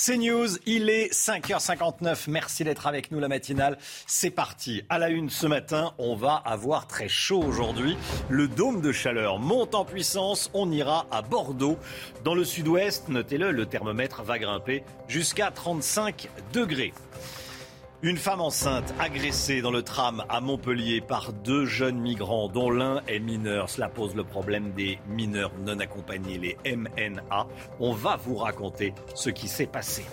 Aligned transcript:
C'est 0.00 0.16
News, 0.16 0.46
il 0.64 0.90
est 0.90 1.12
5h59. 1.12 2.26
Merci 2.28 2.62
d'être 2.62 2.86
avec 2.86 3.10
nous 3.10 3.18
la 3.18 3.26
matinale. 3.26 3.78
C'est 4.06 4.30
parti. 4.30 4.84
À 4.88 4.96
la 4.96 5.08
une 5.08 5.28
ce 5.28 5.48
matin, 5.48 5.92
on 5.98 6.14
va 6.14 6.36
avoir 6.36 6.86
très 6.86 7.08
chaud 7.08 7.42
aujourd'hui. 7.42 7.96
Le 8.28 8.46
dôme 8.46 8.80
de 8.80 8.92
chaleur 8.92 9.40
monte 9.40 9.74
en 9.74 9.84
puissance. 9.84 10.52
On 10.54 10.70
ira 10.70 11.08
à 11.10 11.22
Bordeaux. 11.22 11.78
Dans 12.22 12.36
le 12.36 12.44
sud-ouest, 12.44 13.08
notez-le, 13.08 13.50
le 13.50 13.66
thermomètre 13.66 14.22
va 14.22 14.38
grimper 14.38 14.84
jusqu'à 15.08 15.50
35 15.50 16.28
degrés. 16.52 16.94
Une 18.00 18.16
femme 18.16 18.40
enceinte 18.40 18.94
agressée 19.00 19.60
dans 19.60 19.72
le 19.72 19.82
tram 19.82 20.22
à 20.28 20.40
Montpellier 20.40 21.00
par 21.00 21.32
deux 21.32 21.64
jeunes 21.64 21.98
migrants 21.98 22.48
dont 22.48 22.70
l'un 22.70 23.02
est 23.08 23.18
mineur. 23.18 23.68
Cela 23.68 23.88
pose 23.88 24.14
le 24.14 24.22
problème 24.22 24.70
des 24.70 25.00
mineurs 25.08 25.50
non 25.66 25.80
accompagnés, 25.80 26.38
les 26.38 26.76
MNA. 26.76 27.48
On 27.80 27.92
va 27.92 28.14
vous 28.14 28.36
raconter 28.36 28.94
ce 29.16 29.30
qui 29.30 29.48
s'est 29.48 29.66
passé. 29.66 30.06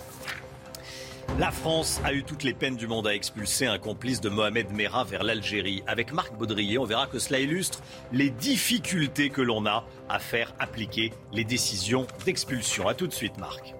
La 1.37 1.51
France 1.51 2.01
a 2.03 2.11
eu 2.13 2.23
toutes 2.23 2.41
les 2.41 2.55
peines 2.55 2.75
du 2.75 2.87
monde 2.87 3.05
à 3.05 3.13
expulser 3.13 3.67
un 3.67 3.77
complice 3.77 4.19
de 4.19 4.29
Mohamed 4.29 4.71
Merah 4.71 5.03
vers 5.03 5.23
l'Algérie. 5.23 5.83
Avec 5.85 6.11
Marc 6.11 6.35
Baudrier, 6.35 6.79
on 6.79 6.85
verra 6.85 7.05
que 7.05 7.19
cela 7.19 7.39
illustre 7.39 7.81
les 8.11 8.31
difficultés 8.31 9.29
que 9.29 9.41
l'on 9.43 9.67
a 9.67 9.85
à 10.09 10.17
faire 10.17 10.55
appliquer 10.57 11.13
les 11.33 11.43
décisions 11.43 12.07
d'expulsion. 12.25 12.87
A 12.87 12.95
tout 12.95 13.05
de 13.05 13.13
suite, 13.13 13.37
Marc. 13.37 13.75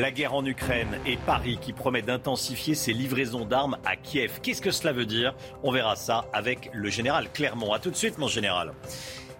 La 0.00 0.10
guerre 0.10 0.32
en 0.32 0.46
Ukraine 0.46 0.98
et 1.04 1.18
Paris 1.18 1.58
qui 1.60 1.74
promet 1.74 2.00
d'intensifier 2.00 2.74
ses 2.74 2.94
livraisons 2.94 3.44
d'armes 3.44 3.76
à 3.84 3.96
Kiev. 3.96 4.40
Qu'est-ce 4.42 4.62
que 4.62 4.70
cela 4.70 4.94
veut 4.94 5.04
dire? 5.04 5.34
On 5.62 5.70
verra 5.72 5.94
ça 5.94 6.24
avec 6.32 6.70
le 6.72 6.88
général 6.88 7.30
Clermont. 7.30 7.74
A 7.74 7.80
tout 7.80 7.90
de 7.90 7.96
suite, 7.96 8.16
mon 8.16 8.26
général. 8.26 8.72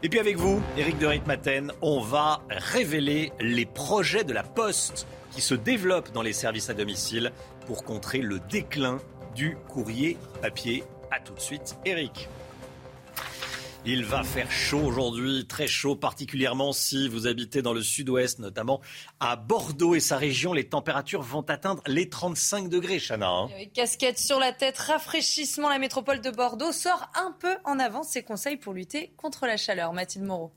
Et 0.02 0.10
puis 0.10 0.18
avec 0.18 0.36
vous, 0.36 0.60
Éric 0.76 0.98
de 0.98 1.06
Ritmaten, 1.06 1.72
on 1.80 2.00
va 2.00 2.42
révéler 2.50 3.32
les 3.40 3.64
projets 3.64 4.22
de 4.22 4.34
la 4.34 4.42
Poste 4.42 5.06
qui 5.30 5.40
se 5.40 5.54
développent 5.54 6.12
dans 6.12 6.20
les 6.20 6.34
services 6.34 6.68
à 6.68 6.74
domicile 6.74 7.32
pour 7.64 7.82
contrer 7.82 8.18
le 8.18 8.38
déclin 8.50 8.98
du 9.34 9.56
courrier 9.66 10.18
papier. 10.42 10.84
A 11.10 11.20
tout 11.20 11.32
de 11.32 11.40
suite, 11.40 11.78
Éric. 11.86 12.28
Il 13.86 14.04
va 14.04 14.22
faire 14.22 14.50
chaud 14.50 14.80
aujourd'hui, 14.80 15.46
très 15.46 15.66
chaud, 15.66 15.96
particulièrement 15.96 16.72
si 16.72 17.08
vous 17.08 17.26
habitez 17.26 17.62
dans 17.62 17.72
le 17.72 17.82
sud-ouest, 17.82 18.38
notamment 18.38 18.80
à 19.20 19.36
Bordeaux 19.36 19.94
et 19.94 20.00
sa 20.00 20.18
région. 20.18 20.52
Les 20.52 20.68
températures 20.68 21.22
vont 21.22 21.40
atteindre 21.42 21.82
les 21.86 22.08
35 22.10 22.68
degrés, 22.68 22.98
Chana. 23.00 23.28
hein. 23.28 23.48
Avec 23.54 23.72
Casquette 23.72 24.18
sur 24.18 24.38
la 24.38 24.52
tête, 24.52 24.76
rafraîchissement, 24.76 25.70
la 25.70 25.78
métropole 25.78 26.20
de 26.20 26.30
Bordeaux 26.30 26.72
sort 26.72 27.10
un 27.14 27.34
peu 27.40 27.56
en 27.64 27.78
avant 27.78 28.02
ses 28.02 28.22
conseils 28.22 28.58
pour 28.58 28.74
lutter 28.74 29.14
contre 29.16 29.46
la 29.46 29.56
chaleur. 29.56 29.94
Mathilde 29.94 30.26
Moreau. 30.26 30.52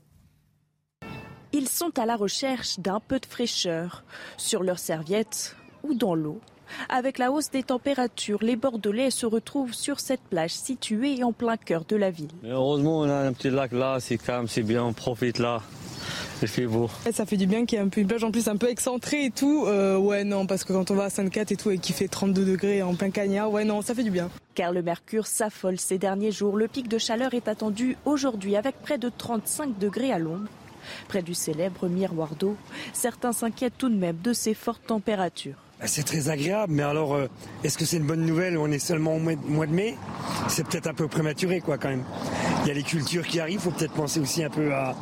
Ils 1.52 1.68
sont 1.68 1.98
à 1.98 2.04
la 2.04 2.16
recherche 2.16 2.78
d'un 2.78 3.00
peu 3.00 3.18
de 3.20 3.26
fraîcheur 3.26 4.04
sur 4.36 4.62
leurs 4.62 4.78
serviettes 4.78 5.56
ou 5.82 5.94
dans 5.94 6.14
l'eau. 6.14 6.40
Avec 6.88 7.18
la 7.18 7.30
hausse 7.30 7.50
des 7.50 7.62
températures, 7.62 8.42
les 8.42 8.56
Bordelais 8.56 9.10
se 9.10 9.26
retrouvent 9.26 9.74
sur 9.74 10.00
cette 10.00 10.22
plage 10.22 10.52
située 10.52 11.22
en 11.22 11.32
plein 11.32 11.56
cœur 11.56 11.84
de 11.88 11.96
la 11.96 12.10
ville. 12.10 12.30
Mais 12.42 12.50
heureusement, 12.50 13.00
on 13.00 13.08
a 13.08 13.14
un 13.14 13.32
petit 13.32 13.50
lac 13.50 13.72
là, 13.72 13.98
c'est 14.00 14.18
calme, 14.18 14.48
c'est 14.48 14.62
bien, 14.62 14.84
on 14.84 14.92
profite 14.92 15.38
là. 15.38 15.62
Il 16.42 16.48
fait 16.48 16.66
beau. 16.66 16.90
Et 17.06 17.12
Ça 17.12 17.24
fait 17.24 17.36
du 17.36 17.46
bien 17.46 17.64
qu'il 17.64 17.78
y 17.78 17.80
ait 17.80 17.84
un 17.84 17.88
peu 17.88 18.00
une 18.00 18.06
plage 18.06 18.24
en 18.24 18.30
plus 18.30 18.48
un 18.48 18.56
peu 18.56 18.68
excentrée 18.68 19.26
et 19.26 19.30
tout. 19.30 19.64
Euh, 19.66 19.96
ouais, 19.96 20.24
non, 20.24 20.46
parce 20.46 20.64
que 20.64 20.72
quand 20.72 20.90
on 20.90 20.94
va 20.94 21.04
à 21.04 21.10
Sainte-Cat 21.10 21.46
et 21.50 21.56
tout 21.56 21.70
et 21.70 21.78
qu'il 21.78 21.94
fait 21.94 22.08
32 22.08 22.44
degrés 22.44 22.82
en 22.82 22.94
plein 22.94 23.10
cagnard, 23.10 23.50
ouais, 23.50 23.64
non, 23.64 23.80
ça 23.80 23.94
fait 23.94 24.02
du 24.02 24.10
bien. 24.10 24.28
Car 24.54 24.72
le 24.72 24.82
mercure 24.82 25.26
s'affole 25.26 25.78
ces 25.78 25.96
derniers 25.96 26.32
jours. 26.32 26.56
Le 26.56 26.68
pic 26.68 26.88
de 26.88 26.98
chaleur 26.98 27.32
est 27.32 27.48
attendu 27.48 27.96
aujourd'hui 28.04 28.56
avec 28.56 28.76
près 28.82 28.98
de 28.98 29.10
35 29.16 29.78
degrés 29.78 30.12
à 30.12 30.18
l'ombre. 30.18 30.48
Près 31.08 31.22
du 31.22 31.32
célèbre 31.32 31.88
miroir 31.88 32.34
d'eau, 32.38 32.56
certains 32.92 33.32
s'inquiètent 33.32 33.78
tout 33.78 33.88
de 33.88 33.96
même 33.96 34.18
de 34.22 34.34
ces 34.34 34.52
fortes 34.52 34.86
températures. 34.86 35.63
Bah, 35.84 35.88
C'est 35.88 36.02
très 36.02 36.30
agréable, 36.30 36.72
mais 36.72 36.82
alors 36.82 37.12
euh, 37.14 37.28
est-ce 37.62 37.76
que 37.76 37.84
c'est 37.84 37.98
une 37.98 38.06
bonne 38.06 38.24
nouvelle 38.24 38.56
On 38.56 38.70
est 38.70 38.78
seulement 38.78 39.16
au 39.16 39.18
mois 39.18 39.66
de- 39.66 39.74
mai? 39.74 39.96
C'est 40.48 40.66
peut-être 40.66 40.86
un 40.86 40.94
peu 40.94 41.08
prématuré, 41.08 41.60
quoi, 41.60 41.76
quand 41.76 41.90
même. 41.90 42.04
Il 42.62 42.68
y 42.68 42.70
a 42.70 42.74
les 42.74 42.82
cultures 42.82 43.26
qui 43.26 43.38
arrivent, 43.38 43.60
faut 43.60 43.70
peut-être 43.70 43.92
penser 43.92 44.18
aussi 44.18 44.42
un 44.42 44.48
peu 44.48 44.72
à 44.72 44.94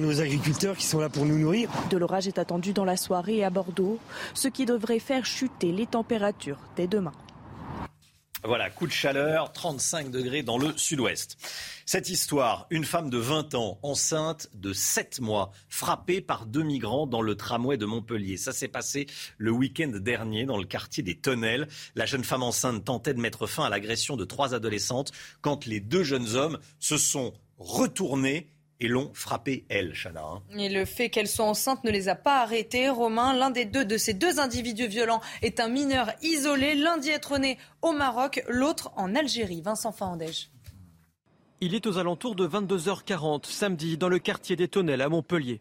nos 0.00 0.20
agriculteurs 0.22 0.78
qui 0.78 0.86
sont 0.86 0.98
là 0.98 1.10
pour 1.10 1.26
nous 1.26 1.36
nourrir. 1.38 1.68
De 1.90 1.98
l'orage 1.98 2.26
est 2.26 2.38
attendu 2.38 2.72
dans 2.72 2.86
la 2.86 2.96
soirée 2.96 3.44
à 3.44 3.50
Bordeaux, 3.50 3.98
ce 4.32 4.48
qui 4.48 4.64
devrait 4.64 4.98
faire 4.98 5.26
chuter 5.26 5.72
les 5.72 5.84
températures 5.84 6.56
dès 6.76 6.86
demain. 6.86 7.12
Voilà, 8.42 8.70
coup 8.70 8.86
de 8.86 8.92
chaleur, 8.92 9.52
35 9.52 10.10
degrés 10.10 10.42
dans 10.42 10.56
le 10.56 10.74
sud-ouest. 10.78 11.36
Cette 11.84 12.08
histoire, 12.08 12.66
une 12.70 12.86
femme 12.86 13.10
de 13.10 13.18
20 13.18 13.54
ans, 13.54 13.78
enceinte 13.82 14.48
de 14.54 14.72
7 14.72 15.20
mois, 15.20 15.52
frappée 15.68 16.22
par 16.22 16.46
deux 16.46 16.62
migrants 16.62 17.06
dans 17.06 17.20
le 17.20 17.34
tramway 17.34 17.76
de 17.76 17.84
Montpellier. 17.84 18.38
Ça 18.38 18.52
s'est 18.52 18.68
passé 18.68 19.06
le 19.36 19.50
week-end 19.50 19.92
dernier 19.94 20.46
dans 20.46 20.56
le 20.56 20.64
quartier 20.64 21.02
des 21.02 21.18
Tonnelles. 21.18 21.68
La 21.94 22.06
jeune 22.06 22.24
femme 22.24 22.42
enceinte 22.42 22.82
tentait 22.82 23.12
de 23.12 23.20
mettre 23.20 23.46
fin 23.46 23.64
à 23.64 23.68
l'agression 23.68 24.16
de 24.16 24.24
trois 24.24 24.54
adolescentes 24.54 25.12
quand 25.42 25.66
les 25.66 25.80
deux 25.80 26.02
jeunes 26.02 26.34
hommes 26.34 26.58
se 26.78 26.96
sont 26.96 27.34
retournés 27.58 28.48
et 28.80 28.88
l'ont 28.88 29.10
frappée, 29.14 29.64
elle, 29.68 29.92
Chana. 29.94 30.22
hein. 30.22 30.42
Et 30.58 30.68
le 30.68 30.84
fait 30.84 31.10
qu'elle 31.10 31.28
soit 31.28 31.44
enceinte 31.44 31.84
ne 31.84 31.90
les 31.90 32.08
a 32.08 32.14
pas 32.14 32.40
arrêtés. 32.40 32.88
Romain, 32.88 33.34
l'un 33.34 33.50
des 33.50 33.64
deux 33.66 33.84
de 33.84 33.96
ces 33.98 34.14
deux 34.14 34.40
individus 34.40 34.86
violents 34.86 35.20
est 35.42 35.60
un 35.60 35.68
mineur 35.68 36.10
isolé. 36.22 36.74
L'un 36.74 36.98
dit 36.98 37.10
être 37.10 37.38
né 37.38 37.58
au 37.82 37.92
Maroc, 37.92 38.42
l'autre 38.48 38.90
en 38.96 39.14
Algérie. 39.14 39.60
Vincent 39.60 39.92
Fahandège. 39.92 40.50
Il 41.60 41.74
est 41.74 41.86
aux 41.86 41.98
alentours 41.98 42.34
de 42.34 42.48
22h40 42.48 43.44
samedi 43.46 43.98
dans 43.98 44.08
le 44.08 44.18
quartier 44.18 44.56
des 44.56 44.68
Tonnelles 44.68 45.02
à 45.02 45.10
Montpellier. 45.10 45.60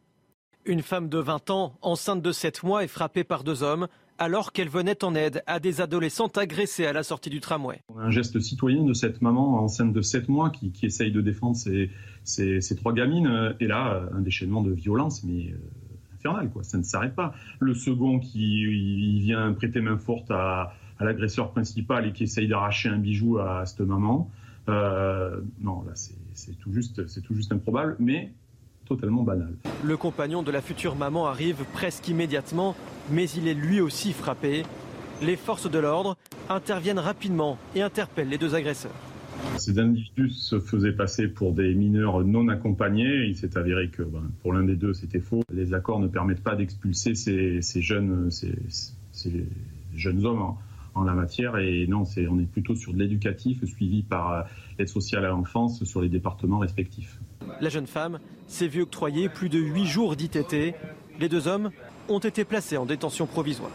Une 0.65 0.81
femme 0.81 1.09
de 1.09 1.17
20 1.17 1.49
ans, 1.49 1.77
enceinte 1.81 2.21
de 2.21 2.31
7 2.31 2.63
mois, 2.63 2.83
est 2.83 2.87
frappée 2.87 3.23
par 3.25 3.43
deux 3.43 3.63
hommes 3.63 3.87
alors 4.19 4.51
qu'elle 4.51 4.69
venait 4.69 5.03
en 5.03 5.15
aide 5.15 5.41
à 5.47 5.59
des 5.59 5.81
adolescentes 5.81 6.37
agressées 6.37 6.85
à 6.85 6.93
la 6.93 7.03
sortie 7.03 7.29
du 7.29 7.39
tramway. 7.39 7.81
Un 7.97 8.11
geste 8.11 8.39
citoyen 8.39 8.83
de 8.83 8.93
cette 8.93 9.21
maman 9.21 9.63
enceinte 9.63 9.93
de 9.93 10.01
7 10.01 10.29
mois 10.29 10.49
qui, 10.51 10.71
essaye 10.83 11.11
de 11.11 11.21
défendre 11.21 11.55
ses, 11.55 12.75
trois 12.75 12.93
gamines. 12.93 13.55
Et 13.59 13.67
là, 13.67 14.07
un 14.13 14.21
déchaînement 14.21 14.61
de 14.61 14.71
violence, 14.71 15.23
mais 15.23 15.51
euh, 15.51 15.57
infernal, 16.15 16.49
quoi. 16.49 16.63
Ça 16.63 16.77
ne 16.77 16.83
s'arrête 16.83 17.15
pas. 17.15 17.33
Le 17.59 17.73
second 17.73 18.19
qui 18.19 19.19
vient 19.19 19.53
prêter 19.53 19.81
main 19.81 19.97
forte 19.97 20.29
à, 20.29 20.73
à 20.99 21.05
l'agresseur 21.05 21.51
principal 21.51 22.05
et 22.05 22.11
qui 22.11 22.23
essaye 22.23 22.47
d'arracher 22.47 22.89
un 22.89 22.97
bijou 22.97 23.39
à 23.39 23.65
cette 23.65 23.79
maman. 23.81 24.29
Euh, 24.67 25.41
non, 25.61 25.83
là, 25.83 25.93
c'est 25.95 26.57
tout 26.59 26.71
juste, 26.71 27.21
tout 27.23 27.33
juste 27.33 27.51
improbable, 27.51 27.95
mais 27.99 28.33
totalement 28.89 29.23
banal. 29.23 29.53
Le 29.83 29.95
compagnon 29.95 30.43
de 30.43 30.51
la 30.51 30.61
future 30.61 30.95
maman 30.95 31.27
arrive 31.27 31.63
presque 31.73 32.07
immédiatement, 32.09 32.75
mais 33.11 33.29
il 33.29 33.47
est 33.47 33.53
lui 33.53 33.79
aussi 33.79 34.11
frappé. 34.11 34.63
Les 35.21 35.35
forces 35.35 35.69
de 35.69 35.79
l'ordre 35.79 36.17
interviennent 36.49 36.99
rapidement 36.99 37.57
et 37.75 37.81
interpellent 37.81 38.29
les 38.29 38.37
deux 38.37 38.55
agresseurs. 38.55 38.91
Ces 39.57 39.79
individus 39.79 40.31
se 40.31 40.59
faisaient 40.59 40.91
passer 40.91 41.27
pour 41.27 41.53
des 41.53 41.73
mineurs 41.75 42.23
non 42.25 42.49
accompagnés. 42.49 43.25
Il 43.27 43.35
s'est 43.37 43.57
avéré 43.57 43.89
que 43.89 44.03
ben, 44.03 44.23
pour 44.41 44.53
l'un 44.53 44.63
des 44.63 44.75
deux, 44.75 44.93
c'était 44.93 45.19
faux. 45.19 45.43
Les 45.53 45.73
accords 45.73 45.99
ne 45.99 46.07
permettent 46.07 46.43
pas 46.43 46.55
d'expulser 46.55 47.15
ces, 47.15 47.61
ces 47.61 47.81
jeunes, 47.81 48.31
ces, 48.31 48.57
ces 49.11 49.45
jeunes 49.95 50.25
hommes 50.25 50.41
en, 50.41 50.57
en 50.95 51.03
la 51.03 51.13
matière. 51.13 51.57
Et 51.57 51.87
non, 51.87 52.03
on 52.29 52.39
est 52.39 52.51
plutôt 52.51 52.75
sur 52.75 52.93
de 52.93 52.99
l'éducatif 52.99 53.63
suivi 53.65 54.03
par 54.03 54.45
l'aide 54.77 54.89
sociale 54.89 55.23
à 55.25 55.29
l'enfance 55.29 55.83
sur 55.83 56.01
les 56.01 56.09
départements 56.09 56.59
respectifs. 56.59 57.19
La 57.61 57.69
jeune 57.69 57.87
femme 57.87 58.19
s'est 58.49 58.67
vue 58.67 58.81
octroyer 58.81 59.29
plus 59.29 59.47
de 59.47 59.59
8 59.59 59.85
jours 59.85 60.15
d'ITT. 60.15 60.75
Les 61.19 61.29
deux 61.29 61.47
hommes 61.47 61.71
ont 62.09 62.19
été 62.19 62.43
placés 62.43 62.77
en 62.77 62.85
détention 62.85 63.25
provisoire. 63.25 63.71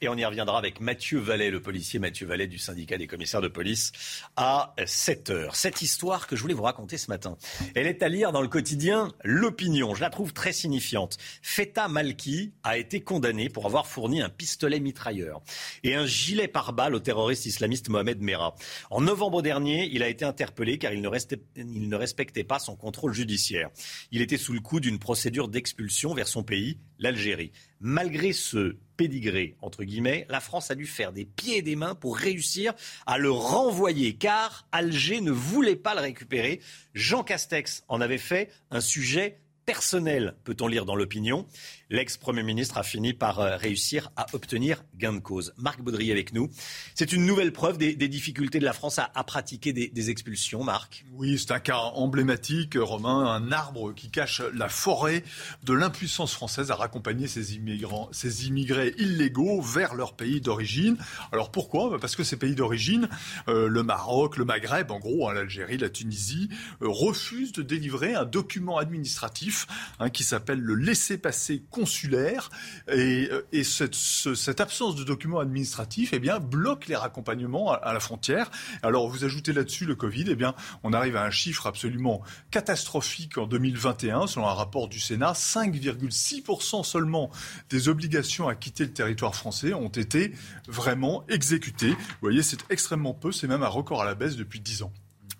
Et 0.00 0.08
on 0.08 0.14
y 0.14 0.24
reviendra 0.24 0.58
avec 0.58 0.80
Mathieu 0.80 1.18
Vallet, 1.18 1.50
le 1.50 1.60
policier 1.60 1.98
Mathieu 1.98 2.24
Vallet 2.24 2.46
du 2.46 2.58
syndicat 2.58 2.98
des 2.98 3.08
commissaires 3.08 3.40
de 3.40 3.48
police, 3.48 3.90
à 4.36 4.72
7 4.86 5.30
heures. 5.30 5.56
Cette 5.56 5.82
histoire 5.82 6.28
que 6.28 6.36
je 6.36 6.42
voulais 6.42 6.54
vous 6.54 6.62
raconter 6.62 6.96
ce 6.98 7.10
matin, 7.10 7.36
elle 7.74 7.88
est 7.88 8.00
à 8.04 8.08
lire 8.08 8.30
dans 8.30 8.40
le 8.40 8.46
quotidien 8.46 9.12
L'Opinion. 9.24 9.96
Je 9.96 10.00
la 10.00 10.10
trouve 10.10 10.32
très 10.32 10.52
signifiante. 10.52 11.16
Feta 11.42 11.88
Malki 11.88 12.52
a 12.62 12.78
été 12.78 13.00
condamné 13.00 13.48
pour 13.48 13.66
avoir 13.66 13.88
fourni 13.88 14.22
un 14.22 14.28
pistolet 14.28 14.78
mitrailleur 14.78 15.42
et 15.82 15.96
un 15.96 16.06
gilet 16.06 16.46
pare-balles 16.46 16.94
au 16.94 17.00
terroriste 17.00 17.46
islamiste 17.46 17.88
Mohamed 17.88 18.20
Merah. 18.20 18.54
En 18.90 19.00
novembre 19.00 19.42
dernier, 19.42 19.88
il 19.92 20.04
a 20.04 20.08
été 20.08 20.24
interpellé 20.24 20.78
car 20.78 20.92
il 20.92 21.02
ne 21.02 21.96
respectait 21.96 22.44
pas 22.44 22.60
son 22.60 22.76
contrôle 22.76 23.14
judiciaire. 23.14 23.70
Il 24.12 24.22
était 24.22 24.36
sous 24.36 24.52
le 24.52 24.60
coup 24.60 24.78
d'une 24.78 25.00
procédure 25.00 25.48
d'expulsion 25.48 26.14
vers 26.14 26.28
son 26.28 26.44
pays, 26.44 26.78
l'Algérie. 27.00 27.50
Malgré 27.80 28.32
ce 28.32 28.76
pédigré, 28.98 29.54
entre 29.62 29.84
guillemets, 29.84 30.26
la 30.28 30.40
France 30.40 30.70
a 30.70 30.74
dû 30.74 30.84
faire 30.84 31.12
des 31.12 31.24
pieds 31.24 31.58
et 31.58 31.62
des 31.62 31.76
mains 31.76 31.94
pour 31.94 32.18
réussir 32.18 32.74
à 33.06 33.16
le 33.16 33.30
renvoyer, 33.30 34.14
car 34.14 34.66
Alger 34.72 35.22
ne 35.22 35.30
voulait 35.30 35.76
pas 35.76 35.94
le 35.94 36.00
récupérer. 36.00 36.60
Jean 36.92 37.22
Castex 37.22 37.84
en 37.88 38.02
avait 38.02 38.18
fait 38.18 38.50
un 38.70 38.80
sujet 38.80 39.38
personnel, 39.68 40.34
peut-on 40.44 40.66
lire 40.66 40.86
dans 40.86 40.96
l'opinion. 40.96 41.46
L'ex-premier 41.90 42.42
ministre 42.42 42.78
a 42.78 42.82
fini 42.82 43.12
par 43.12 43.40
euh, 43.40 43.58
réussir 43.58 44.10
à 44.16 44.24
obtenir 44.32 44.82
gain 44.96 45.12
de 45.12 45.18
cause. 45.18 45.52
Marc 45.58 45.82
Baudry 45.82 46.10
avec 46.10 46.32
nous. 46.32 46.48
C'est 46.94 47.12
une 47.12 47.26
nouvelle 47.26 47.52
preuve 47.52 47.76
des, 47.76 47.94
difficultés 47.94 48.60
de 48.60 48.64
la 48.64 48.72
France 48.72 48.98
à, 48.98 49.24
pratiquer 49.24 49.74
des, 49.74 50.10
expulsions, 50.10 50.64
Marc. 50.64 51.04
Oui, 51.12 51.38
c'est 51.38 51.52
un 51.52 51.60
cas 51.60 51.76
emblématique, 51.76 52.76
Romain, 52.80 53.26
un 53.26 53.52
arbre 53.52 53.92
qui 53.92 54.10
cache 54.10 54.40
la 54.54 54.70
forêt 54.70 55.22
de 55.64 55.74
l'impuissance 55.74 56.32
française 56.32 56.70
à 56.70 56.74
raccompagner 56.74 57.26
ces, 57.26 57.54
immigrants, 57.54 58.08
ces 58.10 58.46
immigrés 58.46 58.94
illégaux 58.96 59.60
vers 59.60 59.94
leur 59.94 60.16
pays 60.16 60.40
d'origine. 60.40 60.96
Alors 61.30 61.50
pourquoi? 61.50 61.90
Bah, 61.90 61.98
Parce 62.00 62.16
que 62.16 62.24
ces 62.24 62.38
pays 62.38 62.54
d'origine, 62.54 63.10
euh, 63.48 63.68
le 63.68 63.82
Maroc, 63.82 64.38
le 64.38 64.46
Maghreb, 64.46 64.90
en 64.90 64.98
gros, 64.98 65.28
hein, 65.28 65.34
l'Algérie, 65.34 65.76
la 65.76 65.90
Tunisie, 65.90 66.48
euh, 66.80 66.88
refusent 66.88 67.52
de 67.52 67.62
délivrer 67.62 68.14
un 68.14 68.24
document 68.24 68.78
administratif 68.78 69.57
Hein, 69.98 70.10
qui 70.10 70.24
s'appelle 70.24 70.60
le 70.60 70.74
laissez-passer 70.74 71.62
consulaire. 71.70 72.50
Et, 72.92 73.28
euh, 73.30 73.64
cette, 73.64 74.60
absence 74.60 74.96
de 74.96 75.04
documents 75.04 75.40
administratifs 75.40 76.10
eh 76.12 76.18
bien, 76.18 76.38
bloque 76.38 76.86
les 76.86 76.96
raccompagnements 76.96 77.72
à, 77.72 77.92
la 77.92 78.00
frontière. 78.00 78.50
Alors 78.82 79.08
vous 79.08 79.24
ajoutez 79.24 79.52
là-dessus 79.52 79.84
le 79.84 79.94
Covid, 79.94 80.26
eh 80.28 80.34
bien, 80.34 80.54
on 80.82 80.92
arrive 80.92 81.16
à 81.16 81.24
un 81.24 81.30
chiffre 81.30 81.66
absolument 81.66 82.22
catastrophique 82.50 83.38
en 83.38 83.46
2021, 83.46 84.26
selon 84.26 84.46
un 84.48 84.54
rapport 84.54 84.88
du 84.88 85.00
Sénat. 85.00 85.32
5,6% 85.32 86.84
seulement 86.84 87.30
des 87.70 87.88
obligations 87.88 88.48
à 88.48 88.54
quitter 88.54 88.84
le 88.84 88.92
territoire 88.92 89.34
français 89.34 89.74
ont 89.74 89.88
été 89.88 90.32
vraiment 90.66 91.24
exécutées. 91.28 91.90
Vous 91.90 91.96
voyez, 92.22 92.42
c'est 92.42 92.58
extrêmement 92.70 93.14
peu, 93.14 93.32
c'est 93.32 93.48
même 93.48 93.62
un 93.62 93.68
record 93.68 94.02
à 94.02 94.04
la 94.04 94.14
baisse 94.14 94.36
depuis 94.36 94.60
10 94.60 94.82
ans. 94.82 94.92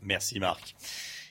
Merci 0.02 0.38
Marc. 0.38 0.76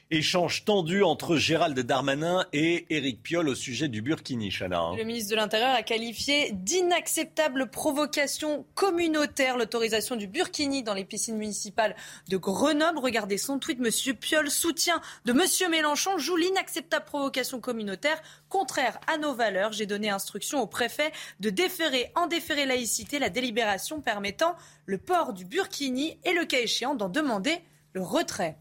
Échange 0.10 0.64
tendu 0.64 1.04
entre 1.04 1.36
Gérald 1.36 1.78
Darmanin 1.78 2.46
et 2.54 2.86
Éric 2.90 3.22
Piolle 3.22 3.50
au 3.50 3.56
sujet 3.56 3.90
du 3.90 4.02
Burkini, 4.02 4.50
Chana. 4.50 4.80
Hein. 4.80 4.96
Le 4.96 5.04
ministre 5.04 5.32
de 5.32 5.36
l'Intérieur 5.36 5.76
a 5.76 5.84
qualifié 5.84 6.52
d'inacceptable 6.54 7.70
provocation 7.70 8.66
communautaire 8.74 9.58
l'autorisation 9.58 10.16
du 10.16 10.28
Burkini 10.28 10.82
dans 10.82 10.94
les 10.94 11.04
piscines 11.04 11.36
municipales 11.36 11.94
de 12.30 12.38
Grenoble. 12.38 13.00
Regardez 13.00 13.38
son 13.38 13.60
tweet. 13.60 13.80
Monsieur 13.80 14.14
Piolle, 14.14 14.50
soutien 14.50 15.02
de 15.26 15.34
Monsieur 15.34 15.68
Mélenchon, 15.68 16.18
joue 16.18 16.38
l'inacceptable 16.38 17.04
provocation 17.04 17.60
communautaire 17.60 18.22
contraire 18.48 19.02
à 19.08 19.18
nos 19.18 19.34
valeurs. 19.34 19.74
J'ai 19.74 19.88
donné 19.88 20.10
instruction 20.10 20.62
au 20.62 20.68
préfet 20.68 21.12
de 21.42 21.50
déférer 21.50 22.14
en 22.16 22.28
déférer 22.28 22.66
laïcité 22.66 23.20
la 23.20 23.30
délibération 23.30 24.00
permettant 24.00 24.56
le 24.86 25.00
port 25.00 25.34
du 25.34 25.44
Burkini 25.44 26.18
et 26.24 26.32
le 26.32 26.46
cas 26.46 26.60
échéant 26.60 26.96
d'en 26.96 27.10
demander 27.10 27.60
le 27.92 28.02
retrait. 28.02 28.58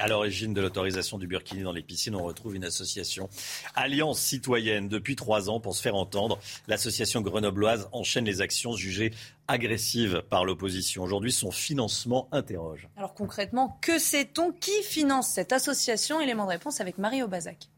À 0.00 0.06
l'origine 0.06 0.54
de 0.54 0.60
l'autorisation 0.60 1.18
du 1.18 1.26
burkini 1.26 1.62
dans 1.62 1.72
les 1.72 1.82
piscines, 1.82 2.14
on 2.14 2.22
retrouve 2.22 2.54
une 2.54 2.64
association 2.64 3.28
Alliance 3.74 4.20
citoyenne. 4.20 4.86
Depuis 4.86 5.16
trois 5.16 5.50
ans, 5.50 5.58
pour 5.58 5.74
se 5.74 5.82
faire 5.82 5.96
entendre, 5.96 6.38
l'association 6.68 7.20
grenobloise 7.20 7.88
enchaîne 7.90 8.24
les 8.24 8.40
actions 8.40 8.76
jugées 8.76 9.12
agressives 9.48 10.22
par 10.30 10.44
l'opposition. 10.44 11.02
Aujourd'hui, 11.02 11.32
son 11.32 11.50
financement 11.50 12.28
interroge. 12.30 12.88
Alors 12.96 13.12
concrètement, 13.12 13.76
que 13.80 13.98
sait-on 13.98 14.52
Qui 14.52 14.84
finance 14.84 15.30
cette 15.30 15.52
association? 15.52 16.20
Élément 16.20 16.44
de 16.44 16.50
réponse 16.50 16.80
avec 16.80 16.98
Marie 16.98 17.24
Aubazac. 17.24 17.68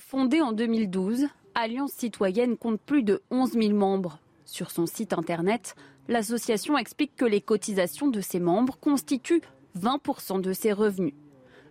Fondée 0.00 0.42
en 0.42 0.52
2012, 0.52 1.28
Alliance 1.54 1.92
citoyenne 1.92 2.58
compte 2.58 2.80
plus 2.80 3.04
de 3.04 3.22
11 3.30 3.52
000 3.52 3.70
membres. 3.70 4.18
Sur 4.44 4.70
son 4.70 4.84
site 4.84 5.14
internet, 5.14 5.76
l'association 6.08 6.76
explique 6.76 7.16
que 7.16 7.24
les 7.24 7.40
cotisations 7.40 8.08
de 8.08 8.20
ses 8.20 8.38
membres 8.38 8.78
constituent 8.78 9.40
20% 9.78 10.42
de 10.42 10.52
ses 10.52 10.72
revenus. 10.72 11.14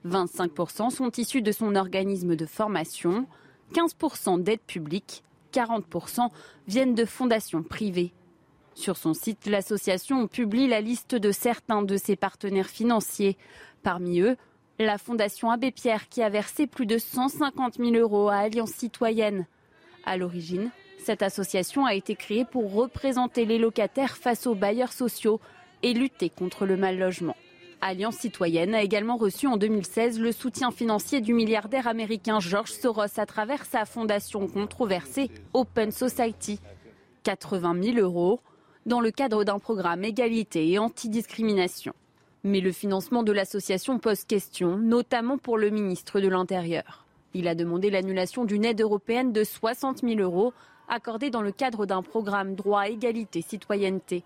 25% 0.06 0.90
sont 0.90 1.12
issus 1.12 1.42
de 1.42 1.52
son 1.52 1.76
organisme 1.76 2.36
de 2.36 2.46
formation, 2.46 3.28
15% 3.74 4.42
d'aides 4.42 4.60
publiques, 4.62 5.24
40% 5.54 6.30
viennent 6.68 6.96
de 6.96 7.06
fondations 7.06 7.64
privées. 7.64 8.14
Sur 8.74 8.98
son 8.98 9.14
site, 9.14 9.46
l'association 9.46 10.28
publie 10.28 10.68
la 10.68 10.82
liste 10.82 11.16
de 11.16 11.32
certains 11.32 11.84
de 11.84 11.98
ses 11.98 12.16
partenaires 12.16 12.70
financiers. 12.70 13.38
Parmi 13.84 14.22
eux, 14.22 14.38
la 14.80 14.98
Fondation 14.98 15.52
Abbé 15.52 15.72
Pierre 15.72 16.10
qui 16.10 16.24
a 16.24 16.30
versé 16.30 16.68
plus 16.68 16.86
de 16.86 16.98
150 16.98 17.76
000 17.78 17.92
euros 17.96 18.30
à 18.30 18.38
Alliance 18.38 18.72
Citoyenne. 18.72 19.46
À 20.06 20.18
l'origine, 20.18 20.72
cette 20.98 21.22
association 21.22 21.86
a 21.86 21.94
été 21.94 22.16
créée 22.16 22.46
pour 22.46 22.74
représenter 22.74 23.46
les 23.46 23.60
locataires 23.60 24.18
face 24.18 24.48
aux 24.48 24.56
bailleurs 24.56 24.94
sociaux 24.94 25.40
et 25.84 25.94
lutter 25.94 26.30
contre 26.30 26.66
le 26.66 26.78
mal 26.78 26.98
logement. 26.98 27.36
Alliance 27.84 28.18
citoyenne 28.18 28.76
a 28.76 28.84
également 28.84 29.18
reçu 29.18 29.48
en 29.48 29.58
2016 29.58 30.20
le 30.20 30.32
soutien 30.32 30.70
financier 30.70 31.20
du 31.20 31.34
milliardaire 31.34 31.88
américain 31.88 32.40
George 32.40 32.72
Soros 32.72 33.18
à 33.18 33.26
travers 33.26 33.66
sa 33.66 33.86
fondation 33.86 34.48
controversée 34.48 35.32
Open 35.54 35.92
Society. 35.92 36.60
80 37.24 37.82
000 37.82 37.98
euros 37.98 38.40
dans 38.86 39.00
le 39.00 39.10
cadre 39.10 39.44
d'un 39.44 39.58
programme 39.58 40.04
égalité 40.04 40.70
et 40.70 40.78
antidiscrimination. 40.78 41.94
Mais 42.44 42.62
le 42.62 42.72
financement 42.72 43.24
de 43.24 43.32
l'association 43.32 43.98
pose 43.98 44.26
question, 44.26 44.78
notamment 44.78 45.40
pour 45.40 45.58
le 45.58 45.72
ministre 45.72 46.20
de 46.20 46.28
l'Intérieur. 46.28 47.08
Il 47.34 47.48
a 47.48 47.56
demandé 47.56 47.90
l'annulation 47.90 48.46
d'une 48.46 48.66
aide 48.66 48.82
européenne 48.82 49.34
de 49.34 49.44
60 49.44 50.02
000 50.02 50.20
euros 50.20 50.54
accordée 50.88 51.32
dans 51.32 51.42
le 51.42 51.52
cadre 51.52 51.88
d'un 51.88 52.04
programme 52.04 52.54
droit, 52.54 52.88
égalité, 52.90 53.42
citoyenneté. 53.42 54.24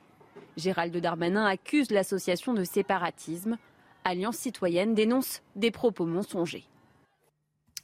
Gérald 0.57 0.95
Darmanin 0.95 1.45
accuse 1.45 1.91
l'association 1.91 2.53
de 2.53 2.63
séparatisme. 2.63 3.57
Alliance 4.03 4.37
citoyenne 4.37 4.93
dénonce 4.93 5.41
des 5.55 5.71
propos 5.71 6.05
mensongers. 6.05 6.65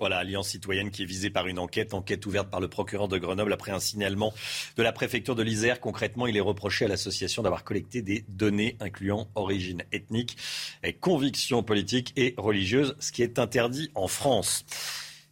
Voilà, 0.01 0.17
Alliance 0.17 0.49
citoyenne 0.49 0.89
qui 0.89 1.03
est 1.03 1.05
visée 1.05 1.29
par 1.29 1.45
une 1.45 1.59
enquête, 1.59 1.93
enquête 1.93 2.25
ouverte 2.25 2.49
par 2.49 2.59
le 2.59 2.67
procureur 2.67 3.07
de 3.07 3.19
Grenoble 3.19 3.53
après 3.53 3.71
un 3.71 3.79
signalement 3.79 4.33
de 4.75 4.81
la 4.81 4.91
préfecture 4.91 5.35
de 5.35 5.43
l'Isère. 5.43 5.79
Concrètement, 5.79 6.25
il 6.25 6.35
est 6.35 6.41
reproché 6.41 6.85
à 6.85 6.87
l'association 6.87 7.43
d'avoir 7.43 7.63
collecté 7.63 8.01
des 8.01 8.25
données 8.27 8.77
incluant 8.79 9.27
origine 9.35 9.83
ethnique, 9.91 10.37
et 10.81 10.93
convictions 10.93 11.61
politiques 11.61 12.13
et 12.15 12.33
religieuses, 12.37 12.95
ce 12.99 13.11
qui 13.11 13.21
est 13.21 13.37
interdit 13.37 13.91
en 13.93 14.07
France. 14.07 14.65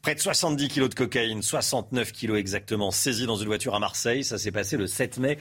Près 0.01 0.15
de 0.15 0.19
70 0.21 0.69
kilos 0.69 0.89
de 0.89 0.95
cocaïne, 0.95 1.41
69 1.41 2.13
kilos 2.13 2.39
exactement, 2.39 2.89
saisis 2.89 3.25
dans 3.25 3.35
une 3.35 3.47
voiture 3.47 3.75
à 3.75 3.79
Marseille. 3.79 4.23
Ça 4.23 4.37
s'est 4.37 4.51
passé 4.51 4.77
le 4.77 4.87
7 4.87 5.17
mai 5.19 5.37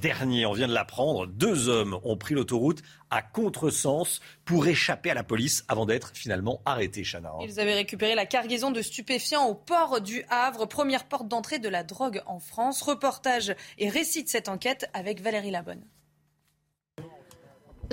dernier. 0.00 0.44
On 0.44 0.52
vient 0.52 0.68
de 0.68 0.74
l'apprendre. 0.74 1.26
Deux 1.26 1.68
hommes 1.68 1.98
ont 2.04 2.18
pris 2.18 2.34
l'autoroute 2.34 2.82
à 3.10 3.22
contresens 3.22 4.20
pour 4.44 4.66
échapper 4.66 5.10
à 5.10 5.14
la 5.14 5.24
police 5.24 5.64
avant 5.66 5.86
d'être 5.86 6.12
finalement 6.14 6.60
arrêtés, 6.66 7.04
Chana. 7.04 7.32
Ils 7.42 7.58
avaient 7.58 7.74
récupéré 7.74 8.14
la 8.14 8.26
cargaison 8.26 8.70
de 8.70 8.82
stupéfiants 8.82 9.46
au 9.46 9.54
port 9.54 10.02
du 10.02 10.24
Havre, 10.28 10.66
première 10.66 11.04
porte 11.04 11.28
d'entrée 11.28 11.58
de 11.58 11.70
la 11.70 11.82
drogue 11.82 12.22
en 12.26 12.38
France. 12.38 12.82
Reportage 12.82 13.54
et 13.78 13.88
récit 13.88 14.24
de 14.24 14.28
cette 14.28 14.48
enquête 14.50 14.90
avec 14.92 15.22
Valérie 15.22 15.50
Labonne. 15.50 15.84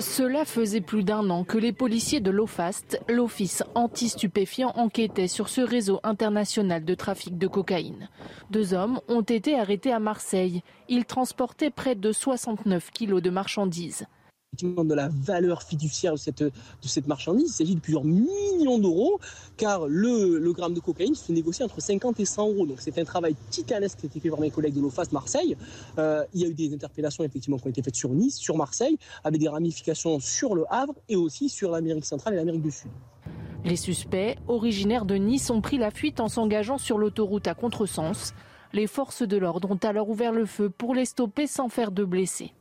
Cela 0.00 0.46
faisait 0.46 0.80
plus 0.80 1.04
d'un 1.04 1.28
an 1.28 1.44
que 1.44 1.58
les 1.58 1.74
policiers 1.74 2.20
de 2.20 2.30
l'OFAST, 2.30 3.02
l'Office 3.10 3.62
anti-stupéfiant, 3.74 4.72
enquêtaient 4.76 5.28
sur 5.28 5.50
ce 5.50 5.60
réseau 5.60 6.00
international 6.04 6.86
de 6.86 6.94
trafic 6.94 7.36
de 7.36 7.46
cocaïne. 7.46 8.08
Deux 8.50 8.72
hommes 8.72 9.00
ont 9.08 9.20
été 9.20 9.58
arrêtés 9.58 9.92
à 9.92 9.98
Marseille. 9.98 10.62
Ils 10.88 11.04
transportaient 11.04 11.70
près 11.70 11.96
de 11.96 12.12
69 12.12 12.90
kilos 12.92 13.20
de 13.20 13.28
marchandises 13.28 14.06
de 14.62 14.94
la 14.94 15.08
valeur 15.08 15.62
fiduciaire 15.62 16.14
de 16.14 16.18
cette, 16.82 17.06
marchandise. 17.06 17.50
Il 17.50 17.52
s'agit 17.52 17.74
de 17.74 17.80
plusieurs 17.80 18.04
millions 18.04 18.78
d'euros, 18.78 19.20
car 19.56 19.86
le, 19.86 20.38
le, 20.38 20.52
gramme 20.52 20.74
de 20.74 20.80
cocaïne 20.80 21.14
se 21.14 21.32
négocie 21.32 21.62
entre 21.62 21.80
50 21.80 22.18
et 22.20 22.24
100 22.24 22.48
euros. 22.48 22.66
Donc 22.66 22.78
c'est 22.80 22.98
un 22.98 23.04
travail 23.04 23.36
titanesque 23.50 24.00
qui 24.00 24.06
a 24.06 24.08
été 24.08 24.20
fait 24.20 24.30
par 24.30 24.40
mes 24.40 24.50
collègues 24.50 24.74
de 24.74 24.80
l'OFAS 24.80 25.08
Marseille. 25.12 25.56
Euh, 25.98 26.24
il 26.34 26.40
y 26.40 26.44
a 26.44 26.48
eu 26.48 26.54
des 26.54 26.74
interpellations 26.74 27.24
effectivement 27.24 27.58
qui 27.58 27.66
ont 27.66 27.70
été 27.70 27.82
faites 27.82 27.94
sur 27.94 28.10
Nice, 28.10 28.36
sur 28.36 28.56
Marseille, 28.56 28.98
avec 29.24 29.40
des 29.40 29.48
ramifications 29.48 30.18
sur 30.20 30.54
le 30.54 30.64
Havre 30.68 30.94
et 31.08 31.16
aussi 31.16 31.48
sur 31.48 31.70
l'Amérique 31.70 32.04
centrale 32.04 32.34
et 32.34 32.36
l'Amérique 32.36 32.62
du 32.62 32.70
Sud. 32.72 32.90
Les 33.64 33.76
suspects, 33.76 34.36
originaires 34.48 35.04
de 35.04 35.14
Nice, 35.14 35.50
ont 35.50 35.60
pris 35.60 35.78
la 35.78 35.90
fuite 35.90 36.18
en 36.18 36.28
s'engageant 36.28 36.78
sur 36.78 36.98
l'autoroute 36.98 37.46
à 37.46 37.54
contresens. 37.54 38.34
Les 38.72 38.86
forces 38.86 39.22
de 39.22 39.36
l'ordre 39.36 39.70
ont 39.70 39.80
alors 39.82 40.08
ouvert 40.08 40.32
le 40.32 40.46
feu 40.46 40.70
pour 40.70 40.94
les 40.94 41.04
stopper 41.04 41.46
sans 41.46 41.68
faire 41.68 41.92
de 41.92 42.04
blessés. 42.04 42.52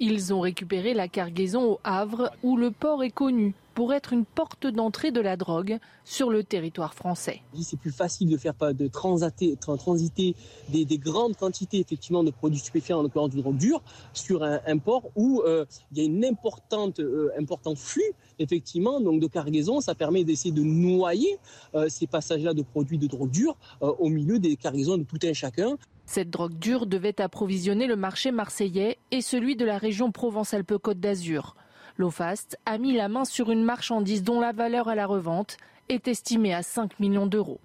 Ils 0.00 0.32
ont 0.34 0.40
récupéré 0.40 0.94
la 0.94 1.08
cargaison 1.08 1.72
au 1.72 1.80
Havre 1.84 2.32
où 2.42 2.56
le 2.56 2.70
port 2.70 3.04
est 3.04 3.10
connu 3.10 3.54
pour 3.74 3.92
être 3.92 4.12
une 4.12 4.24
porte 4.24 4.66
d'entrée 4.66 5.10
de 5.10 5.20
la 5.20 5.36
drogue 5.36 5.78
sur 6.04 6.30
le 6.30 6.44
territoire 6.44 6.94
français. 6.94 7.42
C'est 7.60 7.78
plus 7.78 7.90
facile 7.90 8.28
de 8.28 8.36
faire 8.36 8.54
de 8.54 8.86
transiter, 8.88 10.36
des, 10.68 10.84
des, 10.84 10.98
grandes 10.98 11.36
quantités 11.36 11.80
effectivement 11.80 12.22
de 12.22 12.30
produits 12.30 12.60
stupéfiants, 12.60 13.00
en 13.00 13.02
l'occurrence 13.02 13.30
de 13.30 13.40
drogue 13.40 13.56
dure, 13.56 13.82
sur 14.12 14.42
un, 14.42 14.78
port 14.78 15.10
où 15.16 15.42
euh, 15.44 15.64
il 15.92 15.98
y 15.98 16.00
a 16.02 16.04
une 16.04 16.24
importante, 16.24 17.00
euh, 17.00 17.30
important 17.38 17.74
flux 17.74 18.12
effectivement 18.38 19.00
donc 19.00 19.20
de 19.20 19.26
cargaison. 19.26 19.80
Ça 19.80 19.94
permet 19.94 20.24
d'essayer 20.24 20.52
de 20.52 20.62
noyer 20.62 21.38
euh, 21.74 21.88
ces 21.88 22.06
passages-là 22.06 22.54
de 22.54 22.62
produits 22.62 22.98
de 22.98 23.06
drogue 23.06 23.30
dure 23.30 23.56
au 23.80 24.08
milieu 24.08 24.38
des 24.38 24.56
cargaisons 24.56 24.98
de 24.98 25.04
tout 25.04 25.18
un 25.24 25.32
chacun. 25.32 25.76
Cette 26.06 26.30
drogue 26.30 26.58
dure 26.58 26.86
devait 26.86 27.20
approvisionner 27.20 27.86
le 27.86 27.96
marché 27.96 28.30
marseillais 28.30 28.98
et 29.10 29.22
celui 29.22 29.56
de 29.56 29.64
la 29.64 29.78
région 29.78 30.12
Provence-Alpes-Côte 30.12 31.00
d'Azur. 31.00 31.56
L'OFAST 31.96 32.58
a 32.66 32.78
mis 32.78 32.92
la 32.94 33.08
main 33.08 33.24
sur 33.24 33.50
une 33.50 33.64
marchandise 33.64 34.22
dont 34.22 34.40
la 34.40 34.52
valeur 34.52 34.88
à 34.88 34.94
la 34.94 35.06
revente 35.06 35.56
est 35.88 36.08
estimée 36.08 36.54
à 36.54 36.62
5 36.62 36.98
millions 37.00 37.26
d'euros. 37.26 37.60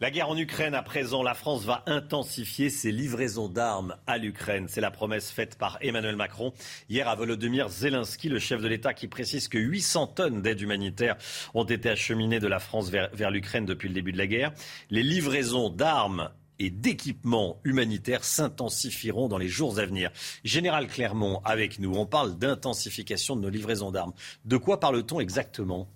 La 0.00 0.10
guerre 0.10 0.28
en 0.28 0.36
Ukraine, 0.36 0.74
à 0.74 0.82
présent, 0.82 1.22
la 1.22 1.34
France 1.34 1.64
va 1.64 1.84
intensifier 1.86 2.68
ses 2.68 2.90
livraisons 2.90 3.48
d'armes 3.48 3.96
à 4.06 4.18
l'Ukraine. 4.18 4.66
C'est 4.68 4.80
la 4.80 4.90
promesse 4.90 5.30
faite 5.30 5.56
par 5.56 5.78
Emmanuel 5.80 6.16
Macron 6.16 6.52
hier 6.90 7.08
à 7.08 7.14
Volodymyr 7.14 7.68
Zelensky, 7.68 8.28
le 8.28 8.40
chef 8.40 8.60
de 8.60 8.68
l'État, 8.68 8.92
qui 8.92 9.06
précise 9.06 9.48
que 9.48 9.56
800 9.56 10.08
tonnes 10.08 10.42
d'aide 10.42 10.60
humanitaire 10.60 11.16
ont 11.54 11.64
été 11.64 11.88
acheminées 11.88 12.40
de 12.40 12.48
la 12.48 12.58
France 12.58 12.90
vers, 12.90 13.08
vers 13.14 13.30
l'Ukraine 13.30 13.66
depuis 13.66 13.88
le 13.88 13.94
début 13.94 14.12
de 14.12 14.18
la 14.18 14.26
guerre. 14.26 14.52
Les 14.90 15.04
livraisons 15.04 15.70
d'armes 15.70 16.28
et 16.58 16.70
d'équipements 16.70 17.60
humanitaires 17.64 18.24
s'intensifieront 18.24 19.28
dans 19.28 19.38
les 19.38 19.48
jours 19.48 19.78
à 19.78 19.86
venir. 19.86 20.10
Général 20.44 20.86
Clermont, 20.88 21.40
avec 21.44 21.78
nous, 21.78 21.94
on 21.94 22.06
parle 22.06 22.38
d'intensification 22.38 23.36
de 23.36 23.42
nos 23.42 23.48
livraisons 23.48 23.90
d'armes. 23.90 24.12
De 24.44 24.56
quoi 24.56 24.80
parle-t-on 24.80 25.20
exactement? 25.20 25.88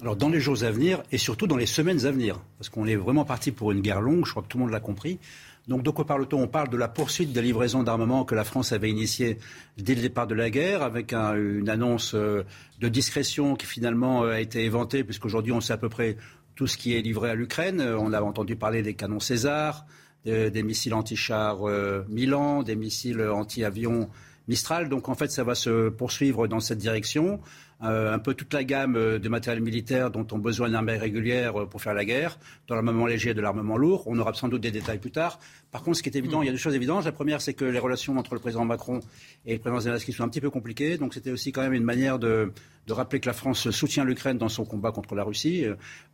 Alors 0.00 0.16
dans 0.16 0.28
les 0.28 0.40
jours 0.40 0.64
à 0.64 0.70
venir 0.70 1.02
et 1.12 1.18
surtout 1.18 1.46
dans 1.46 1.56
les 1.56 1.66
semaines 1.66 2.04
à 2.04 2.10
venir, 2.10 2.40
parce 2.58 2.68
qu'on 2.68 2.86
est 2.86 2.96
vraiment 2.96 3.24
parti 3.24 3.52
pour 3.52 3.70
une 3.70 3.80
guerre 3.80 4.00
longue, 4.00 4.26
je 4.26 4.30
crois 4.32 4.42
que 4.42 4.48
tout 4.48 4.58
le 4.58 4.64
monde 4.64 4.72
l'a 4.72 4.80
compris. 4.80 5.18
Donc 5.68 5.82
de 5.82 5.90
quoi 5.90 6.04
parle-t-on? 6.04 6.42
On 6.42 6.48
parle 6.48 6.68
de 6.68 6.76
la 6.76 6.88
poursuite 6.88 7.32
des 7.32 7.40
livraisons 7.40 7.82
d'armement 7.82 8.24
que 8.24 8.34
la 8.34 8.44
France 8.44 8.72
avait 8.72 8.90
initiée 8.90 9.38
dès 9.78 9.94
le 9.94 10.02
départ 10.02 10.26
de 10.26 10.34
la 10.34 10.50
guerre, 10.50 10.82
avec 10.82 11.12
un, 11.12 11.34
une 11.36 11.70
annonce 11.70 12.14
euh, 12.14 12.44
de 12.80 12.88
discrétion 12.88 13.54
qui 13.54 13.66
finalement 13.66 14.24
euh, 14.24 14.32
a 14.32 14.40
été 14.40 14.64
éventée, 14.64 15.04
puisqu'aujourd'hui 15.04 15.52
on 15.52 15.62
sait 15.62 15.72
à 15.72 15.78
peu 15.78 15.88
près 15.88 16.16
tout 16.54 16.66
ce 16.66 16.76
qui 16.76 16.96
est 16.96 17.00
livré 17.00 17.30
à 17.30 17.34
l'Ukraine. 17.34 17.80
Euh, 17.80 17.98
on 17.98 18.12
a 18.12 18.20
entendu 18.20 18.56
parler 18.56 18.82
des 18.82 18.94
canons 18.94 19.20
César, 19.20 19.86
des, 20.24 20.62
missiles 20.62 20.94
anti-chars 20.94 21.68
euh, 21.68 22.02
Milan, 22.08 22.62
des 22.62 22.76
missiles 22.76 23.22
anti-avions 23.22 24.08
Mistral. 24.46 24.90
Donc 24.90 25.08
en 25.08 25.14
fait, 25.14 25.30
ça 25.30 25.42
va 25.42 25.54
se 25.54 25.88
poursuivre 25.88 26.46
dans 26.46 26.60
cette 26.60 26.78
direction. 26.78 27.40
Euh, 27.84 28.14
un 28.14 28.18
peu 28.18 28.32
toute 28.32 28.52
la 28.54 28.64
gamme 28.64 28.96
euh, 28.96 29.18
de 29.18 29.28
matériel 29.28 29.62
militaire 29.62 30.10
dont 30.10 30.26
ont 30.32 30.38
besoin 30.38 30.68
une 30.68 30.74
armée 30.74 30.96
régulière 30.96 31.60
euh, 31.60 31.66
pour 31.66 31.82
faire 31.82 31.92
la 31.92 32.04
guerre, 32.06 32.38
de 32.66 32.74
l'armement 32.74 33.04
léger 33.04 33.30
et 33.30 33.34
de 33.34 33.42
l'armement 33.42 33.76
lourd. 33.76 34.04
On 34.06 34.18
aura 34.18 34.32
sans 34.32 34.48
doute 34.48 34.62
des 34.62 34.70
détails 34.70 34.98
plus 34.98 35.10
tard. 35.10 35.38
Par 35.70 35.82
contre, 35.82 35.98
ce 35.98 36.02
qui 36.02 36.08
est 36.08 36.16
évident, 36.16 36.40
il 36.40 36.46
y 36.46 36.48
a 36.48 36.52
deux 36.52 36.58
choses 36.58 36.74
évidentes. 36.74 37.04
La 37.04 37.12
première, 37.12 37.42
c'est 37.42 37.52
que 37.52 37.64
les 37.66 37.78
relations 37.78 38.16
entre 38.16 38.32
le 38.34 38.40
président 38.40 38.64
Macron 38.64 39.00
et 39.44 39.54
le 39.54 39.58
président 39.58 39.80
Zelensky 39.80 40.12
sont 40.12 40.24
un 40.24 40.28
petit 40.28 40.40
peu 40.40 40.50
compliquées. 40.50 40.96
Donc 40.96 41.12
c'était 41.12 41.30
aussi 41.30 41.52
quand 41.52 41.62
même 41.62 41.74
une 41.74 41.84
manière 41.84 42.18
de, 42.18 42.52
de 42.86 42.92
rappeler 42.94 43.20
que 43.20 43.26
la 43.26 43.34
France 43.34 43.70
soutient 43.70 44.04
l'Ukraine 44.04 44.38
dans 44.38 44.48
son 44.48 44.64
combat 44.64 44.90
contre 44.90 45.14
la 45.14 45.24
Russie, 45.24 45.66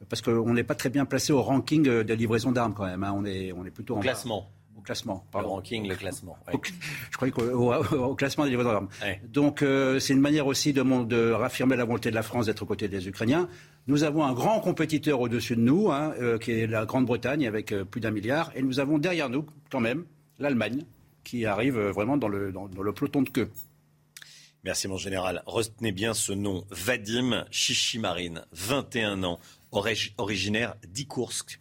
parce 0.09 0.23
qu'on 0.23 0.53
n'est 0.53 0.65
pas 0.65 0.75
très 0.75 0.89
bien 0.89 1.05
placé 1.05 1.33
au 1.33 1.43
ranking 1.43 2.03
des 2.03 2.17
livraisons 2.17 2.53
d'armes 2.53 2.75
quand 2.75 2.87
même. 2.87 3.05
Hein. 3.05 3.13
On, 3.15 3.25
est, 3.25 3.53
on 3.53 3.65
est 3.65 3.71
plutôt 3.71 3.97
en 3.97 4.01
classement. 4.01 4.41
Bas 4.41 4.60
au 4.81 4.83
classement. 4.83 5.25
Pardon. 5.31 5.49
Le 5.49 5.55
ranking, 5.55 5.89
le 5.89 5.95
classement. 5.95 6.37
Ouais. 6.49 6.59
Je 7.11 7.17
croyais 7.17 7.33
qu'au 7.33 7.43
au, 7.43 7.73
au 7.73 8.15
classement 8.15 8.45
des 8.45 8.51
livres 8.51 8.65
d'armes. 8.65 8.89
Ouais. 9.03 9.21
Donc 9.29 9.63
euh, 9.63 9.99
c'est 10.01 10.15
une 10.15 10.21
manière 10.21 10.47
aussi 10.47 10.73
de, 10.73 11.05
de 11.05 11.31
raffirmer 11.31 11.77
la 11.77 11.85
volonté 11.85 12.11
de 12.11 12.15
la 12.15 12.23
France 12.23 12.47
d'être 12.47 12.63
aux 12.63 12.67
côtés 12.67 12.89
des 12.89 13.07
Ukrainiens. 13.07 13.49
Nous 13.87 14.05
avons 14.05 14.25
un 14.25 14.33
grand 14.33 14.61
compétiteur 14.61 15.21
au-dessus 15.21 15.57
de 15.57 15.61
nous, 15.61 15.91
hein, 15.91 16.15
euh, 16.21 16.39
qui 16.39 16.53
est 16.53 16.67
la 16.67 16.87
Grande-Bretagne, 16.87 17.47
avec 17.47 17.73
euh, 17.73 17.85
plus 17.85 18.01
d'un 18.01 18.11
milliard. 18.11 18.51
Et 18.55 18.63
nous 18.63 18.81
avons 18.81 18.99
derrière 18.99 19.29
nous, 19.29 19.47
quand 19.71 19.81
même, 19.81 20.05
l'Allemagne, 20.39 20.85
qui 21.25 21.45
arrive 21.47 21.79
vraiment 21.79 22.17
dans 22.17 22.29
le, 22.29 22.53
dans, 22.53 22.69
dans 22.69 22.83
le 22.83 22.93
peloton 22.93 23.23
de 23.23 23.29
queue. 23.31 23.51
Merci 24.65 24.89
mon 24.89 24.99
général. 24.99 25.43
Retenez 25.47 25.93
bien 25.93 26.13
ce 26.13 26.33
nom, 26.33 26.65
Vadim 26.71 27.47
Chichimarine, 27.51 28.45
21 28.53 29.23
ans, 29.25 29.41
originaire 29.73 30.75
d'Ikoursk. 30.87 31.59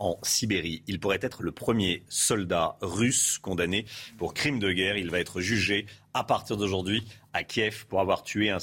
En 0.00 0.18
Sibérie. 0.22 0.82
Il 0.86 0.98
pourrait 0.98 1.18
être 1.20 1.42
le 1.42 1.52
premier 1.52 2.02
soldat 2.08 2.76
russe 2.80 3.38
condamné 3.38 3.84
pour 4.18 4.34
crime 4.34 4.58
de 4.58 4.72
guerre. 4.72 4.96
Il 4.96 5.10
va 5.10 5.20
être 5.20 5.40
jugé 5.40 5.86
à 6.14 6.24
partir 6.24 6.56
d'aujourd'hui 6.56 7.04
à 7.32 7.44
Kiev 7.44 7.86
pour 7.88 8.00
avoir 8.00 8.22
tué 8.22 8.50
un, 8.50 8.58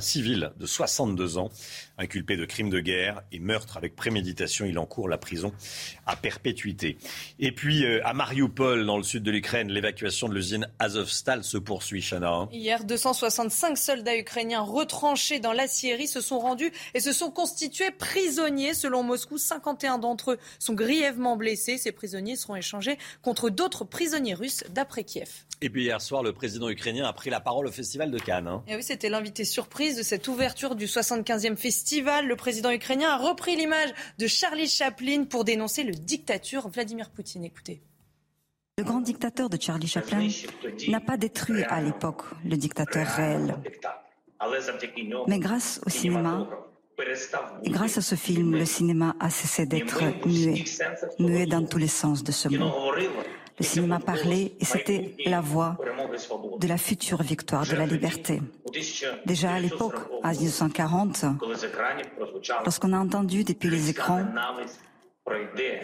civil 0.00 0.52
de 0.56 0.66
62 0.66 1.38
ans, 1.38 1.50
inculpé 1.98 2.36
de 2.36 2.44
crimes 2.44 2.70
de 2.70 2.80
guerre 2.80 3.22
et 3.32 3.40
meurtre 3.40 3.76
avec 3.76 3.96
préméditation. 3.96 4.64
Il 4.64 4.78
encourt 4.78 5.08
la 5.08 5.18
prison 5.18 5.52
à 6.06 6.14
perpétuité. 6.14 6.96
Et 7.40 7.52
puis 7.52 7.84
euh, 7.84 8.06
à 8.06 8.12
Mariupol, 8.12 8.86
dans 8.86 8.96
le 8.96 9.02
sud 9.02 9.22
de 9.24 9.30
l'Ukraine, 9.30 9.68
l'évacuation 9.68 10.28
de 10.28 10.34
l'usine 10.34 10.68
Azovstal 10.78 11.42
se 11.42 11.58
poursuit, 11.58 12.02
Chana. 12.02 12.48
Hier, 12.52 12.84
265 12.84 13.76
soldats 13.76 14.16
ukrainiens 14.16 14.60
retranchés 14.60 15.40
dans 15.40 15.52
l'acierie 15.52 16.08
se 16.08 16.20
sont 16.20 16.38
rendus 16.38 16.72
et 16.94 17.00
se 17.00 17.12
sont 17.12 17.30
constitués 17.30 17.90
prisonniers. 17.90 18.74
Selon 18.74 19.02
Moscou, 19.02 19.38
51 19.38 19.98
d'entre 19.98 20.32
eux 20.32 20.38
sont 20.58 20.74
grièvement 20.74 21.36
blessés. 21.36 21.78
Ces 21.78 21.92
prisonniers 21.92 22.36
seront 22.36 22.56
échangés 22.56 22.98
contre 23.22 23.50
d'autres 23.50 23.84
prisonniers 23.84 24.34
russes 24.34 24.64
d'après 24.70 25.04
Kiev. 25.04 25.44
Et 25.60 25.70
puis 25.70 25.84
hier 25.84 26.00
soir, 26.00 26.22
le 26.22 26.32
président 26.32 26.68
ukrainien 26.68 27.04
a 27.06 27.12
pris 27.12 27.30
la 27.30 27.40
parole 27.40 27.66
au 27.66 27.72
Festival 27.72 28.10
de 28.10 28.18
Cannes. 28.18 28.48
Hein. 28.48 28.62
Et 28.66 28.76
oui, 28.76 28.82
c'était 28.82 29.08
l'invité 29.08 29.44
surprise 29.44 29.96
de 29.96 30.02
cette 30.02 30.28
ouverture 30.28 30.74
du 30.74 30.86
75e 30.86 31.56
festival. 31.56 32.26
Le 32.26 32.36
président 32.36 32.70
ukrainien 32.70 33.10
a 33.10 33.16
repris 33.16 33.56
l'image 33.56 33.90
de 34.18 34.26
Charlie 34.26 34.68
Chaplin 34.68 35.24
pour 35.24 35.44
dénoncer 35.44 35.84
le 35.84 35.92
dictature 35.92 36.68
Vladimir 36.68 37.10
Poutine. 37.10 37.44
Écoutez. 37.44 37.82
Le 38.76 38.84
grand 38.84 39.00
dictateur 39.00 39.48
de 39.48 39.60
Charlie 39.60 39.86
Chaplin 39.86 40.28
n'a 40.88 41.00
pas 41.00 41.16
détruit 41.16 41.62
à 41.64 41.80
l'époque 41.80 42.22
le 42.44 42.56
dictateur 42.56 43.06
réel. 43.06 43.54
Mais 45.28 45.38
grâce 45.38 45.80
au 45.86 45.90
cinéma, 45.90 46.48
et 47.62 47.70
grâce 47.70 47.98
à 47.98 48.00
ce 48.00 48.14
film, 48.14 48.54
le 48.56 48.64
cinéma 48.64 49.16
a 49.18 49.30
cessé 49.30 49.66
d'être 49.66 50.02
muet, 50.26 50.64
muet 51.18 51.46
dans 51.46 51.64
tous 51.64 51.78
les 51.78 51.88
sens 51.88 52.22
de 52.22 52.32
ce 52.32 52.48
mot. 52.48 52.70
Le 53.58 53.64
cinéma 53.64 54.00
parlait 54.00 54.52
et 54.58 54.64
c'était 54.64 55.14
la 55.26 55.40
voix 55.40 55.76
de 56.58 56.66
la 56.66 56.76
future 56.76 57.22
victoire 57.22 57.66
de 57.66 57.76
la 57.76 57.86
liberté. 57.86 58.42
Déjà 59.26 59.54
à 59.54 59.60
l'époque, 59.60 59.98
à 60.22 60.32
1940, 60.32 61.24
lorsqu'on 62.64 62.92
a 62.92 62.98
entendu 62.98 63.44
depuis 63.44 63.70
les 63.70 63.90
écrans 63.90 64.26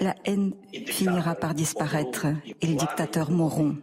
la 0.00 0.14
haine 0.24 0.52
finira 0.86 1.34
par 1.34 1.54
disparaître 1.54 2.26
et 2.60 2.66
les 2.66 2.74
dictateurs 2.74 3.30
mourront. 3.30 3.76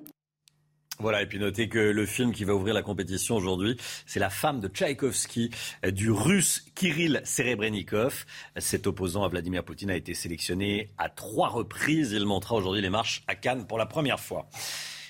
Voilà, 0.99 1.21
et 1.21 1.27
puis 1.27 1.37
notez 1.37 1.69
que 1.69 1.77
le 1.77 2.05
film 2.07 2.33
qui 2.33 2.43
va 2.43 2.55
ouvrir 2.55 2.73
la 2.73 2.81
compétition 2.81 3.35
aujourd'hui, 3.35 3.77
c'est 4.07 4.19
la 4.19 4.31
femme 4.31 4.59
de 4.59 4.67
Tchaïkovski, 4.67 5.51
du 5.91 6.09
russe 6.09 6.65
Kirill 6.73 7.21
Serebrennikov. 7.23 8.25
Cet 8.57 8.87
opposant 8.87 9.23
à 9.23 9.27
Vladimir 9.27 9.63
Poutine 9.63 9.91
a 9.91 9.95
été 9.95 10.15
sélectionné 10.15 10.91
à 10.97 11.09
trois 11.09 11.49
reprises. 11.49 12.13
Il 12.13 12.25
montera 12.25 12.55
aujourd'hui 12.55 12.81
les 12.81 12.89
marches 12.89 13.23
à 13.27 13.35
Cannes 13.35 13.67
pour 13.67 13.77
la 13.77 13.85
première 13.85 14.19
fois. 14.19 14.49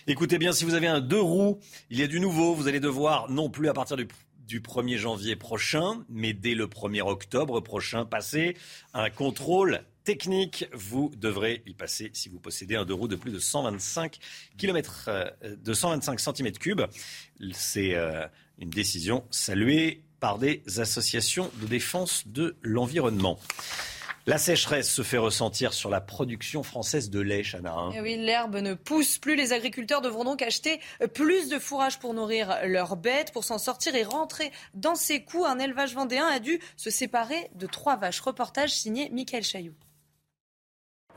Écoutez 0.08 0.38
bien, 0.38 0.52
si 0.52 0.66
vous 0.66 0.74
avez 0.74 0.88
un 0.88 1.00
deux 1.00 1.22
roues, 1.22 1.60
il 1.90 2.00
y 2.00 2.04
a 2.04 2.08
du 2.08 2.20
nouveau. 2.20 2.54
Vous 2.54 2.68
allez 2.68 2.82
devoir, 2.82 3.30
non 3.30 3.50
plus 3.50 3.70
à 3.70 3.74
partir 3.74 3.96
du 3.96 4.08
du 4.48 4.62
1er 4.62 4.96
janvier 4.96 5.36
prochain, 5.36 6.06
mais 6.10 6.32
dès 6.32 6.56
le 6.56 6.68
1er 6.68 7.02
octobre 7.02 7.60
prochain, 7.60 8.06
passer 8.06 8.56
un 8.94 9.10
contrôle 9.10 9.82
technique. 10.08 10.70
Vous 10.72 11.12
devrez 11.18 11.62
y 11.66 11.74
passer 11.74 12.12
si 12.14 12.30
vous 12.30 12.40
possédez 12.40 12.78
un 12.78 12.86
deux 12.86 12.94
roues 12.94 13.10
de 13.10 13.18
plus 13.18 13.32
de 13.32 13.40
125 13.40 14.18
km, 14.58 15.10
de 15.44 15.74
125 15.74 16.18
cm3. 16.18 16.88
C'est 17.52 17.94
euh, 17.94 18.26
une 18.58 18.70
décision 18.70 19.26
saluée 19.32 20.02
par 20.22 20.40
des 20.40 20.64
associations 20.80 21.52
de 21.62 21.68
défense 21.68 22.24
de 22.26 22.56
l'environnement. 22.62 23.38
La 24.28 24.38
sécheresse 24.38 24.90
se 24.90 25.02
fait 25.02 25.18
ressentir 25.18 25.74
sur 25.74 25.90
la 25.90 26.00
production 26.00 26.64
française 26.64 27.10
de 27.10 27.20
lait, 27.20 27.44
Chana. 27.44 27.74
Hein. 27.74 27.92
Et 27.92 28.00
oui, 28.00 28.16
l'herbe 28.16 28.56
ne 28.56 28.76
pousse 28.76 29.18
plus. 29.18 29.36
Les 29.36 29.52
agriculteurs 29.52 30.00
devront 30.00 30.24
donc 30.24 30.42
acheter 30.42 30.80
plus 31.14 31.50
de 31.50 31.60
fourrage 31.60 32.00
pour 32.00 32.14
nourrir 32.14 32.60
leurs 32.64 32.96
bêtes. 32.96 33.34
Pour 33.34 33.44
s'en 33.44 33.58
sortir 33.58 33.94
et 33.94 34.04
rentrer 34.04 34.54
dans 34.74 34.96
ses 34.96 35.26
coûts, 35.26 35.46
un 35.46 35.60
élevage 35.60 35.94
vendéen 35.96 36.28
a 36.28 36.40
dû 36.40 36.62
se 36.78 36.90
séparer 36.90 37.50
de 37.56 37.68
trois 37.68 37.98
vaches. 37.98 38.22
Reportage 38.22 38.72
signé 38.72 39.10
Michael 39.10 39.44
Chailloux. 39.44 39.76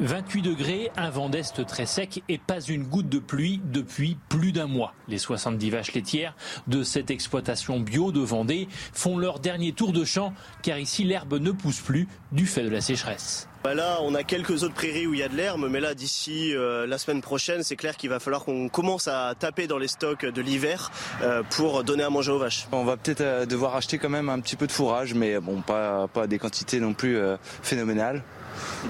28 0.00 0.40
degrés, 0.40 0.90
un 0.96 1.10
vent 1.10 1.28
d'est 1.28 1.62
très 1.66 1.84
sec 1.84 2.22
et 2.30 2.38
pas 2.38 2.60
une 2.62 2.84
goutte 2.84 3.10
de 3.10 3.18
pluie 3.18 3.60
depuis 3.70 4.16
plus 4.30 4.50
d'un 4.50 4.66
mois. 4.66 4.94
Les 5.08 5.18
70 5.18 5.68
vaches 5.68 5.92
laitières 5.92 6.34
de 6.68 6.82
cette 6.82 7.10
exploitation 7.10 7.80
bio 7.80 8.10
de 8.10 8.20
Vendée 8.20 8.66
font 8.94 9.18
leur 9.18 9.40
dernier 9.40 9.72
tour 9.72 9.92
de 9.92 10.04
champ 10.04 10.32
car 10.62 10.78
ici 10.78 11.04
l'herbe 11.04 11.34
ne 11.34 11.50
pousse 11.50 11.80
plus 11.80 12.08
du 12.32 12.46
fait 12.46 12.62
de 12.62 12.70
la 12.70 12.80
sécheresse. 12.80 13.49
Bah 13.62 13.74
là, 13.74 13.98
on 14.00 14.14
a 14.14 14.22
quelques 14.22 14.62
autres 14.62 14.72
prairies 14.72 15.06
où 15.06 15.12
il 15.12 15.20
y 15.20 15.22
a 15.22 15.28
de 15.28 15.36
l'herbe, 15.36 15.68
mais 15.68 15.80
là, 15.80 15.94
d'ici 15.94 16.56
euh, 16.56 16.86
la 16.86 16.96
semaine 16.96 17.20
prochaine, 17.20 17.62
c'est 17.62 17.76
clair 17.76 17.94
qu'il 17.98 18.08
va 18.08 18.18
falloir 18.18 18.42
qu'on 18.42 18.70
commence 18.70 19.06
à 19.06 19.34
taper 19.38 19.66
dans 19.66 19.76
les 19.76 19.88
stocks 19.88 20.24
de 20.24 20.40
l'hiver 20.40 20.90
euh, 21.22 21.42
pour 21.50 21.84
donner 21.84 22.02
à 22.02 22.08
manger 22.08 22.32
aux 22.32 22.38
vaches. 22.38 22.66
On 22.72 22.84
va 22.84 22.96
peut-être 22.96 23.20
euh, 23.20 23.44
devoir 23.44 23.76
acheter 23.76 23.98
quand 23.98 24.08
même 24.08 24.30
un 24.30 24.40
petit 24.40 24.56
peu 24.56 24.66
de 24.66 24.72
fourrage, 24.72 25.12
mais 25.12 25.38
bon, 25.40 25.60
pas, 25.60 26.08
pas 26.08 26.26
des 26.26 26.38
quantités 26.38 26.80
non 26.80 26.94
plus 26.94 27.18
phénoménales. 27.62 28.22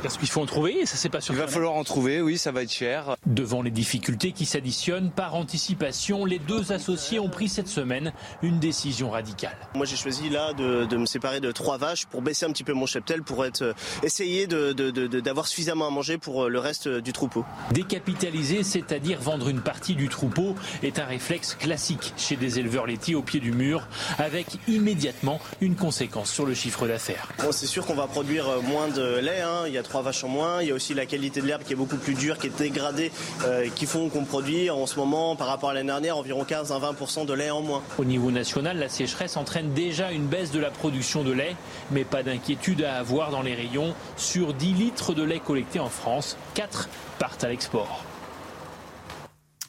Parce 0.03 0.19
qu'il 0.19 0.29
faut 0.29 0.41
en 0.41 0.47
trouver, 0.47 0.87
ça 0.87 0.97
c'est 0.97 1.09
pas 1.09 1.21
sûr. 1.21 1.35
Il 1.35 1.41
va 1.41 1.49
falloir 1.49 1.75
en 1.75 1.85
trouver, 1.85 2.21
oui, 2.21 2.39
ça 2.39 2.53
va 2.53 2.63
être 2.63 2.73
cher. 2.73 3.17
Devant 3.31 3.63
les 3.63 3.71
difficultés 3.71 4.33
qui 4.33 4.45
s'additionnent, 4.45 5.13
par 5.13 5.37
anticipation, 5.37 6.25
les 6.25 6.41
deux 6.41 6.73
associés 6.73 7.21
ont 7.21 7.29
pris 7.29 7.49
cette 7.49 7.69
semaine 7.69 8.13
une 8.43 8.59
décision 8.59 9.11
radicale. 9.11 9.57
Moi 9.77 9.87
j'ai 9.87 9.95
choisi 9.95 10.29
là 10.31 10.53
de, 10.53 10.97
me 10.97 11.07
séparer 11.07 11.39
de 11.39 11.53
trois 11.53 11.79
vaches 11.79 12.07
pour 12.07 12.23
baisser 12.23 12.45
un 12.47 12.51
petit 12.51 12.65
peu 12.65 12.73
mon 12.73 12.87
cheptel, 12.87 13.23
pour 13.23 13.45
être, 13.45 13.63
euh, 13.63 13.73
essayer 14.03 14.49
d'avoir 14.49 15.47
suffisamment 15.47 15.87
à 15.87 15.91
manger 15.91 16.19
pour 16.19 16.47
euh, 16.47 16.49
le 16.49 16.59
reste 16.59 16.89
euh, 16.89 17.01
du 17.01 17.13
troupeau. 17.13 17.45
Décapitaliser, 17.71 18.65
c'est-à-dire 18.65 19.21
vendre 19.21 19.49
une 19.49 19.61
partie 19.61 19.95
du 19.95 20.09
troupeau, 20.09 20.57
est 20.83 20.99
un 20.99 21.05
réflexe 21.05 21.55
classique 21.55 22.13
chez 22.17 22.35
des 22.35 22.59
éleveurs 22.59 22.87
laitiers 22.87 23.15
au 23.15 23.23
pied 23.23 23.39
du 23.39 23.53
mur, 23.53 23.87
avec 24.19 24.47
immédiatement 24.67 25.41
une 25.61 25.77
conséquence 25.77 26.33
sur 26.33 26.47
le 26.47 26.55
chiffre 26.55 26.89
d'affaires. 26.89 27.29
Bon, 27.39 27.53
c'est 27.53 27.67
sûr 27.67 27.87
qu'on 27.87 27.95
va 27.95 28.09
produire 28.09 28.61
moins 28.65 28.89
de 28.89 29.21
lait, 29.21 29.41
hein, 29.41 29.69
il 29.69 29.73
y 29.73 29.79
a 29.79 29.85
trois 29.85 30.03
vaches 30.03 30.25
en 30.25 30.29
moins. 30.29 30.63
Il 30.63 30.69
y 30.69 30.73
a 30.73 30.75
aussi 30.75 30.95
la 30.95 31.07
qualité 31.07 31.41
de 31.41 31.47
l'herbe 31.47 31.63
qui 31.63 31.75
est 31.75 31.77
beaucoup 31.77 31.97
plus 31.97 32.15
dure, 32.15 32.37
qui 32.37 32.49
est 32.49 32.59
dégradée, 32.59 33.13
euh, 33.45 33.69
qui 33.75 33.87
font 33.87 34.09
qu'on 34.09 34.25
produit 34.25 34.71
en 34.71 34.87
ce 34.87 34.99
moment, 34.99 35.37
par 35.37 35.47
rapport 35.47 35.71
à 35.71 35.75
l'année 35.75 35.89
dernière, 35.89 36.17
environ 36.17 36.45
15 36.45 36.73
à 36.73 36.79
20% 36.79 37.27
de 37.27 37.33
lait 37.33 37.51
en 37.51 37.63
moins. 37.63 37.83
Au 37.99 38.05
niveau 38.05 38.31
national, 38.31 38.79
la 38.79 38.89
sécheresse 38.89 39.37
entraîne 39.37 39.73
déjà 39.73 40.13
une 40.13 40.27
baisse 40.27 40.51
de 40.51 40.61
la 40.61 40.71
production 40.71 41.23
de 41.23 41.33
lait, 41.33 41.57
mais 41.91 42.05
pas 42.05 42.23
d'inquiétude 42.23 42.83
à 42.83 42.97
avoir 42.97 43.31
dans 43.31 43.43
les 43.43 43.55
rayons. 43.55 43.95
Sur 44.17 44.55
10 44.55 44.75
litres 44.75 45.15
de 45.15 45.23
lait 45.23 45.41
collectés 45.41 45.81
en 45.81 45.89
France, 45.89 46.37
4 46.55 46.89
partent 47.19 47.45
à 47.45 47.49
l'export. 47.49 48.05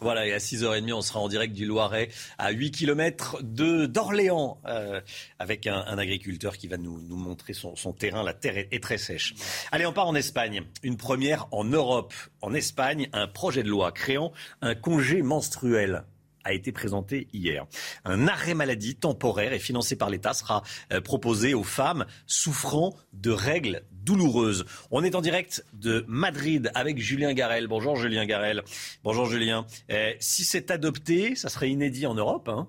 Voilà, 0.04 0.26
et 0.26 0.34
à 0.34 0.40
6h30, 0.40 0.94
on 0.94 1.02
sera 1.04 1.20
en 1.20 1.30
direct 1.30 1.54
du 1.54 1.64
Loiret, 1.68 2.10
à 2.40 2.50
8 2.50 2.72
km 2.72 3.38
d'Orléans, 3.44 4.60
euh, 4.66 5.00
avec 5.38 5.68
un, 5.68 5.96
agriculteur 6.00 6.58
qui 6.58 6.68
va 6.68 6.78
nous, 6.78 6.98
montrer 7.16 7.54
son, 7.54 7.76
terrain. 7.94 8.24
La 8.24 8.34
terre 8.34 8.58
est, 8.58 8.82
très 8.82 8.98
sèche. 8.98 9.36
Allez, 9.72 9.86
on 9.86 9.94
part 9.94 10.08
en 10.08 10.16
Espagne. 10.16 10.64
Une 10.82 10.98
première 10.98 11.48
en 11.52 11.66
Europe. 11.66 12.16
En 12.42 12.56
Espagne, 12.56 13.10
un 13.14 13.28
projet 13.28 13.62
de 13.62 13.70
loi 13.70 13.92
créant 13.92 14.32
un 14.62 14.74
congé 14.74 15.22
menstruel 15.22 16.04
a 16.44 16.54
été 16.54 16.72
présenté 16.72 17.28
hier. 17.34 17.66
Un 18.06 18.28
arrêt 18.28 18.54
maladie 18.54 18.96
temporaire 18.96 19.54
et 19.54 19.60
financé 19.60 19.96
par 19.96 20.10
l'État 20.10 20.34
sera 20.34 20.64
euh, 20.92 21.02
proposé 21.02 21.54
aux 21.54 21.64
femmes 21.64 22.06
souffrant 22.28 22.96
de 23.14 23.32
règles 23.32 23.84
douloureuse. 24.04 24.66
On 24.90 25.04
est 25.04 25.16
en 25.16 25.22
direct 25.22 25.66
de 25.74 26.06
Madrid 26.08 26.72
avec 26.74 26.98
Julien 26.98 27.34
Garel. 27.34 27.68
Bonjour 27.68 27.96
Julien 27.96 28.26
Garel. 28.26 28.64
Bonjour 29.04 29.26
Julien. 29.26 29.66
Eh, 29.90 30.16
si 30.20 30.44
c'est 30.44 30.72
adopté, 30.72 31.36
ça 31.36 31.50
serait 31.50 31.70
inédit 31.70 32.08
en 32.08 32.16
Europe. 32.16 32.50
Hein 32.50 32.68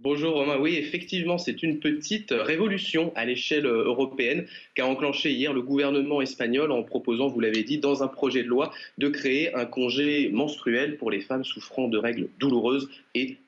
Bonjour 0.00 0.34
Romain, 0.34 0.58
oui 0.60 0.76
effectivement 0.76 1.38
c'est 1.38 1.60
une 1.60 1.80
petite 1.80 2.30
révolution 2.30 3.12
à 3.16 3.24
l'échelle 3.24 3.66
européenne 3.66 4.46
qu'a 4.76 4.86
enclenché 4.86 5.32
hier 5.32 5.52
le 5.52 5.60
gouvernement 5.60 6.22
espagnol 6.22 6.70
en 6.70 6.84
proposant, 6.84 7.26
vous 7.26 7.40
l'avez 7.40 7.64
dit, 7.64 7.78
dans 7.78 8.04
un 8.04 8.06
projet 8.06 8.44
de 8.44 8.48
loi 8.48 8.72
de 8.98 9.08
créer 9.08 9.52
un 9.56 9.64
congé 9.64 10.28
menstruel 10.28 10.98
pour 10.98 11.10
les 11.10 11.20
femmes 11.20 11.42
souffrant 11.42 11.88
de 11.88 11.98
règles 11.98 12.28
douloureuses 12.38 12.88
et 13.16 13.38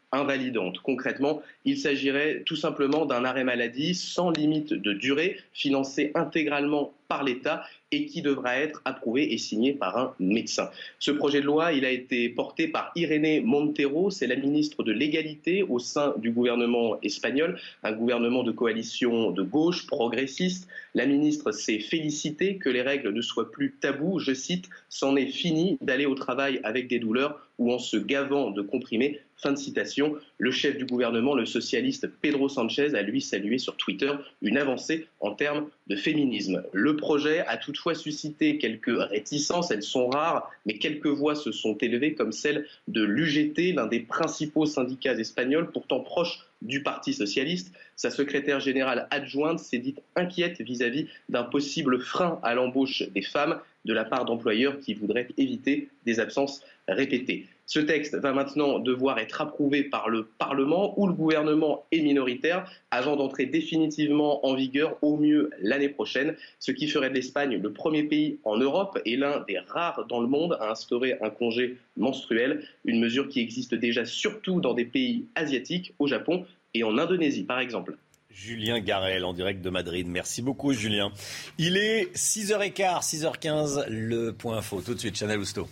Concrètement, 0.83 1.41
il 1.65 1.79
s'agirait 1.79 2.43
tout 2.45 2.57
simplement 2.57 3.07
d'un 3.07 3.25
arrêt 3.25 3.45
maladie 3.45 3.95
sans 3.95 4.31
limite 4.31 4.73
de 4.73 4.93
durée, 4.93 5.37
financé 5.53 6.11
intégralement 6.17 6.93
par 7.07 7.23
l'État 7.23 7.63
et 7.93 8.07
qui 8.07 8.21
devra 8.21 8.57
être 8.57 8.83
approuvé 8.85 9.33
et 9.33 9.39
signé 9.39 9.73
par 9.73 9.97
un 9.99 10.15
médecin. 10.19 10.71
Ce 10.99 11.13
projet 11.13 11.41
de 11.41 11.47
loi, 11.47 11.73
il 11.73 11.85
a 11.85 11.91
été 11.91 12.29
porté 12.29 12.67
par 12.67 12.91
Irénée 12.97 13.41
Montero, 13.41 14.11
c'est 14.11 14.27
la 14.27 14.35
ministre 14.35 14.83
de 14.83 14.91
l'égalité 14.91 15.63
au 15.63 15.79
sein 15.79 16.15
du 16.19 16.33
gouvernement 16.33 17.01
espagnol, 17.03 17.61
un 17.85 17.93
gouvernement 17.93 18.43
de 18.43 18.51
coalition 18.51 19.31
de 19.31 19.43
gauche 19.43 19.87
progressiste. 19.87 20.69
La 20.95 21.07
ministre 21.07 21.53
s'est 21.53 21.79
félicitée 21.79 22.57
que 22.57 22.69
les 22.69 22.83
règles 22.83 23.13
ne 23.13 23.23
soient 23.23 23.51
plus 23.51 23.77
tabous, 23.81 24.19
je 24.19 24.35
cite, 24.35 24.69
c'en 24.89 25.15
est 25.15 25.27
fini 25.27 25.79
d'aller 25.81 26.07
au 26.07 26.17
travail 26.17 26.61
avec 26.65 26.89
des 26.89 26.99
douleurs 26.99 27.47
ou 27.59 27.73
en 27.73 27.79
se 27.79 27.97
gavant 27.97 28.51
de 28.51 28.63
comprimés. 28.63 29.21
Fin 29.43 29.53
de 29.53 29.59
citation. 29.59 30.17
Le 30.37 30.51
chef 30.51 30.77
du 30.77 30.85
gouvernement, 30.85 31.35
le 31.35 31.47
socialiste 31.47 32.07
Pedro 32.21 32.51
Sanchez, 32.51 32.95
a 32.95 33.01
lui 33.01 33.23
salué 33.23 33.57
sur 33.57 33.75
Twitter 33.77 34.13
une 34.43 34.59
avancée 34.59 35.07
en 35.21 35.35
termes 35.35 35.71
de 35.87 35.97
féminisme. 35.97 36.63
Le 36.73 36.97
projet 36.97 37.41
a 37.47 37.57
toutefois 37.57 37.95
suscité 37.95 38.59
quelques 38.59 38.95
réticences, 38.95 39.71
elles 39.71 39.83
sont 39.83 40.09
rares, 40.09 40.51
mais 40.67 40.75
quelques 40.75 41.07
voix 41.07 41.35
se 41.35 41.53
sont 41.53 41.75
élevées, 41.79 42.15
comme 42.15 42.33
celle 42.33 42.67
de 42.89 43.03
l'UGT, 43.03 43.73
l'un 43.73 43.87
des 43.87 44.01
principaux 44.01 44.67
syndicats 44.67 45.15
espagnols, 45.15 45.71
pourtant 45.71 46.01
proche 46.01 46.41
du 46.61 46.83
Parti 46.83 47.15
socialiste. 47.15 47.73
Sa 47.97 48.11
secrétaire 48.11 48.61
générale 48.61 49.09
adjointe 49.11 49.59
s'est 49.59 49.79
dite 49.79 50.01
inquiète 50.17 50.61
vis-à-vis 50.61 51.07
d'un 51.31 51.45
possible 51.45 51.99
frein 51.99 52.39
à 52.43 52.55
l'embauche 52.55 53.05
des 53.15 53.23
femmes 53.23 53.59
de 53.87 53.95
la 53.95 54.05
part 54.05 54.27
d'employeurs 54.27 54.79
qui 54.81 54.93
voudraient 54.93 55.29
éviter 55.39 55.89
des 56.05 56.21
absences 56.21 56.63
répétées. 56.87 57.47
Ce 57.73 57.79
texte 57.79 58.17
va 58.17 58.33
maintenant 58.33 58.81
devoir 58.81 59.21
être 59.21 59.41
approuvé 59.41 59.85
par 59.85 60.09
le 60.09 60.25
Parlement 60.25 60.99
où 60.99 61.07
le 61.07 61.13
gouvernement 61.13 61.87
est 61.93 62.01
minoritaire 62.01 62.69
avant 62.91 63.15
d'entrer 63.15 63.47
définitivement 63.47 64.45
en 64.45 64.57
vigueur 64.57 64.99
au 65.03 65.17
mieux 65.17 65.51
l'année 65.61 65.89
prochaine, 65.89 66.35
ce 66.59 66.73
qui 66.73 66.89
ferait 66.89 67.11
de 67.11 67.15
l'Espagne 67.15 67.61
le 67.63 67.73
premier 67.73 68.03
pays 68.03 68.41
en 68.43 68.57
Europe 68.57 68.99
et 69.05 69.17
l'un 69.17 69.45
des 69.47 69.61
rares 69.61 70.05
dans 70.09 70.19
le 70.19 70.27
monde 70.27 70.59
à 70.61 70.73
instaurer 70.73 71.17
un 71.21 71.31
congé 71.31 71.77
menstruel, 71.97 72.67
une 72.85 72.99
mesure 72.99 73.29
qui 73.29 73.39
existe 73.39 73.77
déjà 73.77 74.05
surtout 74.05 74.61
dans 74.61 74.75
des 74.75 74.85
pays 74.85 75.27
asiatiques, 75.37 75.95
au 76.01 76.09
Japon 76.09 76.47
et 76.75 76.83
en 76.83 76.99
Indonésie 76.99 77.45
par 77.45 77.61
exemple. 77.61 77.97
Julien 78.31 78.81
Garel 78.81 79.25
en 79.25 79.33
direct 79.33 79.63
de 79.63 79.71
Madrid. 79.71 80.09
Merci 80.09 80.43
beaucoup 80.43 80.73
Julien. 80.73 81.13
Il 81.57 81.77
est 81.77 82.13
6h15, 82.17 83.05
6h15, 83.05 83.87
le 83.89 84.33
point 84.33 84.57
info. 84.57 84.83
Tout 84.85 84.95
de 84.95 84.99
suite, 84.99 85.17
Chanel 85.17 85.39
Housteau. 85.39 85.69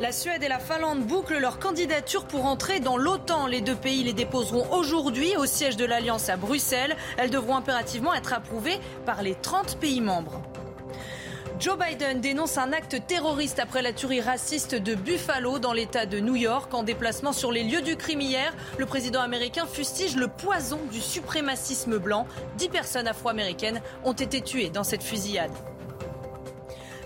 La 0.00 0.10
Suède 0.10 0.42
et 0.42 0.48
la 0.48 0.58
Finlande 0.58 1.04
bouclent 1.04 1.38
leur 1.38 1.60
candidature 1.60 2.24
pour 2.24 2.46
entrer 2.46 2.80
dans 2.80 2.96
l'OTAN. 2.96 3.46
Les 3.46 3.60
deux 3.60 3.76
pays 3.76 4.02
les 4.02 4.12
déposeront 4.12 4.68
aujourd'hui 4.76 5.36
au 5.36 5.46
siège 5.46 5.76
de 5.76 5.84
l'Alliance 5.84 6.28
à 6.28 6.36
Bruxelles. 6.36 6.96
Elles 7.16 7.30
devront 7.30 7.54
impérativement 7.54 8.12
être 8.12 8.32
approuvées 8.32 8.80
par 9.06 9.22
les 9.22 9.36
30 9.36 9.78
pays 9.78 10.00
membres. 10.00 10.42
Joe 11.60 11.78
Biden 11.78 12.20
dénonce 12.20 12.58
un 12.58 12.72
acte 12.72 13.06
terroriste 13.06 13.60
après 13.60 13.82
la 13.82 13.92
tuerie 13.92 14.20
raciste 14.20 14.74
de 14.74 14.96
Buffalo 14.96 15.60
dans 15.60 15.72
l'État 15.72 16.06
de 16.06 16.18
New 16.18 16.34
York. 16.34 16.74
En 16.74 16.82
déplacement 16.82 17.32
sur 17.32 17.52
les 17.52 17.62
lieux 17.62 17.82
du 17.82 17.96
crime 17.96 18.20
hier, 18.20 18.52
le 18.78 18.86
président 18.86 19.20
américain 19.20 19.64
fustige 19.64 20.16
le 20.16 20.26
poison 20.26 20.80
du 20.90 21.00
suprémacisme 21.00 21.98
blanc. 21.98 22.26
Dix 22.58 22.68
personnes 22.68 23.06
afro-américaines 23.06 23.80
ont 24.02 24.12
été 24.12 24.40
tuées 24.40 24.70
dans 24.70 24.84
cette 24.84 25.04
fusillade. 25.04 25.52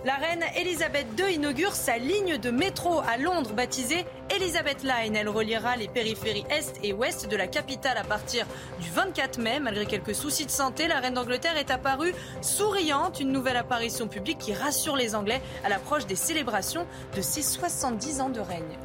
La 0.08 0.14
reine 0.14 0.42
Elisabeth 0.56 1.06
II 1.18 1.34
inaugure 1.34 1.74
sa 1.74 1.98
ligne 1.98 2.38
de 2.38 2.50
métro 2.50 3.00
à 3.00 3.18
Londres 3.18 3.52
baptisée 3.52 4.06
Elizabeth 4.34 4.82
Line. 4.82 5.14
Elle 5.14 5.28
reliera 5.28 5.76
les 5.76 5.86
périphéries 5.86 6.46
est 6.48 6.80
et 6.82 6.94
ouest 6.94 7.28
de 7.28 7.36
la 7.36 7.46
capitale 7.46 7.98
à 7.98 8.04
partir 8.04 8.46
du 8.80 8.88
24 8.88 9.38
mai. 9.38 9.60
Malgré 9.60 9.84
quelques 9.84 10.14
soucis 10.14 10.46
de 10.46 10.50
santé, 10.50 10.88
la 10.88 11.00
reine 11.00 11.12
d'Angleterre 11.12 11.58
est 11.58 11.70
apparue 11.70 12.14
souriante. 12.40 13.20
Une 13.20 13.32
nouvelle 13.32 13.58
apparition 13.58 14.08
publique 14.08 14.38
qui 14.38 14.54
rassure 14.54 14.96
les 14.96 15.14
Anglais 15.14 15.42
à 15.62 15.68
l'approche 15.68 16.06
des 16.06 16.16
célébrations 16.16 16.86
de 17.14 17.20
ses 17.20 17.42
70 17.42 18.22
ans 18.22 18.30
de 18.30 18.40
règne. 18.40 18.78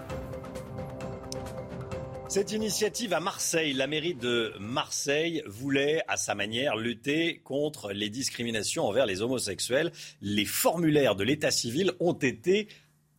Cette 2.30 2.52
initiative 2.52 3.14
à 3.14 3.20
Marseille, 3.20 3.74
la 3.74 3.86
mairie 3.86 4.16
de 4.16 4.54
Marseille 4.60 5.44
voulait 5.46 6.02
à 6.08 6.18
sa 6.18 6.34
manière 6.34 6.76
lutter 6.78 7.42
contre 7.44 7.92
les 7.92 8.10
discriminations 8.10 8.88
envers 8.88 9.06
les 9.06 9.22
homosexuels. 9.22 9.92
Les 10.22 10.46
formulaires 10.46 11.16
de 11.16 11.24
l'état 11.24 11.52
civil 11.52 11.92
ont 12.00 12.14
été 12.14 12.70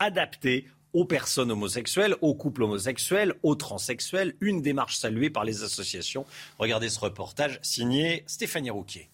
adaptés 0.01 0.67
aux 0.95 1.05
personnes 1.05 1.53
homosexuelles, 1.53 2.17
aux 2.23 2.35
couples 2.35 2.63
homosexuels, 2.63 3.35
aux 3.43 3.55
transsexuels. 3.55 4.35
Une 4.41 4.63
démarche 4.63 4.97
saluée 4.97 5.31
par 5.31 5.45
les 5.45 5.63
associations. 5.63 6.25
Regardez 6.59 6.89
ce 6.89 6.99
reportage 6.99 7.61
signé 7.63 8.25
Stéphanie 8.27 8.71
Rouquier. 8.71 9.11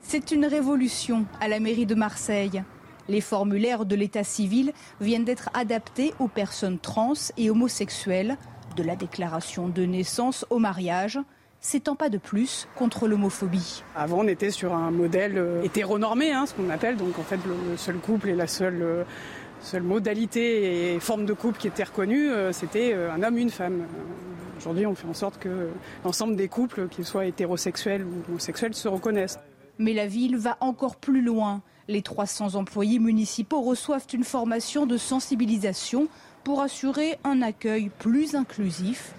C'est 0.00 0.30
une 0.30 0.46
révolution 0.46 1.26
à 1.40 1.48
la 1.48 1.60
mairie 1.60 1.86
de 1.86 1.94
Marseille. 1.94 2.62
Les 3.08 3.20
formulaires 3.20 3.84
de 3.84 3.96
l'état 3.96 4.24
civil 4.24 4.72
viennent 5.00 5.24
d'être 5.24 5.50
adaptés 5.54 6.14
aux 6.18 6.28
personnes 6.28 6.78
trans 6.78 7.12
et 7.36 7.50
homosexuelles, 7.50 8.36
de 8.76 8.82
la 8.82 8.96
déclaration 8.96 9.68
de 9.68 9.82
naissance 9.84 10.46
au 10.50 10.58
mariage 10.58 11.18
s'étend 11.60 11.94
pas 11.94 12.08
de 12.08 12.18
plus 12.18 12.66
contre 12.74 13.06
l'homophobie. 13.06 13.84
Avant, 13.94 14.20
on 14.20 14.26
était 14.26 14.50
sur 14.50 14.74
un 14.74 14.90
modèle 14.90 15.38
euh, 15.38 15.62
hétéronormé, 15.62 16.32
hein, 16.32 16.44
ce 16.44 16.54
qu'on 16.54 16.68
appelle, 16.70 16.96
donc 16.96 17.18
en 17.18 17.22
fait 17.22 17.38
le 17.46 17.76
seul 17.76 17.96
couple 17.96 18.30
et 18.30 18.34
la 18.34 18.48
seule 18.48 18.82
euh, 18.82 19.04
seule 19.60 19.84
modalité 19.84 20.94
et 20.94 20.98
forme 20.98 21.24
de 21.24 21.32
couple 21.32 21.58
qui 21.58 21.68
était 21.68 21.84
reconnue, 21.84 22.30
c'était 22.50 22.94
un 22.94 23.22
homme, 23.22 23.38
une 23.38 23.50
femme. 23.50 23.84
Aujourd'hui, 24.58 24.86
on 24.86 24.96
fait 24.96 25.06
en 25.06 25.14
sorte 25.14 25.38
que 25.38 25.68
l'ensemble 26.04 26.34
des 26.34 26.48
couples, 26.48 26.88
qu'ils 26.88 27.04
soient 27.04 27.26
hétérosexuels 27.26 28.04
ou 28.04 28.28
homosexuels, 28.28 28.74
se 28.74 28.88
reconnaissent. 28.88 29.38
Mais 29.78 29.92
la 29.92 30.08
ville 30.08 30.36
va 30.36 30.56
encore 30.60 30.96
plus 30.96 31.22
loin. 31.22 31.62
Les 31.92 32.00
300 32.00 32.54
employés 32.54 32.98
municipaux 32.98 33.60
reçoivent 33.60 34.06
une 34.14 34.24
formation 34.24 34.86
de 34.86 34.96
sensibilisation 34.96 36.08
pour 36.42 36.62
assurer 36.62 37.18
un 37.22 37.42
accueil 37.42 37.90
plus 37.98 38.34
inclusif. 38.34 39.12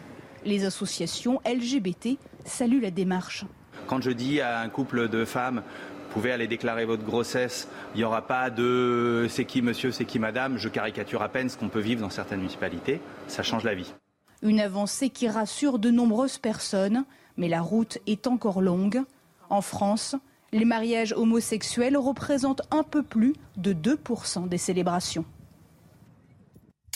Les 0.43 0.65
associations 0.65 1.39
LGBT 1.45 2.17
saluent 2.45 2.81
la 2.81 2.89
démarche. 2.89 3.45
Quand 3.85 4.01
je 4.01 4.09
dis 4.09 4.41
à 4.41 4.59
un 4.59 4.69
couple 4.69 5.07
de 5.07 5.23
femmes, 5.23 5.57
vous 5.57 6.13
pouvez 6.13 6.31
aller 6.31 6.47
déclarer 6.47 6.85
votre 6.85 7.03
grossesse, 7.03 7.67
il 7.93 7.99
n'y 7.99 8.05
aura 8.05 8.25
pas 8.25 8.49
de 8.49 9.27
c'est 9.29 9.45
qui 9.45 9.61
monsieur, 9.61 9.91
c'est 9.91 10.05
qui 10.05 10.17
madame, 10.17 10.57
je 10.57 10.67
caricature 10.67 11.21
à 11.21 11.29
peine 11.29 11.49
ce 11.49 11.57
qu'on 11.57 11.69
peut 11.69 11.79
vivre 11.79 12.01
dans 12.01 12.09
certaines 12.09 12.39
municipalités, 12.39 13.01
ça 13.27 13.43
change 13.43 13.63
la 13.65 13.75
vie. 13.75 13.93
Une 14.41 14.59
avancée 14.59 15.11
qui 15.11 15.29
rassure 15.29 15.77
de 15.77 15.91
nombreuses 15.91 16.39
personnes, 16.39 17.05
mais 17.37 17.49
la 17.49 17.61
route 17.61 17.99
est 18.07 18.25
encore 18.25 18.61
longue. 18.61 19.03
En 19.51 19.61
France, 19.61 20.15
les 20.53 20.65
mariages 20.65 21.13
homosexuels 21.17 21.97
représentent 21.97 22.61
un 22.71 22.83
peu 22.83 23.03
plus 23.03 23.33
de 23.57 23.73
2% 23.73 24.47
des 24.47 24.57
célébrations. 24.57 25.25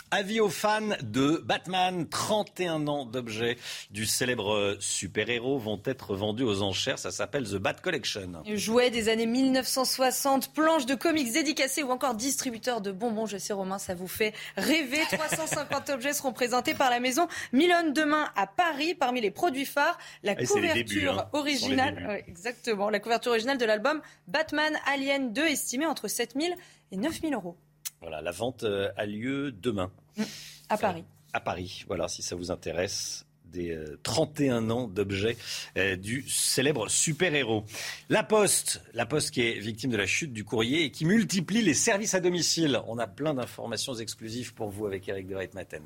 Avis 0.10 0.40
aux 0.40 0.50
fans 0.50 0.96
de 1.02 1.44
Batman, 1.46 2.08
31 2.08 2.88
ans 2.88 3.06
d'objets 3.06 3.58
du 3.92 4.06
célèbre 4.06 4.78
super-héros 4.80 5.58
vont 5.58 5.82
être 5.84 6.16
vendus 6.16 6.44
aux 6.44 6.62
enchères. 6.62 6.98
Ça 6.98 7.12
s'appelle 7.12 7.44
The 7.44 7.56
Bat 7.56 7.74
Collection. 7.74 8.44
Jouets 8.46 8.90
des 8.90 9.10
années 9.10 9.26
1960, 9.26 10.54
planches 10.54 10.86
de 10.86 10.96
comics 10.96 11.34
dédicacées 11.34 11.84
ou 11.84 11.92
encore 11.92 12.16
distributeurs 12.16 12.80
de 12.80 12.92
bonbons. 12.92 13.26
Je 13.26 13.38
sais 13.38 13.52
Romain, 13.52 13.80
ça 13.80 13.96
vous 13.96 14.08
fait 14.08 14.34
rêver. 14.56 15.02
350 15.12 15.90
objets 15.90 16.14
seront 16.14 16.32
présentés 16.32 16.74
par 16.74 16.90
la 16.90 17.02
maison 17.02 17.28
Milone 17.52 17.92
demain 17.92 18.30
à 18.38 18.48
Paris. 18.48 18.96
Parmi 18.96 19.20
les 19.20 19.32
produits 19.32 19.66
phares, 19.66 19.98
la 20.24 20.36
couverture 20.36 21.20
hein. 21.20 21.30
originale, 21.34 22.24
exactement, 22.28 22.90
la 22.90 23.00
couverture 23.00 23.32
originale 23.32 23.58
de 23.58 23.66
l'album 23.66 24.02
Batman 24.28 24.74
Alien 24.86 25.34
2 25.34 25.48
estimée 25.48 25.86
entre 25.86 26.08
7000 26.08 26.56
et 26.92 26.98
9000 26.98 27.34
euros. 27.34 27.58
Voilà, 28.02 28.22
la 28.22 28.32
vente 28.32 28.64
euh, 28.64 28.90
a 28.96 29.06
lieu 29.06 29.52
demain. 29.52 29.92
Mm. 30.18 30.24
À 30.70 30.78
Paris. 30.78 31.04
À 31.34 31.40
Paris, 31.40 31.84
voilà, 31.88 32.08
si 32.08 32.22
ça 32.22 32.36
vous 32.36 32.52
intéresse 32.52 33.26
des 33.46 33.78
31 34.04 34.70
euh, 34.70 34.74
ans 34.74 34.88
d'objets 34.88 35.38
euh, 35.78 35.96
du 35.96 36.28
célèbre 36.28 36.90
super-héros. 36.90 37.66
La 38.10 38.24
Poste, 38.24 38.82
la 38.94 39.06
Poste 39.06 39.32
qui 39.32 39.42
est 39.42 39.60
victime 39.60 39.92
de 39.92 39.98
la 39.98 40.06
chute 40.06 40.34
du 40.34 40.44
courrier 40.44 40.84
et 40.84 40.92
qui 40.92 41.06
multiplie 41.06 41.62
les 41.62 41.74
services 41.74 42.14
à 42.14 42.20
domicile. 42.20 42.82
On 42.88 42.98
a 42.98 43.08
plein 43.08 43.34
d'informations 43.34 43.94
exclusives 43.96 44.54
pour 44.54 44.70
vous 44.70 44.86
avec 44.86 45.08
Eric 45.08 45.28
de 45.28 45.36
Maten. 45.54 45.84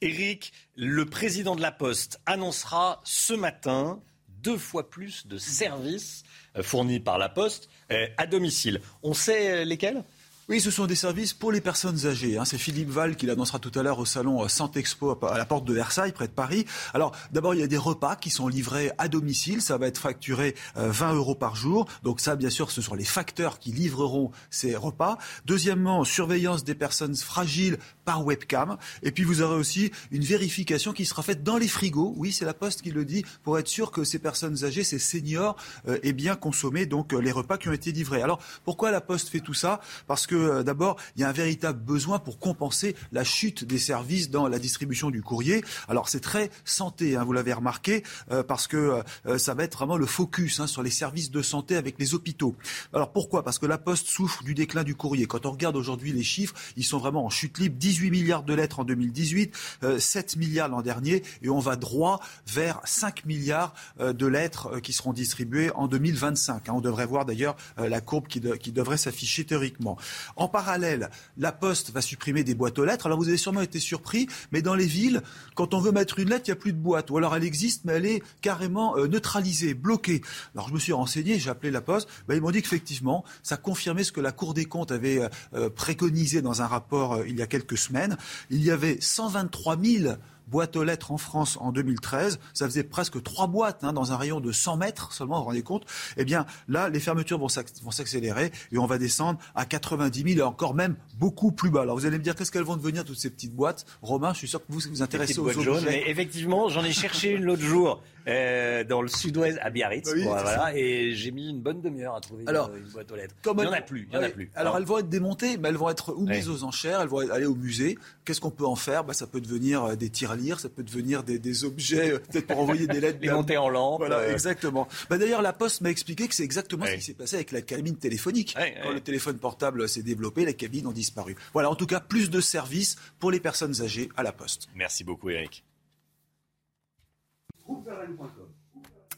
Eric, 0.00 0.52
le 0.76 1.06
président 1.06 1.56
de 1.56 1.62
la 1.62 1.72
Poste 1.72 2.20
annoncera 2.26 3.00
ce 3.04 3.32
matin 3.32 4.02
deux 4.44 4.58
fois 4.58 4.90
plus 4.90 5.26
de 5.26 5.38
services 5.38 6.22
euh, 6.56 6.62
fournis 6.62 7.00
par 7.00 7.18
la 7.18 7.28
Poste 7.28 7.68
euh, 7.90 8.06
à 8.18 8.26
domicile. 8.26 8.80
On 9.02 9.14
sait 9.14 9.62
euh, 9.62 9.64
lesquels? 9.64 10.04
Oui, 10.48 10.60
ce 10.60 10.70
sont 10.70 10.86
des 10.86 10.94
services 10.94 11.32
pour 11.32 11.52
les 11.52 11.62
personnes 11.62 12.06
âgées. 12.06 12.36
Hein. 12.36 12.44
C'est 12.44 12.58
Philippe 12.58 12.90
Val 12.90 13.16
qui 13.16 13.24
l'annoncera 13.24 13.58
tout 13.58 13.72
à 13.78 13.82
l'heure 13.82 13.98
au 13.98 14.04
salon 14.04 14.46
Expo 14.74 15.18
à 15.26 15.38
la 15.38 15.46
porte 15.46 15.64
de 15.64 15.72
Versailles, 15.72 16.12
près 16.12 16.26
de 16.26 16.32
Paris. 16.32 16.66
Alors, 16.92 17.12
d'abord, 17.32 17.54
il 17.54 17.60
y 17.60 17.62
a 17.62 17.66
des 17.66 17.78
repas 17.78 18.14
qui 18.16 18.28
sont 18.28 18.48
livrés 18.48 18.92
à 18.98 19.08
domicile. 19.08 19.62
Ça 19.62 19.78
va 19.78 19.86
être 19.86 19.98
facturé 19.98 20.54
20 20.74 21.14
euros 21.14 21.34
par 21.34 21.56
jour. 21.56 21.86
Donc 22.02 22.20
ça, 22.20 22.36
bien 22.36 22.50
sûr, 22.50 22.70
ce 22.70 22.82
sont 22.82 22.94
les 22.94 23.04
facteurs 23.04 23.58
qui 23.58 23.72
livreront 23.72 24.32
ces 24.50 24.76
repas. 24.76 25.16
Deuxièmement, 25.46 26.04
surveillance 26.04 26.62
des 26.62 26.74
personnes 26.74 27.16
fragiles 27.16 27.78
par 28.04 28.24
webcam. 28.24 28.76
Et 29.02 29.12
puis, 29.12 29.24
vous 29.24 29.40
aurez 29.40 29.56
aussi 29.56 29.92
une 30.10 30.24
vérification 30.24 30.92
qui 30.92 31.06
sera 31.06 31.22
faite 31.22 31.42
dans 31.42 31.56
les 31.56 31.68
frigos. 31.68 32.12
Oui, 32.18 32.32
c'est 32.32 32.44
la 32.44 32.52
Poste 32.54 32.82
qui 32.82 32.90
le 32.90 33.06
dit, 33.06 33.24
pour 33.44 33.58
être 33.58 33.68
sûr 33.68 33.90
que 33.90 34.04
ces 34.04 34.18
personnes 34.18 34.64
âgées, 34.64 34.84
ces 34.84 34.98
seniors, 34.98 35.56
aient 36.02 36.12
bien 36.12 36.36
consommé 36.36 36.84
donc 36.84 37.12
les 37.12 37.32
repas 37.32 37.56
qui 37.56 37.70
ont 37.70 37.72
été 37.72 37.92
livrés. 37.92 38.20
Alors, 38.20 38.40
pourquoi 38.64 38.90
la 38.90 39.00
Poste 39.00 39.30
fait 39.30 39.40
tout 39.40 39.54
ça? 39.54 39.80
Parce 40.06 40.26
que 40.26 40.33
euh, 40.34 40.62
d'abord, 40.62 40.96
il 41.16 41.22
y 41.22 41.24
a 41.24 41.28
un 41.28 41.32
véritable 41.32 41.80
besoin 41.80 42.18
pour 42.18 42.38
compenser 42.38 42.94
la 43.12 43.24
chute 43.24 43.64
des 43.64 43.78
services 43.78 44.30
dans 44.30 44.48
la 44.48 44.58
distribution 44.58 45.10
du 45.10 45.22
courrier. 45.22 45.64
Alors 45.88 46.08
c'est 46.08 46.20
très 46.20 46.50
santé, 46.64 47.16
hein, 47.16 47.24
vous 47.24 47.32
l'avez 47.32 47.52
remarqué, 47.52 48.02
euh, 48.30 48.42
parce 48.42 48.66
que 48.66 49.02
euh, 49.26 49.38
ça 49.38 49.54
va 49.54 49.64
être 49.64 49.76
vraiment 49.76 49.96
le 49.96 50.06
focus 50.06 50.60
hein, 50.60 50.66
sur 50.66 50.82
les 50.82 50.90
services 50.90 51.30
de 51.30 51.42
santé 51.42 51.76
avec 51.76 51.98
les 51.98 52.14
hôpitaux. 52.14 52.54
Alors 52.92 53.12
pourquoi? 53.12 53.42
Parce 53.42 53.58
que 53.58 53.66
la 53.66 53.78
Poste 53.78 54.06
souffre 54.06 54.42
du 54.44 54.54
déclin 54.54 54.84
du 54.84 54.94
courrier. 54.94 55.26
Quand 55.26 55.46
on 55.46 55.50
regarde 55.50 55.76
aujourd'hui 55.76 56.12
les 56.12 56.22
chiffres, 56.22 56.54
ils 56.76 56.84
sont 56.84 56.98
vraiment 56.98 57.24
en 57.24 57.30
chute 57.30 57.58
libre. 57.58 57.76
18 57.78 58.10
milliards 58.10 58.42
de 58.42 58.54
lettres 58.54 58.80
en 58.80 58.84
2018, 58.84 59.54
7 59.98 60.36
milliards 60.36 60.68
l'an 60.68 60.82
dernier, 60.82 61.22
et 61.42 61.48
on 61.48 61.58
va 61.58 61.76
droit 61.76 62.20
vers 62.46 62.80
5 62.84 63.24
milliards 63.26 63.74
de 64.00 64.26
lettres 64.26 64.80
qui 64.80 64.92
seront 64.92 65.12
distribuées 65.12 65.70
en 65.74 65.88
2025. 65.88 66.68
Hein. 66.68 66.72
On 66.74 66.80
devrait 66.80 67.06
voir 67.06 67.24
d'ailleurs 67.24 67.56
la 67.76 68.00
courbe 68.00 68.26
qui, 68.26 68.40
qui 68.60 68.72
devrait 68.72 68.96
s'afficher 68.96 69.44
théoriquement. 69.44 69.98
En 70.36 70.48
parallèle, 70.48 71.10
la 71.36 71.52
Poste 71.52 71.90
va 71.90 72.00
supprimer 72.00 72.44
des 72.44 72.54
boîtes 72.54 72.78
aux 72.78 72.84
lettres. 72.84 73.06
Alors 73.06 73.18
vous 73.18 73.28
avez 73.28 73.36
sûrement 73.36 73.60
été 73.60 73.80
surpris, 73.80 74.26
mais 74.52 74.62
dans 74.62 74.74
les 74.74 74.86
villes, 74.86 75.22
quand 75.54 75.74
on 75.74 75.80
veut 75.80 75.92
mettre 75.92 76.18
une 76.18 76.30
lettre, 76.30 76.44
il 76.46 76.50
n'y 76.50 76.58
a 76.58 76.60
plus 76.60 76.72
de 76.72 76.78
boîte. 76.78 77.10
Ou 77.10 77.18
alors 77.18 77.34
elle 77.36 77.44
existe, 77.44 77.84
mais 77.84 77.94
elle 77.94 78.06
est 78.06 78.22
carrément 78.40 78.96
euh, 78.96 79.06
neutralisée, 79.06 79.74
bloquée. 79.74 80.22
Alors 80.54 80.68
je 80.68 80.74
me 80.74 80.78
suis 80.78 80.92
renseigné, 80.92 81.38
j'ai 81.38 81.50
appelé 81.50 81.70
la 81.70 81.80
Poste. 81.80 82.08
Ben, 82.28 82.34
ils 82.34 82.40
m'ont 82.40 82.50
dit 82.50 82.62
qu'effectivement, 82.62 83.24
ça 83.42 83.56
confirmait 83.56 84.04
ce 84.04 84.12
que 84.12 84.20
la 84.20 84.32
Cour 84.32 84.54
des 84.54 84.64
comptes 84.64 84.92
avait 84.92 85.22
euh, 85.22 85.28
euh, 85.54 85.70
préconisé 85.70 86.42
dans 86.42 86.62
un 86.62 86.66
rapport 86.66 87.24
il 87.26 87.38
y 87.38 87.42
a 87.42 87.46
quelques 87.46 87.78
semaines. 87.78 88.16
Il 88.50 88.62
y 88.62 88.70
avait 88.70 88.98
123 89.00 89.76
000 89.80 90.14
boîte 90.48 90.76
aux 90.76 90.84
lettres 90.84 91.12
en 91.12 91.18
France 91.18 91.56
en 91.60 91.72
2013. 91.72 92.38
Ça 92.52 92.66
faisait 92.66 92.84
presque 92.84 93.22
trois 93.22 93.46
boîtes 93.46 93.84
hein, 93.84 93.92
dans 93.92 94.12
un 94.12 94.16
rayon 94.16 94.40
de 94.40 94.52
100 94.52 94.76
mètres 94.76 95.12
seulement, 95.12 95.36
vous 95.36 95.42
vous 95.42 95.48
rendez 95.48 95.62
compte 95.62 95.84
Eh 96.16 96.24
bien, 96.24 96.46
là, 96.68 96.88
les 96.88 97.00
fermetures 97.00 97.38
vont 97.38 97.48
s'accélérer 97.48 98.52
et 98.72 98.78
on 98.78 98.86
va 98.86 98.98
descendre 98.98 99.38
à 99.54 99.64
90 99.64 100.34
000 100.34 100.38
et 100.38 100.42
encore 100.42 100.74
même 100.74 100.96
beaucoup 101.18 101.52
plus 101.52 101.70
bas. 101.70 101.82
Alors, 101.82 101.96
vous 101.96 102.06
allez 102.06 102.18
me 102.18 102.22
dire, 102.22 102.34
qu'est-ce 102.34 102.52
qu'elles 102.52 102.62
vont 102.62 102.76
devenir, 102.76 103.04
toutes 103.04 103.18
ces 103.18 103.30
petites 103.30 103.54
boîtes? 103.54 103.84
Romain, 104.02 104.32
je 104.32 104.38
suis 104.38 104.48
sûr 104.48 104.60
que 104.60 104.72
vous 104.72 104.80
vous 104.90 105.02
intéressez 105.02 105.38
aux 105.38 105.48
objets. 105.48 106.10
Effectivement, 106.10 106.68
j'en 106.68 106.84
ai 106.84 106.92
cherché 106.92 107.32
une 107.32 107.44
l'autre 107.44 107.62
jour. 107.62 108.02
Euh, 108.26 108.84
dans 108.84 109.02
le 109.02 109.08
sud-ouest 109.08 109.58
à 109.60 109.68
Biarritz. 109.68 110.10
voilà, 110.22 110.74
et 110.74 111.12
j'ai 111.12 111.30
mis 111.30 111.50
une 111.50 111.60
bonne 111.60 111.82
demi-heure 111.82 112.14
à 112.14 112.20
trouver 112.20 112.44
une, 112.44 112.90
boîte 112.90 113.12
aux 113.12 113.16
lettres. 113.16 113.34
il 113.44 113.54
n'y 113.54 113.66
en 113.66 113.72
a 113.72 113.82
plus. 113.82 114.08
Il 114.10 114.14
y 114.14 114.18
en 114.18 114.22
a 114.22 114.30
plus. 114.30 114.50
Alors, 114.54 114.78
elles 114.78 114.84
vont 114.84 114.98
être 114.98 115.10
démontées, 115.10 115.58
mais 115.58 115.68
elles 115.68 115.76
vont 115.76 115.90
être 115.90 116.14
ou 116.16 116.26
mises 116.26 116.48
aux 116.48 116.64
enchères, 116.64 117.02
elles 117.02 117.08
vont 117.08 117.18
aller 117.30 117.44
au 117.44 117.54
musée. 117.54 117.98
Qu'est-ce 118.24 118.40
qu'on 118.40 118.50
peut 118.50 118.64
en 118.64 118.76
faire? 118.76 119.04
Bah, 119.04 119.12
Ça 119.12 119.26
peut 119.26 119.42
devenir 119.42 119.84
euh, 119.84 119.96
tirelires, 120.34 120.60
ça 120.60 120.68
peut 120.68 120.82
devenir 120.82 121.22
des, 121.22 121.38
des 121.38 121.64
objets, 121.64 122.12
euh, 122.12 122.18
peut-être 122.18 122.46
pour 122.46 122.58
envoyer 122.58 122.86
des 122.86 123.00
lettres. 123.00 123.18
Les 123.22 123.30
monter 123.30 123.56
en 123.56 123.68
lampe. 123.68 123.98
Voilà, 123.98 124.30
exactement. 124.30 124.88
Bah, 125.08 125.18
D'ailleurs, 125.18 125.42
la 125.42 125.52
Poste 125.52 125.80
m'a 125.80 125.90
expliqué 125.90 126.28
que 126.28 126.34
c'est 126.34 126.44
exactement 126.44 126.84
ce 126.86 126.94
qui 126.94 127.02
s'est 127.02 127.14
passé 127.14 127.36
avec 127.36 127.52
la 127.52 127.62
cabine 127.62 127.96
téléphonique. 127.96 128.56
Quand 128.82 128.92
le 128.92 129.00
téléphone 129.00 129.38
portable 129.38 129.88
s'est 129.88 130.02
développé, 130.02 130.44
les 130.44 130.54
cabines 130.54 130.86
ont 130.86 130.92
disparu. 130.92 131.36
Voilà, 131.52 131.70
en 131.70 131.76
tout 131.76 131.86
cas, 131.86 132.00
plus 132.00 132.30
de 132.30 132.40
services 132.40 132.96
pour 133.18 133.30
les 133.30 133.40
personnes 133.40 133.80
âgées 133.82 134.08
à 134.16 134.22
la 134.22 134.32
Poste. 134.32 134.68
Merci 134.74 135.04
beaucoup, 135.04 135.30
Eric. 135.30 135.64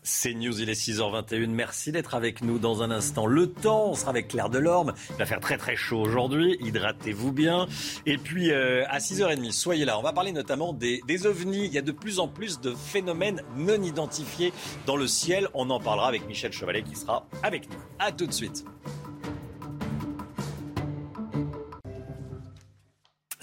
C'est 0.09 0.35
News, 0.35 0.61
il 0.61 0.71
est 0.71 0.81
6h21. 0.81 1.49
Merci 1.49 1.91
d'être 1.91 2.15
avec 2.15 2.41
nous 2.41 2.61
dans 2.61 2.81
un 2.81 2.93
instant. 2.93 3.27
Le 3.27 3.51
temps, 3.51 3.89
on 3.89 3.95
sera 3.97 4.11
avec 4.11 4.29
Claire 4.29 4.51
Delorme. 4.51 4.93
Il 5.11 5.17
va 5.17 5.27
faire 5.27 5.41
très 5.41 5.59
très 5.59 5.75
chaud 5.75 5.99
aujourd'hui. 5.99 6.57
Hydratez-vous 6.61 7.33
bien. 7.33 7.67
Et 8.07 8.17
puis 8.17 8.53
euh, 8.53 8.85
à 8.87 8.99
6h30, 8.99 9.51
soyez 9.51 9.85
là. 9.85 9.99
On 9.99 10.03
va 10.03 10.13
parler 10.13 10.31
notamment 10.31 10.73
des, 10.73 11.03
des 11.09 11.27
ovnis. 11.27 11.65
Il 11.65 11.73
y 11.73 11.79
a 11.79 11.83
de 11.83 11.91
plus 11.91 12.21
en 12.21 12.29
plus 12.29 12.61
de 12.61 12.73
phénomènes 12.73 13.43
non 13.57 13.83
identifiés 13.83 14.53
dans 14.87 14.97
le 14.97 15.09
ciel. 15.09 15.49
On 15.55 15.71
en 15.71 15.81
parlera 15.81 16.07
avec 16.07 16.29
Michel 16.29 16.53
Chevalet 16.53 16.85
qui 16.85 16.95
sera 16.95 17.27
avec 17.43 17.69
nous. 17.69 17.79
À 17.99 18.13
tout 18.13 18.27
de 18.27 18.33
suite. 18.33 18.65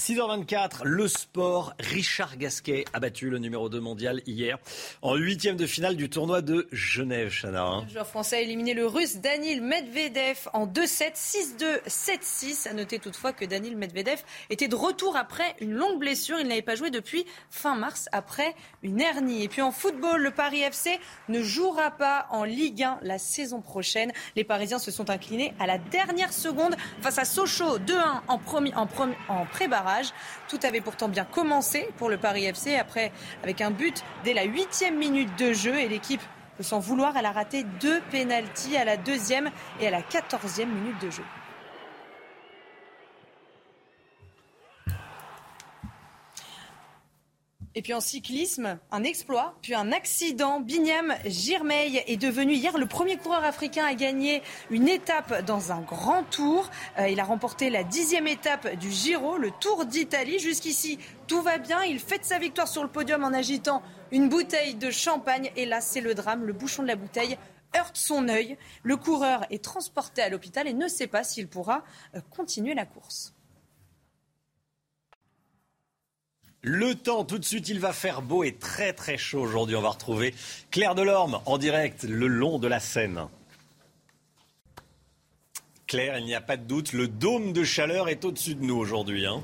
6h24, 0.08 0.84
le 0.84 1.08
sport. 1.08 1.74
Richard 1.80 2.36
Gasquet 2.36 2.84
a 2.92 3.00
battu 3.00 3.30
le 3.30 3.38
numéro 3.38 3.70
2 3.70 3.80
mondial 3.80 4.22
hier 4.26 4.58
en 5.02 5.16
huitième 5.16 5.56
de 5.56 5.66
finale 5.66 5.96
du 5.96 6.10
tournoi 6.10 6.42
de 6.42 6.68
Genève, 6.74 7.30
Chana. 7.30 7.84
Le 7.86 7.90
joueur 7.90 8.06
français 8.06 8.36
a 8.36 8.42
éliminé 8.42 8.74
le 8.74 8.86
russe 8.86 9.20
Danil 9.20 9.62
Medvedev 9.62 10.50
en 10.52 10.68
2-7, 10.68 11.16
6-2, 11.16 11.84
7-6. 11.88 12.68
A 12.68 12.74
noter 12.74 13.00
toutefois 13.00 13.32
que 13.32 13.46
Danil 13.46 13.78
Medvedev 13.78 14.22
était 14.50 14.68
de 14.68 14.76
retour 14.76 15.16
après 15.16 15.56
une 15.62 15.72
longue 15.72 16.00
blessure. 16.00 16.38
Il 16.38 16.50
n'avait 16.50 16.62
pas 16.62 16.76
joué 16.76 16.90
depuis 16.90 17.26
fin 17.50 17.76
mars 17.76 18.10
après 18.12 18.56
une 18.82 19.00
hernie. 19.00 19.44
Et 19.44 19.48
puis 19.48 19.62
en 19.62 19.72
football, 19.72 20.22
le 20.22 20.32
Paris 20.32 20.64
FC 20.64 21.00
ne 21.30 21.42
jouera 21.42 21.92
pas 21.92 22.28
en 22.30 22.44
Ligue 22.44 22.84
1 22.84 23.00
la 23.04 23.20
saison 23.20 23.62
prochaine. 23.62 24.12
Les 24.36 24.44
Parisiens 24.44 24.80
se 24.80 24.92
sont 24.92 25.10
inclinés 25.10 25.54
à 25.62 25.66
la 25.66 25.78
dernière 25.78 26.34
seconde 26.34 26.76
face 27.00 27.20
à 27.20 27.24
Sochaux 27.24 27.80
2-1 27.80 27.94
en, 28.28 28.42
en, 28.76 28.88
en 29.30 29.46
pré-barrage. 29.46 29.93
Tout 30.48 30.60
avait 30.64 30.82
pourtant 30.82 31.10
bien 31.10 31.26
commencé 31.26 31.90
pour 31.98 32.10
le 32.10 32.18
Paris 32.18 32.46
FC 32.46 32.76
après 32.76 33.12
avec 33.44 33.62
un 33.62 33.72
but 33.72 34.04
dès 34.24 34.34
la 34.34 34.44
huitième 34.44 34.98
minute 34.98 35.38
de 35.38 35.54
jeu 35.54 35.80
et 35.80 35.88
l'équipe 35.88 36.22
peut 36.58 36.64
s'en 36.64 36.80
vouloir. 36.80 37.16
Elle 37.18 37.26
a 37.26 37.32
raté 37.32 37.64
deux 37.80 38.02
pénalties 38.12 38.78
à 38.78 38.86
la 38.86 38.98
deuxième 38.98 39.52
et 39.80 39.88
à 39.88 39.92
la 39.92 40.02
quatorzième 40.02 40.70
minute 40.70 41.02
de 41.02 41.10
jeu. 41.10 41.24
Et 47.76 47.82
puis 47.82 47.94
en 47.96 48.02
cyclisme, 48.02 48.78
un 48.92 49.04
exploit, 49.04 49.58
puis 49.64 49.74
un 49.74 49.92
accident. 49.92 50.60
Binyam 50.60 51.16
Girmay 51.26 52.04
est 52.06 52.18
devenu 52.18 52.54
hier 52.54 52.78
le 52.78 52.86
premier 52.86 53.18
coureur 53.18 53.44
africain 53.44 53.84
à 53.84 53.96
gagner 53.96 54.44
une 54.70 54.88
étape 54.88 55.44
dans 55.46 55.72
un 55.72 55.82
grand 55.82 56.24
tour. 56.24 56.70
Euh, 57.00 57.08
il 57.10 57.20
a 57.20 57.24
remporté 57.24 57.72
la 57.72 57.84
dixième 57.84 58.28
étape 58.28 58.76
du 58.76 58.92
Giro, 58.92 59.38
le 59.38 59.50
Tour 59.50 59.86
d'Italie. 59.86 60.38
Jusqu'ici, 60.38 61.00
tout 61.26 61.42
va 61.42 61.58
bien. 61.58 61.82
Il 61.84 62.00
fête 62.00 62.26
sa 62.26 62.38
victoire 62.38 62.68
sur 62.68 62.84
le 62.84 62.90
podium 62.90 63.24
en 63.24 63.34
agitant 63.34 63.82
une 64.12 64.30
bouteille 64.30 64.76
de 64.76 64.92
champagne. 64.92 65.52
Et 65.56 65.66
là, 65.66 65.82
c'est 65.82 66.02
le 66.02 66.14
drame. 66.14 66.46
Le 66.46 66.54
bouchon 66.54 66.84
de 66.84 66.88
la 66.88 66.96
bouteille 66.96 67.38
heurte 67.76 67.98
son 67.98 68.30
œil. 68.30 68.56
Le 68.84 68.98
coureur 68.98 69.48
est 69.50 69.64
transporté 69.64 70.22
à 70.22 70.30
l'hôpital 70.30 70.68
et 70.68 70.74
ne 70.74 70.88
sait 70.88 71.08
pas 71.08 71.24
s'il 71.24 71.48
pourra 71.48 71.84
euh, 72.14 72.22
continuer 72.30 72.76
la 72.76 72.86
course. 72.86 73.34
Le 76.66 76.96
temps, 76.96 77.26
tout 77.26 77.40
de 77.40 77.44
suite, 77.44 77.68
il 77.68 77.82
va 77.82 77.92
faire 77.92 78.22
beau 78.22 78.46
et 78.46 78.54
très 78.54 78.94
très 78.94 79.18
chaud 79.18 79.42
aujourd'hui. 79.42 79.76
On 79.76 79.82
va 79.82 79.90
retrouver 79.90 80.34
Claire 80.72 80.96
Delorme 80.96 81.42
en 81.46 81.58
direct 81.58 82.04
le 82.04 82.28
long 82.28 82.58
de 82.58 82.70
la 82.70 82.80
Seine. 82.80 83.28
Claire, 85.88 86.18
il 86.20 86.26
n'y 86.26 86.36
a 86.36 86.40
pas 86.40 86.56
de 86.56 86.64
doute, 86.64 86.94
le 86.94 87.10
dôme 87.10 87.52
de 87.52 87.66
chaleur 87.66 88.08
est 88.08 88.24
au-dessus 88.24 88.56
de 88.56 88.64
nous 88.64 88.78
aujourd'hui. 88.78 89.26
Hein. 89.26 89.44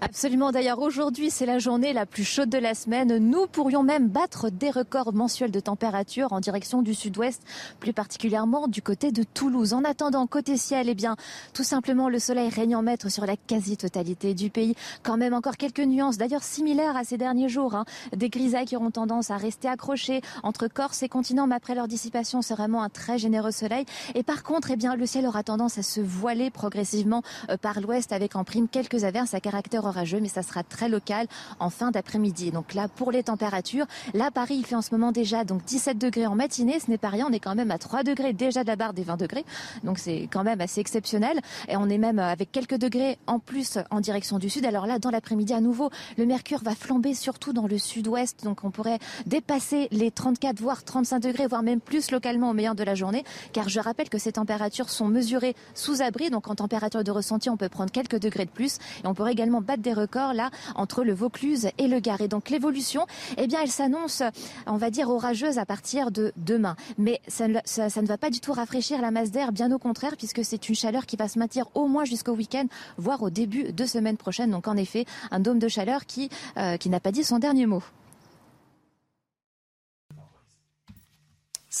Absolument. 0.00 0.52
D'ailleurs, 0.52 0.78
aujourd'hui, 0.78 1.28
c'est 1.28 1.44
la 1.44 1.58
journée 1.58 1.92
la 1.92 2.06
plus 2.06 2.22
chaude 2.22 2.48
de 2.48 2.58
la 2.58 2.74
semaine. 2.74 3.18
Nous 3.18 3.48
pourrions 3.48 3.82
même 3.82 4.08
battre 4.08 4.48
des 4.48 4.70
records 4.70 5.12
mensuels 5.12 5.50
de 5.50 5.58
température 5.58 6.32
en 6.32 6.38
direction 6.38 6.82
du 6.82 6.94
sud-ouest, 6.94 7.42
plus 7.80 7.92
particulièrement 7.92 8.68
du 8.68 8.80
côté 8.80 9.10
de 9.10 9.24
Toulouse. 9.24 9.72
En 9.72 9.82
attendant, 9.82 10.26
côté 10.28 10.56
ciel, 10.56 10.88
eh 10.88 10.94
bien, 10.94 11.16
tout 11.52 11.64
simplement, 11.64 12.08
le 12.08 12.20
soleil 12.20 12.48
règne 12.48 12.76
en 12.76 12.82
maître 12.82 13.10
sur 13.10 13.26
la 13.26 13.36
quasi-totalité 13.36 14.34
du 14.34 14.50
pays. 14.50 14.76
Quand 15.02 15.16
même 15.16 15.34
encore 15.34 15.56
quelques 15.56 15.80
nuances, 15.80 16.16
d'ailleurs 16.16 16.44
similaires 16.44 16.96
à 16.96 17.02
ces 17.02 17.18
derniers 17.18 17.48
jours. 17.48 17.74
Hein. 17.74 17.84
Des 18.16 18.28
grisailles 18.28 18.66
qui 18.66 18.76
auront 18.76 18.92
tendance 18.92 19.32
à 19.32 19.36
rester 19.36 19.66
accrochées 19.66 20.20
entre 20.44 20.68
Corse 20.68 21.02
et 21.02 21.08
continent, 21.08 21.48
mais 21.48 21.56
après 21.56 21.74
leur 21.74 21.88
dissipation, 21.88 22.40
c'est 22.40 22.54
vraiment 22.54 22.84
un 22.84 22.88
très 22.88 23.18
généreux 23.18 23.50
soleil. 23.50 23.84
Et 24.14 24.22
par 24.22 24.44
contre, 24.44 24.70
eh 24.70 24.76
bien, 24.76 24.94
le 24.94 25.06
ciel 25.06 25.26
aura 25.26 25.42
tendance 25.42 25.76
à 25.76 25.82
se 25.82 26.00
voiler 26.00 26.50
progressivement 26.50 27.22
euh, 27.50 27.56
par 27.56 27.80
l'ouest 27.80 28.12
avec 28.12 28.36
en 28.36 28.44
prime 28.44 28.68
quelques 28.68 29.02
averses 29.02 29.34
à 29.34 29.40
caractère 29.40 29.87
orageux, 29.88 30.20
mais 30.20 30.28
ça 30.28 30.42
sera 30.42 30.62
très 30.62 30.88
local 30.88 31.26
en 31.58 31.70
fin 31.70 31.90
d'après-midi. 31.90 32.52
Donc 32.52 32.74
là, 32.74 32.86
pour 32.88 33.10
les 33.10 33.24
températures, 33.24 33.86
là, 34.14 34.30
Paris, 34.30 34.56
il 34.58 34.66
fait 34.66 34.76
en 34.76 34.82
ce 34.82 34.94
moment 34.94 35.10
déjà 35.10 35.44
donc 35.44 35.64
17 35.64 35.98
degrés 35.98 36.26
en 36.26 36.34
matinée. 36.34 36.78
Ce 36.78 36.90
n'est 36.90 36.98
pas 36.98 37.08
rien. 37.08 37.26
On 37.28 37.32
est 37.32 37.40
quand 37.40 37.54
même 37.54 37.70
à 37.70 37.78
3 37.78 38.02
degrés 38.02 38.32
déjà 38.32 38.62
de 38.62 38.68
la 38.68 38.76
barre 38.76 38.92
des 38.92 39.02
20 39.02 39.16
degrés. 39.16 39.44
Donc 39.82 39.98
c'est 39.98 40.28
quand 40.30 40.44
même 40.44 40.60
assez 40.60 40.80
exceptionnel. 40.80 41.40
Et 41.68 41.76
on 41.76 41.88
est 41.88 41.98
même 41.98 42.18
avec 42.18 42.52
quelques 42.52 42.76
degrés 42.76 43.18
en 43.26 43.38
plus 43.38 43.78
en 43.90 44.00
direction 44.00 44.38
du 44.38 44.50
sud. 44.50 44.64
Alors 44.64 44.86
là, 44.86 44.98
dans 44.98 45.10
l'après-midi, 45.10 45.52
à 45.52 45.60
nouveau, 45.60 45.90
le 46.16 46.26
mercure 46.26 46.62
va 46.62 46.74
flamber 46.74 47.14
surtout 47.14 47.52
dans 47.52 47.66
le 47.66 47.78
sud-ouest. 47.78 48.44
Donc 48.44 48.64
on 48.64 48.70
pourrait 48.70 48.98
dépasser 49.26 49.88
les 49.90 50.10
34, 50.10 50.60
voire 50.60 50.84
35 50.84 51.20
degrés, 51.20 51.46
voire 51.46 51.62
même 51.62 51.80
plus 51.80 52.10
localement 52.10 52.50
au 52.50 52.54
meilleur 52.54 52.74
de 52.74 52.84
la 52.84 52.94
journée. 52.94 53.24
Car 53.52 53.68
je 53.68 53.80
rappelle 53.80 54.08
que 54.08 54.18
ces 54.18 54.32
températures 54.32 54.90
sont 54.90 55.08
mesurées 55.08 55.54
sous 55.74 56.02
abri. 56.02 56.30
Donc 56.30 56.48
en 56.48 56.54
température 56.54 57.02
de 57.02 57.10
ressenti, 57.10 57.50
on 57.50 57.56
peut 57.56 57.68
prendre 57.68 57.90
quelques 57.90 58.18
degrés 58.18 58.44
de 58.44 58.50
plus. 58.50 58.78
Et 59.04 59.06
on 59.06 59.14
pourrait 59.14 59.32
également 59.32 59.60
battre 59.60 59.77
des 59.80 59.92
records 59.92 60.34
là 60.34 60.50
entre 60.74 61.04
le 61.04 61.12
Vaucluse 61.12 61.68
et 61.78 61.88
le 61.88 62.00
Gard. 62.00 62.20
Et 62.20 62.28
donc 62.28 62.50
l'évolution, 62.50 63.06
eh 63.36 63.46
bien, 63.46 63.60
elle 63.62 63.70
s'annonce, 63.70 64.22
on 64.66 64.76
va 64.76 64.90
dire, 64.90 65.08
orageuse 65.08 65.58
à 65.58 65.66
partir 65.66 66.10
de 66.10 66.32
demain. 66.36 66.76
Mais 66.96 67.20
ça, 67.28 67.48
ne 67.48 68.06
va 68.06 68.18
pas 68.18 68.30
du 68.30 68.40
tout 68.40 68.52
rafraîchir 68.52 69.00
la 69.00 69.10
masse 69.10 69.30
d'air, 69.30 69.52
bien 69.52 69.70
au 69.72 69.78
contraire, 69.78 70.16
puisque 70.16 70.44
c'est 70.44 70.68
une 70.68 70.74
chaleur 70.74 71.06
qui 71.06 71.16
va 71.16 71.28
se 71.28 71.38
maintenir 71.38 71.66
au 71.74 71.86
moins 71.86 72.04
jusqu'au 72.04 72.32
week-end, 72.32 72.66
voire 72.96 73.22
au 73.22 73.30
début 73.30 73.72
de 73.72 73.86
semaine 73.86 74.16
prochaine. 74.16 74.50
Donc 74.50 74.68
en 74.68 74.76
effet, 74.76 75.04
un 75.30 75.40
dôme 75.40 75.58
de 75.58 75.68
chaleur 75.68 76.06
qui, 76.06 76.30
euh, 76.56 76.76
qui 76.76 76.88
n'a 76.88 77.00
pas 77.00 77.12
dit 77.12 77.24
son 77.24 77.38
dernier 77.38 77.66
mot. 77.66 77.82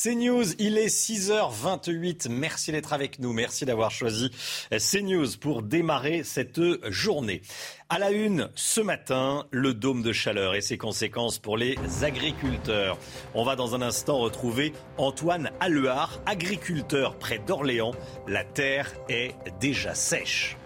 CNews, 0.02 0.54
il 0.60 0.78
est 0.78 0.86
6h28. 0.86 2.28
Merci 2.28 2.70
d'être 2.70 2.92
avec 2.92 3.18
nous. 3.18 3.32
Merci 3.32 3.64
d'avoir 3.64 3.90
choisi 3.90 4.30
CNews 4.70 5.26
pour 5.40 5.62
démarrer 5.62 6.22
cette 6.22 6.60
journée. 6.88 7.42
À 7.88 7.98
la 7.98 8.12
une, 8.12 8.48
ce 8.54 8.80
matin, 8.80 9.46
le 9.50 9.74
dôme 9.74 10.02
de 10.02 10.12
chaleur 10.12 10.54
et 10.54 10.60
ses 10.60 10.78
conséquences 10.78 11.38
pour 11.38 11.56
les 11.56 11.76
agriculteurs. 12.02 12.96
On 13.34 13.44
va 13.44 13.56
dans 13.56 13.74
un 13.74 13.82
instant 13.82 14.18
retrouver 14.18 14.72
Antoine 14.98 15.50
Alluard, 15.58 16.20
agriculteur 16.26 17.18
près 17.18 17.38
d'Orléans. 17.38 17.94
La 18.28 18.44
terre 18.44 18.92
est 19.08 19.34
déjà 19.58 19.94
sèche. 19.94 20.56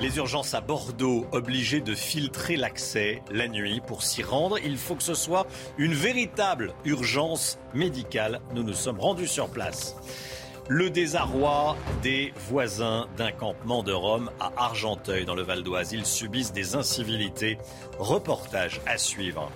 Les 0.00 0.16
urgences 0.18 0.54
à 0.54 0.60
Bordeaux, 0.60 1.26
obligées 1.32 1.80
de 1.80 1.94
filtrer 1.94 2.56
l'accès 2.56 3.22
la 3.30 3.48
nuit. 3.48 3.80
Pour 3.86 4.02
s'y 4.02 4.22
rendre, 4.22 4.58
il 4.58 4.76
faut 4.76 4.96
que 4.96 5.02
ce 5.02 5.14
soit 5.14 5.46
une 5.78 5.94
véritable 5.94 6.74
urgence 6.84 7.58
médicale. 7.74 8.40
Nous 8.54 8.64
nous 8.64 8.74
sommes 8.74 9.00
rendus 9.00 9.28
sur 9.28 9.48
place. 9.48 9.96
Le 10.68 10.90
désarroi 10.90 11.76
des 12.02 12.32
voisins 12.48 13.06
d'un 13.16 13.32
campement 13.32 13.82
de 13.82 13.92
Rome 13.92 14.30
à 14.40 14.52
Argenteuil 14.56 15.24
dans 15.24 15.34
le 15.34 15.42
Val 15.42 15.62
d'Oise. 15.62 15.92
Ils 15.92 16.06
subissent 16.06 16.52
des 16.52 16.74
incivilités. 16.74 17.58
Reportage 17.98 18.80
à 18.86 18.98
suivre. 18.98 19.50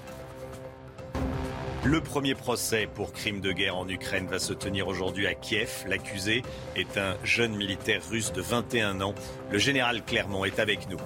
Le 1.88 2.02
premier 2.02 2.34
procès 2.34 2.86
pour 2.86 3.14
crime 3.14 3.40
de 3.40 3.50
guerre 3.50 3.78
en 3.78 3.88
Ukraine 3.88 4.26
va 4.26 4.38
se 4.38 4.52
tenir 4.52 4.88
aujourd'hui 4.88 5.26
à 5.26 5.32
Kiev. 5.32 5.86
L'accusé 5.86 6.42
est 6.76 6.98
un 6.98 7.16
jeune 7.24 7.56
militaire 7.56 8.02
russe 8.10 8.30
de 8.30 8.42
21 8.42 9.00
ans. 9.00 9.14
Le 9.50 9.56
général 9.56 10.04
Clermont 10.04 10.44
est 10.44 10.58
avec 10.58 10.90
nous. 10.90 10.98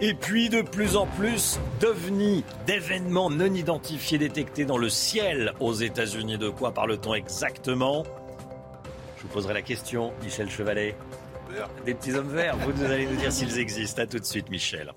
Et 0.00 0.14
puis 0.14 0.48
de 0.48 0.62
plus 0.62 0.94
en 0.94 1.06
plus 1.06 1.58
d'ovnis, 1.80 2.44
d'événements 2.68 3.30
non 3.30 3.52
identifiés 3.52 4.16
détectés 4.16 4.64
dans 4.64 4.78
le 4.78 4.88
ciel 4.88 5.54
aux 5.58 5.74
États-Unis. 5.74 6.38
De 6.38 6.50
quoi 6.50 6.70
parle-t-on 6.70 7.14
exactement? 7.14 8.04
Je 9.16 9.22
vous 9.22 9.28
poserai 9.28 9.54
la 9.54 9.62
question, 9.62 10.12
Michel 10.22 10.48
Chevalet. 10.48 10.94
Des 11.84 11.94
petits 11.94 12.12
hommes 12.12 12.32
verts, 12.32 12.56
vous 12.58 12.84
allez 12.84 13.06
nous 13.06 13.16
dire 13.16 13.32
s'ils 13.32 13.58
existent. 13.58 14.02
À 14.02 14.06
tout 14.06 14.20
de 14.20 14.24
suite, 14.24 14.50
Michel. 14.50 14.92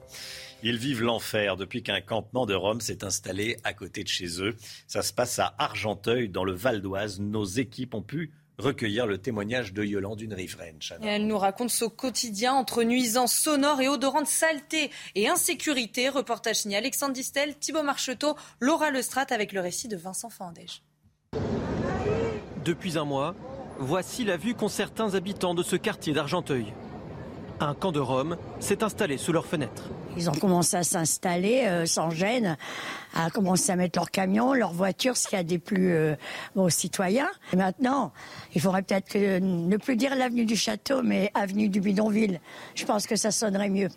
Ils 0.64 0.78
vivent 0.78 1.04
l'enfer 1.04 1.56
depuis 1.56 1.84
qu'un 1.84 2.02
campement 2.02 2.46
de 2.46 2.56
Rome 2.56 2.82
s'est 2.82 3.04
installé 3.04 3.58
à 3.64 3.74
côté 3.74 4.04
de 4.04 4.08
chez 4.08 4.42
eux. 4.42 4.56
Ça 4.88 5.02
se 5.02 5.14
passe 5.14 5.38
à 5.40 5.54
Argenteuil, 5.58 6.30
dans 6.30 6.44
le 6.44 6.54
Val 6.54 6.82
d'Oise. 6.82 7.20
Nos 7.20 7.46
équipes 7.46 7.94
ont 7.94 8.02
pu 8.02 8.32
recueillir 8.58 9.06
le 9.06 9.20
témoignage 9.20 9.72
de 9.72 9.84
Yolande, 9.84 10.20
une 10.20 10.34
riveraine. 10.34 10.80
Elle 11.04 11.28
nous 11.28 11.38
raconte 11.38 11.70
ce 11.70 11.86
quotidien 11.86 12.54
entre 12.54 12.84
nuisances 12.84 13.36
sonores 13.36 13.82
et 13.82 13.88
odorantes 13.88 14.28
saleté 14.28 14.90
et 15.14 15.28
insécurité. 15.28 16.10
Reportage 16.10 16.58
signé 16.58 16.78
Alexandre 16.78 17.14
Distel, 17.14 17.56
Thibault 17.60 17.84
Marcheteau, 17.84 18.36
Laura 18.60 18.90
Lestrade 18.90 19.32
avec 19.32 19.54
le 19.54 19.62
récit 19.62 19.88
de 19.88 19.96
Vincent 19.96 20.30
Fandège. 20.30 20.82
Depuis 22.66 22.98
un 22.98 23.06
mois, 23.06 23.36
voici 23.78 24.26
la 24.26 24.38
vue 24.38 24.56
qu'ont 24.56 24.70
certains 24.70 25.14
habitants 25.14 25.54
de 25.54 25.62
ce 25.62 25.76
quartier 25.76 26.14
d'Argenteuil. 26.14 26.74
Un 27.60 27.76
camp 27.76 27.92
de 27.92 28.00
Rome 28.00 28.38
s'est 28.60 28.84
installé 28.84 29.18
sous 29.18 29.32
leurs 29.32 29.46
fenêtres. 29.46 29.90
Ils 30.18 30.30
ont 30.30 30.34
commencé 30.34 30.76
à 30.76 30.84
s'installer 30.84 31.66
euh, 31.66 31.86
sans 31.86 32.10
gêne, 32.10 32.58
à 33.14 33.30
commencer 33.30 33.72
à 33.72 33.76
mettre 33.76 34.00
leurs 34.00 34.10
camions, 34.10 34.54
leurs 34.54 34.74
voitures, 34.74 35.16
ce 35.16 35.28
qu'il 35.28 35.38
y 35.38 35.42
a 35.42 35.44
des 35.44 35.60
plus 35.60 35.94
euh, 35.94 36.16
aux 36.56 36.70
citoyens. 36.70 37.30
Et 37.54 37.56
maintenant, 37.56 38.12
il 38.56 38.62
faudrait 38.62 38.82
peut-être 38.82 39.16
ne 39.16 39.78
plus 39.78 39.96
dire 39.96 40.16
l'avenue 40.16 40.46
du 40.46 40.56
Château, 40.56 41.04
mais 41.04 41.32
avenue 41.36 41.70
du 41.70 41.82
Bidonville. 41.82 42.42
Je 42.74 42.86
pense 42.86 43.06
que 43.06 43.16
ça 43.16 43.30
sonnerait 43.32 43.70
mieux. 43.70 43.90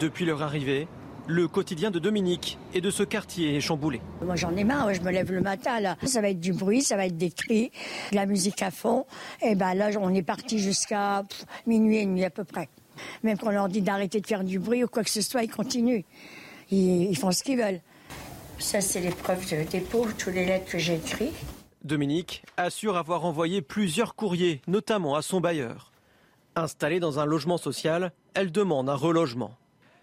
Depuis 0.00 0.24
leur 0.24 0.42
arrivée, 0.42 0.88
le 1.26 1.46
quotidien 1.46 1.92
de 1.92 2.00
Dominique 2.00 2.58
et 2.74 2.80
de 2.80 2.90
ce 2.90 3.04
quartier 3.04 3.56
est 3.56 3.60
chamboulé. 3.60 4.00
Moi 4.24 4.34
j'en 4.34 4.56
ai 4.56 4.64
marre, 4.64 4.92
je 4.92 5.00
me 5.00 5.12
lève 5.12 5.30
le 5.30 5.40
matin 5.40 5.80
là. 5.80 5.96
Ça 6.04 6.20
va 6.20 6.30
être 6.30 6.40
du 6.40 6.52
bruit, 6.52 6.82
ça 6.82 6.96
va 6.96 7.06
être 7.06 7.16
des 7.16 7.30
cris, 7.30 7.70
de 8.10 8.16
la 8.16 8.26
musique 8.26 8.62
à 8.62 8.72
fond. 8.72 9.06
Et 9.40 9.54
ben 9.54 9.74
là 9.74 9.90
on 10.00 10.12
est 10.12 10.22
parti 10.22 10.58
jusqu'à 10.58 11.22
minuit 11.66 11.98
et 11.98 12.06
demi 12.06 12.24
à 12.24 12.30
peu 12.30 12.44
près. 12.44 12.68
Même 13.22 13.38
quand 13.38 13.48
on 13.48 13.50
leur 13.50 13.68
dit 13.68 13.82
d'arrêter 13.82 14.20
de 14.20 14.26
faire 14.26 14.44
du 14.44 14.58
bruit 14.58 14.84
ou 14.84 14.88
quoi 14.88 15.02
que 15.04 15.10
ce 15.10 15.20
soit, 15.20 15.42
ils 15.42 15.50
continuent. 15.50 16.02
Ils, 16.70 17.16
font 17.16 17.32
ce 17.32 17.42
qu'ils 17.42 17.58
veulent. 17.58 17.80
Ça, 18.58 18.80
c'est 18.80 19.00
l'épreuve 19.00 19.48
de 19.50 19.68
dépôt, 19.68 20.06
toutes 20.18 20.34
les 20.34 20.44
lettres 20.44 20.70
que 20.70 20.78
j'ai 20.78 20.94
écrites. 20.96 21.34
Dominique 21.82 22.42
assure 22.56 22.96
avoir 22.96 23.24
envoyé 23.24 23.62
plusieurs 23.62 24.14
courriers, 24.14 24.60
notamment 24.66 25.16
à 25.16 25.22
son 25.22 25.40
bailleur. 25.40 25.92
Installée 26.54 27.00
dans 27.00 27.18
un 27.18 27.24
logement 27.24 27.56
social, 27.56 28.12
elle 28.34 28.52
demande 28.52 28.88
un 28.90 28.94
relogement. 28.94 29.56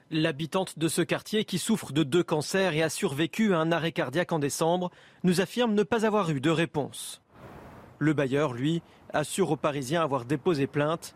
L'habitante 0.10 0.80
de 0.80 0.88
ce 0.88 1.02
quartier, 1.02 1.46
qui 1.46 1.60
souffre 1.60 1.92
de 1.92 2.04
deux 2.04 2.24
cancers 2.24 2.74
et 2.74 2.82
a 2.82 2.90
survécu 2.90 3.54
à 3.54 3.60
un 3.60 3.72
arrêt 3.72 3.92
cardiaque 3.92 4.32
en 4.32 4.40
décembre, 4.40 4.90
nous 5.24 5.42
affirme 5.42 5.74
ne 5.74 5.84
pas 5.84 6.06
avoir 6.06 6.30
eu 6.32 6.40
de 6.40 6.50
réponse. 6.50 7.22
Le 8.00 8.14
bailleur, 8.14 8.54
lui, 8.54 8.82
assure 9.14 9.52
aux 9.52 9.58
Parisiens 9.58 10.02
avoir 10.02 10.26
déposé 10.26 10.66
plainte 10.66 11.14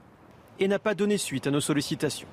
et 0.60 0.68
n'a 0.68 0.80
pas 0.80 0.96
donné 0.96 1.18
suite 1.18 1.48
à 1.48 1.52
nos 1.52 1.62
sollicitations. 1.62 2.28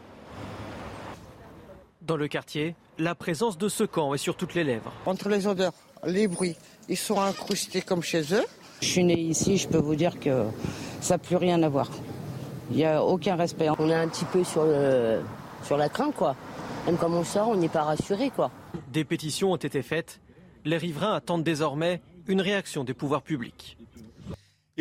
Dans 2.02 2.16
le 2.16 2.28
quartier, 2.28 2.74
la 2.98 3.14
présence 3.14 3.58
de 3.58 3.68
ce 3.68 3.84
camp 3.84 4.14
est 4.14 4.18
sur 4.18 4.36
toutes 4.36 4.54
les 4.54 4.64
lèvres. 4.64 4.92
Entre 5.06 5.28
les 5.28 5.46
odeurs, 5.46 5.72
les 6.04 6.26
bruits. 6.26 6.56
Ils 6.88 6.96
sont 6.96 7.20
incrustés 7.20 7.82
comme 7.82 8.02
chez 8.02 8.34
eux. 8.34 8.44
Je 8.80 8.86
suis 8.86 9.04
née 9.04 9.20
ici, 9.20 9.56
je 9.56 9.68
peux 9.68 9.78
vous 9.78 9.96
dire 9.96 10.18
que 10.18 10.46
ça 11.00 11.14
n'a 11.14 11.18
plus 11.18 11.36
rien 11.36 11.62
à 11.62 11.68
voir. 11.68 11.90
Il 12.70 12.76
n'y 12.76 12.84
a 12.84 13.02
aucun 13.02 13.36
respect. 13.36 13.68
On 13.78 13.88
est 13.88 13.94
un 13.94 14.08
petit 14.08 14.24
peu 14.26 14.44
sur, 14.44 14.64
le, 14.64 15.22
sur 15.64 15.76
la 15.76 15.88
crainte, 15.88 16.14
quoi. 16.14 16.36
Même 16.86 16.96
comme 16.96 17.14
on 17.14 17.24
sort, 17.24 17.48
on 17.48 17.56
n'est 17.56 17.68
pas 17.68 17.82
rassuré, 17.82 18.30
quoi. 18.30 18.50
Des 18.92 19.04
pétitions 19.04 19.52
ont 19.52 19.56
été 19.56 19.82
faites. 19.82 20.20
Les 20.64 20.76
riverains 20.76 21.14
attendent 21.14 21.44
désormais 21.44 22.02
une 22.26 22.40
réaction 22.40 22.84
des 22.84 22.94
pouvoirs 22.94 23.22
publics. 23.22 23.77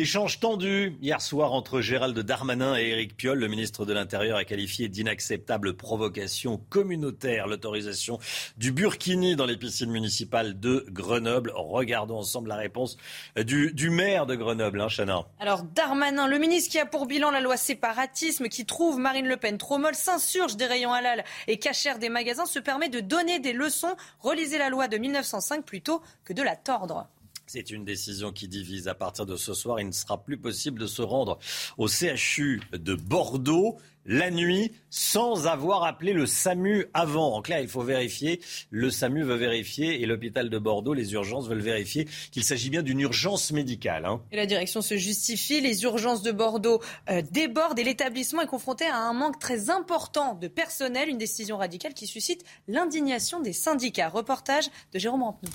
Échange 0.00 0.38
tendu 0.38 0.96
hier 1.02 1.20
soir 1.20 1.52
entre 1.52 1.80
Gérald 1.80 2.16
Darmanin 2.16 2.78
et 2.78 2.90
Éric 2.90 3.16
Piolle. 3.16 3.40
Le 3.40 3.48
ministre 3.48 3.84
de 3.84 3.92
l'Intérieur 3.92 4.36
a 4.36 4.44
qualifié 4.44 4.88
d'inacceptable 4.88 5.74
provocation 5.74 6.62
communautaire 6.68 7.48
l'autorisation 7.48 8.20
du 8.58 8.70
burkini 8.70 9.34
dans 9.34 9.44
les 9.44 9.56
piscines 9.56 9.90
municipales 9.90 10.60
de 10.60 10.86
Grenoble. 10.88 11.52
Regardons 11.52 12.18
ensemble 12.18 12.48
la 12.48 12.54
réponse 12.54 12.96
du, 13.44 13.90
maire 13.90 14.26
de 14.26 14.36
Grenoble, 14.36 14.80
hein. 14.80 15.24
Alors 15.40 15.64
Darmanin, 15.64 16.28
le 16.28 16.38
ministre 16.38 16.70
qui 16.70 16.78
a 16.78 16.86
pour 16.86 17.06
bilan 17.06 17.32
la 17.32 17.40
loi 17.40 17.56
séparatisme, 17.56 18.46
qui 18.46 18.66
trouve 18.66 19.00
Marine 19.00 19.26
Le 19.26 19.36
Pen 19.36 19.58
trop 19.58 19.78
molle, 19.78 19.96
s'insurge 19.96 20.56
des 20.56 20.66
rayons 20.66 20.92
halal 20.92 21.24
et 21.48 21.58
cachère 21.58 21.98
des 21.98 22.08
magasins, 22.08 22.46
se 22.46 22.60
permet 22.60 22.88
de 22.88 23.00
donner 23.00 23.40
des 23.40 23.52
leçons. 23.52 23.96
Relisez 24.20 24.58
la 24.58 24.70
loi 24.70 24.86
de 24.86 24.96
1905 24.96 25.64
plutôt 25.64 26.02
que 26.24 26.32
de 26.32 26.42
la 26.44 26.54
tordre. 26.54 27.08
C'est 27.48 27.70
une 27.70 27.82
décision 27.82 28.30
qui 28.30 28.46
divise. 28.46 28.88
À 28.88 28.94
partir 28.94 29.24
de 29.24 29.34
ce 29.36 29.54
soir, 29.54 29.80
il 29.80 29.86
ne 29.86 29.92
sera 29.92 30.22
plus 30.22 30.36
possible 30.36 30.78
de 30.78 30.86
se 30.86 31.00
rendre 31.00 31.38
au 31.78 31.88
CHU 31.88 32.60
de 32.72 32.94
Bordeaux 32.94 33.78
la 34.04 34.30
nuit 34.30 34.72
sans 34.90 35.46
avoir 35.46 35.84
appelé 35.84 36.12
le 36.12 36.26
SAMU 36.26 36.84
avant. 36.92 37.34
En 37.34 37.40
clair, 37.40 37.60
il 37.60 37.68
faut 37.68 37.80
vérifier, 37.80 38.42
le 38.68 38.90
SAMU 38.90 39.22
veut 39.22 39.36
vérifier 39.36 40.02
et 40.02 40.04
l'hôpital 40.04 40.50
de 40.50 40.58
Bordeaux, 40.58 40.92
les 40.92 41.14
urgences 41.14 41.48
veulent 41.48 41.60
vérifier 41.60 42.06
qu'il 42.32 42.44
s'agit 42.44 42.68
bien 42.68 42.82
d'une 42.82 43.00
urgence 43.00 43.50
médicale. 43.50 44.04
Hein. 44.04 44.20
Et 44.30 44.36
la 44.36 44.44
direction 44.44 44.82
se 44.82 44.98
justifie, 44.98 45.62
les 45.62 45.84
urgences 45.84 46.20
de 46.20 46.32
Bordeaux 46.32 46.82
euh, 47.08 47.22
débordent 47.30 47.78
et 47.78 47.84
l'établissement 47.84 48.42
est 48.42 48.46
confronté 48.46 48.84
à 48.84 48.98
un 48.98 49.14
manque 49.14 49.38
très 49.38 49.70
important 49.70 50.34
de 50.34 50.48
personnel, 50.48 51.08
une 51.08 51.18
décision 51.18 51.56
radicale 51.56 51.94
qui 51.94 52.06
suscite 52.06 52.44
l'indignation 52.66 53.40
des 53.40 53.54
syndicats. 53.54 54.10
Reportage 54.10 54.66
de 54.92 54.98
Jérôme 54.98 55.22
Rampenou. 55.22 55.50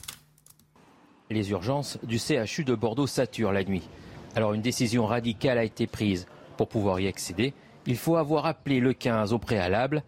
Les 1.33 1.49
urgences 1.49 1.97
du 2.03 2.19
CHU 2.19 2.63
de 2.63 2.75
Bordeaux 2.75 3.07
saturent 3.07 3.51
la 3.51 3.63
nuit. 3.63 3.81
Alors 4.35 4.53
une 4.53 4.61
décision 4.61 5.07
radicale 5.07 5.57
a 5.57 5.63
été 5.63 5.87
prise. 5.87 6.27
Pour 6.57 6.67
pouvoir 6.67 6.99
y 6.99 7.07
accéder, 7.07 7.53
il 7.87 7.97
faut 7.97 8.17
avoir 8.17 8.45
appelé 8.45 8.79
le 8.79 8.93
15 8.93 9.33
au 9.33 9.39
préalable. 9.39 10.03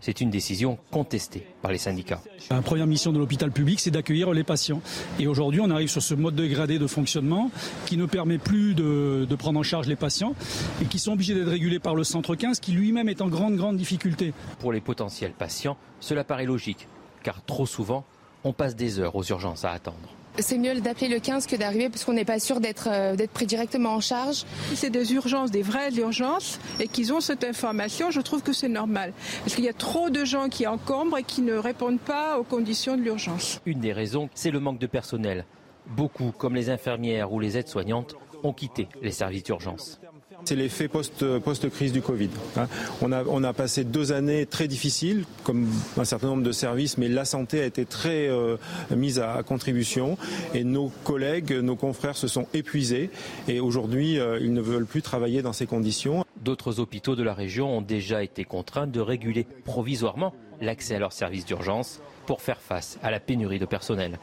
C'est 0.00 0.20
une 0.20 0.28
décision 0.28 0.76
contestée 0.90 1.46
par 1.62 1.72
les 1.72 1.78
syndicats. 1.78 2.20
La 2.50 2.60
première 2.60 2.86
mission 2.86 3.10
de 3.10 3.18
l'hôpital 3.18 3.52
public, 3.52 3.80
c'est 3.80 3.90
d'accueillir 3.90 4.30
les 4.32 4.44
patients. 4.44 4.82
Et 5.18 5.26
aujourd'hui, 5.26 5.62
on 5.62 5.70
arrive 5.70 5.88
sur 5.88 6.02
ce 6.02 6.12
mode 6.12 6.34
dégradé 6.34 6.78
de 6.78 6.86
fonctionnement 6.86 7.50
qui 7.86 7.96
ne 7.96 8.04
permet 8.04 8.36
plus 8.36 8.74
de, 8.74 9.26
de, 9.26 9.34
prendre 9.34 9.58
en 9.58 9.62
charge 9.62 9.88
les 9.88 9.96
patients 9.96 10.34
et 10.82 10.84
qui 10.84 10.98
sont 10.98 11.12
obligés 11.14 11.34
d'être 11.34 11.48
régulés 11.48 11.78
par 11.78 11.94
le 11.94 12.04
centre 12.04 12.34
15 12.34 12.60
qui 12.60 12.72
lui-même 12.72 13.08
est 13.08 13.22
en 13.22 13.28
grande, 13.28 13.56
grande 13.56 13.78
difficulté. 13.78 14.34
Pour 14.58 14.74
les 14.74 14.82
potentiels 14.82 15.32
patients, 15.32 15.78
cela 16.00 16.22
paraît 16.22 16.44
logique, 16.44 16.86
car 17.22 17.42
trop 17.42 17.64
souvent, 17.64 18.04
on 18.44 18.52
passe 18.52 18.76
des 18.76 19.00
heures 19.00 19.16
aux 19.16 19.24
urgences 19.24 19.64
à 19.64 19.70
attendre 19.70 20.10
c'est 20.38 20.58
mieux 20.58 20.80
d'appeler 20.80 21.08
le 21.08 21.18
15 21.18 21.46
que 21.46 21.56
d'arriver 21.56 21.88
parce 21.88 22.04
qu'on 22.04 22.12
n'est 22.12 22.24
pas 22.24 22.38
sûr 22.38 22.60
d'être 22.60 22.88
euh, 22.90 23.16
d'être 23.16 23.30
pris 23.30 23.46
directement 23.46 23.94
en 23.94 24.00
charge. 24.00 24.44
C'est 24.74 24.90
des 24.90 25.12
urgences, 25.12 25.50
des 25.50 25.62
vraies 25.62 25.94
urgences, 25.94 26.58
et 26.80 26.88
qu'ils 26.88 27.12
ont 27.12 27.20
cette 27.20 27.44
information, 27.44 28.10
je 28.10 28.20
trouve 28.20 28.42
que 28.42 28.52
c'est 28.52 28.68
normal. 28.68 29.12
Parce 29.40 29.54
qu'il 29.54 29.64
y 29.64 29.68
a 29.68 29.72
trop 29.72 30.10
de 30.10 30.24
gens 30.24 30.48
qui 30.48 30.66
encombrent 30.66 31.18
et 31.18 31.22
qui 31.22 31.42
ne 31.42 31.54
répondent 31.54 32.00
pas 32.00 32.38
aux 32.38 32.44
conditions 32.44 32.96
de 32.96 33.02
l'urgence. 33.02 33.60
Une 33.66 33.80
des 33.80 33.92
raisons, 33.92 34.28
c'est 34.34 34.50
le 34.50 34.60
manque 34.60 34.78
de 34.78 34.86
personnel. 34.86 35.44
Beaucoup, 35.86 36.32
comme 36.36 36.54
les 36.54 36.70
infirmières 36.70 37.32
ou 37.32 37.40
les 37.40 37.56
aides-soignantes, 37.56 38.16
ont 38.42 38.52
quitté 38.52 38.88
les 39.02 39.12
services 39.12 39.44
d'urgence. 39.44 40.00
C'est 40.46 40.54
l'effet 40.54 40.86
post-crise 40.86 41.92
du 41.92 42.02
Covid. 42.02 42.30
Hein. 42.56 42.68
On 43.02 43.10
a, 43.10 43.24
on 43.24 43.42
a 43.42 43.52
passé 43.52 43.82
deux 43.82 44.12
années 44.12 44.46
très 44.46 44.68
difficiles, 44.68 45.24
comme 45.42 45.66
un 45.96 46.04
certain 46.04 46.28
nombre 46.28 46.44
de 46.44 46.52
services, 46.52 46.98
mais 46.98 47.08
la 47.08 47.24
santé 47.24 47.60
a 47.60 47.64
été 47.64 47.84
très 47.84 48.28
euh, 48.28 48.56
mise 48.94 49.18
à, 49.18 49.42
contribution 49.42 50.16
et 50.54 50.62
nos 50.62 50.92
collègues, 51.02 51.50
nos 51.50 51.74
confrères 51.74 52.16
se 52.16 52.28
sont 52.28 52.46
épuisés 52.54 53.10
et 53.48 53.58
aujourd'hui, 53.58 54.20
euh, 54.20 54.38
ils 54.40 54.52
ne 54.52 54.60
veulent 54.60 54.86
plus 54.86 55.02
travailler 55.02 55.42
dans 55.42 55.52
ces 55.52 55.66
conditions. 55.66 56.24
D'autres 56.44 56.78
hôpitaux 56.78 57.16
de 57.16 57.24
la 57.24 57.34
région 57.34 57.78
ont 57.78 57.82
déjà 57.82 58.22
été 58.22 58.44
contraints 58.44 58.86
de 58.86 59.00
réguler 59.00 59.48
provisoirement 59.64 60.32
l'accès 60.60 60.94
à 60.94 61.00
leurs 61.00 61.12
services 61.12 61.44
d'urgence 61.44 62.00
pour 62.24 62.40
faire 62.40 62.60
face 62.60 63.00
à 63.02 63.10
la 63.10 63.18
pénurie 63.18 63.58
de 63.58 63.66
personnel. 63.66 64.16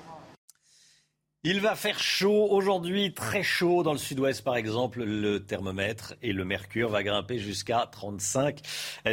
Il 1.46 1.60
va 1.60 1.76
faire 1.76 2.00
chaud 2.00 2.48
aujourd'hui, 2.52 3.14
très 3.14 3.44
chaud 3.44 3.84
dans 3.84 3.92
le 3.92 3.98
sud-ouest 3.98 4.46
par 4.46 4.56
exemple. 4.56 5.04
Le 5.04 5.44
thermomètre 5.44 6.14
et 6.22 6.32
le 6.32 6.46
mercure 6.46 6.88
va 6.88 7.04
grimper 7.04 7.38
jusqu'à 7.38 7.86
35 7.92 8.62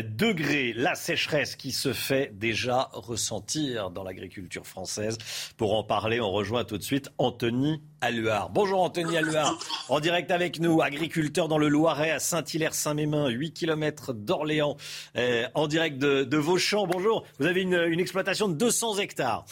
degrés. 0.04 0.72
La 0.72 0.94
sécheresse 0.94 1.56
qui 1.56 1.72
se 1.72 1.92
fait 1.92 2.30
déjà 2.32 2.88
ressentir 2.92 3.90
dans 3.90 4.04
l'agriculture 4.04 4.64
française. 4.64 5.18
Pour 5.56 5.74
en 5.74 5.82
parler, 5.82 6.20
on 6.20 6.30
rejoint 6.30 6.62
tout 6.62 6.78
de 6.78 6.84
suite 6.84 7.10
Anthony 7.18 7.82
Alluard. 8.00 8.50
Bonjour 8.50 8.80
Anthony 8.80 9.16
Alluard, 9.16 9.58
en 9.88 9.98
direct 9.98 10.30
avec 10.30 10.60
nous, 10.60 10.80
agriculteur 10.82 11.48
dans 11.48 11.58
le 11.58 11.66
Loiret 11.66 12.12
à 12.12 12.20
Saint-Hilaire-Saint-Mémin, 12.20 13.28
8 13.28 13.54
km 13.54 14.12
d'Orléans, 14.12 14.76
euh, 15.16 15.48
en 15.54 15.66
direct 15.66 15.98
de, 15.98 16.22
de, 16.22 16.36
vos 16.36 16.58
champs. 16.58 16.86
Bonjour, 16.86 17.24
vous 17.40 17.46
avez 17.46 17.62
une, 17.62 17.74
une 17.88 17.98
exploitation 17.98 18.48
de 18.48 18.54
200 18.54 18.98
hectares. 18.98 19.44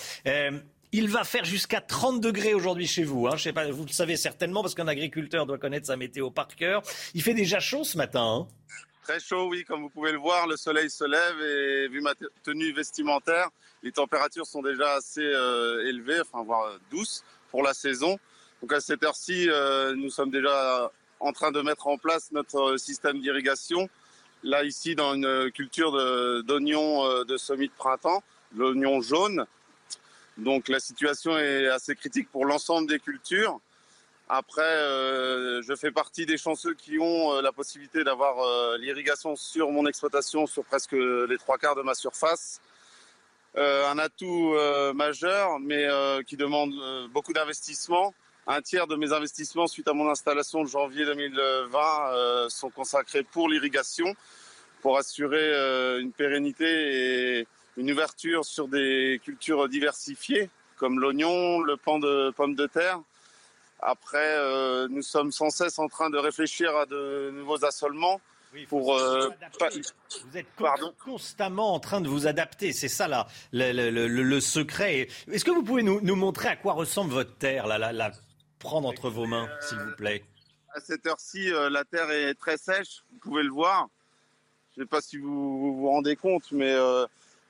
Euh, 0.89 0.99
il 0.99 1.09
va 1.09 1.25
faire 1.25 1.45
jusqu'à 1.45 1.81
30 1.81 2.21
degrés 2.21 2.55
aujourd'hui 2.55 2.87
chez 2.87 3.05
vous. 3.05 3.27
Hein. 3.27 3.37
Sais 3.37 3.53
pas, 3.53 3.71
vous 3.71 3.85
le 3.85 3.93
savez 3.93 4.17
certainement 4.17 4.63
parce 4.63 4.75
qu'un 4.75 4.89
agriculteur 4.89 5.47
doit 5.47 5.59
connaître 5.59 5.87
sa 5.87 5.97
météo 5.97 6.31
par 6.31 6.49
cœur. 6.49 6.83
Il 7.15 7.23
fait 7.23 7.35
déjà 7.35 7.61
chaud 7.61 7.85
ce 7.85 7.97
matin. 7.97 8.23
Hein. 8.23 8.49
Très 9.03 9.21
chaud, 9.21 9.49
oui, 9.49 9.65
comme 9.65 9.81
vous 9.81 9.89
pouvez 9.89 10.13
le 10.13 10.19
voir, 10.19 10.47
le 10.47 10.57
soleil 10.57 10.91
se 10.91 11.05
lève 11.05 11.41
et 11.41 11.89
vu 11.89 12.03
ma 12.03 12.13
tenue 12.43 12.73
vestimentaire, 12.73 13.49
les 13.83 13.93
températures 13.93 14.47
sont 14.47 14.61
déjà 14.61 14.97
assez 14.97 15.23
euh, 15.23 15.87
élevées, 15.87 16.21
enfin 16.21 16.45
voire 16.45 16.79
douces 16.91 17.25
pour 17.51 17.63
la 17.63 17.73
saison. 17.73 18.19
Donc 18.61 18.73
à 18.73 18.81
cette 18.81 19.03
heure-ci, 19.03 19.49
euh, 19.49 19.95
nous 19.95 20.11
sommes 20.11 20.31
déjà 20.31 20.93
en 21.21 21.33
train 21.33 21.53
de 21.53 21.63
mettre 21.63 21.87
en 21.87 21.97
place 21.97 22.33
notre 22.33 22.77
système 22.77 23.21
d'irrigation. 23.21 23.89
Là 24.43 24.63
ici, 24.65 24.95
dans 24.95 25.15
une 25.15 25.51
culture 25.53 25.93
d'oignons 26.43 27.05
de, 27.05 27.09
euh, 27.09 27.25
de 27.25 27.37
semis 27.39 27.69
de 27.69 27.73
printemps, 27.73 28.23
l'oignon 28.55 29.01
jaune. 29.01 29.47
Donc 30.39 30.69
la 30.69 30.79
situation 30.79 31.37
est 31.37 31.67
assez 31.67 31.97
critique 31.97 32.31
pour 32.31 32.45
l'ensemble 32.45 32.89
des 32.89 33.01
cultures. 33.01 33.61
Après, 34.29 34.63
euh, 34.63 35.63
je 35.63 35.75
fais 35.75 35.91
partie 35.91 36.27
des 36.27 36.37
chanceux 36.37 36.75
qui 36.75 36.99
ont 36.99 37.33
euh, 37.33 37.43
la 37.43 37.51
possibilité 37.51 38.05
d'avoir 38.05 38.39
euh, 38.41 38.77
l'irrigation 38.77 39.35
sur 39.37 39.73
mon 39.73 39.87
exploitation 39.87 40.47
sur 40.47 40.65
presque 40.65 40.93
les 40.93 41.39
trois 41.39 41.57
quarts 41.59 41.75
de 41.75 41.83
ma 41.83 41.95
surface. 41.95 42.61
Un 43.57 43.99
atout 43.99 44.55
majeur, 44.95 45.59
mais 45.59 45.89
qui 46.29 46.37
demande 46.37 46.73
beaucoup 47.11 47.33
d'investissement. 47.33 48.15
Un 48.47 48.63
tiers 48.63 48.87
de 48.87 48.95
mes 48.95 49.13
investissements 49.13 49.67
suite 49.67 49.89
à 49.89 49.95
mon 49.95 50.09
installation 50.09 50.63
de 50.63 50.69
janvier 50.69 51.05
2020 51.05 52.49
sont 52.51 52.71
consacrés 52.71 53.25
pour 53.25 53.49
l'irrigation, 53.49 54.15
pour 54.81 54.97
assurer 54.97 55.99
une 55.99 56.13
pérennité 56.13 57.41
et 57.41 57.49
une 57.79 57.91
ouverture 57.93 58.45
sur 58.45 58.69
des 58.69 59.21
cultures 59.25 59.69
diversifiées 59.69 60.51
comme 60.77 61.01
l'oignon, 61.01 61.61
le 61.61 61.77
pan 61.77 61.99
de 61.99 62.31
pommes 62.31 62.55
de 62.55 62.67
terre. 62.67 63.01
Après, 63.81 64.37
euh, 64.37 64.89
nous 64.89 65.03
sommes 65.03 65.33
sans 65.33 65.51
cesse 65.51 65.79
en 65.79 65.89
train 65.89 66.11
de 66.11 66.19
réfléchir 66.19 66.77
à 66.77 66.87
de 66.87 67.31
nouveaux 67.33 67.65
assolements. 67.65 68.21
Oui, 68.55 68.65
pour 68.67 68.97
euh, 68.97 69.29
vous 69.29 70.37
êtes 70.37 70.47
Pardon 70.57 70.95
constamment 71.05 71.75
en 71.75 71.81
train 71.81 72.01
de 72.01 72.09
vous 72.09 72.27
adapter, 72.27 72.73
c'est 72.73 72.89
ça 72.89 73.07
là, 73.07 73.27
le, 73.53 73.73
le, 73.73 73.91
le, 73.91 74.23
le 74.23 74.41
secret. 74.41 75.09
Est-ce 75.31 75.45
que 75.45 75.51
vous 75.51 75.63
pouvez 75.63 75.83
nous, 75.83 76.01
nous, 76.01 76.17
montrer 76.17 76.49
à 76.49 76.57
quoi 76.57 76.73
ressemble 76.73 77.13
votre 77.13 77.37
terre, 77.37 77.67
là, 77.67 77.77
la, 77.77 77.93
la 77.93 78.11
prendre 78.59 78.89
entre 78.89 79.11
vos 79.11 79.27
mains, 79.27 79.49
s'il 79.61 79.79
vous 79.79 79.95
plaît? 79.97 80.25
À 80.75 80.81
cette 80.81 81.07
heure-ci, 81.07 81.53
euh, 81.53 81.69
la 81.69 81.85
terre 81.85 82.11
est 82.11 82.35
très 82.35 82.57
sèche, 82.57 83.05
vous 83.13 83.19
pouvez 83.19 83.43
le 83.43 83.51
voir. 83.51 83.89
Je 84.75 84.81
ne 84.81 84.87
sais 84.87 84.89
pas 84.89 85.01
si 85.03 85.19
vous, 85.19 85.59
vous 85.59 85.77
vous 85.77 85.89
rendez 85.91 86.17
compte, 86.17 86.51
mais 86.51 86.73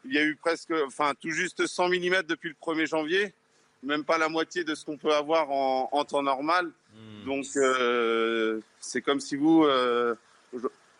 il 0.08 0.14
y 0.14 0.18
a 0.18 0.24
eu 0.24 0.36
presque, 0.36 0.72
enfin 0.86 1.12
tout 1.20 1.30
juste 1.30 1.66
100 1.66 1.88
mm 1.88 2.22
depuis 2.26 2.48
le 2.48 2.56
1er 2.60 2.86
janvier, 2.86 3.34
même 3.82 4.04
pas 4.04 4.18
la 4.18 4.28
moitié 4.28 4.64
de 4.64 4.74
ce 4.74 4.84
qu'on 4.84 4.96
peut 4.96 5.14
avoir 5.14 5.50
en, 5.50 5.88
en, 5.92 6.04
temps 6.04 6.22
normal. 6.22 6.66
Mmh. 6.66 7.24
Donc 7.26 7.44
euh, 7.56 8.60
c'est 8.80 9.02
comme 9.02 9.20
si 9.20 9.36
vous, 9.36 9.64
euh, 9.64 10.14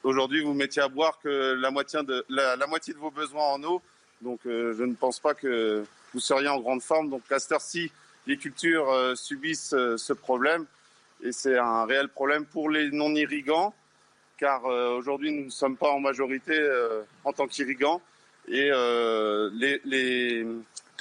aujourd'hui, 0.02 0.42
vous 0.42 0.52
mettiez 0.52 0.82
à 0.82 0.88
boire 0.88 1.18
que 1.20 1.54
la 1.54 1.70
moitié 1.70 2.02
de, 2.02 2.24
la, 2.28 2.56
la 2.56 2.66
moitié 2.66 2.92
de 2.92 2.98
vos 2.98 3.10
besoins 3.10 3.46
en 3.54 3.62
eau. 3.64 3.82
Donc 4.20 4.40
euh, 4.46 4.74
je 4.76 4.84
ne 4.84 4.94
pense 4.94 5.20
pas 5.20 5.34
que 5.34 5.84
vous 6.12 6.20
seriez 6.20 6.48
en 6.48 6.60
grande 6.60 6.82
forme. 6.82 7.08
Donc 7.08 7.22
à 7.32 7.38
cette 7.38 7.52
heure-ci, 7.52 7.90
les 8.26 8.36
cultures 8.36 9.16
subissent 9.16 9.70
ce 9.70 10.12
problème 10.12 10.66
et 11.22 11.32
c'est 11.32 11.56
un 11.56 11.86
réel 11.86 12.08
problème 12.08 12.44
pour 12.44 12.68
les 12.68 12.90
non-irrigants 12.90 13.74
car 14.36 14.64
aujourd'hui 14.66 15.32
nous 15.32 15.46
ne 15.46 15.50
sommes 15.50 15.78
pas 15.78 15.88
en 15.88 15.98
majorité 15.98 16.54
en 17.24 17.32
tant 17.32 17.46
qu'irrigants 17.46 18.02
et 18.50 18.70
euh, 18.72 19.50
les, 19.54 19.80
les, 19.84 20.46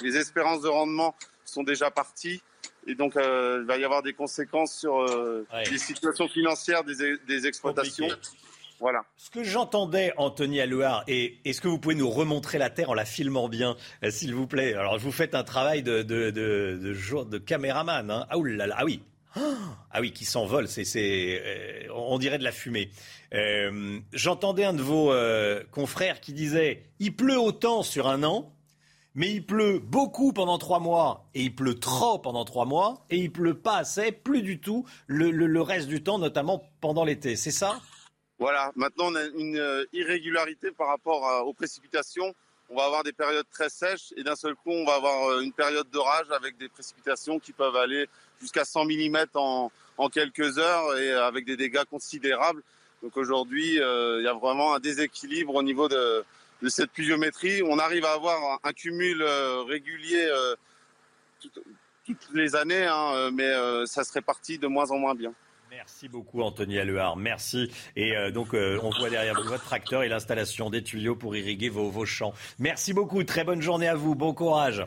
les, 0.00 0.16
espérances 0.16 0.62
de 0.62 0.68
rendement 0.68 1.14
sont 1.44 1.62
déjà 1.62 1.90
parties 1.90 2.42
Et 2.86 2.94
donc, 2.94 3.16
euh, 3.16 3.58
il 3.60 3.66
va 3.66 3.76
y 3.76 3.84
avoir 3.84 4.02
des 4.02 4.12
conséquences 4.12 4.72
sur 4.74 4.98
euh, 5.00 5.46
Ouais. 5.52 5.64
les 5.70 5.78
situations 5.78 6.28
financières 6.28 6.84
des, 6.84 6.94
des 7.26 7.46
exploitations. 7.46 8.08
Compliqué. 8.08 8.36
Voilà. 8.80 9.02
Ce 9.16 9.30
que 9.30 9.42
j'entendais, 9.42 10.12
Anthony 10.18 10.60
Alouard, 10.60 11.02
et 11.08 11.38
est-ce 11.44 11.60
que 11.60 11.66
vous 11.66 11.78
pouvez 11.78 11.96
nous 11.96 12.08
remontrer 12.08 12.58
la 12.58 12.70
Terre 12.70 12.90
en 12.90 12.94
la 12.94 13.04
filmant 13.04 13.48
bien, 13.48 13.76
s'il 14.08 14.34
vous 14.34 14.46
plaît? 14.46 14.74
Alors, 14.74 14.98
vous 14.98 15.10
faites 15.10 15.34
un 15.34 15.42
travail 15.42 15.82
de, 15.82 16.02
de, 16.02 16.30
de, 16.30 17.24
de 17.24 17.38
caméraman. 17.38 18.08
Hein 18.10 18.26
ah, 18.30 18.38
oulala, 18.38 18.74
ah 18.78 18.84
oui 18.84 19.02
ah 19.90 20.00
oui, 20.00 20.12
qui 20.12 20.24
s'envole, 20.24 20.68
c'est, 20.68 20.84
c'est, 20.84 21.42
euh, 21.44 21.92
on 21.94 22.18
dirait 22.18 22.38
de 22.38 22.44
la 22.44 22.52
fumée. 22.52 22.90
Euh, 23.34 23.98
j'entendais 24.12 24.64
un 24.64 24.72
de 24.74 24.82
vos 24.82 25.12
euh, 25.12 25.62
confrères 25.70 26.20
qui 26.20 26.32
disait 26.32 26.84
il 26.98 27.14
pleut 27.14 27.38
autant 27.38 27.82
sur 27.82 28.08
un 28.08 28.22
an, 28.22 28.52
mais 29.14 29.30
il 29.32 29.44
pleut 29.44 29.78
beaucoup 29.78 30.32
pendant 30.32 30.58
trois 30.58 30.78
mois, 30.78 31.28
et 31.34 31.42
il 31.42 31.54
pleut 31.54 31.78
trop 31.78 32.18
pendant 32.18 32.44
trois 32.44 32.64
mois, 32.64 33.04
et 33.10 33.16
il 33.16 33.32
pleut 33.32 33.58
pas 33.58 33.78
assez, 33.78 34.12
plus 34.12 34.42
du 34.42 34.60
tout, 34.60 34.86
le, 35.06 35.30
le- 35.30 35.62
reste 35.62 35.88
du 35.88 36.02
temps, 36.02 36.18
notamment 36.18 36.62
pendant 36.80 37.04
l'été. 37.04 37.34
C'est 37.36 37.50
ça? 37.50 37.80
Voilà. 38.38 38.70
Maintenant, 38.76 39.06
on 39.06 39.14
a 39.16 39.24
une 39.24 39.86
irrégularité 39.92 40.70
par 40.70 40.88
rapport 40.88 41.44
aux 41.46 41.52
précipitations. 41.52 42.32
On 42.70 42.76
va 42.76 42.84
avoir 42.84 43.02
des 43.02 43.12
périodes 43.14 43.48
très 43.50 43.70
sèches 43.70 44.12
et 44.16 44.22
d'un 44.22 44.36
seul 44.36 44.54
coup, 44.54 44.70
on 44.70 44.84
va 44.84 44.96
avoir 44.96 45.40
une 45.40 45.52
période 45.52 45.88
d'orage 45.90 46.26
avec 46.30 46.58
des 46.58 46.68
précipitations 46.68 47.38
qui 47.38 47.52
peuvent 47.52 47.74
aller 47.76 48.06
jusqu'à 48.40 48.64
100 48.64 48.84
mm 48.84 49.18
en, 49.34 49.70
quelques 50.12 50.58
heures 50.58 50.96
et 50.96 51.10
avec 51.12 51.44
des 51.44 51.56
dégâts 51.56 51.84
considérables. 51.90 52.62
Donc 53.02 53.16
aujourd'hui, 53.16 53.80
euh, 53.80 54.20
il 54.20 54.24
y 54.24 54.28
a 54.28 54.34
vraiment 54.34 54.74
un 54.74 54.80
déséquilibre 54.80 55.54
au 55.54 55.62
niveau 55.62 55.88
de, 55.88 56.24
cette 56.68 56.90
pluviométrie. 56.90 57.62
On 57.62 57.78
arrive 57.78 58.04
à 58.04 58.12
avoir 58.12 58.60
un, 58.62 58.72
cumul 58.72 59.22
euh, 59.22 59.62
régulier 59.62 60.26
euh, 60.30 60.54
tout- 61.40 61.50
toutes 62.06 62.28
les 62.32 62.56
années, 62.56 62.86
hein, 62.86 63.30
mais 63.32 63.52
ça 63.86 64.02
se 64.02 64.12
répartit 64.14 64.56
de 64.56 64.66
moins 64.66 64.90
en 64.90 64.96
moins 64.98 65.14
bien. 65.14 65.34
Merci 65.70 66.08
beaucoup 66.08 66.40
Anthony 66.40 66.78
Aluard, 66.78 67.18
merci. 67.18 67.70
Et 67.96 68.14
donc 68.32 68.54
on 68.54 68.88
voit 68.98 69.10
derrière 69.10 69.34
vous 69.34 69.46
votre 69.46 69.64
tracteur 69.64 70.02
et 70.02 70.08
l'installation 70.08 70.70
des 70.70 70.82
tuyaux 70.82 71.16
pour 71.16 71.36
irriguer 71.36 71.68
vos, 71.68 71.90
vos 71.90 72.06
champs. 72.06 72.32
Merci 72.58 72.94
beaucoup, 72.94 73.22
très 73.24 73.44
bonne 73.44 73.60
journée 73.60 73.88
à 73.88 73.94
vous, 73.94 74.14
bon 74.14 74.32
courage. 74.32 74.86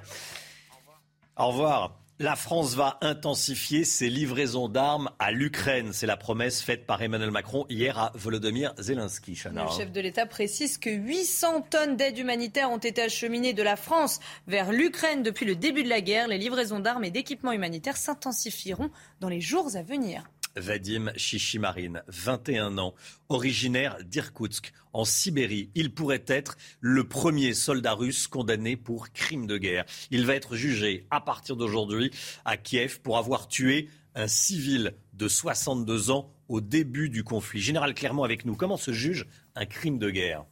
Au 1.38 1.49
revoir. 1.49 2.01
La 2.22 2.36
France 2.36 2.76
va 2.76 2.99
intensifier 3.01 3.84
ses 3.84 4.07
livraisons 4.07 4.69
d'armes 4.69 5.09
à 5.17 5.32
l'Ukraine. 5.32 5.89
C'est 5.91 6.05
la 6.05 6.17
promesse 6.17 6.61
faite 6.61 6.86
par 6.86 7.01
Emmanuel 7.01 7.32
Macron 7.32 7.65
hier 7.67 7.97
à 7.97 8.11
Volodymyr 8.13 8.76
Zelensky. 8.78 9.41
Le 9.51 9.76
chef 9.76 9.91
de 9.91 9.99
l'État 9.99 10.28
précise 10.28 10.78
que 10.78 10.91
800 10.91 11.61
tonnes 11.72 11.95
d'aide 11.95 12.19
humanitaire 12.19 12.69
ont 12.69 12.78
été 12.78 13.01
acheminées 13.01 13.53
de 13.53 13.63
la 13.63 13.76
France 13.76 14.19
vers 14.45 14.72
l'Ukraine 14.72 15.24
depuis 15.24 15.47
le 15.47 15.55
début 15.55 15.84
de 15.84 15.89
la 15.89 16.01
guerre. 16.01 16.28
Les 16.28 16.38
livraisons 16.38 16.80
d'armes 16.80 17.05
et 17.05 17.09
d'équipements 17.09 17.53
humanitaires 17.53 17.97
s'intensifieront 17.97 18.91
dans 19.19 19.30
les 19.30 19.41
jours 19.41 19.76
à 19.76 19.82
venir. 19.82 20.24
Vadim 20.56 21.12
Chichimarine, 21.16 22.04
21 22.08 22.78
ans, 22.78 22.93
originaire 23.30 23.97
d'Irkoutsk, 24.04 24.74
en 24.93 25.06
Sibérie. 25.06 25.70
Il 25.76 25.93
pourrait 25.93 26.26
être 26.28 26.58
le 26.80 27.08
premier 27.08 27.54
soldat 27.54 27.93
russe 27.93 28.28
condamné 28.28 28.76
pour 28.76 29.12
crime 29.12 29.47
de 29.47 29.58
guerre. 29.58 29.86
Il 30.10 30.26
va 30.26 30.36
être 30.36 30.56
jugé 30.56 31.06
à 31.12 31.22
partir 31.22 31.56
d'aujourd'hui 31.56 32.12
à 32.45 32.58
Kiev 32.58 32.99
pour 33.02 33.18
avoir 33.18 33.47
tué 33.47 33.89
un 34.16 34.28
civil 34.28 34.93
de 35.14 35.28
62 35.28 36.12
ans 36.12 36.34
au 36.49 36.60
début 36.62 37.10
du 37.10 37.24
conflit. 37.24 37.62
Général 37.62 37.93
Clermont 37.93 38.24
avec 38.24 38.45
nous, 38.45 38.56
comment 38.56 38.78
se 38.78 38.91
juge 38.91 39.26
un 39.56 39.66
crime 39.66 39.99
de 39.99 40.10
guerre? 40.10 40.45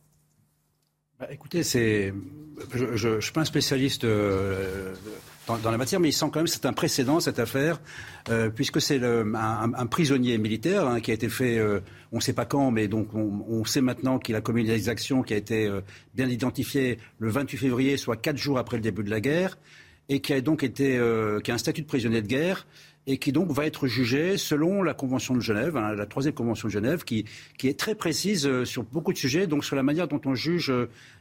Bah, 1.20 1.28
écoutez, 1.32 1.64
je 1.64 3.16
ne 3.16 3.20
suis 3.20 3.34
pas 3.34 3.42
un 3.42 3.46
spécialiste 3.46 4.06
euh, 4.06 4.96
dans, 5.58 5.72
la 5.72 5.78
matière, 5.78 6.00
mais 6.00 6.10
il 6.10 6.14
sent 6.14 6.28
quand 6.32 6.40
même 6.40 6.48
c'est 6.48 6.66
un 6.66 6.74
précédent 6.74 7.20
cette 7.20 7.40
affaire, 7.40 7.82
euh, 8.30 8.50
puisque 8.50 8.82
c'est 8.82 9.02
un, 9.04 9.86
prisonnier 9.88 10.38
militaire 10.38 10.88
hein, 10.88 11.00
qui 11.00 11.12
a 11.12 11.14
été 11.14 11.30
fait, 11.30 11.58
euh, 11.58 11.80
on 12.12 12.18
ne 12.18 12.22
sait 12.22 12.34
pas 12.34 12.46
quand, 12.46 12.72
mais 12.72 12.88
donc 12.88 13.10
on, 13.14 13.66
sait 13.66 13.82
maintenant 13.82 14.20
qu'il 14.20 14.36
a 14.36 14.42
commis 14.42 14.64
des 14.64 14.90
actions 14.90 15.24
qui 15.24 15.34
a 15.34 15.38
été 15.38 15.68
euh, 15.68 15.82
bien 16.16 16.28
identifié 16.28 17.00
le 17.20 17.30
28 17.30 17.58
février, 17.58 17.98
soit 17.98 18.18
quatre 18.18 18.38
jours 18.38 18.58
après 18.58 18.78
le 18.78 18.84
début 18.84 19.04
de 19.04 19.10
la 19.10 19.22
guerre, 19.22 19.58
et 20.08 20.22
qui 20.22 20.34
a 20.34 20.42
donc 20.42 20.64
été, 20.64 21.00
qui 21.44 21.52
a 21.52 21.54
un 21.54 21.60
statut 21.60 21.82
de 21.82 21.88
prisonnier 21.88 22.24
de 22.24 22.28
guerre 22.28 22.66
et 23.06 23.18
qui 23.18 23.32
donc 23.32 23.52
va 23.52 23.66
être 23.66 23.86
jugé 23.88 24.38
selon 24.38 24.82
la 24.82 24.96
Convention 24.96 25.36
de 25.36 25.40
Genève, 25.40 25.78
hein, 25.78 25.94
la 25.94 26.06
troisième 26.08 26.34
Convention 26.34 26.68
de 26.68 26.74
Genève, 26.74 27.04
qui, 27.04 27.26
qui 27.60 27.68
est 27.68 27.78
très 27.78 27.94
précise 27.94 28.64
sur 28.64 28.84
beaucoup 28.84 29.14
de 29.14 29.20
sujets, 29.20 29.46
donc 29.46 29.64
sur 29.64 29.76
la 29.76 29.84
manière 29.84 30.08
dont 30.08 30.22
on 30.26 30.34
juge 30.34 30.74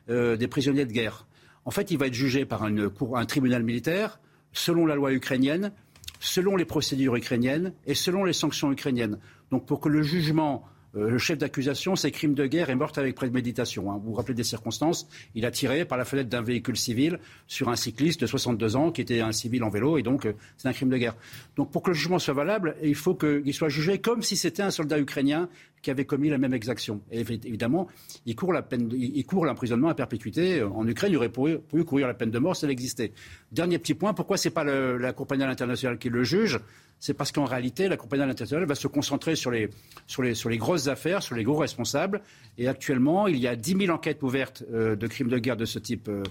des 0.09 0.49
prisonniers 0.49 0.87
de 0.87 0.93
guerre. 0.93 1.27
En 1.69 1.71
fait, 1.71 1.91
il 1.91 1.99
va 1.99 2.07
être 2.07 2.15
jugé 2.15 2.47
par 2.47 2.63
un 2.63 3.27
tribunal 3.27 3.63
militaire, 3.63 4.21
selon 4.55 4.87
la 4.87 4.95
loi 4.95 5.13
ukrainienne, 5.13 5.71
selon 6.19 6.57
les 6.57 6.65
procédures 6.65 7.15
ukrainiennes 7.15 7.75
et 7.87 7.95
selon 7.95 8.25
les 8.25 8.33
sanctions 8.33 8.73
ukrainiennes. 8.73 9.19
Donc 9.51 9.67
pour 9.67 9.79
que 9.79 9.91
le 9.91 10.03
jugement, 10.03 10.65
euh, 10.97 11.11
le 11.11 11.19
chef 11.19 11.37
d'accusation, 11.39 11.97
c'est 11.97 12.11
crime 12.11 12.35
de 12.35 12.47
guerre 12.47 12.71
et 12.71 12.75
morte 12.75 12.97
avec 12.99 13.15
préméditation. 13.15 13.93
hein. 13.93 14.01
Vous 14.03 14.11
vous 14.11 14.15
rappelez 14.15 14.35
des 14.35 14.45
circonstances? 14.45 15.09
Il 15.35 15.45
a 15.45 15.51
tiré 15.51 15.85
par 15.85 15.99
la 15.99 16.05
fenêtre 16.05 16.29
d'un 16.31 16.43
véhicule 16.43 16.77
civil 16.77 17.19
sur 17.47 17.69
un 17.69 17.77
cycliste 17.77 18.21
de 18.23 18.27
62 18.27 18.77
ans 18.77 18.91
qui 18.91 19.01
était 19.03 19.21
un 19.21 19.33
civil 19.33 19.63
en 19.65 19.69
vélo 19.69 19.99
et 19.99 20.03
donc 20.03 20.25
euh, 20.27 20.33
c'est 20.57 20.69
un 20.69 20.73
crime 20.73 20.89
de 20.89 20.97
guerre. 20.97 21.15
Donc 21.57 21.71
pour 21.71 21.83
que 21.83 21.91
le 21.91 21.95
jugement 21.95 22.19
soit 22.19 22.35
valable, 22.35 22.75
il 22.83 22.95
faut 22.95 23.15
qu'il 23.15 23.53
soit 23.55 23.69
jugé 23.69 23.99
comme 23.99 24.23
si 24.23 24.37
c'était 24.37 24.63
un 24.63 24.71
soldat 24.71 24.99
ukrainien 24.99 25.49
qui 25.83 25.91
avait 25.93 26.05
commis 26.07 26.29
la 26.29 26.39
même 26.39 26.55
exaction. 26.55 27.01
Et 27.13 27.23
évi- 27.23 27.47
évidemment, 27.47 27.87
il 28.27 28.35
court 28.35 28.53
la 28.53 28.63
peine, 28.63 28.91
il 28.93 29.25
court 29.25 29.45
l'emprisonnement 29.47 29.89
à 29.89 29.95
perpétuité. 29.95 30.61
En 30.63 30.87
Ukraine, 30.89 31.13
il 31.13 31.17
aurait 31.17 31.29
pu, 31.29 31.59
pu 31.59 31.85
courir 31.85 32.09
la 32.09 32.15
peine 32.15 32.31
de 32.33 32.39
mort 32.41 32.57
si 32.57 32.65
elle 32.65 32.73
existait. 32.73 33.13
Dernier 33.53 33.79
petit 33.79 33.95
point, 33.95 34.13
pourquoi 34.13 34.37
c'est 34.39 34.51
pas 34.51 34.65
le- 34.65 34.97
la 34.99 35.13
Cour 35.13 35.27
pénale 35.29 35.51
internationale 35.51 35.99
qui 35.99 36.09
le 36.09 36.25
juge? 36.25 36.59
C'est 37.01 37.15
parce 37.15 37.33
qu'en 37.33 37.45
réalité, 37.45 37.89
la 37.89 37.97
pénale 37.97 38.31
internationale 38.31 38.67
va 38.67 38.75
se 38.75 38.89
concentrer 38.89 39.37
sur 39.37 39.51
les, 39.51 39.71
sur, 40.07 40.23
les, 40.23 40.35
sur 40.35 40.49
les 40.49 40.59
grosses 40.59 40.89
affaires, 40.89 41.23
sur 41.23 41.35
les 41.37 41.45
gros 41.45 41.59
responsables. 41.59 42.23
Et 42.57 42.69
actuellement, 42.69 43.29
il 43.29 43.37
y 43.39 43.47
a 43.47 43.55
10 43.57 43.87
000 43.87 43.95
enquêtes 43.95 44.23
ouvertes 44.23 44.65
euh, 44.73 44.97
de 44.97 45.07
crimes 45.07 45.29
de 45.29 45.39
guerre 45.39 45.57
de 45.57 45.65
ce 45.65 45.79
type. 45.79 46.09
euh, 46.09 46.23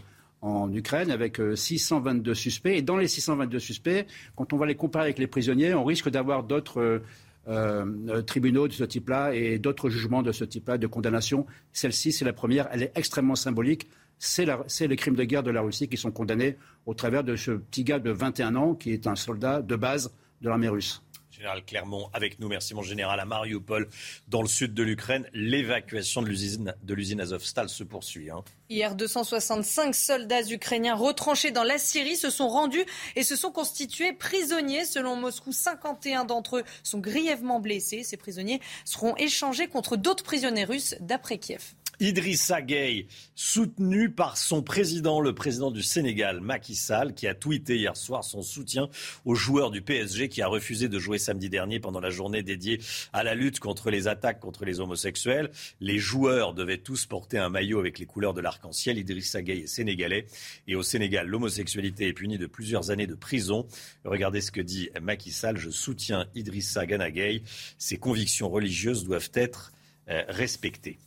en 0.41 0.72
Ukraine 0.72 1.11
avec 1.11 1.39
euh, 1.39 1.55
622 1.55 2.34
suspects. 2.34 2.78
Et 2.78 2.82
dans 2.82 2.97
les 2.97 3.07
622 3.07 3.59
suspects, 3.59 4.05
quand 4.36 4.53
on 4.53 4.57
va 4.57 4.65
les 4.65 4.76
comparer 4.76 5.05
avec 5.05 5.20
les 5.20 5.28
prisonniers, 5.28 5.74
on 5.74 5.84
risque 5.84 6.09
d'avoir 6.09 6.43
d'autres 6.43 7.01
euh, 7.47 8.22
tribunaux 8.24 8.68
de 8.68 8.74
ce 8.74 8.84
type-là 8.84 9.34
et 9.34 9.57
d'autres 9.59 9.89
jugements 9.89 10.22
de 10.22 10.32
ce 10.32 10.43
type-là, 10.43 10.78
de 10.78 10.88
condamnation. 10.88 11.45
Celle-ci, 11.74 12.11
c'est 12.11 12.26
la 12.26 12.34
première. 12.34 12.68
Elle 12.72 12.84
est 12.84 12.91
extrêmement 12.95 13.36
symbolique. 13.36 13.88
C'est 14.20 14.45
les 14.88 14.95
crimes 14.95 15.15
de 15.15 15.24
guerre 15.24 15.43
de 15.43 15.51
la 15.51 15.61
Russie 15.61 15.88
qui 15.88 15.97
sont 15.97 16.11
condamnés 16.11 16.57
au 16.88 16.95
travers 16.95 17.24
de 17.24 17.36
ce 17.36 17.51
petit 17.51 17.84
gars 17.84 17.99
de 17.99 18.09
21 18.09 18.55
ans 18.55 18.74
qui 18.74 18.91
est 18.91 19.05
un 19.05 19.15
soldat 19.15 19.61
de 19.61 19.76
base 19.76 20.11
de 20.42 20.50
l'armée 20.50 20.70
russe. 20.70 21.02
Général 21.38 21.64
Clermont 21.64 22.10
avec 22.14 22.40
nous, 22.40 22.48
merci 22.48 22.74
mon 22.74 22.82
général 22.82 23.20
à 23.20 23.26
Mariupol, 23.26 23.90
dans 24.28 24.42
le 24.42 24.48
sud 24.48 24.74
de 24.74 24.82
l'Ukraine. 24.82 25.30
L'évacuation 25.34 26.24
de 26.24 26.28
l'usine 26.28 26.74
de 26.82 26.94
l'usine 26.96 27.22
Azovstal 27.22 27.70
se 27.70 27.84
poursuit. 27.84 28.32
hein. 28.32 28.44
Hier, 28.70 28.96
265 28.96 29.94
soldats 29.94 30.42
ukrainiens 30.50 30.96
retranchés 30.96 31.52
dans 31.52 31.64
la 31.64 31.78
Syrie 31.78 32.16
se 32.16 32.32
sont 32.32 32.48
rendus 32.48 32.84
et 33.16 33.22
se 33.22 33.36
sont 33.36 33.52
constitués 33.52 34.14
prisonniers. 34.14 34.84
Selon 34.86 35.16
Moscou, 35.16 35.52
51 35.52 36.26
d'entre 36.26 36.58
eux 36.58 36.64
sont 36.82 36.98
grièvement 36.98 37.60
blessés. 37.60 38.02
Ces 38.02 38.18
prisonniers 38.18 38.60
seront 38.84 39.16
échangés 39.18 39.68
contre 39.68 39.96
d'autres 39.96 40.24
prisonniers 40.24 40.66
russes 40.66 40.96
d'après 41.02 41.38
Kiev. 41.38 41.76
Idrissa 42.00 42.62
Gueye, 42.62 43.08
soutenu 43.34 44.12
par 44.12 44.38
son 44.38 44.62
président, 44.62 45.20
le 45.20 45.34
président 45.34 45.72
du 45.72 45.82
Sénégal, 45.82 46.41
Macky 46.41 46.76
Sall, 46.76 47.16
qui 47.16 47.26
a 47.26 47.34
tweeté 47.34 47.78
hier 47.78 47.98
soir 47.98 48.24
son 48.24 48.43
soutien 48.43 48.88
aux 49.26 49.34
joueurs 49.34 49.72
du 49.72 49.82
PSG 49.82 50.30
qui 50.30 50.43
a 50.43 50.48
refusé 50.48 50.89
de 50.89 51.00
jouer 51.00 51.18
samedi 51.18 51.50
dernier 51.50 51.80
pendant 51.80 52.00
la 52.00 52.12
journée 52.12 52.43
dédiée 52.43 52.80
à 53.14 53.24
la 53.24 53.34
lutte 53.34 53.60
contre 53.60 53.89
les 53.89 54.08
attaques 54.08 54.39
contre 54.39 54.64
les 54.64 54.80
homosexuels. 54.80 55.50
Les 55.82 55.98
joueurs 55.98 56.54
devaient 56.54 56.78
tous 56.78 57.08
porter 57.08 57.39
un 57.39 57.50
maillot 57.50 57.80
avec 57.80 57.98
les 57.98 58.06
couleurs 58.06 58.36
de 58.36 58.41
l'arc-en-ciel. 58.41 59.00
Idrissa 59.00 59.41
Gueye 59.41 59.62
est 59.62 59.68
sénégalais 59.68 60.28
et 60.68 60.76
au 60.76 60.84
Sénégal, 60.84 61.28
l'homosexualité 61.28 62.08
est 62.08 62.14
punie 62.14 62.38
de 62.38 62.45
plusieurs 62.45 62.91
années 62.91 63.08
de 63.08 63.16
prison. 63.16 63.66
Regardez 64.06 64.41
ce 64.41 64.52
que 64.52 64.62
dit 64.62 64.89
Macky 65.02 65.32
Sall. 65.32 65.58
Je 65.58 65.72
soutiens 65.72 66.28
Idrissa 66.36 66.86
Gana 66.86 67.10
Gueye. 67.10 67.41
Ses 67.80 67.98
convictions 67.98 68.50
religieuses 68.50 69.04
doivent 69.04 69.32
être 69.34 69.74
euh, 70.10 70.24
respectées. 70.30 71.00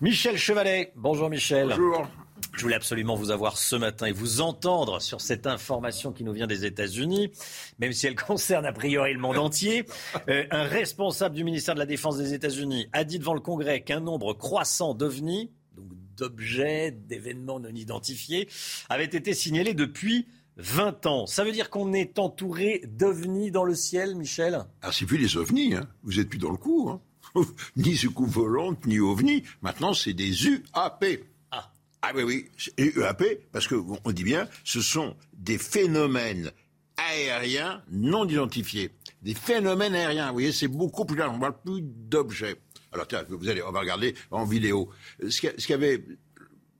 Michel 0.00 0.38
Chevalet. 0.38 0.92
Bonjour 0.96 1.28
Michel. 1.28 1.68
Bonjour. 1.68 2.08
Je 2.54 2.62
voulais 2.62 2.74
absolument 2.74 3.16
vous 3.16 3.30
avoir 3.30 3.58
ce 3.58 3.76
matin 3.76 4.06
et 4.06 4.12
vous 4.12 4.40
entendre 4.40 4.98
sur 5.02 5.20
cette 5.20 5.46
information 5.46 6.10
qui 6.10 6.24
nous 6.24 6.32
vient 6.32 6.46
des 6.46 6.64
États-Unis, 6.64 7.30
même 7.78 7.92
si 7.92 8.06
elle 8.06 8.14
concerne 8.26 8.64
a 8.64 8.72
priori 8.72 9.12
le 9.12 9.18
monde 9.18 9.36
entier. 9.36 9.84
Euh, 10.30 10.46
un 10.50 10.62
responsable 10.62 11.34
du 11.34 11.44
ministère 11.44 11.74
de 11.74 11.80
la 11.80 11.86
Défense 11.86 12.16
des 12.16 12.32
États-Unis 12.32 12.88
a 12.94 13.04
dit 13.04 13.18
devant 13.18 13.34
le 13.34 13.40
Congrès 13.40 13.82
qu'un 13.82 14.00
nombre 14.00 14.32
croissant 14.32 14.94
d'ovnis, 14.94 15.50
donc 15.76 15.88
d'objets, 16.16 16.92
d'événements 16.92 17.60
non 17.60 17.68
identifiés, 17.68 18.48
avait 18.88 19.04
été 19.04 19.34
signalé 19.34 19.74
depuis 19.74 20.28
20 20.56 21.04
ans. 21.04 21.26
Ça 21.26 21.44
veut 21.44 21.52
dire 21.52 21.68
qu'on 21.68 21.92
est 21.92 22.18
entouré 22.18 22.82
d'ovnis 22.86 23.50
dans 23.50 23.64
le 23.64 23.74
ciel, 23.74 24.16
Michel? 24.16 24.64
Ah, 24.80 24.92
c'est 24.92 25.04
plus 25.04 25.18
des 25.18 25.36
ovnis, 25.36 25.74
hein. 25.74 25.86
Vous 26.04 26.20
êtes 26.20 26.28
plus 26.30 26.38
dans 26.38 26.50
le 26.50 26.56
coup, 26.56 26.88
hein. 26.90 27.02
ni 27.76 27.96
soucoupe 27.96 28.30
volante, 28.30 28.86
ni 28.86 28.98
ovnis. 29.00 29.44
Maintenant, 29.62 29.94
c'est 29.94 30.12
des 30.12 30.46
UAP. 30.46 31.04
Ah. 31.50 31.70
oui, 32.14 32.22
oui. 32.22 32.46
Et 32.76 32.92
UAP, 32.96 33.24
parce 33.52 33.66
que 33.66 33.74
on 34.04 34.12
dit 34.12 34.24
bien, 34.24 34.48
ce 34.64 34.80
sont 34.80 35.16
des 35.34 35.58
phénomènes 35.58 36.50
aériens 36.96 37.82
non 37.90 38.26
identifiés. 38.28 38.90
Des 39.22 39.34
phénomènes 39.34 39.94
aériens. 39.94 40.28
Vous 40.28 40.34
voyez, 40.34 40.52
c'est 40.52 40.68
beaucoup 40.68 41.04
plus 41.04 41.16
large. 41.16 41.32
On 41.32 41.36
ne 41.36 41.40
parle 41.40 41.60
plus 41.64 41.82
d'objets. 41.82 42.56
Alors, 42.92 43.06
tiens, 43.06 43.24
vous 43.28 43.48
allez, 43.48 43.62
on 43.62 43.70
va 43.70 43.80
regarder 43.80 44.14
en 44.30 44.44
vidéo. 44.44 44.90
Ce 45.28 45.40
qui 45.40 45.72
avait, 45.72 46.04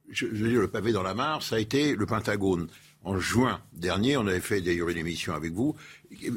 je, 0.08 0.26
je 0.32 0.44
veux 0.44 0.50
dire, 0.50 0.60
le 0.60 0.68
pavé 0.68 0.92
dans 0.92 1.02
la 1.02 1.14
mare, 1.14 1.42
ça 1.42 1.56
a 1.56 1.58
été 1.58 1.94
le 1.94 2.06
Pentagone. 2.06 2.68
En 3.02 3.18
juin 3.18 3.62
dernier, 3.72 4.18
on 4.18 4.26
avait 4.26 4.40
fait 4.40 4.60
d'ailleurs 4.60 4.90
une 4.90 4.98
émission 4.98 5.34
avec 5.34 5.52
vous. 5.52 5.74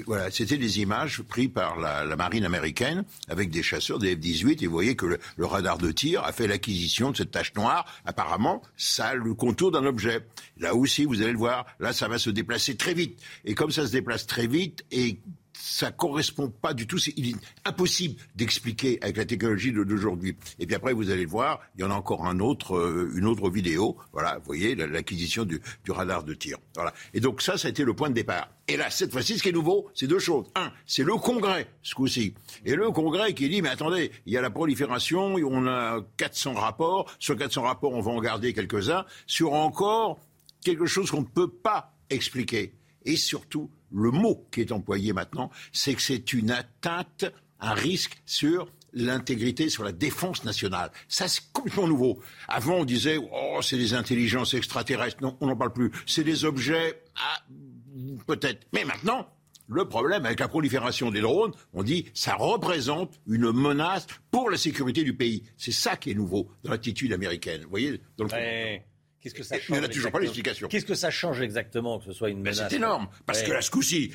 Voilà, 0.05 0.32
c'était 0.32 0.57
des 0.57 0.80
images 0.80 1.22
prises 1.22 1.49
par 1.53 1.78
la, 1.78 2.16
marine 2.16 2.45
américaine 2.45 3.03
avec 3.28 3.49
des 3.49 3.61
chasseurs 3.61 3.99
des 3.99 4.16
F-18 4.16 4.64
et 4.64 4.68
vous 4.68 4.74
voyez 4.74 4.95
que 4.95 5.05
le, 5.05 5.45
radar 5.45 5.78
de 5.78 5.91
tir 5.91 6.24
a 6.24 6.32
fait 6.32 6.47
l'acquisition 6.47 7.11
de 7.11 7.18
cette 7.18 7.32
tache 7.32 7.53
noire. 7.55 7.86
Apparemment, 8.05 8.61
ça 8.78 9.14
le 9.14 9.34
contour 9.34 9.72
d'un 9.72 9.86
objet. 9.86 10.26
Là 10.57 10.74
aussi, 10.74 11.03
vous 11.03 11.22
allez 11.22 11.34
le 11.34 11.38
voir, 11.38 11.66
là, 11.80 11.91
ça 11.91 12.07
va 12.07 12.18
se 12.18 12.30
déplacer 12.30 12.78
très 12.78 12.93
vite. 12.93 13.20
Et 13.43 13.55
comme 13.55 13.72
ça 13.72 13.86
se 13.86 13.91
déplace 13.91 14.26
très 14.26 14.47
vite 14.47 14.86
et 14.91 15.20
ça 15.64 15.91
correspond 15.91 16.49
pas 16.49 16.74
du 16.74 16.88
tout. 16.88 16.97
C'est, 16.97 17.14
il 17.16 17.30
est 17.30 17.36
impossible 17.64 18.22
d'expliquer 18.36 18.99
avec 19.01 19.16
la 19.16 19.24
technologie 19.24 19.72
d'aujourd'hui. 19.72 20.36
Et 20.59 20.66
puis 20.66 20.76
après, 20.76 20.91
vous 20.91 21.09
allez 21.09 21.24
le 21.24 21.30
voir, 21.30 21.61
il 21.78 21.82
y 21.82 21.84
en 21.86 21.91
a 21.91 21.93
encore 21.93 22.26
un 22.26 22.41
autre, 22.41 22.76
euh, 22.76 23.14
une 23.16 23.26
autre 23.26 23.49
vidéo. 23.49 23.95
Voilà, 24.11 24.39
vous 24.39 24.45
voyez 24.45 24.76
l'acquisition 24.76 25.45
du, 25.45 25.61
du, 25.86 25.91
radar 25.91 26.26
de 26.26 26.34
tir. 26.34 26.57
Voilà. 26.76 26.93
Et 27.14 27.22
donc 27.22 27.41
ça, 27.41 27.57
ça 27.57 27.70
a 27.70 27.72
été 27.72 27.86
le 27.86 27.93
point 27.93 28.09
de 28.09 28.14
départ. 28.14 28.49
Et 28.68 28.76
là, 28.76 28.89
cette 28.89 29.14
fois-ci, 29.14 29.38
ce 29.38 29.43
qui 29.43 29.49
est 29.49 29.53
nouveau, 29.53 29.89
c'est 29.93 30.05
deux 30.07 30.20
choses. 30.20 30.47
Un, 30.55 30.70
c'est 30.86 31.03
le 31.03 31.16
Congrès, 31.16 31.68
ce 31.82 31.95
coup-ci. 31.95 32.34
Et 32.66 32.76
le 32.76 32.91
Congrès 32.91 33.34
qui 33.34 33.47
dit, 33.47 33.61
mais 33.61 33.70
attendez, 33.70 34.11
il 34.26 34.34
y 34.34 34.38
a 34.38 34.41
la 34.41 34.49
prolifération, 34.49 35.36
on 35.36 35.68
a 35.68 36.01
400 36.18 36.55
rapports. 36.55 37.09
Sur 37.20 37.38
400 37.38 37.61
rapports, 37.61 37.93
on 37.93 38.01
va 38.01 38.11
en 38.11 38.20
garder 38.20 38.53
quelques-uns. 38.53 39.05
Sur 39.28 39.53
encore 39.53 40.20
quelque 40.61 40.88
chose 40.88 41.09
qu'on 41.09 41.22
ne 41.22 41.26
peut 41.26 41.49
pas 41.49 41.93
expliquer. 42.09 42.74
Et 43.05 43.16
surtout, 43.16 43.70
le 43.94 44.12
mot 44.12 44.48
qui 44.52 44.62
est 44.62 44.72
employé 44.72 45.14
maintenant, 45.14 45.52
c'est 45.72 45.94
que 45.94 46.02
c'est 46.02 46.34
une 46.34 46.52
atteinte, 46.52 47.26
un 47.60 47.74
risque 47.74 48.22
sur 48.26 48.68
l'intégrité, 48.94 49.70
sur 49.70 49.84
la 49.84 49.91
défense 49.91 50.44
nationale. 50.44 50.91
Ça, 51.08 51.28
c'est 51.28 51.52
complètement 51.52 51.88
nouveau. 51.88 52.20
Avant, 52.48 52.76
on 52.76 52.86
disait, 52.86 53.18
oh, 53.18 53.60
c'est 53.62 53.78
des 53.78 53.94
intelligences 53.94 54.54
extraterrestres. 54.54 55.22
Non, 55.22 55.38
on 55.41 55.48
n'en 55.48 55.56
parle 55.56 55.74
plus. 55.74 55.91
C'est 56.06 56.24
des 56.24 56.46
objets, 56.46 57.02
ah, 57.16 57.41
peut-être. 58.28 58.68
Mais 58.72 58.86
maintenant, 58.86 59.28
le 59.68 59.88
problème 59.88 60.26
avec 60.26 60.39
la 60.39 60.48
prolifération 60.48 61.10
des 61.10 61.22
drones, 61.22 61.54
on 61.74 61.84
dit, 61.84 62.06
ça 62.14 62.36
représente 62.36 63.20
une 63.28 63.52
menace 63.52 64.08
pour 64.30 64.50
la 64.50 64.58
sécurité 64.58 65.04
du 65.04 65.16
pays. 65.16 65.44
C'est 65.58 65.72
ça 65.72 65.96
qui 65.96 66.12
est 66.12 66.16
nouveau 66.16 66.50
dans 66.64 66.72
l'attitude 66.72 67.14
américaine. 67.14 67.62
Vous 67.64 67.70
voyez 67.70 68.02
dans 68.18 68.26
le 68.26 68.32
ouais. 68.32 68.86
Qu'est-ce 69.24 69.34
que 69.34 69.43
ça 69.43 69.55
change 69.59 69.78
Il 69.78 69.80
n'y 69.80 69.86
a 69.86 69.89
toujours 69.89 70.11
pas 70.11 70.19
l'explication. 70.19 70.67
Qu'est-ce 70.67 70.86
que 70.86 70.95
ça 70.95 71.09
change 71.09 71.41
exactement 71.41 71.99
que 71.99 72.05
ce 72.05 72.11
soit 72.13 72.30
une 72.30 72.39
menace 72.41 72.63
C'est 72.69 72.76
énorme. 72.76 73.07
Parce 73.26 73.39
ouais. 73.39 73.47
que 73.47 73.51
là, 73.53 73.61
ce 73.61 73.71
coup-ci, 73.71 74.11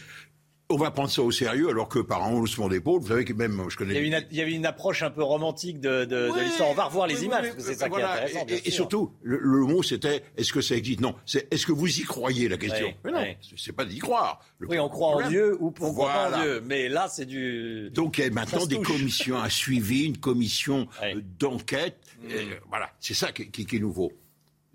on 0.70 0.76
va 0.76 0.90
prendre 0.90 1.08
ça 1.08 1.22
au 1.22 1.30
sérieux, 1.30 1.70
alors 1.70 1.88
que 1.88 1.98
par 1.98 2.22
un 2.24 2.32
haussement 2.34 2.68
d'épaule, 2.68 3.00
vous 3.00 3.08
savez 3.08 3.24
que 3.24 3.32
même, 3.32 3.64
je 3.70 3.76
connais. 3.78 3.94
Il 3.94 3.94
y, 3.94 3.98
avait 3.98 4.08
une, 4.08 4.26
il 4.30 4.36
y 4.36 4.40
avait 4.42 4.52
une 4.52 4.66
approche 4.66 5.02
un 5.02 5.08
peu 5.10 5.22
romantique 5.22 5.80
de, 5.80 6.04
de, 6.04 6.30
l'histoire. 6.44 6.68
On 6.68 6.74
va 6.74 6.84
revoir 6.84 7.06
les 7.06 7.24
images, 7.24 7.44
oui, 7.44 7.50
parce 7.52 7.64
que 7.64 7.72
c'est 7.72 7.78
ça 7.78 7.88
voilà. 7.88 8.08
qui 8.08 8.12
est 8.34 8.38
intéressant. 8.42 8.46
Et, 8.66 8.68
et, 8.68 8.70
surtout, 8.70 9.14
le, 9.22 9.38
le 9.40 9.60
mot 9.60 9.82
c'était 9.82 10.22
est-ce 10.36 10.52
que 10.52 10.60
ça 10.60 10.76
existe? 10.76 11.00
Non, 11.00 11.14
c'est 11.24 11.50
est-ce 11.50 11.64
que 11.64 11.72
vous 11.72 11.88
y 11.98 12.02
croyez 12.02 12.50
la 12.50 12.58
question 12.58 12.92
Mais 13.02 13.12
non, 13.12 13.24
c'est 13.56 13.72
pas 13.72 13.86
d'y 13.86 13.98
croire. 13.98 14.40
Le 14.58 14.68
Oui, 14.68 14.78
on 14.78 14.90
croit 14.90 15.24
en 15.24 15.28
Dieu 15.30 15.56
ou 15.58 15.70
croit 15.70 15.88
pas 15.88 16.26
en 16.26 16.28
Voilà. 16.28 16.42
Dieu. 16.42 16.62
Mais 16.66 16.90
là, 16.90 17.08
c'est 17.08 17.24
du. 17.24 17.88
Donc 17.94 18.18
il 18.18 18.24
y 18.24 18.26
a 18.26 18.30
maintenant 18.30 18.66
des 18.66 18.82
commissions 18.82 19.38
à 19.40 19.48
suivi, 19.48 20.04
une 20.04 20.18
commission 20.18 20.86
d'enquête. 21.38 21.96
Euh, 22.30 22.44
voilà, 22.68 22.90
c'est 23.00 23.14
ça 23.14 23.32
qui, 23.32 23.50
qui- 23.50 23.64
qui 23.64 23.76
est 23.76 23.80
nouveau. 23.80 24.12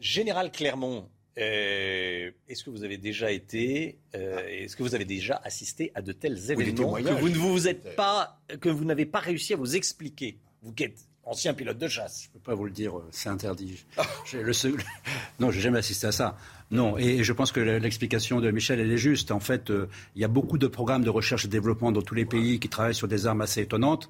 Général 0.04 0.52
Clermont, 0.52 1.08
euh, 1.38 2.30
est-ce 2.50 2.64
que 2.64 2.70
vous 2.70 2.84
avez 2.84 2.98
déjà 2.98 3.32
été, 3.32 3.98
euh, 4.16 4.46
est-ce 4.50 4.76
que 4.76 4.84
vous 4.84 4.94
avez 4.96 5.06
déjà 5.06 5.40
assisté 5.46 5.92
à 5.96 6.02
de 6.02 6.12
tels 6.12 6.52
événements 6.52 6.94
que 6.96 7.14
vous 7.22 7.30
ne 7.30 7.36
vous 7.38 7.68
êtes 7.70 7.96
pas, 7.96 8.40
que 8.60 8.68
vous 8.70 8.84
n'avez 8.84 9.06
pas 9.06 9.20
réussi 9.20 9.54
à 9.54 9.56
vous 9.58 9.76
expliquer, 9.78 10.38
vous 10.62 10.74
qui 10.74 10.84
êtes 10.84 11.08
ancien 11.24 11.54
pilote 11.54 11.78
de 11.78 11.88
chasse 11.88 12.24
Je 12.24 12.28
ne 12.28 12.34
peux 12.34 12.40
pas 12.52 12.54
vous 12.54 12.66
le 12.66 12.72
dire, 12.72 12.98
euh, 13.00 13.08
c'est 13.12 13.30
interdit. 13.30 13.86
Le 14.34 14.52
seul- 14.52 14.76
Non, 15.40 15.52
j'ai 15.52 15.62
jamais 15.62 15.80
assisté 15.80 16.06
à 16.08 16.12
ça. 16.12 16.38
Non, 16.70 16.98
et 16.98 17.24
je 17.24 17.32
pense 17.34 17.54
que 17.54 17.62
l'explication 17.62 18.42
de 18.42 18.52
Michel, 18.52 18.82
elle 18.82 18.92
est 18.92 18.98
juste. 18.98 19.32
En 19.32 19.40
fait, 19.40 19.70
euh, 19.72 19.88
il 20.16 20.22
y 20.22 20.26
a 20.26 20.28
beaucoup 20.28 20.58
de 20.58 20.68
programmes 20.68 21.04
de 21.06 21.10
recherche 21.10 21.46
et 21.46 21.48
développement 21.48 21.94
dans 21.94 22.02
tous 22.02 22.16
les 22.16 22.26
pays 22.26 22.60
qui 22.60 22.68
travaillent 22.68 22.94
sur 22.96 23.08
des 23.08 23.26
armes 23.26 23.42
assez 23.42 23.62
étonnantes. 23.62 24.10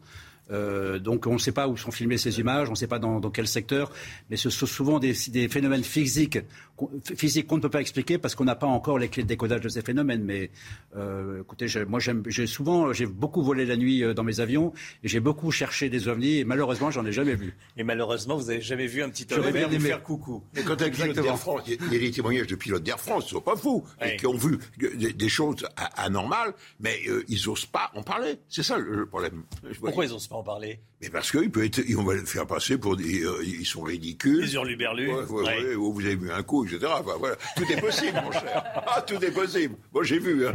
Euh, 0.51 0.99
donc 0.99 1.25
on 1.25 1.33
ne 1.33 1.37
sait 1.37 1.51
pas 1.51 1.67
où 1.67 1.77
sont 1.77 1.91
filmées 1.91 2.17
ces 2.17 2.39
images, 2.39 2.67
on 2.67 2.73
ne 2.73 2.77
sait 2.77 2.87
pas 2.87 2.99
dans, 2.99 3.21
quel 3.31 3.47
secteur, 3.47 3.91
mais 4.29 4.37
ce 4.37 4.49
sont 4.49 4.65
souvent 4.65 4.99
des 4.99 5.13
phénomènes 5.13 5.83
physiques 5.83 6.39
qu'on 6.87 7.15
physiques 7.15 7.47
qu'on 7.47 7.57
ne 7.57 7.61
peut 7.61 7.69
pas 7.69 7.81
expliquer 7.81 8.17
parce 8.17 8.35
qu'on 8.35 8.45
n'a 8.45 8.55
pas 8.55 8.67
encore 8.67 8.97
les 8.99 9.09
clés 9.09 9.23
de 9.23 9.27
décodage 9.27 9.61
de 9.61 9.69
ces 9.69 9.81
phénomènes. 9.81 10.23
Mais 10.23 10.49
euh, 10.95 11.41
écoutez, 11.41 11.67
moi 11.87 11.99
j'aime, 11.99 12.23
j'ai 12.27 12.47
souvent, 12.47 12.93
j'ai 12.93 13.05
beaucoup 13.05 13.43
volé 13.43 13.65
la 13.65 13.75
nuit 13.77 14.03
euh, 14.03 14.13
dans 14.13 14.23
mes 14.23 14.39
avions 14.39 14.73
et 15.03 15.07
j'ai 15.07 15.19
beaucoup 15.19 15.51
cherché 15.51 15.89
des 15.89 16.07
ovnis 16.07 16.39
et 16.39 16.43
malheureusement 16.43 16.91
j'en 16.91 17.05
ai 17.05 17.11
jamais 17.11 17.35
vu. 17.35 17.55
Et 17.77 17.83
malheureusement, 17.83 18.37
vous 18.37 18.45
n'avez 18.47 18.61
jamais 18.61 18.87
vu 18.87 19.01
un 19.03 19.09
petit 19.09 19.25
bien 19.51 19.67
vous 19.67 19.79
faire 19.79 20.03
coucou. 20.03 20.43
Et 20.55 20.63
quand 20.63 20.81
un 20.81 20.89
pilote 20.89 21.17
d'Air 21.19 21.37
France, 21.37 21.61
il 21.67 21.73
y 21.93 21.95
a- 21.95 21.99
des 21.99 22.11
témoignages 22.11 22.47
de 22.47 22.55
pilotes 22.55 22.83
d'Air 22.83 22.99
France, 22.99 23.25
ils 23.27 23.31
sont 23.31 23.41
pas 23.41 23.55
fous, 23.55 23.83
Ouais. 24.01 24.13
et 24.15 24.17
qui 24.17 24.27
ont 24.27 24.35
vu 24.37 24.57
des, 24.77 25.13
des 25.13 25.29
choses 25.29 25.65
anormales, 25.95 26.53
mais 26.79 26.99
euh, 27.07 27.23
ils 27.27 27.47
osent 27.49 27.65
pas 27.65 27.91
en 27.95 28.03
parler. 28.03 28.35
C'est 28.49 28.63
ça 28.63 28.77
le, 28.77 28.95
le 28.95 29.05
problème. 29.05 29.43
Pourquoi 29.79 30.05
ils 30.05 30.11
n'osent 30.11 30.27
pas 30.27 30.35
en 30.35 30.43
parler? 30.43 30.79
Mais 31.03 31.09
parce 31.09 31.31
qu'ils 31.31 31.51
peuvent 31.51 31.65
être, 31.65 31.81
on 31.97 32.03
va 32.03 32.15
les 32.15 32.25
faire 32.25 32.47
passer 32.47 32.77
pour 32.77 32.95
des, 32.95 33.23
euh, 33.25 33.43
ils 33.43 33.65
sont 33.65 33.81
ridicules. 33.81 34.39
Les 34.41 34.53
hurluberlus. 34.53 35.11
Ouais, 35.13 35.23
ouais, 35.25 35.43
Ouais. 35.43 35.63
ouais, 35.65 35.75
ou 35.75 35.91
vous 35.93 35.99
avez 36.05 36.15
vu 36.15 36.31
un 36.31 36.41
coup, 36.43 36.65
etc. 36.65 36.79
Enfin, 36.97 37.15
voilà. 37.19 37.35
Tout 37.57 37.69
est 37.69 37.81
possible, 37.81 38.21
mon 38.23 38.31
cher. 38.31 38.63
Ah, 38.95 39.01
tout 39.01 39.21
est 39.23 39.31
possible. 39.31 39.75
Moi, 39.93 40.03
j'ai 40.03 40.19
vu. 40.19 40.47
hein. 40.47 40.53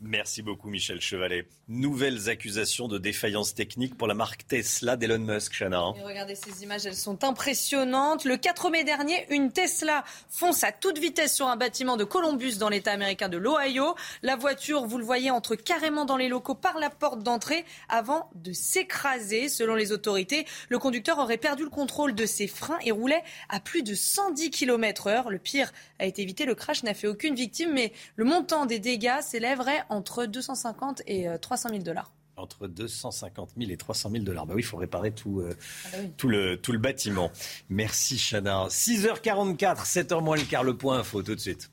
Merci 0.00 0.42
beaucoup, 0.42 0.68
Michel 0.68 1.00
Chevalet. 1.00 1.46
Nouvelles 1.66 2.28
accusations 2.28 2.86
de 2.88 2.98
défaillance 2.98 3.54
technique 3.54 3.96
pour 3.96 4.06
la 4.06 4.14
marque 4.14 4.46
Tesla 4.46 4.96
d'Elon 4.96 5.18
Musk, 5.18 5.52
Chana. 5.58 5.80
hein. 5.80 5.94
Regardez 6.04 6.34
ces 6.36 6.62
images, 6.62 6.86
elles 6.86 6.94
sont 6.94 7.24
impressionnantes. 7.24 8.24
Le 8.24 8.36
4 8.36 8.70
mai 8.70 8.84
dernier, 8.84 9.26
une 9.30 9.50
Tesla 9.50 10.04
fonce 10.28 10.62
à 10.62 10.72
toute 10.72 10.98
vitesse 10.98 11.34
sur 11.34 11.48
un 11.48 11.56
bâtiment 11.56 11.96
de 11.96 12.04
Columbus 12.04 12.58
dans 12.58 12.68
l'État 12.68 12.92
américain 12.92 13.28
de 13.28 13.38
l'Ohio. 13.38 13.94
La 14.22 14.36
voiture, 14.36 14.86
vous 14.86 14.98
le 14.98 15.04
voyez, 15.04 15.30
entre 15.30 15.54
carrément 15.56 16.04
dans 16.04 16.16
les 16.16 16.28
locaux 16.28 16.54
par 16.54 16.78
la 16.78 16.90
porte 16.90 17.22
d'entrée 17.22 17.64
avant 17.88 18.30
de 18.34 18.52
s'écraser. 18.52 19.48
Selon 19.48 19.74
les 19.80 19.90
autorités, 19.92 20.46
le 20.68 20.78
conducteur 20.78 21.18
aurait 21.18 21.36
perdu 21.38 21.64
le 21.64 21.70
contrôle 21.70 22.14
de 22.14 22.26
ses 22.26 22.46
freins 22.46 22.78
et 22.84 22.92
roulait 22.92 23.22
à 23.48 23.58
plus 23.58 23.82
de 23.82 23.94
110 23.94 24.50
km 24.50 25.08
heure. 25.08 25.30
Le 25.30 25.38
pire 25.38 25.72
a 25.98 26.06
été 26.06 26.22
évité, 26.22 26.44
le 26.44 26.54
crash 26.54 26.82
n'a 26.84 26.94
fait 26.94 27.06
aucune 27.08 27.34
victime, 27.34 27.72
mais 27.72 27.92
le 28.16 28.24
montant 28.24 28.66
des 28.66 28.78
dégâts 28.78 29.20
s'élèverait 29.22 29.82
entre 29.88 30.26
250 30.26 31.02
et 31.06 31.28
euh, 31.28 31.38
300 31.38 31.70
000 31.70 31.82
dollars. 31.82 32.12
Entre 32.36 32.68
250 32.68 33.50
000 33.58 33.70
et 33.70 33.76
300 33.76 34.10
000 34.12 34.24
dollars. 34.24 34.46
Bah 34.46 34.54
oui, 34.56 34.62
il 34.62 34.64
faut 34.64 34.78
réparer 34.78 35.12
tout, 35.12 35.40
euh, 35.40 35.54
Ah 35.84 35.88
bah 35.92 35.98
oui. 36.00 36.10
tout, 36.16 36.28
le, 36.28 36.56
tout 36.56 36.72
le 36.72 36.78
bâtiment. 36.78 37.30
Merci, 37.68 38.16
Chana. 38.16 38.66
6h44, 38.68 39.84
7h 39.86 40.22
moins 40.22 40.36
le 40.36 40.44
quart, 40.44 40.64
le 40.64 40.76
point 40.76 40.98
info, 41.00 41.22
tout 41.22 41.34
de 41.34 41.40
suite. 41.40 41.70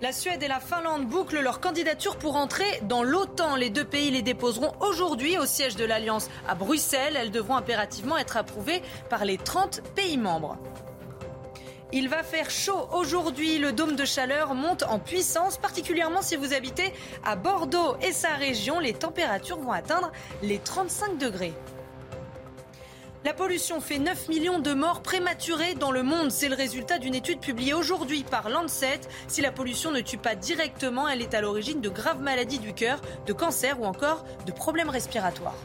La 0.00 0.12
Suède 0.12 0.44
et 0.44 0.48
la 0.48 0.60
Finlande 0.60 1.08
bouclent 1.08 1.40
leur 1.40 1.58
candidature 1.58 2.18
pour 2.18 2.36
entrer 2.36 2.80
dans 2.82 3.02
l'OTAN. 3.02 3.56
Les 3.56 3.68
deux 3.68 3.84
pays 3.84 4.12
les 4.12 4.22
déposeront 4.22 4.72
aujourd'hui 4.78 5.36
au 5.38 5.44
siège 5.44 5.74
de 5.74 5.84
l'Alliance 5.84 6.28
à 6.46 6.54
Bruxelles. 6.54 7.16
Elles 7.16 7.32
devront 7.32 7.56
impérativement 7.56 8.16
être 8.16 8.36
approuvées 8.36 8.80
par 9.10 9.24
les 9.24 9.38
30 9.38 9.82
pays 9.96 10.16
membres. 10.16 10.56
Il 11.90 12.08
va 12.08 12.22
faire 12.22 12.48
chaud 12.48 12.88
aujourd'hui. 12.92 13.58
Le 13.58 13.72
dôme 13.72 13.96
de 13.96 14.04
chaleur 14.04 14.54
monte 14.54 14.84
en 14.84 15.00
puissance, 15.00 15.58
particulièrement 15.58 16.22
si 16.22 16.36
vous 16.36 16.54
habitez 16.54 16.92
à 17.24 17.34
Bordeaux 17.34 17.96
et 18.00 18.12
sa 18.12 18.34
région. 18.34 18.78
Les 18.78 18.92
températures 18.92 19.58
vont 19.58 19.72
atteindre 19.72 20.12
les 20.42 20.60
35 20.60 21.18
degrés. 21.18 21.54
La 23.24 23.34
pollution 23.34 23.80
fait 23.80 23.98
9 23.98 24.28
millions 24.28 24.60
de 24.60 24.72
morts 24.72 25.02
prématurées 25.02 25.74
dans 25.74 25.90
le 25.90 26.04
monde. 26.04 26.30
C'est 26.30 26.48
le 26.48 26.54
résultat 26.54 26.98
d'une 26.98 27.16
étude 27.16 27.40
publiée 27.40 27.74
aujourd'hui 27.74 28.22
par 28.22 28.48
Lancet. 28.48 29.00
Si 29.26 29.40
la 29.42 29.50
pollution 29.50 29.90
ne 29.90 30.00
tue 30.00 30.18
pas 30.18 30.36
directement, 30.36 31.08
elle 31.08 31.20
est 31.20 31.34
à 31.34 31.40
l'origine 31.40 31.80
de 31.80 31.88
graves 31.88 32.22
maladies 32.22 32.60
du 32.60 32.72
cœur, 32.74 33.00
de 33.26 33.32
cancer 33.32 33.80
ou 33.80 33.86
encore 33.86 34.24
de 34.46 34.52
problèmes 34.52 34.88
respiratoires. 34.88 35.56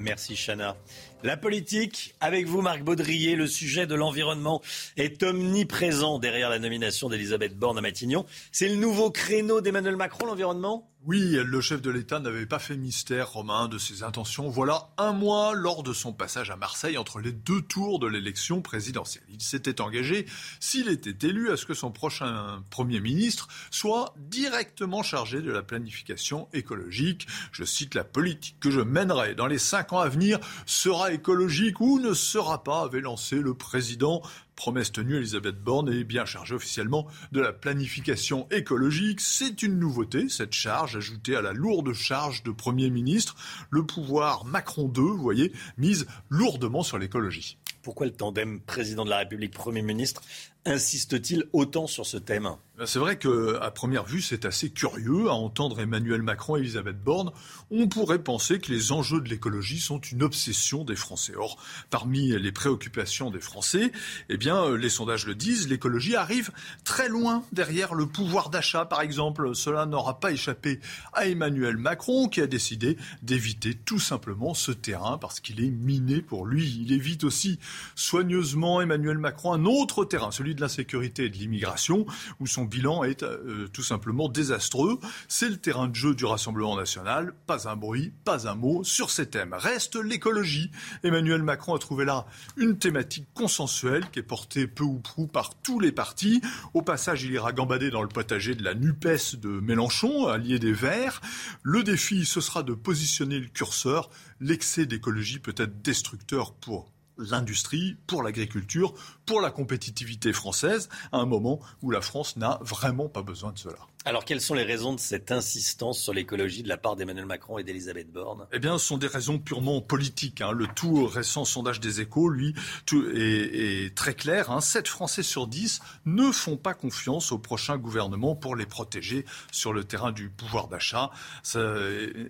Merci, 0.00 0.36
Chana. 0.36 0.76
La 1.24 1.36
politique, 1.36 2.14
avec 2.20 2.46
vous, 2.46 2.62
Marc 2.62 2.82
Baudrier, 2.82 3.34
le 3.34 3.48
sujet 3.48 3.86
de 3.86 3.96
l'environnement 3.96 4.62
est 4.96 5.22
omniprésent 5.24 6.20
derrière 6.20 6.50
la 6.50 6.60
nomination 6.60 7.08
d'Elisabeth 7.08 7.56
Borne 7.56 7.78
à 7.78 7.80
Matignon. 7.80 8.24
C'est 8.52 8.68
le 8.68 8.76
nouveau 8.76 9.10
créneau 9.10 9.60
d'Emmanuel 9.60 9.96
Macron, 9.96 10.26
l'environnement? 10.26 10.88
Oui, 11.06 11.38
le 11.44 11.60
chef 11.60 11.80
de 11.80 11.90
l'État 11.90 12.18
n'avait 12.18 12.44
pas 12.44 12.58
fait 12.58 12.76
mystère, 12.76 13.30
Romain, 13.30 13.68
de 13.68 13.78
ses 13.78 14.02
intentions. 14.02 14.48
Voilà 14.48 14.88
un 14.98 15.12
mois 15.12 15.54
lors 15.54 15.84
de 15.84 15.92
son 15.92 16.12
passage 16.12 16.50
à 16.50 16.56
Marseille 16.56 16.98
entre 16.98 17.20
les 17.20 17.30
deux 17.30 17.62
tours 17.62 18.00
de 18.00 18.08
l'élection 18.08 18.62
présidentielle. 18.62 19.22
Il 19.30 19.40
s'était 19.40 19.80
engagé, 19.80 20.26
s'il 20.58 20.88
était 20.88 21.28
élu, 21.28 21.52
à 21.52 21.56
ce 21.56 21.66
que 21.66 21.72
son 21.72 21.92
prochain 21.92 22.64
Premier 22.70 23.00
ministre 23.00 23.46
soit 23.70 24.12
directement 24.16 25.04
chargé 25.04 25.40
de 25.40 25.52
la 25.52 25.62
planification 25.62 26.48
écologique. 26.52 27.28
Je 27.52 27.64
cite, 27.64 27.94
la 27.94 28.04
politique 28.04 28.58
que 28.58 28.72
je 28.72 28.80
mènerai 28.80 29.36
dans 29.36 29.46
les 29.46 29.58
cinq 29.58 29.92
ans 29.92 30.00
à 30.00 30.08
venir 30.08 30.40
sera 30.66 31.12
écologique 31.12 31.80
ou 31.80 32.00
ne 32.00 32.12
sera 32.12 32.64
pas, 32.64 32.82
avait 32.82 33.00
lancé 33.00 33.36
le 33.36 33.54
président. 33.54 34.20
Promesse 34.58 34.90
tenue, 34.90 35.18
Elisabeth 35.18 35.62
Borne 35.62 35.88
est 35.88 36.02
bien 36.02 36.24
chargée 36.24 36.56
officiellement 36.56 37.06
de 37.30 37.40
la 37.40 37.52
planification 37.52 38.48
écologique. 38.50 39.20
C'est 39.20 39.62
une 39.62 39.78
nouveauté, 39.78 40.28
cette 40.28 40.52
charge, 40.52 40.96
ajoutée 40.96 41.36
à 41.36 41.42
la 41.42 41.52
lourde 41.52 41.92
charge 41.92 42.42
de 42.42 42.50
Premier 42.50 42.90
ministre. 42.90 43.36
Le 43.70 43.86
pouvoir 43.86 44.44
Macron 44.44 44.88
2, 44.88 45.00
vous 45.00 45.16
voyez, 45.16 45.52
mise 45.76 46.08
lourdement 46.28 46.82
sur 46.82 46.98
l'écologie. 46.98 47.56
Pourquoi 47.82 48.06
le 48.06 48.12
tandem 48.12 48.58
président 48.60 49.04
de 49.04 49.10
la 49.10 49.18
République, 49.18 49.54
Premier 49.54 49.80
ministre 49.80 50.22
insiste-t-il 50.64 51.44
autant 51.52 51.86
sur 51.86 52.04
ce 52.04 52.16
thème? 52.16 52.50
C'est 52.86 53.00
vrai 53.00 53.18
qu'à 53.18 53.72
première 53.72 54.04
vue, 54.04 54.22
c'est 54.22 54.44
assez 54.44 54.70
curieux 54.70 55.28
à 55.28 55.32
entendre 55.32 55.80
Emmanuel 55.80 56.22
Macron 56.22 56.56
et 56.56 56.60
Elisabeth 56.60 57.02
Borne. 57.02 57.32
On 57.72 57.88
pourrait 57.88 58.22
penser 58.22 58.60
que 58.60 58.70
les 58.70 58.92
enjeux 58.92 59.20
de 59.20 59.28
l'écologie 59.28 59.80
sont 59.80 59.98
une 59.98 60.22
obsession 60.22 60.84
des 60.84 60.94
Français. 60.94 61.32
Or, 61.36 61.58
parmi 61.90 62.28
les 62.38 62.52
préoccupations 62.52 63.32
des 63.32 63.40
Français, 63.40 63.90
eh 64.28 64.36
bien, 64.36 64.62
euh, 64.62 64.76
les 64.76 64.90
sondages 64.90 65.26
le 65.26 65.34
disent, 65.34 65.68
l'écologie 65.68 66.14
arrive 66.14 66.52
très 66.84 67.08
loin 67.08 67.42
derrière 67.50 67.94
le 67.94 68.06
pouvoir 68.06 68.48
d'achat, 68.48 68.84
par 68.84 69.00
exemple. 69.00 69.56
Cela 69.56 69.84
n'aura 69.84 70.20
pas 70.20 70.30
échappé 70.30 70.78
à 71.14 71.26
Emmanuel 71.26 71.78
Macron, 71.78 72.28
qui 72.28 72.40
a 72.40 72.46
décidé 72.46 72.96
d'éviter 73.22 73.74
tout 73.74 73.98
simplement 73.98 74.54
ce 74.54 74.70
terrain 74.70 75.18
parce 75.18 75.40
qu'il 75.40 75.60
est 75.64 75.70
miné 75.70 76.22
pour 76.22 76.46
lui. 76.46 76.78
Il 76.80 76.92
évite 76.92 77.24
aussi 77.24 77.58
soigneusement 77.96 78.80
Emmanuel 78.80 79.18
Macron 79.18 79.52
un 79.52 79.64
autre 79.64 80.04
terrain, 80.04 80.30
celui 80.30 80.54
de 80.54 80.60
l'insécurité 80.60 81.24
et 81.24 81.28
de 81.28 81.36
l'immigration, 81.36 82.06
où 82.38 82.46
son 82.46 82.67
bilan 82.68 83.02
est 83.02 83.22
euh, 83.22 83.66
tout 83.72 83.82
simplement 83.82 84.28
désastreux. 84.28 85.00
C'est 85.26 85.48
le 85.48 85.56
terrain 85.56 85.88
de 85.88 85.94
jeu 85.94 86.14
du 86.14 86.24
Rassemblement 86.24 86.76
national. 86.76 87.34
Pas 87.46 87.68
un 87.68 87.76
bruit, 87.76 88.12
pas 88.24 88.48
un 88.48 88.54
mot 88.54 88.84
sur 88.84 89.10
ces 89.10 89.26
thèmes. 89.26 89.54
Reste 89.54 89.96
l'écologie. 89.96 90.70
Emmanuel 91.02 91.42
Macron 91.42 91.74
a 91.74 91.78
trouvé 91.78 92.04
là 92.04 92.26
une 92.56 92.78
thématique 92.78 93.26
consensuelle 93.34 94.08
qui 94.10 94.20
est 94.20 94.22
portée 94.22 94.66
peu 94.66 94.84
ou 94.84 95.00
prou 95.00 95.26
par 95.26 95.54
tous 95.56 95.80
les 95.80 95.92
partis. 95.92 96.40
Au 96.74 96.82
passage, 96.82 97.24
il 97.24 97.32
ira 97.32 97.52
gambader 97.52 97.90
dans 97.90 98.02
le 98.02 98.08
potager 98.08 98.54
de 98.54 98.62
la 98.62 98.74
NUPES 98.74 99.36
de 99.40 99.48
Mélenchon, 99.48 100.28
allié 100.28 100.58
des 100.58 100.72
Verts. 100.72 101.20
Le 101.62 101.82
défi, 101.82 102.24
ce 102.24 102.40
sera 102.40 102.62
de 102.62 102.74
positionner 102.74 103.40
le 103.40 103.48
curseur. 103.48 104.10
L'excès 104.40 104.86
d'écologie 104.86 105.38
peut 105.38 105.54
être 105.56 105.82
destructeur 105.82 106.52
pour 106.52 106.92
l'industrie, 107.18 107.96
pour 108.06 108.22
l'agriculture, 108.22 108.94
pour 109.26 109.40
la 109.40 109.50
compétitivité 109.50 110.32
française, 110.32 110.88
à 111.12 111.18
un 111.18 111.26
moment 111.26 111.60
où 111.82 111.90
la 111.90 112.00
France 112.00 112.36
n'a 112.36 112.58
vraiment 112.62 113.08
pas 113.08 113.22
besoin 113.22 113.52
de 113.52 113.58
cela. 113.58 113.78
Alors, 114.08 114.24
quelles 114.24 114.40
sont 114.40 114.54
les 114.54 114.62
raisons 114.62 114.94
de 114.94 115.00
cette 115.00 115.30
insistance 115.32 116.00
sur 116.00 116.14
l'écologie 116.14 116.62
de 116.62 116.68
la 116.70 116.78
part 116.78 116.96
d'Emmanuel 116.96 117.26
Macron 117.26 117.58
et 117.58 117.62
d'Elisabeth 117.62 118.10
Borne? 118.10 118.46
Eh 118.54 118.58
bien, 118.58 118.78
ce 118.78 118.86
sont 118.86 118.96
des 118.96 119.06
raisons 119.06 119.38
purement 119.38 119.82
politiques. 119.82 120.40
Hein. 120.40 120.52
Le 120.52 120.66
tout 120.66 121.04
récent 121.04 121.44
sondage 121.44 121.78
des 121.78 122.00
échos, 122.00 122.30
lui, 122.30 122.54
est, 122.90 123.94
très 123.94 124.14
clair. 124.14 124.50
Hein. 124.50 124.62
7 124.62 124.88
Français 124.88 125.22
sur 125.22 125.46
10 125.46 125.80
ne 126.06 126.32
font 126.32 126.56
pas 126.56 126.72
confiance 126.72 127.32
au 127.32 127.38
prochain 127.38 127.76
gouvernement 127.76 128.34
pour 128.34 128.56
les 128.56 128.64
protéger 128.64 129.26
sur 129.52 129.74
le 129.74 129.84
terrain 129.84 130.10
du 130.10 130.30
pouvoir 130.30 130.68
d'achat. 130.68 131.10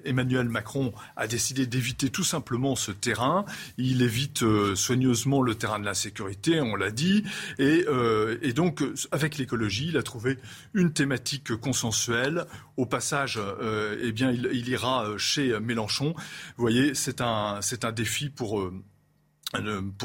Emmanuel 0.05 0.49
Macron 0.49 0.93
a 1.15 1.29
décidé 1.29 1.69
d'éviter 1.69 2.11
tout 2.11 2.25
simplement 2.25 2.75
ce 2.75 2.91
terrain. 2.91 3.45
Il 3.77 4.03
évite 4.03 4.43
euh, 4.43 4.75
soigneusement 4.75 5.43
le 5.43 5.55
terrain 5.55 5.79
de 5.79 5.85
l'insécurité, 5.85 6.61
on 6.61 6.75
l'a 6.75 6.91
dit. 6.91 7.23
Et, 7.61 7.85
euh, 7.87 8.37
et 8.43 8.53
donc, 8.53 8.83
avec 9.13 9.39
l'écologie, 9.39 9.91
il 9.91 9.97
a 9.97 10.03
trouvé 10.03 10.39
une 10.75 10.93
thématique 10.93 11.57
consensuel. 11.69 12.47
Au 12.79 12.87
passage, 12.87 13.39
euh, 13.39 13.99
eh 14.03 14.11
bien, 14.13 14.31
il, 14.31 14.69
ira 14.69 15.07
chez 15.19 15.61
Mélenchon. 15.61 16.15
Vous 16.57 16.63
voyez, 16.63 16.95
c'est 16.95 17.21
un, 17.21 17.59
c'est 17.61 17.85
un 17.85 17.93
défi 17.93 18.31
pour. 18.31 18.61
Euh, 18.61 18.73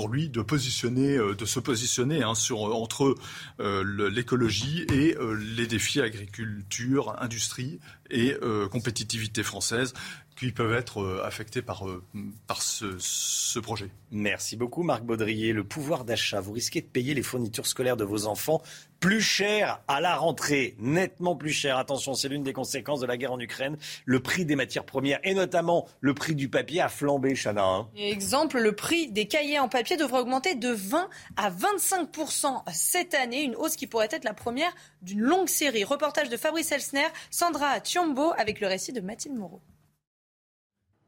lui 0.09 0.29
de 0.29 0.41
positionner, 0.41 1.17
euh, 1.17 1.35
de 1.35 1.43
se 1.43 1.59
positionner 1.59 2.23
hein, 2.23 2.33
sur 2.33 2.61
entre 2.61 3.15
l'écologie 3.59 4.85
et 4.93 5.17
les 5.57 5.67
défis 5.67 5.99
agriculture, 5.99 7.15
industrie 7.19 7.79
et 8.09 8.37
compétitivité 8.71 9.43
française 9.43 9.93
qui 10.35 10.51
peuvent 10.51 10.73
être 10.73 11.01
euh, 11.01 11.23
affectés 11.25 11.61
par, 11.61 11.87
euh, 11.87 12.03
par 12.47 12.61
ce, 12.61 13.59
projet. 13.59 13.89
Merci 14.11 14.57
beaucoup 14.57 14.83
Marc 14.83 15.03
Baudrier. 15.03 15.53
Le 15.53 15.63
pouvoir 15.63 16.05
d'achat, 16.05 16.41
vous 16.41 16.51
risquez 16.53 16.81
de 16.81 16.87
payer 16.87 17.13
les 17.13 17.23
fournitures 17.23 17.67
scolaires 17.67 17.97
de 17.97 18.03
vos 18.03 18.25
enfants 18.25 18.61
plus 18.99 19.21
cher 19.21 19.81
à 19.89 19.99
la 19.99 20.15
rentrée, 20.15 20.75
nettement 20.79 21.35
plus 21.35 21.51
cher. 21.51 21.77
Attention, 21.77 22.13
c'est 22.13 22.29
l'une 22.29 22.43
des 22.43 22.53
conséquences 22.53 23.01
de 23.01 23.05
la 23.05 23.17
guerre 23.17 23.33
en 23.33 23.39
Ukraine. 23.39 23.77
Le 24.05 24.21
prix 24.21 24.45
des 24.45 24.55
matières 24.55 24.85
premières 24.85 25.19
et 25.23 25.33
notamment 25.33 25.87
le 25.99 26.13
prix 26.13 26.35
du 26.35 26.47
papier 26.47 26.79
a 26.79 26.87
flambé, 26.87 27.35
Chana. 27.35 27.65
Hein. 27.65 27.89
Exemple, 27.97 28.59
le 28.59 28.71
prix 28.73 29.11
des 29.11 29.27
cahiers 29.27 29.59
en 29.59 29.67
papier 29.67 29.97
devrait 29.97 30.21
augmenter 30.21 30.55
de 30.55 30.69
20 30.69 31.09
à 31.35 31.51
25% 31.51 32.63
cette 32.71 33.13
année, 33.13 33.43
une 33.43 33.55
hausse 33.55 33.75
qui 33.75 33.87
pourrait 33.87 34.09
être 34.09 34.23
la 34.23 34.33
première 34.33 34.73
d'une 35.01 35.19
longue 35.19 35.49
série. 35.49 35.83
Reportage 35.83 36.29
de 36.29 36.37
Fabrice 36.37 36.71
Elsner, 36.71 37.07
Sandra 37.29 37.81
Thiombo 37.81 38.33
avec 38.37 38.61
le 38.61 38.67
récit 38.67 38.93
de 38.93 39.01
Mathilde 39.01 39.35
Moreau 39.35 39.61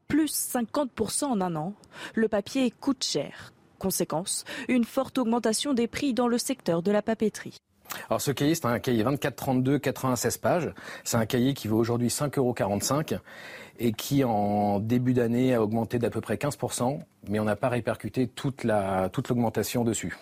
plus 0.08 0.32
50% 0.54 1.26
en 1.26 1.42
un 1.42 1.56
an. 1.56 1.74
Le 2.14 2.28
papier 2.28 2.72
coûte 2.72 3.04
cher. 3.04 3.54
Conséquence, 3.80 4.46
une 4.68 4.86
forte 4.86 5.18
augmentation 5.18 5.74
des 5.74 5.88
prix 5.88 6.14
dans 6.14 6.28
le 6.28 6.38
secteur 6.38 6.82
de 6.82 6.92
la 6.92 7.02
papeterie. 7.02 7.58
Alors 8.10 8.22
ce 8.22 8.32
cahier, 8.32 8.56
c'est 8.56 8.66
un 8.66 8.80
cahier 8.80 9.04
24-32, 9.04 9.80
96 9.80 10.38
pages. 10.38 10.74
C'est 11.04 11.18
un 11.18 11.26
cahier 11.26 11.54
qui 11.54 11.68
vaut 11.68 11.78
aujourd'hui 11.78 12.08
5,45 12.08 13.14
euros 13.14 13.22
et 13.80 13.92
qui 13.92 14.24
en 14.24 14.80
début 14.80 15.14
d'année 15.14 15.54
a 15.54 15.62
augmenté 15.62 16.00
d'à 16.00 16.10
peu 16.10 16.22
près 16.22 16.36
15%, 16.36 17.00
mais 17.30 17.40
on 17.40 17.44
n'a 17.44 17.56
pas 17.56 17.70
répercuté 17.70 18.28
toute 18.28 18.64
l'augmentation 18.64 19.84
dessus. 19.84 20.18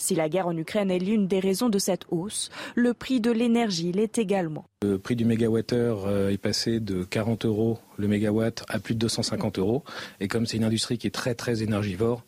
Si 0.00 0.14
la 0.14 0.30
guerre 0.30 0.46
en 0.46 0.56
Ukraine 0.56 0.90
est 0.90 0.98
l'une 0.98 1.26
des 1.26 1.40
raisons 1.40 1.68
de 1.68 1.78
cette 1.78 2.06
hausse, 2.10 2.48
le 2.74 2.94
prix 2.94 3.20
de 3.20 3.30
l'énergie 3.30 3.92
l'est 3.92 4.16
également. 4.16 4.64
Le 4.80 4.98
prix 4.98 5.14
du 5.14 5.26
mégawattheure 5.26 6.06
euh, 6.06 6.30
est 6.30 6.38
passé 6.38 6.80
de 6.80 7.04
40 7.04 7.44
euros 7.44 7.78
le 7.98 8.08
mégawatt 8.08 8.64
à 8.68 8.78
plus 8.78 8.94
de 8.94 9.00
250 9.00 9.58
euros. 9.58 9.84
Et 10.18 10.26
comme 10.26 10.46
c'est 10.46 10.56
une 10.56 10.64
industrie 10.64 10.96
qui 10.96 11.06
est 11.06 11.10
très 11.10 11.34
très 11.34 11.62
énergivore, 11.62 12.24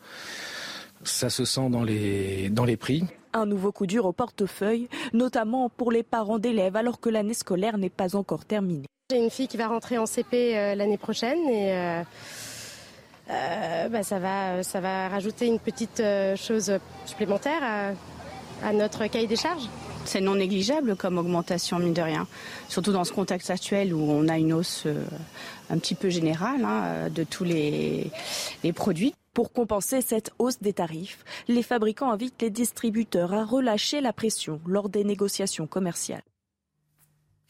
ça 1.02 1.30
se 1.30 1.46
sent 1.46 1.70
dans 1.70 1.82
les, 1.82 2.50
dans 2.50 2.66
les 2.66 2.76
prix. 2.76 3.04
Un 3.32 3.46
nouveau 3.46 3.72
coup 3.72 3.86
dur 3.86 4.04
au 4.04 4.12
portefeuille, 4.12 4.88
notamment 5.14 5.70
pour 5.70 5.90
les 5.90 6.02
parents 6.02 6.38
d'élèves 6.38 6.76
alors 6.76 7.00
que 7.00 7.08
l'année 7.08 7.32
scolaire 7.32 7.78
n'est 7.78 7.88
pas 7.88 8.16
encore 8.16 8.44
terminée. 8.44 8.86
J'ai 9.10 9.16
une 9.16 9.30
fille 9.30 9.48
qui 9.48 9.56
va 9.56 9.68
rentrer 9.68 9.96
en 9.96 10.04
CP 10.04 10.58
euh, 10.58 10.74
l'année 10.74 10.98
prochaine 10.98 11.48
et 11.48 11.72
euh, 13.32 13.88
bah, 13.88 14.02
ça, 14.02 14.18
va, 14.18 14.62
ça 14.62 14.80
va 14.80 15.08
rajouter 15.08 15.46
une 15.46 15.58
petite 15.58 16.00
euh, 16.00 16.36
chose 16.36 16.72
supplémentaire 17.06 17.62
à, 18.62 18.72
notre 18.72 19.06
cahier 19.06 19.26
des 19.26 19.36
charges. 19.36 19.68
C'est 20.04 20.20
non 20.20 20.36
négligeable 20.36 20.96
comme 20.96 21.18
augmentation, 21.18 21.78
mine 21.78 21.94
de 21.94 22.02
rien. 22.02 22.26
Surtout 22.68 22.92
dans 22.92 23.04
ce 23.04 23.12
contexte 23.12 23.50
actuel 23.50 23.94
où 23.94 24.10
on 24.10 24.28
a 24.28 24.38
une 24.38 24.52
hausse 24.52 24.84
euh, 24.86 25.04
un 25.70 25.78
petit 25.78 25.94
peu 25.94 26.10
générale 26.10 26.64
hein, 26.64 27.08
de 27.10 27.24
tous 27.24 27.44
les, 27.44 28.10
les 28.62 28.72
produits. 28.72 29.14
Pour 29.34 29.52
compenser 29.52 30.02
cette 30.02 30.30
hausse 30.38 30.60
des 30.60 30.74
tarifs, 30.74 31.24
les 31.48 31.62
fabricants 31.62 32.12
invitent 32.12 32.42
les 32.42 32.50
distributeurs 32.50 33.32
à 33.32 33.44
relâcher 33.44 34.00
la 34.00 34.12
pression 34.12 34.60
lors 34.66 34.90
des 34.90 35.04
négociations 35.04 35.66
commerciales. 35.66 36.22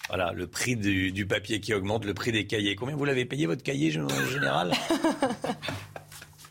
Voilà, 0.09 0.33
le 0.33 0.47
prix 0.47 0.77
du, 0.77 1.27
papier 1.27 1.61
qui 1.61 1.73
augmente, 1.75 2.05
le 2.05 2.15
prix 2.15 2.33
des 2.33 2.47
cahiers. 2.47 2.77
Combien 2.77 2.97
vous 2.97 3.05
l'avez 3.05 3.25
payé 3.25 3.47
votre 3.47 3.63
cahier 3.63 3.99
en 3.99 4.09
général? 4.27 4.73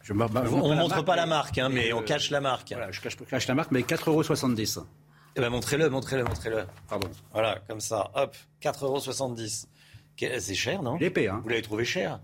Je 0.04 0.14
on 0.14 0.70
ne 0.70 0.76
montre 0.76 1.06
pas 1.06 1.16
la 1.16 1.26
marque, 1.26 1.58
hein, 1.58 1.70
mais 1.70 1.94
on 1.94 2.02
cache 2.02 2.32
la 2.32 2.42
marque. 2.42 2.74
Voilà, 2.74 2.92
je 2.92 3.00
cache, 3.00 3.48
la 3.48 3.54
marque, 3.54 3.72
mais 3.72 3.82
4,70 3.82 4.78
euros. 4.78 4.88
Eh 5.36 5.40
ben, 5.40 5.50
montrez-le, 5.50 5.90
montrez-le, 5.90 6.24
montrez-le. 6.24 6.66
Pardon. 6.90 7.08
Voilà, 7.32 7.60
comme 7.68 7.80
ça, 7.80 8.12
hop, 8.16 8.36
4,70 8.62 8.84
euros. 8.84 9.00
C'est 10.40 10.56
cher, 10.56 10.84
non? 10.84 10.98
L'épée, 10.98 11.30
hein. 11.30 11.40
Vous 11.44 11.50
l'avez 11.50 11.62
trouvé 11.62 11.86
cher? 11.86 12.20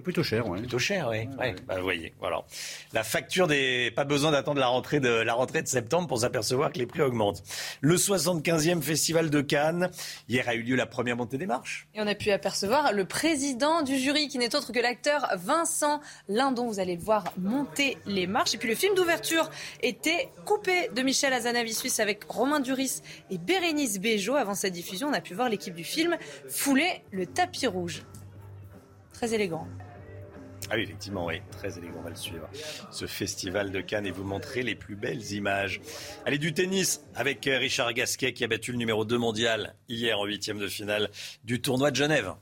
Plutôt 0.00 0.22
cher, 0.22 0.48
oui. 0.48 0.60
Plutôt 0.60 0.78
cher, 0.78 1.08
oui. 1.10 1.28
Bah, 1.36 1.76
vous 1.76 1.82
voyez, 1.82 2.14
voilà. 2.18 2.44
La 2.94 3.04
facture 3.04 3.46
des. 3.46 3.92
Pas 3.94 4.04
besoin 4.04 4.30
d'attendre 4.30 4.58
la 4.58 4.68
rentrée 4.68 5.00
de 5.00 5.10
la 5.10 5.34
rentrée 5.34 5.60
de 5.60 5.68
septembre 5.68 6.08
pour 6.08 6.20
s'apercevoir 6.20 6.72
que 6.72 6.78
les 6.78 6.86
prix 6.86 7.02
augmentent. 7.02 7.42
Le 7.82 7.96
75e 7.96 8.80
festival 8.80 9.28
de 9.28 9.42
Cannes. 9.42 9.90
Hier 10.30 10.48
a 10.48 10.54
eu 10.54 10.62
lieu 10.62 10.76
la 10.76 10.86
première 10.86 11.16
montée 11.16 11.36
des 11.36 11.46
marches. 11.46 11.88
Et 11.94 12.00
on 12.00 12.06
a 12.06 12.14
pu 12.14 12.30
apercevoir 12.30 12.92
le 12.94 13.04
président 13.04 13.82
du 13.82 13.98
jury, 13.98 14.28
qui 14.28 14.38
n'est 14.38 14.56
autre 14.56 14.72
que 14.72 14.80
l'acteur 14.80 15.28
Vincent 15.36 16.00
Lindon. 16.26 16.68
Vous 16.68 16.80
allez 16.80 16.96
le 16.96 17.02
voir 17.02 17.24
monter 17.36 17.98
les 18.06 18.26
marches. 18.26 18.54
Et 18.54 18.58
puis 18.58 18.68
le 18.68 18.74
film 18.74 18.94
d'ouverture 18.94 19.50
était 19.82 20.30
coupé 20.46 20.88
de 20.94 21.02
Michel 21.02 21.34
Azanavi-Suisse 21.34 22.00
avec 22.00 22.24
Romain 22.24 22.60
Duris 22.60 23.02
et 23.30 23.36
Bérénice 23.36 23.98
Bejo. 24.00 24.36
Avant 24.36 24.54
sa 24.54 24.70
diffusion, 24.70 25.08
on 25.08 25.12
a 25.12 25.20
pu 25.20 25.34
voir 25.34 25.50
l'équipe 25.50 25.74
du 25.74 25.84
film 25.84 26.16
fouler 26.48 27.02
le 27.10 27.26
tapis 27.26 27.66
rouge. 27.66 28.04
Très 29.22 29.34
élégant. 29.34 29.68
Ah 30.68 30.74
oui, 30.74 30.82
effectivement, 30.82 31.26
oui, 31.26 31.40
très 31.52 31.78
élégant, 31.78 31.98
on 32.00 32.02
va 32.02 32.10
le 32.10 32.16
suivre. 32.16 32.48
Ce 32.90 33.06
festival 33.06 33.70
de 33.70 33.80
Cannes 33.80 34.04
et 34.04 34.10
vous 34.10 34.24
montrer 34.24 34.64
les 34.64 34.74
plus 34.74 34.96
belles 34.96 35.30
images. 35.30 35.80
Allez, 36.26 36.38
du 36.38 36.52
tennis 36.52 37.04
avec 37.14 37.46
euh, 37.46 37.56
Richard 37.56 37.94
Gasquet 37.94 38.32
qui 38.32 38.42
a 38.42 38.48
battu 38.48 38.72
le 38.72 38.78
numéro 38.78 39.04
2 39.04 39.16
mondial 39.18 39.76
hier 39.88 40.18
en 40.18 40.24
huitième 40.24 40.58
de 40.58 40.66
finale 40.66 41.08
du 41.44 41.60
tournoi 41.60 41.92
de 41.92 41.96
Genève. 41.96 42.34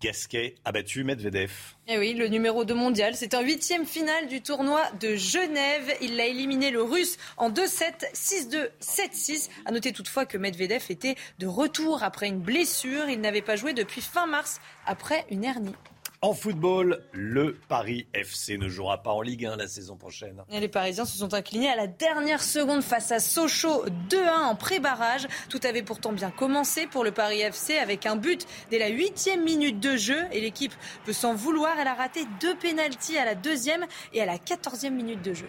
Gasquet 0.00 0.54
a 0.64 0.72
battu 0.72 1.04
Medvedev. 1.04 1.50
Eh 1.88 1.98
oui, 1.98 2.14
le 2.14 2.28
numéro 2.28 2.64
2 2.64 2.74
mondial. 2.74 3.14
C'est 3.14 3.34
un 3.34 3.40
huitième 3.40 3.86
finale 3.86 4.28
du 4.28 4.42
tournoi 4.42 4.82
de 5.00 5.16
Genève. 5.16 5.94
Il 6.00 6.16
l'a 6.16 6.26
éliminé 6.26 6.70
le 6.70 6.82
russe 6.82 7.16
en 7.36 7.50
2-7, 7.50 8.12
6-2, 8.14 8.68
7-6. 8.80 9.48
À 9.64 9.72
noter 9.72 9.92
toutefois 9.92 10.26
que 10.26 10.38
Medvedev 10.38 10.84
était 10.90 11.16
de 11.38 11.46
retour 11.46 12.02
après 12.02 12.28
une 12.28 12.40
blessure. 12.40 13.08
Il 13.08 13.20
n'avait 13.20 13.42
pas 13.42 13.56
joué 13.56 13.72
depuis 13.72 14.00
fin 14.00 14.26
mars 14.26 14.60
après 14.86 15.24
une 15.30 15.44
hernie. 15.44 15.74
En 16.20 16.34
football, 16.34 17.04
le 17.12 17.56
Paris 17.68 18.08
FC 18.12 18.58
ne 18.58 18.68
jouera 18.68 19.04
pas 19.04 19.12
en 19.12 19.22
Ligue 19.22 19.46
1 19.46 19.54
la 19.54 19.68
saison 19.68 19.94
prochaine. 19.96 20.42
Les 20.50 20.66
Parisiens 20.66 21.04
se 21.04 21.16
sont 21.16 21.32
inclinés 21.32 21.70
à 21.70 21.76
la 21.76 21.86
dernière 21.86 22.42
seconde 22.42 22.82
face 22.82 23.12
à 23.12 23.20
Sochaux 23.20 23.84
2-1 24.10 24.28
en 24.28 24.56
pré-barrage. 24.56 25.28
Tout 25.48 25.60
avait 25.62 25.84
pourtant 25.84 26.10
bien 26.10 26.32
commencé 26.32 26.88
pour 26.88 27.04
le 27.04 27.12
Paris 27.12 27.42
FC 27.42 27.78
avec 27.78 28.04
un 28.04 28.16
but 28.16 28.48
dès 28.68 28.80
la 28.80 28.88
huitième 28.88 29.44
minute 29.44 29.78
de 29.78 29.96
jeu 29.96 30.18
et 30.32 30.40
l'équipe 30.40 30.74
peut 31.04 31.12
s'en 31.12 31.34
vouloir. 31.34 31.78
Elle 31.78 31.86
a 31.86 31.94
raté 31.94 32.24
deux 32.40 32.56
pénalties 32.56 33.16
à 33.16 33.24
la 33.24 33.36
deuxième 33.36 33.86
et 34.12 34.20
à 34.20 34.26
la 34.26 34.38
quatorzième 34.38 34.96
minute 34.96 35.22
de 35.22 35.34
jeu. 35.34 35.48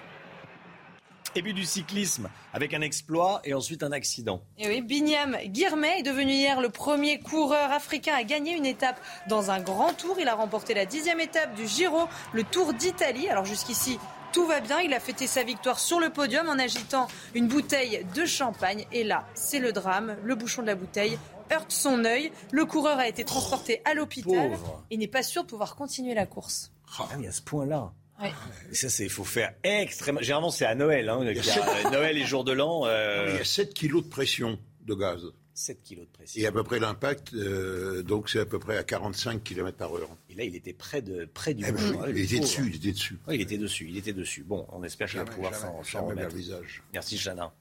Et 1.35 1.41
puis 1.41 1.53
du 1.53 1.65
cyclisme 1.65 2.29
avec 2.53 2.73
un 2.73 2.81
exploit 2.81 3.41
et 3.43 3.53
ensuite 3.53 3.83
un 3.83 3.91
accident. 3.91 4.41
Et 4.57 4.67
oui, 4.67 4.81
Binyam 4.81 5.37
Guirmet 5.45 5.99
est 5.99 6.03
devenu 6.03 6.31
hier 6.31 6.59
le 6.59 6.69
premier 6.69 7.19
coureur 7.19 7.71
africain 7.71 8.13
à 8.15 8.23
gagner 8.23 8.55
une 8.55 8.65
étape 8.65 8.99
dans 9.27 9.51
un 9.51 9.59
grand 9.59 9.93
tour. 9.93 10.17
Il 10.19 10.27
a 10.27 10.35
remporté 10.35 10.73
la 10.73 10.85
dixième 10.85 11.19
étape 11.19 11.55
du 11.55 11.67
Giro, 11.67 12.07
le 12.33 12.43
Tour 12.43 12.73
d'Italie. 12.73 13.29
Alors 13.29 13.45
jusqu'ici, 13.45 13.99
tout 14.33 14.45
va 14.45 14.59
bien. 14.59 14.79
Il 14.79 14.93
a 14.93 14.99
fêté 14.99 15.27
sa 15.27 15.43
victoire 15.43 15.79
sur 15.79 15.99
le 15.99 16.09
podium 16.09 16.49
en 16.49 16.59
agitant 16.59 17.07
une 17.35 17.47
bouteille 17.47 18.05
de 18.15 18.25
champagne. 18.25 18.85
Et 18.91 19.03
là, 19.03 19.25
c'est 19.33 19.59
le 19.59 19.71
drame. 19.71 20.17
Le 20.23 20.35
bouchon 20.35 20.61
de 20.61 20.67
la 20.67 20.75
bouteille 20.75 21.17
heurte 21.51 21.71
son 21.71 22.05
œil. 22.05 22.31
Le 22.51 22.65
coureur 22.65 22.99
a 22.99 23.07
été 23.07 23.23
transporté 23.23 23.81
à 23.85 23.93
l'hôpital 23.93 24.51
et 24.91 24.97
n'est 24.97 25.07
pas 25.07 25.23
sûr 25.23 25.43
de 25.43 25.47
pouvoir 25.47 25.75
continuer 25.75 26.13
la 26.13 26.25
course. 26.25 26.71
Ah 26.97 27.07
oui, 27.17 27.27
à 27.27 27.31
ce 27.31 27.41
point-là. 27.41 27.91
Ouais. 28.21 28.33
Ça, 28.73 28.89
c'est, 28.89 29.03
il 29.03 29.09
faut 29.09 29.23
faire 29.23 29.53
extrêmement. 29.63 30.21
Généralement, 30.21 30.51
c'est 30.51 30.65
à 30.65 30.75
Noël. 30.75 31.07
Hein, 31.09 31.21
a 31.25 31.89
Noël 31.91 32.17
et 32.17 32.25
jour 32.25 32.43
de 32.43 32.51
l'an. 32.51 32.81
euh, 32.85 33.27
Il 33.29 33.37
y 33.37 33.39
a 33.39 33.45
7 33.45 33.73
kilos 33.73 34.03
de 34.03 34.09
pression 34.09 34.59
de 34.81 34.93
gaz. 34.93 35.21
7 35.53 35.81
kilos 35.83 36.05
de 36.05 36.11
pression. 36.11 36.41
Et 36.41 36.45
à 36.45 36.51
peu 36.51 36.63
près 36.63 36.79
l'impact, 36.79 37.33
euh, 37.33 38.01
donc 38.01 38.29
c'est 38.29 38.39
à 38.39 38.45
peu 38.45 38.59
près 38.59 38.77
à 38.77 38.83
45 38.83 39.43
km 39.43 39.77
par 39.77 39.93
heure. 39.95 40.09
Et 40.29 40.35
là, 40.35 40.43
il 40.43 40.55
était 40.55 40.73
près, 40.73 41.01
de, 41.01 41.25
près 41.33 41.53
du 41.53 41.63
Eh 41.67 41.71
ben 41.71 41.95
Ouais, 41.95 42.11
il 42.11 42.19
était 42.23 42.39
dessus, 42.39 42.63
il 42.67 42.75
était 42.75 42.91
dessus. 42.91 43.19
Ouais, 43.27 43.35
il 43.35 43.41
était 43.41 43.57
dessus, 43.57 43.87
il 43.89 43.97
était 43.97 44.13
dessus. 44.13 44.43
Bon, 44.43 44.65
on 44.71 44.83
espère 44.83 45.09
qu'il 45.09 45.19
va 45.19 45.25
pouvoir 45.25 45.53
s'en, 45.55 46.05
remettre. 46.05 46.33
visage. 46.35 46.81
Merci, 46.93 47.17
Chana. 47.17 47.51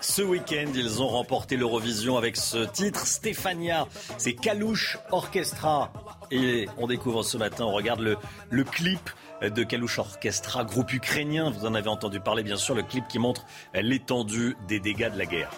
Ce 0.00 0.22
week-end, 0.22 0.70
ils 0.74 1.02
ont 1.02 1.08
remporté 1.08 1.56
l'Eurovision 1.56 2.16
avec 2.16 2.36
ce 2.36 2.64
titre, 2.70 3.06
Stéphania. 3.06 3.86
C'est 4.18 4.34
Kalouche 4.34 4.98
Orchestra. 5.10 5.92
Et 6.30 6.68
on 6.78 6.86
découvre 6.86 7.22
ce 7.22 7.36
matin, 7.36 7.64
on 7.64 7.72
regarde 7.72 8.00
le, 8.00 8.64
clip 8.64 9.10
de 9.42 9.62
Kalouche 9.64 9.98
Orchestra, 9.98 10.64
groupe 10.64 10.92
ukrainien. 10.92 11.50
Vous 11.50 11.66
en 11.66 11.74
avez 11.74 11.88
entendu 11.88 12.20
parler, 12.20 12.42
bien 12.42 12.56
sûr, 12.56 12.74
le 12.74 12.82
clip 12.82 13.08
qui 13.08 13.18
montre 13.18 13.44
l'étendue 13.74 14.56
des 14.68 14.80
dégâts 14.80 15.12
de 15.12 15.18
la 15.18 15.26
guerre. 15.26 15.50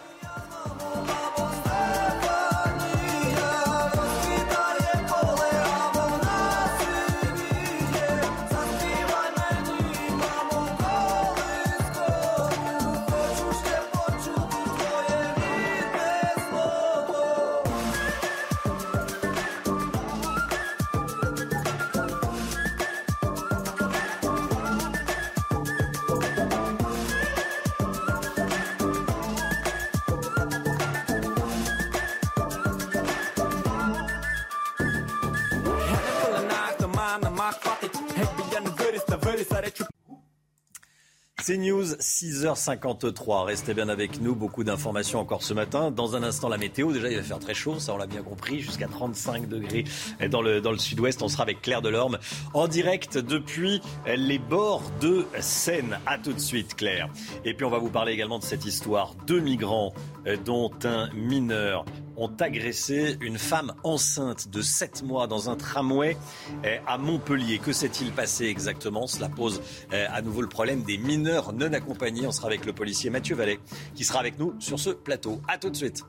C'est 41.45 41.57
News, 41.57 41.97
6h53. 41.97 43.47
Restez 43.47 43.74
bien 43.74 43.88
avec 43.88 44.20
nous. 44.20 44.36
Beaucoup 44.36 44.62
d'informations 44.62 45.18
encore 45.18 45.43
ce 45.43 45.53
matin. 45.53 45.90
Dans 45.90 46.14
un 46.14 46.22
instant, 46.22 46.49
la 46.49 46.57
météo. 46.57 46.93
Déjà, 46.93 47.11
il 47.11 47.16
va 47.16 47.22
faire 47.24 47.40
très 47.40 47.53
chaud. 47.53 47.80
Ça, 47.80 47.95
on 47.95 47.97
l'a 47.97 48.07
bien 48.07 48.22
compris. 48.22 48.61
Jusqu'à 48.61 48.86
35 48.86 49.49
degrés 49.49 49.82
dans 50.30 50.40
le, 50.40 50.61
dans 50.61 50.70
le 50.70 50.78
sud-ouest. 50.78 51.20
On 51.20 51.26
sera 51.26 51.43
avec 51.43 51.61
Claire 51.61 51.82
Delorme 51.82 52.20
en 52.55 52.68
direct 52.68 53.18
depuis 53.18 53.82
les 54.07 54.38
bords 54.38 54.84
de 55.01 55.26
Seine. 55.40 55.99
À 56.07 56.16
tout 56.16 56.32
de 56.32 56.38
suite, 56.38 56.76
Claire. 56.76 57.09
Et 57.45 57.55
puis, 57.55 57.66
on 57.66 57.70
va 57.70 57.78
vous 57.78 57.90
parler 57.90 58.12
également 58.12 58.38
de 58.38 58.45
cette 58.45 58.64
histoire. 58.64 59.16
Deux 59.26 59.40
migrants, 59.40 59.95
euh, 60.28 60.36
dont 60.36 60.70
un 60.84 61.11
mineur, 61.12 61.84
ont 62.23 62.33
agressé 62.39 63.16
une 63.20 63.37
femme 63.37 63.73
enceinte 63.83 64.49
de 64.49 64.62
7 64.62 65.03
mois 65.03 65.27
dans 65.27 65.51
un 65.51 65.57
tramway 65.57 66.16
euh, 66.64 66.79
à 66.87 66.97
Montpellier. 66.97 67.59
Que 67.59 67.73
s'est-il 67.73 68.12
passé 68.12 68.47
exactement? 68.47 69.07
Cela 69.09 69.29
pose 69.29 69.61
euh, 69.93 70.07
à 70.11 70.23
nouveau 70.23 70.41
le 70.41 70.49
problème 70.49 70.83
des 70.85 70.99
mineurs 70.99 71.53
non 71.53 71.73
accompagnés. 71.73 72.27
On 72.27 72.33
sera 72.33 72.47
avec 72.47 72.64
le 72.64 72.73
policier 72.73 73.11
Mathieu 73.11 73.35
Vallet 73.35 73.59
qui 73.95 74.05
sera 74.05 74.20
avec 74.20 74.39
nous 74.39 74.55
sur 74.61 74.79
ce 74.79 74.91
plateau. 74.91 75.41
À 75.49 75.59
tout 75.59 75.70
de 75.70 75.77
suite. 75.77 76.05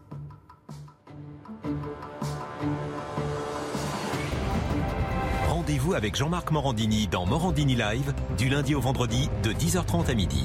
Rendez-vous 5.48 5.94
avec 5.94 6.16
Jean-Marc 6.16 6.52
Morandini 6.52 7.08
dans 7.08 7.26
Morandini 7.26 7.76
Live 7.76 8.14
du 8.38 8.50
lundi 8.50 8.76
au 8.76 8.82
vendredi 8.82 9.30
de 9.42 9.52
10h30 9.52 10.12
à 10.12 10.14
midi. 10.14 10.44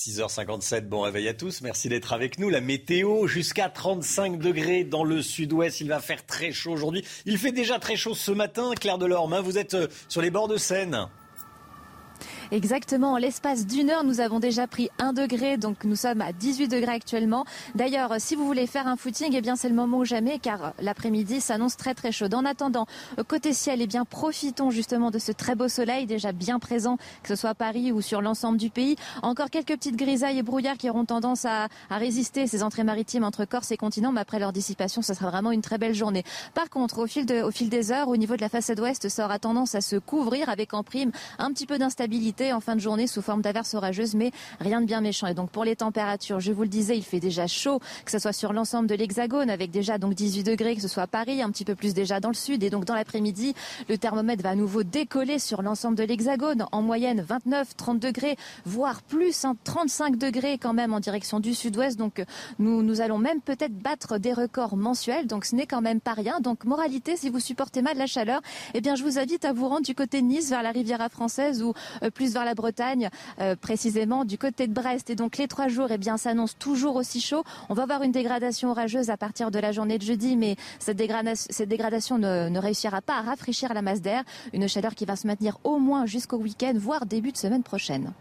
6h57, 0.00 0.88
bon 0.88 1.02
réveil 1.02 1.28
à 1.28 1.34
tous, 1.34 1.60
merci 1.60 1.90
d'être 1.90 2.14
avec 2.14 2.38
nous. 2.38 2.48
La 2.48 2.62
météo, 2.62 3.26
jusqu'à 3.26 3.68
35 3.68 4.38
degrés 4.38 4.82
dans 4.82 5.04
le 5.04 5.20
sud-ouest, 5.20 5.82
il 5.82 5.88
va 5.88 6.00
faire 6.00 6.24
très 6.24 6.52
chaud 6.52 6.72
aujourd'hui. 6.72 7.04
Il 7.26 7.36
fait 7.36 7.52
déjà 7.52 7.78
très 7.78 7.96
chaud 7.96 8.14
ce 8.14 8.32
matin, 8.32 8.72
Claire 8.80 8.96
Delorme, 8.96 9.34
hein, 9.34 9.42
vous 9.42 9.58
êtes 9.58 9.74
euh, 9.74 9.88
sur 10.08 10.22
les 10.22 10.30
bords 10.30 10.48
de 10.48 10.56
Seine. 10.56 11.10
Exactement, 12.52 13.12
en 13.12 13.16
l'espace 13.16 13.64
d'une 13.64 13.90
heure, 13.90 14.02
nous 14.02 14.18
avons 14.18 14.40
déjà 14.40 14.66
pris 14.66 14.90
1 14.98 15.12
degré, 15.12 15.56
donc 15.56 15.84
nous 15.84 15.94
sommes 15.94 16.20
à 16.20 16.32
18 16.32 16.66
degrés 16.66 16.94
actuellement. 16.94 17.44
D'ailleurs, 17.76 18.14
si 18.18 18.34
vous 18.34 18.44
voulez 18.44 18.66
faire 18.66 18.88
un 18.88 18.96
footing, 18.96 19.32
eh 19.36 19.40
bien 19.40 19.54
c'est 19.54 19.68
le 19.68 19.74
moment 19.76 19.98
ou 19.98 20.04
jamais, 20.04 20.40
car 20.40 20.72
l'après-midi 20.80 21.40
s'annonce 21.40 21.76
très 21.76 21.94
très 21.94 22.10
chaud. 22.10 22.26
En 22.34 22.44
attendant, 22.44 22.86
côté 23.28 23.52
ciel, 23.52 23.80
eh 23.80 23.86
bien 23.86 24.04
profitons 24.04 24.70
justement 24.70 25.12
de 25.12 25.20
ce 25.20 25.30
très 25.30 25.54
beau 25.54 25.68
soleil 25.68 26.06
déjà 26.06 26.32
bien 26.32 26.58
présent, 26.58 26.96
que 27.22 27.28
ce 27.28 27.36
soit 27.36 27.50
à 27.50 27.54
Paris 27.54 27.92
ou 27.92 28.00
sur 28.00 28.20
l'ensemble 28.20 28.58
du 28.58 28.68
pays. 28.68 28.96
Encore 29.22 29.50
quelques 29.50 29.76
petites 29.76 29.96
grisailles 29.96 30.38
et 30.38 30.42
brouillards 30.42 30.76
qui 30.76 30.90
auront 30.90 31.04
tendance 31.04 31.44
à, 31.44 31.68
à 31.88 31.98
résister 31.98 32.48
ces 32.48 32.64
entrées 32.64 32.82
maritimes 32.82 33.22
entre 33.22 33.44
Corse 33.44 33.70
et 33.70 33.76
continent, 33.76 34.10
mais 34.10 34.22
après 34.22 34.40
leur 34.40 34.52
dissipation, 34.52 35.02
ce 35.02 35.14
sera 35.14 35.30
vraiment 35.30 35.52
une 35.52 35.62
très 35.62 35.78
belle 35.78 35.94
journée. 35.94 36.24
Par 36.54 36.68
contre, 36.68 36.98
au 36.98 37.06
fil, 37.06 37.26
de, 37.26 37.42
au 37.42 37.52
fil 37.52 37.68
des 37.68 37.92
heures, 37.92 38.08
au 38.08 38.16
niveau 38.16 38.34
de 38.34 38.40
la 38.40 38.48
façade 38.48 38.80
ouest, 38.80 39.08
ça 39.08 39.26
aura 39.26 39.38
tendance 39.38 39.76
à 39.76 39.80
se 39.80 39.94
couvrir 39.94 40.48
avec 40.48 40.74
en 40.74 40.82
prime 40.82 41.12
un 41.38 41.52
petit 41.52 41.66
peu 41.66 41.78
d'instabilité 41.78 42.39
en 42.52 42.60
fin 42.60 42.74
de 42.74 42.80
journée 42.80 43.06
sous 43.06 43.22
forme 43.22 43.42
d'averses 43.42 43.74
orageuses, 43.74 44.14
mais 44.14 44.32
rien 44.60 44.80
de 44.80 44.86
bien 44.86 45.00
méchant. 45.00 45.26
Et 45.26 45.34
donc 45.34 45.50
pour 45.50 45.64
les 45.64 45.76
températures, 45.76 46.40
je 46.40 46.52
vous 46.52 46.62
le 46.62 46.68
disais, 46.68 46.96
il 46.96 47.04
fait 47.04 47.20
déjà 47.20 47.46
chaud, 47.46 47.80
que 48.04 48.10
ce 48.10 48.18
soit 48.18 48.32
sur 48.32 48.52
l'ensemble 48.52 48.88
de 48.88 48.94
l'Hexagone, 48.94 49.50
avec 49.50 49.70
déjà 49.70 49.98
donc 49.98 50.14
18 50.14 50.42
degrés, 50.44 50.74
que 50.74 50.82
ce 50.82 50.88
soit 50.88 51.04
à 51.04 51.06
Paris, 51.06 51.42
un 51.42 51.50
petit 51.50 51.64
peu 51.64 51.74
plus 51.74 51.94
déjà 51.94 52.20
dans 52.20 52.28
le 52.28 52.34
sud. 52.34 52.62
Et 52.62 52.70
donc 52.70 52.84
dans 52.84 52.94
l'après-midi, 52.94 53.54
le 53.88 53.98
thermomètre 53.98 54.42
va 54.42 54.50
à 54.50 54.54
nouveau 54.54 54.82
décoller 54.82 55.38
sur 55.38 55.62
l'ensemble 55.62 55.96
de 55.96 56.04
l'Hexagone, 56.04 56.66
en 56.72 56.82
moyenne 56.82 57.20
29, 57.20 57.76
30 57.76 57.98
degrés, 57.98 58.36
voire 58.64 59.02
plus, 59.02 59.44
hein, 59.44 59.56
35 59.64 60.16
degrés 60.16 60.58
quand 60.58 60.72
même 60.72 60.92
en 60.92 61.00
direction 61.00 61.40
du 61.40 61.54
sud-ouest. 61.54 61.98
Donc 61.98 62.24
nous, 62.58 62.82
nous 62.82 63.00
allons 63.00 63.18
même 63.18 63.40
peut-être 63.40 63.74
battre 63.74 64.18
des 64.18 64.32
records 64.32 64.76
mensuels, 64.76 65.26
donc 65.26 65.44
ce 65.44 65.54
n'est 65.54 65.66
quand 65.66 65.82
même 65.82 66.00
pas 66.00 66.14
rien. 66.14 66.40
Donc 66.40 66.64
moralité, 66.64 67.16
si 67.16 67.28
vous 67.28 67.40
supportez 67.40 67.82
mal 67.82 67.96
la 67.96 68.06
chaleur, 68.06 68.40
eh 68.74 68.80
bien 68.80 68.94
je 68.94 69.02
vous 69.02 69.18
invite 69.18 69.44
à 69.44 69.52
vous 69.52 69.68
rendre 69.68 69.84
du 69.84 69.94
côté 69.94 70.20
de 70.20 70.26
Nice, 70.26 70.50
vers 70.50 70.62
la 70.62 70.70
Riviera 70.70 71.08
française 71.08 71.62
ou 71.62 71.74
euh, 72.02 72.10
plus 72.10 72.29
vers 72.32 72.44
la 72.44 72.54
Bretagne, 72.54 73.10
euh, 73.40 73.56
précisément 73.56 74.24
du 74.24 74.38
côté 74.38 74.66
de 74.66 74.72
Brest. 74.72 75.10
Et 75.10 75.14
donc 75.14 75.36
les 75.38 75.48
trois 75.48 75.68
jours, 75.68 75.88
eh 75.90 75.98
bien, 75.98 76.16
s'annoncent 76.16 76.56
toujours 76.58 76.96
aussi 76.96 77.20
chaud. 77.20 77.44
On 77.68 77.74
va 77.74 77.84
avoir 77.84 78.02
une 78.02 78.12
dégradation 78.12 78.70
orageuse 78.70 79.10
à 79.10 79.16
partir 79.16 79.50
de 79.50 79.58
la 79.58 79.72
journée 79.72 79.98
de 79.98 80.04
jeudi, 80.04 80.36
mais 80.36 80.56
cette 80.78 80.96
dégradation, 80.96 82.18
ne 82.18 82.58
réussira 82.58 83.00
pas 83.00 83.18
à 83.18 83.22
rafraîchir 83.22 83.74
la 83.74 83.82
masse 83.82 84.00
d'air. 84.00 84.22
Une 84.52 84.68
chaleur 84.68 84.94
qui 84.94 85.04
va 85.04 85.16
se 85.16 85.26
maintenir 85.26 85.58
au 85.64 85.78
moins 85.78 86.06
jusqu'au 86.06 86.38
week-end, 86.38 86.72
voire 86.76 87.06
début 87.06 87.32
de 87.32 87.36
semaine 87.36 87.62
prochaine. 87.62 88.12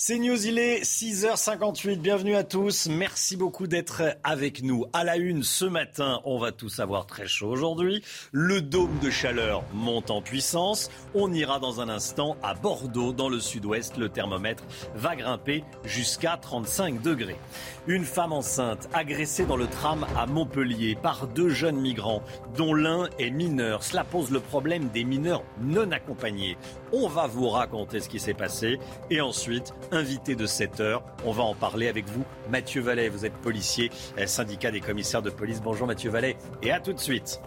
C'est 0.00 0.20
News, 0.20 0.46
il 0.46 0.60
est 0.60 0.84
6h58. 0.84 1.96
Bienvenue 1.96 2.36
à 2.36 2.44
tous. 2.44 2.86
Merci 2.88 3.36
beaucoup 3.36 3.66
d'être 3.66 4.16
avec 4.22 4.62
nous. 4.62 4.84
À 4.92 5.02
la 5.02 5.16
une 5.16 5.42
ce 5.42 5.64
matin, 5.64 6.20
on 6.24 6.38
va 6.38 6.52
tous 6.52 6.78
avoir 6.78 7.04
très 7.04 7.26
chaud 7.26 7.48
aujourd'hui. 7.48 8.04
Le 8.30 8.60
dôme 8.60 8.96
de 9.02 9.10
chaleur 9.10 9.64
monte 9.74 10.12
en 10.12 10.22
puissance. 10.22 10.88
On 11.16 11.32
ira 11.32 11.58
dans 11.58 11.80
un 11.80 11.88
instant 11.88 12.36
à 12.44 12.54
Bordeaux, 12.54 13.12
dans 13.12 13.28
le 13.28 13.40
sud-ouest. 13.40 13.96
Le 13.96 14.08
thermomètre 14.08 14.62
va 14.94 15.16
grimper 15.16 15.64
jusqu'à 15.82 16.36
35 16.40 17.02
degrés. 17.02 17.40
Une 17.88 18.04
femme 18.04 18.32
enceinte 18.32 18.88
agressée 18.94 19.46
dans 19.46 19.56
le 19.56 19.66
tram 19.66 20.06
à 20.16 20.26
Montpellier 20.26 20.94
par 20.94 21.26
deux 21.26 21.48
jeunes 21.48 21.80
migrants, 21.80 22.22
dont 22.56 22.72
l'un 22.72 23.08
est 23.18 23.30
mineur. 23.30 23.82
Cela 23.82 24.04
pose 24.04 24.30
le 24.30 24.38
problème 24.38 24.90
des 24.90 25.02
mineurs 25.02 25.42
non 25.60 25.90
accompagnés. 25.90 26.56
On 26.92 27.08
va 27.08 27.26
vous 27.26 27.48
raconter 27.48 27.98
ce 27.98 28.08
qui 28.08 28.20
s'est 28.20 28.32
passé. 28.32 28.78
Et 29.10 29.20
ensuite, 29.20 29.74
invité 29.92 30.34
de 30.34 30.46
7 30.46 30.80
heures. 30.80 31.02
On 31.24 31.32
va 31.32 31.42
en 31.42 31.54
parler 31.54 31.88
avec 31.88 32.06
vous. 32.06 32.24
Mathieu 32.50 32.80
Vallet, 32.80 33.08
vous 33.08 33.24
êtes 33.24 33.34
policier, 33.34 33.90
euh, 34.18 34.26
syndicat 34.26 34.70
des 34.70 34.80
commissaires 34.80 35.22
de 35.22 35.30
police. 35.30 35.60
Bonjour 35.62 35.86
Mathieu 35.86 36.10
Vallet 36.10 36.36
et 36.62 36.70
à 36.70 36.80
tout 36.80 36.92
de 36.92 37.00
suite. 37.00 37.40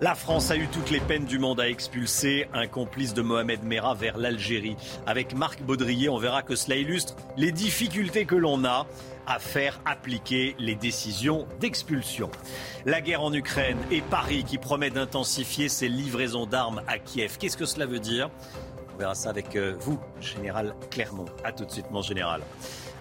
La 0.00 0.14
France 0.14 0.52
a 0.52 0.56
eu 0.56 0.68
toutes 0.68 0.90
les 0.90 1.00
peines 1.00 1.24
du 1.24 1.40
monde 1.40 1.58
à 1.58 1.68
expulser 1.68 2.46
un 2.52 2.68
complice 2.68 3.14
de 3.14 3.22
Mohamed 3.22 3.64
Merah 3.64 3.94
vers 3.94 4.16
l'Algérie. 4.16 4.76
Avec 5.06 5.34
Marc 5.34 5.60
Baudrier, 5.62 6.08
on 6.08 6.18
verra 6.18 6.42
que 6.42 6.54
cela 6.54 6.76
illustre 6.76 7.16
les 7.36 7.50
difficultés 7.50 8.24
que 8.24 8.36
l'on 8.36 8.64
a 8.64 8.86
à 9.26 9.40
faire 9.40 9.80
appliquer 9.84 10.54
les 10.58 10.76
décisions 10.76 11.46
d'expulsion. 11.60 12.30
La 12.86 13.00
guerre 13.00 13.22
en 13.22 13.32
Ukraine 13.32 13.78
et 13.90 14.00
Paris 14.00 14.44
qui 14.44 14.56
promet 14.56 14.90
d'intensifier 14.90 15.68
ses 15.68 15.88
livraisons 15.88 16.46
d'armes 16.46 16.80
à 16.86 16.98
Kiev. 16.98 17.36
Qu'est-ce 17.36 17.56
que 17.56 17.66
cela 17.66 17.84
veut 17.84 17.98
dire? 17.98 18.30
Verra 18.98 19.14
ça 19.14 19.30
avec 19.30 19.56
euh, 19.56 19.76
vous, 19.80 19.98
Général 20.20 20.74
Clermont. 20.90 21.26
A 21.44 21.52
tout 21.52 21.64
de 21.64 21.70
suite, 21.70 21.90
mon 21.90 22.02
général. 22.02 22.42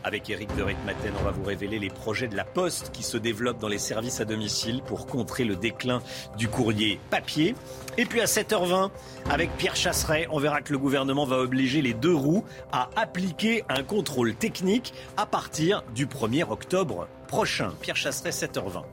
Avec 0.03 0.29
Eric 0.29 0.55
de 0.55 0.63
Ritmaten, 0.63 1.11
on 1.19 1.23
va 1.23 1.31
vous 1.31 1.43
révéler 1.43 1.79
les 1.79 1.89
projets 1.89 2.27
de 2.27 2.35
la 2.35 2.45
Poste 2.45 2.91
qui 2.93 3.03
se 3.03 3.17
développent 3.17 3.59
dans 3.59 3.67
les 3.67 3.79
services 3.79 4.21
à 4.21 4.25
domicile 4.25 4.81
pour 4.83 5.07
contrer 5.07 5.43
le 5.43 5.55
déclin 5.55 6.01
du 6.37 6.47
courrier 6.47 6.99
papier. 7.09 7.55
Et 7.97 8.05
puis 8.05 8.21
à 8.21 8.25
7h20, 8.25 8.91
avec 9.29 9.49
Pierre 9.57 9.75
Chasseret, 9.75 10.27
on 10.31 10.39
verra 10.39 10.61
que 10.61 10.71
le 10.71 10.79
gouvernement 10.79 11.25
va 11.25 11.39
obliger 11.39 11.81
les 11.81 11.93
deux 11.93 12.15
roues 12.15 12.45
à 12.71 12.89
appliquer 12.95 13.63
un 13.67 13.83
contrôle 13.83 14.35
technique 14.35 14.93
à 15.17 15.25
partir 15.25 15.83
du 15.93 16.05
1er 16.05 16.49
octobre 16.49 17.07
prochain. 17.27 17.73
Pierre 17.81 17.97
Chasseret, 17.97 18.29
7h20. 18.29 18.83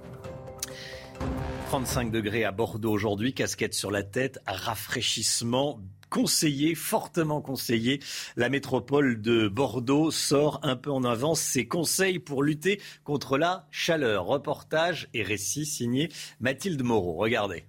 35 1.69 2.11
degrés 2.11 2.45
à 2.45 2.53
Bordeaux 2.53 2.93
aujourd'hui, 2.93 3.35
casquette 3.35 3.75
sur 3.75 3.91
la 3.91 4.03
tête, 4.03 4.39
rafraîchissement 4.47 5.81
conseillé, 6.15 6.77
fortement 6.77 7.41
conseillé. 7.41 7.99
La 8.37 8.49
métropole 8.49 9.21
de 9.21 9.49
Bordeaux 9.49 10.13
sort 10.13 10.61
un 10.63 10.77
peu 10.77 10.93
en 10.93 11.03
avance 11.03 11.41
ses 11.41 11.67
conseils 11.67 12.21
pour 12.21 12.45
lutter 12.45 12.81
contre 13.03 13.37
la 13.37 13.67
chaleur. 13.73 14.27
Reportage 14.27 15.09
et 15.13 15.25
récit 15.25 15.67
signé 15.67 16.09
Mathilde 16.39 16.85
Moreau. 16.85 17.15
Regardez. 17.15 17.65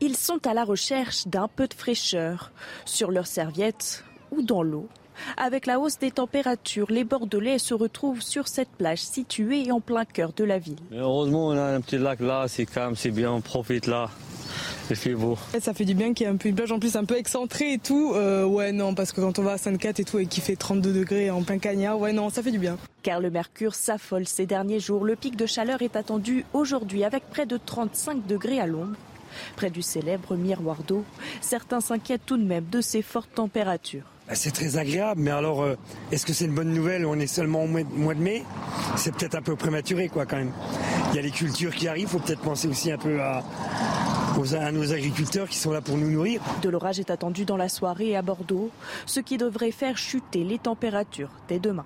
Ils 0.00 0.16
sont 0.16 0.46
à 0.46 0.52
la 0.52 0.64
recherche 0.64 1.26
d'un 1.26 1.48
peu 1.48 1.68
de 1.68 1.72
fraîcheur 1.72 2.52
sur 2.84 3.10
leurs 3.10 3.28
serviettes 3.28 4.04
ou 4.30 4.42
dans 4.42 4.62
l'eau. 4.62 4.90
Avec 5.38 5.64
la 5.64 5.80
hausse 5.80 5.98
des 5.98 6.10
températures, 6.10 6.90
les 6.90 7.04
Bordelais 7.04 7.58
se 7.58 7.72
retrouvent 7.72 8.20
sur 8.20 8.46
cette 8.46 8.68
plage 8.68 8.98
située 8.98 9.72
en 9.72 9.80
plein 9.80 10.04
cœur 10.04 10.34
de 10.34 10.44
la 10.44 10.58
ville. 10.58 10.76
heureusement, 10.92 11.46
on 11.46 11.56
a 11.56 11.62
un 11.62 11.80
petit 11.80 11.96
lac 11.96 12.20
là, 12.20 12.44
c'est 12.46 12.66
calme, 12.66 12.94
c'est 12.94 13.10
bien, 13.10 13.32
on 13.32 13.40
profite 13.40 13.86
là. 13.86 14.10
Beau. 15.16 15.38
Ça 15.60 15.72
fait 15.72 15.84
du 15.84 15.94
bien 15.94 16.12
qu'il 16.12 16.26
y 16.26 16.30
ait 16.30 16.32
un 16.32 16.36
peu 16.36 16.48
une 16.48 16.54
plage 16.54 16.70
en 16.70 16.78
plus 16.78 16.96
un 16.96 17.04
peu 17.04 17.16
excentrée 17.16 17.72
et 17.74 17.78
tout. 17.78 18.12
Euh, 18.14 18.44
ouais, 18.44 18.72
non, 18.72 18.94
parce 18.94 19.12
que 19.12 19.20
quand 19.20 19.38
on 19.38 19.42
va 19.42 19.52
à 19.52 19.58
Sainte-Cat 19.58 19.94
et 19.98 20.04
tout 20.04 20.18
et 20.18 20.26
qu'il 20.26 20.42
fait 20.42 20.56
32 20.56 20.92
degrés 20.92 21.30
en 21.30 21.42
plein 21.42 21.58
cagnard, 21.58 21.98
ouais, 21.98 22.12
non, 22.12 22.28
ça 22.28 22.42
fait 22.42 22.50
du 22.50 22.58
bien. 22.58 22.76
Car 23.02 23.20
le 23.20 23.30
mercure 23.30 23.74
s'affole 23.74 24.26
ces 24.26 24.46
derniers 24.46 24.80
jours. 24.80 25.04
Le 25.04 25.16
pic 25.16 25.36
de 25.36 25.46
chaleur 25.46 25.82
est 25.82 25.96
attendu 25.96 26.44
aujourd'hui 26.52 27.02
avec 27.04 27.28
près 27.30 27.46
de 27.46 27.56
35 27.56 28.26
degrés 28.26 28.60
à 28.60 28.66
l'ombre. 28.66 28.96
Près 29.56 29.70
du 29.70 29.82
célèbre 29.82 30.36
miroir 30.36 30.82
d'eau, 30.86 31.04
certains 31.40 31.80
s'inquiètent 31.80 32.26
tout 32.26 32.36
de 32.36 32.44
même 32.44 32.66
de 32.70 32.80
ces 32.80 33.02
fortes 33.02 33.34
températures. 33.34 34.13
Bah, 34.26 34.34
c'est 34.34 34.52
très 34.52 34.78
agréable, 34.78 35.20
mais 35.20 35.30
alors, 35.30 35.62
euh, 35.62 35.76
est-ce 36.10 36.24
que 36.24 36.32
c'est 36.32 36.46
une 36.46 36.54
bonne 36.54 36.72
nouvelle? 36.72 37.04
On 37.04 37.18
est 37.18 37.26
seulement 37.26 37.64
au 37.64 37.66
mois 37.66 38.14
de 38.14 38.20
mai? 38.20 38.42
C'est 38.96 39.14
peut-être 39.14 39.34
un 39.34 39.42
peu 39.42 39.54
prématuré, 39.54 40.08
quoi, 40.08 40.24
quand 40.24 40.38
même. 40.38 40.52
Il 41.10 41.16
y 41.16 41.18
a 41.18 41.22
les 41.22 41.30
cultures 41.30 41.74
qui 41.74 41.88
arrivent, 41.88 42.08
il 42.08 42.08
faut 42.08 42.18
peut-être 42.18 42.40
penser 42.40 42.66
aussi 42.66 42.90
un 42.90 42.96
peu 42.96 43.20
à, 43.20 43.44
à 44.58 44.72
nos 44.72 44.92
agriculteurs 44.92 45.48
qui 45.48 45.58
sont 45.58 45.72
là 45.72 45.82
pour 45.82 45.98
nous 45.98 46.10
nourrir. 46.10 46.40
De 46.62 46.70
l'orage 46.70 46.98
est 46.98 47.10
attendu 47.10 47.44
dans 47.44 47.58
la 47.58 47.68
soirée 47.68 48.16
à 48.16 48.22
Bordeaux, 48.22 48.70
ce 49.04 49.20
qui 49.20 49.36
devrait 49.36 49.72
faire 49.72 49.98
chuter 49.98 50.42
les 50.42 50.58
températures 50.58 51.30
dès 51.48 51.58
demain 51.58 51.84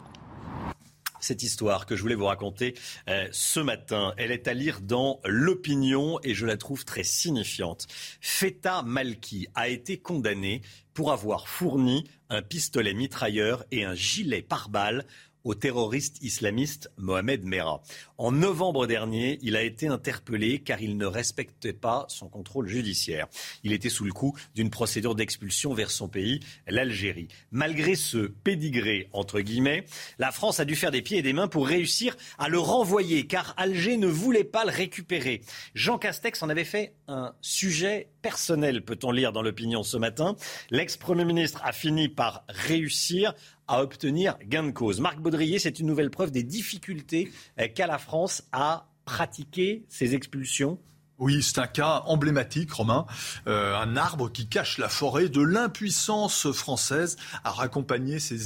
cette 1.20 1.42
histoire 1.42 1.86
que 1.86 1.96
je 1.96 2.02
voulais 2.02 2.14
vous 2.14 2.26
raconter 2.26 2.74
euh, 3.08 3.26
ce 3.32 3.60
matin. 3.60 4.14
Elle 4.16 4.30
est 4.30 4.48
à 4.48 4.54
lire 4.54 4.80
dans 4.80 5.20
l'opinion 5.24 6.18
et 6.22 6.34
je 6.34 6.46
la 6.46 6.56
trouve 6.56 6.84
très 6.84 7.02
signifiante. 7.02 7.86
Feta 8.20 8.82
Malki 8.82 9.48
a 9.54 9.68
été 9.68 9.98
condamné 9.98 10.62
pour 10.98 11.12
avoir 11.12 11.46
fourni 11.46 12.10
un 12.28 12.42
pistolet 12.42 12.92
mitrailleur 12.92 13.64
et 13.70 13.84
un 13.84 13.94
gilet 13.94 14.42
pare-balles 14.42 15.04
au 15.44 15.54
terroriste 15.54 16.22
islamiste 16.22 16.90
Mohamed 16.96 17.44
Merah. 17.44 17.82
En 18.16 18.32
novembre 18.32 18.86
dernier, 18.86 19.38
il 19.42 19.56
a 19.56 19.62
été 19.62 19.88
interpellé 19.88 20.60
car 20.60 20.82
il 20.82 20.96
ne 20.96 21.06
respectait 21.06 21.72
pas 21.72 22.06
son 22.08 22.28
contrôle 22.28 22.68
judiciaire. 22.68 23.26
Il 23.64 23.72
était 23.72 23.88
sous 23.88 24.04
le 24.04 24.12
coup 24.12 24.36
d'une 24.54 24.70
procédure 24.70 25.14
d'expulsion 25.14 25.74
vers 25.74 25.90
son 25.90 26.08
pays, 26.08 26.40
l'Algérie. 26.66 27.28
Malgré 27.50 27.94
ce 27.94 28.18
pédigré, 28.18 29.08
entre 29.12 29.40
guillemets, 29.40 29.84
la 30.18 30.32
France 30.32 30.60
a 30.60 30.64
dû 30.64 30.76
faire 30.76 30.90
des 30.90 31.02
pieds 31.02 31.18
et 31.18 31.22
des 31.22 31.32
mains 31.32 31.48
pour 31.48 31.66
réussir 31.66 32.16
à 32.38 32.48
le 32.48 32.58
renvoyer 32.58 33.26
car 33.26 33.54
Alger 33.56 33.96
ne 33.96 34.06
voulait 34.06 34.44
pas 34.44 34.64
le 34.64 34.70
récupérer. 34.70 35.42
Jean 35.74 35.98
Castex 35.98 36.42
en 36.42 36.48
avait 36.48 36.64
fait 36.64 36.94
un 37.06 37.34
sujet 37.40 38.10
personnel, 38.22 38.84
peut-on 38.84 39.12
lire 39.12 39.32
dans 39.32 39.42
l'opinion 39.42 39.82
ce 39.82 39.96
matin. 39.96 40.36
L'ex-premier 40.70 41.24
ministre 41.24 41.60
a 41.64 41.72
fini 41.72 42.08
par 42.08 42.44
réussir 42.48 43.34
à 43.68 43.82
obtenir 43.82 44.36
gain 44.44 44.64
de 44.64 44.70
cause. 44.70 45.00
Marc 45.00 45.20
Baudrier, 45.20 45.58
c'est 45.58 45.78
une 45.78 45.86
nouvelle 45.86 46.10
preuve 46.10 46.30
des 46.30 46.42
difficultés 46.42 47.30
euh, 47.60 47.68
qu'a 47.68 47.86
la 47.86 47.98
France 47.98 48.42
à 48.52 48.88
pratiquer 49.04 49.84
ces 49.88 50.14
expulsions 50.14 50.78
oui, 51.18 51.42
c'est 51.42 51.58
un 51.58 51.66
cas 51.66 52.02
emblématique, 52.06 52.72
Romain. 52.72 53.04
Euh, 53.48 53.76
un 53.76 53.96
arbre 53.96 54.30
qui 54.30 54.46
cache 54.46 54.78
la 54.78 54.88
forêt 54.88 55.28
de 55.28 55.40
l'impuissance 55.40 56.52
française 56.52 57.16
à 57.42 57.50
raccompagner 57.50 58.20
ces, 58.20 58.38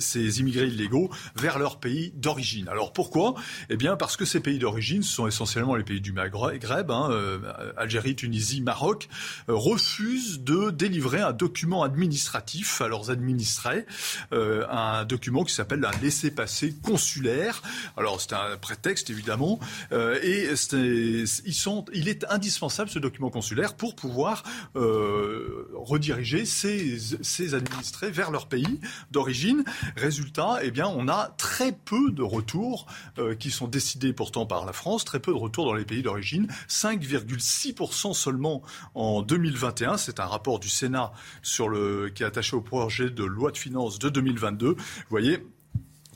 ces, 0.00 0.40
immigrés 0.40 0.68
illégaux 0.68 1.10
vers 1.34 1.58
leur 1.58 1.80
pays 1.80 2.12
d'origine. 2.14 2.68
Alors 2.68 2.92
pourquoi? 2.92 3.34
Eh 3.68 3.76
bien 3.76 3.96
parce 3.96 4.16
que 4.16 4.24
ces 4.24 4.38
pays 4.38 4.60
d'origine, 4.60 5.02
ce 5.02 5.12
sont 5.12 5.26
essentiellement 5.26 5.74
les 5.74 5.82
pays 5.82 6.00
du 6.00 6.12
Maghreb, 6.12 6.90
hein, 6.90 7.08
euh, 7.10 7.40
Algérie, 7.76 8.14
Tunisie, 8.14 8.60
Maroc, 8.60 9.08
euh, 9.48 9.54
refusent 9.54 10.40
de 10.40 10.70
délivrer 10.70 11.20
un 11.20 11.32
document 11.32 11.82
administratif 11.82 12.80
à 12.80 12.86
leurs 12.86 13.10
administrés, 13.10 13.86
euh, 14.32 14.66
un 14.70 15.04
document 15.04 15.42
qui 15.42 15.52
s'appelle 15.52 15.84
un 15.84 16.00
laissez-passer 16.00 16.74
consulaire. 16.80 17.60
Alors 17.96 18.20
c'est 18.20 18.34
un 18.34 18.56
prétexte 18.56 19.10
évidemment, 19.10 19.58
et 19.92 20.48
ils 20.52 21.54
sont, 21.54 21.84
il 21.92 22.08
est 22.08 22.19
indispensable 22.28 22.90
ce 22.90 22.98
document 22.98 23.30
consulaire 23.30 23.74
pour 23.74 23.94
pouvoir 23.94 24.42
euh, 24.76 25.68
rediriger 25.74 26.44
ces, 26.44 27.54
administrés 27.54 28.10
vers 28.10 28.30
leur 28.30 28.48
pays 28.48 28.80
d'origine. 29.10 29.64
Résultat, 29.96 30.58
eh 30.62 30.70
bien, 30.70 30.86
on 30.86 31.08
a 31.08 31.28
très 31.38 31.72
peu 31.72 32.10
de 32.10 32.22
retours 32.22 32.86
euh, 33.18 33.34
qui 33.34 33.50
sont 33.50 33.68
décidés 33.68 34.12
pourtant 34.12 34.46
par 34.46 34.66
la 34.66 34.72
France, 34.72 35.04
très 35.04 35.20
peu 35.20 35.32
de 35.32 35.38
retours 35.38 35.64
dans 35.64 35.74
les 35.74 35.84
pays 35.84 36.02
d'origine, 36.02 36.48
5,6% 36.68 38.14
seulement 38.14 38.62
en 38.94 39.22
2021. 39.22 39.96
C'est 39.96 40.20
un 40.20 40.26
rapport 40.26 40.60
du 40.60 40.68
Sénat 40.68 41.12
sur 41.42 41.68
le, 41.68 42.10
qui 42.14 42.22
est 42.22 42.26
attaché 42.26 42.56
au 42.56 42.60
projet 42.60 43.10
de 43.10 43.24
loi 43.24 43.50
de 43.50 43.58
finances 43.58 43.98
de 43.98 44.08
2022. 44.08 44.68
Vous 44.68 44.76
voyez, 45.08 45.44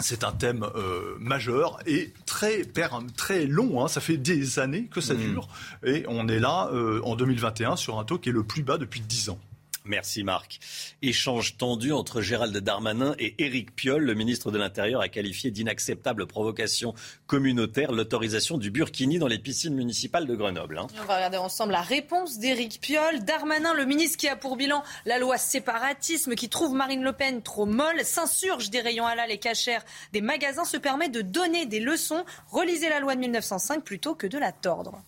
c'est 0.01 0.25
un 0.25 0.33
thème 0.33 0.67
euh, 0.75 1.17
majeur 1.19 1.79
et 1.87 2.13
très, 2.27 2.65
très 3.17 3.47
long. 3.47 3.85
Hein. 3.85 3.89
Ça 3.89 4.01
fait 4.01 4.17
des 4.17 4.59
années 4.59 4.89
que 4.91 5.01
ça 5.01 5.15
mmh. 5.15 5.19
dure. 5.19 5.49
Et 5.85 6.05
on 6.09 6.29
est 6.29 6.41
là, 6.41 6.69
euh, 6.73 7.01
en 7.05 7.17
2021, 7.17 7.77
sur 7.77 7.99
un 7.99 8.05
taux 8.05 8.19
qui 8.19 8.31
est 8.31 8.33
le 8.33 8.43
plus 8.43 8.63
bas 8.63 8.79
depuis 8.79 9.01
10 9.01 9.31
ans. 9.31 9.39
Merci 9.87 10.25
Marc. 10.25 10.61
Échange 11.03 11.59
tendu 11.59 11.93
entre 11.93 12.23
Gérald 12.23 12.57
Darmanin 12.57 13.15
et 13.19 13.35
Éric 13.45 13.77
Piolle. 13.77 14.05
Le 14.05 14.15
ministre 14.15 14.51
de 14.51 14.57
l'Intérieur 14.57 15.03
a 15.03 15.11
qualifié 15.11 15.51
d'inacceptable 15.51 16.27
provocation 16.27 16.95
communautaire 17.27 17.93
l'autorisation 17.93 18.57
du 18.57 18.71
burkini 18.71 19.19
dans 19.19 19.27
les 19.27 19.39
piscines 19.39 19.75
municipales 19.75 20.27
de 20.27 20.35
Grenoble. 20.35 20.79
Hein. 20.79 20.87
On 21.03 21.05
va 21.05 21.17
regarder 21.17 21.37
ensemble 21.37 21.73
la 21.73 21.83
réponse 21.83 22.39
d'Éric 22.39 22.81
Piolle. 22.81 23.25
Darmanin, 23.25 23.75
le 23.75 23.85
ministre 23.85 24.17
qui 24.17 24.27
a 24.27 24.37
pour 24.37 24.57
bilan 24.57 24.83
la 25.05 25.19
loi 25.19 25.37
séparatisme, 25.37 26.35
qui 26.35 26.49
trouve 26.49 26.73
Marine 26.73 27.03
Le 27.03 27.13
Pen 27.13 27.43
trop 27.43 27.67
molle, 27.67 28.07
s'insurge 28.07 28.71
des 28.71 28.81
rayons 28.81 29.07
halal 29.07 29.31
et 29.31 29.39
cachères 29.39 29.85
des 30.15 30.23
magasins, 30.23 30.65
se 30.65 30.79
permet 30.79 31.11
de 31.11 31.21
donner 31.21 31.67
des 31.67 31.81
leçons. 31.81 32.25
Relisez 32.49 32.89
la 32.89 33.01
loi 33.01 33.17
de 33.17 33.21
1905 33.21 33.85
plutôt 33.85 34.15
que 34.15 34.27
de 34.27 34.39
la 34.39 34.51
tordre. 34.51 35.03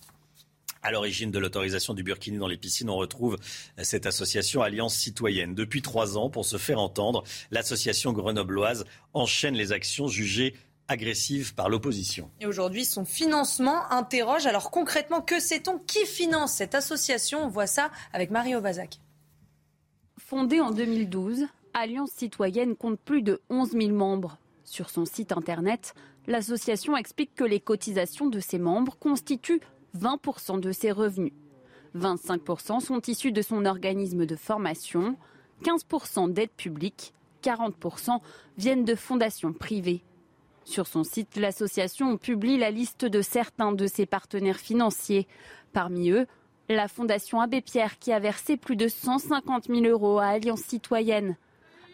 À 0.81 0.91
l'origine 0.91 1.31
de 1.31 1.39
l'autorisation 1.39 1.93
du 1.93 2.03
burkini 2.03 2.37
dans 2.37 2.47
les 2.47 2.57
piscines, 2.57 2.89
on 2.89 2.95
retrouve 2.95 3.37
cette 3.81 4.05
association 4.05 4.61
Alliance 4.61 4.95
citoyenne. 4.95 5.55
Depuis 5.55 5.81
trois 5.81 6.17
ans, 6.17 6.29
pour 6.29 6.45
se 6.45 6.57
faire 6.57 6.79
entendre, 6.79 7.23
l'association 7.51 8.13
grenobloise 8.13 8.85
enchaîne 9.13 9.55
les 9.55 9.71
actions 9.71 10.07
jugées 10.07 10.53
agressives 10.87 11.53
par 11.53 11.69
l'opposition. 11.69 12.31
Et 12.39 12.45
aujourd'hui, 12.45 12.85
son 12.85 13.05
financement 13.05 13.91
interroge. 13.91 14.45
Alors 14.45 14.71
concrètement, 14.71 15.21
que 15.21 15.39
sait-on 15.39 15.79
Qui 15.79 16.05
finance 16.05 16.53
cette 16.53 16.75
association? 16.75 17.43
On 17.43 17.49
voit 17.49 17.67
ça 17.67 17.91
avec 18.13 18.31
Mario 18.31 18.61
Bazac. 18.61 18.99
Fondée 20.17 20.59
en 20.59 20.71
2012, 20.71 21.45
Alliance 21.73 22.11
citoyenne 22.11 22.75
compte 22.75 22.99
plus 22.99 23.21
de 23.21 23.41
11 23.49 23.71
000 23.71 23.89
membres. 23.89 24.37
Sur 24.63 24.89
son 24.89 25.05
site 25.05 25.31
internet, 25.31 25.93
l'association 26.25 26.97
explique 26.97 27.35
que 27.35 27.43
les 27.43 27.59
cotisations 27.59 28.27
de 28.27 28.39
ses 28.39 28.59
membres 28.59 28.97
constituent 28.99 29.61
20% 29.97 30.59
de 30.59 30.71
ses 30.71 30.91
revenus. 30.91 31.33
25% 31.95 32.79
sont 32.79 33.01
issus 33.07 33.31
de 33.31 33.41
son 33.41 33.65
organisme 33.65 34.25
de 34.25 34.35
formation, 34.35 35.17
15% 35.63 36.31
d'aides 36.31 36.51
publiques, 36.51 37.13
40% 37.43 38.19
viennent 38.57 38.85
de 38.85 38.95
fondations 38.95 39.53
privées. 39.53 40.03
Sur 40.65 40.85
son 40.85 41.03
site, 41.03 41.37
l'association 41.37 42.17
publie 42.17 42.57
la 42.57 42.71
liste 42.71 43.05
de 43.05 43.21
certains 43.21 43.71
de 43.71 43.87
ses 43.87 44.05
partenaires 44.05 44.59
financiers. 44.59 45.27
Parmi 45.71 46.09
eux, 46.09 46.27
la 46.67 46.89
Fondation 46.89 47.39
Abbé 47.39 47.61
Pierre 47.61 47.97
qui 47.99 48.11
a 48.11 48.19
versé 48.19 48.57
plus 48.57 48.75
de 48.75 48.89
150 48.89 49.67
000 49.67 49.85
euros 49.85 50.19
à 50.19 50.27
Alliance 50.27 50.61
citoyenne. 50.61 51.37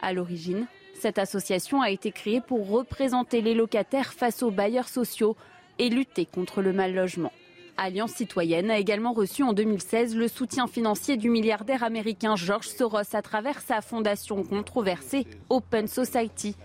À 0.02 0.12
l'origine, 0.12 0.66
cette 0.96 1.20
association 1.20 1.82
a 1.82 1.92
été 1.92 2.12
créée 2.12 2.42
pour 2.42 2.68
représenter 2.68 3.42
les 3.42 3.54
locataires 3.54 4.14
face 4.14 4.42
aux 4.42 4.52
bailleurs 4.52 4.90
sociaux 4.90 5.36
et 5.78 5.90
lutter 5.90 6.26
contre 6.26 6.62
le 6.62 6.74
mal 6.74 6.96
logement. 6.96 7.32
Alliance 7.78 8.14
citoyenne 8.14 8.70
a 8.70 8.78
également 8.78 9.14
reçu 9.14 9.42
en 9.42 9.52
2016 9.52 10.16
le 10.16 10.28
soutien 10.28 10.68
financier 10.68 11.18
du 11.18 11.30
milliardaire 11.30 11.84
américain 11.84 12.36
George 12.36 12.68
Soros 12.68 13.16
à 13.16 13.22
travers 13.24 13.62
sa 13.62 13.82
fondation 13.82 14.44
controversée 14.44 15.26
Open 15.50 15.88
Society. 15.88 16.56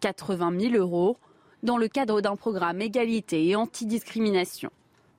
80 0.00 0.60
000 0.60 0.74
euros 0.74 1.16
dans 1.64 1.76
le 1.76 1.88
cadre 1.88 2.20
d'un 2.20 2.36
programme 2.36 2.80
égalité 2.80 3.48
et 3.48 3.56
antidiscrimination. 3.56 4.70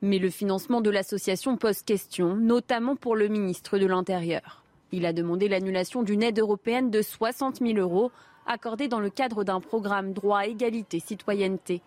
Mais 0.02 0.20
le 0.20 0.30
financement 0.30 0.80
de 0.80 0.90
l'association 0.90 1.58
pose 1.58 1.82
question, 1.82 2.36
notamment 2.36 2.96
pour 2.96 3.16
le 3.16 3.28
ministre 3.28 3.78
de 3.78 3.88
l'Intérieur. 3.88 4.64
Il 4.94 5.06
a 5.06 5.12
demandé 5.12 5.50
l'annulation 5.50 6.04
d'une 6.04 6.24
aide 6.24 6.40
européenne 6.40 6.92
de 6.92 7.02
60 7.02 7.60
000 7.60 7.78
euros 7.78 8.12
accordée 8.48 8.88
dans 8.88 9.00
le 9.00 9.10
cadre 9.10 9.44
d'un 9.44 9.60
programme 9.60 10.14
droit, 10.14 10.46
égalité, 10.46 11.00
citoyenneté. 11.00 11.82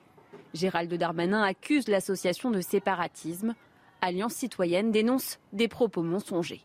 Gérald 0.55 0.93
Darmanin 0.95 1.43
accuse 1.43 1.89
l'association 1.89 2.51
de 2.51 2.61
séparatisme. 2.61 3.55
Alliance 4.01 4.35
citoyenne 4.35 4.93
dénonce 4.93 5.39
des 5.53 5.69
propos 5.69 6.03
mensongers 6.03 6.63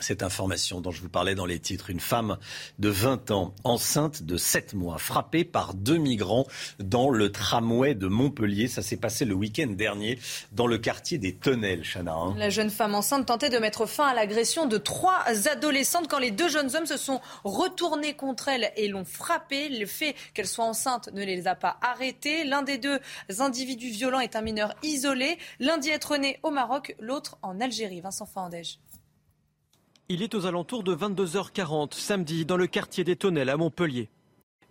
cette 0.00 0.22
information 0.22 0.80
dont 0.80 0.90
je 0.90 1.02
vous 1.02 1.08
parlais 1.08 1.34
dans 1.34 1.46
les 1.46 1.58
titres. 1.58 1.90
Une 1.90 2.00
femme 2.00 2.38
de 2.78 2.88
20 2.88 3.30
ans, 3.30 3.54
enceinte 3.64 4.22
de 4.22 4.36
7 4.36 4.74
mois, 4.74 4.98
frappée 4.98 5.44
par 5.44 5.74
deux 5.74 5.98
migrants 5.98 6.46
dans 6.78 7.10
le 7.10 7.30
tramway 7.30 7.94
de 7.94 8.08
Montpellier. 8.08 8.68
Ça 8.68 8.82
s'est 8.82 8.96
passé 8.96 9.24
le 9.24 9.34
week-end 9.34 9.68
dernier 9.68 10.18
dans 10.52 10.66
le 10.66 10.78
quartier 10.78 11.18
des 11.18 11.34
Tonnelles, 11.34 11.84
Chana. 11.84 12.14
Hein. 12.14 12.34
La 12.36 12.50
jeune 12.50 12.70
femme 12.70 12.94
enceinte 12.94 13.26
tentait 13.26 13.50
de 13.50 13.58
mettre 13.58 13.86
fin 13.86 14.06
à 14.06 14.14
l'agression 14.14 14.66
de 14.66 14.78
trois 14.78 15.24
adolescentes 15.50 16.08
quand 16.08 16.18
les 16.18 16.30
deux 16.30 16.48
jeunes 16.48 16.74
hommes 16.74 16.86
se 16.86 16.96
sont 16.96 17.20
retournés 17.44 18.14
contre 18.14 18.48
elle 18.48 18.72
et 18.76 18.88
l'ont 18.88 19.04
frappée. 19.04 19.68
Le 19.68 19.86
fait 19.86 20.14
qu'elle 20.34 20.46
soit 20.46 20.64
enceinte 20.64 21.10
ne 21.12 21.24
les 21.24 21.46
a 21.46 21.54
pas 21.54 21.76
arrêtés. 21.82 22.44
L'un 22.44 22.62
des 22.62 22.78
deux 22.78 23.00
individus 23.38 23.90
violents 23.90 24.20
est 24.20 24.36
un 24.36 24.42
mineur 24.42 24.74
isolé. 24.82 25.38
L'un 25.58 25.78
dit 25.78 25.90
être 25.90 26.16
né 26.16 26.38
au 26.42 26.50
Maroc, 26.50 26.94
l'autre 27.00 27.38
en 27.42 27.60
Algérie. 27.60 28.00
Vincent 28.00 28.26
Fandège. 28.26 28.78
Il 30.12 30.24
est 30.24 30.34
aux 30.34 30.44
alentours 30.44 30.82
de 30.82 30.92
22h40 30.92 31.94
samedi 31.94 32.44
dans 32.44 32.56
le 32.56 32.66
quartier 32.66 33.04
des 33.04 33.14
Tonnelles 33.14 33.48
à 33.48 33.56
Montpellier. 33.56 34.08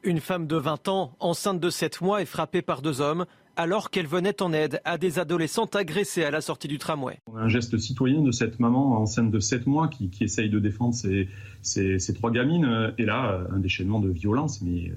Une 0.04 0.20
femme 0.20 0.48
de 0.48 0.58
20 0.58 0.90
ans, 0.90 1.14
enceinte 1.22 1.62
de 1.62 1.70
7 1.70 2.02
mois, 2.02 2.22
est 2.22 2.26
frappée 2.26 2.62
par 2.62 2.82
deux 2.82 3.00
hommes 3.00 3.26
alors 3.56 3.90
qu'elle 3.90 4.06
venait 4.06 4.42
en 4.42 4.52
aide 4.52 4.82
à 4.84 4.98
des 4.98 5.18
adolescentes 5.18 5.78
agressées 5.78 6.26
à 6.26 6.32
la 6.32 6.42
sortie 6.42 6.68
du 6.68 6.78
tramway. 6.78 7.22
Un 7.34 7.48
geste 7.48 7.78
citoyen 7.78 8.22
de 8.22 8.32
cette 8.32 8.60
maman 8.60 9.00
enceinte 9.00 9.32
de 9.32 9.40
7 9.40 9.66
mois 9.66 9.88
qui, 9.88 10.12
essaye 10.20 10.50
de 10.50 10.60
défendre 10.60 10.94
ses, 10.94 12.14
trois 12.16 12.32
gamines. 12.32 12.94
Et 12.98 13.06
là, 13.06 13.40
un 13.50 13.60
déchaînement 13.60 14.02
de 14.02 14.10
violence, 14.10 14.62
mais 14.62 14.90
euh, 14.90 14.96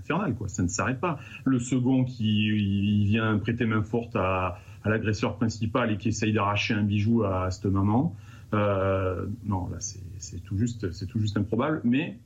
infernal, 0.00 0.34
quoi. 0.34 0.48
Ça 0.48 0.64
ne 0.64 0.68
s'arrête 0.68 0.98
pas. 0.98 1.20
Le 1.44 1.60
second 1.60 2.02
qui 2.02 3.04
vient 3.04 3.38
prêter 3.38 3.66
main 3.66 3.84
forte 3.84 4.16
à, 4.16 4.58
à 4.82 4.90
l'agresseur 4.90 5.36
principal 5.36 5.92
et 5.92 5.96
qui 5.96 6.08
essaye 6.08 6.32
d'arracher 6.32 6.74
un 6.74 6.82
bijou 6.82 7.22
à 7.22 7.52
cette 7.52 7.66
maman. 7.66 8.16
Euh, 8.54 9.26
non, 9.44 9.68
là, 9.68 9.78
c'est 9.80 10.42
tout, 10.44 10.56
juste, 10.56 10.86
tout 11.06 11.18
juste 11.18 11.36
improbable, 11.36 11.80
mais 11.84 12.18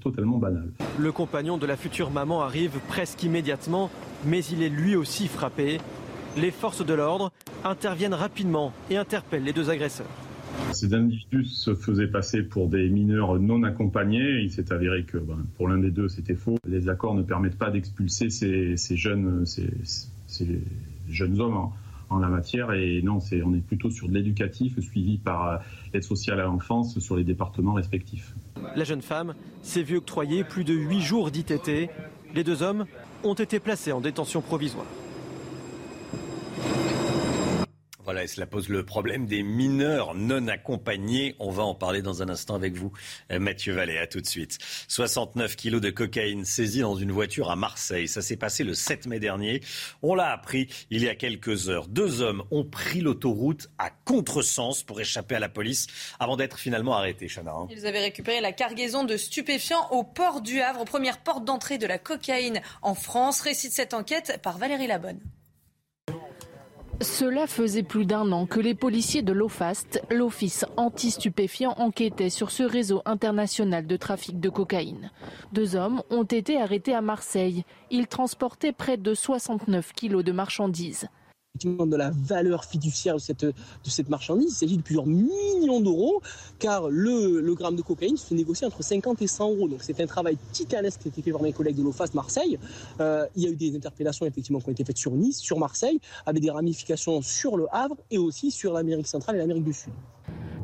totalement 0.00 0.38
banal. 0.38 0.70
Le 0.98 1.12
compagnon 1.12 1.58
de 1.58 1.66
la 1.66 1.76
future 1.76 2.10
maman 2.10 2.42
arrive 2.42 2.78
presque 2.88 3.22
immédiatement, 3.22 3.90
mais 4.24 4.44
il 4.44 4.62
est 4.62 4.68
lui 4.68 4.96
aussi 4.96 5.28
frappé. 5.28 5.78
Les 6.36 6.50
forces 6.50 6.84
de 6.84 6.94
l'ordre 6.94 7.32
interviennent 7.64 8.14
rapidement 8.14 8.72
et 8.90 8.96
interpellent 8.96 9.44
les 9.44 9.52
deux 9.52 9.70
agresseurs. 9.70 10.06
Ces 10.72 10.94
individus 10.94 11.46
se 11.46 11.74
faisaient 11.74 12.06
passer 12.06 12.42
pour 12.42 12.68
des 12.68 12.88
mineurs 12.88 13.38
non 13.38 13.62
accompagnés. 13.62 14.40
Il 14.40 14.50
s'est 14.50 14.72
avéré 14.72 15.04
que 15.04 15.18
ben, 15.18 15.38
pour 15.56 15.68
l'un 15.68 15.78
des 15.78 15.90
deux, 15.90 16.08
c'était 16.08 16.34
faux. 16.34 16.58
Les 16.66 16.88
accords 16.88 17.14
ne 17.14 17.22
permettent 17.22 17.58
pas 17.58 17.70
d'expulser 17.70 18.30
ces, 18.30 18.76
jeunes, 18.96 19.44
ces, 19.46 19.70
jeunes 21.08 21.40
hommes. 21.40 21.56
Hein 21.56 21.70
en 22.10 22.18
la 22.18 22.28
matière. 22.28 22.72
Et 22.72 23.02
non, 23.02 23.20
c'est, 23.20 23.42
on 23.42 23.54
est 23.54 23.66
plutôt 23.66 23.90
sur 23.90 24.08
de 24.08 24.14
l'éducatif 24.14 24.78
suivi 24.80 25.18
par 25.18 25.48
euh, 25.48 25.56
l'aide 25.92 26.04
sociale 26.04 26.40
à 26.40 26.44
l'enfance 26.44 26.98
sur 26.98 27.16
les 27.16 27.24
départements 27.24 27.74
respectifs. 27.74 28.34
La 28.74 28.84
jeune 28.84 29.02
femme 29.02 29.34
s'est 29.62 29.82
vue 29.82 29.96
octroyer 29.96 30.44
plus 30.44 30.64
de 30.64 30.74
8 30.74 31.00
jours 31.00 31.30
d'ITT. 31.30 31.90
Les 32.34 32.44
deux 32.44 32.62
hommes 32.62 32.86
ont 33.24 33.34
été 33.34 33.60
placés 33.60 33.92
en 33.92 34.00
détention 34.00 34.40
provisoire. 34.40 34.86
Voilà, 38.06 38.22
et 38.22 38.28
cela 38.28 38.46
pose 38.46 38.68
le 38.68 38.84
problème 38.84 39.26
des 39.26 39.42
mineurs 39.42 40.14
non 40.14 40.46
accompagnés. 40.46 41.34
On 41.40 41.50
va 41.50 41.64
en 41.64 41.74
parler 41.74 42.02
dans 42.02 42.22
un 42.22 42.28
instant 42.28 42.54
avec 42.54 42.74
vous, 42.74 42.92
euh, 43.32 43.40
Mathieu 43.40 43.74
Vallée. 43.74 43.98
À 43.98 44.06
tout 44.06 44.20
de 44.20 44.26
suite. 44.26 44.58
69 44.86 45.56
kilos 45.56 45.80
de 45.80 45.90
cocaïne 45.90 46.44
saisis 46.44 46.82
dans 46.82 46.94
une 46.94 47.10
voiture 47.10 47.50
à 47.50 47.56
Marseille. 47.56 48.06
Ça 48.06 48.22
s'est 48.22 48.36
passé 48.36 48.62
le 48.62 48.74
7 48.74 49.06
mai 49.08 49.18
dernier. 49.18 49.60
On 50.02 50.14
l'a 50.14 50.30
appris 50.30 50.68
il 50.90 51.02
y 51.02 51.08
a 51.08 51.16
quelques 51.16 51.68
heures. 51.68 51.88
Deux 51.88 52.22
hommes 52.22 52.44
ont 52.52 52.62
pris 52.62 53.00
l'autoroute 53.00 53.70
à 53.76 53.90
contresens 53.90 54.84
pour 54.84 55.00
échapper 55.00 55.34
à 55.34 55.40
la 55.40 55.48
police 55.48 55.88
avant 56.20 56.36
d'être 56.36 56.60
finalement 56.60 56.94
arrêtés, 56.94 57.26
Chana. 57.26 57.50
Hein. 57.50 57.66
Ils 57.72 57.86
avaient 57.86 58.02
récupéré 58.02 58.40
la 58.40 58.52
cargaison 58.52 59.02
de 59.02 59.16
stupéfiants 59.16 59.90
au 59.90 60.04
port 60.04 60.42
du 60.42 60.60
Havre, 60.60 60.84
première 60.84 61.18
porte 61.18 61.44
d'entrée 61.44 61.78
de 61.78 61.88
la 61.88 61.98
cocaïne 61.98 62.62
en 62.82 62.94
France. 62.94 63.40
Récit 63.40 63.68
de 63.68 63.74
cette 63.74 63.94
enquête 63.94 64.38
par 64.44 64.58
Valérie 64.58 64.86
Labonne. 64.86 65.18
Cela 67.02 67.46
faisait 67.46 67.82
plus 67.82 68.06
d'un 68.06 68.32
an 68.32 68.46
que 68.46 68.58
les 68.58 68.74
policiers 68.74 69.20
de 69.20 69.32
l'OFAST, 69.32 70.02
l'Office 70.10 70.64
anti-stupéfiant, 70.78 71.74
enquêtaient 71.76 72.30
sur 72.30 72.50
ce 72.50 72.62
réseau 72.62 73.02
international 73.04 73.86
de 73.86 73.96
trafic 73.96 74.40
de 74.40 74.48
cocaïne. 74.48 75.10
Deux 75.52 75.76
hommes 75.76 76.02
ont 76.10 76.24
été 76.24 76.58
arrêtés 76.58 76.94
à 76.94 77.02
Marseille. 77.02 77.64
Ils 77.90 78.06
transportaient 78.06 78.72
près 78.72 78.96
de 78.96 79.12
69 79.12 79.92
kilos 79.92 80.24
de 80.24 80.32
marchandises 80.32 81.08
de 81.64 81.96
la 81.96 82.10
valeur 82.10 82.64
fiduciaire 82.64 83.14
de 83.14 83.20
cette, 83.20 83.44
de 83.44 83.54
cette 83.84 84.08
marchandise. 84.08 84.52
Il 84.52 84.54
s'agit 84.54 84.76
de 84.76 84.82
plusieurs 84.82 85.06
millions 85.06 85.80
d'euros, 85.80 86.20
car 86.58 86.88
le, 86.88 87.40
le, 87.40 87.54
gramme 87.54 87.76
de 87.76 87.82
cocaïne 87.82 88.16
se 88.16 88.34
négocie 88.34 88.64
entre 88.64 88.82
50 88.82 89.22
et 89.22 89.26
100 89.26 89.50
euros. 89.52 89.68
Donc 89.68 89.82
c'est 89.82 90.00
un 90.00 90.06
travail 90.06 90.36
titanesque 90.52 91.02
qui 91.02 91.08
a 91.08 91.10
été 91.10 91.22
fait 91.22 91.32
par 91.32 91.42
mes 91.42 91.52
collègues 91.52 91.76
de 91.76 91.82
l'OFAS 91.82 92.10
Marseille. 92.14 92.58
Euh, 93.00 93.26
il 93.36 93.42
y 93.42 93.46
a 93.46 93.50
eu 93.50 93.56
des 93.56 93.74
interpellations 93.74 94.26
effectivement 94.26 94.60
qui 94.60 94.68
ont 94.68 94.72
été 94.72 94.84
faites 94.84 94.98
sur 94.98 95.12
Nice, 95.12 95.38
sur 95.38 95.58
Marseille, 95.58 96.00
avec 96.26 96.42
des 96.42 96.50
ramifications 96.50 97.22
sur 97.22 97.56
le 97.56 97.66
Havre 97.72 97.96
et 98.10 98.18
aussi 98.18 98.50
sur 98.50 98.72
l'Amérique 98.72 99.06
centrale 99.06 99.36
et 99.36 99.38
l'Amérique 99.38 99.64
du 99.64 99.72
Sud. 99.72 99.92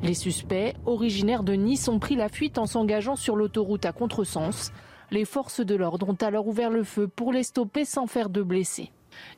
Les 0.02 0.14
suspects, 0.14 0.74
originaires 0.84 1.44
de 1.44 1.52
Nice, 1.52 1.86
ont 1.88 2.00
pris 2.00 2.16
la 2.16 2.28
fuite 2.28 2.58
en 2.58 2.66
s'engageant 2.66 3.14
sur 3.14 3.36
l'autoroute 3.36 3.84
à 3.84 3.92
contresens. 3.92 4.72
Les 5.12 5.24
forces 5.24 5.60
de 5.60 5.74
l'ordre 5.74 6.08
ont 6.08 6.16
alors 6.20 6.48
ouvert 6.48 6.70
le 6.70 6.82
feu 6.82 7.06
pour 7.06 7.32
les 7.32 7.44
stopper 7.44 7.84
sans 7.84 8.06
faire 8.06 8.28
de 8.28 8.42
blessés. 8.42 8.90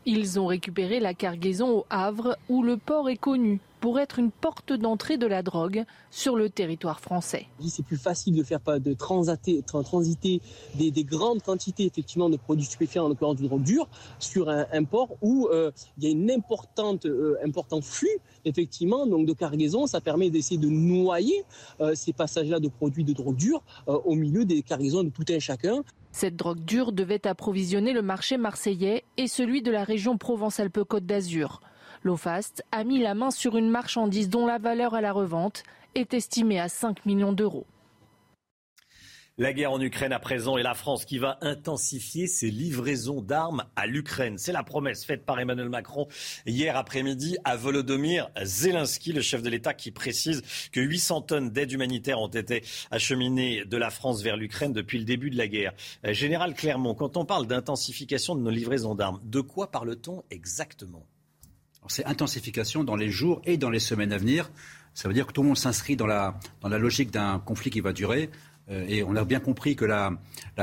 Ils 0.07 0.39
ont 0.39 0.47
récupéré 0.47 1.01
la 1.01 1.15
cargaison 1.15 1.79
au 1.79 1.87
Havre, 1.91 2.37
où 2.49 2.63
le 2.63 2.77
port 2.77 3.09
est 3.09 3.17
connu 3.17 3.61
pour 3.85 4.01
être 4.01 4.19
une 4.19 4.31
porte 4.31 4.73
d'entrée 4.73 5.19
de 5.19 5.27
la 5.27 5.43
drogue 5.43 5.85
sur 6.11 6.37
le 6.37 6.49
territoire 6.49 7.01
français. 7.01 7.49
C'est 7.69 7.85
plus 7.85 7.99
facile 7.99 8.35
de 8.35 8.43
faire 8.43 8.59
de 8.81 8.95
transiter, 8.95 10.41
des, 10.75 11.05
grandes 11.05 11.43
quantités 11.43 11.85
effectivement 11.85 12.31
de 12.31 12.39
produits 12.39 12.65
stupéfiants, 12.65 13.05
en 13.05 13.09
l'occurrence 13.11 13.37
du 13.37 13.47
drogue 13.47 13.63
dur, 13.63 13.87
sur 14.19 14.49
un, 14.49 14.85
port 14.85 15.11
où 15.21 15.49
euh, 15.53 15.71
il 15.99 16.05
y 16.05 16.07
a 16.07 16.11
une 16.13 16.31
importante, 16.31 17.05
euh, 17.05 17.37
important 17.45 17.83
flux 17.83 18.17
effectivement 18.47 19.07
de 19.07 19.33
cargaison. 19.35 19.87
Ça 19.87 20.01
permet 20.01 20.31
d'essayer 20.31 20.57
de 20.57 20.71
noyer 20.71 21.45
euh, 21.83 21.95
ces 21.95 22.15
passages-là 22.15 22.61
de 22.61 22.69
produits 22.69 23.05
de 23.05 23.13
drogue 23.13 23.37
dure 23.37 23.63
au 23.87 24.15
milieu 24.15 24.47
des 24.47 24.63
cargaisons 24.63 25.05
de 25.05 25.11
tout 25.11 25.27
un 25.29 25.39
chacun. 25.39 25.83
Cette 26.15 26.37
drogue 26.37 26.65
dure 26.65 26.93
devait 26.93 27.27
approvisionner 27.27 27.93
le 27.93 28.01
marché 28.01 28.37
marseillais 28.37 29.03
et 29.17 29.27
celui 29.27 29.63
de 29.63 29.73
la 29.73 29.83
région 29.83 30.17
Provence-Alpes-Côte 30.17 31.05
d'Azur. 31.05 31.61
L'OFAST 32.05 32.63
a 32.71 32.85
mis 32.85 33.01
la 33.01 33.15
main 33.15 33.33
sur 33.33 33.57
une 33.57 33.69
marchandise 33.69 34.29
dont 34.29 34.47
la 34.47 34.59
valeur 34.59 34.95
à 34.95 35.01
la 35.01 35.11
revente 35.11 35.65
est 35.97 36.15
estimée 36.15 36.61
à 36.61 36.69
5 36.69 37.05
millions 37.05 37.33
d'euros. 37.33 37.67
La 39.37 39.53
guerre 39.53 39.73
en 39.73 39.81
Ukraine 39.81 40.13
à 40.13 40.21
présent 40.21 40.59
et 40.59 40.63
la 40.63 40.75
France 40.75 41.05
qui 41.05 41.19
va 41.19 41.39
intensifier 41.41 42.29
ses 42.29 42.53
livraisons 42.53 43.21
d'armes 43.21 43.65
à 43.75 43.89
l'Ukraine. 43.89 44.39
C'est 44.39 44.53
la 44.53 44.63
promesse 44.63 45.05
faite 45.05 45.27
par 45.27 45.41
Emmanuel 45.41 45.69
Macron 45.69 46.07
hier 46.47 46.77
après-midi 46.77 47.37
à 47.43 47.57
Volodymyr 47.57 48.31
Zelensky, 48.45 49.13
le 49.13 49.23
chef 49.23 49.43
de 49.43 49.51
l'État, 49.51 49.75
qui 49.75 49.91
précise 49.91 50.43
que 50.71 50.79
800 50.81 51.23
tonnes 51.23 51.51
d'aide 51.51 51.73
humanitaire 51.73 52.21
ont 52.21 52.29
été 52.29 52.63
acheminées 52.93 53.65
de 53.65 53.77
la 53.77 53.91
France 53.91 54.23
vers 54.23 54.37
l'Ukraine 54.37 54.73
depuis 54.73 55.01
le 55.01 55.05
début 55.05 55.31
de 55.31 55.37
la 55.37 55.49
guerre. 55.49 55.73
Euh, 56.07 56.13
Général 56.13 56.55
Clermont, 56.55 56.95
quand 56.95 57.17
on 57.17 57.25
parle 57.25 57.49
d'intensification 57.49 58.37
de 58.37 58.41
nos 58.41 58.51
livraisons 58.51 58.95
d'armes, 58.95 59.19
de 59.25 59.41
quoi 59.41 59.69
parle-t-on 59.69 60.23
exactement? 60.31 61.09
C'est 61.89 62.07
intensification 62.07 62.85
dans 62.85 62.95
les 62.95 63.11
jours 63.11 63.43
et 63.45 63.57
dans 63.57 63.71
les 63.71 63.81
semaines 63.81 64.13
à 64.13 64.19
venir. 64.19 64.49
Ça 64.95 65.09
veut 65.09 65.15
dire 65.15 65.27
que 65.27 65.33
tout 65.33 65.43
le 65.43 65.49
monde 65.49 65.59
s'inscrit 65.59 65.97
dans 65.97 66.07
la, 66.07 66.39
dans 66.61 66.69
la 66.69 66.79
logique 66.79 67.11
d'un 67.11 67.41
conflit 67.41 67.71
qui 67.71 67.81
va 67.81 67.93
durer. 67.93 68.31
Euh, 68.71 68.85
et 68.89 69.03
on 69.03 69.15
a 69.17 69.25
bien 69.25 69.41
compris 69.41 69.77
que 69.77 69.85
la, 69.85 70.13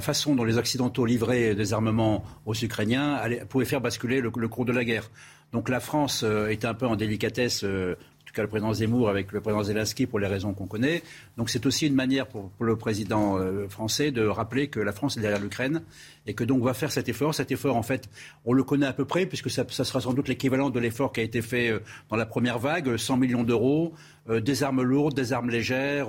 façon 0.01 0.35
dont 0.35 0.43
les 0.43 0.57
Occidentaux 0.57 1.05
livraient 1.05 1.55
des 1.55 1.73
armements 1.73 2.23
aux 2.45 2.55
Ukrainiens 2.55 3.19
pouvait 3.49 3.65
faire 3.65 3.81
basculer 3.81 4.21
le, 4.21 4.31
cours 4.31 4.65
de 4.65 4.71
la 4.71 4.83
guerre. 4.83 5.09
Donc 5.51 5.69
la 5.69 5.79
France 5.79 6.23
euh, 6.23 6.47
est 6.47 6.65
un 6.65 6.73
peu 6.73 6.87
en 6.87 6.95
délicatesse 6.95 7.63
euh, 7.63 7.95
tout 8.32 8.36
cas 8.36 8.43
le 8.43 8.47
président 8.47 8.73
Zemmour 8.73 9.09
avec 9.09 9.34
le 9.34 9.41
président 9.41 9.61
Zelensky 9.61 10.05
pour 10.05 10.17
les 10.17 10.27
raisons 10.27 10.53
qu'on 10.53 10.65
connaît. 10.65 11.03
Donc 11.36 11.49
c'est 11.49 11.65
aussi 11.65 11.88
une 11.88 11.95
manière 11.95 12.27
pour, 12.27 12.49
le 12.61 12.77
président 12.77 13.38
euh, 13.38 13.67
français 13.67 14.11
de 14.11 14.25
rappeler 14.25 14.67
que 14.69 14.79
la 14.79 14.93
France 14.93 15.17
est 15.17 15.19
derrière 15.19 15.41
l'Ukraine 15.41 15.82
et 16.25 16.34
que 16.34 16.45
donc 16.45 16.61
on 16.61 16.65
va 16.65 16.73
faire 16.73 16.93
cet 16.93 17.09
effort. 17.09 17.36
Cet 17.36 17.51
effort, 17.51 17.75
en 17.75 17.84
fait, 17.84 18.09
on 18.45 18.53
le 18.53 18.63
connaît 18.63 18.86
à 18.86 18.93
peu 18.93 19.03
près 19.03 19.25
puisque 19.25 19.49
ça, 19.49 19.65
sera 19.67 19.99
sans 19.99 20.13
doute 20.13 20.29
l'équivalent 20.29 20.69
de 20.69 20.79
l'effort 20.79 21.11
qui 21.11 21.19
a 21.19 21.23
été 21.23 21.41
fait 21.41 21.69
euh, 21.69 21.79
dans 22.09 22.15
la 22.15 22.25
première 22.25 22.57
vague, 22.57 22.95
100 22.95 23.17
millions 23.17 23.43
d'euros, 23.43 23.93
euh, 24.29 24.39
des 24.39 24.63
armes 24.63 24.82
lourdes, 24.82 25.13
des 25.13 25.34
armes 25.34 25.49
légères, 25.49 26.07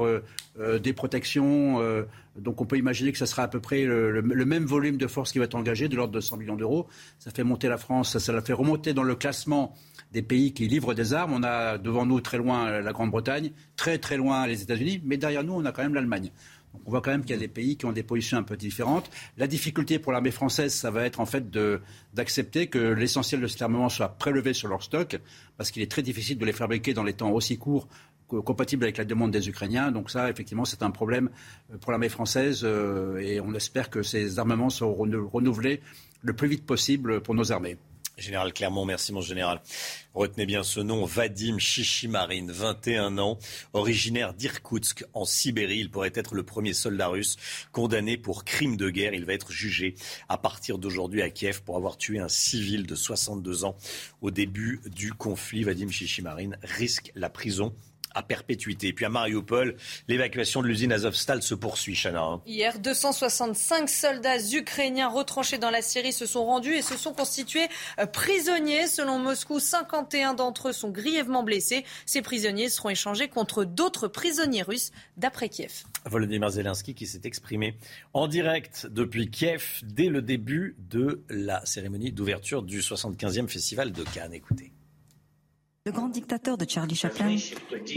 des 0.83 0.93
protections. 0.93 1.81
donc 2.37 2.61
on 2.61 2.67
peut 2.67 2.77
imaginer 2.77 3.11
que 3.11 3.19
ça 3.19 3.25
sera 3.25 3.43
à 3.43 3.49
peu 3.49 3.59
près 3.59 3.85
le, 3.85 4.23
même 4.23 4.67
volume 4.67 4.99
de 4.99 5.07
force 5.07 5.33
qui 5.33 5.39
va 5.39 5.47
être 5.47 5.55
engagé, 5.55 5.89
de 5.89 5.97
l'ordre 5.97 6.13
de 6.13 6.21
100 6.21 6.37
millions 6.37 6.57
d'euros. 6.57 6.87
Ça 7.19 7.31
fait 7.31 7.43
monter 7.43 7.69
la 7.69 7.79
France, 7.79 8.13
ça, 8.13 8.21
ça 8.21 8.33
la 8.33 8.43
fait 8.43 8.53
remonter 8.53 8.93
dans 8.93 9.03
le 9.03 9.15
classement 9.15 9.75
des 10.13 10.23
pays 10.23 10.53
qui 10.53 10.69
livrent 10.69 10.95
des 10.95 11.15
armes. 11.15 11.33
On 11.33 11.43
a 11.43 11.79
devant 11.79 12.07
nous 12.07 12.21
très 12.21 12.39
loin 12.39 12.81
la 12.81 12.93
Grande-Bretagne, 12.93 13.53
très 13.77 13.99
très 13.99 14.17
loin 14.17 14.47
les 14.47 14.63
États-Unis, 14.63 15.01
mais 15.05 15.17
derrière 15.17 15.45
nous, 15.45 15.55
on 15.55 15.65
a 15.65 15.73
quand 15.73 15.83
même 15.83 15.95
l'Allemagne. 15.95 16.31
on 16.87 16.91
voit 16.91 17.01
quand 17.01 17.11
même 17.11 17.23
qu'il 17.23 17.35
y 17.35 17.39
a 17.39 17.41
des 17.41 17.49
pays 17.49 17.77
qui 17.77 17.87
ont 17.87 17.93
des 17.93 18.03
positions 18.03 18.39
un 18.39 18.43
peu 18.43 18.57
différentes. 18.57 19.11
La 19.39 19.47
difficulté 19.47 19.99
pour 19.99 20.13
l'armée 20.13 20.31
française, 20.31 20.73
ça 20.75 20.91
va 20.91 21.05
être 21.05 21.21
en 21.21 21.27
fait 21.27 21.51
d'accepter 22.15 22.67
que 22.67 22.79
l'essentiel 22.79 23.41
de 23.41 23.47
cet 23.47 23.63
armement 23.63 23.89
soit 23.89 24.11
prélevé 24.11 24.53
sur 24.53 24.69
leur 24.69 24.83
stock, 24.83 25.19
parce 25.57 25.71
qu'il 25.71 25.83
est 25.83 25.91
très 25.91 26.03
difficile 26.03 26.39
de 26.39 26.45
les 26.45 26.53
fabriquer 26.53 26.95
dans 26.95 27.05
les 27.05 27.15
temps 27.15 27.31
aussi 27.31 27.59
courts 27.59 27.89
compatibles 28.41 28.85
avec 28.85 28.97
la 28.97 29.05
demande 29.05 29.31
des 29.31 29.49
Ukrainiens. 29.49 29.93
Donc 29.93 30.11
ça, 30.11 30.31
effectivement, 30.31 30.65
c'est 30.65 30.83
un 30.83 30.91
problème 30.91 31.29
euh, 31.71 31.77
pour 31.77 31.93
l'armée 31.93 32.09
française 32.09 32.63
euh, 32.65 33.19
et 33.19 33.41
on 33.41 33.53
espère 33.55 33.91
que 33.91 34.03
ces 34.03 34.39
armements 34.39 34.71
seront 34.71 34.95
renouvelés 35.31 35.83
le 36.23 36.33
plus 36.33 36.49
vite 36.49 36.65
possible 36.65 37.21
pour 37.21 37.35
nos 37.35 37.53
armées. 37.53 37.77
Général 38.19 38.53
Clermont, 38.53 38.85
merci 38.85 39.13
mon 39.13 39.23
général. 39.23 39.61
Retenez 40.13 40.45
bien 40.45 40.63
ce 40.63 40.81
nom, 40.81 41.07
Vadim 41.07 41.59
Chichimarine, 41.59 42.53
21 42.53 43.17
ans, 43.17 43.39
originaire 43.73 44.35
d'Irkoutsk 44.35 45.05
en 45.15 45.25
Sibérie. 45.25 45.79
Il 45.79 45.91
pourrait 45.91 46.13
être 46.15 46.35
le 46.35 46.43
premier 46.43 46.75
soldat 46.75 47.09
russe 47.09 47.37
condamné 47.73 48.19
pour 48.19 48.45
crime 48.45 48.77
de 48.77 48.91
guerre. 48.91 49.15
Il 49.15 49.25
va 49.25 49.33
être 49.33 49.51
jugé 49.51 49.95
à 50.29 50.37
partir 50.37 50.77
d'aujourd'hui 50.77 51.23
à 51.23 51.31
Kiev 51.31 51.63
pour 51.63 51.77
avoir 51.77 51.97
tué 51.97 52.19
un 52.19 52.29
civil 52.29 52.87
de 52.87 52.95
62 52.95 53.65
ans 53.65 53.77
au 54.21 54.31
début 54.31 54.83
du 54.87 55.15
conflit. 55.15 55.65
Vadim 55.65 55.89
Chichimarine 55.89 56.59
risque 56.63 57.13
la 57.15 57.31
prison 57.31 57.75
à 58.15 58.23
perpétuité. 58.23 58.93
puis 58.93 59.05
à 59.05 59.09
Mariupol, 59.09 59.77
l'évacuation 60.09 60.63
de 60.63 60.69
l'usine 60.69 60.93
Azovstal 60.93 61.43
se 61.43 61.55
poursuit, 61.55 61.95
Chana. 61.95 62.23
Hein. 62.23 62.43
Hier, 62.47 62.79
265 62.79 63.89
soldats 63.89 64.39
ukrainiens 64.53 65.09
retranchés 65.09 65.59
dans 65.59 65.71
la 65.71 65.83
Syrie 65.83 66.13
se 66.13 66.27
sont 66.27 66.45
rendus 66.45 66.75
et 66.75 66.83
se 66.83 66.97
sont 66.97 67.13
constitués 67.13 67.69
euh, 67.99 68.07
prisonniers. 68.07 68.87
Selon 68.87 69.19
Moscou, 69.19 69.61
51 69.61 70.35
d'entre 70.35 70.69
eux 70.69 70.73
sont 70.73 70.91
grièvement 70.91 71.43
blessés. 71.43 71.85
Ces 72.07 72.23
prisonniers 72.23 72.69
seront 72.69 72.91
échangés 72.91 73.29
contre 73.29 73.65
d'autres 73.65 74.09
prisonniers 74.09 74.63
russes, 74.63 74.91
d'après 75.17 75.49
Kiev. 75.49 75.85
Volodymyr 76.05 76.51
Zelensky 76.51 76.95
qui 76.95 77.07
s'est 77.07 77.21
exprimé 77.25 77.77
en 78.13 78.27
direct 78.27 78.87
depuis 78.87 79.31
Kiev 79.31 79.81
dès 79.85 80.09
le 80.09 80.23
début 80.23 80.77
de 80.79 81.23
la 81.29 81.65
cérémonie 81.65 82.13
d'ouverture 82.13 82.63
du 82.63 82.81
75e 82.81 83.49
festival 83.49 83.93
de 83.93 84.03
Cannes. 84.03 84.35
Écoutez. 84.35 84.73
Le 85.85 85.91
grand 85.91 86.09
dictateur 86.09 86.57
de 86.57 86.65
Charlie 86.69 86.95
Chaplin 86.95 87.37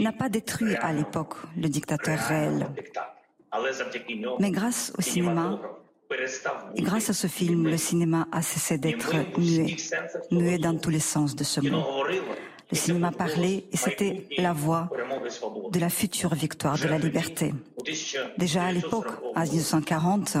n'a 0.00 0.10
pas 0.10 0.28
détruit 0.28 0.74
à 0.74 0.92
l'époque 0.92 1.34
le 1.56 1.68
dictateur 1.68 2.18
réel. 2.18 2.66
Mais 4.40 4.50
grâce 4.50 4.92
au 4.98 5.02
cinéma, 5.02 5.60
et 6.74 6.82
grâce 6.82 7.10
à 7.10 7.12
ce 7.12 7.28
film, 7.28 7.68
le 7.68 7.76
cinéma 7.76 8.26
a 8.32 8.42
cessé 8.42 8.76
d'être 8.78 9.14
muet, 9.38 9.76
muet 10.32 10.58
dans 10.58 10.76
tous 10.76 10.90
les 10.90 10.98
sens 10.98 11.36
de 11.36 11.44
ce 11.44 11.60
mot. 11.60 11.84
Le 12.72 12.76
cinéma 12.76 13.12
parlait 13.12 13.66
et 13.70 13.76
c'était 13.76 14.26
la 14.36 14.52
voix 14.52 14.90
de 15.70 15.78
la 15.78 15.88
future 15.88 16.34
victoire 16.34 16.76
de 16.76 16.88
la 16.88 16.98
liberté. 16.98 17.54
Déjà 18.36 18.64
à 18.64 18.72
l'époque, 18.72 19.12
en 19.36 19.42
1940, 19.44 20.38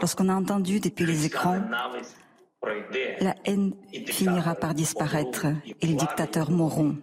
lorsqu'on 0.00 0.28
a 0.28 0.34
entendu 0.34 0.80
depuis 0.80 1.06
les 1.06 1.26
écrans 1.26 1.60
la 3.20 3.34
haine 3.44 3.74
finira 4.06 4.54
par 4.54 4.74
disparaître 4.74 5.46
et 5.80 5.86
les 5.86 5.94
dictateurs 5.94 6.50
mourront. 6.50 6.96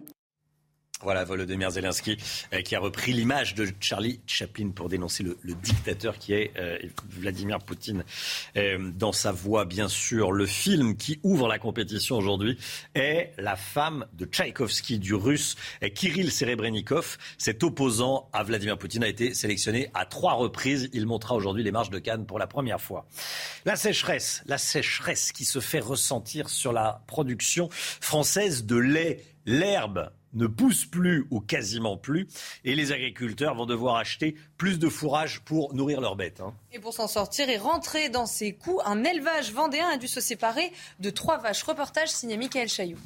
Voilà, 1.02 1.22
Volodymyr 1.22 1.70
Zelensky 1.70 2.16
euh, 2.52 2.60
qui 2.62 2.74
a 2.74 2.80
repris 2.80 3.12
l'image 3.12 3.54
de 3.54 3.68
Charlie 3.78 4.20
Chaplin 4.26 4.70
pour 4.70 4.88
dénoncer 4.88 5.22
le, 5.22 5.36
dictateur 5.54 6.18
qui 6.18 6.32
est 6.32 6.52
euh, 6.56 6.76
Vladimir 7.08 7.60
Poutine 7.60 8.04
euh, 8.56 8.90
dans 8.96 9.12
sa 9.12 9.30
voix, 9.30 9.64
bien 9.64 9.86
sûr. 9.86 10.32
Le 10.32 10.44
film 10.44 10.96
qui 10.96 11.20
ouvre 11.22 11.46
la 11.46 11.60
compétition 11.60 12.16
aujourd'hui 12.16 12.58
est 12.96 13.32
La 13.38 13.54
femme 13.54 14.06
de 14.14 14.24
Tchaïkovski, 14.24 14.98
du 14.98 15.14
russe 15.14 15.54
Kirill 15.94 16.32
Serebrennikov. 16.32 17.16
Cet 17.38 17.62
opposant 17.62 18.28
à 18.32 18.42
Vladimir 18.42 18.76
Poutine 18.76 19.04
a 19.04 19.08
été 19.08 19.34
sélectionné 19.34 19.90
à 19.94 20.04
trois 20.04 20.32
reprises. 20.32 20.90
Il 20.92 21.06
montrera 21.06 21.36
aujourd'hui 21.36 21.62
les 21.62 21.72
marches 21.72 21.90
de 21.90 22.00
Cannes 22.00 22.26
pour 22.26 22.40
la 22.40 22.48
première 22.48 22.80
fois. 22.80 23.06
La 23.64 23.76
sécheresse, 23.76 24.42
la 24.46 24.58
sécheresse 24.58 25.30
qui 25.30 25.44
se 25.44 25.60
fait 25.60 25.80
ressentir 25.80 26.48
sur 26.48 26.72
la 26.72 27.02
production 27.06 27.68
française 27.70 28.66
de 28.66 28.76
lait. 28.76 29.24
L'herbe 29.46 30.10
ne 30.34 30.46
pousse 30.46 30.84
plus 30.84 31.26
ou 31.30 31.40
quasiment 31.40 31.96
plus 31.96 32.26
et 32.64 32.74
les 32.74 32.92
agriculteurs 32.92 33.54
vont 33.54 33.66
devoir 33.66 33.96
acheter 33.96 34.36
plus 34.56 34.78
de 34.78 34.88
fourrage 34.88 35.40
pour 35.40 35.74
nourrir 35.74 36.00
leurs 36.00 36.16
bêtes. 36.16 36.40
Hein. 36.40 36.54
Et 36.72 36.78
pour 36.78 36.92
s'en 36.92 37.08
sortir 37.08 37.48
et 37.48 37.56
rentrer 37.56 38.08
dans 38.08 38.26
ses 38.26 38.52
coûts, 38.54 38.80
un 38.84 39.04
élevage 39.04 39.52
vendéen 39.52 39.88
a 39.88 39.96
dû 39.96 40.08
se 40.08 40.20
séparer 40.20 40.72
de 41.00 41.10
trois 41.10 41.38
vaches. 41.38 41.62
Reportage 41.62 42.08
signé 42.08 42.36
Michael 42.36 42.68
Chailloux. 42.68 42.98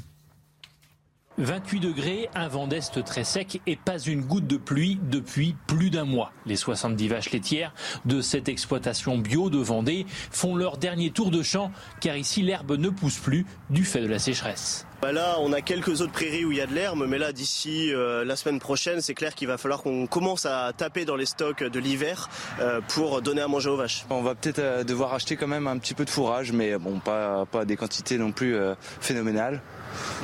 28 1.39 1.81
degrés, 1.81 2.29
un 2.35 2.49
vent 2.49 2.67
d'est 2.67 3.03
très 3.05 3.25
sec 3.25 3.61
et 3.67 3.77
pas 3.77 3.99
une 3.99 4.23
goutte 4.23 4.47
de 4.47 4.57
pluie 4.59 4.99
depuis 5.03 5.57
plus 5.67 5.91
d'un 5.91 6.05
mois. 6.05 6.33
Les 6.47 6.57
70 6.57 7.09
vaches 7.09 7.31
laitières 7.31 7.73
de 8.05 8.21
cette 8.21 8.49
exploitation 8.49 9.17
bio 9.19 9.49
de 9.49 9.59
Vendée 9.59 10.07
font 10.31 10.57
leur 10.57 10.77
dernier 10.77 11.11
tour 11.11 11.31
de 11.31 11.43
champ 11.43 11.73
car 12.01 12.17
ici 12.17 12.43
l'herbe 12.43 12.73
ne 12.73 12.91
pousse 12.91 13.19
plus 13.19 13.47
du 13.71 13.85
fait 13.85 14.01
de 14.01 14.09
la 14.09 14.19
sécheresse. 14.19 14.87
Bah 15.01 15.11
là, 15.11 15.39
on 15.41 15.53
a 15.53 15.63
quelques 15.63 16.01
autres 16.01 16.13
prairies 16.13 16.45
où 16.45 16.53
il 16.53 16.59
y 16.59 16.61
a 16.61 16.67
de 16.67 16.75
l'herbe, 16.75 17.05
mais 17.09 17.19
là, 17.19 17.33
d'ici 17.33 17.93
euh, 17.93 18.25
la 18.25 18.37
semaine 18.37 18.61
prochaine, 18.61 19.01
c'est 19.01 19.15
clair 19.15 19.35
qu'il 19.35 19.49
va 19.49 19.59
falloir 19.59 19.83
qu'on 19.83 20.07
commence 20.07 20.47
à 20.47 20.73
taper 20.77 21.05
dans 21.05 21.17
les 21.17 21.27
stocks 21.27 21.65
de 21.65 21.81
l'hiver 21.81 22.31
euh, 22.61 22.81
pour 22.87 23.21
donner 23.21 23.41
à 23.41 23.49
manger 23.49 23.69
aux 23.69 23.77
vaches. 23.77 24.05
On 24.11 24.23
va 24.23 24.37
peut-être 24.37 24.61
euh, 24.61 24.85
devoir 24.85 25.13
acheter 25.13 25.35
quand 25.35 25.49
même 25.49 25.67
un 25.67 25.79
petit 25.79 25.95
peu 25.95 26.05
de 26.05 26.11
fourrage, 26.11 26.53
mais 26.53 26.79
bon, 26.79 27.01
pas, 27.01 27.47
pas 27.47 27.65
des 27.65 27.75
quantités 27.75 28.17
non 28.17 28.31
plus 28.31 28.55
phénoménales. 29.01 29.61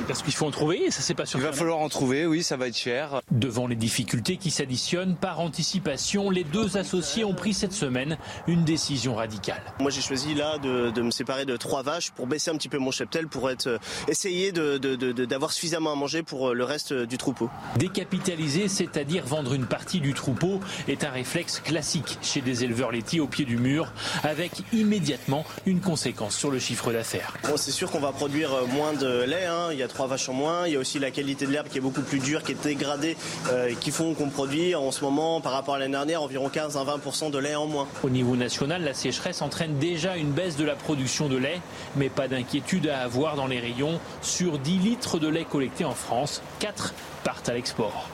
Parce 0.07 0.21
qu'il 0.23 0.33
faut 0.33 0.45
en 0.45 0.51
trouver, 0.51 0.85
et 0.85 0.91
ça 0.91 1.01
c'est 1.01 1.13
pas 1.13 1.25
sûr. 1.25 1.39
Il 1.39 1.45
va 1.45 1.51
falloir 1.51 1.79
en 1.79 1.89
trouver, 1.89 2.25
oui, 2.25 2.43
ça 2.43 2.57
va 2.57 2.67
être 2.67 2.77
cher. 2.77 3.21
Devant 3.31 3.67
les 3.67 3.75
difficultés 3.75 4.37
qui 4.37 4.51
s'additionnent 4.51 5.15
par 5.15 5.39
anticipation, 5.39 6.29
les 6.29 6.43
deux 6.43 6.77
associés 6.77 7.23
ont 7.23 7.33
pris 7.33 7.53
cette 7.53 7.73
semaine 7.73 8.17
une 8.47 8.63
décision 8.63 9.15
radicale. 9.15 9.61
Moi 9.79 9.91
j'ai 9.91 10.01
choisi 10.01 10.33
là 10.33 10.57
de, 10.57 11.01
me 11.01 11.11
séparer 11.11 11.45
de 11.45 11.57
trois 11.57 11.83
vaches 11.83 12.11
pour 12.11 12.27
baisser 12.27 12.51
un 12.51 12.55
petit 12.55 12.69
peu 12.69 12.77
mon 12.77 12.91
cheptel, 12.91 13.27
pour 13.27 13.49
être, 13.49 13.67
euh, 13.67 13.77
essayer 14.07 14.51
d'avoir 14.51 15.51
suffisamment 15.51 15.91
à 15.91 15.95
manger 15.95 16.23
pour 16.23 16.49
euh, 16.49 16.53
le 16.53 16.63
reste 16.63 16.93
du 16.93 17.17
troupeau. 17.17 17.49
Décapitaliser, 17.77 18.67
c'est-à-dire 18.67 19.25
vendre 19.25 19.53
une 19.53 19.65
partie 19.65 19.99
du 19.99 20.13
troupeau, 20.13 20.59
est 20.87 21.03
un 21.03 21.09
réflexe 21.09 21.59
classique 21.59 22.17
chez 22.21 22.41
des 22.41 22.63
éleveurs 22.63 22.91
laitiers 22.91 23.19
au 23.19 23.27
pied 23.27 23.45
du 23.45 23.57
mur, 23.57 23.91
avec 24.23 24.51
immédiatement 24.73 25.45
une 25.65 25.81
conséquence 25.81 26.35
sur 26.35 26.51
le 26.51 26.59
chiffre 26.59 26.91
d'affaires. 26.91 27.33
Bon, 27.47 27.57
c'est 27.57 27.71
sûr 27.71 27.91
qu'on 27.91 27.99
va 27.99 28.11
produire 28.11 28.53
euh, 28.53 28.65
moins 28.65 28.93
de 28.93 29.23
lait. 29.23 29.45
Hein, 29.45 29.58
il 29.71 29.77
y 29.79 29.83
a 29.83 29.87
trois 29.87 30.07
vaches 30.07 30.29
en 30.29 30.33
moins. 30.33 30.67
Il 30.67 30.73
y 30.73 30.75
a 30.75 30.79
aussi 30.79 30.99
la 30.99 31.11
qualité 31.11 31.45
de 31.45 31.51
l'herbe 31.51 31.67
qui 31.67 31.77
est 31.77 31.81
beaucoup 31.81 32.01
plus 32.01 32.19
dure, 32.19 32.43
qui 32.43 32.53
est 32.53 32.63
dégradée, 32.63 33.15
euh, 33.51 33.73
qui 33.79 33.91
font 33.91 34.13
qu'on 34.13 34.29
produit 34.29 34.75
en 34.75 34.91
ce 34.91 35.03
moment, 35.03 35.41
par 35.41 35.51
rapport 35.51 35.75
à 35.75 35.79
l'année 35.79 35.91
dernière, 35.91 36.23
environ 36.23 36.49
15 36.49 36.77
à 36.77 36.83
20% 36.83 37.29
de 37.31 37.37
lait 37.37 37.55
en 37.55 37.67
moins. 37.67 37.87
Au 38.03 38.09
niveau 38.09 38.35
national, 38.35 38.83
la 38.83 38.93
sécheresse 38.93 39.41
entraîne 39.41 39.77
déjà 39.77 40.17
une 40.17 40.31
baisse 40.31 40.57
de 40.57 40.65
la 40.65 40.75
production 40.75 41.29
de 41.29 41.37
lait, 41.37 41.61
mais 41.95 42.09
pas 42.09 42.27
d'inquiétude 42.27 42.87
à 42.87 43.01
avoir 43.01 43.35
dans 43.35 43.47
les 43.47 43.59
rayons 43.59 43.99
sur 44.21 44.39
Sur 44.39 44.57
10 44.57 44.79
litres 44.79 45.19
de 45.19 45.27
lait 45.27 45.43
collectés 45.43 45.83
en 45.83 45.93
France, 45.93 46.41
4 46.59 46.93
partent 47.25 47.49
à 47.49 47.53
l'export. 47.53 48.07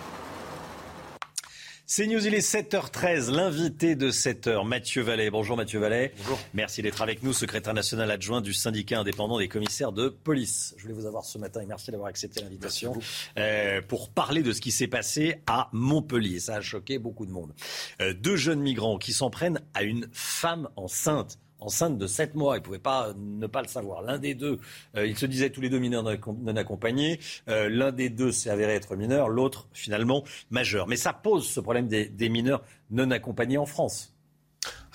C'est 1.88 2.08
News, 2.08 2.26
il 2.26 2.34
est 2.34 2.40
7h13, 2.40 3.30
l'invité 3.30 3.96
de 3.96 4.10
7h, 4.10 4.68
Mathieu 4.68 5.04
Vallet. 5.04 5.30
Bonjour 5.30 5.56
Mathieu 5.56 5.80
Vallet. 5.80 6.14
Bonjour. 6.18 6.40
Merci 6.56 6.82
d'être 6.82 7.04
avec 7.04 7.22
nous, 7.22 7.32
secrétaire 7.32 7.76
national 7.76 8.10
adjoint 8.10 8.42
du 8.42 8.56
syndicat 8.56 9.02
indépendant 9.02 9.38
des 9.38 9.48
commissaires 9.48 9.92
de 9.92 10.10
police. 10.10 10.74
Je 10.78 10.82
voulais 10.82 10.96
vous 10.96 11.06
avoir 11.06 11.26
ce 11.26 11.38
matin 11.38 11.62
et 11.62 11.68
merci 11.68 11.92
d'avoir 11.92 12.10
accepté 12.10 12.42
l'invitation 12.42 12.98
euh, 13.38 13.84
pour 13.88 14.10
parler 14.10 14.42
de 14.42 14.52
ce 14.52 14.62
qui 14.62 14.72
s'est 14.72 14.88
passé 14.88 15.36
à 15.46 15.70
Montpellier. 15.74 16.40
Ça 16.40 16.56
a 16.56 16.62
choqué 16.62 16.98
beaucoup 16.98 17.28
de 17.28 17.32
monde. 17.32 17.54
Euh, 18.02 18.16
deux 18.16 18.36
jeunes 18.36 18.62
migrants 18.62 18.98
qui 18.98 19.14
s'en 19.14 19.30
prennent 19.30 19.62
à 19.76 19.84
une 19.84 20.10
femme 20.12 20.70
enceinte 20.78 21.38
enceinte 21.60 21.98
de 21.98 22.08
7 22.08 22.36
mois. 22.36 22.56
Ils 22.58 22.60
ne 22.60 22.66
pouvaient 22.66 22.80
pas 22.80 23.14
ne 23.16 23.48
pas 23.48 23.62
le 23.62 23.68
savoir. 23.68 24.02
L'un 24.02 24.18
des 24.18 24.36
deux, 24.36 24.60
euh, 24.96 25.06
ils 25.06 25.18
se 25.18 25.26
disaient 25.26 25.50
tous 25.50 25.62
les 25.62 25.70
deux 25.70 25.80
mineurs 25.80 26.04
non 26.04 26.56
accompagnés. 26.56 27.20
Euh, 27.50 27.70
L'un 27.70 27.92
des 27.92 28.10
deux 28.10 28.32
s'est 28.32 28.50
avéré 28.50 28.74
être 28.74 28.96
mineur, 28.96 29.30
l'autre 29.30 29.68
finalement 29.74 30.24
majeur. 30.52 30.88
Mais 30.88 30.96
ça 30.98 31.14
pose 31.14 31.48
ce 31.48 31.60
problème 31.60 31.88
des 31.88 32.30
mineurs 32.30 32.62
non 32.92 33.12
accompagnés 33.12 33.58
en 33.58 33.66
France. 33.66 34.15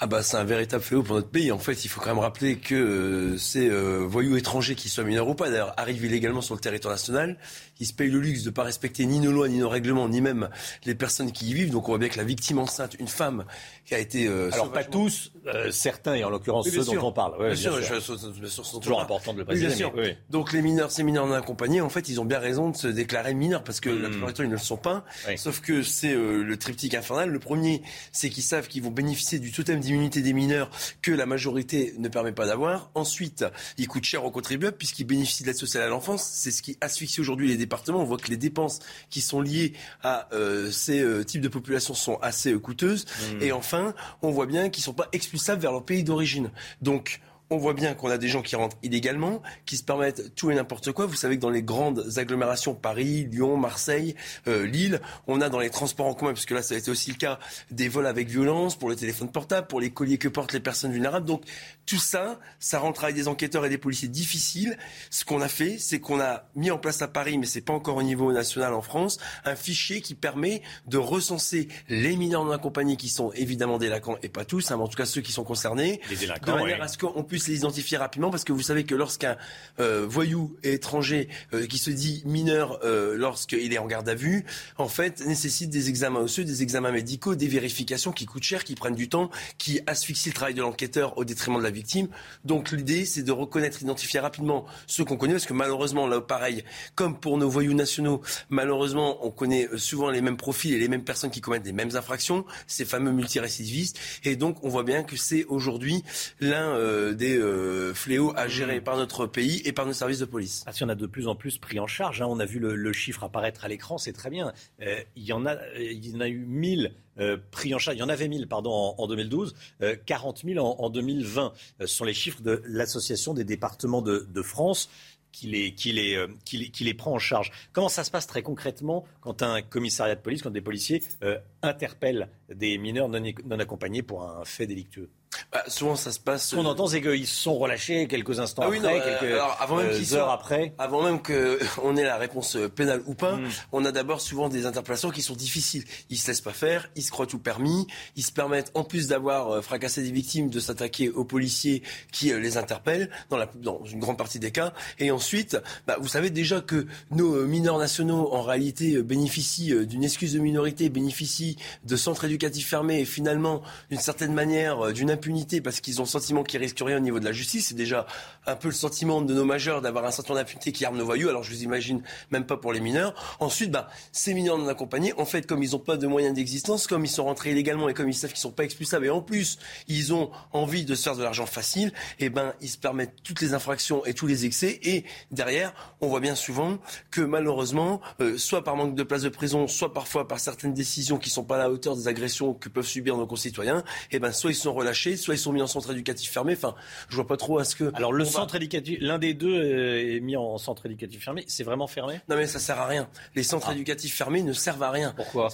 Ah 0.03 0.07
bah 0.07 0.23
c'est 0.23 0.39
un 0.39 0.45
véritable 0.45 0.83
fléau 0.83 1.03
pour 1.03 1.17
notre 1.17 1.29
pays. 1.29 1.53
En 1.53 1.59
fait, 1.59 1.85
il 1.85 1.89
faut 1.89 2.01
quand 2.01 2.09
même 2.09 2.19
rappeler 2.21 2.57
que 2.57 2.75
euh, 2.75 3.37
ces 3.37 3.69
euh, 3.69 3.99
voyous 4.07 4.35
étrangers, 4.37 4.75
qui 4.75 4.89
soient 4.89 5.05
mineurs 5.05 5.29
ou 5.29 5.35
pas, 5.35 5.51
d'ailleurs, 5.51 5.75
arrivent 5.77 6.03
illégalement 6.05 6.41
sur 6.41 6.55
le 6.55 6.61
territoire 6.61 6.95
national, 6.95 7.37
ils 7.81 7.87
se 7.87 7.93
payent 7.93 8.09
le 8.11 8.19
luxe 8.19 8.43
de 8.43 8.49
ne 8.49 8.55
pas 8.55 8.63
respecter 8.63 9.05
ni 9.05 9.21
nos 9.21 9.31
lois, 9.31 9.49
ni 9.49 9.59
nos 9.59 9.69
règlements, 9.69 10.09
ni 10.09 10.23
même 10.23 10.49
les 10.87 10.95
personnes 10.95 11.33
qui 11.33 11.51
y 11.51 11.55
vivent. 11.55 11.71
Donc 11.71 11.85
on 11.89 11.93
voit 11.93 11.99
bien 11.99 12.09
que 12.09 12.17
la 12.17 12.25
victime 12.25 12.59
enceinte, 12.59 12.97
une 12.99 13.09
femme 13.09 13.45
qui 13.85 13.95
a 13.95 13.99
été... 13.99 14.27
Euh, 14.27 14.51
Alors 14.53 14.73
pas 14.73 14.85
tous, 14.85 15.33
certains, 15.71 16.15
et 16.15 16.25
en 16.25 16.31
l'occurrence 16.31 16.69
ceux 16.71 16.83
dont 16.85 17.09
on 17.09 17.13
parle. 17.13 17.37
bien, 17.39 17.55
sûr, 17.55 17.79
c'est 17.83 18.81
toujours 18.81 19.01
important 19.03 19.35
de 19.35 19.39
le 19.41 19.45
préciser. 19.45 19.67
bien 19.67 19.77
sûr. 19.77 19.93
Donc 20.31 20.53
les 20.55 20.63
mineurs, 20.63 20.91
ces 20.91 21.03
mineurs 21.03 21.27
non 21.27 21.35
accompagnés, 21.35 21.83
en 21.83 21.91
fait, 21.91 22.09
ils 22.09 22.21
ont 22.21 22.25
bien 22.25 22.39
raison 22.39 22.71
de 22.71 22.77
se 22.77 22.87
déclarer 22.89 23.35
mineurs, 23.35 23.65
parce 23.65 23.81
que 23.81 23.91
la 23.91 24.09
Hmm. 24.09 24.13
plupart 24.13 24.29
du 24.29 24.35
temps, 24.35 24.43
ils 24.45 24.49
ne 24.49 24.53
le 24.55 24.59
sont 24.59 24.77
pas. 24.79 25.05
Sauf 25.37 25.61
que 25.61 25.83
c'est 25.83 26.15
le 26.15 26.57
triptyque 26.57 26.95
infernal. 26.95 27.29
Le 27.29 27.39
premier, 27.39 27.83
c'est 28.13 28.31
qu'ils 28.31 28.43
savent 28.45 28.67
qu'ils 28.69 28.83
vont 28.83 28.91
bénéficier 28.91 29.39
du 29.39 29.53
totem 29.53 29.81
d'immunité 29.91 30.23
des 30.23 30.33
mineurs 30.33 30.71
que 31.03 31.11
la 31.11 31.27
majorité 31.27 31.95
ne 31.99 32.09
permet 32.09 32.33
pas 32.33 32.47
d'avoir. 32.47 32.91
Ensuite, 32.95 33.45
ils 33.79 33.89
coûtent 33.89 34.05
cher 34.05 34.25
aux 34.25 34.31
contribuables 34.31 34.77
puisqu'ils 34.77 35.05
bénéficient 35.05 35.43
de 35.43 35.49
l'aide 35.49 35.57
sociale 35.57 35.83
à 35.83 35.89
l'enfance. 35.89 36.23
C'est 36.23 36.51
ce 36.51 36.63
qui 36.63 36.77
asphyxie 36.81 37.21
aujourd'hui 37.21 37.49
les 37.49 37.57
départements. 37.57 38.01
On 38.01 38.05
voit 38.05 38.19
que 38.19 38.29
les 38.29 38.37
dépenses 38.37 38.81
qui 39.11 39.21
sont 39.21 39.41
liées 39.41 39.73
à 40.03 40.29
euh, 40.33 40.71
ces 40.71 41.01
euh, 41.01 41.25
types 41.25 41.41
de 41.41 41.49
populations 41.49 41.95
sont 41.95 42.19
assez 42.23 42.53
euh, 42.53 42.59
coûteuses. 42.59 43.05
Mmh. 43.05 43.43
Et 43.43 43.53
enfin, 43.53 43.95
on 44.23 44.31
voit 44.31 44.47
bien 44.47 44.71
qu'ils 44.71 44.83
ne 44.83 44.85
sont 44.85 44.95
pas 44.95 45.09
expulsables 45.13 45.61
vers 45.61 45.73
leur 45.73 45.85
pays 45.85 46.05
d'origine. 46.05 46.51
Donc, 46.83 47.21
on 47.51 47.59
voit 47.59 47.75
bien 47.75 47.95
qu'on 47.95 48.11
a 48.11 48.19
des 48.19 48.29
gens 48.29 48.43
qui 48.43 48.55
rentrent 48.55 48.77
illégalement, 48.85 49.43
qui 49.67 49.77
se 49.77 49.83
permettent 49.83 50.37
tout 50.37 50.53
et 50.53 50.55
n'importe 50.55 50.93
quoi. 50.93 51.07
Vous 51.07 51.17
savez 51.17 51.35
que 51.35 51.41
dans 51.41 51.51
les 51.51 51.65
grandes 51.65 52.07
agglomérations, 52.17 52.75
Paris, 52.75 53.25
Lyon, 53.25 53.57
Marseille, 53.57 54.15
euh, 54.47 54.65
Lille, 54.65 55.01
on 55.27 55.41
a 55.41 55.49
dans 55.49 55.59
les 55.59 55.71
transports 55.71 56.07
en 56.07 56.15
commun, 56.15 56.33
puisque 56.33 56.53
là 56.53 56.63
ça 56.63 56.77
a 56.77 56.79
été 56.79 56.93
aussi 56.93 57.11
le 57.11 57.17
cas, 57.17 57.41
des 57.73 57.89
vols 57.89 58.07
avec 58.07 58.29
violence 58.29 58.79
pour 58.79 58.89
le 58.89 58.95
téléphone 58.95 59.33
portable, 59.33 59.67
pour 59.67 59.81
les 59.81 59.91
colliers 59.91 60.17
que 60.17 60.29
portent 60.29 60.53
les 60.53 60.61
personnes 60.61 60.93
vulnérables. 60.93 61.27
Donc 61.27 61.43
tout 61.87 61.99
ça, 61.99 62.39
ça 62.61 62.79
rend 62.79 62.89
le 62.89 62.95
travail 62.95 63.15
des 63.15 63.27
enquêteurs 63.27 63.67
et 63.67 63.69
des 63.69 63.79
policiers 63.79 64.09
difficile. 64.09 64.79
Ce 65.11 65.25
qu'on 65.25 65.41
a 65.41 65.49
fait, 65.49 65.79
c'est 65.79 65.99
qu'on 65.99 66.21
a 66.21 66.45
mis 66.55 66.71
en 66.71 66.79
place 66.79 67.03
à 67.03 67.09
Paris, 67.09 67.37
mais 67.37 67.47
c'est 67.47 67.63
pas 67.63 67.73
encore 67.73 67.97
au 67.97 68.05
niveau 68.05 68.33
national 68.33 68.75
en 68.75 68.83
France, 68.83 69.19
un 69.45 69.57
fichier 69.57 70.03
qui 70.03 70.15
permet 70.15 70.63
de 70.87 70.99
recenser 70.99 71.67
les 71.89 72.17
mineurs 72.17 72.45
non 72.45 72.53
accompagnés 72.53 72.97
qui 72.97 73.09
sont 73.09 73.33
évidemment 73.33 73.79
délinquants 73.79 74.19
et 74.23 74.29
pas 74.29 74.45
tous, 74.45 74.71
hein, 74.71 74.77
mais 74.77 74.85
en 74.85 74.89
tout 74.89 74.97
cas 74.97 75.07
ceux 75.07 75.21
qui 75.21 75.33
sont 75.33 75.43
concernés, 75.43 76.01
Les 76.11 76.17
délinquants, 76.17 76.53
de 76.53 76.61
manière 76.61 76.83
à 76.83 76.87
ce 76.87 76.97
qu'on 76.97 77.25
puisse 77.25 77.40
les 77.49 77.57
identifier 77.57 77.99
rapidement, 77.99 78.31
parce 78.31 78.45
que 78.45 78.53
vous 78.53 78.63
savez 78.63 78.85
que 78.85 78.95
lorsqu'un 78.95 79.37
euh, 79.79 80.07
voyou 80.09 80.57
étranger 80.63 81.29
euh, 81.53 81.67
qui 81.67 81.79
se 81.79 81.91
dit 81.91 82.23
mineur 82.25 82.81
euh, 82.85 83.17
lorsqu'il 83.17 83.73
est 83.73 83.79
en 83.79 83.87
garde 83.87 84.09
à 84.09 84.15
vue, 84.15 84.45
en 84.79 84.89
fait, 84.89 85.25
nécessite 85.27 85.71
des 85.71 85.89
examens 85.89 86.21
osseux, 86.21 86.45
des 86.45 86.63
examens 86.63 86.93
médicaux, 86.93 87.35
des 87.35 87.49
vérifications 87.49 88.13
qui 88.13 88.27
coûtent 88.27 88.43
cher, 88.43 88.65
qui 88.65 88.75
prennent 88.75 88.95
du 88.95 89.09
temps, 89.09 89.31
qui 89.59 89.81
asphyxient 89.87 90.31
le 90.31 90.35
travail 90.35 90.55
de 90.55 90.63
l'enquêteur 90.63 91.17
au 91.19 91.25
détriment 91.25 91.59
de 91.59 91.63
la 91.63 91.71
victime. 91.71 92.09
Donc 92.45 92.71
l'idée, 92.71 93.05
c'est 93.05 93.23
de 93.23 93.33
reconnaître, 93.33 93.83
identifier 93.83 94.21
rapidement 94.21 94.67
ceux 94.87 95.05
qu'on 95.05 95.17
connaît, 95.17 95.35
parce 95.35 95.47
que 95.47 95.55
malheureusement, 95.55 96.07
là, 96.07 96.21
pareil, 96.21 96.65
comme 96.95 97.19
pour 97.19 97.39
nos 97.39 97.49
voyous 97.49 97.75
nationaux, 97.75 98.21
malheureusement, 98.49 99.25
on 99.25 99.31
connaît 99.31 99.69
euh, 99.69 99.79
souvent 99.79 100.11
les 100.11 100.21
mêmes 100.21 100.37
profils 100.37 100.75
et 100.75 100.79
les 100.79 100.89
mêmes 100.89 101.05
personnes 101.05 101.31
qui 101.31 101.41
commettent 101.41 101.67
les 101.67 101.73
mêmes 101.73 101.95
infractions, 101.97 102.45
ces 102.67 102.85
fameux 102.85 103.13
multirécidivistes. 103.13 103.99
Et 104.25 104.37
donc, 104.37 104.59
on 104.63 104.69
voit 104.69 104.85
bien 104.85 105.03
que 105.03 105.17
c'est 105.17 105.45
aujourd'hui 105.45 106.03
l'un 106.41 107.13
des 107.13 107.30
euh, 107.37 107.95
fléaux 107.95 108.33
à 108.37 108.49
gérer 108.49 108.81
par 108.81 108.97
notre 108.97 109.27
pays 109.27 109.63
et 109.65 109.73
par 109.73 109.87
nos 109.87 109.93
services 109.93 110.19
de 110.19 110.25
police. 110.25 110.65
Ah, 110.67 110.73
si 110.73 110.85
on 110.85 110.89
a 110.89 110.95
de 110.95 111.07
plus 111.07 111.29
en 111.29 111.35
plus 111.35 111.59
pris 111.59 111.79
en 111.81 111.87
charge, 111.87 112.23
hein. 112.23 112.27
on 112.29 112.41
a 112.41 112.45
vu 112.45 112.59
le, 112.59 112.75
le 112.75 112.93
chiffre 112.93 113.25
apparaître 113.25 113.65
à 113.65 113.69
l'écran, 113.69 113.99
c'est 113.99 114.13
très 114.13 114.31
bien. 114.31 114.53
Euh, 114.83 115.01
il, 115.17 115.25
y 115.25 115.33
en 115.33 115.47
a, 115.47 115.55
euh, 115.55 115.79
il 115.79 116.09
y 116.09 116.17
en 116.17 116.21
a 116.21 116.29
eu 116.29 116.45
1000 116.47 116.95
euh, 117.19 117.37
pris 117.51 117.75
en 117.75 117.79
charge, 117.79 117.97
il 117.97 118.01
y 118.01 118.03
en 118.03 118.09
avait 118.09 118.29
1000 118.29 118.47
pardon, 118.49 118.71
en, 118.73 118.95
en 118.99 119.07
2012, 119.07 119.55
euh, 119.83 119.97
40 120.07 120.43
000 120.45 120.65
en, 120.65 120.77
en 120.83 120.91
2020. 120.91 121.53
Euh, 121.81 121.87
ce 121.87 121.87
sont 121.87 122.05
les 122.05 122.15
chiffres 122.15 122.41
de 122.43 122.63
l'Association 122.67 123.35
des 123.35 123.45
départements 123.45 124.03
de, 124.03 124.27
de 124.33 124.43
France 124.43 124.89
qui 125.33 125.47
les, 125.47 125.75
qui, 125.75 125.93
les, 125.93 126.27
qui, 126.45 126.59
les, 126.59 126.71
qui 126.71 126.85
les 126.85 126.95
prend 126.95 127.13
en 127.13 127.19
charge. 127.19 127.53
Comment 127.73 127.89
ça 127.89 128.05
se 128.05 128.11
passe 128.11 128.27
très 128.27 128.43
concrètement 128.43 129.05
quand 129.21 129.43
un 129.43 129.63
commissariat 129.63 130.17
de 130.17 130.21
police, 130.21 130.43
quand 130.43 130.51
des 130.51 130.61
policiers 130.61 131.03
euh, 131.23 131.39
interpellent 131.63 132.29
des 132.53 132.79
mineurs 132.79 133.09
non, 133.09 133.23
non 133.45 133.59
accompagnés 133.59 134.03
pour 134.03 134.25
un 134.25 134.45
fait 134.45 134.67
délictueux? 134.67 135.09
Bah, 135.53 135.63
souvent, 135.69 135.97
ça 135.97 136.11
se 136.13 136.19
passe. 136.19 136.49
Ce 136.49 136.57
qu'on 136.57 136.65
entend, 136.65 136.87
c'est 136.89 137.01
qu'ils 137.01 137.27
sont 137.27 137.57
relâchés 137.57 138.07
quelques 138.09 138.41
instants 138.41 138.63
Ah 138.65 138.69
oui, 138.69 138.79
après, 138.79 138.95
non, 138.95 139.01
euh, 139.01 139.05
quelques 139.19 139.33
alors, 139.33 139.57
avant 139.61 139.77
même 139.77 139.91
euh, 139.91 140.15
heures 140.17 140.31
après. 140.31 140.75
Avant 140.79 141.03
même 141.03 141.23
qu'on 141.23 141.97
ait 141.97 142.05
la 142.05 142.17
réponse 142.17 142.57
euh, 142.57 142.69
pénale 142.69 143.03
ou 143.07 143.15
pas, 143.15 143.37
Mm. 143.37 143.49
on 143.73 143.85
a 143.85 143.93
d'abord 143.93 144.21
souvent 144.21 144.49
des 144.49 144.67
interpellations 144.67 145.11
qui 145.11 145.23
sont 145.23 145.35
difficiles. 145.37 145.85
Ils 146.11 146.19
se 146.19 146.27
laissent 146.27 146.41
pas 146.41 146.53
faire, 146.53 146.91
ils 146.97 147.03
se 147.03 147.11
croient 147.13 147.27
tout 147.27 147.39
permis, 147.39 147.87
ils 148.17 148.25
se 148.25 148.33
permettent, 148.33 148.73
en 148.75 148.83
plus 148.83 149.07
d'avoir 149.07 149.51
euh, 149.51 149.63
fracassé 149.63 150.03
des 150.03 150.11
victimes, 150.11 150.51
de 150.51 150.59
s'attaquer 150.59 151.11
aux 151.11 151.25
policiers 151.25 151.83
qui 152.11 152.33
euh, 152.33 152.41
les 152.41 152.57
interpellent, 152.57 153.09
dans, 153.29 153.37
la, 153.37 153.49
dans 153.55 153.85
une 153.85 154.01
grande 154.01 154.19
partie 154.19 154.41
des 154.41 154.51
cas. 154.51 154.73
Et 154.99 155.11
ensuite, 155.13 155.57
bah, 155.87 155.97
vous 156.01 156.09
savez 156.09 156.31
déjà 156.31 156.61
que 156.61 156.87
nos 157.13 157.35
euh, 157.37 157.47
mineurs 157.47 157.79
nationaux, 157.79 158.33
en 158.33 158.43
réalité, 158.43 158.95
euh, 158.97 159.03
bénéficient 159.03 159.73
euh, 159.73 159.87
d'une 159.87 160.03
excuse 160.03 160.33
de 160.33 160.41
minorité, 160.41 160.89
bénéficient 160.89 161.57
de 161.85 161.97
centres 161.97 162.25
éducatifs 162.25 162.69
fermés 162.69 163.01
et 163.01 163.05
finalement, 163.05 163.63
d'une 163.91 164.01
certaine 164.01 164.35
manière, 164.35 164.87
euh, 164.87 164.93
d'une 164.93 165.11
impunité 165.21 165.61
parce 165.61 165.81
qu'ils 165.81 166.01
ont 166.01 166.05
le 166.05 166.09
sentiment 166.09 166.43
qu'ils 166.43 166.61
risquent 166.61 166.83
rien 166.83 166.97
au 166.97 167.01
niveau 167.01 167.21
de 167.21 167.27
la 167.27 167.33
justice. 167.33 167.69
C'est 167.69 167.75
déjà 167.75 168.07
un 168.47 168.57
peu 168.57 168.69
le 168.69 168.75
sentiment 168.75 169.21
de 169.21 169.35
nos 169.35 169.45
majeurs 169.45 169.83
d'avoir 169.83 170.07
un 170.07 170.11
sentiment 170.11 170.37
d'impunité 170.37 170.73
qui 170.73 170.87
arme 170.87 170.97
nos 170.97 171.05
voyous. 171.05 171.29
Alors 171.29 171.43
je 171.43 171.51
vous 171.51 171.63
imagine 171.63 172.03
même 172.31 172.47
pas 172.47 172.57
pour 172.57 172.73
les 172.73 172.81
mineurs. 172.81 173.15
Ensuite, 173.39 173.71
bah, 173.71 173.89
ces 174.13 174.33
mineurs 174.33 174.57
non 174.57 174.67
accompagnés, 174.69 175.13
en 175.19 175.27
fait, 175.27 175.47
comme 175.47 175.63
ils 175.63 175.73
n'ont 175.73 175.79
pas 175.79 175.99
de 175.99 176.07
moyens 176.07 176.35
d'existence, 176.35 176.87
comme 176.87 177.05
ils 177.05 177.09
sont 177.09 177.25
rentrés 177.25 177.51
illégalement 177.51 177.89
et 177.91 177.95
comme 177.95 178.09
ils 178.09 178.15
savent 178.15 178.31
qu'ils 178.31 178.41
sont 178.41 178.51
pas 178.51 178.65
expulsables 178.65 179.05
et 179.05 179.11
en 179.11 179.21
plus 179.21 179.59
ils 179.89 180.15
ont 180.15 180.31
envie 180.53 180.85
de 180.85 180.95
se 180.95 181.03
faire 181.03 181.17
de 181.17 181.23
l'argent 181.23 181.47
facile, 181.47 181.93
et 182.19 182.31
ben 182.31 182.55
ils 182.61 182.69
se 182.69 182.79
permettent 182.79 183.23
toutes 183.23 183.41
les 183.43 183.53
infractions 183.53 184.05
et 184.07 184.15
tous 184.15 184.27
les 184.27 184.47
excès. 184.47 184.81
Et 184.83 185.05
derrière, 185.31 185.75
on 186.01 186.09
voit 186.09 186.21
bien 186.21 186.35
souvent 186.35 186.79
que 187.11 187.21
malheureusement, 187.21 188.01
euh, 188.21 188.39
soit 188.39 188.65
par 188.65 188.77
manque 188.77 188.95
de 188.95 189.03
place 189.03 189.23
de 189.23 189.29
prison, 189.29 189.69
soit 189.69 189.93
parfois 189.93 190.27
par 190.27 190.41
certaines 190.41 190.73
décisions 190.73 191.19
qui 191.19 191.29
sont 191.29 191.45
pas 191.45 191.57
à 191.57 191.59
la 191.59 191.71
hauteur 191.71 191.97
des 191.97 192.09
agressions 192.09 192.55
que 192.55 192.69
peuvent 192.69 192.87
subir 192.87 193.17
nos 193.17 193.27
concitoyens, 193.27 193.85
et 194.11 194.19
ben 194.19 194.33
soit 194.33 194.51
ils 194.51 194.55
sont 194.55 194.73
relâchés, 194.73 195.10
soit 195.17 195.35
ils 195.35 195.39
sont 195.39 195.53
mis 195.53 195.63
en 195.63 195.67
centre 195.67 195.91
éducatif 195.93 196.31
fermé. 196.31 196.53
Enfin, 196.55 196.75
je 197.09 197.17
vois 197.17 197.27
pas 197.27 197.37
trop 197.37 197.59
à 197.59 197.65
ce 197.65 197.75
que. 197.77 197.91
Alors 197.95 198.13
le 198.13 198.25
va- 198.25 198.31
centre 198.31 198.55
éducatif, 198.57 198.99
l'un 199.01 199.19
des 199.19 199.35
deux 199.35 199.55
euh, 199.55 200.17
est 200.17 200.21
mis 200.21 200.37
en 200.37 200.59
centre 200.59 200.87
éducatif 200.87 201.25
fermé. 201.25 201.45
C'est 201.49 201.65
vraiment 201.65 201.87
fermé? 201.87 202.21
Non 202.29 202.37
mais 202.37 202.47
ça 202.47 202.59
sert 202.59 202.79
à 202.79 202.87
rien. 202.87 203.09
Les 203.35 203.43
centres 203.43 203.71
éducatifs 203.73 204.15
fermés 204.17 204.43
ne 204.43 204.53
servent 204.53 204.83
à 204.83 204.91
rien. 204.91 205.13
Pourquoi? 205.17 205.49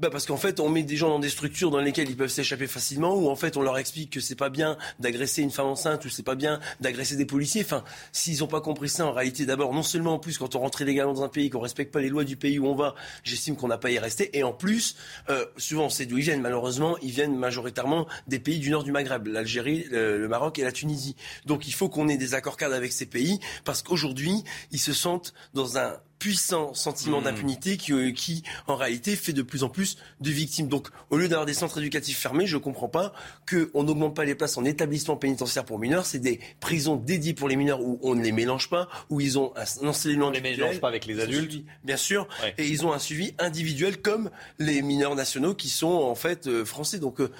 Bah 0.00 0.10
parce 0.10 0.26
qu'en 0.26 0.36
fait, 0.36 0.58
on 0.58 0.68
met 0.68 0.82
des 0.82 0.96
gens 0.96 1.08
dans 1.08 1.20
des 1.20 1.28
structures 1.28 1.70
dans 1.70 1.80
lesquelles 1.80 2.10
ils 2.10 2.16
peuvent 2.16 2.28
s'échapper 2.28 2.66
facilement, 2.66 3.14
ou 3.14 3.28
en 3.28 3.36
fait, 3.36 3.56
on 3.56 3.62
leur 3.62 3.78
explique 3.78 4.10
que 4.10 4.20
c'est 4.20 4.34
pas 4.34 4.50
bien 4.50 4.76
d'agresser 4.98 5.42
une 5.42 5.52
femme 5.52 5.66
enceinte, 5.66 6.04
ou 6.04 6.08
c'est 6.08 6.24
pas 6.24 6.34
bien 6.34 6.58
d'agresser 6.80 7.14
des 7.14 7.26
policiers. 7.26 7.62
Enfin, 7.64 7.84
s'ils 8.10 8.42
ont 8.42 8.48
pas 8.48 8.60
compris 8.60 8.88
ça, 8.88 9.06
en 9.06 9.12
réalité, 9.12 9.46
d'abord, 9.46 9.72
non 9.72 9.84
seulement 9.84 10.14
en 10.14 10.18
plus, 10.18 10.36
quand 10.36 10.56
on 10.56 10.58
rentre 10.58 10.82
illégalement 10.82 11.12
dans 11.12 11.22
un 11.22 11.28
pays, 11.28 11.48
qu'on 11.48 11.60
respecte 11.60 11.92
pas 11.92 12.00
les 12.00 12.08
lois 12.08 12.24
du 12.24 12.36
pays 12.36 12.58
où 12.58 12.66
on 12.66 12.74
va, 12.74 12.96
j'estime 13.22 13.56
qu'on 13.56 13.68
n'a 13.68 13.78
pas 13.78 13.92
y 13.92 13.98
rester. 14.00 14.36
Et 14.36 14.42
en 14.42 14.52
plus, 14.52 14.96
euh, 15.30 15.46
souvent, 15.58 15.88
sait 15.88 16.06
d'où 16.06 16.18
ils 16.18 16.24
viennent. 16.24 16.42
Malheureusement, 16.42 16.98
ils 17.00 17.12
viennent 17.12 17.36
majoritairement 17.36 18.08
des 18.26 18.40
pays 18.40 18.58
du 18.58 18.70
nord 18.70 18.82
du 18.82 18.90
Maghreb, 18.90 19.28
l'Algérie, 19.28 19.86
le, 19.90 20.18
le 20.18 20.28
Maroc 20.28 20.58
et 20.58 20.64
la 20.64 20.72
Tunisie. 20.72 21.14
Donc, 21.46 21.68
il 21.68 21.72
faut 21.72 21.88
qu'on 21.88 22.08
ait 22.08 22.16
des 22.16 22.34
accords 22.34 22.56
cadres 22.56 22.74
avec 22.74 22.92
ces 22.92 23.06
pays, 23.06 23.38
parce 23.64 23.82
qu'aujourd'hui, 23.82 24.42
ils 24.72 24.80
se 24.80 24.92
sentent 24.92 25.34
dans 25.54 25.78
un 25.78 25.98
puissant 26.24 26.72
sentiment 26.72 27.20
Mmh. 27.20 27.24
d'impunité 27.24 27.76
qui, 27.76 27.92
euh, 27.92 28.10
qui, 28.12 28.42
en 28.66 28.76
réalité, 28.76 29.14
fait 29.14 29.34
de 29.34 29.42
plus 29.42 29.62
en 29.62 29.68
plus 29.68 29.98
de 30.22 30.30
victimes. 30.30 30.68
Donc, 30.68 30.88
au 31.10 31.18
lieu 31.18 31.28
d'avoir 31.28 31.44
des 31.44 31.52
centres 31.52 31.76
éducatifs 31.78 32.18
fermés, 32.18 32.46
je 32.46 32.56
comprends 32.56 32.88
pas 32.88 33.12
qu'on 33.46 33.82
n'augmente 33.82 34.16
pas 34.16 34.24
les 34.24 34.34
places 34.34 34.56
en 34.56 34.64
établissement 34.64 35.16
pénitentiaire 35.18 35.66
pour 35.66 35.78
mineurs. 35.78 36.06
C'est 36.06 36.18
des 36.20 36.40
prisons 36.60 36.96
dédiées 36.96 37.34
pour 37.34 37.46
les 37.46 37.56
mineurs 37.56 37.82
où 37.82 37.98
on 38.02 38.14
ne 38.14 38.22
les 38.22 38.32
mélange 38.32 38.70
pas, 38.70 38.88
où 39.10 39.20
ils 39.20 39.38
ont 39.38 39.52
un 39.56 39.86
enseignement 39.86 40.28
On 40.28 40.30
les 40.30 40.38
individuel, 40.38 40.66
mélange 40.68 40.80
pas 40.80 40.88
avec 40.88 41.04
les 41.04 41.20
adultes. 41.20 41.62
bien 41.84 41.98
sûr, 41.98 42.26
Ouais. 42.42 42.54
et 42.56 42.66
ils 42.68 42.86
ont 42.86 42.92
un 42.94 42.98
suivi 42.98 43.34
individuel 43.38 43.98
comme 44.00 44.30
les 44.58 44.80
mineurs 44.80 45.14
nationaux 45.16 45.54
qui 45.54 45.68
sont 45.68 45.92
en 45.92 46.14
fait 46.14 46.46
euh, 46.46 46.64
français. 46.64 46.98
Donc, 46.98 47.20
Euh, 47.20 47.30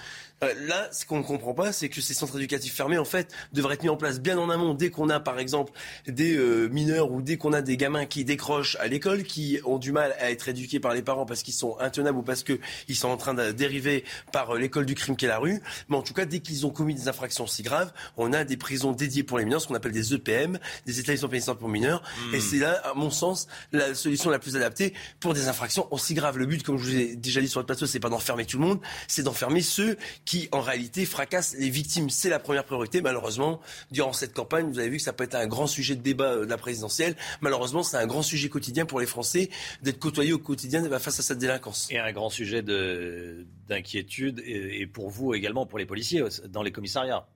là, 0.61 0.89
ce 0.93 1.05
qu'on 1.07 1.19
ne 1.19 1.23
comprend 1.23 1.55
pas, 1.55 1.73
c'est 1.73 1.89
que 1.89 2.01
ces 2.01 2.15
centres 2.15 2.37
éducatifs 2.37 2.75
fermés, 2.75 2.99
en 2.99 3.05
fait, 3.05 3.33
devraient 3.53 3.75
être 3.75 3.83
mis 3.83 3.89
en 3.89 3.97
place 3.97 4.21
bien 4.21 4.39
en 4.39 4.51
amont. 4.51 4.75
Dès 4.75 4.91
qu'on 4.91 5.09
a, 5.11 5.21
par 5.21 5.39
exemple, 5.39 5.73
des 6.07 6.37
euh, 6.37 6.69
mineurs 6.69 7.11
ou 7.11 7.23
dès 7.23 7.37
qu'on 7.37 7.53
a 7.53 7.63
des 7.63 7.77
gamins 7.77 8.07
qui 8.07 8.25
décrochent 8.25 8.77
à 8.81 8.87
l'école, 8.87 9.23
qui 9.25 9.61
ont 9.65 9.79
du 9.79 9.93
mal 9.93 10.15
à 10.21 10.31
être 10.31 10.49
éduqués 10.49 10.81
par 10.81 10.95
les 10.95 11.03
parents 11.03 11.27
parce 11.27 11.43
qu'ils 11.43 11.55
sont 11.55 11.79
intenables 11.81 12.19
ou 12.19 12.23
parce 12.23 12.43
qu'ils 12.43 12.97
sont 12.97 13.09
en 13.09 13.17
train 13.17 13.35
de 13.35 13.53
dériver 13.53 14.05
par 14.33 14.55
euh, 14.55 14.59
l'école 14.59 14.87
du 14.87 14.95
crime 14.95 15.17
qu'est 15.17 15.27
la 15.27 15.39
rue. 15.39 15.61
Mais 15.89 15.97
en 15.97 16.03
tout 16.03 16.15
cas, 16.15 16.25
dès 16.25 16.41
qu'ils 16.41 16.67
ont 16.67 16.71
commis 16.71 16.95
des 16.95 17.09
infractions 17.09 17.47
si 17.47 17.63
graves, 17.63 17.93
on 18.17 18.33
a 18.33 18.45
des 18.45 18.57
prisons 18.57 18.93
dédiées 18.93 19.23
pour 19.23 19.39
les 19.39 19.45
mineurs, 19.45 19.61
ce 19.61 19.69
qu'on 19.69 19.75
appelle 19.75 19.93
des 19.93 20.15
EPM, 20.15 20.59
des 20.87 21.01
établissements 21.01 21.29
pénitentiaires 21.29 21.59
pour 21.59 21.69
mineurs. 21.69 22.03
Et 22.33 22.39
hmm. 22.39 22.41
c'est 22.41 22.59
là, 22.59 22.81
à 22.85 22.95
mon 22.95 23.11
sens, 23.11 23.47
la 23.73 23.95
solution 23.95 24.31
la 24.31 24.39
plus 24.39 24.57
adaptée 24.57 24.95
pour 25.21 25.35
des 25.35 25.49
infractions 25.49 25.87
aussi 25.93 26.15
graves. 26.15 26.39
Le 26.39 26.47
but, 26.47 26.63
comme 26.63 26.79
je 26.79 26.85
vous 26.85 26.97
ai 26.97 27.17
déjà 27.17 27.41
dit 27.41 27.49
sur 27.49 27.61
le 27.61 27.67
plateau, 27.67 27.87
c'est 27.87 28.01
pas 28.01 28.09
d'enfermer 28.09 28.45
tout 28.45 28.59
le 28.59 28.65
monde, 28.65 28.81
c'est 29.09 29.23
d'enfermer 29.23 29.63
ceux 29.63 29.97
qui, 30.25 30.34
en 30.53 30.61
réalité, 30.61 31.05
fracassent 31.07 31.55
les 31.59 31.71
victimes. 31.71 32.11
C'est 32.11 32.29
la 32.29 32.39
première 32.39 32.65
priorité. 32.65 33.01
Malheureusement, 33.01 33.61
durant 33.91 34.13
cette 34.13 34.33
campagne, 34.33 34.71
vous 34.71 34.79
avez 34.79 34.89
vu 34.89 34.97
que 34.99 35.03
ça 35.03 35.13
peut 35.13 35.25
être 35.25 35.35
un 35.35 35.47
grand 35.47 35.67
sujet 35.67 35.97
de 35.97 36.03
débat 36.03 36.33
euh, 36.33 36.45
de 36.45 36.51
la 36.51 36.57
présidentielle. 36.57 37.17
Malheureusement, 37.41 37.83
c'est 37.83 37.97
un 37.97 38.07
grand 38.07 38.23
sujet 38.23 38.49
quotidien 38.49 38.87
pour 38.87 39.01
les 39.01 39.07
Français 39.07 39.51
d'être 39.83 39.99
côtoyés 39.99 40.33
au 40.33 40.39
quotidien 40.39 40.83
face 40.99 41.19
à 41.21 41.23
cette 41.23 41.39
délinquance. 41.39 41.89
Et 41.91 41.99
un 41.99 42.13
grand 42.13 42.31
sujet 42.31 42.63
d'inquiétude 42.63 44.43
et 44.45 44.87
pour 44.87 45.11
vous 45.11 45.35
également, 45.35 45.67
pour 45.67 45.79
les 45.79 45.87
policiers 45.87 46.23
dans 46.49 46.63
les 46.63 46.73
commissariats. 46.73 47.27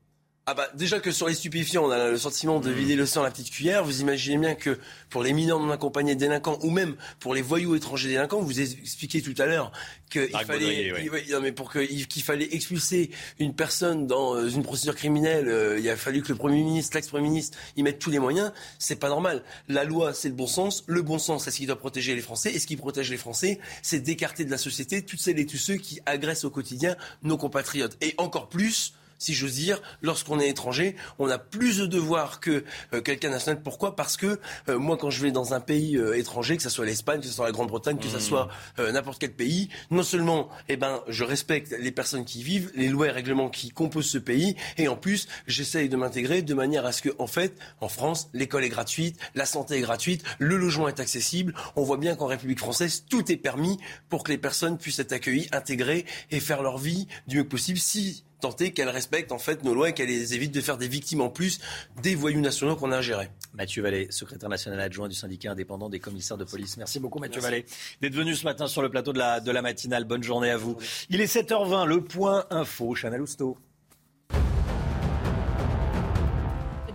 Ah 0.51 0.55
bah 0.55 0.67
déjà 0.73 0.99
que 0.99 1.11
sur 1.11 1.29
les 1.29 1.35
stupéfiants, 1.35 1.85
on 1.85 1.91
a 1.91 2.09
le 2.09 2.17
sentiment 2.17 2.59
de 2.59 2.71
vider 2.71 2.97
le 2.97 3.05
sang 3.05 3.21
à 3.21 3.25
la 3.25 3.31
petite 3.31 3.51
cuillère. 3.51 3.85
Vous 3.85 4.01
imaginez 4.01 4.39
bien 4.39 4.55
que 4.55 4.79
pour 5.11 5.23
les 5.23 5.35
mineurs 5.35 5.61
non 5.61 5.71
accompagnés 5.71 6.15
délinquants 6.15 6.59
ou 6.63 6.71
même 6.71 6.97
pour 7.21 7.35
les 7.35 7.43
voyous 7.43 7.75
étrangers 7.75 8.09
délinquants, 8.09 8.41
vous 8.41 8.59
expliqué 8.59 9.21
tout 9.21 9.35
à 9.37 9.45
l'heure 9.45 9.73
qu'il 10.09 10.31
fallait, 10.47 10.95
mais 11.43 11.53
pour 11.53 11.71
qu'il 11.71 12.23
fallait 12.23 12.49
expulser 12.55 13.11
une 13.39 13.55
personne 13.55 14.07
dans 14.07 14.37
euh, 14.37 14.49
une 14.49 14.63
procédure 14.63 14.97
criminelle, 14.97 15.49
euh, 15.49 15.79
il 15.79 15.91
a 15.91 15.99
fallu 15.99 16.23
que 16.23 16.33
le 16.33 16.39
premier 16.39 16.63
ministre, 16.63 16.97
l'ex-premier 16.97 17.29
ministre, 17.29 17.59
y 17.77 17.83
mette 17.83 17.99
tous 17.99 18.11
les 18.11 18.19
moyens. 18.19 18.51
C'est 18.79 18.99
pas 18.99 19.11
normal. 19.11 19.43
La 19.69 19.85
loi, 19.85 20.15
c'est 20.15 20.31
le 20.31 20.35
bon 20.35 20.47
sens. 20.47 20.83
Le 20.87 21.03
bon 21.03 21.19
sens, 21.19 21.45
c'est 21.45 21.51
ce 21.51 21.59
qui 21.59 21.67
doit 21.67 21.79
protéger 21.79 22.15
les 22.15 22.23
Français. 22.23 22.55
Et 22.55 22.59
ce 22.59 22.67
qui 22.67 22.79
protège 22.79 23.11
les 23.11 23.19
Français, 23.19 23.61
c'est 23.83 24.01
d'écarter 24.01 24.47
de 24.47 24.51
la 24.51 24.57
société 24.57 25.03
toutes 25.03 25.21
celles 25.21 25.41
et 25.41 25.45
tous 25.45 25.59
ceux 25.59 25.77
qui 25.77 26.01
agressent 26.07 26.47
au 26.47 26.51
quotidien 26.51 26.97
nos 27.23 27.37
compatriotes. 27.37 27.99
Et 28.01 28.15
encore 28.17 28.49
plus 28.49 28.95
si 29.19 29.35
j'ose 29.35 29.55
dire, 29.55 29.81
lorsqu'on 30.03 30.41
est 30.41 30.49
étranger, 30.49 30.97
on 31.19 31.29
a 31.29 31.39
plus 31.39 31.79
de 31.79 31.87
devoirs 31.87 32.41
que 32.41 32.65
euh, 32.93 33.01
quelqu'un 33.01 33.31
national. 33.31 33.63
Pourquoi? 33.63 33.97
Parce 33.97 34.17
que 34.17 34.39
euh, 34.69 34.79
moi, 34.79 34.97
quand 34.97 35.11
je 35.11 35.23
vais 35.23 35.31
dans 35.31 35.55
un 35.55 35.61
pays 35.61 35.97
euh, 35.97 36.17
étranger, 36.17 36.57
que 36.57 36.63
ce 36.63 36.71
soit 36.71 36.87
l'Espagne, 36.87 37.21
que 37.21 37.27
ce 37.27 37.33
soit 37.33 37.47
la 37.47 37.53
Grande-Bretagne, 37.53 37.99
que 37.99 38.09
ce 38.09 38.17
mmh. 38.17 38.21
soit 38.21 38.49
n'importe 38.79 39.19
quel 39.21 39.33
pays, 39.33 39.69
non 39.91 40.03
seulement, 40.03 40.49
eh 40.69 40.77
ben, 40.77 41.01
je 41.09 41.25
respecte 41.25 41.75
les 41.79 41.93
personnes 41.93 42.25
qui 42.25 42.43
vivent, 42.43 42.71
les 42.75 42.89
lois 42.89 43.09
et 43.09 43.11
règlements 43.11 43.49
qui 43.49 43.71
composent 43.71 44.09
ce 44.09 44.19
pays, 44.19 44.57
et 44.77 44.89
en 44.89 44.97
plus, 44.97 45.29
j'essaye 45.47 45.89
de 45.89 45.97
m'intégrer 45.97 46.43
de 46.43 46.55
manière 46.55 46.87
à 46.87 46.93
ce 46.93 47.03
que, 47.03 47.11
en 47.19 47.27
fait, 47.27 47.59
en 47.81 47.89
France, 47.89 48.29
l'école 48.33 48.65
est 48.65 48.69
gratuite, 48.69 49.19
la 49.35 49.47
santé 49.47 49.77
est 49.77 49.81
gratuite, 49.81 50.23
le 50.39 50.57
logement 50.57 50.89
est 50.89 51.01
accessible. 51.01 51.55
On 51.77 51.83
voit 51.83 51.97
bien 51.97 52.15
qu'en 52.15 52.27
République 52.27 52.59
française, 52.59 53.05
tout 53.09 53.31
est 53.31 53.37
permis 53.37 53.79
pour 54.09 54.23
que 54.23 54.31
les 54.31 54.39
personnes 54.39 54.79
puissent 54.79 54.99
être 54.99 55.13
accueillies, 55.13 55.49
intégrées 55.53 56.05
et 56.31 56.41
faire 56.41 56.63
leur 56.63 56.79
vie 56.79 57.09
du 57.27 57.39
mieux 57.39 57.49
possible. 57.49 57.79
Si 57.79 58.25
tenter 58.41 58.73
qu'elle 58.73 58.89
respecte 58.89 59.33
en 59.33 59.39
fait 59.39 59.65
nos 59.65 59.75
lois 59.75 59.91
et 59.91 59.93
qu'elle 59.93 60.09
les 60.09 60.35
évite 60.35 60.53
de 60.53 60.61
faire 60.61 60.79
des 60.79 60.89
victimes 60.89 61.21
en 61.21 61.29
plus 61.29 61.61
des 62.03 62.15
voyous 62.15 62.41
nationaux 62.41 62.77
qu'on 62.77 62.93
a 62.93 62.99
ingérés. 62.99 63.31
Mathieu 63.55 63.83
Vallée, 63.83 64.07
secrétaire 64.11 64.49
national 64.49 64.81
adjoint 64.81 65.09
du 65.09 65.15
syndicat 65.15 65.53
indépendant 65.53 65.89
des 65.89 66.01
commissaires 66.01 66.39
de 66.39 66.45
police. 66.45 66.77
Merci 66.77 67.01
beaucoup 67.01 67.19
Mathieu 67.19 67.41
Vallée 67.41 67.67
d'être 68.01 68.15
venu 68.15 68.35
ce 68.35 68.45
matin 68.45 68.67
sur 68.67 68.83
le 68.83 68.91
plateau 68.91 69.13
de 69.13 69.19
la, 69.19 69.41
de 69.41 69.51
la 69.51 69.63
matinale. 69.63 70.05
Bonne 70.05 70.23
journée 70.23 70.51
à 70.51 70.57
vous. 70.57 70.77
Il 71.11 71.21
est 71.21 71.33
7h20, 71.33 71.87
le 71.87 72.03
point 72.03 72.47
info, 72.51 72.95
Chanel 72.95 73.21
Housteau. 73.21 73.57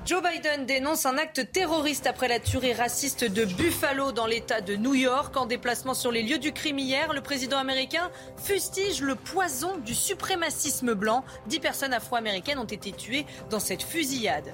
Joe 0.06 0.22
Biden 0.22 0.66
dénonce 0.66 1.06
un 1.06 1.18
acte 1.18 1.50
terroriste 1.54 2.08
après 2.08 2.28
la 2.28 2.42
tuerie 2.42 2.74
raciste 2.74 3.24
de 3.24 3.46
Buffalo 3.46 4.12
dans 4.12 4.26
l'État 4.26 4.60
de 4.60 4.76
New 4.76 4.96
York. 4.96 5.38
En 5.38 5.46
déplacement 5.46 5.94
sur 5.94 6.12
les 6.12 6.24
lieux 6.24 6.40
du 6.40 6.52
crime 6.52 6.78
hier, 6.78 7.14
le 7.14 7.22
président 7.22 7.58
américain 7.58 8.12
fustige 8.36 9.00
le 9.00 9.16
poison 9.16 9.78
du 9.78 9.94
suprémacisme 9.96 10.94
blanc. 10.94 11.24
Dix 11.48 11.62
personnes 11.62 11.94
afro-américaines 11.94 12.60
ont 12.60 12.66
été 12.66 12.92
tuées 12.92 13.26
dans 13.50 13.62
cette 13.62 13.82
fusillade 13.82 14.54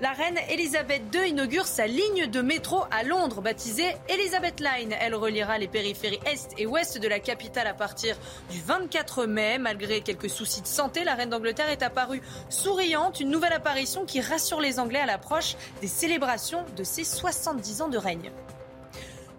la 0.00 0.12
reine 0.12 0.38
Elisabeth 0.48 1.02
II 1.14 1.28
inaugure 1.28 1.66
sa 1.66 1.86
ligne 1.86 2.26
de 2.26 2.40
métro 2.40 2.82
à 2.90 3.02
Londres, 3.02 3.40
baptisée 3.40 3.96
Elizabeth 4.08 4.60
Line. 4.60 4.94
Elle 5.00 5.14
reliera 5.14 5.58
les 5.58 5.66
périphéries 5.66 6.20
est 6.24 6.54
et 6.56 6.66
ouest 6.66 6.98
de 6.98 7.08
la 7.08 7.18
capitale 7.18 7.66
à 7.66 7.74
partir 7.74 8.16
du 8.50 8.60
24 8.60 9.26
mai. 9.26 9.58
Malgré 9.58 10.00
quelques 10.00 10.30
soucis 10.30 10.62
de 10.62 10.66
santé, 10.66 11.04
la 11.04 11.14
reine 11.14 11.30
d'Angleterre 11.30 11.70
est 11.70 11.82
apparue 11.82 12.22
souriante, 12.48 13.20
une 13.20 13.30
nouvelle 13.30 13.52
apparition 13.52 14.04
qui 14.04 14.20
rassure 14.20 14.60
les 14.60 14.78
Anglais 14.78 15.00
à 15.00 15.06
l'approche 15.06 15.56
des 15.80 15.88
célébrations 15.88 16.64
de 16.76 16.84
ses 16.84 17.04
70 17.04 17.82
ans 17.82 17.88
de 17.88 17.98
règne 17.98 18.30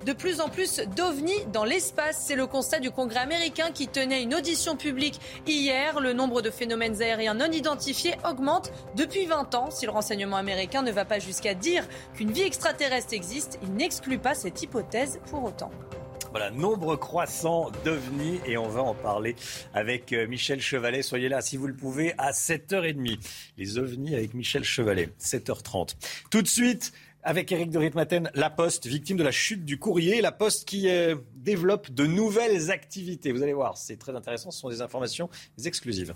de 0.09 0.13
plus 0.13 0.41
en 0.41 0.49
plus 0.49 0.81
d'ovnis 0.97 1.45
dans 1.53 1.63
l'espace. 1.63 2.23
C'est 2.25 2.35
le 2.35 2.47
constat 2.47 2.79
du 2.79 2.89
Congrès 2.89 3.19
américain 3.19 3.69
qui 3.71 3.87
tenait 3.87 4.23
une 4.23 4.33
audition 4.33 4.75
publique 4.75 5.19
hier. 5.45 5.99
Le 5.99 6.13
nombre 6.13 6.41
de 6.41 6.49
phénomènes 6.49 6.99
aériens 6.99 7.35
non 7.35 7.51
identifiés 7.51 8.15
augmente 8.27 8.71
depuis 8.95 9.27
20 9.27 9.53
ans. 9.53 9.69
Si 9.69 9.85
le 9.85 9.91
renseignement 9.91 10.37
américain 10.37 10.81
ne 10.81 10.91
va 10.91 11.05
pas 11.05 11.19
jusqu'à 11.19 11.53
dire 11.53 11.87
qu'une 12.15 12.31
vie 12.31 12.41
extraterrestre 12.41 13.13
existe, 13.13 13.59
il 13.61 13.71
n'exclut 13.73 14.17
pas 14.17 14.33
cette 14.33 14.59
hypothèse 14.63 15.19
pour 15.29 15.43
autant. 15.43 15.69
Voilà, 16.31 16.49
nombre 16.51 16.95
croissant 16.95 17.71
d'ovnis 17.83 18.39
et 18.45 18.57
on 18.57 18.67
va 18.67 18.81
en 18.81 18.93
parler 18.93 19.35
avec 19.73 20.13
euh, 20.13 20.27
Michel 20.27 20.61
Chevalet. 20.61 21.01
Soyez 21.01 21.27
là 21.27 21.41
si 21.41 21.57
vous 21.57 21.65
le 21.65 21.73
pouvez 21.75 22.13
à 22.19 22.31
7h30. 22.31 23.19
Les 23.57 23.77
ovnis 23.79 24.15
avec 24.15 24.35
Michel 24.35 24.63
Chevalet, 24.63 25.09
7h30. 25.19 25.95
Tout 26.29 26.43
de 26.43 26.47
suite, 26.47 26.93
avec 27.29 27.51
Eric 27.51 27.69
de 27.69 27.77
Ritmaten, 27.77 28.31
La 28.33 28.49
Poste, 28.49 28.87
victime 28.87 29.15
de 29.15 29.23
la 29.23 29.29
chute 29.29 29.63
du 29.63 29.77
courrier. 29.77 30.19
La 30.19 30.31
Poste 30.31 30.67
qui 30.67 30.89
euh, 30.89 31.15
développe 31.35 31.91
de 31.91 32.07
nouvelles 32.07 32.71
activités. 32.71 33.31
Vous 33.31 33.43
allez 33.43 33.53
voir, 33.53 33.77
c'est 33.77 33.97
très 33.97 34.15
intéressant. 34.15 34.49
Ce 34.49 34.59
sont 34.59 34.69
des 34.69 34.81
informations 34.81 35.29
exclusives. 35.63 36.15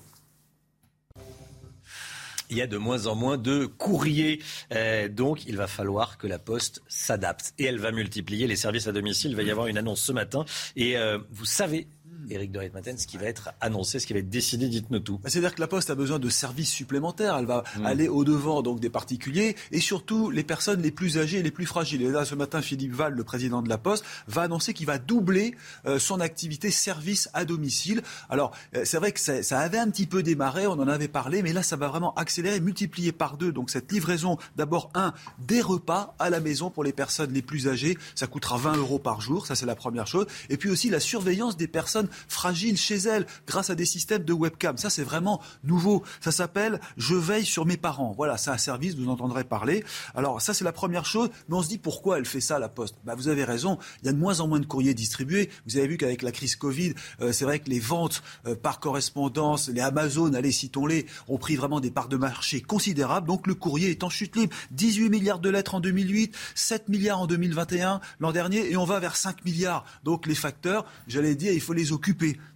Il 2.49 2.57
y 2.57 2.63
a 2.63 2.67
de 2.67 2.77
moins 2.77 3.05
en 3.05 3.13
moins 3.13 3.37
de 3.37 3.67
courriers. 3.67 4.41
Euh, 4.71 5.07
donc, 5.07 5.45
il 5.45 5.55
va 5.55 5.67
falloir 5.67 6.17
que 6.17 6.25
la 6.25 6.39
Poste 6.39 6.81
s'adapte. 6.87 7.53
Et 7.59 7.65
elle 7.65 7.77
va 7.77 7.91
multiplier 7.91 8.47
les 8.47 8.55
services 8.55 8.87
à 8.87 8.91
domicile. 8.91 9.31
Il 9.31 9.37
va 9.37 9.43
y 9.43 9.51
avoir 9.51 9.67
une 9.67 9.77
annonce 9.77 10.01
ce 10.01 10.13
matin. 10.13 10.45
Et 10.75 10.97
euh, 10.97 11.19
vous 11.29 11.45
savez 11.45 11.85
Éric 12.29 12.51
de 12.51 12.59
Ritmaten, 12.59 12.97
ce 12.97 13.07
qui 13.07 13.17
va 13.17 13.25
être 13.25 13.51
annoncé, 13.61 13.99
ce 13.99 14.07
qui 14.07 14.13
va 14.13 14.19
être 14.19 14.29
décidé, 14.29 14.67
dites-nous 14.67 14.99
tout. 14.99 15.19
Bah, 15.19 15.29
c'est-à-dire 15.29 15.55
que 15.55 15.61
la 15.61 15.67
Poste 15.67 15.89
a 15.89 15.95
besoin 15.95 16.19
de 16.19 16.29
services 16.29 16.69
supplémentaires. 16.69 17.35
Elle 17.37 17.45
va 17.45 17.63
mm. 17.77 17.85
aller 17.85 18.07
au-devant 18.07 18.61
donc 18.61 18.79
des 18.79 18.89
particuliers 18.89 19.55
et 19.71 19.79
surtout 19.79 20.29
les 20.29 20.43
personnes 20.43 20.81
les 20.81 20.91
plus 20.91 21.17
âgées 21.17 21.39
et 21.39 21.43
les 21.43 21.51
plus 21.51 21.65
fragiles. 21.65 22.01
Et 22.01 22.09
là, 22.09 22.25
ce 22.25 22.35
matin, 22.35 22.61
Philippe 22.61 22.93
Val, 22.93 23.13
le 23.13 23.23
président 23.23 23.61
de 23.61 23.69
la 23.69 23.77
Poste, 23.77 24.05
va 24.27 24.43
annoncer 24.43 24.73
qu'il 24.73 24.85
va 24.85 24.97
doubler 24.97 25.55
euh, 25.85 25.99
son 25.99 26.19
activité 26.19 26.71
service 26.71 27.29
à 27.33 27.45
domicile. 27.45 28.01
Alors, 28.29 28.51
euh, 28.75 28.83
c'est 28.85 28.97
vrai 28.97 29.11
que 29.11 29.19
ça, 29.19 29.43
ça, 29.43 29.59
avait 29.59 29.77
un 29.77 29.89
petit 29.89 30.05
peu 30.05 30.23
démarré, 30.23 30.67
on 30.67 30.73
en 30.73 30.87
avait 30.87 31.07
parlé, 31.07 31.41
mais 31.43 31.53
là, 31.53 31.63
ça 31.63 31.75
va 31.75 31.87
vraiment 31.87 32.13
accélérer, 32.15 32.59
multiplier 32.59 33.11
par 33.11 33.37
deux. 33.37 33.51
Donc, 33.51 33.69
cette 33.69 33.91
livraison, 33.91 34.37
d'abord, 34.55 34.91
un, 34.93 35.13
des 35.39 35.61
repas 35.61 36.15
à 36.19 36.29
la 36.29 36.39
maison 36.39 36.69
pour 36.69 36.83
les 36.83 36.93
personnes 36.93 37.33
les 37.33 37.41
plus 37.41 37.67
âgées. 37.67 37.97
Ça 38.15 38.27
coûtera 38.27 38.57
20 38.57 38.77
euros 38.77 38.99
par 38.99 39.21
jour. 39.21 39.45
Ça, 39.45 39.55
c'est 39.55 39.65
la 39.65 39.75
première 39.75 40.07
chose. 40.07 40.27
Et 40.49 40.57
puis 40.57 40.69
aussi 40.69 40.89
la 40.89 40.99
surveillance 40.99 41.57
des 41.57 41.67
personnes 41.67 42.07
fragile 42.27 42.77
chez 42.77 42.97
elle 42.97 43.25
grâce 43.47 43.69
à 43.69 43.75
des 43.75 43.85
systèmes 43.85 44.23
de 44.23 44.33
webcam. 44.33 44.77
Ça, 44.77 44.89
c'est 44.89 45.03
vraiment 45.03 45.41
nouveau. 45.63 46.03
Ça 46.21 46.31
s'appelle 46.31 46.79
Je 46.97 47.15
veille 47.15 47.45
sur 47.45 47.65
mes 47.65 47.77
parents. 47.77 48.13
Voilà, 48.15 48.37
c'est 48.37 48.51
un 48.51 48.57
service, 48.57 48.95
vous 48.95 49.09
entendrez 49.09 49.43
parler. 49.43 49.83
Alors, 50.15 50.41
ça, 50.41 50.53
c'est 50.53 50.63
la 50.63 50.71
première 50.71 51.05
chose. 51.05 51.29
Mais 51.49 51.55
on 51.55 51.63
se 51.63 51.69
dit 51.69 51.77
pourquoi 51.77 52.17
elle 52.17 52.25
fait 52.25 52.41
ça, 52.41 52.59
la 52.59 52.69
Poste? 52.69 52.95
Bah, 53.05 53.15
Vous 53.15 53.27
avez 53.27 53.43
raison. 53.43 53.77
Il 54.01 54.07
y 54.07 54.09
a 54.09 54.13
de 54.13 54.17
moins 54.17 54.39
en 54.39 54.47
moins 54.47 54.59
de 54.59 54.65
courriers 54.65 54.93
distribués. 54.93 55.49
Vous 55.67 55.77
avez 55.77 55.87
vu 55.87 55.97
qu'avec 55.97 56.21
la 56.21 56.31
crise 56.31 56.55
Covid, 56.55 56.93
euh, 57.21 57.31
c'est 57.31 57.45
vrai 57.45 57.59
que 57.59 57.69
les 57.69 57.79
ventes 57.79 58.23
euh, 58.45 58.55
par 58.55 58.79
correspondance, 58.79 59.69
les 59.69 59.81
Amazon, 59.81 60.33
allez, 60.33 60.51
citons-les, 60.51 61.05
ont 61.27 61.37
pris 61.37 61.55
vraiment 61.55 61.79
des 61.79 61.91
parts 61.91 62.09
de 62.09 62.17
marché 62.17 62.61
considérables. 62.61 63.27
Donc, 63.27 63.47
le 63.47 63.55
courrier 63.55 63.89
est 63.89 64.03
en 64.03 64.09
chute 64.09 64.35
libre. 64.35 64.55
18 64.71 65.09
milliards 65.09 65.39
de 65.39 65.49
lettres 65.49 65.75
en 65.75 65.79
2008, 65.79 66.35
7 66.55 66.89
milliards 66.89 67.21
en 67.21 67.27
2021, 67.27 68.01
l'an 68.19 68.31
dernier, 68.31 68.71
et 68.71 68.77
on 68.77 68.85
va 68.85 68.99
vers 68.99 69.15
5 69.15 69.45
milliards. 69.45 69.85
Donc, 70.03 70.27
les 70.27 70.35
facteurs, 70.35 70.85
j'allais 71.07 71.35
dire, 71.35 71.53
il 71.53 71.61
faut 71.61 71.73
les 71.73 71.91
occuper. 71.91 72.02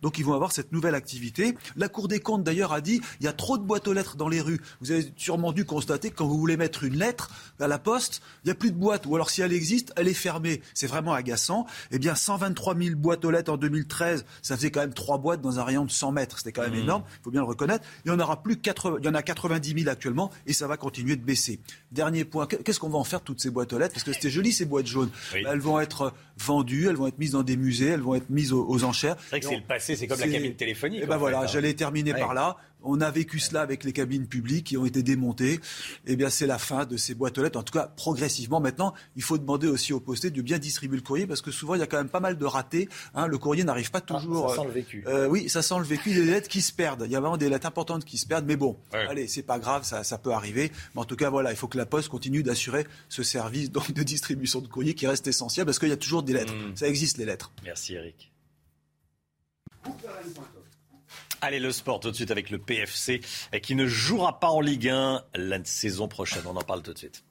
Donc 0.02 0.18
ils 0.18 0.26
vont 0.26 0.34
avoir 0.34 0.52
cette 0.52 0.72
nouvelle 0.72 0.95
activité. 0.95 1.56
La 1.76 1.90
Cour 1.90 2.07
des 2.07 2.19
comptes 2.19 2.44
d'ailleurs 2.44 2.74
a 2.74 2.82
dit 2.82 3.02
il 3.19 3.26
y 3.26 3.28
a 3.28 3.34
trop 3.34 3.57
de 3.57 3.64
boîtes 3.64 3.88
aux 3.88 3.94
lettres 3.94 4.18
dans 4.18 4.30
les 4.30 4.41
rues. 4.41 4.61
Vous 4.82 4.91
avez 4.91 5.11
sûrement 5.15 5.52
dû 5.52 5.65
constater 5.65 6.10
que 6.10 6.15
quand 6.15 6.28
vous 6.28 6.38
voulez 6.38 6.57
mettre 6.57 6.84
une 6.84 6.98
lettre 6.98 7.30
à 7.60 7.68
la 7.68 7.80
poste, 7.80 8.22
il 8.44 8.48
n'y 8.48 8.52
a 8.52 8.56
plus 8.56 8.72
de 8.72 8.78
boîte. 8.78 9.06
Ou 9.06 9.15
alors 9.15 9.30
si 9.30 9.41
elle 9.41 9.53
existe, 9.53 9.94
elle 9.95 10.07
est 10.07 10.14
fermée. 10.14 10.61
C'est 10.74 10.88
vraiment 10.88 11.14
agaçant. 11.14 11.65
Eh 11.91 11.99
bien 11.99 12.15
123 12.15 12.78
000 12.78 12.95
boîtes 12.95 13.26
aux 13.26 13.32
lettres 13.32 13.52
en 13.52 13.57
2013, 13.57 14.26
ça 14.41 14.56
faisait 14.56 14.72
quand 14.72 14.82
même 14.82 14.94
trois 14.94 15.18
boîtes 15.18 15.41
dans 15.41 15.60
un 15.60 15.64
rayon 15.64 15.86
de 15.86 15.91
100 15.91 16.11
mètres. 16.11 16.38
C'était 16.38 16.52
quand 16.52 16.64
même 16.64 16.74
mmh. 16.74 16.84
énorme, 16.84 17.03
il 17.19 17.24
faut 17.24 17.32
bien 17.32 17.41
le 17.41 17.48
reconnaître. 17.48 17.86
Il 18.06 18.10
y 18.10 18.11
en 18.11 18.19
aura 18.19 18.41
plus 18.44 18.57
80, 18.57 18.98
il 19.02 19.06
y 19.06 19.10
en 19.10 19.14
a 19.14 19.22
90 19.22 19.80
000 19.84 19.90
actuellement 19.90 20.32
et 20.45 20.53
ça 20.53 20.68
va 20.68 20.78
continuer 20.78 21.15
de 21.15 21.24
baisser. 21.24 21.60
Dernier 21.92 22.26
point, 22.26 22.48
qu'est-ce 22.48 22.80
qu'on 22.80 22.90
va 22.90 22.98
en 22.98 23.06
faire 23.06 23.22
toutes 23.22 23.40
ces 23.40 23.50
boîtes 23.50 23.72
aux 23.72 23.80
lettres? 23.80 23.94
Parce 23.94 24.04
que 24.04 24.12
c'était 24.12 24.30
joli 24.30 24.52
ces 24.52 24.66
boîtes 24.66 24.88
jaunes. 24.88 25.10
Elles 25.34 25.60
vont 25.60 25.80
être 25.80 26.14
vendues, 26.38 26.88
elles 26.88 26.96
vont 26.98 27.08
être 27.08 27.18
mises 27.18 27.32
dans 27.32 27.44
des 27.44 27.56
musées, 27.56 27.88
elles 27.88 28.02
vont 28.02 28.16
être 28.16 28.30
mises 28.30 28.52
aux, 28.52 28.84
enchères. 28.84 29.16
vrai 29.30 29.40
que 29.40 29.48
c'est 29.48 29.56
le 29.56 29.64
passé, 29.64 29.96
c'est 29.96 30.08
comme 30.08 30.20
la 30.20 30.28
cabine 30.28 30.56
téléphonique. 30.56 31.04
Et 31.04 31.06
ben 31.06 31.18
voilà, 31.18 31.42
hein. 31.42 31.48
j'allais 31.48 31.74
terminer 31.74 32.14
par 32.14 32.34
là. 32.34 32.58
On 32.90 33.02
a 33.02 33.12
vécu 33.12 33.40
cela 33.40 33.62
avec 33.62 33.84
les 33.84 33.92
cabines 33.94 34.28
publiques 34.28 34.68
qui 34.68 34.78
ont 34.78 34.86
été 34.86 35.04
démontées. 35.04 35.60
Eh 36.06 36.16
bien, 36.16 36.30
c'est 36.30 36.48
la 36.48 36.58
fin 36.58 36.86
de 36.86 36.96
ces 36.98 37.14
boîtes 37.14 37.38
aux 37.38 37.44
lettres. 37.44 37.60
En 37.60 37.64
tout 37.64 37.74
cas, 37.74 37.92
progressivement. 37.96 38.60
Maintenant, 38.60 38.94
il 39.16 39.22
faut 39.24 39.38
demander 39.38 39.68
aussi 39.68 39.92
aux 39.94 40.00
postés 40.00 40.32
de 40.32 40.42
bien 40.42 40.58
distribuer 40.58 40.96
le 40.98 41.04
courrier 41.04 41.28
parce 41.28 41.42
que 41.42 41.52
souvent, 41.52 41.76
il 41.76 41.80
y 41.80 41.84
a 41.84 41.88
quand 41.88 41.98
même 41.98 42.10
pas 42.10 42.22
mal 42.22 42.38
de 42.38 42.46
ratés. 42.46 42.88
Hein. 43.14 43.28
Le 43.28 43.38
courrier 43.38 43.64
n'arrive 43.66 43.92
pas 43.92 44.00
Ah, 44.10 44.14
toujours. 44.20 44.50
ça 44.52 44.56
sent 44.62 44.68
le 44.68 44.72
vécu. 44.74 45.04
Euh, 45.08 45.28
oui, 45.28 45.50
ça 45.50 45.62
sent 45.62 45.78
le 45.78 45.84
vécu. 45.84 46.12
Il 46.12 46.18
y 46.18 46.22
a 46.22 46.26
des 46.26 46.32
lettres 46.32 46.48
qui 46.50 46.62
se 46.62 46.72
perdent. 46.72 47.04
Il 47.06 47.12
y 47.12 47.16
a 47.16 47.20
vraiment 47.20 47.38
des 47.38 47.50
lettres 47.50 47.68
importantes 47.68 48.06
qui 48.06 48.18
se 48.18 48.26
perdent. 48.26 48.46
Mais 48.46 48.56
bon, 48.56 48.78
allez, 48.92 49.28
c'est 49.28 49.44
pas 49.44 49.60
grave, 49.60 49.84
ça, 49.84 50.04
ça 50.04 50.18
peut 50.18 50.32
arriver. 50.32 50.72
Mais 50.96 51.02
en 51.02 51.06
tout 51.06 51.18
cas, 51.18 51.30
voilà, 51.30 51.52
il 51.52 51.58
faut 51.58 51.68
que 51.68 51.78
la 51.78 51.86
Poste 51.86 52.10
continue 52.10 52.42
d'assurer 52.44 52.88
ce 53.10 53.22
service 53.24 53.72
donc, 53.72 53.92
de 53.92 54.04
distribution 54.04 54.62
de 54.62 54.68
courrier 54.68 54.94
qui 54.94 55.08
reste 55.08 55.28
essentiel 55.28 55.66
parce 55.66 55.78
qu'il 55.80 55.90
y 55.90 55.94
a 55.94 55.98
toujours 55.98 56.24
des 56.24 56.34
lettres. 56.34 56.54
Mm. 56.54 56.76
Ça 56.76 56.88
existe, 56.88 57.18
les 57.18 57.26
lettres. 57.26 57.52
Merci 57.64 57.96
Eric. 57.96 58.32
Allez, 61.42 61.60
le 61.60 61.72
sport 61.72 62.00
tout 62.00 62.10
de 62.10 62.16
suite 62.16 62.32
avec 62.32 62.50
le 62.50 62.58
PFC 62.58 63.22
eh, 63.54 63.62
qui 63.62 63.76
ne 63.76 63.86
jouera 63.86 64.40
pas 64.40 64.48
en 64.50 64.62
Ligue 64.62 64.90
1 64.90 65.24
la 65.36 65.64
saison 65.64 66.08
prochaine. 66.08 66.44
On 66.48 66.56
en 66.56 66.62
parle 66.64 66.82
tout 66.82 66.94
de 66.94 66.98
suite. 66.98 67.24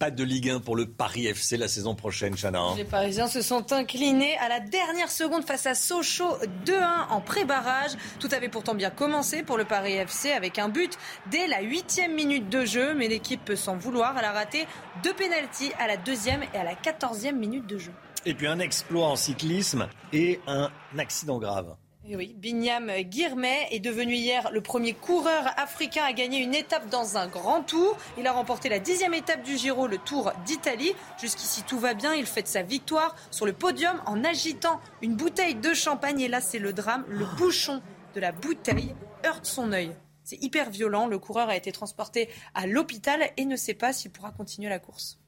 Pas 0.00 0.10
de 0.12 0.22
Ligue 0.22 0.50
1 0.50 0.60
pour 0.60 0.76
le 0.76 0.86
Paris 0.86 1.26
FC 1.26 1.56
la 1.56 1.66
saison 1.66 1.96
prochaine, 1.96 2.36
Chana. 2.36 2.60
hein. 2.60 2.74
Les 2.76 2.84
Parisiens 2.84 3.26
se 3.26 3.40
sont 3.40 3.72
inclinés 3.72 4.36
à 4.38 4.48
la 4.48 4.60
dernière 4.60 5.10
seconde 5.10 5.44
face 5.44 5.66
à 5.66 5.74
Sochaux 5.74 6.36
2-1 6.64 7.08
en 7.10 7.20
pré-barrage. 7.20 7.92
Tout 8.20 8.28
avait 8.32 8.48
pourtant 8.48 8.76
bien 8.76 8.90
commencé 8.90 9.42
pour 9.42 9.58
le 9.58 9.64
Paris 9.64 9.94
FC 9.94 10.30
avec 10.30 10.58
un 10.60 10.68
but 10.68 10.96
dès 11.32 11.48
la 11.48 11.62
huitième 11.62 12.14
minute 12.14 12.48
de 12.48 12.64
jeu, 12.64 12.94
mais 12.94 13.08
l'équipe 13.08 13.44
peut 13.44 13.56
s'en 13.56 13.76
vouloir. 13.76 14.16
Elle 14.18 14.24
a 14.24 14.32
raté 14.32 14.66
deux 15.02 15.14
pénalties 15.14 15.72
à 15.80 15.88
la 15.88 15.96
deuxième 15.96 16.44
et 16.54 16.56
à 16.56 16.62
la 16.64 16.74
quatorzième 16.76 17.38
minute 17.38 17.66
de 17.66 17.78
jeu. 17.78 17.92
Et 18.26 18.34
puis 18.34 18.46
un 18.46 18.58
exploit 18.58 19.06
en 19.06 19.16
cyclisme 19.16 19.88
et 20.12 20.40
un 20.46 20.70
accident 20.98 21.38
grave. 21.38 21.76
Et 22.10 22.16
oui, 22.16 22.34
Binyam 22.38 22.90
Guirmet 23.02 23.68
est 23.70 23.80
devenu 23.80 24.14
hier 24.14 24.50
le 24.50 24.62
premier 24.62 24.94
coureur 24.94 25.44
africain 25.58 26.04
à 26.04 26.14
gagner 26.14 26.38
une 26.38 26.54
étape 26.54 26.88
dans 26.88 27.18
un 27.18 27.26
grand 27.26 27.62
tour. 27.62 27.98
Il 28.16 28.26
a 28.26 28.32
remporté 28.32 28.70
la 28.70 28.78
dixième 28.78 29.12
étape 29.12 29.42
du 29.42 29.58
Giro, 29.58 29.86
le 29.86 29.98
Tour 29.98 30.32
d'Italie. 30.46 30.94
Jusqu'ici, 31.20 31.64
tout 31.64 31.78
va 31.78 31.92
bien. 31.92 32.14
Il 32.14 32.24
fête 32.24 32.48
sa 32.48 32.62
victoire 32.62 33.14
sur 33.30 33.44
le 33.44 33.52
podium 33.52 34.00
en 34.06 34.24
agitant 34.24 34.80
une 35.02 35.16
bouteille 35.16 35.54
de 35.54 35.74
champagne. 35.74 36.20
Et 36.20 36.28
là, 36.28 36.40
c'est 36.40 36.58
le 36.58 36.72
drame. 36.72 37.04
Le 37.08 37.26
bouchon 37.36 37.82
de 38.14 38.20
la 38.20 38.32
bouteille 38.32 38.94
heurte 39.26 39.44
son 39.44 39.72
œil. 39.72 39.94
C'est 40.24 40.42
hyper 40.42 40.70
violent. 40.70 41.08
Le 41.08 41.18
coureur 41.18 41.50
a 41.50 41.56
été 41.56 41.72
transporté 41.72 42.30
à 42.54 42.66
l'hôpital 42.66 43.20
et 43.36 43.44
ne 43.44 43.56
sait 43.56 43.74
pas 43.74 43.92
s'il 43.92 44.12
pourra 44.12 44.30
continuer 44.30 44.70
la 44.70 44.78
course. 44.78 45.18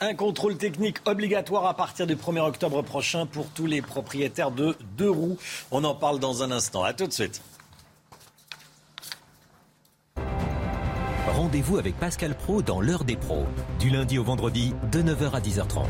Un 0.00 0.14
contrôle 0.14 0.56
technique 0.56 0.98
obligatoire 1.06 1.66
à 1.66 1.74
partir 1.74 2.06
du 2.06 2.16
1er 2.16 2.40
octobre 2.40 2.82
prochain 2.82 3.26
pour 3.26 3.46
tous 3.48 3.66
les 3.66 3.80
propriétaires 3.80 4.50
de 4.50 4.76
deux 4.96 5.10
roues. 5.10 5.38
On 5.70 5.84
en 5.84 5.94
parle 5.94 6.18
dans 6.18 6.42
un 6.42 6.50
instant. 6.50 6.82
À 6.82 6.92
tout 6.92 7.06
de 7.06 7.12
suite. 7.12 7.40
Rendez-vous 11.28 11.78
avec 11.78 11.98
Pascal 11.98 12.36
Pro 12.36 12.62
dans 12.62 12.80
l'heure 12.80 13.04
des 13.04 13.16
pros, 13.16 13.46
du 13.78 13.90
lundi 13.90 14.18
au 14.18 14.24
vendredi 14.24 14.72
de 14.92 15.02
9h 15.02 15.32
à 15.32 15.40
10h30. 15.40 15.84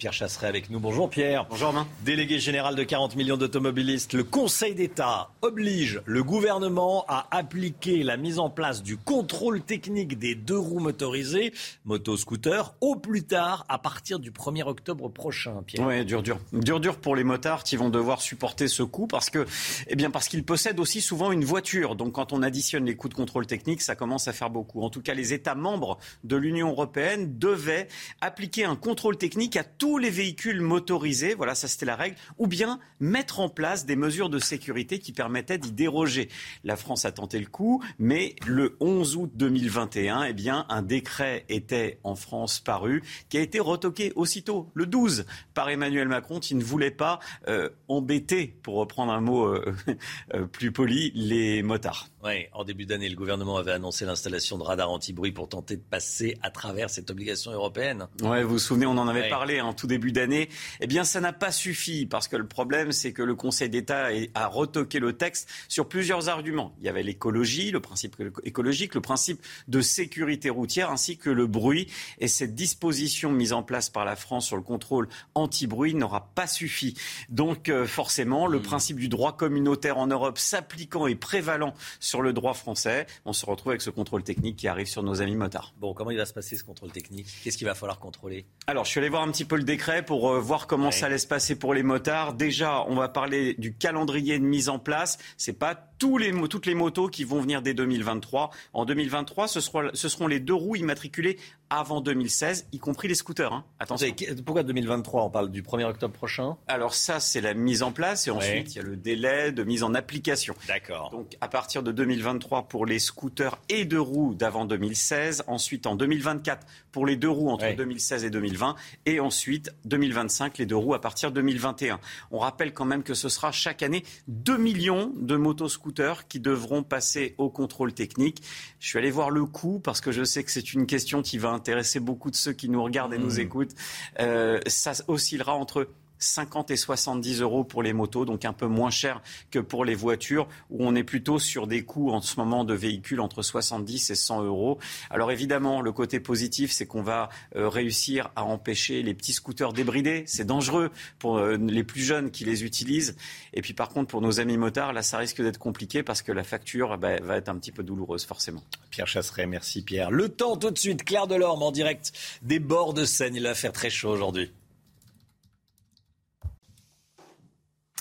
Pierre 0.00 0.14
Chasseret 0.14 0.46
avec 0.46 0.70
nous. 0.70 0.80
Bonjour 0.80 1.10
Pierre. 1.10 1.46
Bonjour 1.50 1.68
Romain. 1.68 1.86
Délégué 2.06 2.38
général 2.38 2.74
de 2.74 2.82
40 2.82 3.16
millions 3.16 3.36
d'automobilistes, 3.36 4.14
le 4.14 4.24
Conseil 4.24 4.74
d'État 4.74 5.28
oblige 5.42 6.00
le 6.06 6.24
gouvernement 6.24 7.04
à 7.06 7.28
appliquer 7.30 8.02
la 8.02 8.16
mise 8.16 8.38
en 8.38 8.48
place 8.48 8.82
du 8.82 8.96
contrôle 8.96 9.60
technique 9.60 10.18
des 10.18 10.34
deux 10.34 10.58
roues 10.58 10.80
motorisées, 10.80 11.52
moto-scooter, 11.84 12.74
au 12.80 12.96
plus 12.96 13.24
tard 13.24 13.66
à 13.68 13.76
partir 13.76 14.20
du 14.20 14.30
1er 14.30 14.62
octobre 14.62 15.10
prochain. 15.10 15.62
Pierre. 15.66 15.86
Oui, 15.86 16.02
dur, 16.06 16.22
dur. 16.22 16.38
Dur, 16.54 16.80
dur 16.80 16.96
pour 16.96 17.14
les 17.14 17.24
motards 17.24 17.62
qui 17.62 17.76
vont 17.76 17.90
devoir 17.90 18.22
supporter 18.22 18.68
ce 18.68 18.82
coût 18.82 19.06
parce 19.06 19.28
que, 19.28 19.44
eh 19.86 19.96
bien, 19.96 20.10
parce 20.10 20.28
qu'ils 20.28 20.44
possèdent 20.44 20.80
aussi 20.80 21.02
souvent 21.02 21.30
une 21.30 21.44
voiture. 21.44 21.94
Donc, 21.94 22.12
quand 22.12 22.32
on 22.32 22.42
additionne 22.42 22.86
les 22.86 22.96
coûts 22.96 23.10
de 23.10 23.14
contrôle 23.14 23.44
technique, 23.44 23.82
ça 23.82 23.96
commence 23.96 24.28
à 24.28 24.32
faire 24.32 24.48
beaucoup. 24.48 24.80
En 24.80 24.88
tout 24.88 25.02
cas, 25.02 25.12
les 25.12 25.34
États 25.34 25.54
membres 25.54 25.98
de 26.24 26.36
l'Union 26.36 26.70
européenne 26.70 27.38
devaient 27.38 27.86
appliquer 28.22 28.64
un 28.64 28.76
contrôle 28.76 29.18
technique 29.18 29.58
à 29.58 29.62
tous 29.90 29.98
les 29.98 30.10
véhicules 30.10 30.60
motorisés. 30.60 31.34
Voilà, 31.34 31.56
ça 31.56 31.66
c'était 31.66 31.84
la 31.84 31.96
règle. 31.96 32.14
Ou 32.38 32.46
bien 32.46 32.78
mettre 33.00 33.40
en 33.40 33.48
place 33.48 33.86
des 33.86 33.96
mesures 33.96 34.30
de 34.30 34.38
sécurité 34.38 35.00
qui 35.00 35.10
permettaient 35.10 35.58
d'y 35.58 35.72
déroger. 35.72 36.28
La 36.62 36.76
France 36.76 37.04
a 37.04 37.10
tenté 37.10 37.40
le 37.40 37.46
coup, 37.46 37.82
mais 37.98 38.36
le 38.46 38.76
11 38.78 39.16
août 39.16 39.32
2021, 39.34 40.22
eh 40.22 40.32
bien, 40.32 40.64
un 40.68 40.82
décret 40.82 41.44
était 41.48 41.98
en 42.04 42.14
France 42.14 42.60
paru 42.60 43.02
qui 43.30 43.36
a 43.36 43.40
été 43.40 43.58
retoqué 43.58 44.12
aussitôt, 44.14 44.70
le 44.74 44.86
12, 44.86 45.26
par 45.54 45.68
Emmanuel 45.68 46.06
Macron 46.06 46.38
qui 46.38 46.54
ne 46.54 46.62
voulait 46.62 46.92
pas 46.92 47.18
euh, 47.48 47.68
embêter, 47.88 48.54
pour 48.62 48.76
reprendre 48.76 49.10
un 49.10 49.20
mot 49.20 49.46
euh, 49.46 49.74
euh, 50.34 50.46
plus 50.46 50.70
poli, 50.70 51.10
les 51.16 51.64
motards. 51.64 52.10
Oui, 52.22 52.46
en 52.52 52.64
début 52.64 52.84
d'année, 52.84 53.08
le 53.08 53.16
gouvernement 53.16 53.56
avait 53.56 53.72
annoncé 53.72 54.04
l'installation 54.04 54.58
de 54.58 54.62
radars 54.62 54.90
anti-bruit 54.90 55.32
pour 55.32 55.48
tenter 55.48 55.76
de 55.76 55.82
passer 55.82 56.36
à 56.42 56.50
travers 56.50 56.90
cette 56.90 57.10
obligation 57.10 57.50
européenne. 57.50 58.08
Ouais, 58.20 58.42
vous 58.42 58.50
vous 58.50 58.58
souvenez, 58.58 58.84
on 58.84 58.98
en 58.98 59.08
avait 59.08 59.22
Ouais. 59.22 59.28
parlé 59.30 59.62
en 59.62 59.72
tout 59.72 59.86
début 59.86 60.12
d'année. 60.12 60.50
Eh 60.80 60.86
bien, 60.86 61.04
ça 61.04 61.22
n'a 61.22 61.32
pas 61.32 61.50
suffi 61.50 62.04
parce 62.04 62.28
que 62.28 62.36
le 62.36 62.46
problème, 62.46 62.92
c'est 62.92 63.14
que 63.14 63.22
le 63.22 63.34
Conseil 63.34 63.70
d'État 63.70 64.08
a 64.34 64.46
retoqué 64.48 64.98
le 64.98 65.14
texte 65.16 65.48
sur 65.68 65.88
plusieurs 65.88 66.28
arguments. 66.28 66.74
Il 66.80 66.84
y 66.84 66.88
avait 66.90 67.02
l'écologie, 67.02 67.70
le 67.70 67.80
principe 67.80 68.16
écologique, 68.44 68.94
le 68.94 69.00
principe 69.00 69.40
de 69.68 69.80
sécurité 69.80 70.50
routière, 70.50 70.90
ainsi 70.90 71.16
que 71.16 71.30
le 71.30 71.46
bruit. 71.46 71.86
Et 72.18 72.28
cette 72.28 72.54
disposition 72.54 73.32
mise 73.32 73.54
en 73.54 73.62
place 73.62 73.88
par 73.88 74.04
la 74.04 74.14
France 74.16 74.46
sur 74.46 74.56
le 74.56 74.62
contrôle 74.62 75.08
anti-bruit 75.34 75.94
n'aura 75.94 76.28
pas 76.34 76.46
suffi. 76.46 76.98
Donc, 77.30 77.70
euh, 77.70 77.86
forcément, 77.86 78.46
Hmm. 78.46 78.52
le 78.52 78.60
principe 78.60 78.98
du 78.98 79.08
droit 79.08 79.36
communautaire 79.38 79.96
en 79.96 80.06
Europe 80.06 80.36
s'appliquant 80.38 81.06
et 81.06 81.14
prévalant 81.14 81.72
sur 81.98 82.09
le 82.20 82.32
droit 82.32 82.54
français, 82.54 83.06
on 83.24 83.32
se 83.32 83.46
retrouve 83.46 83.70
avec 83.70 83.82
ce 83.82 83.90
contrôle 83.90 84.22
technique 84.22 84.56
qui 84.56 84.66
arrive 84.68 84.86
sur 84.86 85.02
nos 85.02 85.22
amis 85.22 85.36
motards. 85.36 85.72
Bon, 85.78 85.94
comment 85.94 86.10
il 86.10 86.16
va 86.16 86.26
se 86.26 86.32
passer 86.32 86.56
ce 86.56 86.64
contrôle 86.64 86.90
technique? 86.90 87.26
Qu'est-ce 87.44 87.56
qu'il 87.58 87.66
va 87.66 87.74
falloir 87.74 87.98
contrôler? 88.00 88.46
Alors, 88.66 88.84
je 88.84 88.90
suis 88.90 88.98
allé 88.98 89.08
voir 89.08 89.22
un 89.22 89.30
petit 89.30 89.44
peu 89.44 89.56
le 89.56 89.62
décret 89.62 90.04
pour 90.04 90.30
euh, 90.30 90.40
voir 90.40 90.66
comment 90.66 90.86
Ouais. 90.86 90.92
ça 90.92 91.06
allait 91.06 91.18
se 91.18 91.26
passer 91.26 91.54
pour 91.56 91.74
les 91.74 91.82
motards. 91.82 92.34
Déjà, 92.34 92.84
on 92.88 92.94
va 92.96 93.08
parler 93.08 93.54
du 93.58 93.74
calendrier 93.76 94.38
de 94.38 94.44
mise 94.44 94.68
en 94.68 94.78
place. 94.78 95.18
C'est 95.36 95.52
pas 95.58 95.74
tous 95.98 96.16
les, 96.18 96.32
toutes 96.48 96.66
les 96.66 96.74
motos 96.74 97.08
qui 97.08 97.24
vont 97.24 97.40
venir 97.40 97.60
dès 97.62 97.74
2023. 97.74 98.50
En 98.72 98.84
2023, 98.86 99.46
ce, 99.48 99.60
sera- 99.60 99.90
ce 99.94 100.08
seront 100.08 100.26
les 100.26 100.40
deux 100.40 100.54
roues 100.54 100.76
immatriculées 100.76 101.38
avant 101.70 102.00
2016, 102.00 102.66
y 102.72 102.78
compris 102.78 103.06
les 103.08 103.14
scooters. 103.14 103.52
hein. 103.52 103.64
Attention. 103.78 104.08
Pourquoi 104.44 104.62
2023 104.64 105.24
On 105.24 105.30
parle 105.30 105.50
du 105.50 105.62
1er 105.62 105.84
octobre 105.84 106.12
prochain? 106.12 106.56
Alors 106.68 106.94
ça, 106.94 107.20
c'est 107.20 107.40
la 107.40 107.54
mise 107.54 107.82
en 107.82 107.92
place 107.92 108.26
et 108.26 108.30
ensuite 108.30 108.50
Ouais. 108.50 108.64
il 108.70 108.76
y 108.76 108.78
a 108.80 108.82
le 108.82 108.96
délai 108.96 109.52
de 109.52 109.62
mise 109.62 109.82
en 109.84 109.94
application. 109.94 110.54
D'accord. 110.66 111.10
Donc 111.10 111.36
à 111.40 111.48
partir 111.48 111.82
de 111.82 111.92
2023 111.92 112.68
pour 112.68 112.86
les 112.86 112.98
scooters 112.98 113.58
et 113.68 113.84
deux 113.84 114.00
roues 114.00 114.34
d'avant 114.34 114.64
2016, 114.64 115.44
ensuite 115.46 115.86
en 115.86 115.94
2024 115.94 116.66
pour 116.92 117.06
les 117.06 117.16
deux 117.16 117.28
roues 117.30 117.50
entre 117.50 117.72
2016 117.76 118.24
et 118.24 118.30
2020 118.30 118.74
et 119.06 119.20
ensuite 119.20 119.72
2025 119.84 120.58
les 120.58 120.66
deux 120.66 120.76
roues 120.76 120.94
à 120.94 121.00
partir 121.00 121.30
de 121.30 121.36
2021. 121.36 122.00
On 122.32 122.38
rappelle 122.38 122.72
quand 122.74 122.84
même 122.84 123.04
que 123.04 123.14
ce 123.14 123.28
sera 123.28 123.52
chaque 123.52 123.82
année 123.84 124.04
2 124.26 124.56
millions 124.56 125.12
de 125.16 125.36
motoscooters 125.36 126.26
qui 126.26 126.40
devront 126.40 126.82
passer 126.82 127.34
au 127.38 127.48
contrôle 127.48 127.92
technique. 127.92 128.42
Je 128.80 128.88
suis 128.88 128.98
allé 128.98 129.10
voir 129.12 129.30
le 129.30 129.44
coût 129.44 129.78
parce 129.78 130.00
que 130.00 130.10
je 130.10 130.24
sais 130.24 130.42
que 130.42 130.50
c'est 130.50 130.72
une 130.72 130.86
question 130.86 131.22
qui 131.22 131.38
va 131.38 131.50
intéresser 131.60 132.00
beaucoup 132.00 132.30
de 132.30 132.36
ceux 132.36 132.52
qui 132.52 132.68
nous 132.68 132.82
regardent 132.82 133.14
et 133.14 133.18
nous 133.18 133.36
Mmh. 133.36 133.40
écoutent. 133.40 133.74
Euh, 134.18 134.60
ça 134.66 134.92
oscillera 135.06 135.54
entre 135.54 135.88
50 136.20 136.70
et 136.70 136.76
70 136.76 137.40
euros 137.40 137.64
pour 137.64 137.82
les 137.82 137.92
motos, 137.92 138.24
donc 138.24 138.44
un 138.44 138.52
peu 138.52 138.66
moins 138.66 138.90
cher 138.90 139.22
que 139.50 139.58
pour 139.58 139.84
les 139.84 139.94
voitures, 139.94 140.46
où 140.70 140.86
on 140.86 140.94
est 140.94 141.02
plutôt 141.02 141.38
sur 141.38 141.66
des 141.66 141.82
coûts 141.82 142.10
en 142.10 142.20
ce 142.20 142.38
moment 142.38 142.64
de 142.64 142.74
véhicules 142.74 143.20
entre 143.20 143.42
70 143.42 144.10
et 144.10 144.14
100 144.14 144.44
euros. 144.44 144.78
Alors 145.10 145.32
évidemment, 145.32 145.80
le 145.80 145.92
côté 145.92 146.20
positif, 146.20 146.70
c'est 146.70 146.86
qu'on 146.86 147.02
va 147.02 147.30
euh, 147.56 147.68
réussir 147.68 148.30
à 148.36 148.44
empêcher 148.44 149.02
les 149.02 149.14
petits 149.14 149.32
scooters 149.32 149.72
débridés. 149.72 150.24
C'est 150.26 150.44
dangereux 150.44 150.90
pour 151.18 151.38
euh, 151.38 151.56
les 151.56 151.84
plus 151.84 152.02
jeunes 152.02 152.30
qui 152.30 152.44
les 152.44 152.64
utilisent. 152.64 153.16
Et 153.54 153.62
puis 153.62 153.72
par 153.72 153.88
contre, 153.88 154.08
pour 154.08 154.20
nos 154.20 154.40
amis 154.40 154.58
motards, 154.58 154.92
là, 154.92 155.02
ça 155.02 155.18
risque 155.18 155.42
d'être 155.42 155.58
compliqué 155.58 156.02
parce 156.02 156.22
que 156.22 156.32
la 156.32 156.44
facture 156.44 156.98
bah, 156.98 157.16
va 157.22 157.36
être 157.36 157.48
un 157.48 157.56
petit 157.56 157.72
peu 157.72 157.82
douloureuse, 157.82 158.24
forcément. 158.24 158.62
Pierre 158.90 159.08
Chasseret, 159.08 159.46
merci 159.46 159.82
Pierre. 159.82 160.10
Le 160.10 160.28
temps 160.28 160.56
tout 160.56 160.70
de 160.70 160.78
suite, 160.78 161.04
Claire 161.04 161.26
Delorme 161.26 161.62
en 161.62 161.72
direct 161.72 162.12
des 162.42 162.58
bords 162.58 162.94
de 162.94 163.04
Seine. 163.04 163.34
Il 163.34 163.44
va 163.44 163.54
faire 163.54 163.72
très 163.72 163.90
chaud 163.90 164.10
aujourd'hui. 164.10 164.50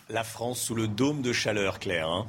La 0.09 0.23
France 0.23 0.59
sous 0.59 0.73
le 0.73 0.87
dôme 0.87 1.21
de 1.21 1.31
chaleur, 1.31 1.77
Claire. 1.77 2.09
hein. 2.09 2.25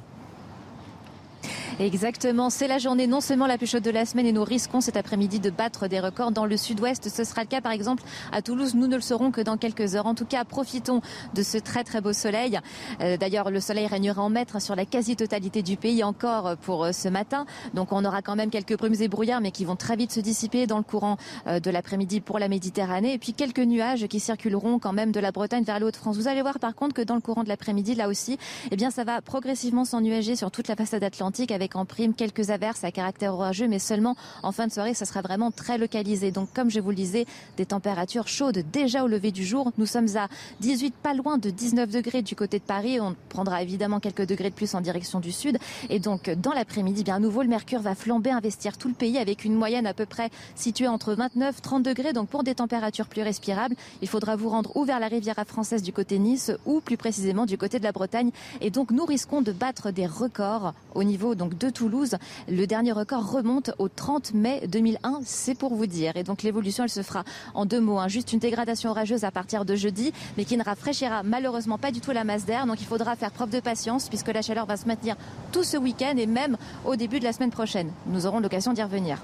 Exactement, 1.80 2.50
c'est 2.50 2.68
la 2.68 2.76
journée 2.76 3.06
non 3.06 3.22
seulement 3.22 3.46
la 3.46 3.56
plus 3.56 3.66
chaude 3.66 3.82
de 3.82 3.90
la 3.90 4.04
semaine 4.04 4.26
et 4.26 4.32
nous 4.32 4.44
risquons 4.44 4.82
cet 4.82 4.98
après-midi 4.98 5.40
de 5.40 5.48
battre 5.48 5.88
des 5.88 5.98
records 5.98 6.30
dans 6.30 6.44
le 6.44 6.58
sud-ouest. 6.58 7.08
Ce 7.08 7.24
sera 7.24 7.40
le 7.40 7.46
cas 7.46 7.62
par 7.62 7.72
exemple 7.72 8.02
à 8.32 8.42
Toulouse. 8.42 8.74
Nous 8.74 8.86
ne 8.86 8.96
le 8.96 9.00
saurons 9.00 9.30
que 9.30 9.40
dans 9.40 9.56
quelques 9.56 9.94
heures. 9.94 10.04
En 10.04 10.14
tout 10.14 10.26
cas, 10.26 10.44
profitons 10.44 11.00
de 11.32 11.42
ce 11.42 11.56
très 11.56 11.82
très 11.82 12.02
beau 12.02 12.12
soleil. 12.12 12.60
Euh, 13.00 13.16
d'ailleurs, 13.16 13.50
le 13.50 13.60
soleil 13.60 13.86
régnera 13.86 14.20
en 14.20 14.28
maître 14.28 14.60
sur 14.60 14.76
la 14.76 14.84
quasi-totalité 14.84 15.62
du 15.62 15.78
pays 15.78 16.04
encore 16.04 16.58
pour 16.58 16.84
euh, 16.84 16.92
ce 16.92 17.08
matin. 17.08 17.46
Donc 17.72 17.92
on 17.92 18.04
aura 18.04 18.20
quand 18.20 18.36
même 18.36 18.50
quelques 18.50 18.76
brumes 18.76 19.00
et 19.00 19.08
brouillards, 19.08 19.40
mais 19.40 19.50
qui 19.50 19.64
vont 19.64 19.76
très 19.76 19.96
vite 19.96 20.12
se 20.12 20.20
dissiper 20.20 20.66
dans 20.66 20.76
le 20.76 20.84
courant 20.84 21.16
euh, 21.46 21.60
de 21.60 21.70
l'après-midi 21.70 22.20
pour 22.20 22.38
la 22.38 22.48
Méditerranée. 22.48 23.14
Et 23.14 23.18
puis 23.18 23.32
quelques 23.32 23.58
nuages 23.58 24.06
qui 24.06 24.20
circuleront 24.20 24.80
quand 24.80 24.92
même 24.92 25.12
de 25.12 25.20
la 25.20 25.32
Bretagne 25.32 25.64
vers 25.64 25.78
les 25.78 25.86
Hauts-de-France. 25.86 26.18
Vous 26.18 26.28
allez 26.28 26.42
voir 26.42 26.58
par 26.58 26.74
contre 26.74 26.92
que 26.92 27.00
dans 27.00 27.14
le 27.14 27.22
courant 27.22 27.42
de 27.42 27.48
l'après-midi, 27.48 27.94
là 27.94 28.08
aussi, 28.08 28.36
eh 28.70 28.76
bien 28.76 28.90
ça 28.90 29.04
va 29.04 29.22
progressivement 29.22 29.86
s'ennuager 29.86 30.36
sur 30.36 30.50
toute 30.50 30.68
la 30.68 30.76
façade 30.76 31.02
atlantique 31.02 31.50
avec 31.50 31.69
en 31.76 31.84
prime 31.84 32.14
quelques 32.14 32.50
averses 32.50 32.84
à 32.84 32.90
caractère 32.90 33.34
orageux, 33.34 33.68
mais 33.68 33.78
seulement 33.78 34.16
en 34.42 34.52
fin 34.52 34.66
de 34.66 34.72
soirée, 34.72 34.94
ça 34.94 35.04
sera 35.04 35.22
vraiment 35.22 35.50
très 35.50 35.78
localisé. 35.78 36.30
Donc 36.30 36.48
comme 36.54 36.70
je 36.70 36.80
vous 36.80 36.90
le 36.90 36.96
disais, 36.96 37.26
des 37.56 37.66
températures 37.66 38.28
chaudes 38.28 38.64
déjà 38.72 39.04
au 39.04 39.06
lever 39.06 39.32
du 39.32 39.44
jour. 39.44 39.72
Nous 39.78 39.86
sommes 39.86 40.16
à 40.16 40.28
18, 40.60 40.94
pas 40.94 41.14
loin 41.14 41.38
de 41.38 41.50
19 41.50 41.90
degrés 41.90 42.22
du 42.22 42.36
côté 42.36 42.58
de 42.58 42.64
Paris. 42.64 43.00
On 43.00 43.14
prendra 43.28 43.62
évidemment 43.62 44.00
quelques 44.00 44.26
degrés 44.26 44.50
de 44.50 44.54
plus 44.54 44.74
en 44.74 44.80
direction 44.80 45.20
du 45.20 45.32
sud. 45.32 45.58
Et 45.88 45.98
donc, 45.98 46.30
dans 46.30 46.52
l'après-midi, 46.52 47.04
bien 47.04 47.16
à 47.16 47.18
nouveau, 47.18 47.42
le 47.42 47.48
mercure 47.48 47.80
va 47.80 47.94
flamber, 47.94 48.30
investir 48.30 48.78
tout 48.78 48.88
le 48.88 48.94
pays 48.94 49.18
avec 49.18 49.44
une 49.44 49.54
moyenne 49.54 49.86
à 49.86 49.94
peu 49.94 50.06
près 50.06 50.30
située 50.54 50.88
entre 50.88 51.14
29 51.14 51.58
et 51.58 51.60
30 51.60 51.82
degrés. 51.82 52.12
Donc, 52.12 52.28
pour 52.28 52.44
des 52.44 52.54
températures 52.54 53.06
plus 53.06 53.22
respirables, 53.22 53.74
il 54.02 54.08
faudra 54.08 54.36
vous 54.36 54.48
rendre 54.48 54.76
ou 54.76 54.84
vers 54.84 55.00
la 55.00 55.08
Riviera 55.08 55.44
française 55.44 55.82
du 55.82 55.92
côté 55.92 56.18
Nice 56.18 56.52
ou 56.66 56.80
plus 56.80 56.96
précisément 56.96 57.46
du 57.46 57.58
côté 57.58 57.78
de 57.78 57.84
la 57.84 57.92
Bretagne. 57.92 58.30
Et 58.60 58.70
donc, 58.70 58.90
nous 58.90 59.04
risquons 59.04 59.42
de 59.42 59.52
battre 59.52 59.90
des 59.90 60.06
records 60.06 60.74
au 60.94 61.04
niveau 61.04 61.34
donc 61.34 61.56
de 61.60 61.70
Toulouse. 61.70 62.16
Le 62.48 62.66
dernier 62.66 62.92
record 62.92 63.30
remonte 63.30 63.70
au 63.78 63.88
30 63.88 64.34
mai 64.34 64.66
2001. 64.66 65.20
C'est 65.24 65.54
pour 65.54 65.74
vous 65.74 65.86
dire. 65.86 66.16
Et 66.16 66.24
donc, 66.24 66.42
l'évolution, 66.42 66.84
elle 66.84 66.90
se 66.90 67.02
fera 67.02 67.24
en 67.54 67.66
deux 67.66 67.80
mots. 67.80 67.98
Hein. 67.98 68.08
Juste 68.08 68.32
une 68.32 68.38
dégradation 68.38 68.90
orageuse 68.90 69.24
à 69.24 69.30
partir 69.30 69.64
de 69.64 69.76
jeudi, 69.76 70.12
mais 70.36 70.44
qui 70.44 70.56
ne 70.56 70.64
rafraîchira 70.64 71.22
malheureusement 71.22 71.78
pas 71.78 71.92
du 71.92 72.00
tout 72.00 72.10
la 72.10 72.24
masse 72.24 72.46
d'air. 72.46 72.66
Donc, 72.66 72.80
il 72.80 72.86
faudra 72.86 73.14
faire 73.14 73.30
preuve 73.30 73.50
de 73.50 73.60
patience 73.60 74.08
puisque 74.08 74.28
la 74.28 74.42
chaleur 74.42 74.66
va 74.66 74.76
se 74.76 74.86
maintenir 74.86 75.16
tout 75.52 75.64
ce 75.64 75.76
week-end 75.76 76.14
et 76.16 76.26
même 76.26 76.56
au 76.84 76.96
début 76.96 77.20
de 77.20 77.24
la 77.24 77.32
semaine 77.32 77.50
prochaine. 77.50 77.92
Nous 78.06 78.26
aurons 78.26 78.40
l'occasion 78.40 78.72
d'y 78.72 78.82
revenir. 78.82 79.18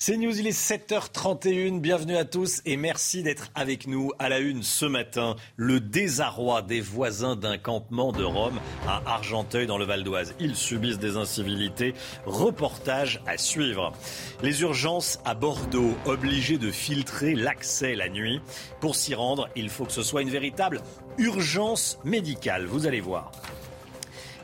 C'est 0.00 0.16
News, 0.16 0.38
il 0.38 0.46
est 0.46 0.56
7h31. 0.56 1.80
Bienvenue 1.80 2.16
à 2.16 2.24
tous 2.24 2.62
et 2.64 2.76
merci 2.76 3.24
d'être 3.24 3.50
avec 3.56 3.88
nous 3.88 4.12
à 4.20 4.28
la 4.28 4.38
une 4.38 4.62
ce 4.62 4.86
matin. 4.86 5.34
Le 5.56 5.80
désarroi 5.80 6.62
des 6.62 6.80
voisins 6.80 7.34
d'un 7.34 7.58
campement 7.58 8.12
de 8.12 8.22
Rome 8.22 8.60
à 8.86 9.02
Argenteuil 9.06 9.66
dans 9.66 9.76
le 9.76 9.84
Val 9.84 10.04
d'Oise. 10.04 10.36
Ils 10.38 10.54
subissent 10.54 11.00
des 11.00 11.16
incivilités. 11.16 11.94
Reportage 12.26 13.20
à 13.26 13.38
suivre. 13.38 13.92
Les 14.40 14.62
urgences 14.62 15.18
à 15.24 15.34
Bordeaux, 15.34 15.96
obligés 16.06 16.58
de 16.58 16.70
filtrer 16.70 17.34
l'accès 17.34 17.96
la 17.96 18.08
nuit. 18.08 18.40
Pour 18.80 18.94
s'y 18.94 19.16
rendre, 19.16 19.48
il 19.56 19.68
faut 19.68 19.84
que 19.84 19.92
ce 19.92 20.04
soit 20.04 20.22
une 20.22 20.30
véritable 20.30 20.80
urgence 21.18 21.98
médicale. 22.04 22.66
Vous 22.66 22.86
allez 22.86 23.00
voir. 23.00 23.32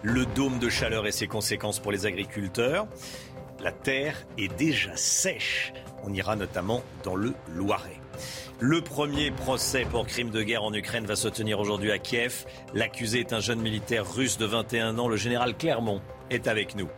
Le 0.03 0.27
dôme 0.27 0.59
de 0.59 0.69
chaleur 0.69 1.07
et 1.07 1.13
ses 1.13 1.29
conséquences 1.29 1.79
pour 1.79 1.91
les 1.91 2.05
agriculteurs. 2.05 2.87
La 3.65 3.73
terre 3.73 4.27
est 4.37 4.55
déjà 4.59 4.95
sèche. 4.95 5.73
On 6.05 6.13
ira 6.13 6.37
notamment 6.37 6.83
dans 7.03 7.17
le 7.17 7.33
Loiret. 7.49 7.99
Le 8.61 8.83
premier 8.83 9.31
procès 9.31 9.87
pour 9.91 10.07
crime 10.07 10.29
de 10.29 10.43
guerre 10.43 10.65
en 10.65 10.75
Ukraine 10.75 11.07
va 11.07 11.17
se 11.17 11.29
tenir 11.29 11.61
aujourd'hui 11.61 11.91
à 11.91 11.99
Kiev. 11.99 12.45
L'accusé 12.75 13.21
est 13.21 13.33
un 13.33 13.41
jeune 13.41 13.63
militaire 13.63 14.05
russe 14.15 14.37
de 14.37 14.45
21 14.45 14.99
ans. 14.99 15.09
Le 15.09 15.17
général 15.17 15.57
Clermont 15.57 16.03
est 16.29 16.47
avec 16.47 16.77
nous. 16.77 16.91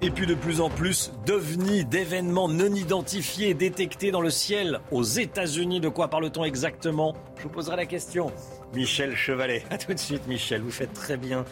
Et 0.00 0.08
puis 0.08 0.26
de 0.26 0.34
plus 0.34 0.62
en 0.62 0.70
plus 0.70 1.12
d'ovnis, 1.26 1.84
d'événements 1.84 2.48
non 2.48 2.74
identifiés 2.74 3.52
détectés 3.52 4.12
dans 4.12 4.22
le 4.22 4.30
ciel 4.30 4.80
aux 4.90 5.02
États-Unis. 5.02 5.80
De 5.80 5.90
quoi 5.90 6.08
parle-t-on 6.08 6.44
exactement? 6.44 7.14
Je 7.36 7.42
vous 7.42 7.50
poserai 7.50 7.76
la 7.76 7.84
question. 7.84 8.32
Michel 8.74 9.16
Chevalet. 9.16 9.64
À 9.70 9.78
tout 9.78 9.92
de 9.92 9.98
suite, 9.98 10.26
Michel. 10.26 10.62
Vous 10.62 10.70
faites 10.70 10.92
très 10.92 11.16
bien 11.16 11.44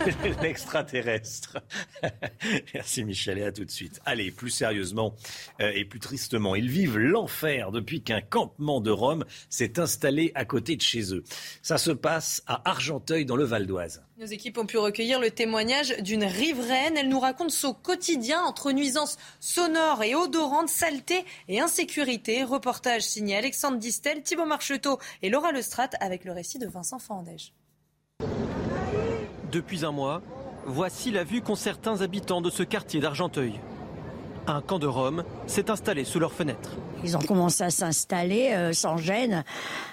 l'extraterrestre. 0.42 1.58
Merci, 2.74 3.04
Michel. 3.04 3.38
Et 3.38 3.44
à 3.44 3.52
tout 3.52 3.64
de 3.64 3.70
suite. 3.70 4.00
Allez, 4.04 4.30
plus 4.30 4.50
sérieusement 4.50 5.14
euh, 5.60 5.72
et 5.74 5.84
plus 5.84 6.00
tristement, 6.00 6.54
ils 6.54 6.70
vivent 6.70 6.98
l'enfer 6.98 7.70
depuis 7.70 8.02
qu'un 8.02 8.20
campement 8.20 8.80
de 8.80 8.90
Rome 8.90 9.24
s'est 9.50 9.78
installé 9.78 10.32
à 10.34 10.44
côté 10.44 10.76
de 10.76 10.82
chez 10.82 11.14
eux. 11.14 11.24
Ça 11.62 11.78
se 11.78 11.90
passe 11.90 12.42
à 12.46 12.68
Argenteuil, 12.68 13.24
dans 13.24 13.36
le 13.36 13.44
Val 13.44 13.66
d'Oise. 13.66 14.03
Nos 14.16 14.26
équipes 14.26 14.58
ont 14.58 14.66
pu 14.66 14.78
recueillir 14.78 15.18
le 15.18 15.32
témoignage 15.32 15.96
d'une 15.98 16.22
riveraine. 16.22 16.96
Elle 16.96 17.08
nous 17.08 17.18
raconte 17.18 17.50
son 17.50 17.74
quotidien 17.74 18.40
entre 18.42 18.70
nuisances 18.70 19.16
sonores 19.40 20.04
et 20.04 20.14
odorantes, 20.14 20.68
saleté 20.68 21.24
et 21.48 21.58
insécurité. 21.58 22.44
Reportage 22.44 23.02
signé 23.02 23.36
Alexandre 23.36 23.76
Distel, 23.76 24.22
Thibault 24.22 24.46
Marcheteau 24.46 25.00
et 25.22 25.30
Laura 25.30 25.50
Lestrat 25.50 25.90
avec 25.98 26.24
le 26.24 26.30
récit 26.30 26.60
de 26.60 26.68
Vincent 26.68 27.00
Fandège. 27.00 27.52
Depuis 29.50 29.84
un 29.84 29.90
mois, 29.90 30.22
voici 30.64 31.10
la 31.10 31.24
vue 31.24 31.42
qu'ont 31.42 31.56
certains 31.56 32.00
habitants 32.00 32.40
de 32.40 32.50
ce 32.50 32.62
quartier 32.62 33.00
d'Argenteuil. 33.00 33.58
Un 34.46 34.60
camp 34.60 34.78
de 34.78 34.86
Rome 34.86 35.24
s'est 35.46 35.70
installé 35.70 36.04
sous 36.04 36.18
leurs 36.18 36.32
fenêtres. 36.32 36.76
Ils 37.02 37.16
ont 37.16 37.20
commencé 37.20 37.64
à 37.64 37.70
s'installer 37.70 38.50
euh, 38.52 38.72
sans 38.74 38.98
gêne, 38.98 39.42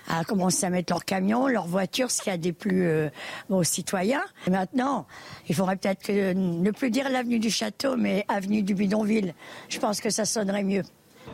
à 0.10 0.26
commencer 0.26 0.66
à 0.66 0.70
mettre 0.70 0.92
leurs 0.92 1.06
camions, 1.06 1.48
leurs 1.48 1.68
voitures, 1.68 2.12
ce 2.12 2.22
qu'il 2.22 2.32
y 2.32 2.34
a 2.34 2.38
des 2.38 2.52
plus 2.52 2.86
euh, 2.86 3.10
aux 3.50 3.64
citoyens. 3.64 4.24
Et 4.48 4.50
maintenant, 4.50 5.08
il 5.48 5.56
faudrait 5.56 5.78
peut-être 5.78 6.12
ne 6.12 6.72
plus 6.72 6.92
dire 6.92 7.10
l'avenue 7.10 7.40
du 7.40 7.50
château, 7.50 7.96
mais 7.96 8.26
avenue 8.28 8.62
du 8.62 8.74
bidonville. 8.74 9.34
Je 9.70 9.80
pense 9.80 10.02
que 10.02 10.10
ça 10.10 10.26
sonnerait 10.26 10.64
mieux. 10.64 10.84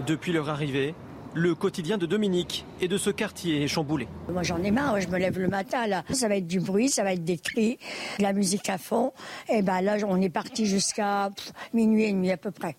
Depuis 0.05 0.31
leur 0.31 0.49
arrivée, 0.49 0.93
le 1.33 1.55
quotidien 1.55 1.97
de 1.97 2.05
Dominique 2.05 2.65
et 2.81 2.87
de 2.87 2.97
ce 2.97 3.09
quartier 3.09 3.63
est 3.63 3.67
chamboulé. 3.67 4.07
Moi 4.31 4.43
j'en 4.43 4.61
ai 4.63 4.71
marre, 4.71 4.99
je 5.01 5.07
me 5.07 5.17
lève 5.17 5.39
le 5.39 5.47
matin 5.47 5.87
là. 5.87 6.03
Ça 6.11 6.27
va 6.27 6.37
être 6.37 6.47
du 6.47 6.59
bruit, 6.59 6.89
ça 6.89 7.03
va 7.03 7.13
être 7.13 7.23
des 7.23 7.37
cris, 7.37 7.77
de 8.17 8.23
la 8.23 8.33
musique 8.33 8.69
à 8.69 8.77
fond. 8.77 9.11
Et 9.49 9.61
ben 9.61 9.81
là 9.81 9.97
on 10.07 10.19
est 10.21 10.29
parti 10.29 10.65
jusqu'à 10.65 11.29
minuit 11.73 12.05
et 12.05 12.11
demi 12.11 12.31
à 12.31 12.37
peu 12.37 12.51
près. 12.51 12.75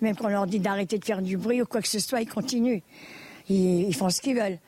Même 0.00 0.16
quand 0.16 0.26
on 0.26 0.28
leur 0.28 0.46
dit 0.46 0.60
d'arrêter 0.60 0.98
de 0.98 1.04
faire 1.04 1.22
du 1.22 1.36
bruit 1.36 1.62
ou 1.62 1.66
quoi 1.66 1.80
que 1.80 1.88
ce 1.88 1.98
soit, 1.98 2.20
ils 2.20 2.28
continuent. 2.28 2.80
Ils, 3.48 3.94
font 3.94 4.10
ce 4.10 4.20
qu'ils 4.20 4.36
veulent. 4.36 4.58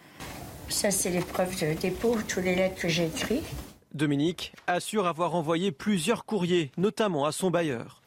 Ça, 0.69 0.91
c'est 0.91 1.11
l'épreuve 1.11 1.59
de 1.61 1.79
dépôt, 1.79 2.17
toutes 2.27 2.45
les 2.45 2.55
lettres 2.55 2.81
que 2.81 2.89
j'ai 2.89 3.07
écrites. 3.07 3.45
Dominique 3.93 4.53
assure 4.67 5.07
avoir 5.07 5.35
envoyé 5.35 5.73
plusieurs 5.73 6.25
courriers, 6.25 6.71
notamment 6.77 7.27
à 7.27 7.33
son 7.33 7.51
bailleur. 7.51 8.03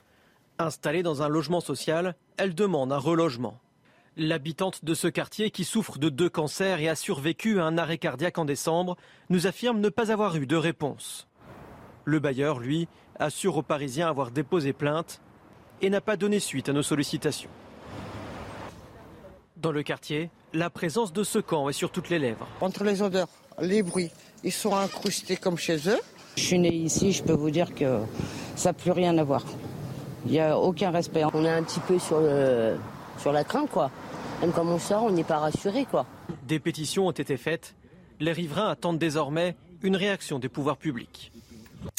Installée 0.58 1.04
dans 1.04 1.22
un 1.22 1.28
logement 1.28 1.60
social, 1.60 2.16
elle 2.38 2.56
demande 2.56 2.94
un 2.94 2.98
relogement. 2.98 3.60
L'habitante 4.16 4.86
de 4.86 4.94
ce 4.94 5.08
quartier, 5.08 5.52
qui 5.52 5.64
souffre 5.64 5.98
de 5.98 6.10
deux 6.10 6.30
cancers 6.30 6.80
et 6.80 6.88
a 6.88 6.96
survécu 6.96 7.60
à 7.60 7.66
un 7.66 7.78
arrêt 7.78 7.98
cardiaque 7.98 8.38
en 8.38 8.46
décembre, 8.46 8.96
nous 9.30 9.48
affirme 9.48 9.80
ne 9.80 9.90
pas 9.90 10.12
avoir 10.12 10.36
eu 10.36 10.46
de 10.46 10.56
réponse. 10.56 11.28
Le 12.06 12.20
bailleur, 12.20 12.60
lui, 12.60 12.88
assure 13.20 13.58
aux 13.58 13.64
Parisiens 13.64 14.10
avoir 14.10 14.32
déposé 14.32 14.72
plainte 14.72 15.22
et 15.84 15.90
n'a 15.90 16.02
pas 16.02 16.18
donné 16.18 16.40
suite 16.40 16.70
à 16.70 16.74
nos 16.74 16.82
sollicitations. 16.82 17.50
Dans 19.58 19.72
le 19.72 19.84
quartier, 19.84 20.30
la 20.54 20.70
présence 20.70 21.14
de 21.14 21.24
ce 21.24 21.40
camp 21.40 21.70
est 21.70 21.74
sur 21.74 21.92
toutes 21.92 22.10
les 22.10 22.20
lèvres. 22.20 22.48
Entre 22.62 22.84
les 22.84 23.02
odeurs, 23.02 23.28
les 23.62 23.84
bruits, 23.84 24.10
ils 24.44 24.52
sont 24.52 24.76
incrustés 24.76 25.36
comme 25.36 25.58
chez 25.58 25.78
eux. 25.90 26.00
Je 26.38 26.42
suis 26.42 26.60
né 26.60 26.70
ici, 26.70 27.12
je 27.12 27.22
peux 27.22 27.34
vous 27.34 27.52
dire 27.52 27.76
que 27.76 28.00
ça 28.56 28.70
n'a 28.70 28.74
plus 28.74 28.92
rien 28.92 29.18
à 29.18 29.24
voir. 29.24 29.44
Il 30.26 30.32
n'y 30.32 30.40
a 30.40 30.58
aucun 30.58 30.90
respect. 30.90 31.24
On 31.34 31.44
est 31.44 31.50
un 31.50 31.64
petit 31.64 31.82
peu 31.82 32.00
sur, 32.00 32.20
le, 32.20 32.78
sur 33.20 33.34
la 33.34 33.44
crainte, 33.44 33.70
quoi. 33.70 33.92
Même 34.42 34.54
quand 34.54 34.66
on 34.66 34.80
sort, 34.80 35.04
on 35.04 35.12
n'est 35.12 35.26
pas 35.26 35.40
rassuré, 35.40 35.86
quoi. 35.86 36.06
Des 36.48 36.60
pétitions 36.60 37.08
ont 37.08 37.12
été 37.12 37.36
faites. 37.36 37.76
Les 38.22 38.32
riverains 38.32 38.70
attendent 38.70 39.00
désormais 39.00 39.56
une 39.82 39.98
réaction 39.98 40.40
des 40.40 40.50
pouvoirs 40.50 40.78
publics. 40.78 41.32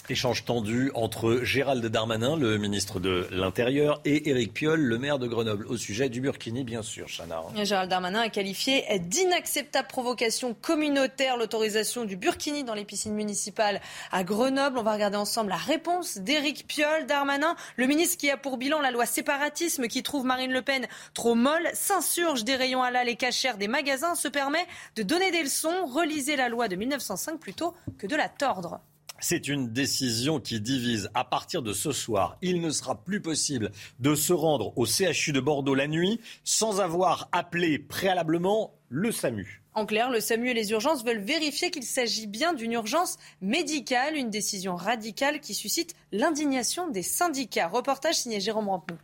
Échange 0.08 0.44
tendu 0.44 0.90
entre 0.94 1.40
Gérald 1.42 1.84
Darmanin, 1.86 2.36
le 2.36 2.58
ministre 2.58 3.00
de 3.00 3.26
l'Intérieur, 3.30 4.00
et 4.04 4.28
Éric 4.28 4.52
Piolle, 4.52 4.80
le 4.80 4.98
maire 4.98 5.18
de 5.18 5.26
Grenoble, 5.26 5.66
au 5.66 5.76
sujet 5.76 6.08
du 6.08 6.20
Burkini, 6.20 6.62
bien 6.62 6.82
sûr, 6.82 7.06
Chana. 7.08 7.42
Gérald 7.62 7.90
Darmanin 7.90 8.20
a 8.20 8.28
qualifié 8.28 8.84
d'inacceptable 8.98 9.88
provocation 9.88 10.54
communautaire 10.54 11.36
l'autorisation 11.36 12.04
du 12.04 12.16
Burkini 12.16 12.64
dans 12.64 12.74
les 12.74 12.84
piscines 12.84 13.14
municipales 13.14 13.80
à 14.12 14.24
Grenoble. 14.24 14.78
On 14.78 14.82
va 14.82 14.92
regarder 14.92 15.16
ensemble 15.16 15.50
la 15.50 15.56
réponse 15.56 16.18
d'Éric 16.18 16.66
Piolle. 16.66 17.06
Darmanin, 17.06 17.56
le 17.76 17.86
ministre 17.86 18.18
qui 18.18 18.30
a 18.30 18.36
pour 18.36 18.56
bilan 18.56 18.80
la 18.80 18.90
loi 18.90 19.06
séparatisme 19.06 19.88
qui 19.88 20.02
trouve 20.02 20.24
Marine 20.24 20.52
Le 20.52 20.62
Pen 20.62 20.86
trop 21.14 21.34
molle, 21.34 21.68
s'insurge 21.72 22.44
des 22.44 22.56
rayons 22.56 22.82
halal 22.82 23.08
et 23.08 23.16
cachères 23.16 23.56
des 23.56 23.68
magasins, 23.68 24.14
se 24.14 24.28
permet 24.28 24.66
de 24.96 25.02
donner 25.02 25.30
des 25.30 25.42
leçons. 25.42 25.86
Relisez 25.86 26.36
la 26.36 26.48
loi 26.48 26.68
de 26.68 26.76
1905 26.76 27.38
plutôt 27.38 27.74
que 27.98 28.06
de 28.06 28.16
la 28.16 28.28
tordre. 28.28 28.80
C'est 29.20 29.48
une 29.48 29.72
décision 29.72 30.40
qui 30.40 30.60
divise. 30.60 31.08
À 31.14 31.24
partir 31.24 31.62
de 31.62 31.72
ce 31.72 31.92
soir, 31.92 32.36
il 32.42 32.60
ne 32.60 32.70
sera 32.70 32.94
plus 32.94 33.20
possible 33.20 33.70
de 34.00 34.14
se 34.14 34.32
rendre 34.32 34.76
au 34.76 34.86
CHU 34.86 35.32
de 35.32 35.40
Bordeaux 35.40 35.74
la 35.74 35.86
nuit 35.86 36.20
sans 36.42 36.80
avoir 36.80 37.28
appelé 37.32 37.78
préalablement 37.78 38.74
le 38.88 39.12
SAMU. 39.12 39.62
En 39.74 39.86
clair, 39.86 40.10
le 40.10 40.20
SAMU 40.20 40.50
et 40.50 40.54
les 40.54 40.70
urgences 40.70 41.04
veulent 41.04 41.18
vérifier 41.18 41.70
qu'il 41.70 41.82
s'agit 41.82 42.26
bien 42.26 42.52
d'une 42.54 42.72
urgence 42.72 43.18
médicale, 43.40 44.14
une 44.14 44.30
décision 44.30 44.76
radicale 44.76 45.40
qui 45.40 45.54
suscite 45.54 45.94
l'indignation 46.12 46.88
des 46.90 47.02
syndicats. 47.02 47.68
Reportage 47.68 48.14
signé 48.14 48.40
Jérôme 48.40 48.68
Rampenou. 48.68 48.98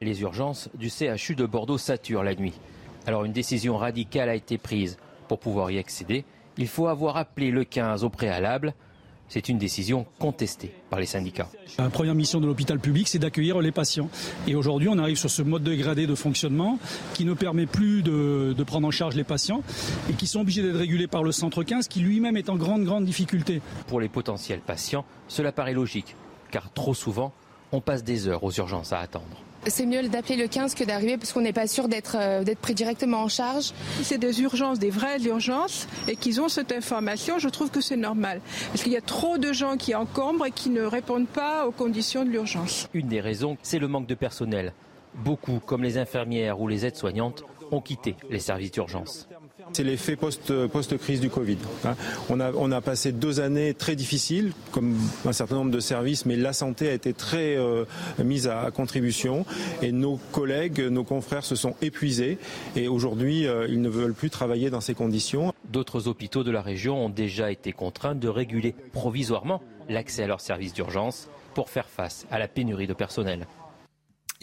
Les 0.00 0.20
urgences 0.22 0.68
du 0.74 0.90
CHU 0.90 1.36
de 1.36 1.46
Bordeaux 1.46 1.78
saturent 1.78 2.24
la 2.24 2.34
nuit. 2.34 2.54
Alors 3.06 3.24
une 3.24 3.32
décision 3.32 3.76
radicale 3.76 4.28
a 4.28 4.34
été 4.34 4.58
prise. 4.58 4.98
Pour 5.28 5.38
pouvoir 5.38 5.70
y 5.70 5.78
accéder, 5.78 6.24
il 6.58 6.68
faut 6.68 6.88
avoir 6.88 7.16
appelé 7.16 7.50
le 7.50 7.64
15 7.64 8.04
au 8.04 8.10
préalable. 8.10 8.74
C'est 9.28 9.48
une 9.48 9.56
décision 9.56 10.04
contestée 10.18 10.74
par 10.90 11.00
les 11.00 11.06
syndicats. 11.06 11.48
La 11.78 11.88
première 11.88 12.14
mission 12.14 12.38
de 12.38 12.46
l'hôpital 12.46 12.78
public, 12.78 13.08
c'est 13.08 13.18
d'accueillir 13.18 13.58
les 13.62 13.72
patients. 13.72 14.10
Et 14.46 14.54
aujourd'hui, 14.54 14.90
on 14.90 14.98
arrive 14.98 15.16
sur 15.16 15.30
ce 15.30 15.40
mode 15.40 15.62
dégradé 15.62 16.06
de 16.06 16.14
fonctionnement 16.14 16.78
qui 17.14 17.24
ne 17.24 17.32
permet 17.32 17.64
plus 17.64 18.02
de, 18.02 18.54
de, 18.54 18.62
prendre 18.62 18.86
en 18.86 18.90
charge 18.90 19.14
les 19.14 19.24
patients 19.24 19.62
et 20.10 20.12
qui 20.12 20.26
sont 20.26 20.40
obligés 20.40 20.60
d'être 20.62 20.76
régulés 20.76 21.06
par 21.06 21.22
le 21.22 21.32
centre 21.32 21.62
15 21.62 21.88
qui 21.88 22.00
lui-même 22.00 22.36
est 22.36 22.50
en 22.50 22.56
grande, 22.56 22.84
grande 22.84 23.06
difficulté. 23.06 23.62
Pour 23.86 24.00
les 24.00 24.10
potentiels 24.10 24.60
patients, 24.60 25.06
cela 25.28 25.50
paraît 25.50 25.72
logique, 25.72 26.14
car 26.50 26.70
trop 26.70 26.92
souvent, 26.92 27.32
on 27.72 27.80
passe 27.80 28.04
des 28.04 28.28
heures 28.28 28.44
aux 28.44 28.52
urgences 28.52 28.92
à 28.92 28.98
attendre. 28.98 29.42
C'est 29.66 29.86
mieux 29.86 30.08
d'appeler 30.08 30.36
le 30.36 30.48
15 30.48 30.74
que 30.74 30.82
d'arriver 30.82 31.16
parce 31.16 31.32
qu'on 31.32 31.40
n'est 31.40 31.52
pas 31.52 31.68
sûr 31.68 31.88
d'être 31.88 32.16
euh, 32.18 32.42
d'être 32.42 32.58
pris 32.58 32.74
directement 32.74 33.22
en 33.22 33.28
charge. 33.28 33.72
Si 33.98 34.04
c'est 34.04 34.18
des 34.18 34.40
urgences, 34.40 34.78
des 34.78 34.90
vraies 34.90 35.22
urgences, 35.22 35.86
et 36.08 36.16
qu'ils 36.16 36.40
ont 36.40 36.48
cette 36.48 36.72
information, 36.72 37.38
je 37.38 37.48
trouve 37.48 37.70
que 37.70 37.80
c'est 37.80 37.96
normal. 37.96 38.40
Parce 38.68 38.82
qu'il 38.82 38.92
y 38.92 38.96
a 38.96 39.00
trop 39.00 39.38
de 39.38 39.52
gens 39.52 39.76
qui 39.76 39.94
encombrent 39.94 40.46
et 40.46 40.50
qui 40.50 40.70
ne 40.70 40.82
répondent 40.82 41.28
pas 41.28 41.66
aux 41.66 41.72
conditions 41.72 42.24
de 42.24 42.30
l'urgence. 42.30 42.88
Une 42.92 43.06
des 43.06 43.20
raisons, 43.20 43.56
c'est 43.62 43.78
le 43.78 43.86
manque 43.88 44.06
de 44.06 44.14
personnel. 44.14 44.72
Beaucoup, 45.14 45.60
comme 45.64 45.82
les 45.82 45.98
infirmières 45.98 46.60
ou 46.60 46.66
les 46.68 46.84
aides-soignantes, 46.86 47.44
ont 47.70 47.80
quitté 47.80 48.16
les 48.30 48.40
services 48.40 48.72
d'urgence. 48.72 49.28
C'est 49.72 49.84
l'effet 49.84 50.16
post-crise 50.16 51.20
du 51.20 51.30
Covid. 51.30 51.58
Hein. 51.84 51.94
On 52.28 52.40
a, 52.40 52.52
on 52.52 52.70
a 52.72 52.80
passé 52.80 53.10
deux 53.12 53.40
années 53.40 53.72
très 53.72 53.96
difficiles, 53.96 54.52
comme 54.70 54.96
un 55.24 55.32
certain 55.32 55.54
nombre 55.56 55.70
de 55.70 55.80
services, 55.80 56.26
mais 56.26 56.36
la 56.36 56.52
santé 56.52 56.88
a 56.88 56.92
été 56.92 57.12
très 57.12 57.56
euh, 57.56 57.84
mise 58.22 58.48
à, 58.48 58.70
contribution 58.70 59.46
et 59.80 59.92
nos 59.92 60.18
collègues, 60.32 60.80
nos 60.80 61.04
confrères 61.04 61.44
se 61.44 61.56
sont 61.56 61.74
épuisés 61.80 62.38
et 62.76 62.88
aujourd'hui, 62.88 63.46
euh, 63.46 63.66
ils 63.68 63.80
ne 63.80 63.88
veulent 63.88 64.14
plus 64.14 64.30
travailler 64.30 64.70
dans 64.70 64.80
ces 64.80 64.94
conditions. 64.94 65.54
D'autres 65.70 66.08
hôpitaux 66.08 66.44
de 66.44 66.50
la 66.50 66.62
région 66.62 67.06
ont 67.06 67.10
déjà 67.10 67.50
été 67.50 67.72
contraints 67.72 68.14
de 68.14 68.28
réguler 68.28 68.74
provisoirement 68.92 69.62
l'accès 69.88 70.24
à 70.24 70.26
leurs 70.26 70.40
services 70.40 70.74
d'urgence 70.74 71.28
pour 71.54 71.70
faire 71.70 71.88
face 71.88 72.26
à 72.30 72.38
la 72.38 72.48
pénurie 72.48 72.86
de 72.86 72.94
personnel. 72.94 73.46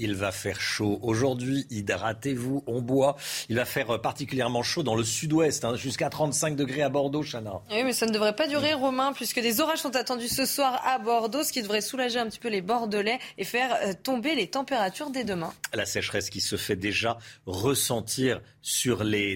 Il 0.01 0.15
va 0.15 0.31
faire 0.31 0.61
chaud. 0.61 0.97
Aujourd'hui, 1.01 1.67
hydratez-vous, 1.69 2.63
on 2.67 2.81
boit. 2.81 3.17
Il 3.49 3.57
va 3.57 3.65
faire 3.65 4.01
particulièrement 4.01 4.63
chaud 4.63 4.81
dans 4.81 4.95
le 4.95 5.03
sud-ouest, 5.03 5.65
hein, 5.65 5.75
jusqu'à 5.75 6.09
35 6.09 6.55
degrés 6.55 6.81
à 6.81 6.89
Bordeaux, 6.89 7.21
Chana. 7.21 7.61
Oui, 7.69 7.83
mais 7.83 7.91
ça 7.91 8.05
ne 8.05 8.11
devrait 8.11 8.35
pas 8.35 8.47
durer, 8.47 8.73
Romain, 8.73 9.11
puisque 9.13 9.41
des 9.41 9.59
orages 9.59 9.79
sont 9.79 9.97
attendus 9.97 10.29
ce 10.29 10.45
soir 10.45 10.81
à 10.85 10.99
Bordeaux, 10.99 11.43
ce 11.43 11.51
qui 11.51 11.61
devrait 11.61 11.81
soulager 11.81 12.17
un 12.17 12.27
petit 12.27 12.39
peu 12.39 12.47
les 12.47 12.61
Bordelais 12.61 13.19
et 13.37 13.43
faire 13.43 13.75
euh, 13.83 13.93
tomber 14.01 14.35
les 14.35 14.47
températures 14.47 15.09
dès 15.09 15.25
demain. 15.25 15.53
La 15.73 15.85
sécheresse 15.85 16.29
qui 16.29 16.39
se 16.39 16.55
fait 16.55 16.77
déjà 16.77 17.17
ressentir 17.45 18.41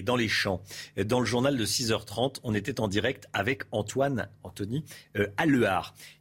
dans 0.04 0.16
les 0.16 0.28
champs. 0.28 0.62
Dans 0.96 1.20
le 1.20 1.26
journal 1.26 1.56
de 1.56 1.64
6h30, 1.64 2.40
on 2.42 2.54
était 2.54 2.80
en 2.80 2.88
direct 2.88 3.26
avec 3.32 3.62
Antoine, 3.72 4.28
Anthony, 4.42 4.84
euh. 5.16 5.26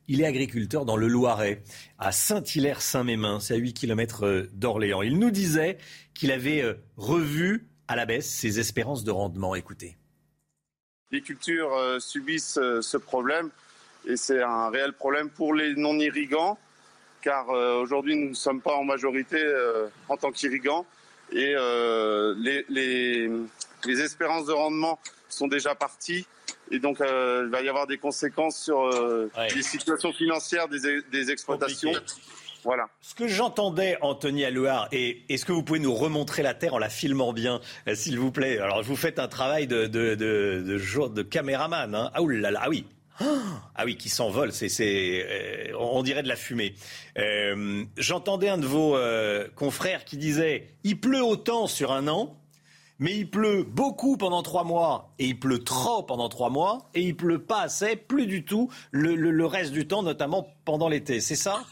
Il 0.07 0.21
est 0.21 0.25
agriculteur 0.25 0.83
dans 0.83 0.97
le 0.97 1.07
Loiret, 1.07 1.63
à 1.97 2.11
Saint-Hilaire-Saint-Mémin, 2.11 3.39
c'est 3.39 3.53
à 3.53 3.57
8 3.57 3.73
km 3.73 4.25
euh, 4.25 4.49
d'Orléans. 4.53 5.01
Il 5.01 5.17
nous 5.17 5.31
disait 5.31 5.77
qu'il 6.13 6.31
avait 6.31 6.61
euh, 6.61 6.73
revu 6.97 7.67
à 7.87 7.95
la 7.95 8.05
baisse 8.05 8.29
ses 8.29 8.59
espérances 8.59 9.05
de 9.05 9.11
rendement. 9.11 9.55
Écoutez. 9.55 9.95
Les 11.11 11.21
cultures 11.21 11.73
euh, 11.73 11.99
subissent 11.99 12.59
ce 12.81 12.97
problème 12.97 13.49
et 14.05 14.17
c'est 14.17 14.41
un 14.41 14.69
réel 14.69 14.91
problème 14.91 15.29
pour 15.29 15.53
les 15.53 15.73
non-irrigants 15.75 16.57
car 17.21 17.47
aujourd'hui 17.47 18.17
nous 18.17 18.29
ne 18.29 18.33
sommes 18.33 18.59
pas 18.59 18.75
en 18.75 18.83
majorité 18.83 19.41
en 20.09 20.17
tant 20.17 20.33
qu'irrigants 20.33 20.85
et 21.33 21.55
les, 22.37 22.65
les, 22.69 23.29
les 23.85 24.01
espérances 24.01 24.45
de 24.45 24.53
rendement 24.53 24.99
sont 25.29 25.47
déjà 25.47 25.75
parties 25.75 26.25
et 26.71 26.79
donc, 26.79 27.01
euh, 27.01 27.43
il 27.45 27.51
va 27.51 27.61
y 27.61 27.69
avoir 27.69 27.87
des 27.87 27.97
conséquences 27.97 28.57
sur 28.57 28.81
euh, 28.81 29.29
les 29.55 29.61
situations 29.61 30.11
financières 30.11 30.67
des, 30.67 31.01
des 31.11 31.31
exploitations. 31.31 31.91
Voilà. 32.63 32.87
Ce 33.01 33.13
que 33.13 33.27
j'entendais, 33.27 33.97
Anthony 34.01 34.45
Allouard, 34.45 34.87
et 34.93 35.23
est-ce 35.27 35.45
que 35.45 35.51
vous 35.51 35.63
pouvez 35.63 35.79
nous 35.79 35.93
remontrer 35.93 36.43
la 36.43 36.53
Terre 36.53 36.73
en 36.73 36.79
la 36.79 36.89
filmant 36.89 37.33
bien, 37.33 37.59
euh, 37.87 37.95
s'il 37.95 38.17
vous 38.17 38.31
plaît? 38.31 38.57
Alors, 38.57 38.81
vous 38.81 38.95
faites 38.95 39.19
un 39.19 39.27
travail 39.27 39.67
de, 39.67 39.85
de, 39.85 40.15
de, 40.15 40.63
de, 40.65 41.07
de 41.09 41.21
caméraman. 41.21 41.93
Hein 41.93 42.09
ah, 42.13 42.21
oulala, 42.21 42.59
ah 42.63 42.69
oui 42.69 42.85
ah 43.19 43.85
oui, 43.85 43.97
qui 43.97 44.09
s'envole, 44.09 44.51
c'est, 44.51 44.69
c'est, 44.69 45.71
on 45.77 46.01
dirait 46.03 46.23
de 46.23 46.27
la 46.27 46.35
fumée. 46.35 46.75
Euh, 47.17 47.83
j'entendais 47.97 48.49
un 48.49 48.57
de 48.57 48.65
vos 48.65 48.97
confrères 49.55 50.05
qui 50.05 50.17
disait 50.17 50.75
il 50.83 50.99
pleut 50.99 51.23
autant 51.23 51.67
sur 51.67 51.91
un 51.91 52.07
an 52.07 52.39
mais 52.99 53.17
il 53.17 53.29
pleut 53.29 53.63
beaucoup 53.63 54.17
pendant 54.17 54.43
trois 54.43 54.63
mois 54.63 55.13
et 55.19 55.25
il 55.25 55.39
pleut 55.39 55.63
trop 55.63 56.03
pendant 56.03 56.29
trois 56.29 56.49
mois 56.49 56.89
et 56.93 57.01
il 57.01 57.15
pleut 57.15 57.43
pas 57.43 57.61
assez, 57.61 57.95
plus 57.95 58.27
du 58.27 58.45
tout 58.45 58.71
le, 58.91 59.45
reste 59.45 59.71
du 59.71 59.87
temps, 59.87 60.03
notamment 60.03 60.47
pendant 60.65 60.87
l'été. 60.87 61.19
C'est 61.19 61.35
ça? 61.35 61.63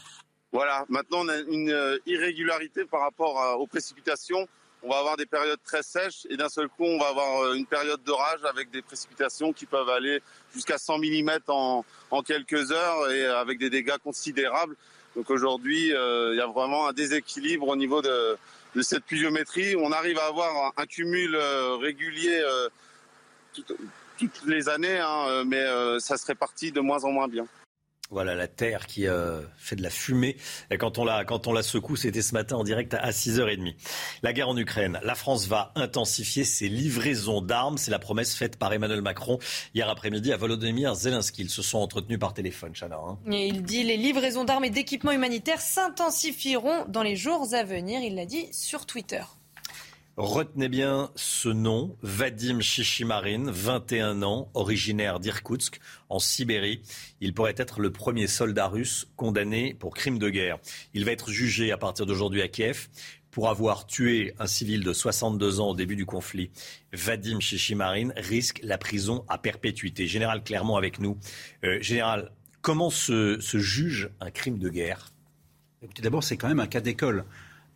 Voilà. 0.52 0.84
Maintenant, 0.88 1.20
on 1.20 1.28
a 1.28 1.38
une 1.38 1.70
euh, 1.70 1.98
irrégularité 2.06 2.84
par 2.84 3.00
rapport 3.00 3.58
aux 3.58 3.66
précipitations. 3.66 4.46
On 4.84 4.90
va 4.90 4.98
avoir 4.98 5.16
des 5.16 5.26
périodes 5.26 5.62
très 5.62 5.82
sèches 5.82 6.26
et 6.28 6.36
d'un 6.36 6.48
seul 6.48 6.68
coup, 6.68 6.84
on 6.84 6.98
va 6.98 7.08
avoir 7.08 7.42
euh, 7.42 7.54
une 7.54 7.66
période 7.66 8.02
d'orage 8.02 8.40
avec 8.44 8.70
des 8.70 8.82
précipitations 8.82 9.52
qui 9.52 9.64
peuvent 9.64 9.88
aller 9.88 10.20
jusqu'à 10.52 10.76
100 10.76 10.98
mm 10.98 11.30
en, 11.46 11.84
quelques 12.24 12.72
heures 12.72 13.10
et 13.10 13.24
avec 13.26 13.58
des 13.58 13.70
dégâts 13.70 13.98
considérables. 14.02 14.76
Donc 15.14 15.30
aujourd'hui, 15.30 15.94
euh, 15.94 16.32
il 16.32 16.38
y 16.38 16.40
a 16.40 16.46
vraiment 16.46 16.88
un 16.88 16.92
déséquilibre 16.92 17.68
au 17.68 17.76
niveau 17.76 18.02
de, 18.02 18.36
cette 18.80 19.04
pluviométrie. 19.04 19.76
On 19.76 19.92
arrive 19.92 20.18
à 20.18 20.26
avoir 20.26 20.72
un, 20.76 20.86
cumul 20.86 21.34
euh, 21.34 21.76
régulier 21.76 22.42
euh, 22.44 22.68
toutes 24.18 24.46
les 24.46 24.68
années, 24.68 24.98
hein, 24.98 25.26
euh, 25.28 25.44
mais 25.44 25.64
ça 26.00 26.16
se 26.16 26.26
répartit 26.26 26.72
de 26.72 26.80
moins 26.80 27.04
en 27.04 27.12
moins 27.12 27.28
bien. 27.28 27.46
Voilà 28.12 28.34
la 28.34 28.46
terre 28.46 28.86
qui 28.86 29.06
fait 29.56 29.76
de 29.76 29.82
la 29.82 29.88
fumée. 29.88 30.36
Quand 30.78 30.98
on 30.98 31.04
la 31.04 31.24
quand 31.24 31.46
on 31.46 31.52
la 31.52 31.62
secoue, 31.62 31.96
c'était 31.96 32.20
ce 32.20 32.34
matin 32.34 32.56
en 32.56 32.64
direct 32.64 32.92
à 32.92 33.10
6h30. 33.10 33.74
La 34.22 34.34
guerre 34.34 34.50
en 34.50 34.56
Ukraine. 34.56 35.00
La 35.02 35.14
France 35.14 35.46
va 35.48 35.72
intensifier 35.76 36.44
ses 36.44 36.68
livraisons 36.68 37.40
d'armes. 37.40 37.78
C'est 37.78 37.90
la 37.90 37.98
promesse 37.98 38.34
faite 38.34 38.58
par 38.58 38.70
Emmanuel 38.72 39.00
Macron 39.00 39.38
hier 39.74 39.88
après-midi 39.88 40.30
à 40.30 40.36
Volodymyr 40.36 40.94
Zelensky. 40.94 41.42
Ils 41.42 41.50
se 41.50 41.62
sont 41.62 41.78
entretenus 41.78 42.18
par 42.18 42.34
téléphone, 42.34 42.74
Chana. 42.74 42.96
Hein. 42.96 43.18
Et 43.30 43.46
il 43.46 43.62
dit 43.62 43.82
les 43.82 43.96
livraisons 43.96 44.44
d'armes 44.44 44.64
et 44.64 44.70
d'équipements 44.70 45.12
humanitaires 45.12 45.62
s'intensifieront 45.62 46.84
dans 46.88 47.02
les 47.02 47.16
jours 47.16 47.54
à 47.54 47.64
venir. 47.64 48.02
Il 48.02 48.14
l'a 48.14 48.26
dit 48.26 48.46
sur 48.52 48.84
Twitter. 48.84 49.22
Retenez 50.18 50.68
bien 50.68 51.10
ce 51.16 51.48
nom, 51.48 51.96
Vadim 52.02 52.60
Shishimarin, 52.60 53.50
21 53.50 54.22
ans, 54.22 54.50
originaire 54.52 55.20
d'Irkoutsk, 55.20 55.80
en 56.10 56.18
Sibérie. 56.18 56.82
Il 57.22 57.32
pourrait 57.32 57.54
être 57.56 57.80
le 57.80 57.90
premier 57.90 58.26
soldat 58.26 58.68
russe 58.68 59.06
condamné 59.16 59.72
pour 59.72 59.94
crime 59.94 60.18
de 60.18 60.28
guerre. 60.28 60.58
Il 60.92 61.06
va 61.06 61.12
être 61.12 61.30
jugé 61.30 61.72
à 61.72 61.78
partir 61.78 62.04
d'aujourd'hui 62.04 62.42
à 62.42 62.48
Kiev 62.48 62.88
pour 63.30 63.48
avoir 63.48 63.86
tué 63.86 64.34
un 64.38 64.46
civil 64.46 64.84
de 64.84 64.92
62 64.92 65.60
ans 65.60 65.70
au 65.70 65.74
début 65.74 65.96
du 65.96 66.04
conflit. 66.04 66.50
Vadim 66.92 67.40
Shishimarin 67.40 68.10
risque 68.14 68.60
la 68.62 68.76
prison 68.76 69.24
à 69.30 69.38
perpétuité. 69.38 70.06
Général 70.06 70.44
Clermont 70.44 70.76
avec 70.76 71.00
nous. 71.00 71.16
Euh, 71.64 71.80
général, 71.80 72.32
comment 72.60 72.90
se, 72.90 73.38
juge 73.40 74.10
un 74.20 74.30
crime 74.30 74.58
de 74.58 74.68
guerre? 74.68 75.08
D'abord, 76.02 76.22
c'est 76.22 76.36
quand 76.36 76.48
même 76.48 76.60
un 76.60 76.66
cas 76.66 76.82
d'école. 76.82 77.24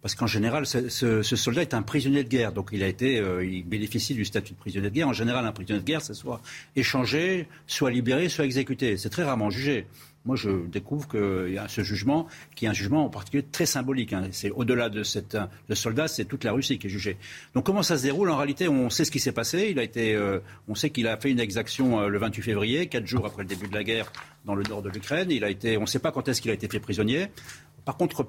Parce 0.07 0.15
qu'en 0.15 0.28
général, 0.28 0.66
ce, 0.66 1.20
soldat 1.23 1.62
est 1.62 1.74
un 1.74 1.83
prisonnier 1.83 2.23
de 2.23 2.28
guerre, 2.28 2.53
donc 2.53 2.69
il 2.70 2.85
a 2.85 2.87
été, 2.87 3.19
euh, 3.19 3.45
bénéficie 3.66 4.15
du 4.15 4.24
statut 4.24 4.53
de 4.53 4.57
prisonnier 4.57 4.89
de 4.89 4.95
guerre. 4.95 5.09
En 5.09 5.12
général, 5.12 5.45
un 5.45 5.51
prisonnier 5.51 5.81
de 5.81 5.85
guerre, 5.85 6.01
c'est 6.01 6.15
soit 6.15 6.41
échangé, 6.77 7.49
soit 7.66 7.91
libéré, 7.91 8.28
soit 8.28 8.45
exécuté. 8.45 8.99
C'est 8.99 9.11
très 9.11 9.24
rarement 9.24 9.51
jugé. 9.51 9.85
Moi, 10.24 10.37
je 10.37 10.66
découvre 10.66 11.09
qu'il 11.09 11.55
y 11.55 11.59
a 11.59 11.66
ce 11.66 11.83
jugement, 11.83 12.27
qui 12.55 12.66
est 12.66 12.69
un 12.69 12.73
jugement 12.73 13.05
en 13.05 13.09
particulier 13.09 13.45
très 13.51 13.66
symbolique. 13.66 14.12
Hein. 14.12 14.28
C'est 14.33 14.51
au-delà 14.51 14.89
de 14.91 15.03
cet 15.03 15.37
de 15.69 15.74
soldat, 15.74 16.07
c'est 16.07 16.24
toute 16.24 16.43
la 16.43 16.53
Russie 16.53 16.78
qui 16.78 16.89
est 16.89 16.91
jugée. 16.91 17.16
Donc, 17.55 17.65
comment 17.65 17.83
ça 17.83 17.97
se 17.97 18.03
déroule? 18.03 18.31
En 18.31 18.37
réalité, 18.37 18.69
on 18.69 18.91
sait 18.91 19.05
ce 19.05 19.11
qui 19.11 19.20
s'est 19.20 19.33
passé. 19.33 19.69
Il 19.70 19.78
a 19.78 19.85
été, 19.85 20.15
euh, 20.15 20.41
on 20.69 20.74
sait 20.74 20.91
qu'il 20.91 21.07
a 21.07 21.16
fait 21.16 21.31
une 21.31 21.41
exaction 21.41 22.01
euh, 22.01 22.09
le 22.09 22.19
28 22.19 22.43
février, 22.43 22.87
quatre 22.87 23.07
jours 23.07 23.24
après 23.24 23.43
le 23.43 23.49
début 23.49 23.69
de 23.69 23.74
la 23.74 23.85
guerre 23.85 24.12
dans 24.45 24.55
le 24.55 24.65
nord 24.65 24.83
de 24.83 24.89
l'Ukraine. 24.89 25.31
Il 25.31 25.45
a 25.45 25.51
été, 25.51 25.77
on 25.77 25.83
ne 25.83 25.87
sait 25.87 26.01
pas 26.01 26.11
quand 26.11 26.27
est-ce 26.28 26.41
qu'il 26.41 26.51
a 26.51 26.55
été 26.55 26.69
fait 26.69 26.81
prisonnier. 26.81 27.27
Par 27.86 27.96
contre, 27.96 28.24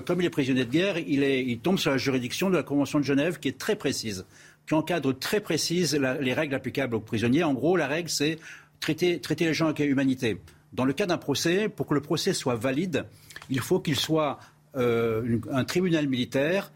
comme 0.00 0.22
il 0.22 0.24
est 0.24 0.30
prisonnier 0.30 0.64
de 0.64 0.70
guerre, 0.70 0.96
il, 0.96 1.58
tombe 1.58 1.78
sur 1.78 1.90
la 1.90 1.98
juridiction 1.98 2.48
de 2.48 2.56
la 2.56 2.62
Convention 2.62 2.98
de 2.98 3.04
Genève 3.04 3.38
qui 3.38 3.48
est 3.48 3.58
très 3.58 3.76
précise, 3.76 4.24
qui 4.66 4.72
encadre 4.72 5.16
très 5.16 5.40
précise 5.40 5.94
les 5.94 6.32
règles 6.32 6.54
applicables 6.54 6.94
aux 6.94 7.00
prisonniers. 7.00 7.44
En 7.44 7.52
gros, 7.52 7.76
la 7.76 7.86
règle, 7.86 8.08
c'est 8.08 8.38
traiter, 8.80 9.20
les 9.38 9.52
gens 9.52 9.66
avec 9.66 9.80
humanité. 9.80 10.38
Dans 10.72 10.86
le 10.86 10.94
cas 10.94 11.04
d'un 11.04 11.18
procès, 11.18 11.68
pour 11.68 11.86
que 11.86 11.92
le 11.92 12.00
procès 12.00 12.32
soit 12.32 12.54
valide, 12.54 13.04
il 13.50 13.60
faut 13.60 13.80
qu'il 13.80 13.96
soit 13.96 14.38
euh, 14.76 15.38
un 15.52 15.64
tribunal 15.64 16.08
militaire 16.08 16.72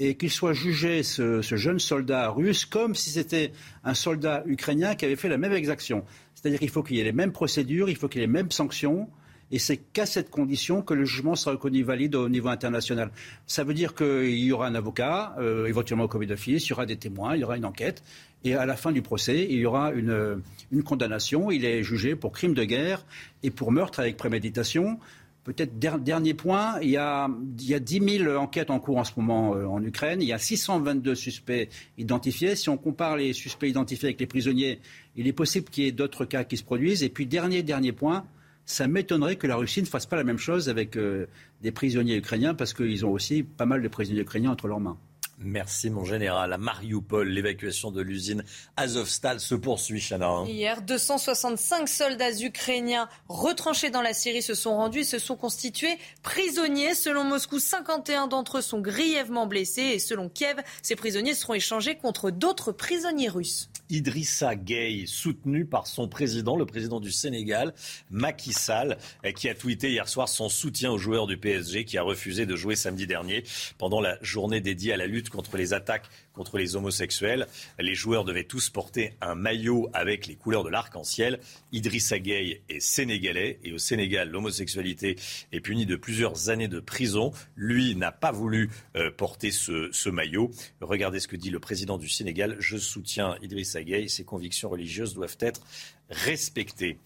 et 0.00 0.16
qu'il 0.16 0.32
soit 0.32 0.54
jugé, 0.54 1.04
ce, 1.04 1.40
jeune 1.40 1.78
soldat 1.78 2.30
russe, 2.30 2.64
comme 2.64 2.96
si 2.96 3.10
c'était 3.10 3.52
un 3.84 3.94
soldat 3.94 4.42
ukrainien 4.46 4.96
qui 4.96 5.04
avait 5.04 5.14
fait 5.14 5.28
la 5.28 5.38
même 5.38 5.52
exaction. 5.52 6.04
C'est-à-dire 6.34 6.58
qu'il 6.58 6.70
faut 6.70 6.82
qu'il 6.82 6.96
y 6.96 7.00
ait 7.00 7.04
les 7.04 7.12
mêmes 7.12 7.30
procédures, 7.30 7.88
il 7.88 7.94
faut 7.94 8.08
qu'il 8.08 8.20
y 8.20 8.24
ait 8.24 8.26
les 8.26 8.32
mêmes 8.32 8.50
sanctions. 8.50 9.08
Et 9.52 9.58
c'est 9.58 9.76
qu'à 9.76 10.06
cette 10.06 10.30
condition 10.30 10.82
que 10.82 10.92
le 10.92 11.04
jugement 11.04 11.36
sera 11.36 11.52
reconnu 11.52 11.82
valide 11.82 12.16
au 12.16 12.28
niveau 12.28 12.48
international. 12.48 13.10
Ça 13.46 13.62
veut 13.62 13.74
dire 13.74 13.94
qu'il 13.94 14.38
y 14.38 14.50
aura 14.50 14.66
un 14.66 14.74
avocat, 14.74 15.36
euh, 15.38 15.66
éventuellement 15.66 16.04
au 16.04 16.08
comité 16.08 16.32
d'office, 16.34 16.66
il 16.66 16.70
y 16.70 16.72
aura 16.72 16.86
des 16.86 16.96
témoins, 16.96 17.36
il 17.36 17.40
y 17.40 17.44
aura 17.44 17.56
une 17.56 17.64
enquête. 17.64 18.02
Et 18.44 18.54
à 18.54 18.66
la 18.66 18.76
fin 18.76 18.92
du 18.92 19.02
procès, 19.02 19.46
il 19.48 19.58
y 19.58 19.66
aura 19.66 19.92
une, 19.92 20.42
condamnation. 20.84 21.50
Il 21.50 21.64
est 21.64 21.82
jugé 21.82 22.16
pour 22.16 22.32
crime 22.32 22.54
de 22.54 22.64
guerre 22.64 23.04
et 23.42 23.50
pour 23.50 23.72
meurtre 23.72 24.00
avec 24.00 24.16
préméditation. 24.16 24.98
Peut-être 25.44 25.78
dernier 25.78 26.34
point, 26.34 26.78
il 26.82 26.90
y, 26.90 26.96
a, 26.96 27.28
il 27.60 27.68
y 27.68 27.74
a 27.74 27.78
10 27.78 28.18
000 28.18 28.36
enquêtes 28.36 28.70
en 28.70 28.80
cours 28.80 28.98
en 28.98 29.04
ce 29.04 29.12
moment 29.16 29.54
euh, 29.54 29.64
en 29.66 29.82
Ukraine. 29.82 30.20
Il 30.20 30.26
y 30.26 30.32
a 30.32 30.38
622 30.38 31.14
suspects 31.14 31.68
identifiés. 31.98 32.56
Si 32.56 32.68
on 32.68 32.76
compare 32.76 33.16
les 33.16 33.32
suspects 33.32 33.68
identifiés 33.68 34.08
avec 34.08 34.20
les 34.20 34.26
prisonniers, 34.26 34.80
il 35.14 35.28
est 35.28 35.32
possible 35.32 35.70
qu'il 35.70 35.84
y 35.84 35.86
ait 35.86 35.92
d'autres 35.92 36.24
cas 36.24 36.42
qui 36.42 36.56
se 36.56 36.64
produisent. 36.64 37.04
Et 37.04 37.08
puis, 37.08 37.26
dernier, 37.26 37.62
dernier 37.62 37.92
point, 37.92 38.24
ça 38.66 38.88
m'étonnerait 38.88 39.36
que 39.36 39.46
la 39.46 39.56
Russie 39.56 39.80
ne 39.80 39.86
fasse 39.86 40.06
pas 40.06 40.16
la 40.16 40.24
même 40.24 40.38
chose 40.38 40.68
avec 40.68 40.96
euh, 40.96 41.26
des 41.62 41.70
prisonniers 41.70 42.16
ukrainiens 42.16 42.54
parce 42.54 42.74
qu'ils 42.74 43.06
ont 43.06 43.12
aussi 43.12 43.42
pas 43.44 43.64
mal 43.64 43.80
de 43.80 43.88
prisonniers 43.88 44.20
ukrainiens 44.20 44.50
entre 44.50 44.66
leurs 44.66 44.80
mains. 44.80 44.98
Merci 45.38 45.90
mon 45.90 46.04
général. 46.04 46.52
À 46.52 46.58
Mariupol, 46.58 47.28
l'évacuation 47.28 47.90
de 47.90 48.00
l'usine 48.00 48.42
Azovstal 48.76 49.38
se 49.38 49.54
poursuit, 49.54 50.00
Chana. 50.00 50.44
Hier, 50.46 50.80
265 50.80 51.88
soldats 51.88 52.40
ukrainiens 52.40 53.08
retranchés 53.28 53.90
dans 53.90 54.00
la 54.00 54.14
Syrie 54.14 54.40
se 54.40 54.54
sont 54.54 54.76
rendus 54.76 55.00
et 55.00 55.04
se 55.04 55.18
sont 55.18 55.36
constitués 55.36 55.98
prisonniers. 56.22 56.94
Selon 56.94 57.24
Moscou, 57.24 57.58
51 57.58 58.28
d'entre 58.28 58.58
eux 58.58 58.62
sont 58.62 58.80
grièvement 58.80 59.46
blessés 59.46 59.82
et 59.82 59.98
selon 59.98 60.30
Kiev, 60.30 60.56
ces 60.82 60.96
prisonniers 60.96 61.34
seront 61.34 61.54
échangés 61.54 61.96
contre 61.96 62.30
d'autres 62.30 62.72
prisonniers 62.72 63.28
russes. 63.28 63.68
Idrissa 63.90 64.56
Gueye, 64.56 65.06
soutenu 65.06 65.64
par 65.64 65.86
son 65.86 66.08
président, 66.08 66.56
le 66.56 66.66
président 66.66 67.00
du 67.00 67.10
Sénégal, 67.10 67.74
Macky 68.10 68.52
Sall, 68.52 68.98
qui 69.36 69.48
a 69.48 69.54
tweeté 69.54 69.90
hier 69.90 70.08
soir 70.08 70.28
son 70.28 70.48
soutien 70.48 70.90
aux 70.90 70.98
joueurs 70.98 71.26
du 71.26 71.36
PSG 71.36 71.84
qui 71.84 71.98
a 71.98 72.02
refusé 72.02 72.46
de 72.46 72.56
jouer 72.56 72.76
samedi 72.76 73.06
dernier 73.06 73.44
pendant 73.78 74.00
la 74.00 74.18
journée 74.22 74.60
dédiée 74.60 74.92
à 74.92 74.96
la 74.96 75.06
lutte 75.06 75.30
contre 75.30 75.56
les 75.56 75.72
attaques 75.72 76.08
contre 76.36 76.58
les 76.58 76.76
homosexuels. 76.76 77.48
Les 77.78 77.94
joueurs 77.94 78.24
devaient 78.24 78.44
tous 78.44 78.70
porter 78.70 79.14
un 79.20 79.34
maillot 79.34 79.88
avec 79.92 80.26
les 80.26 80.36
couleurs 80.36 80.62
de 80.62 80.68
l'arc-en-ciel. 80.68 81.40
Idrissa 81.72 82.18
Gueye 82.18 82.60
est 82.68 82.80
sénégalais 82.80 83.58
et 83.64 83.72
au 83.72 83.78
Sénégal, 83.78 84.30
l'homosexualité 84.30 85.16
est 85.52 85.60
punie 85.60 85.86
de 85.86 85.96
plusieurs 85.96 86.50
années 86.50 86.68
de 86.68 86.80
prison. 86.80 87.32
Lui 87.56 87.96
n'a 87.96 88.12
pas 88.12 88.32
voulu 88.32 88.70
euh, 88.96 89.10
porter 89.10 89.50
ce, 89.50 90.08
maillot. 90.10 90.50
Regardez 90.80 91.18
ce 91.18 91.26
que 91.28 91.36
dit 91.36 91.50
le 91.50 91.58
président 91.58 91.98
du 91.98 92.08
Sénégal. 92.08 92.56
Je 92.60 92.76
soutiens 92.76 93.36
Idrissa 93.42 93.82
Gueye. 93.82 94.08
Ses 94.08 94.24
convictions 94.24 94.68
religieuses 94.68 95.14
doivent 95.14 95.38
être 95.40 95.62
respectées. 96.10 96.98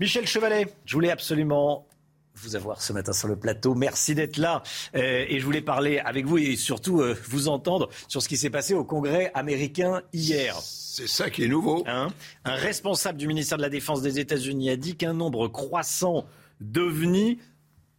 Michel 0.00 0.26
Chevalet, 0.26 0.66
je 0.84 0.94
voulais 0.94 1.10
absolument 1.10 1.86
vous 2.42 2.56
avoir 2.56 2.82
ce 2.82 2.92
matin 2.92 3.12
sur 3.12 3.28
le 3.28 3.36
plateau. 3.36 3.74
Merci 3.74 4.14
d'être 4.14 4.36
là. 4.36 4.62
Euh, 4.94 5.24
et 5.28 5.38
je 5.38 5.44
voulais 5.44 5.62
parler 5.62 5.98
avec 5.98 6.26
vous 6.26 6.38
et 6.38 6.56
surtout 6.56 7.00
euh, 7.00 7.16
vous 7.28 7.48
entendre 7.48 7.88
sur 8.08 8.22
ce 8.22 8.28
qui 8.28 8.36
s'est 8.36 8.50
passé 8.50 8.74
au 8.74 8.84
Congrès 8.84 9.30
américain 9.34 10.02
hier. 10.12 10.56
C'est 10.60 11.08
ça 11.08 11.30
qui 11.30 11.44
est 11.44 11.48
nouveau. 11.48 11.84
Hein? 11.86 12.08
Un 12.44 12.54
responsable 12.54 13.18
du 13.18 13.26
ministère 13.26 13.58
de 13.58 13.62
la 13.62 13.70
Défense 13.70 14.02
des 14.02 14.18
États-Unis 14.18 14.70
a 14.70 14.76
dit 14.76 14.96
qu'un 14.96 15.14
nombre 15.14 15.48
croissant 15.48 16.26
d'ovnis, 16.60 17.38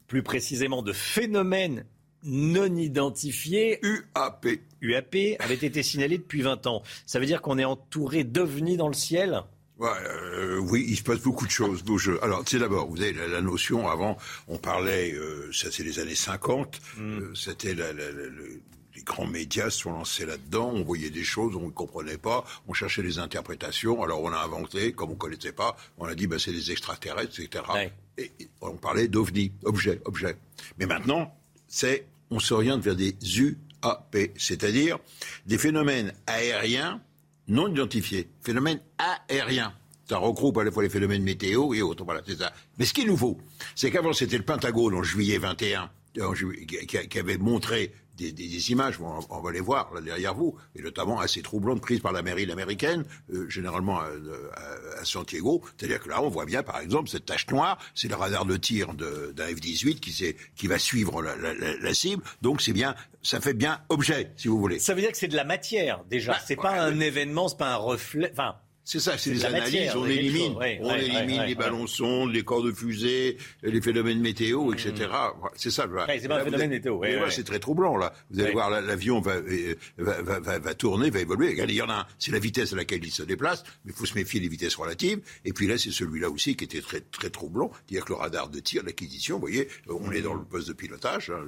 plus 0.08 0.24
précisément 0.24 0.82
de 0.82 0.94
phénomènes 0.94 1.86
non 2.24 2.76
identifiés, 2.76 3.80
UAP. 3.84 4.48
UAP, 4.82 5.16
avaient 5.40 5.56
été 5.56 5.84
signalés 5.84 6.18
depuis 6.18 6.42
20 6.42 6.68
ans. 6.68 6.84
Ça 7.06 7.20
veut 7.20 7.26
dire 7.26 7.42
qu'on 7.42 7.58
est 7.58 7.66
entouré 7.66 8.24
d'ovnis 8.24 8.78
dans 8.78 8.88
le 8.88 8.94
ciel? 8.94 9.42
Euh, 9.82 10.60
oui, 10.60 10.86
il 10.88 10.98
se 10.98 11.04
passe 11.04 11.20
beaucoup 11.20 11.46
de 11.46 11.52
choses. 11.52 11.84
Alors, 12.22 12.44
c'est 12.46 12.60
d'abord, 12.60 12.88
vous 12.88 13.02
avez 13.02 13.14
la, 13.14 13.42
notion, 13.42 13.88
avant, 13.88 14.18
on 14.48 14.58
parlait, 14.58 15.14
euh, 15.14 15.52
ça 15.52 15.72
c'est 15.72 15.84
les 15.84 16.00
années 16.00 16.16
50, 16.16 16.80
mm. 16.98 17.02
euh, 17.02 17.36
c'était 17.36 17.74
les 17.74 19.02
grands 19.02 19.26
médias 19.26 19.72
se 19.72 19.80
sont 19.80 19.92
lancés 19.92 20.26
là-dedans, 20.26 20.72
on 20.72 20.84
voyait 20.84 21.10
des 21.10 21.24
choses, 21.24 21.56
on 21.56 21.66
ne 21.66 21.72
comprenait 21.72 22.20
pas, 22.20 22.46
on 22.68 22.74
cherchait 22.74 23.02
des 23.02 23.18
interprétations, 23.18 24.04
alors 24.04 24.22
on 24.22 24.32
a 24.32 24.38
inventé, 24.38 24.94
comme 24.94 25.10
on 25.10 25.14
ne 25.14 25.18
connaissait 25.18 25.52
pas, 25.52 25.76
on 25.98 26.06
a 26.06 26.14
dit, 26.14 26.28
bah, 26.28 26.38
c'est 26.38 26.52
des 26.52 26.72
extraterrestres, 26.72 27.40
etc. 27.40 27.64
Et, 28.20 28.32
on 28.62 28.76
parlait 28.76 29.08
d'ovnis, 29.08 29.52
objets, 29.64 30.00
objets. 30.06 30.38
Mais 30.78 30.86
maintenant, 30.86 31.36
c'est, 31.68 32.06
on 32.30 32.40
s'oriente 32.40 32.84
vers 32.84 32.96
des 32.96 33.16
UAP, 33.36 34.18
c'est-à-dire 34.38 35.00
des 35.48 35.58
phénomènes 35.58 36.14
aériens 36.28 37.02
non 37.48 37.70
identifiés, 37.70 38.30
phénomènes 38.42 38.80
aériens. 39.30 39.74
Ça 40.10 40.18
regroupe 40.18 40.58
à 40.58 40.64
la 40.64 40.72
fois 40.72 40.84
les 40.84 40.90
phénomènes 40.90 41.24
météo 41.24 41.74
et 41.74 41.82
autres. 41.82 42.04
Voilà, 42.04 42.22
c'est 42.26 42.38
ça. 42.38 42.52
Mais 42.78 42.86
ce 42.86 42.94
qui 42.94 43.02
est 43.02 43.06
nouveau, 43.06 43.40
c'est 43.76 43.90
qu'avant, 43.90 44.14
c'était 44.14 44.38
le 44.38 44.44
Pentagone 44.44 44.94
en 44.96 45.04
juillet 45.04 45.38
21 45.38 45.90
qui 46.14 47.20
avait 47.20 47.38
montré 47.38 47.94
des, 48.16 48.72
images, 48.72 49.00
on, 49.00 49.42
va 49.42 49.52
les 49.52 49.60
voir 49.60 49.94
là 49.94 50.02
derrière 50.02 50.34
vous, 50.34 50.56
et 50.76 50.82
notamment 50.82 51.20
assez 51.20 51.42
troublantes 51.42 51.82
prises 51.82 52.00
par 52.00 52.12
la 52.12 52.22
marine 52.22 52.52
américaine, 52.52 53.06
euh, 53.34 53.50
généralement 53.50 54.00
à, 54.00 55.04
Santiago. 55.04 55.62
C'est-à-dire 55.78 56.00
que 56.00 56.10
là, 56.10 56.22
on 56.22 56.30
voit 56.30 56.46
bien, 56.46 56.64
par 56.64 56.80
exemple, 56.80 57.10
cette 57.10 57.26
tache 57.26 57.48
noire, 57.50 57.78
c'est 57.94 58.08
le 58.08 58.16
radar 58.16 58.46
de 58.46 58.56
tir 58.56 58.94
d'un 58.94 59.46
F-18 59.48 60.00
qui, 60.00 60.36
qui 60.56 60.68
va 60.68 60.80
suivre 60.80 61.22
la, 61.22 61.94
cible. 61.94 62.24
Donc 62.42 62.62
c'est 62.62 62.74
bien, 62.74 62.96
ça 63.22 63.42
fait 63.42 63.54
bien 63.54 63.82
objet, 63.90 64.32
si 64.38 64.48
vous 64.48 64.60
voulez. 64.60 64.80
Ça 64.80 64.94
veut 64.94 65.02
dire 65.02 65.12
que 65.12 65.18
c'est 65.18 65.28
de 65.28 65.36
la 65.36 65.44
matière 65.44 66.04
déjà. 66.06 66.34
Bah, 66.34 66.40
c'est 66.46 66.56
pas 66.56 66.82
un 66.82 67.00
événement, 67.00 67.50
c'est 67.50 67.58
pas 67.58 67.74
un 67.74 67.78
reflet. 67.78 68.30
Enfin, 68.32 68.56
c'est 68.86 69.00
ça, 69.00 69.18
c'est 69.18 69.32
des 69.32 69.46
analyses, 69.46 69.96
on 69.96 70.06
élimine, 70.06 70.56
on 70.82 70.94
élimine 70.94 71.44
les 71.44 71.56
ballons 71.56 71.88
sondes, 71.88 72.34
les 72.34 72.44
corps 72.44 72.64
de 72.64 72.72
fusée, 72.72 73.38
les 73.62 73.82
phénomènes 73.82 74.20
météo, 74.20 74.74
etc. 74.74 74.92
Mm. 75.10 75.48
C'est 75.56 75.72
ça. 75.72 75.88
c'est 76.20 76.28
pas 76.28 76.42
un 76.42 76.44
phénomène 76.44 76.70
météo. 76.70 77.02
c'est 77.30 77.46
très 77.46 77.60
troublant 77.60 77.96
là. 77.96 78.14
Vous 78.30 78.42
allez 78.42 78.52
voir, 78.52 78.70
l'avion 78.70 79.22
va 79.22 79.36
va, 79.98 80.22
va, 80.22 80.60
va, 80.60 80.74
tourner, 80.74 81.10
va 81.10 81.22
évoluer. 81.22 81.50
Regardez, 81.50 81.74
il 81.74 81.78
y 81.78 81.82
en 81.82 81.90
a 81.90 81.94
un, 81.94 82.08
c'est 82.20 82.32
la 82.32 82.40
vitesse 82.40 82.74
à 82.74 82.76
laquelle 82.76 83.04
il 83.04 83.12
se 83.12 83.24
déplace, 83.24 83.64
mais 83.86 83.94
il 83.94 83.98
faut 83.98 84.06
se 84.06 84.16
méfier 84.16 84.40
des 84.40 84.50
vitesses 84.50 84.76
relatives. 84.76 85.22
Et 85.46 85.54
puis 85.54 85.68
là, 85.68 85.78
c'est 85.78 85.92
celui-là 85.92 86.30
aussi 86.30 86.56
qui 86.56 86.66
était 86.66 86.82
très 86.82 87.02
très 87.02 87.30
troublant, 87.30 87.72
c'est-à-dire 87.88 88.06
que 88.06 88.14
le 88.14 88.20
radar 88.20 88.50
de 88.50 88.60
tir, 88.60 88.84
l'acquisition, 88.84 89.36
vous 89.36 89.42
voyez, 89.42 89.70
on 89.88 90.12
est 90.12 90.22
dans 90.22 90.34
le 90.34 90.44
poste 90.44 90.68
de 90.68 90.74
pilotage. 90.74 91.30
Hein, 91.30 91.44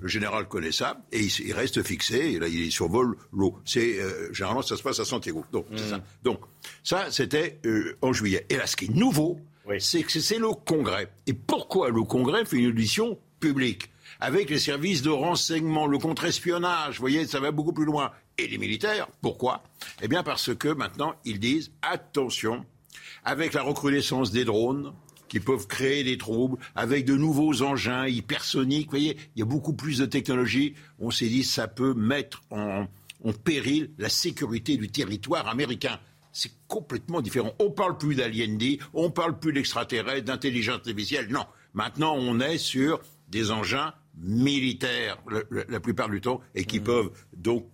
le, 0.00 0.08
général 0.08 0.48
connaît 0.48 0.72
ça 0.72 1.00
et 1.12 1.20
il, 1.20 1.52
reste 1.52 1.82
fixé. 1.82 2.32
Et 2.32 2.38
là, 2.38 2.48
il 2.48 2.70
survole 2.72 3.16
l'eau. 3.32 3.58
C'est 3.64 4.00
euh, 4.00 4.32
généralement 4.32 4.62
ça 4.62 4.76
se 4.76 4.82
passe 4.82 4.98
à 5.00 5.04
Santiago. 5.04 5.44
Donc, 5.52 5.66
c'est 5.76 5.88
ça. 5.88 5.98
Mm. 5.98 6.02
Donc 6.24 6.40
ça, 6.82 7.10
c'était 7.10 7.60
euh, 7.66 7.96
en 8.02 8.12
juillet. 8.12 8.46
Et 8.48 8.56
là, 8.56 8.66
ce 8.66 8.76
qui 8.76 8.86
est 8.86 8.94
nouveau, 8.94 9.38
c'est 9.78 10.02
que 10.02 10.20
c'est 10.20 10.38
le 10.38 10.48
Congrès. 10.48 11.08
Et 11.26 11.32
pourquoi 11.32 11.90
le 11.90 12.02
Congrès 12.02 12.44
fait 12.44 12.58
une 12.58 12.68
audition 12.68 13.18
publique 13.40 13.90
avec 14.20 14.50
les 14.50 14.58
services 14.58 15.02
de 15.02 15.10
renseignement, 15.10 15.86
le 15.86 15.98
contre-espionnage, 15.98 16.96
vous 16.96 17.00
voyez, 17.00 17.26
ça 17.26 17.40
va 17.40 17.50
beaucoup 17.50 17.72
plus 17.72 17.84
loin. 17.84 18.12
Et 18.38 18.46
les 18.46 18.58
militaires, 18.58 19.08
pourquoi 19.20 19.62
Eh 20.02 20.08
bien 20.08 20.22
parce 20.22 20.54
que 20.54 20.68
maintenant, 20.68 21.14
ils 21.24 21.40
disent, 21.40 21.72
attention, 21.82 22.64
avec 23.24 23.52
la 23.54 23.62
recrudescence 23.62 24.30
des 24.30 24.44
drones, 24.44 24.92
qui 25.28 25.40
peuvent 25.40 25.66
créer 25.66 26.04
des 26.04 26.16
troubles, 26.16 26.58
avec 26.76 27.04
de 27.04 27.16
nouveaux 27.16 27.62
engins 27.62 28.06
hypersoniques, 28.06 28.86
vous 28.86 28.90
voyez, 28.90 29.16
il 29.34 29.40
y 29.40 29.42
a 29.42 29.46
beaucoup 29.46 29.72
plus 29.72 29.98
de 29.98 30.06
technologie, 30.06 30.74
on 31.00 31.10
s'est 31.10 31.28
dit, 31.28 31.42
ça 31.42 31.66
peut 31.66 31.94
mettre 31.94 32.42
en 32.50 32.86
péril 33.42 33.90
la 33.98 34.08
sécurité 34.08 34.76
du 34.76 34.88
territoire 34.88 35.48
américain 35.48 35.98
c'est 36.34 36.52
complètement 36.68 37.22
différent. 37.22 37.54
On 37.58 37.70
parle 37.70 37.96
plus 37.96 38.16
d'aliendie, 38.16 38.78
on 38.92 39.10
parle 39.10 39.38
plus 39.38 39.52
d'extraterrestres, 39.52 40.26
d'intelligence 40.26 40.76
artificielle. 40.76 41.28
Non. 41.30 41.46
Maintenant, 41.72 42.14
on 42.14 42.40
est 42.40 42.58
sur 42.58 43.00
des 43.28 43.50
engins 43.50 43.94
militaires 44.16 45.18
la 45.50 45.80
plupart 45.80 46.08
du 46.08 46.20
temps 46.20 46.40
et 46.54 46.64
qui 46.64 46.80
mmh. 46.80 46.84
peuvent 46.84 47.10
donc 47.36 47.66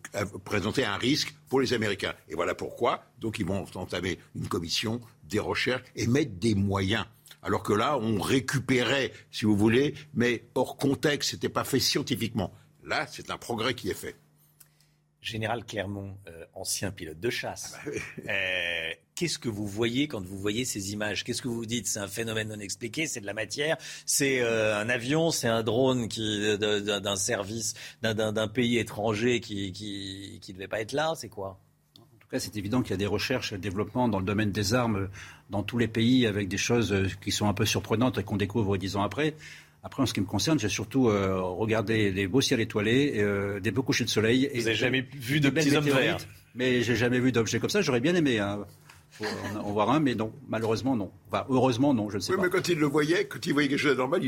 présenter 0.45 0.85
un 0.85 0.97
risque 0.97 1.35
pour 1.49 1.61
les 1.61 1.73
Américains. 1.73 2.15
Et 2.29 2.35
voilà 2.35 2.55
pourquoi. 2.55 3.05
Donc 3.19 3.39
ils 3.39 3.47
vont 3.47 3.67
entamer 3.75 4.19
une 4.37 4.49
commission, 4.49 5.01
des 5.25 5.41
recherches 5.41 5.83
et 5.97 6.07
mettre 6.07 6.33
des 6.39 6.55
moyens. 6.55 7.05
Alors 7.43 7.63
que 7.63 7.73
là, 7.73 7.99
on 7.99 8.21
récupérait, 8.21 9.13
si 9.31 9.47
vous 9.47 9.57
voulez, 9.57 9.95
mais 10.15 10.45
hors 10.55 10.77
contexte, 10.77 11.31
c'était 11.31 11.49
pas 11.49 11.65
fait 11.65 11.81
scientifiquement. 11.81 12.53
Là, 12.85 13.07
c'est 13.07 13.31
un 13.31 13.39
progrès 13.39 13.75
qui 13.75 13.89
est 13.91 13.95
fait. 13.95 14.17
Général 15.21 15.65
Clermont, 15.65 16.17
euh, 16.29 16.45
ancien 16.55 16.91
pilote 16.91 17.21
de 17.21 17.31
chasse, 17.31 17.77
ah 17.77 17.91
bah 18.25 18.33
euh, 18.33 18.91
qu'est-ce 19.15 19.39
que 19.39 19.51
vous 19.51 19.67
voyez 19.67 20.09
quand 20.09 20.25
vous 20.25 20.39
voyez 20.39 20.65
ces 20.65 20.93
images? 20.93 21.25
Qu'est-ce 21.25 21.43
que 21.43 21.49
vous 21.49 21.67
dites? 21.67 21.87
C'est 21.87 21.99
un 21.99 22.09
phénomène 22.09 22.49
non 22.49 22.59
expliqué, 22.59 23.07
c'est 23.07 23.21
de 23.21 23.27
la 23.27 23.35
matière, 23.35 23.77
c'est 24.07 24.41
euh, 24.41 24.79
un 24.79 24.89
avion, 24.89 25.31
c'est 25.31 25.49
un 25.49 25.63
drone 25.63 26.09
qui 26.09 26.57
d'un 26.59 27.17
service 27.17 27.75
d'un 28.03 28.49
pays 28.49 28.79
étranger 28.79 29.41
qui 29.41 29.73
qui, 29.73 30.39
qui 30.41 30.53
devait 30.55 30.69
pas 30.69 30.81
être 30.81 30.93
là, 30.93 31.13
c'est 31.17 31.29
quoi? 31.29 31.61
Cas, 32.31 32.39
c'est 32.39 32.57
évident 32.57 32.81
qu'il 32.81 32.93
y 32.93 32.95
a 32.95 32.97
des 32.97 33.07
recherches 33.07 33.53
et 33.53 33.57
des 33.57 33.63
développements 33.63 34.07
dans 34.07 34.21
le 34.21 34.25
domaine 34.25 34.53
des 34.53 34.73
armes 34.73 35.09
dans 35.51 35.65
tous 35.65 35.79
les 35.79 35.89
pays 35.89 36.29
avec 36.29 36.47
des 36.47 36.59
choses 36.59 36.95
qui 37.21 37.33
sont 37.33 37.49
un 37.49 37.55
peu 37.55 37.67
surprenantes 37.67 38.19
et 38.19 38.23
qu'on 38.23 38.37
découvre 38.37 38.77
dix 38.77 38.95
ans 38.95 39.03
après. 39.03 39.35
Après, 39.83 40.03
en 40.03 40.07
ce 40.07 40.13
qui 40.13 40.21
me 40.21 40.27
concerne, 40.27 40.59
j'ai 40.59 40.69
surtout 40.69 41.09
euh, 41.09 41.41
regardé 41.41 42.13
des 42.13 42.27
beaux 42.27 42.43
ciels 42.43 42.61
étoilés, 42.61 43.15
euh, 43.17 43.61
des 43.61 43.71
beaux 43.71 43.83
couchers 43.83 44.05
de 44.05 44.11
soleil. 44.11 44.51
Vous 44.55 44.63
n'avez 44.63 44.75
jamais 44.75 45.07
vu 45.15 45.41
de 45.41 45.49
petits 45.49 45.75
hommes 45.75 45.85
verts 45.85 46.19
Mais 46.55 46.83
j'ai 46.83 46.97
jamais 46.97 47.19
vu 47.19 47.33
d'objets 47.33 47.61
comme 47.61 47.71
ça. 47.71 47.81
J'aurais 47.81 48.01
bien 48.01 48.15
aimé. 48.15 48.39
Hein 48.39 48.67
en 49.59 49.73
voir 49.73 49.91
un, 49.91 50.01
mais 50.01 50.15
non, 50.15 50.33
malheureusement 50.49 50.97
non. 50.97 51.11
Enfin, 51.29 51.45
heureusement 51.49 51.95
non, 51.95 52.11
je 52.11 52.17
ne 52.17 52.21
sais 52.21 52.33
oui, 52.33 52.37
pas. 52.37 52.43
mais 52.45 52.51
quand 52.51 52.69
il 52.69 52.79
le 52.79 52.87
voyait, 52.87 53.27
quand 53.27 53.45
il 53.47 53.53
voyait 53.53 53.69
quelque 53.69 53.79
chose 53.79 53.93
d'anormal, 53.93 54.23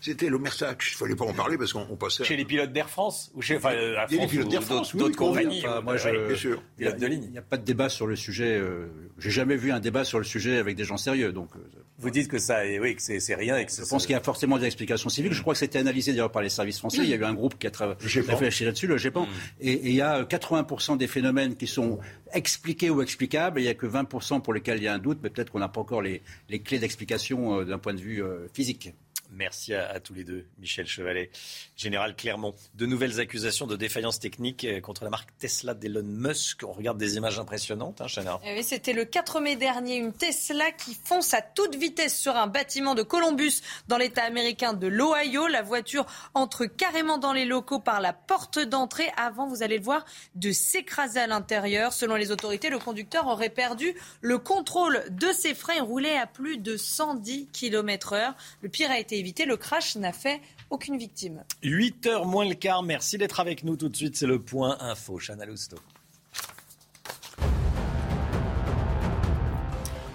c'était 0.00 0.28
le 0.28 0.38
Mersac. 0.38 0.82
Il 0.90 0.94
ne 0.94 0.98
fallait 0.98 1.16
pas 1.16 1.24
en 1.24 1.32
parler 1.32 1.56
parce 1.58 1.72
qu'on 1.72 1.96
passait. 1.96 2.24
Chez 2.24 2.36
les 2.36 2.44
pilotes 2.44 2.72
d'Air 2.72 2.90
France 2.90 3.30
ou 3.34 3.42
chez, 3.42 3.56
enfin, 3.56 3.72
Il 3.74 4.16
y 4.16 4.18
a 4.18 4.22
les 4.22 4.26
pilotes 4.26 4.48
d'Air 4.48 4.62
France, 4.62 4.94
d'autres 4.96 5.16
compagnies. 5.16 5.62
moi, 5.84 5.96
je, 5.96 6.26
bien 6.26 6.36
sûr. 6.36 6.62
Il 6.78 6.86
n'y 6.86 7.38
a, 7.38 7.42
pas 7.42 7.56
de 7.56 7.64
débat 7.64 7.88
sur 7.88 8.06
le 8.06 8.16
sujet. 8.16 8.56
Euh, 8.56 8.86
J'ai 9.18 9.30
jamais 9.30 9.56
vu 9.56 9.72
un 9.72 9.80
débat 9.80 10.04
sur 10.04 10.18
le 10.18 10.24
sujet 10.24 10.58
avec 10.58 10.76
des 10.76 10.84
gens 10.84 10.96
sérieux. 10.96 11.32
Donc, 11.32 11.50
euh, 11.56 11.60
vous 11.98 12.10
dites 12.10 12.28
que 12.28 12.38
ça, 12.38 12.60
oui, 12.80 12.96
que 12.96 13.02
c'est 13.02 13.34
rien. 13.34 13.56
Et 13.56 13.66
que 13.66 13.72
je 13.72 13.88
pense 13.88 14.04
qu'il 14.04 14.12
y 14.12 14.18
a 14.18 14.22
forcément 14.22 14.58
des 14.58 14.66
explications 14.66 15.08
civiques. 15.08 15.32
Je 15.32 15.40
crois 15.40 15.54
que 15.54 15.60
c'était 15.60 15.78
analysé 15.78 16.12
d'ailleurs 16.12 16.32
par 16.32 16.42
les 16.42 16.50
services 16.50 16.78
français. 16.78 16.98
Il 17.02 17.08
y 17.08 17.14
a 17.14 17.16
eu 17.16 17.24
un 17.24 17.34
groupe 17.34 17.58
qui 17.58 17.66
a 17.66 17.70
réfléchi 18.00 18.64
là-dessus, 18.64 18.86
le 18.86 18.98
GEPAN. 18.98 19.22
Mm. 19.22 19.28
Et, 19.60 19.88
il 19.88 19.94
y 19.94 20.02
a 20.02 20.22
80% 20.24 20.96
des 20.96 21.06
phénomènes 21.06 21.56
qui 21.56 21.66
sont 21.66 21.98
expliqués 22.32 22.90
ou 22.90 23.00
explicables. 23.00 23.60
il 23.60 23.64
n'y 23.64 23.68
a 23.68 23.74
que 23.74 23.86
20% 24.02 24.42
pour 24.42 24.54
lesquels 24.54 24.78
il 24.78 24.84
y 24.84 24.88
a 24.88 24.94
un 24.94 24.98
doute, 24.98 25.18
mais 25.22 25.30
peut-être 25.30 25.50
qu'on 25.50 25.58
n'a 25.58 25.68
pas 25.68 25.80
encore 25.80 26.02
les, 26.02 26.22
clés 26.64 26.78
d'explication 26.78 27.60
euh, 27.60 27.64
d'un 27.64 27.78
point 27.78 27.94
de 27.94 28.00
vue 28.00 28.22
euh, 28.22 28.48
physique. 28.52 28.94
Merci 29.36 29.74
à, 29.74 30.00
tous 30.00 30.14
les 30.14 30.24
deux, 30.24 30.46
Michel 30.58 30.86
Chevalet, 30.86 31.30
Général 31.76 32.16
Clermont. 32.16 32.54
De 32.74 32.86
nouvelles 32.86 33.20
accusations 33.20 33.66
de 33.66 33.76
défaillance 33.76 34.18
technique 34.18 34.64
euh, 34.64 34.80
contre 34.80 35.04
la 35.04 35.10
marque 35.10 35.28
Tesla 35.38 35.74
d'Elon 35.74 36.04
Musk. 36.04 36.62
On 36.64 36.72
regarde 36.72 36.96
des 36.96 37.16
images 37.16 37.38
impressionnantes, 37.38 38.00
hein. 38.00 38.06
Eh 38.44 38.62
c'était 38.62 38.94
le 38.94 39.04
4 39.04 39.40
mai 39.40 39.56
dernier, 39.56 39.96
une 39.96 40.14
Tesla 40.14 40.70
qui 40.72 40.96
fonce 41.04 41.34
à 41.34 41.42
toute 41.42 41.74
vitesse 41.74 42.18
sur 42.18 42.34
un 42.34 42.46
bâtiment 42.46 42.94
de 42.94 43.02
Columbus 43.02 43.60
dans 43.88 43.98
l'État 43.98 44.22
américain 44.22 44.72
de 44.72 44.86
l'Ohio. 44.86 45.48
La 45.48 45.60
voiture 45.60 46.06
entre 46.32 46.64
carrément 46.64 47.18
dans 47.18 47.34
les 47.34 47.44
locaux 47.44 47.80
par 47.80 48.00
la 48.00 48.14
porte 48.14 48.58
d'entrée 48.58 49.10
avant, 49.18 49.46
vous 49.46 49.62
allez 49.62 49.76
le 49.76 49.84
voir, 49.84 50.06
de 50.34 50.50
s'écraser 50.50 51.20
à 51.20 51.26
l'intérieur. 51.26 51.92
Selon 51.92 52.14
les 52.14 52.30
autorités, 52.30 52.70
le 52.70 52.78
conducteur 52.78 53.26
aurait 53.26 53.50
perdu 53.50 53.94
le 54.22 54.38
contrôle 54.38 55.04
de 55.10 55.30
ses 55.32 55.54
freins 55.54 55.74
et 55.74 55.80
roulait 55.80 56.16
à 56.16 56.26
plus 56.26 56.56
de 56.56 56.78
110 56.78 57.48
km 57.52 58.14
heure. 58.14 58.34
Le 58.62 58.70
pire 58.70 58.90
a 58.90 58.98
été 58.98 59.25
le 59.46 59.56
crash 59.56 59.96
n'a 59.96 60.12
fait 60.12 60.40
aucune 60.70 60.98
victime. 60.98 61.44
8h 61.62 62.24
moins 62.26 62.44
le 62.44 62.54
quart. 62.54 62.82
Merci 62.82 63.18
d'être 63.18 63.40
avec 63.40 63.64
nous 63.64 63.76
tout 63.76 63.88
de 63.88 63.96
suite. 63.96 64.16
C'est 64.16 64.26
le 64.26 64.40
point 64.40 64.76
info. 64.80 65.18
Chana 65.18 65.44
Lousteau. 65.44 65.78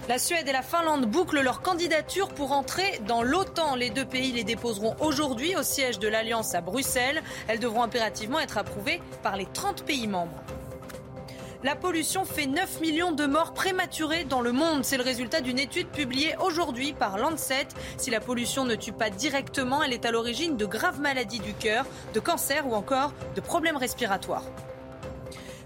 La 0.10 0.18
Suède 0.18 0.48
et 0.48 0.52
la 0.52 0.62
Finlande 0.62 1.06
bouclent 1.06 1.42
leur 1.42 1.62
candidature 1.62 2.30
pour 2.30 2.52
entrer 2.52 3.00
dans 3.08 3.24
l'OTAN. 3.24 3.76
Les 3.76 3.90
deux 3.90 4.06
pays 4.06 4.34
les 4.34 4.44
déposeront 4.44 4.96
aujourd'hui 5.00 5.56
au 5.56 5.64
siège 5.64 6.00
de 6.00 6.08
l'Alliance 6.08 6.54
à 6.54 6.60
Bruxelles. 6.60 7.22
Elles 7.48 7.60
devront 7.60 7.84
impérativement 7.84 8.40
être 8.40 8.58
approuvées 8.58 9.02
par 9.24 9.38
les 9.38 9.46
30 9.46 9.86
pays 9.86 10.08
membres. 10.08 10.44
La 11.64 11.76
pollution 11.76 12.26
fait 12.26 12.48
9 12.48 12.82
millions 12.82 13.12
de 13.12 13.28
morts 13.28 13.54
prématurées 13.54 14.24
dans 14.24 14.42
le 14.42 14.52
monde. 14.52 14.84
C'est 14.84 14.98
le 14.98 15.04
résultat 15.04 15.42
d'une 15.42 15.60
étude 15.60 15.90
publiée 15.90 16.34
aujourd'hui 16.44 16.94
par 16.94 17.20
Lancet. 17.20 17.68
Si 17.98 18.10
la 18.10 18.20
pollution 18.20 18.66
ne 18.66 18.74
tue 18.74 18.92
pas 18.92 19.12
directement, 19.12 19.84
elle 19.84 19.94
est 19.94 20.06
à 20.06 20.12
l'origine 20.12 20.58
de 20.58 20.66
graves 20.66 21.00
maladies 21.00 21.40
du 21.40 21.54
cœur, 21.54 21.86
de 22.16 22.20
cancer 22.20 22.66
ou 22.68 22.74
encore 22.74 23.14
de 23.36 23.42
problèmes 23.42 23.78
respiratoires. 23.78 24.46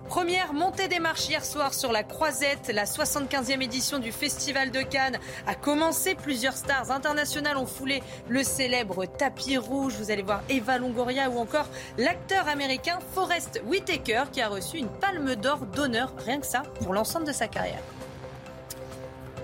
Première 0.08 0.54
montée 0.54 0.88
des 0.88 1.00
marches 1.00 1.28
hier 1.28 1.44
soir 1.44 1.74
sur 1.74 1.92
la 1.92 2.04
Croisette. 2.04 2.72
La 2.74 2.86
75e 2.86 3.62
édition 3.62 3.98
du 3.98 4.12
Festival 4.12 4.70
de 4.70 4.82
Cannes 4.82 5.18
a 5.48 5.56
commencé. 5.56 6.16
Plusieurs 6.16 6.56
stars 6.56 6.92
internationales 6.92 7.58
ont 7.58 7.66
foulé 7.66 8.04
le 8.30 8.44
célèbre 8.44 9.06
tapis 9.06 9.58
rouge. 9.58 9.96
Vous 9.98 10.12
allez 10.12 10.22
voir 10.22 10.42
Eva 10.48 10.78
Longoria 10.78 11.30
ou 11.30 11.40
encore 11.40 11.68
l'acteur 11.98 12.48
américain 12.48 13.00
Forrest 13.14 13.62
Whitaker 13.66 14.26
qui 14.32 14.42
a 14.42 14.48
reçu 14.48 14.78
une 14.78 14.90
palme 14.90 15.36
d'or 15.36 15.66
d'honneur, 15.66 16.14
rien 16.24 16.40
que 16.40 16.48
ça, 16.48 16.64
pour 16.82 16.94
l'ensemble 16.94 17.26
de 17.26 17.34
sa 17.34 17.48
carrière. 17.48 17.82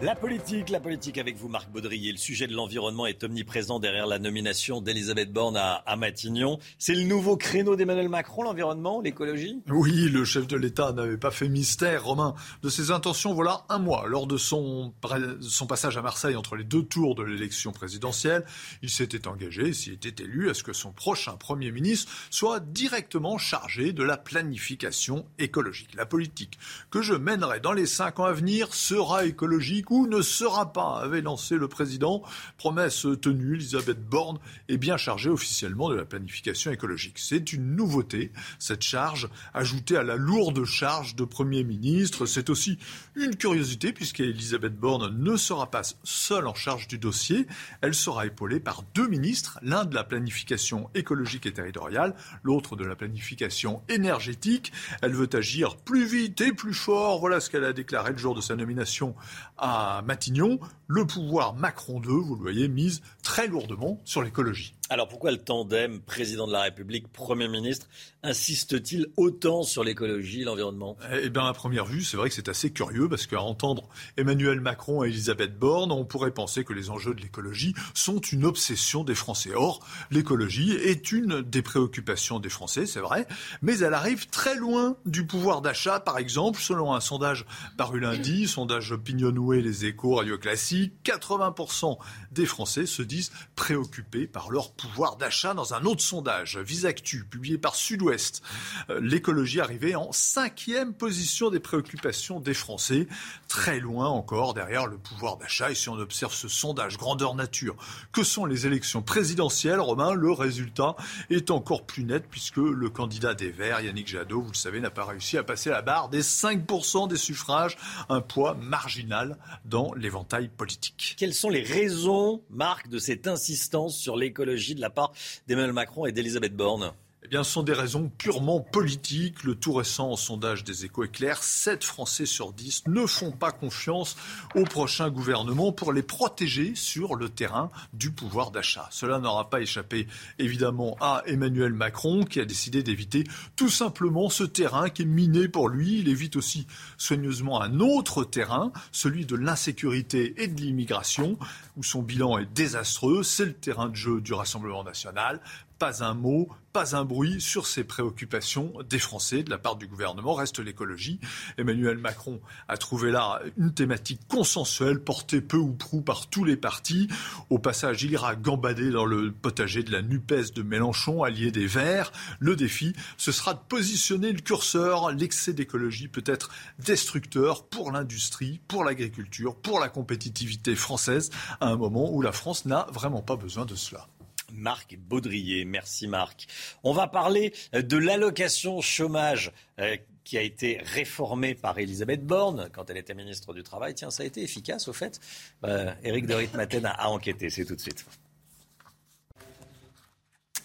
La 0.02 0.15
politique, 0.15 0.69
la 0.69 0.80
politique 0.80 1.19
avec 1.19 1.38
vous, 1.38 1.48
Marc 1.48 1.69
Baudrier. 1.69 2.11
Le 2.11 2.18
sujet 2.18 2.48
de 2.48 2.56
l'environnement 2.56 3.06
est 3.06 3.23
omniprésent 3.23 3.78
derrière 3.78 4.07
la 4.07 4.18
nomination 4.18 4.82
d'Elisabeth 4.82 5.32
Borne 5.32 5.56
à, 5.56 5.95
Matignon. 5.95 6.57
C'est 6.80 6.95
le 6.95 7.03
nouveau 7.03 7.38
créneau 7.38 7.76
d'Emmanuel 7.76 8.10
Macron, 8.10 8.41
l'environnement, 8.41 8.99
l'écologie? 8.99 9.61
Oui, 9.69 10.10
le 10.10 10.26
chef 10.26 10.48
de 10.48 10.57
l'État 10.57 10.91
n'avait 10.91 11.18
pas 11.18 11.30
fait 11.30 11.48
mystère, 11.49 12.06
Romain, 12.06 12.34
de 12.64 12.69
ses 12.69 12.90
intentions. 12.90 13.36
Voilà 13.36 13.64
un 13.69 13.78
mois, 13.78 14.07
lors 14.07 14.26
de 14.26 14.38
son, 14.38 14.91
son 15.40 15.68
passage 15.68 15.98
à 15.98 16.02
Marseille 16.02 16.36
entre 16.36 16.56
les 16.56 16.64
deux 16.64 16.84
tours 16.84 17.14
de 17.14 17.22
l'élection 17.22 17.72
présidentielle, 17.72 18.44
il 18.82 18.90
s'était 18.90 19.28
engagé, 19.28 19.72
s'il 19.72 19.94
était 19.94 20.23
élu, 20.23 20.49
à 20.49 20.56
ce 20.56 20.64
que 20.64 20.73
son 20.73 20.94
prochain 20.94 21.34
Premier 21.34 21.72
ministre 21.72 22.11
soit 22.32 22.60
directement 22.60 23.38
chargé 23.38 23.94
de 23.94 24.02
la 24.02 24.18
planification 24.18 25.28
écologique. 25.38 25.94
La 25.94 26.07
politique 26.07 26.57
que 26.90 27.03
je 27.03 27.14
mènerai 27.14 27.60
dans 27.60 27.73
les 27.73 27.86
cinq 27.86 28.19
ans 28.19 28.26
à 28.26 28.34
venir 28.34 28.73
sera 28.73 29.26
écologique 29.26 29.90
ou 29.91 30.07
ne 30.07 30.22
sera 30.22 30.72
pas, 30.72 31.01
avait 31.01 31.22
lancé 31.22 31.57
le 31.57 31.68
président. 31.68 32.23
Promesse 32.57 33.05
tenue, 33.22 33.55
Elisabeth 33.55 34.03
Borne 34.03 34.39
est 34.69 34.77
bien 34.77 34.95
chargée 34.95 35.30
officiellement 35.30 35.89
de 35.89 35.95
la 35.95 36.05
planification 36.05 36.72
écologique. 36.72 37.19
C'est 37.19 37.51
une 37.51 37.76
nouveauté, 37.76 38.31
cette 38.57 38.84
charge, 38.84 39.30
ajoutée 39.53 39.97
à 39.97 40.03
la 40.03 40.15
lourde 40.15 40.63
charge 40.63 41.18
de 41.18 41.26
Premier 41.26 41.65
ministre. 41.65 42.26
C'est 42.26 42.49
aussi 42.49 42.80
une 43.15 43.35
curiosité, 43.35 43.91
puisqu'Elisabeth 43.91 44.77
Borne 44.77 45.13
ne 45.13 45.35
sera 45.35 45.69
pas 45.69 45.81
seule 46.05 46.47
en 46.47 46.55
charge 46.55 46.88
du 46.88 46.97
dossier. 46.97 47.45
Elle 47.81 47.93
sera 47.93 48.26
épaulée 48.26 48.61
par 48.61 48.84
deux 48.95 49.09
ministres, 49.09 49.59
l'un 49.61 49.84
de 49.84 49.93
la 49.93 50.05
planification 50.05 50.89
écologique 50.95 51.45
et 51.45 51.53
territoriale, 51.53 52.15
l'autre 52.43 52.77
de 52.77 52.85
la 52.85 52.95
planification 52.95 53.81
énergétique. 53.89 54.72
Elle 55.01 55.15
veut 55.15 55.30
agir 55.34 55.76
plus 55.76 56.05
vite 56.05 56.39
et 56.39 56.53
plus 56.53 56.73
fort. 56.73 57.19
Voilà 57.19 57.41
ce 57.41 57.49
qu'elle 57.49 57.65
a 57.65 57.73
déclaré 57.73 58.13
le 58.13 58.18
jour 58.18 58.35
de 58.35 58.41
sa 58.41 58.55
nomination 58.55 59.15
à 59.61 60.01
Matignon, 60.05 60.59
le 60.88 61.05
pouvoir 61.05 61.53
Macron 61.53 61.99
2, 61.99 62.09
vous 62.09 62.35
le 62.35 62.41
voyez, 62.41 62.67
mise 62.67 63.01
très 63.23 63.47
lourdement 63.47 64.01
sur 64.03 64.23
l'écologie. 64.23 64.75
Alors 64.91 65.07
pourquoi 65.07 65.31
le 65.31 65.38
tandem 65.38 66.01
président 66.01 66.47
de 66.47 66.51
la 66.51 66.63
République, 66.63 67.07
Premier 67.13 67.47
ministre 67.47 67.88
insiste-t-il 68.23 69.07
autant 69.18 69.63
sur 69.63 69.84
l'écologie 69.85 70.41
et 70.41 70.43
l'environnement? 70.43 70.97
Eh 71.13 71.30
bien, 71.30 71.45
à 71.45 71.53
première 71.53 71.85
vue, 71.85 72.03
c'est 72.03 72.18
vrai 72.18 72.27
que 72.27 72.35
c'est 72.35 72.49
assez 72.49 72.72
curieux 72.72 73.09
parce 73.09 73.26
qu'à 73.26 73.41
entendre 73.41 73.88
Emmanuel 74.18 74.59
Macron 74.59 75.03
et 75.03 75.07
Elisabeth 75.07 75.57
Borne, 75.57 75.93
on 75.93 76.03
pourrait 76.03 76.34
penser 76.34 76.63
que 76.65 76.73
les 76.73 76.89
enjeux 76.89 77.13
de 77.13 77.22
l'écologie 77.22 77.73
sont 77.93 78.19
une 78.19 78.43
obsession 78.45 79.05
des 79.05 79.15
Français. 79.15 79.51
Or, 79.55 79.80
l'écologie 80.11 80.73
est 80.73 81.13
une 81.13 81.41
des 81.41 81.61
préoccupations 81.61 82.39
des 82.39 82.49
Français, 82.49 82.85
c'est 82.85 82.99
vrai, 82.99 83.27
mais 83.61 83.80
elle 83.80 83.93
arrive 83.93 84.27
très 84.27 84.55
loin 84.55 84.97
du 85.05 85.26
pouvoir 85.26 85.61
d'achat. 85.61 86.01
Par 86.01 86.18
exemple, 86.18 86.59
selon 86.59 86.93
un 86.93 86.99
sondage 86.99 87.45
paru 87.77 88.01
lundi, 88.01 88.45
sondage 88.45 88.91
Opinionway, 88.91 89.61
les 89.61 89.85
échos, 89.85 90.15
Radio 90.15 90.38
Classique, 90.38 90.93
80% 91.05 91.97
des 92.32 92.45
Français 92.45 92.86
se 92.86 93.02
disent 93.02 93.32
préoccupés 93.56 94.28
par 94.28 94.49
leur 94.49 94.72
pouvoir 94.72 95.18
d'achat 95.18 95.53
dans 95.53 95.74
un 95.74 95.86
autre 95.86 96.02
sondage, 96.02 96.58
Visactu, 96.58 97.26
publié 97.26 97.58
par 97.58 97.76
Sud-Ouest. 97.76 98.41
Euh, 98.90 98.99
l'écologie 99.02 99.60
arrivait 99.60 99.95
en 99.95 100.12
cinquième 100.12 100.94
position 100.94 101.49
des 101.49 101.60
préoccupations 101.60 102.40
des 102.40 102.53
Français, 102.53 103.08
très 103.48 103.80
loin 103.80 104.08
encore 104.08 104.53
derrière 104.53 104.88
le 104.88 104.98
pouvoir 104.98 105.38
d'achat. 105.38 105.72
Et 105.72 105.76
si 105.76 105.90
on 105.90 105.99
observe 105.99 106.34
ce 106.34 106.48
sondage 106.48 106.98
grandeur 106.98 107.36
nature, 107.36 107.76
que 108.12 108.24
sont 108.24 108.45
les 108.45 108.66
élections 108.66 109.02
présidentielles, 109.02 109.80
Romain, 109.80 110.14
le 110.14 110.32
résultat 110.32 110.95
est 111.30 111.52
encore 111.52 111.86
plus 111.86 112.03
net 112.03 112.26
puisque 112.30 112.58
le 112.58 112.90
candidat 112.90 113.34
des 113.34 113.52
Verts, 113.52 113.82
Yannick 113.82 114.08
Jadot, 114.08 114.41
vous 114.41 114.52
le 114.52 114.56
savez, 114.56 114.80
n'a 114.80 114.90
pas 114.90 115.06
réussi 115.06 115.38
à 115.38 115.44
passer 115.44 115.70
la 115.70 115.82
barre 115.82 116.10
des 116.10 116.22
5% 116.22 117.08
des 117.08 117.18
suffrages, 117.18 117.78
un 118.10 118.22
poids 118.22 118.53
marginal 118.56 119.38
dans 119.66 119.94
l'éventail 119.94 120.49
politique. 120.49 121.16
Quelles 121.18 121.34
sont 121.34 121.49
les 121.49 121.64
raisons, 121.64 122.20
Marc, 122.49 122.88
de 122.88 122.99
cette 122.99 123.27
insistance 123.27 123.98
sur 123.98 124.15
l'écologie 124.15 124.76
de 124.76 124.81
la 124.81 124.89
part 124.89 125.14
d'Emmanuel 125.48 125.73
Macron 125.73 126.06
et 126.06 126.11
d'Elisabeth 126.11 126.56
Borne 126.56 126.93
bien, 127.32 127.45
ce 127.45 127.52
sont 127.53 127.64
des 127.64 127.72
raisons 127.72 128.12
purement 128.18 128.60
politiques. 128.60 129.45
Le 129.45 129.56
tout 129.56 129.72
récent 129.72 130.18
sondage 130.18 130.66
des 130.66 130.84
échos 130.84 131.06
est 131.06 131.12
clair. 131.12 131.41
7 131.41 131.82
Français 131.82 132.26
sur 132.26 132.52
10 132.52 132.84
ne 132.88 133.06
font 133.06 133.32
pas 133.32 133.53
confiance 133.53 134.18
au 134.53 134.66
prochain 134.66 135.10
gouvernement 135.10 135.72
pour 135.72 135.94
les 135.94 136.03
protéger 136.03 136.76
sur 136.76 137.16
le 137.16 137.30
terrain 137.30 137.72
du 137.94 138.12
pouvoir 138.12 138.52
d'achat. 138.52 138.90
Cela 138.91 139.20
n'aura 139.20 139.49
pas 139.49 139.62
échappé 139.62 140.10
évidemment 140.40 140.98
à 140.99 141.24
Emmanuel 141.26 141.72
Macron 141.72 142.26
qui 142.26 142.41
a 142.41 142.45
décidé 142.45 142.84
d'éviter 142.84 143.24
tout 143.56 143.70
simplement 143.70 144.30
ce 144.30 144.44
terrain 144.44 144.90
qui 144.90 145.03
est 145.03 145.06
miné 145.06 145.48
pour 145.48 145.70
lui. 145.70 145.99
Il 145.99 146.10
évite 146.10 146.36
aussi 146.36 146.68
soigneusement 146.98 147.62
un 147.62 147.80
autre 147.80 148.26
terrain, 148.26 148.74
celui 148.91 149.26
de 149.26 149.38
l'insécurité 149.38 150.34
et 150.36 150.49
de 150.49 150.60
l'immigration, 150.60 151.40
où 151.78 151.84
son 151.84 152.02
bilan 152.02 152.40
est 152.40 152.53
désastreux. 152.53 153.24
C'est 153.24 153.45
le 153.45 153.53
terrain 153.53 153.88
de 153.88 153.95
jeu 153.95 154.20
du 154.20 154.34
Rassemblement 154.34 154.84
national 154.84 155.40
pas 155.82 156.03
un 156.03 156.14
mot, 156.14 156.48
pas 156.74 156.95
un 156.95 157.06
bruit 157.06 157.41
sur 157.41 157.66
ces 157.66 157.84
préoccupations 157.84 158.72
des 158.88 158.99
Français 158.99 159.41
de 159.41 159.49
la 159.49 159.58
part 159.58 159.78
du 159.78 159.88
gouvernement. 159.88 160.36
Reste 160.36 160.60
l'écologie. 160.60 161.20
Emmanuel 161.58 161.98
Macron 161.98 162.40
a 162.68 162.78
trouvé 162.78 163.10
là 163.10 163.41
une 163.58 163.74
thématique 163.74 164.22
consensuelle 164.28 164.99
portée 165.03 165.41
peu 165.41 165.58
ou 165.58 165.74
prou 165.74 166.02
par 166.02 166.28
tous 166.28 166.44
les 166.44 166.56
partis. 166.56 167.08
Au 167.49 167.58
passage, 167.58 168.03
il 168.03 168.12
ira 168.12 168.36
gambader 168.36 168.91
dans 168.91 169.06
le 169.06 169.32
potager 169.32 169.82
de 169.82 169.91
la 169.91 170.03
NUPES 170.03 170.53
de 170.53 170.62
Mélenchon, 170.62 171.24
allié 171.24 171.49
des 171.49 171.66
Verts. 171.66 172.12
Le 172.38 172.56
défi, 172.56 172.94
ce 173.18 173.32
sera 173.32 173.56
de 173.56 173.62
positionner 173.68 174.32
le 174.32 174.41
curseur. 174.41 175.12
L'excès 175.12 175.52
d'écologie 175.52 176.10
peut 176.10 176.24
être 176.28 176.52
destructeur 176.78 177.66
pour 177.66 177.91
l'industrie, 177.91 178.62
pour 178.68 178.84
l'agriculture, 178.84 179.56
pour 179.56 179.80
la 179.80 179.90
compétitivité 179.90 180.76
française, 180.76 181.32
à 181.60 181.70
un 181.70 181.76
moment 181.76 182.14
où 182.14 182.22
la 182.22 182.34
France 182.34 182.66
n'a 182.66 182.86
vraiment 182.94 183.24
pas 183.24 183.36
besoin 183.36 183.66
de 183.66 183.74
cela. 183.74 184.08
Marc 184.53 184.98
Baudrier. 184.98 185.65
Merci 185.65 186.07
Marc. 186.07 186.48
On 186.84 186.94
va 186.94 187.07
parler 187.07 187.53
de 187.73 187.98
l'allocation 187.98 188.82
chômage 188.82 189.52
euh, 189.80 189.98
qui 190.23 190.38
a 190.38 190.41
été 190.41 190.80
réformée 190.84 191.56
par 191.56 191.78
Elisabeth 191.78 192.26
Borne 192.26 192.69
quand 192.73 192.90
elle 192.90 192.98
était 192.98 193.14
ministre 193.14 193.53
du 193.53 193.64
Travail. 193.64 193.95
Tiens, 193.95 194.11
ça 194.11 194.23
a 194.23 194.26
été 194.26 194.41
efficace 194.41 194.88
au 194.88 194.94
fait. 194.94 195.19
Euh, 195.65 195.91
Éric 196.03 196.26
de 196.26 196.36
Ritmaten 196.36 196.86
a, 196.86 197.10
enquêté, 197.10 197.49
c'est 197.49 197.65
tout 197.65 197.76
de 197.76 197.82
suite. 197.82 198.06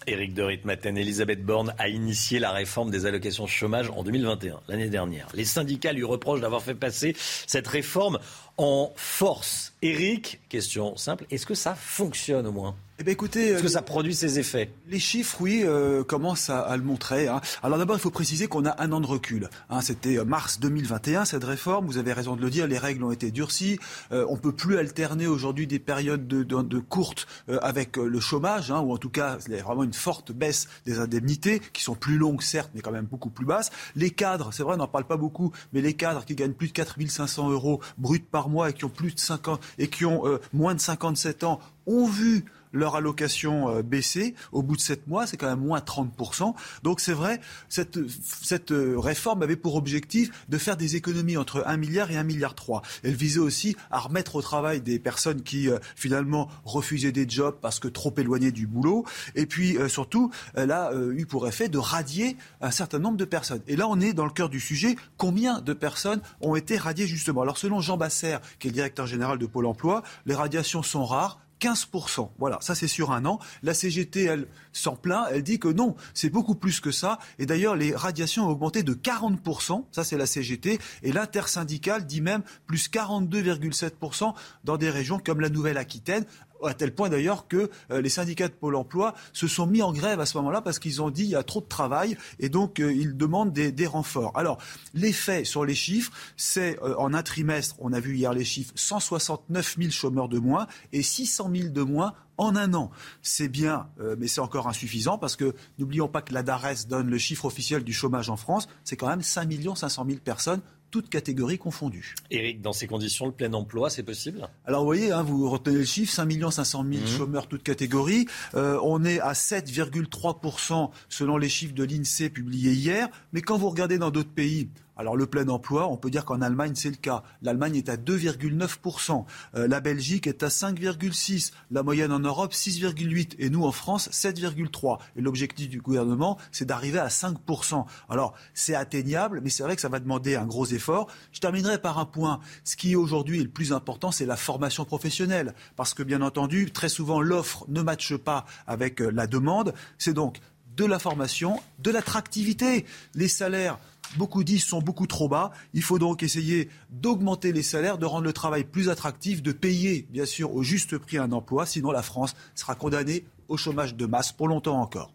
Éric 0.07 0.33
de 0.33 0.41
Ritmaten, 0.41 0.97
Elisabeth 0.97 1.43
Borne 1.43 1.73
a 1.77 1.89
initié 1.89 2.39
la 2.39 2.51
réforme 2.51 2.91
des 2.91 3.05
allocations 3.05 3.45
chômage 3.45 3.89
en 3.89 4.03
2021, 4.03 4.61
l'année 4.69 4.89
dernière. 4.89 5.27
Les 5.33 5.43
syndicats 5.43 5.91
lui 5.91 6.05
reprochent 6.05 6.39
d'avoir 6.39 6.61
fait 6.61 6.75
passer 6.75 7.13
cette 7.17 7.67
réforme 7.67 8.19
en 8.57 8.91
force. 8.95 9.73
Éric, 9.81 10.39
question 10.49 10.97
simple, 10.97 11.25
est-ce 11.29 11.45
que 11.45 11.53
ça 11.53 11.75
fonctionne 11.75 12.47
au 12.47 12.51
moins? 12.51 12.75
Eh 12.99 13.03
bien, 13.03 13.13
écoutez, 13.13 13.49
Est-ce 13.49 13.61
que 13.61 13.67
ça 13.69 13.83
produit 13.83 14.15
ses 14.15 14.39
effets? 14.39 14.71
Les 14.87 14.97
chiffres, 14.97 15.37
oui, 15.39 15.61
euh, 15.63 16.03
commencent 16.03 16.49
à, 16.49 16.61
à 16.61 16.75
le 16.77 16.81
montrer. 16.81 17.27
hein. 17.27 17.41
Alors 17.61 17.77
d'abord, 17.77 17.95
il 17.95 17.99
faut 17.99 18.09
préciser 18.09 18.47
qu'on 18.47 18.65
a 18.65 18.81
un 18.81 18.91
an 18.91 18.99
de 18.99 19.05
recul. 19.05 19.51
hein. 19.69 19.81
C'était 19.81 20.17
euh, 20.17 20.25
mars 20.25 20.59
2021, 20.59 21.23
cette 21.25 21.43
réforme. 21.43 21.85
Vous 21.85 21.99
avez 21.99 22.11
raison 22.11 22.35
de 22.35 22.41
le 22.41 22.49
dire, 22.49 22.65
les 22.65 22.79
règles 22.79 23.03
ont 23.03 23.11
été 23.11 23.29
durcies. 23.29 23.77
Euh, 24.11 24.25
on 24.29 24.35
peut 24.37 24.51
plus 24.51 24.79
alterner 24.79 25.27
aujourd'hui 25.27 25.67
des 25.67 25.77
périodes 25.77 26.27
de, 26.27 26.41
de, 26.41 26.59
de 26.63 26.79
courtes 26.79 27.27
euh, 27.49 27.59
avec 27.61 27.99
euh, 27.99 28.07
le 28.07 28.19
chômage, 28.19 28.71
hein, 28.71 28.79
ou 28.79 28.91
en 28.91 28.97
tout 28.97 29.11
cas, 29.11 29.37
il 29.47 29.53
y 29.53 29.59
a 29.59 29.63
vraiment 29.63 29.83
une 29.83 29.93
forte 29.93 30.31
baisse 30.31 30.67
des 30.87 30.97
indemnités, 30.97 31.61
qui 31.73 31.83
sont 31.83 31.93
plus 31.93 32.17
longues, 32.17 32.41
certes, 32.41 32.71
mais 32.73 32.81
quand 32.81 32.91
même 32.91 33.05
beaucoup 33.05 33.29
plus 33.29 33.45
basses. 33.45 33.69
Les 33.95 34.09
cadres, 34.09 34.49
c'est 34.51 34.63
vrai, 34.63 34.73
on 34.73 34.77
n'en 34.77 34.87
parle 34.87 35.05
pas 35.05 35.17
beaucoup, 35.17 35.51
mais 35.71 35.81
les 35.81 35.93
cadres 35.93 36.25
qui 36.25 36.33
gagnent 36.33 36.53
plus 36.53 36.69
de 36.69 36.73
4500 36.73 37.51
euros 37.51 37.79
bruts 37.99 38.19
par 38.21 38.46
mois 38.47 38.69
et 38.69 38.73
qui 38.73 38.85
ont 38.85 38.89
plus 38.89 39.13
de 39.13 39.19
50 39.19 39.61
et 39.77 39.87
qui 39.87 40.05
ont 40.05 40.25
euh, 40.27 40.39
moins 40.53 40.75
de 40.75 40.79
57 40.79 41.43
ans 41.43 41.59
ont 41.85 42.07
vu 42.07 42.45
leur 42.77 42.95
allocation 42.95 43.69
euh, 43.69 43.81
baisser 43.81 44.35
au 44.51 44.63
bout 44.63 44.75
de 44.75 44.81
7 44.81 45.07
mois, 45.07 45.27
c'est 45.27 45.37
quand 45.37 45.49
même 45.49 45.59
moins 45.59 45.79
30%. 45.79 46.53
Donc 46.83 46.99
c'est 46.99 47.13
vrai, 47.13 47.41
cette, 47.69 47.99
cette 48.41 48.71
euh, 48.71 48.97
réforme 48.97 49.43
avait 49.43 49.55
pour 49.55 49.75
objectif 49.75 50.29
de 50.49 50.57
faire 50.57 50.77
des 50.77 50.95
économies 50.95 51.37
entre 51.37 51.63
1 51.65 51.77
milliard 51.77 52.11
et 52.11 52.17
1 52.17 52.23
milliard 52.23 52.55
3. 52.55 52.81
Elle 53.03 53.15
visait 53.15 53.39
aussi 53.39 53.75
à 53.91 53.99
remettre 53.99 54.35
au 54.35 54.41
travail 54.41 54.81
des 54.81 54.99
personnes 54.99 55.41
qui 55.41 55.69
euh, 55.69 55.79
finalement 55.95 56.49
refusaient 56.63 57.11
des 57.11 57.27
jobs 57.27 57.57
parce 57.61 57.79
que 57.79 57.87
trop 57.87 58.13
éloignés 58.17 58.51
du 58.51 58.67
boulot. 58.67 59.05
Et 59.35 59.45
puis 59.45 59.77
surtout, 59.87 60.31
elle 60.53 60.71
a 60.71 60.91
eu 61.11 61.25
pour 61.25 61.47
effet 61.47 61.69
de 61.69 61.77
radier 61.77 62.37
un 62.61 62.71
certain 62.71 62.99
nombre 62.99 63.17
de 63.17 63.25
personnes. 63.25 63.61
Et 63.67 63.75
là, 63.75 63.87
on 63.87 63.99
est 63.99 64.13
dans 64.13 64.25
le 64.25 64.31
cœur 64.31 64.49
du 64.49 64.59
sujet. 64.59 64.95
Combien 65.17 65.61
de 65.61 65.73
personnes 65.73 66.21
ont 66.41 66.55
été 66.55 66.77
radiées 66.77 67.07
justement? 67.07 67.41
Alors 67.41 67.57
selon 67.57 67.81
Jean 67.81 67.97
Basser, 67.97 68.37
qui 68.59 68.67
est 68.67 68.71
le 68.71 68.75
directeur 68.75 69.07
général 69.07 69.37
de 69.37 69.45
Pôle 69.45 69.65
Emploi, 69.65 70.03
les 70.25 70.35
radiations 70.35 70.83
sont 70.83 71.05
rares. 71.05 71.39
15%. 71.59 72.29
Voilà, 72.37 72.57
ça 72.61 72.75
c'est 72.75 72.87
sur 72.87 73.11
un 73.11 73.25
an. 73.25 73.39
La 73.63 73.73
CGT, 73.73 74.23
elle 74.23 74.47
s'en 74.73 74.95
plaint, 74.95 75.27
elle 75.31 75.43
dit 75.43 75.59
que 75.59 75.67
non, 75.67 75.95
c'est 76.13 76.29
beaucoup 76.29 76.55
plus 76.55 76.79
que 76.79 76.91
ça. 76.91 77.19
Et 77.39 77.45
d'ailleurs, 77.45 77.75
les 77.75 77.95
radiations 77.95 78.47
ont 78.47 78.49
augmenté 78.49 78.83
de 78.83 78.93
40%, 78.93 79.85
ça 79.91 80.03
c'est 80.03 80.17
la 80.17 80.25
CGT, 80.25 80.79
et 81.03 81.11
l'intersyndicale 81.11 82.05
dit 82.05 82.21
même 82.21 82.43
plus 82.65 82.89
42,7% 82.89 84.33
dans 84.63 84.77
des 84.77 84.89
régions 84.89 85.19
comme 85.19 85.41
la 85.41 85.49
Nouvelle-Aquitaine, 85.49 86.25
à 86.63 86.73
tel 86.73 86.93
point 86.93 87.09
d'ailleurs 87.09 87.47
que 87.47 87.69
euh, 87.91 88.01
les 88.01 88.09
syndicats 88.09 88.47
de 88.47 88.53
Pôle 88.53 88.75
emploi 88.75 89.13
se 89.33 89.47
sont 89.47 89.67
mis 89.67 89.81
en 89.81 89.93
grève 89.93 90.19
à 90.19 90.25
ce 90.25 90.37
moment-là 90.37 90.61
parce 90.61 90.79
qu'ils 90.79 91.01
ont 91.01 91.09
dit 91.09 91.23
il 91.23 91.29
y 91.29 91.35
a 91.35 91.43
trop 91.43 91.61
de 91.61 91.67
travail 91.67 92.17
et 92.39 92.49
donc 92.49 92.79
euh, 92.79 92.93
ils 92.93 93.15
demandent 93.15 93.53
des, 93.53 93.87
renforts. 93.87 94.37
Alors, 94.37 94.57
l'effet 94.93 95.45
sur 95.45 95.63
les 95.63 95.75
chiffres, 95.75 96.11
c'est 96.35 96.77
euh, 96.83 96.95
en 96.97 97.13
un 97.13 97.23
trimestre, 97.23 97.75
on 97.79 97.93
a 97.93 97.99
vu 97.99 98.17
hier 98.17 98.33
les 98.33 98.43
chiffres, 98.43 98.73
169 98.75 99.77
000 99.77 99.91
chômeurs 99.91 100.27
de 100.27 100.39
moins 100.39 100.67
et 100.91 101.01
600 101.01 101.49
000 101.53 101.69
de 101.69 101.81
moins 101.81 102.13
en 102.37 102.55
un 102.55 102.73
an. 102.73 102.91
C'est 103.23 103.47
bien, 103.47 103.87
mais 104.19 104.27
c'est 104.27 104.41
encore 104.41 104.67
insuffisant 104.67 105.17
parce 105.17 105.35
que 105.35 105.55
n'oublions 105.79 106.07
pas 106.07 106.21
que 106.21 106.33
la 106.33 106.43
DARES 106.43 106.85
donne 106.87 107.09
le 107.09 107.17
chiffre 107.17 107.45
officiel 107.45 107.83
du 107.83 107.93
chômage 107.93 108.29
en 108.29 108.37
France, 108.37 108.67
c'est 108.83 108.95
quand 108.95 109.07
même 109.07 109.23
5 109.23 109.51
500 109.75 110.05
000 110.07 110.19
personnes 110.23 110.61
toutes 110.91 111.09
catégories 111.09 111.57
confondues. 111.57 112.15
Éric, 112.31 112.61
dans 112.61 112.73
ces 112.73 112.87
conditions, 112.87 113.25
le 113.25 113.31
plein 113.31 113.51
emploi, 113.53 113.89
c'est 113.89 114.03
possible? 114.03 114.47
Alors 114.65 114.81
vous 114.81 114.85
voyez, 114.87 115.11
hein, 115.11 115.23
vous 115.23 115.49
retenez 115.49 115.77
le 115.77 115.85
chiffre, 115.85 116.11
5 116.13 116.51
500 116.51 116.85
000 116.89 117.01
Mhm. 117.01 117.07
chômeurs 117.07 117.47
toutes 117.47 117.63
catégories. 117.63 118.25
Euh, 118.55 118.79
on 118.83 119.03
est 119.05 119.19
à 119.19 119.33
7,3% 119.33 120.91
selon 121.09 121.37
les 121.37 121.49
chiffres 121.49 121.73
de 121.73 121.83
l'INSEE 121.83 122.29
publiés 122.29 122.73
hier. 122.73 123.09
Mais 123.33 123.41
quand 123.41 123.57
vous 123.57 123.69
regardez 123.69 123.97
dans 123.97 124.11
d'autres 124.11 124.31
pays, 124.33 124.69
alors 124.97 125.15
le 125.15 125.27
plein 125.27 125.47
emploi, 125.47 125.87
on 125.87 125.97
peut 125.97 126.09
dire 126.09 126.25
qu'en 126.25 126.41
Allemagne 126.41 126.73
c'est 126.75 126.89
le 126.89 126.95
cas. 126.95 127.23
L'Allemagne 127.41 127.75
est 127.75 127.89
à 127.89 127.97
2,9%, 127.97 129.25
Euh, 129.55 129.67
la 129.67 129.79
Belgique 129.79 130.27
est 130.27 130.43
à 130.43 130.47
5,6%, 130.47 131.51
la 131.71 131.83
moyenne 131.83 132.11
en 132.11 132.19
Europe 132.19 132.53
6,8% 132.53 133.35
et 133.39 133.49
nous 133.49 133.63
en 133.63 133.71
France 133.71 134.09
7,3%. 134.11 134.99
Et 135.15 135.21
l'objectif 135.21 135.69
du 135.69 135.81
gouvernement 135.81 136.37
c'est 136.51 136.65
d'arriver 136.65 136.99
à 136.99 137.07
5%. 137.07 137.85
Alors 138.09 138.33
c'est 138.53 138.75
atteignable, 138.75 139.41
mais 139.43 139.49
c'est 139.49 139.63
vrai 139.63 139.75
que 139.75 139.81
ça 139.81 139.89
va 139.89 139.99
demander 139.99 140.35
un 140.35 140.45
gros 140.45 140.65
effort. 140.65 141.07
Je 141.31 141.39
terminerai 141.39 141.79
par 141.79 141.99
un 141.99 142.05
point. 142.05 142.39
Ce 142.63 142.75
qui 142.75 142.95
aujourd'hui 142.95 143.39
est 143.39 143.43
le 143.43 143.49
plus 143.49 143.73
important, 143.73 144.11
c'est 144.11 144.25
la 144.25 144.37
formation 144.37 144.85
professionnelle, 144.85 145.53
parce 145.75 145.93
que 145.93 146.03
bien 146.03 146.21
entendu 146.21 146.71
très 146.71 146.89
souvent 146.89 147.21
l'offre 147.21 147.65
ne 147.67 147.81
matche 147.81 148.15
pas 148.15 148.45
avec 148.65 149.01
euh, 149.01 149.09
la 149.11 149.27
demande. 149.27 149.73
C'est 149.97 150.13
donc 150.13 150.39
de 150.75 150.85
la 150.85 150.99
formation, 150.99 151.59
de 151.79 151.91
l'attractivité. 151.91 152.85
Les 153.15 153.27
salaires, 153.27 153.79
beaucoup 154.15 154.43
disent, 154.43 154.63
sont 154.63 154.81
beaucoup 154.81 155.07
trop 155.07 155.27
bas. 155.27 155.51
Il 155.73 155.81
faut 155.81 155.99
donc 155.99 156.23
essayer 156.23 156.69
d'augmenter 156.89 157.51
les 157.51 157.63
salaires, 157.63 157.97
de 157.97 158.05
rendre 158.05 158.23
le 158.23 158.33
travail 158.33 158.63
plus 158.63 158.89
attractif, 158.89 159.41
de 159.41 159.51
payer, 159.51 160.07
bien 160.09 160.25
sûr, 160.25 160.53
au 160.53 160.63
juste 160.63 160.97
prix 160.97 161.17
un 161.17 161.31
emploi. 161.31 161.65
Sinon, 161.65 161.91
la 161.91 162.01
France 162.01 162.35
sera 162.55 162.75
condamnée 162.75 163.25
au 163.47 163.57
chômage 163.57 163.95
de 163.95 164.05
masse 164.05 164.31
pour 164.31 164.47
longtemps 164.47 164.79
encore. 164.81 165.11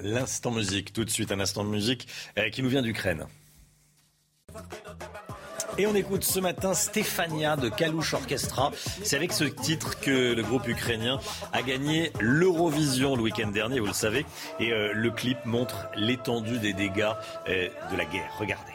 L'instant 0.00 0.50
musique, 0.50 0.92
tout 0.92 1.04
de 1.04 1.10
suite, 1.10 1.30
un 1.30 1.40
instant 1.40 1.64
musique 1.64 2.08
euh, 2.38 2.48
qui 2.48 2.62
nous 2.62 2.70
vient 2.70 2.82
d'Ukraine. 2.82 3.26
Et 5.80 5.86
on 5.86 5.94
écoute 5.94 6.24
ce 6.24 6.40
matin 6.40 6.74
Stefania 6.74 7.56
de 7.56 7.70
Kalouche 7.70 8.12
Orchestra. 8.12 8.70
C'est 9.02 9.16
avec 9.16 9.32
ce 9.32 9.44
titre 9.44 9.98
que 9.98 10.34
le 10.34 10.42
groupe 10.42 10.68
ukrainien 10.68 11.18
a 11.54 11.62
gagné 11.62 12.12
l'Eurovision 12.20 13.16
le 13.16 13.22
week-end 13.22 13.48
dernier, 13.48 13.80
vous 13.80 13.86
le 13.86 13.94
savez. 13.94 14.26
Et 14.58 14.74
euh, 14.74 14.92
le 14.92 15.10
clip 15.10 15.38
montre 15.46 15.88
l'étendue 15.96 16.58
des 16.58 16.74
dégâts 16.74 17.14
euh, 17.48 17.68
de 17.90 17.96
la 17.96 18.04
guerre. 18.04 18.30
Regardez. 18.38 18.74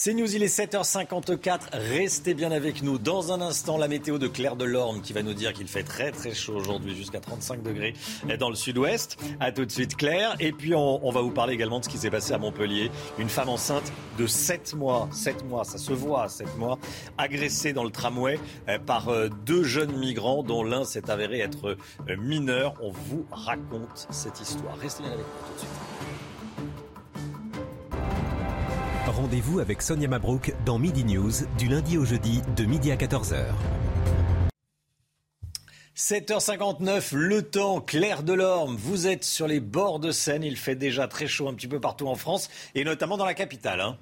C'est 0.00 0.14
News, 0.14 0.32
il 0.32 0.44
est 0.44 0.56
7h54. 0.56 1.70
Restez 1.72 2.32
bien 2.32 2.52
avec 2.52 2.84
nous. 2.84 2.98
Dans 2.98 3.32
un 3.32 3.40
instant, 3.40 3.76
la 3.76 3.88
météo 3.88 4.18
de 4.18 4.28
Claire 4.28 4.54
Delorme 4.54 5.00
qui 5.00 5.12
va 5.12 5.24
nous 5.24 5.34
dire 5.34 5.52
qu'il 5.52 5.66
fait 5.66 5.82
très 5.82 6.12
très 6.12 6.32
chaud 6.34 6.54
aujourd'hui, 6.54 6.94
jusqu'à 6.94 7.18
35 7.18 7.64
degrés 7.64 7.94
dans 8.38 8.48
le 8.48 8.54
sud-ouest. 8.54 9.16
À 9.40 9.50
tout 9.50 9.64
de 9.64 9.72
suite, 9.72 9.96
Claire. 9.96 10.36
Et 10.38 10.52
puis, 10.52 10.72
on, 10.72 11.04
on 11.04 11.10
va 11.10 11.20
vous 11.20 11.32
parler 11.32 11.54
également 11.54 11.80
de 11.80 11.84
ce 11.84 11.88
qui 11.88 11.98
s'est 11.98 12.12
passé 12.12 12.32
à 12.32 12.38
Montpellier. 12.38 12.92
Une 13.18 13.28
femme 13.28 13.48
enceinte 13.48 13.92
de 14.18 14.28
7 14.28 14.74
mois, 14.74 15.08
7 15.10 15.44
mois, 15.46 15.64
ça 15.64 15.78
se 15.78 15.92
voit, 15.92 16.28
7 16.28 16.56
mois, 16.58 16.78
agressée 17.18 17.72
dans 17.72 17.82
le 17.82 17.90
tramway 17.90 18.38
euh, 18.68 18.78
par 18.78 19.08
euh, 19.08 19.28
deux 19.46 19.64
jeunes 19.64 19.98
migrants 19.98 20.44
dont 20.44 20.62
l'un 20.62 20.84
s'est 20.84 21.10
avéré 21.10 21.40
être 21.40 21.76
euh, 22.08 22.16
mineur. 22.16 22.74
On 22.80 22.92
vous 22.92 23.26
raconte 23.32 24.06
cette 24.10 24.40
histoire. 24.40 24.78
Restez 24.78 25.02
bien 25.02 25.10
avec 25.10 25.26
nous 25.26 25.48
tout 25.48 25.54
de 25.54 25.58
suite. 25.58 26.17
Rendez-vous 29.18 29.58
avec 29.58 29.82
Sonia 29.82 30.06
Mabrouk 30.06 30.54
dans 30.64 30.78
Midi 30.78 31.02
News 31.02 31.32
du 31.58 31.66
lundi 31.66 31.98
au 31.98 32.04
jeudi 32.04 32.40
de 32.56 32.64
midi 32.64 32.92
à 32.92 32.94
14h. 32.94 33.46
7h59, 35.96 37.16
le 37.16 37.42
temps, 37.42 37.80
Claire 37.80 38.22
Delorme, 38.22 38.76
vous 38.76 39.08
êtes 39.08 39.24
sur 39.24 39.48
les 39.48 39.58
bords 39.58 39.98
de 39.98 40.12
Seine, 40.12 40.44
il 40.44 40.56
fait 40.56 40.76
déjà 40.76 41.08
très 41.08 41.26
chaud 41.26 41.48
un 41.48 41.54
petit 41.54 41.66
peu 41.66 41.80
partout 41.80 42.06
en 42.06 42.14
France 42.14 42.48
et 42.76 42.84
notamment 42.84 43.16
dans 43.16 43.24
la 43.24 43.34
capitale. 43.34 43.80
Hein. 43.80 43.98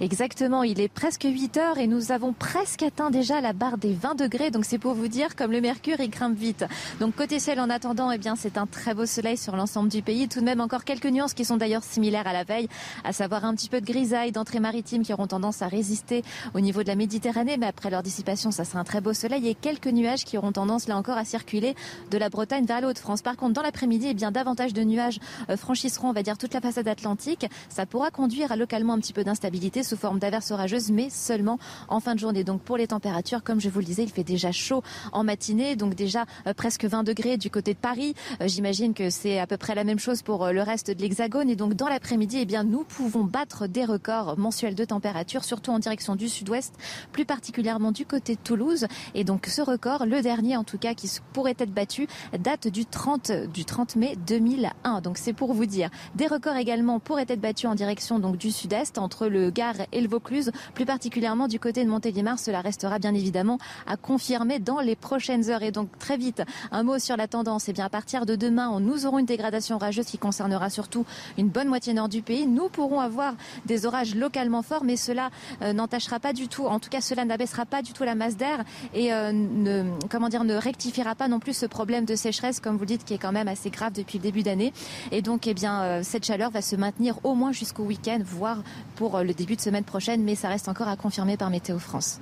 Exactement, 0.00 0.62
il 0.62 0.80
est 0.80 0.88
presque 0.88 1.24
8 1.24 1.56
heures 1.56 1.78
et 1.78 1.86
nous 1.86 2.12
avons 2.12 2.32
presque 2.32 2.82
atteint 2.82 3.10
déjà 3.10 3.40
la 3.40 3.52
barre 3.52 3.78
des 3.78 3.92
20 3.92 4.14
degrés. 4.14 4.50
Donc 4.50 4.64
c'est 4.64 4.78
pour 4.78 4.94
vous 4.94 5.08
dire 5.08 5.36
comme 5.36 5.52
le 5.52 5.60
mercure 5.60 6.00
il 6.00 6.10
grimpe 6.10 6.36
vite. 6.36 6.64
Donc 7.00 7.14
côté 7.14 7.38
ciel 7.38 7.60
en 7.60 7.70
attendant, 7.70 8.10
eh 8.10 8.18
bien 8.18 8.36
c'est 8.36 8.56
un 8.56 8.66
très 8.66 8.94
beau 8.94 9.06
soleil 9.06 9.36
sur 9.36 9.56
l'ensemble 9.56 9.88
du 9.88 10.02
pays. 10.02 10.28
Tout 10.28 10.40
de 10.40 10.44
même 10.44 10.60
encore 10.60 10.84
quelques 10.84 11.06
nuances 11.06 11.34
qui 11.34 11.44
sont 11.44 11.56
d'ailleurs 11.56 11.84
similaires 11.84 12.26
à 12.26 12.32
la 12.32 12.44
veille, 12.44 12.68
à 13.04 13.12
savoir 13.12 13.44
un 13.44 13.54
petit 13.54 13.68
peu 13.68 13.80
de 13.80 13.86
grisaille 13.86 14.32
d'entrée 14.32 14.60
maritime 14.60 15.02
qui 15.02 15.12
auront 15.12 15.26
tendance 15.26 15.62
à 15.62 15.68
résister 15.68 16.22
au 16.54 16.60
niveau 16.60 16.82
de 16.82 16.88
la 16.88 16.96
Méditerranée, 16.96 17.56
mais 17.58 17.66
après 17.66 17.90
leur 17.90 18.02
dissipation, 18.02 18.50
ça 18.50 18.64
sera 18.64 18.80
un 18.80 18.84
très 18.84 19.00
beau 19.00 19.12
soleil 19.12 19.48
et 19.48 19.54
quelques 19.54 19.88
nuages 19.88 20.24
qui 20.24 20.38
auront 20.38 20.52
tendance 20.52 20.88
là 20.88 20.96
encore 20.96 21.18
à 21.18 21.24
circuler 21.24 21.74
de 22.10 22.18
la 22.18 22.28
Bretagne 22.28 22.64
vers 22.64 22.80
la 22.80 22.92
de 22.92 22.98
france 22.98 23.22
Par 23.22 23.36
contre, 23.36 23.52
dans 23.52 23.62
l'après-midi, 23.62 24.08
eh 24.10 24.14
bien 24.14 24.30
davantage 24.30 24.72
de 24.72 24.82
nuages 24.82 25.20
euh, 25.50 25.56
franchisseront, 25.56 26.08
on 26.08 26.12
va 26.12 26.22
dire, 26.22 26.38
toute 26.38 26.54
la 26.54 26.60
façade 26.60 26.88
atlantique. 26.88 27.46
Ça 27.68 27.86
pourra 27.86 28.10
conduire 28.10 28.52
à 28.52 28.56
localement 28.56 28.94
un 28.94 28.98
petit 28.98 29.12
peu 29.12 29.24
d'instabilité 29.24 29.81
sous 29.82 29.96
forme 29.96 30.18
d'averses 30.18 30.50
orageuses, 30.50 30.90
mais 30.90 31.10
seulement 31.10 31.58
en 31.88 32.00
fin 32.00 32.14
de 32.14 32.20
journée. 32.20 32.44
Donc 32.44 32.62
pour 32.62 32.76
les 32.76 32.86
températures, 32.86 33.42
comme 33.42 33.60
je 33.60 33.68
vous 33.68 33.78
le 33.78 33.84
disais, 33.84 34.02
il 34.02 34.10
fait 34.10 34.24
déjà 34.24 34.52
chaud 34.52 34.82
en 35.12 35.24
matinée, 35.24 35.76
donc 35.76 35.94
déjà 35.94 36.24
euh, 36.46 36.54
presque 36.54 36.84
20 36.84 37.02
degrés 37.02 37.36
du 37.36 37.50
côté 37.50 37.74
de 37.74 37.78
Paris. 37.78 38.14
Euh, 38.40 38.48
j'imagine 38.48 38.94
que 38.94 39.10
c'est 39.10 39.38
à 39.38 39.46
peu 39.46 39.56
près 39.56 39.74
la 39.74 39.84
même 39.84 39.98
chose 39.98 40.22
pour 40.22 40.44
euh, 40.44 40.52
le 40.52 40.62
reste 40.62 40.90
de 40.90 41.00
l'Hexagone. 41.00 41.50
Et 41.50 41.56
donc 41.56 41.74
dans 41.74 41.88
l'après-midi, 41.88 42.38
eh 42.40 42.44
bien 42.44 42.64
nous 42.64 42.84
pouvons 42.84 43.24
battre 43.24 43.66
des 43.66 43.84
records 43.84 44.38
mensuels 44.38 44.74
de 44.74 44.84
température, 44.84 45.44
surtout 45.44 45.70
en 45.70 45.78
direction 45.78 46.16
du 46.16 46.28
sud-ouest, 46.28 46.74
plus 47.12 47.24
particulièrement 47.24 47.92
du 47.92 48.06
côté 48.06 48.34
de 48.34 48.40
Toulouse. 48.40 48.86
Et 49.14 49.24
donc 49.24 49.46
ce 49.46 49.62
record, 49.62 50.06
le 50.06 50.22
dernier 50.22 50.56
en 50.56 50.64
tout 50.64 50.78
cas 50.78 50.94
qui 50.94 51.10
pourrait 51.32 51.56
être 51.58 51.72
battu, 51.72 52.06
date 52.38 52.68
du 52.68 52.86
30 52.86 53.32
du 53.52 53.64
30 53.64 53.96
mai 53.96 54.16
2001. 54.26 55.00
Donc 55.00 55.18
c'est 55.18 55.32
pour 55.32 55.52
vous 55.52 55.66
dire. 55.66 55.90
Des 56.14 56.26
records 56.26 56.56
également 56.56 57.00
pourraient 57.00 57.26
être 57.28 57.40
battus 57.40 57.68
en 57.68 57.74
direction 57.74 58.18
donc 58.18 58.36
du 58.36 58.50
sud-est 58.50 58.98
entre 58.98 59.26
le 59.26 59.50
Gard 59.50 59.71
et 59.92 60.00
le 60.00 60.08
Vaucluse, 60.08 60.50
plus 60.74 60.86
particulièrement 60.86 61.48
du 61.48 61.58
côté 61.58 61.84
de 61.84 61.88
Montélimar. 61.88 62.38
Cela 62.38 62.60
restera 62.60 62.98
bien 62.98 63.14
évidemment 63.14 63.58
à 63.86 63.96
confirmer 63.96 64.58
dans 64.58 64.80
les 64.80 64.96
prochaines 64.96 65.50
heures. 65.50 65.62
Et 65.62 65.72
donc 65.72 65.88
très 65.98 66.16
vite, 66.16 66.42
un 66.70 66.82
mot 66.82 66.98
sur 66.98 67.16
la 67.16 67.28
tendance. 67.28 67.68
Et 67.68 67.70
eh 67.70 67.74
bien 67.74 67.84
à 67.84 67.90
partir 67.90 68.26
de 68.26 68.36
demain, 68.36 68.78
nous 68.80 69.06
aurons 69.06 69.18
une 69.18 69.26
dégradation 69.26 69.76
orageuse 69.76 70.06
qui 70.06 70.18
concernera 70.18 70.70
surtout 70.70 71.04
une 71.38 71.48
bonne 71.48 71.68
moitié 71.68 71.94
nord 71.94 72.08
du 72.08 72.22
pays. 72.22 72.46
Nous 72.46 72.68
pourrons 72.68 73.00
avoir 73.00 73.34
des 73.66 73.86
orages 73.86 74.14
localement 74.14 74.62
forts, 74.62 74.84
mais 74.84 74.96
cela 74.96 75.30
euh, 75.62 75.72
n'entachera 75.72 76.20
pas 76.20 76.32
du 76.32 76.48
tout, 76.48 76.66
en 76.66 76.78
tout 76.78 76.90
cas 76.90 77.00
cela 77.00 77.24
n'abaissera 77.24 77.66
pas 77.66 77.82
du 77.82 77.92
tout 77.92 78.04
la 78.04 78.14
masse 78.14 78.36
d'air 78.36 78.64
et 78.94 79.12
euh, 79.12 79.32
ne, 79.32 79.84
comment 80.10 80.28
dire, 80.28 80.44
ne 80.44 80.54
rectifiera 80.54 81.14
pas 81.14 81.28
non 81.28 81.40
plus 81.40 81.56
ce 81.56 81.66
problème 81.66 82.04
de 82.04 82.14
sécheresse, 82.14 82.60
comme 82.60 82.76
vous 82.76 82.86
dites, 82.86 83.04
qui 83.04 83.14
est 83.14 83.18
quand 83.18 83.32
même 83.32 83.48
assez 83.48 83.70
grave 83.70 83.92
depuis 83.92 84.18
le 84.18 84.22
début 84.22 84.42
d'année. 84.42 84.72
Et 85.10 85.22
donc, 85.22 85.46
eh 85.46 85.54
bien, 85.54 85.82
euh, 85.82 86.00
cette 86.02 86.24
chaleur 86.24 86.50
va 86.50 86.62
se 86.62 86.76
maintenir 86.76 87.18
au 87.24 87.34
moins 87.34 87.52
jusqu'au 87.52 87.84
week-end, 87.84 88.20
voire 88.24 88.62
pour 88.96 89.18
le 89.20 89.34
début 89.34 89.56
de 89.56 89.60
semaine 89.62 89.84
prochaine, 89.84 90.22
mais 90.22 90.34
ça 90.34 90.48
reste 90.48 90.68
encore 90.68 90.88
à 90.88 90.96
confirmer 90.96 91.36
par 91.36 91.50
Météo 91.50 91.78
France. 91.78 92.20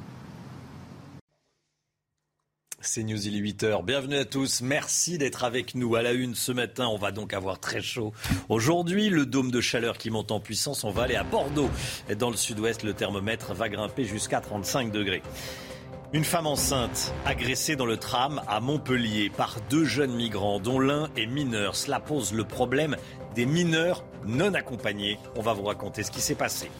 C'est 2.82 3.02
News, 3.02 3.26
il 3.26 3.36
est 3.36 3.52
8h. 3.52 3.84
Bienvenue 3.84 4.16
à 4.16 4.24
tous. 4.24 4.62
Merci 4.62 5.18
d'être 5.18 5.44
avec 5.44 5.74
nous 5.74 5.96
à 5.96 6.02
la 6.02 6.12
une 6.12 6.34
ce 6.34 6.50
matin. 6.50 6.86
On 6.88 6.96
va 6.96 7.12
donc 7.12 7.34
avoir 7.34 7.60
très 7.60 7.82
chaud. 7.82 8.14
Aujourd'hui, 8.48 9.10
le 9.10 9.26
dôme 9.26 9.50
de 9.50 9.60
chaleur 9.60 9.98
qui 9.98 10.08
monte 10.08 10.30
en 10.30 10.40
puissance. 10.40 10.82
On 10.82 10.90
va 10.90 11.02
aller 11.02 11.16
à 11.16 11.22
Bordeaux. 11.22 11.68
Dans 12.18 12.30
le 12.30 12.38
sud-ouest, 12.38 12.82
le 12.82 12.94
thermomètre 12.94 13.52
va 13.52 13.68
grimper 13.68 14.04
jusqu'à 14.04 14.40
35 14.40 14.92
degrés. 14.92 15.22
Une 16.14 16.24
femme 16.24 16.46
enceinte 16.46 17.12
agressée 17.26 17.76
dans 17.76 17.84
le 17.84 17.98
tram 17.98 18.40
à 18.48 18.60
Montpellier 18.60 19.28
par 19.28 19.58
deux 19.68 19.84
jeunes 19.84 20.14
migrants 20.14 20.58
dont 20.58 20.80
l'un 20.80 21.10
est 21.16 21.26
mineur. 21.26 21.76
Cela 21.76 22.00
pose 22.00 22.32
le 22.32 22.44
problème 22.44 22.96
des 23.34 23.44
mineurs 23.44 24.04
non 24.26 24.54
accompagnés. 24.54 25.18
On 25.36 25.42
va 25.42 25.52
vous 25.52 25.64
raconter 25.64 26.02
ce 26.02 26.10
qui 26.10 26.22
s'est 26.22 26.34
passé. 26.34 26.70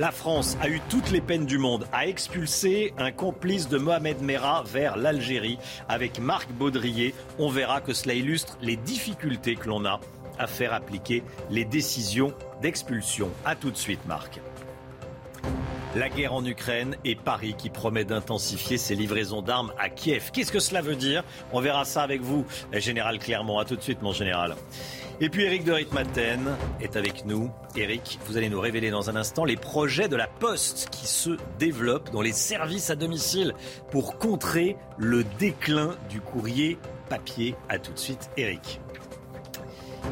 La 0.00 0.12
France 0.12 0.56
a 0.62 0.68
eu 0.70 0.80
toutes 0.88 1.10
les 1.10 1.20
peines 1.20 1.44
du 1.44 1.58
monde 1.58 1.86
à 1.92 2.06
expulser 2.06 2.94
un 2.96 3.12
complice 3.12 3.68
de 3.68 3.76
Mohamed 3.76 4.22
Merah 4.22 4.64
vers 4.64 4.96
l'Algérie 4.96 5.58
avec 5.90 6.18
Marc 6.18 6.50
Baudrier. 6.52 7.14
On 7.38 7.50
verra 7.50 7.82
que 7.82 7.92
cela 7.92 8.14
illustre 8.14 8.56
les 8.62 8.76
difficultés 8.76 9.56
que 9.56 9.68
l'on 9.68 9.84
a 9.84 10.00
à 10.38 10.46
faire 10.46 10.72
appliquer 10.72 11.22
les 11.50 11.66
décisions 11.66 12.32
d'expulsion. 12.62 13.28
A 13.44 13.54
tout 13.54 13.70
de 13.70 13.76
suite, 13.76 14.00
Marc. 14.06 14.40
La 15.94 16.08
guerre 16.08 16.32
en 16.32 16.46
Ukraine 16.46 16.96
et 17.04 17.14
Paris 17.14 17.54
qui 17.58 17.68
promet 17.68 18.06
d'intensifier 18.06 18.78
ses 18.78 18.94
livraisons 18.94 19.42
d'armes 19.42 19.74
à 19.78 19.90
Kiev. 19.90 20.30
Qu'est-ce 20.32 20.50
que 20.50 20.60
cela 20.60 20.80
veut 20.80 20.96
dire? 20.96 21.24
On 21.52 21.60
verra 21.60 21.84
ça 21.84 22.02
avec 22.02 22.22
vous, 22.22 22.46
Général 22.72 23.18
Clermont. 23.18 23.58
A 23.58 23.66
tout 23.66 23.76
de 23.76 23.82
suite, 23.82 24.00
mon 24.00 24.12
général. 24.12 24.56
Et 25.22 25.28
puis 25.28 25.42
Eric 25.42 25.64
de 25.64 25.72
Ritmaten 25.72 26.56
est 26.80 26.96
avec 26.96 27.26
nous. 27.26 27.50
Eric, 27.76 28.18
vous 28.24 28.38
allez 28.38 28.48
nous 28.48 28.58
révéler 28.58 28.90
dans 28.90 29.10
un 29.10 29.16
instant 29.16 29.44
les 29.44 29.56
projets 29.56 30.08
de 30.08 30.16
la 30.16 30.26
Poste 30.26 30.88
qui 30.90 31.06
se 31.06 31.36
développent 31.58 32.10
dans 32.10 32.22
les 32.22 32.32
services 32.32 32.88
à 32.88 32.96
domicile 32.96 33.52
pour 33.90 34.16
contrer 34.16 34.78
le 34.96 35.24
déclin 35.38 35.94
du 36.08 36.22
courrier 36.22 36.78
papier. 37.10 37.54
A 37.68 37.78
tout 37.78 37.92
de 37.92 37.98
suite, 37.98 38.30
Eric. 38.38 38.80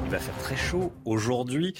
Il 0.05 0.10
va 0.10 0.18
faire 0.18 0.36
très 0.43 0.56
chaud 0.56 0.93
aujourd'hui. 1.06 1.72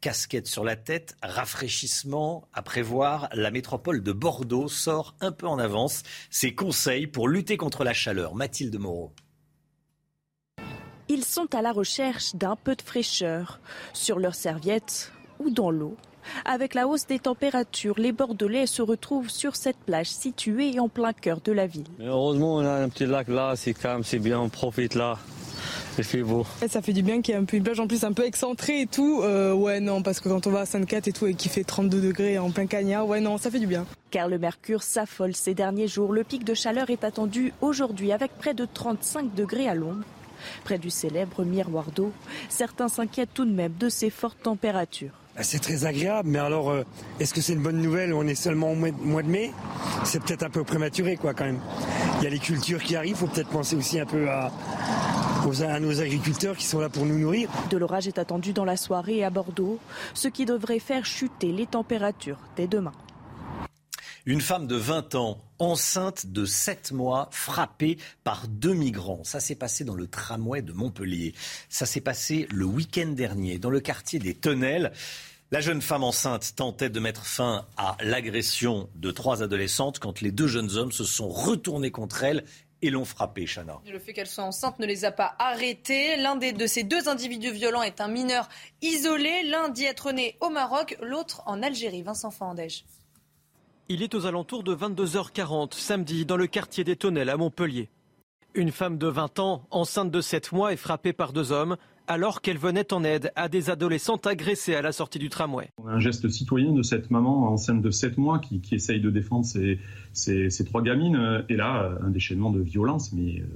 Casquette 0.00 0.46
sur 0.46 0.62
la 0.62 0.76
tête, 0.76 1.16
rafraîchissement 1.20 2.46
à 2.54 2.62
prévoir. 2.62 3.28
La 3.32 3.50
métropole 3.50 4.04
de 4.04 4.12
Bordeaux 4.12 4.68
sort 4.68 5.16
un 5.20 5.32
peu 5.32 5.48
en 5.48 5.58
avance 5.58 6.04
ses 6.30 6.54
conseils 6.54 7.08
pour 7.08 7.26
lutter 7.26 7.56
contre 7.56 7.82
la 7.82 7.92
chaleur. 7.92 8.36
Mathilde 8.36 8.78
Moreau. 8.78 9.12
Ils 11.10 11.24
sont 11.24 11.54
à 11.54 11.62
la 11.62 11.72
recherche 11.72 12.34
d'un 12.34 12.54
peu 12.54 12.76
de 12.76 12.82
fraîcheur 12.82 13.60
sur 13.94 14.18
leurs 14.18 14.34
serviettes 14.34 15.10
ou 15.38 15.48
dans 15.48 15.70
l'eau. 15.70 15.96
Avec 16.44 16.74
la 16.74 16.86
hausse 16.86 17.06
des 17.06 17.18
températures, 17.18 17.98
les 17.98 18.12
Bordelais 18.12 18.66
se 18.66 18.82
retrouvent 18.82 19.30
sur 19.30 19.56
cette 19.56 19.78
plage 19.78 20.10
située 20.10 20.78
en 20.78 20.90
plein 20.90 21.14
cœur 21.14 21.40
de 21.42 21.52
la 21.52 21.66
ville. 21.66 21.86
heureusement, 22.00 22.56
on 22.56 22.58
a 22.58 22.82
un 22.82 22.90
petit 22.90 23.06
lac 23.06 23.28
là, 23.28 23.54
c'est 23.56 23.72
calme, 23.72 24.04
c'est 24.04 24.18
bien, 24.18 24.38
on 24.38 24.50
profite 24.50 24.94
là. 24.94 25.18
Il 25.96 26.04
fait 26.04 26.22
beau. 26.22 26.46
ça 26.68 26.82
fait 26.82 26.92
du 26.92 27.02
bien 27.02 27.22
qu'il 27.22 27.34
y 27.34 27.38
ait 27.38 27.40
un 27.40 27.44
peu 27.44 27.56
une 27.56 27.64
plage 27.64 27.80
en 27.80 27.88
plus 27.88 28.04
un 28.04 28.12
peu 28.12 28.24
excentrée 28.24 28.82
et 28.82 28.86
tout. 28.86 29.22
Euh, 29.24 29.52
ouais, 29.52 29.80
non, 29.80 30.02
parce 30.02 30.20
que 30.20 30.28
quand 30.28 30.46
on 30.46 30.50
va 30.50 30.60
à 30.60 30.66
Sainte-Cat 30.66 31.00
et 31.06 31.12
tout 31.12 31.26
et 31.26 31.34
qu'il 31.34 31.50
fait 31.50 31.64
32 31.64 32.00
degrés 32.00 32.38
en 32.38 32.50
plein 32.50 32.66
cagnard, 32.66 33.08
ouais, 33.08 33.20
non, 33.20 33.38
ça 33.38 33.50
fait 33.50 33.58
du 33.58 33.66
bien. 33.66 33.84
Car 34.10 34.28
le 34.28 34.38
mercure 34.38 34.82
s'affole 34.82 35.34
ces 35.34 35.54
derniers 35.54 35.88
jours. 35.88 36.12
Le 36.12 36.22
pic 36.22 36.44
de 36.44 36.54
chaleur 36.54 36.90
est 36.90 37.02
attendu 37.02 37.52
aujourd'hui 37.62 38.12
avec 38.12 38.30
près 38.38 38.54
de 38.54 38.66
35 38.72 39.34
degrés 39.34 39.68
à 39.68 39.74
l'ombre 39.74 40.04
Près 40.64 40.78
du 40.78 40.90
célèbre 40.90 41.44
miroir 41.44 41.86
d'eau, 41.94 42.12
certains 42.48 42.88
s'inquiètent 42.88 43.34
tout 43.34 43.44
de 43.44 43.52
même 43.52 43.72
de 43.78 43.88
ces 43.88 44.10
fortes 44.10 44.42
températures. 44.42 45.12
Ah, 45.36 45.44
c'est 45.44 45.60
très 45.60 45.84
agréable, 45.84 46.28
mais 46.28 46.40
alors 46.40 46.70
euh, 46.70 46.82
est-ce 47.20 47.32
que 47.32 47.40
c'est 47.40 47.52
une 47.52 47.62
bonne 47.62 47.80
nouvelle 47.80 48.12
On 48.12 48.26
est 48.26 48.34
seulement 48.34 48.72
au 48.72 48.74
mois 48.74 49.22
de 49.22 49.28
mai? 49.28 49.52
C'est 50.02 50.20
peut-être 50.20 50.42
un 50.42 50.50
peu 50.50 50.64
prématuré 50.64 51.16
quoi 51.16 51.32
quand 51.32 51.44
même. 51.44 51.60
Il 52.18 52.24
y 52.24 52.26
a 52.26 52.30
les 52.30 52.40
cultures 52.40 52.82
qui 52.82 52.96
arrivent, 52.96 53.12
il 53.12 53.16
faut 53.16 53.28
peut-être 53.28 53.48
penser 53.48 53.76
aussi 53.76 54.00
un 54.00 54.06
peu 54.06 54.28
à, 54.28 54.50
à 55.46 55.80
nos 55.80 56.00
agriculteurs 56.00 56.56
qui 56.56 56.64
sont 56.64 56.80
là 56.80 56.88
pour 56.88 57.06
nous 57.06 57.18
nourrir. 57.18 57.48
De 57.70 57.76
l'orage 57.76 58.08
est 58.08 58.18
attendu 58.18 58.52
dans 58.52 58.64
la 58.64 58.76
soirée 58.76 59.22
à 59.22 59.30
Bordeaux, 59.30 59.78
ce 60.12 60.26
qui 60.26 60.44
devrait 60.44 60.80
faire 60.80 61.06
chuter 61.06 61.52
les 61.52 61.66
températures 61.66 62.38
dès 62.56 62.66
demain. 62.66 62.92
Une 64.28 64.42
femme 64.42 64.66
de 64.66 64.76
20 64.76 65.14
ans, 65.14 65.42
enceinte 65.58 66.26
de 66.26 66.44
7 66.44 66.92
mois, 66.92 67.30
frappée 67.32 67.96
par 68.24 68.46
deux 68.46 68.74
migrants. 68.74 69.24
Ça 69.24 69.40
s'est 69.40 69.54
passé 69.54 69.84
dans 69.84 69.94
le 69.94 70.06
tramway 70.06 70.60
de 70.60 70.74
Montpellier. 70.74 71.32
Ça 71.70 71.86
s'est 71.86 72.02
passé 72.02 72.46
le 72.50 72.66
week-end 72.66 73.06
dernier 73.06 73.58
dans 73.58 73.70
le 73.70 73.80
quartier 73.80 74.18
des 74.18 74.34
Tonnelles. 74.34 74.92
La 75.50 75.62
jeune 75.62 75.80
femme 75.80 76.04
enceinte 76.04 76.52
tentait 76.56 76.90
de 76.90 77.00
mettre 77.00 77.24
fin 77.24 77.66
à 77.78 77.96
l'agression 78.02 78.90
de 78.96 79.10
trois 79.12 79.42
adolescentes 79.42 79.98
quand 79.98 80.20
les 80.20 80.30
deux 80.30 80.46
jeunes 80.46 80.76
hommes 80.76 80.92
se 80.92 81.04
sont 81.04 81.30
retournés 81.30 81.90
contre 81.90 82.22
elle 82.22 82.44
et 82.82 82.90
l'ont 82.90 83.06
frappée, 83.06 83.46
Chana. 83.46 83.80
Le 83.90 83.98
fait 83.98 84.12
qu'elle 84.12 84.26
soit 84.26 84.44
enceinte 84.44 84.78
ne 84.78 84.84
les 84.84 85.06
a 85.06 85.10
pas 85.10 85.36
arrêtés. 85.38 86.18
L'un 86.18 86.36
de 86.36 86.66
ces 86.66 86.82
deux 86.82 87.08
individus 87.08 87.52
violents 87.52 87.82
est 87.82 88.02
un 88.02 88.08
mineur 88.08 88.50
isolé. 88.82 89.44
L'un 89.44 89.70
dit 89.70 89.84
être 89.84 90.12
né 90.12 90.36
au 90.42 90.50
Maroc, 90.50 90.98
l'autre 91.00 91.42
en 91.46 91.62
Algérie. 91.62 92.02
Vincent 92.02 92.30
Fandège. 92.30 92.84
Il 93.90 94.02
est 94.02 94.14
aux 94.14 94.26
alentours 94.26 94.64
de 94.64 94.74
22h40 94.74 95.72
samedi 95.72 96.26
dans 96.26 96.36
le 96.36 96.46
quartier 96.46 96.84
des 96.84 96.94
Tonnelles 96.94 97.30
à 97.30 97.38
Montpellier. 97.38 97.88
Une 98.54 98.70
femme 98.70 98.98
de 98.98 99.06
20 99.06 99.38
ans, 99.38 99.62
enceinte 99.70 100.10
de 100.10 100.20
7 100.20 100.52
mois, 100.52 100.74
est 100.74 100.76
frappée 100.76 101.14
par 101.14 101.32
deux 101.32 101.52
hommes 101.52 101.78
alors 102.06 102.42
qu'elle 102.42 102.58
venait 102.58 102.92
en 102.92 103.02
aide 103.02 103.32
à 103.34 103.48
des 103.48 103.70
adolescentes 103.70 104.26
agressées 104.26 104.74
à 104.74 104.82
la 104.82 104.92
sortie 104.92 105.18
du 105.18 105.30
tramway. 105.30 105.70
Un 105.86 106.00
geste 106.00 106.28
citoyen 106.28 106.74
de 106.74 106.82
cette 106.82 107.10
maman 107.10 107.50
enceinte 107.50 107.80
de 107.80 107.90
7 107.90 108.18
mois 108.18 108.40
qui, 108.40 108.60
essaye 108.72 109.00
de 109.00 109.08
défendre 109.08 109.46
ses, 109.46 110.64
trois 110.66 110.82
gamines. 110.82 111.44
Et 111.48 111.56
là, 111.56 111.96
un 112.02 112.10
déchaînement 112.10 112.50
de 112.50 112.60
violence, 112.60 113.14
mais 113.14 113.40
euh, 113.40 113.46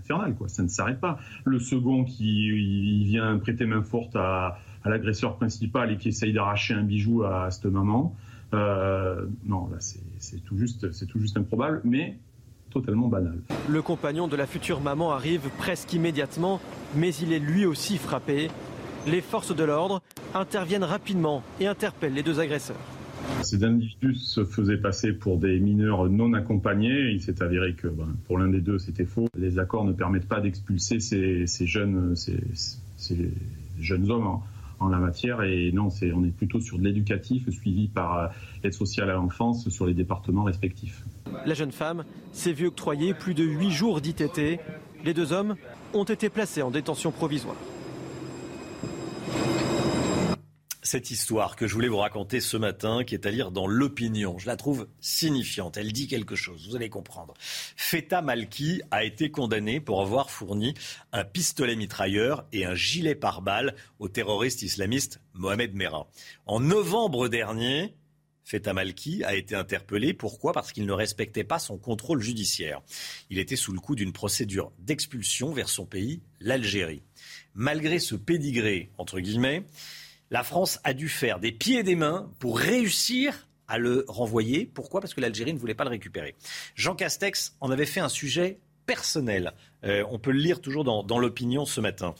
infernal, 0.00 0.34
quoi. 0.34 0.48
Ça 0.48 0.62
ne 0.62 0.68
s'arrête 0.68 0.98
pas. 0.98 1.18
Le 1.44 1.58
second 1.58 2.04
qui 2.04 3.04
vient 3.04 3.36
prêter 3.36 3.66
main 3.66 3.82
forte 3.82 4.16
à, 4.16 4.56
l'agresseur 4.86 5.36
principal 5.36 5.92
et 5.92 5.98
qui 5.98 6.08
essaye 6.08 6.32
d'arracher 6.32 6.72
un 6.72 6.84
bijou 6.84 7.22
à, 7.22 7.50
cette 7.50 7.66
maman. 7.66 8.16
Non, 9.44 9.68
là, 9.68 9.78
c'est 9.80 10.44
tout 10.44 10.56
juste, 10.56 10.92
c'est 10.92 11.06
tout 11.06 11.18
juste 11.18 11.36
improbable, 11.36 11.80
mais 11.84 12.18
totalement 12.70 13.08
banal. 13.08 13.38
Le 13.68 13.82
compagnon 13.82 14.28
de 14.28 14.36
la 14.36 14.46
future 14.46 14.80
maman 14.80 15.12
arrive 15.12 15.48
presque 15.58 15.92
immédiatement, 15.92 16.60
mais 16.96 17.14
il 17.14 17.32
est 17.32 17.38
lui 17.38 17.64
aussi 17.66 17.98
frappé. 17.98 18.50
Les 19.06 19.20
forces 19.20 19.54
de 19.54 19.64
l'ordre 19.64 20.02
interviennent 20.34 20.84
rapidement 20.84 21.42
et 21.60 21.66
interpellent 21.66 22.14
les 22.14 22.22
deux 22.22 22.40
agresseurs. 22.40 22.76
Ces 23.42 23.64
individus 23.64 24.16
se 24.16 24.44
faisaient 24.44 24.78
passer 24.78 25.12
pour 25.12 25.38
des 25.38 25.60
mineurs 25.60 26.08
non 26.08 26.32
accompagnés. 26.34 27.10
Il 27.10 27.22
s'est 27.22 27.42
avéré 27.42 27.74
que 27.74 27.88
ben, 27.88 28.08
pour 28.26 28.38
l'un 28.38 28.48
des 28.48 28.60
deux, 28.60 28.78
c'était 28.78 29.04
faux. 29.04 29.28
Les 29.36 29.58
accords 29.58 29.84
ne 29.84 29.92
permettent 29.92 30.28
pas 30.28 30.40
d'expulser 30.40 31.00
ces, 31.00 31.46
jeunes, 31.66 32.14
ces, 32.16 33.30
jeunes 33.78 34.10
hommes 34.10 34.26
en, 34.84 34.88
la 34.88 34.98
matière. 34.98 35.42
Et 35.42 35.72
non, 35.72 35.88
on 36.14 36.24
est 36.24 36.36
plutôt 36.36 36.60
sur 36.60 36.78
de 36.78 36.84
l'éducatif 36.84 37.48
suivi 37.50 37.88
par 37.88 38.18
euh, 38.18 38.26
l'aide 38.62 38.74
sociale 38.74 39.10
à 39.10 39.14
l'enfance 39.14 39.68
sur 39.68 39.86
les 39.86 39.94
départements 39.94 40.44
respectifs. 40.44 41.04
La 41.46 41.54
jeune 41.54 41.72
femme 41.72 42.04
s'est 42.32 42.52
vue 42.52 42.66
octroyer 42.66 43.14
plus 43.14 43.34
de 43.34 43.44
huit 43.44 43.70
jours 43.70 44.00
d'ITT. 44.00 44.60
Les 45.04 45.14
deux 45.14 45.32
hommes 45.32 45.56
ont 45.92 46.04
été 46.04 46.28
placés 46.28 46.62
en 46.62 46.70
détention 46.70 47.10
provisoire. 47.10 47.56
Cette 50.84 51.10
histoire 51.10 51.56
que 51.56 51.66
je 51.66 51.72
voulais 51.72 51.88
vous 51.88 51.96
raconter 51.96 52.40
ce 52.40 52.58
matin, 52.58 53.04
qui 53.04 53.14
est 53.14 53.26
à 53.26 53.30
lire 53.30 53.50
dans 53.50 53.66
l'opinion. 53.66 54.38
Je 54.38 54.46
la 54.46 54.56
trouve 54.56 54.86
signifiante. 55.00 55.78
Elle 55.78 55.92
dit 55.92 56.06
quelque 56.06 56.36
chose. 56.36 56.68
Vous 56.68 56.76
allez 56.76 56.90
comprendre. 56.90 57.32
Feta 57.40 58.20
Malki 58.20 58.82
a 58.90 59.02
été 59.02 59.30
condamné 59.30 59.80
pour 59.80 60.02
avoir 60.02 60.30
fourni 60.30 60.74
un 61.12 61.24
pistolet 61.24 61.74
mitrailleur 61.74 62.46
et 62.52 62.66
un 62.66 62.74
gilet 62.74 63.14
pare-balles 63.14 63.74
au 63.98 64.08
terroriste 64.08 64.60
islamiste 64.60 65.20
Mohamed 65.32 65.74
Merah. 65.74 66.06
En 66.44 66.60
novembre 66.60 67.28
dernier, 67.28 67.94
Feta 68.44 68.74
Malki 68.74 69.24
a 69.24 69.34
été 69.34 69.54
interpellé. 69.54 70.12
Pourquoi? 70.12 70.52
Parce 70.52 70.70
qu'il 70.70 70.84
ne 70.84 70.92
respectait 70.92 71.44
pas 71.44 71.58
son 71.58 71.78
contrôle 71.78 72.20
judiciaire. 72.20 72.82
Il 73.30 73.38
était 73.38 73.56
sous 73.56 73.72
le 73.72 73.80
coup 73.80 73.94
d'une 73.94 74.12
procédure 74.12 74.70
d'expulsion 74.80 75.50
vers 75.54 75.70
son 75.70 75.86
pays, 75.86 76.20
l'Algérie. 76.40 77.02
Malgré 77.54 77.98
ce 77.98 78.14
pédigré, 78.14 78.90
entre 78.98 79.20
guillemets, 79.20 79.64
la 80.34 80.42
France 80.42 80.80
a 80.82 80.94
dû 80.94 81.08
faire 81.08 81.38
des 81.38 81.52
pieds 81.52 81.78
et 81.78 81.82
des 81.84 81.94
mains 81.94 82.28
pour 82.40 82.58
réussir 82.58 83.46
à 83.68 83.78
le 83.78 84.04
renvoyer. 84.08 84.66
Pourquoi? 84.66 85.00
Parce 85.00 85.14
que 85.14 85.20
l'Algérie 85.20 85.54
ne 85.54 85.60
voulait 85.60 85.76
pas 85.76 85.84
le 85.84 85.90
récupérer. 85.90 86.34
Jean 86.74 86.96
Castex 86.96 87.54
en 87.60 87.70
avait 87.70 87.86
fait 87.86 88.00
un 88.00 88.08
sujet 88.08 88.58
personnel. 88.84 89.52
Euh, 89.84 90.04
on 90.10 90.18
peut 90.18 90.32
le 90.32 90.40
lire 90.40 90.60
toujours 90.60 90.82
dans, 90.82 91.04
dans 91.04 91.20
l'opinion 91.20 91.66
ce 91.66 91.80
matin. 91.80 92.16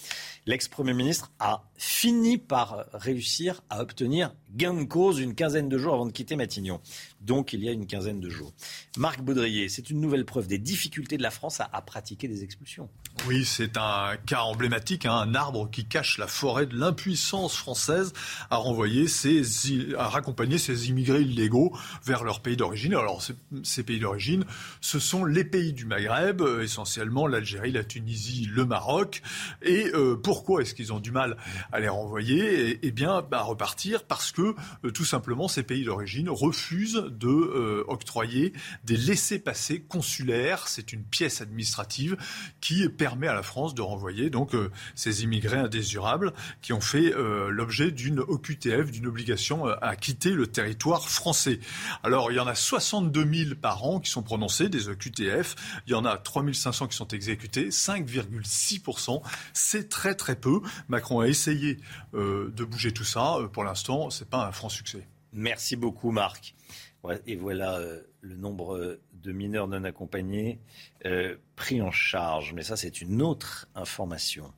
L'ex-premier 0.46 0.92
ministre 0.92 1.32
a 1.38 1.64
fini 1.76 2.38
par 2.38 2.86
réussir 2.92 3.62
à 3.70 3.80
obtenir 3.80 4.34
gain 4.54 4.74
de 4.74 4.84
cause 4.84 5.18
une 5.18 5.34
quinzaine 5.34 5.68
de 5.68 5.78
jours 5.78 5.94
avant 5.94 6.06
de 6.06 6.12
quitter 6.12 6.36
Matignon. 6.36 6.80
Donc 7.20 7.52
il 7.52 7.64
y 7.64 7.68
a 7.68 7.72
une 7.72 7.86
quinzaine 7.86 8.20
de 8.20 8.28
jours. 8.28 8.52
Marc 8.96 9.20
Baudrier, 9.20 9.68
c'est 9.68 9.90
une 9.90 10.00
nouvelle 10.00 10.24
preuve 10.24 10.46
des 10.46 10.58
difficultés 10.58 11.16
de 11.16 11.22
la 11.22 11.30
France 11.30 11.60
à, 11.60 11.82
pratiquer 11.82 12.28
des 12.28 12.44
expulsions. 12.44 12.88
Oui, 13.26 13.44
c'est 13.44 13.76
un 13.76 14.16
cas 14.26 14.40
emblématique, 14.40 15.06
hein, 15.06 15.14
un 15.14 15.34
arbre 15.34 15.70
qui 15.70 15.86
cache 15.86 16.18
la 16.18 16.26
forêt 16.26 16.66
de 16.66 16.76
l'impuissance 16.76 17.56
française 17.56 18.12
à 18.50 18.56
renvoyer 18.56 19.08
ses, 19.08 19.42
à 19.96 20.08
raccompagner 20.08 20.58
ces 20.58 20.88
immigrés 20.88 21.22
illégaux 21.22 21.76
vers 22.04 22.22
leur 22.22 22.40
pays 22.40 22.56
d'origine. 22.56 22.94
Alors 22.94 23.22
ces 23.62 23.82
pays 23.82 23.98
d'origine, 23.98 24.44
ce 24.80 24.98
sont 24.98 25.24
les 25.24 25.44
pays 25.44 25.72
du 25.72 25.86
Maghreb, 25.86 26.40
euh, 26.42 26.62
essentiellement 26.62 27.26
l'Algérie, 27.26 27.72
la 27.72 27.84
Tunisie, 27.84 28.48
le 28.50 28.64
Maroc. 28.64 29.22
Et 29.62 29.90
euh, 29.94 30.16
pourquoi 30.34 30.62
est-ce 30.62 30.74
qu'ils 30.74 30.92
ont 30.92 30.98
du 30.98 31.12
mal 31.12 31.36
à 31.70 31.78
les 31.78 31.86
renvoyer 31.86 32.80
Eh, 32.82 32.90
bien, 32.90 33.22
bah, 33.22 33.42
repartir 33.42 34.02
parce 34.02 34.32
que 34.32 34.56
euh, 34.84 34.90
tout 34.90 35.04
simplement 35.04 35.46
ces 35.46 35.62
pays 35.62 35.84
d'origine 35.84 36.28
refusent 36.28 37.04
de 37.08 37.28
euh, 37.28 37.84
octroyer 37.86 38.52
des 38.82 38.96
laissés-passer 38.96 39.82
consulaires. 39.82 40.66
C'est 40.66 40.92
une 40.92 41.04
pièce 41.04 41.40
administrative 41.40 42.16
qui 42.60 42.88
permet 42.88 43.28
à 43.28 43.34
la 43.34 43.44
France 43.44 43.76
de 43.76 43.82
renvoyer 43.82 44.28
donc 44.28 44.56
euh, 44.56 44.72
ces 44.96 45.22
immigrés 45.22 45.58
indésirables 45.58 46.32
qui 46.62 46.72
ont 46.72 46.80
fait 46.80 47.12
l'objet 47.48 47.92
d'une 47.92 48.18
OQTF, 48.18 48.90
d'une 48.90 49.06
obligation 49.06 49.66
à 49.66 49.94
quitter 49.94 50.30
le 50.30 50.48
territoire 50.48 51.08
français. 51.08 51.60
Alors, 52.02 52.32
il 52.32 52.34
y 52.34 52.40
en 52.40 52.46
a 52.48 52.56
62 52.56 53.44
000 53.44 53.54
par 53.54 53.84
an 53.84 54.00
qui 54.00 54.10
sont 54.10 54.22
prononcés 54.22 54.68
des 54.68 54.88
OQTF. 54.88 55.54
Il 55.86 55.92
y 55.92 55.94
en 55.94 56.04
a 56.04 56.16
3 56.16 56.44
500 56.52 56.88
qui 56.88 56.96
sont 56.96 57.08
exécutés, 57.08 57.68
5,6% 57.68 59.22
C'est 59.52 59.88
très 59.88 60.14
très 60.14 60.23
peu. 60.32 60.60
Macron 60.88 61.20
a 61.20 61.28
essayé 61.28 61.78
euh, 62.14 62.52
de 62.56 62.64
bouger 62.64 62.92
tout 62.92 63.04
ça. 63.04 63.36
Euh, 63.36 63.48
pour 63.48 63.64
l'instant, 63.64 64.10
ce 64.10 64.24
n'est 64.24 64.30
pas 64.30 64.46
un 64.46 64.52
franc 64.52 64.68
succès. 64.68 65.06
Merci 65.32 65.76
beaucoup, 65.76 66.10
Marc. 66.10 66.54
Et 67.26 67.36
voilà 67.36 67.74
euh, 67.74 68.00
le 68.22 68.36
nombre 68.36 68.98
de 69.12 69.32
mineurs 69.32 69.68
non 69.68 69.84
accompagnés 69.84 70.58
pris 71.54 71.82
en 71.82 71.90
charge. 71.90 72.54
Mais 72.54 72.62
ça, 72.62 72.76
c'est 72.76 73.02
une 73.02 73.20
autre 73.20 73.68
information. 73.74 74.52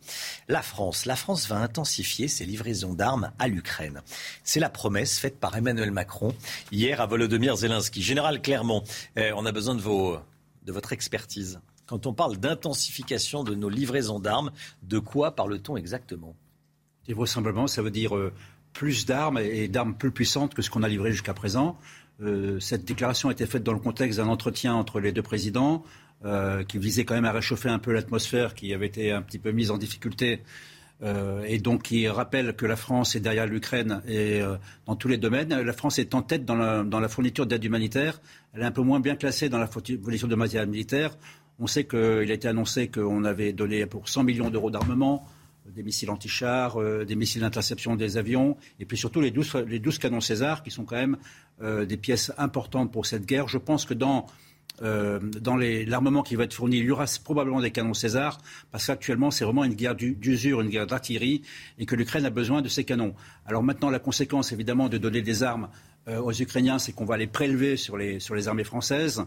La 0.47 0.63
France, 0.63 1.07
la 1.07 1.17
France 1.17 1.49
va 1.49 1.57
intensifier 1.57 2.29
ses 2.29 2.45
livraisons 2.45 2.95
d'armes 2.95 3.33
à 3.39 3.49
l'Ukraine. 3.49 4.03
C'est 4.45 4.61
la 4.61 4.71
promesse 4.71 5.19
faite 5.19 5.41
par 5.41 5.57
Emmanuel 5.57 5.91
Macron 5.91 6.35
hier 6.71 7.01
à 7.01 7.07
Volodymyr 7.07 7.57
Zelensky. 7.57 8.01
Général 8.01 8.43
Clermont, 8.43 8.85
on 9.17 9.47
a 9.47 9.53
besoin 9.53 9.75
de, 9.75 9.81
vos, 9.81 10.19
de 10.65 10.73
votre 10.73 10.93
expertise. 10.93 11.61
Quand 11.87 12.07
on 12.07 12.13
parle 12.13 12.37
d'intensification 12.37 13.45
de 13.45 13.55
nos 13.55 13.69
livraisons 13.69 14.19
d'armes, 14.19 14.51
de 14.83 14.99
quoi 14.99 15.37
parle-t-on 15.37 15.77
exactement? 15.77 16.35
Vraisemblablement, 17.09 17.69
ça 17.69 17.83
veut 17.83 17.93
dire 17.93 18.17
euh, 18.17 18.33
plus 18.73 19.07
d'armes 19.07 19.39
et 19.39 19.69
d'armes 19.69 19.95
plus 19.95 20.11
puissantes 20.11 20.55
que 20.55 20.63
ce 20.63 20.71
qu'on 20.71 20.83
a 20.83 20.89
livré 20.89 21.13
jusqu'à 21.13 21.35
présent. 21.35 21.79
Euh, 22.21 22.59
cette 22.59 22.85
déclaration 22.85 23.29
a 23.29 23.33
été 23.33 23.47
faite 23.47 23.63
dans 23.63 23.73
le 23.73 23.79
contexte 23.79 24.19
d'un 24.19 24.27
entretien 24.27 24.75
entre 24.75 24.99
les 24.99 25.13
deux 25.13 25.23
présidents 25.23 25.85
euh, 26.25 26.65
qui 26.65 26.79
visait 26.79 27.05
quand 27.05 27.15
même 27.15 27.25
à 27.25 27.33
réchauffer 27.33 27.69
un 27.69 27.79
peu 27.79 27.93
l'atmosphère 27.93 28.55
qui 28.55 28.75
avait 28.75 28.87
été 28.87 29.13
un 29.13 29.23
petit 29.23 29.39
peu 29.39 29.53
mise 29.53 29.71
en 29.71 29.79
difficulté 29.79 30.43
et 31.47 31.59
donc 31.59 31.83
qui 31.83 32.09
rappelle 32.09 32.57
que 32.57 32.65
la 32.65 32.75
France 32.75 33.17
est 33.17 33.21
derrière 33.21 33.47
l'Ukraine 33.47 34.01
et 34.09 34.41
dans 34.87 34.97
tous 34.97 35.09
les 35.09 35.19
domaines. 35.19 35.55
La 35.55 35.73
France 35.75 35.99
est 35.99 36.15
en 36.15 36.23
tête 36.23 36.47
dans 36.47 36.55
la, 36.55 36.85
dans 36.85 37.01
la 37.01 37.09
fourniture 37.11 37.45
d'aide 37.45 37.63
humanitaire. 37.63 38.19
Elle 38.55 38.63
est 38.63 38.65
un 38.65 38.71
peu 38.71 38.81
moins 38.81 38.99
bien 38.99 39.15
classée 39.15 39.51
dans 39.51 39.59
la 39.59 39.67
fourniture 39.67 40.27
de 40.27 40.35
matériel 40.35 40.71
militaire. 40.71 41.19
On 41.59 41.67
sait 41.67 41.85
qu'il 41.85 41.99
a 41.99 42.35
été 42.35 42.49
annoncé 42.49 42.89
qu'on 42.89 43.25
avait 43.25 43.53
donné 43.53 43.87
pour 43.87 44.09
100 44.09 44.25
millions 44.25 44.51
d'euros 44.51 44.71
d'armement 44.71 45.27
des 45.75 45.83
missiles 45.83 46.11
anti-chars, 46.11 46.81
euh, 46.81 47.05
des 47.05 47.17
missiles 47.17 47.43
d'interception 47.43 47.97
des 47.97 48.17
avions, 48.17 48.57
et 48.81 48.85
puis 48.85 48.97
surtout 48.97 49.21
les 49.21 49.31
12, 49.31 49.65
les 49.67 49.79
12 49.79 49.99
canons 49.99 50.21
César, 50.21 50.63
qui 50.63 50.71
sont 50.71 50.85
quand 50.85 50.97
même 50.97 51.17
euh, 51.63 51.85
des 51.85 51.97
pièces 51.97 52.33
importantes 52.39 52.93
pour 52.93 53.07
cette 53.07 53.27
guerre. 53.27 53.49
Je 53.49 53.59
pense 53.59 53.85
que 53.85 53.95
dans, 53.95 54.27
euh, 54.83 55.19
dans 55.19 55.57
l'armement 55.57 56.23
qui 56.23 56.37
va 56.37 56.45
être 56.45 56.55
fourni, 56.55 56.79
il 56.79 56.85
y 56.85 56.91
aura 56.91 57.07
probablement 57.25 57.61
des 57.61 57.71
canons 57.71 57.95
César, 57.95 58.39
parce 58.71 58.87
qu'actuellement, 58.87 59.31
c'est 59.31 59.45
vraiment 59.45 59.65
une 59.65 59.75
guerre 59.75 59.95
d'usure, 59.95 60.61
une 60.61 60.71
guerre 60.71 60.87
d'artillerie, 60.87 61.43
et 61.79 61.87
que 61.87 61.97
l'Ukraine 61.97 62.25
a 62.25 62.31
besoin 62.31 62.63
de 62.63 62.69
ces 62.69 62.85
canons. 62.85 63.15
Alors 63.47 63.63
maintenant, 63.63 63.91
la 63.91 63.99
conséquence, 63.99 64.53
évidemment, 64.53 64.89
de 64.89 64.99
donner 64.99 65.23
des 65.23 65.43
armes 65.43 65.69
aux 66.09 66.33
Ukrainiens, 66.33 66.79
c'est 66.79 66.93
qu'on 66.93 67.05
va 67.05 67.17
les 67.17 67.27
prélever 67.27 67.77
sur 67.77 67.97
les, 67.97 68.21
sur 68.21 68.37
les 68.37 68.47
armées 68.47 68.63
françaises. 68.63 69.25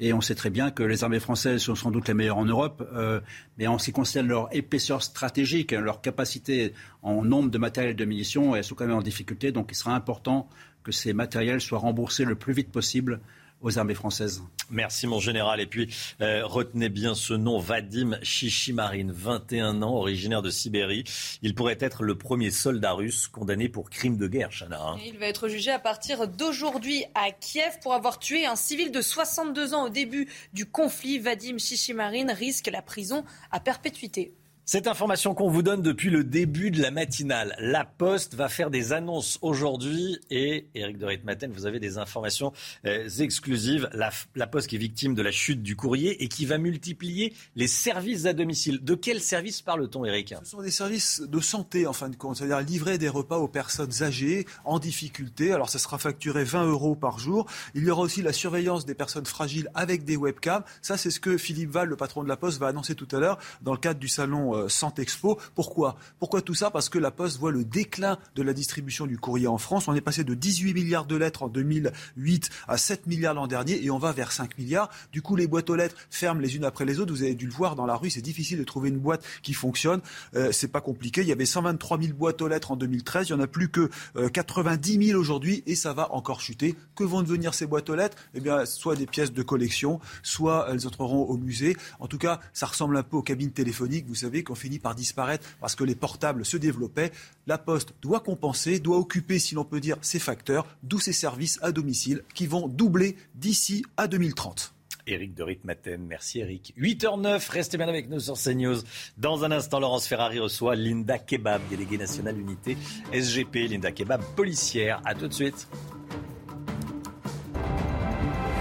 Et 0.00 0.12
on 0.12 0.20
sait 0.20 0.34
très 0.34 0.50
bien 0.50 0.70
que 0.70 0.82
les 0.82 1.04
armées 1.04 1.20
françaises 1.20 1.62
sont 1.62 1.74
sans 1.74 1.90
doute 1.90 2.08
les 2.08 2.14
meilleures 2.14 2.38
en 2.38 2.44
Europe, 2.44 2.88
euh, 2.94 3.20
mais 3.58 3.66
en 3.66 3.78
ce 3.78 3.86
qui 3.86 3.92
concerne 3.92 4.26
leur 4.26 4.48
épaisseur 4.54 5.02
stratégique, 5.02 5.72
leur 5.72 6.00
capacité 6.00 6.74
en 7.02 7.22
nombre 7.24 7.50
de 7.50 7.58
matériel 7.58 7.94
de 7.94 8.04
munitions, 8.04 8.56
elles 8.56 8.64
sont 8.64 8.74
quand 8.74 8.86
même 8.86 8.96
en 8.96 9.02
difficulté. 9.02 9.52
Donc 9.52 9.68
il 9.70 9.74
sera 9.74 9.94
important 9.94 10.48
que 10.82 10.92
ces 10.92 11.12
matériels 11.12 11.60
soient 11.60 11.78
remboursés 11.78 12.24
le 12.24 12.34
plus 12.34 12.52
vite 12.52 12.70
possible 12.70 13.20
aux 13.62 13.78
armées 13.78 13.94
françaises. 13.94 14.42
Merci 14.70 15.06
mon 15.06 15.20
général. 15.20 15.60
Et 15.60 15.66
puis 15.66 15.94
euh, 16.20 16.44
retenez 16.44 16.88
bien 16.88 17.14
ce 17.14 17.34
nom, 17.34 17.58
Vadim 17.58 18.18
Chichimarine, 18.22 19.12
21 19.12 19.82
ans, 19.82 19.94
originaire 19.94 20.42
de 20.42 20.50
Sibérie. 20.50 21.04
Il 21.42 21.54
pourrait 21.54 21.78
être 21.80 22.02
le 22.02 22.16
premier 22.16 22.50
soldat 22.50 22.92
russe 22.92 23.28
condamné 23.28 23.68
pour 23.68 23.90
crime 23.90 24.16
de 24.16 24.26
guerre, 24.26 24.50
Chana. 24.50 24.80
Hein. 24.80 24.98
Il 25.04 25.18
va 25.18 25.26
être 25.26 25.48
jugé 25.48 25.70
à 25.70 25.78
partir 25.78 26.28
d'aujourd'hui 26.28 27.04
à 27.14 27.30
Kiev 27.30 27.78
pour 27.82 27.94
avoir 27.94 28.18
tué 28.18 28.46
un 28.46 28.56
civil 28.56 28.90
de 28.90 29.00
62 29.00 29.74
ans 29.74 29.86
au 29.86 29.90
début 29.90 30.28
du 30.52 30.66
conflit. 30.66 31.18
Vadim 31.18 31.58
Chichimarine 31.58 32.30
risque 32.30 32.68
la 32.72 32.82
prison 32.82 33.24
à 33.50 33.60
perpétuité. 33.60 34.34
Cette 34.64 34.86
information 34.86 35.34
qu'on 35.34 35.50
vous 35.50 35.62
donne 35.62 35.82
depuis 35.82 36.08
le 36.08 36.22
début 36.22 36.70
de 36.70 36.80
la 36.80 36.92
matinale, 36.92 37.56
la 37.58 37.84
Poste 37.84 38.34
va 38.34 38.48
faire 38.48 38.70
des 38.70 38.92
annonces 38.92 39.40
aujourd'hui 39.42 40.20
et 40.30 40.68
Eric 40.76 40.98
de 40.98 41.06
Ritmaten, 41.06 41.50
vous 41.50 41.66
avez 41.66 41.80
des 41.80 41.98
informations 41.98 42.52
euh, 42.86 43.08
exclusives. 43.18 43.90
La, 43.92 44.46
Poste 44.46 44.68
qui 44.68 44.76
est 44.76 44.78
victime 44.78 45.16
de 45.16 45.22
la 45.22 45.32
chute 45.32 45.64
du 45.64 45.74
courrier 45.74 46.22
et 46.22 46.28
qui 46.28 46.46
va 46.46 46.58
multiplier 46.58 47.34
les 47.56 47.66
services 47.66 48.24
à 48.24 48.34
domicile. 48.34 48.78
De 48.84 48.94
quel 48.94 49.20
service 49.20 49.62
parle-t-on, 49.62 50.04
Eric 50.04 50.36
Ce 50.44 50.50
sont 50.50 50.62
des 50.62 50.70
services 50.70 51.22
de 51.22 51.40
santé 51.40 51.88
en 51.88 51.92
fin 51.92 52.08
de 52.08 52.14
compte, 52.14 52.36
c'est-à-dire 52.36 52.60
livrer 52.60 52.98
des 52.98 53.08
repas 53.08 53.38
aux 53.38 53.48
personnes 53.48 54.04
âgées 54.04 54.46
en 54.64 54.78
difficulté. 54.78 55.52
Alors 55.52 55.70
ça 55.70 55.80
sera 55.80 55.98
facturé 55.98 56.44
20 56.44 56.66
euros 56.66 56.94
par 56.94 57.18
jour. 57.18 57.46
Il 57.74 57.82
y 57.82 57.90
aura 57.90 58.02
aussi 58.02 58.22
la 58.22 58.32
surveillance 58.32 58.86
des 58.86 58.94
personnes 58.94 59.26
fragiles 59.26 59.70
avec 59.74 60.04
des 60.04 60.16
webcams. 60.16 60.62
Ça, 60.82 60.96
c'est 60.96 61.10
ce 61.10 61.18
que 61.18 61.36
Philippe 61.36 61.70
Val, 61.70 61.88
le 61.88 61.96
patron 61.96 62.22
de 62.22 62.28
la 62.28 62.36
Poste, 62.36 62.60
va 62.60 62.68
annoncer 62.68 62.94
tout 62.94 63.08
à 63.10 63.18
l'heure 63.18 63.38
dans 63.60 63.72
le 63.72 63.78
cadre 63.78 63.98
du 63.98 64.08
salon 64.08 64.51
euh, 64.54 64.68
Santexpo. 64.68 65.38
Pourquoi? 65.54 65.96
Pourquoi 66.18 66.42
tout 66.42 66.54
ça? 66.54 66.70
Parce 66.70 66.88
que 66.88 66.98
la 66.98 67.10
Poste 67.10 67.38
voit 67.38 67.52
le 67.52 67.64
déclin 67.64 68.18
de 68.34 68.42
la 68.42 68.52
distribution 68.52 69.06
du 69.06 69.18
courrier 69.18 69.46
en 69.46 69.58
France. 69.58 69.88
On 69.88 69.94
est 69.94 70.00
passé 70.00 70.24
de 70.24 70.34
18 70.34 70.74
milliards 70.74 71.06
de 71.06 71.16
lettres 71.16 71.42
en 71.42 71.48
2008 71.48 72.50
à 72.68 72.76
7 72.76 73.06
milliards 73.06 73.34
l'an 73.34 73.46
dernier 73.46 73.84
et 73.84 73.90
on 73.90 73.98
va 73.98 74.12
vers 74.12 74.32
5 74.32 74.58
milliards. 74.58 74.90
Du 75.12 75.22
coup, 75.22 75.36
les 75.36 75.46
boîtes 75.46 75.70
aux 75.70 75.76
lettres 75.76 75.96
ferment 76.10 76.40
les 76.40 76.56
unes 76.56 76.64
après 76.64 76.84
les 76.84 77.00
autres. 77.00 77.12
Vous 77.12 77.22
avez 77.22 77.34
dû 77.34 77.46
le 77.46 77.52
voir 77.52 77.76
dans 77.76 77.86
la 77.86 77.96
rue, 77.96 78.10
c'est 78.10 78.22
difficile 78.22 78.58
de 78.58 78.64
trouver 78.64 78.88
une 78.88 78.98
boîte 78.98 79.24
qui 79.42 79.54
fonctionne. 79.54 80.00
Euh, 80.34 80.52
c'est 80.52 80.68
pas 80.68 80.80
compliqué. 80.80 81.22
Il 81.22 81.28
y 81.28 81.32
avait 81.32 81.46
123 81.46 82.00
000 82.00 82.14
boîtes 82.14 82.42
aux 82.42 82.48
lettres 82.48 82.72
en 82.72 82.76
2013. 82.76 83.28
Il 83.28 83.32
y 83.32 83.34
en 83.34 83.40
a 83.40 83.46
plus 83.46 83.68
que 83.68 83.90
90 84.32 84.96
euh, 84.96 85.06
000 85.08 85.20
aujourd'hui 85.20 85.62
et 85.66 85.74
ça 85.74 85.92
va 85.92 86.12
encore 86.12 86.40
chuter. 86.40 86.74
Que 86.94 87.04
vont 87.04 87.22
devenir 87.22 87.54
ces 87.54 87.66
boîtes 87.66 87.88
aux 87.90 87.94
lettres? 87.94 88.16
Eh 88.34 88.40
bien, 88.40 88.64
soit 88.66 88.96
des 88.96 89.06
pièces 89.06 89.32
de 89.32 89.42
collection, 89.42 90.00
soit 90.22 90.66
elles 90.70 90.86
entreront 90.86 91.24
au 91.24 91.36
musée. 91.36 91.76
En 92.00 92.06
tout 92.06 92.18
cas, 92.18 92.40
ça 92.52 92.66
ressemble 92.66 92.96
un 92.96 93.02
peu 93.02 93.16
aux 93.16 93.22
cabines 93.22 93.50
téléphoniques, 93.50 94.06
vous 94.06 94.14
savez, 94.14 94.41
qu'on 94.42 94.54
finit 94.54 94.78
par 94.78 94.94
disparaître 94.94 95.48
parce 95.60 95.74
que 95.74 95.84
les 95.84 95.94
portables 95.94 96.44
se 96.44 96.56
développaient. 96.56 97.12
La 97.46 97.58
Poste 97.58 97.94
doit 98.02 98.20
compenser, 98.20 98.78
doit 98.78 98.98
occuper, 98.98 99.38
si 99.38 99.54
l'on 99.54 99.64
peut 99.64 99.80
dire, 99.80 99.96
ses 100.00 100.18
facteurs, 100.18 100.66
d'où 100.82 100.98
ses 100.98 101.12
services 101.12 101.58
à 101.62 101.72
domicile 101.72 102.22
qui 102.34 102.46
vont 102.46 102.68
doubler 102.68 103.16
d'ici 103.34 103.84
à 103.96 104.08
2030. 104.08 104.74
Éric 105.06 105.34
de 105.34 105.42
Ritmaten. 105.42 106.04
Merci 106.06 106.40
Éric. 106.40 106.74
8h09, 106.78 107.50
restez 107.50 107.76
bien 107.76 107.88
avec 107.88 108.08
nous 108.08 108.20
sur 108.20 108.34
CNews. 108.34 108.76
Dans 109.18 109.44
un 109.44 109.50
instant, 109.50 109.80
Laurence 109.80 110.06
Ferrari 110.06 110.38
reçoit 110.38 110.76
Linda 110.76 111.18
Kebab, 111.18 111.60
déléguée 111.68 111.98
nationale 111.98 112.38
unité 112.38 112.76
SGP. 113.12 113.68
Linda 113.68 113.92
Kebab, 113.92 114.22
policière. 114.36 115.00
À 115.04 115.14
tout 115.14 115.28
de 115.28 115.34
suite. 115.34 115.68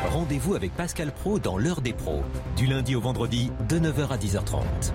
Rendez-vous 0.09 0.55
avec 0.55 0.75
Pascal 0.75 1.13
Pro 1.13 1.39
dans 1.39 1.57
l'heure 1.57 1.81
des 1.81 1.93
pros, 1.93 2.21
du 2.57 2.65
lundi 2.65 2.95
au 2.95 3.01
vendredi 3.01 3.49
de 3.69 3.79
9h 3.79 4.09
à 4.09 4.17
10h30. 4.17 4.91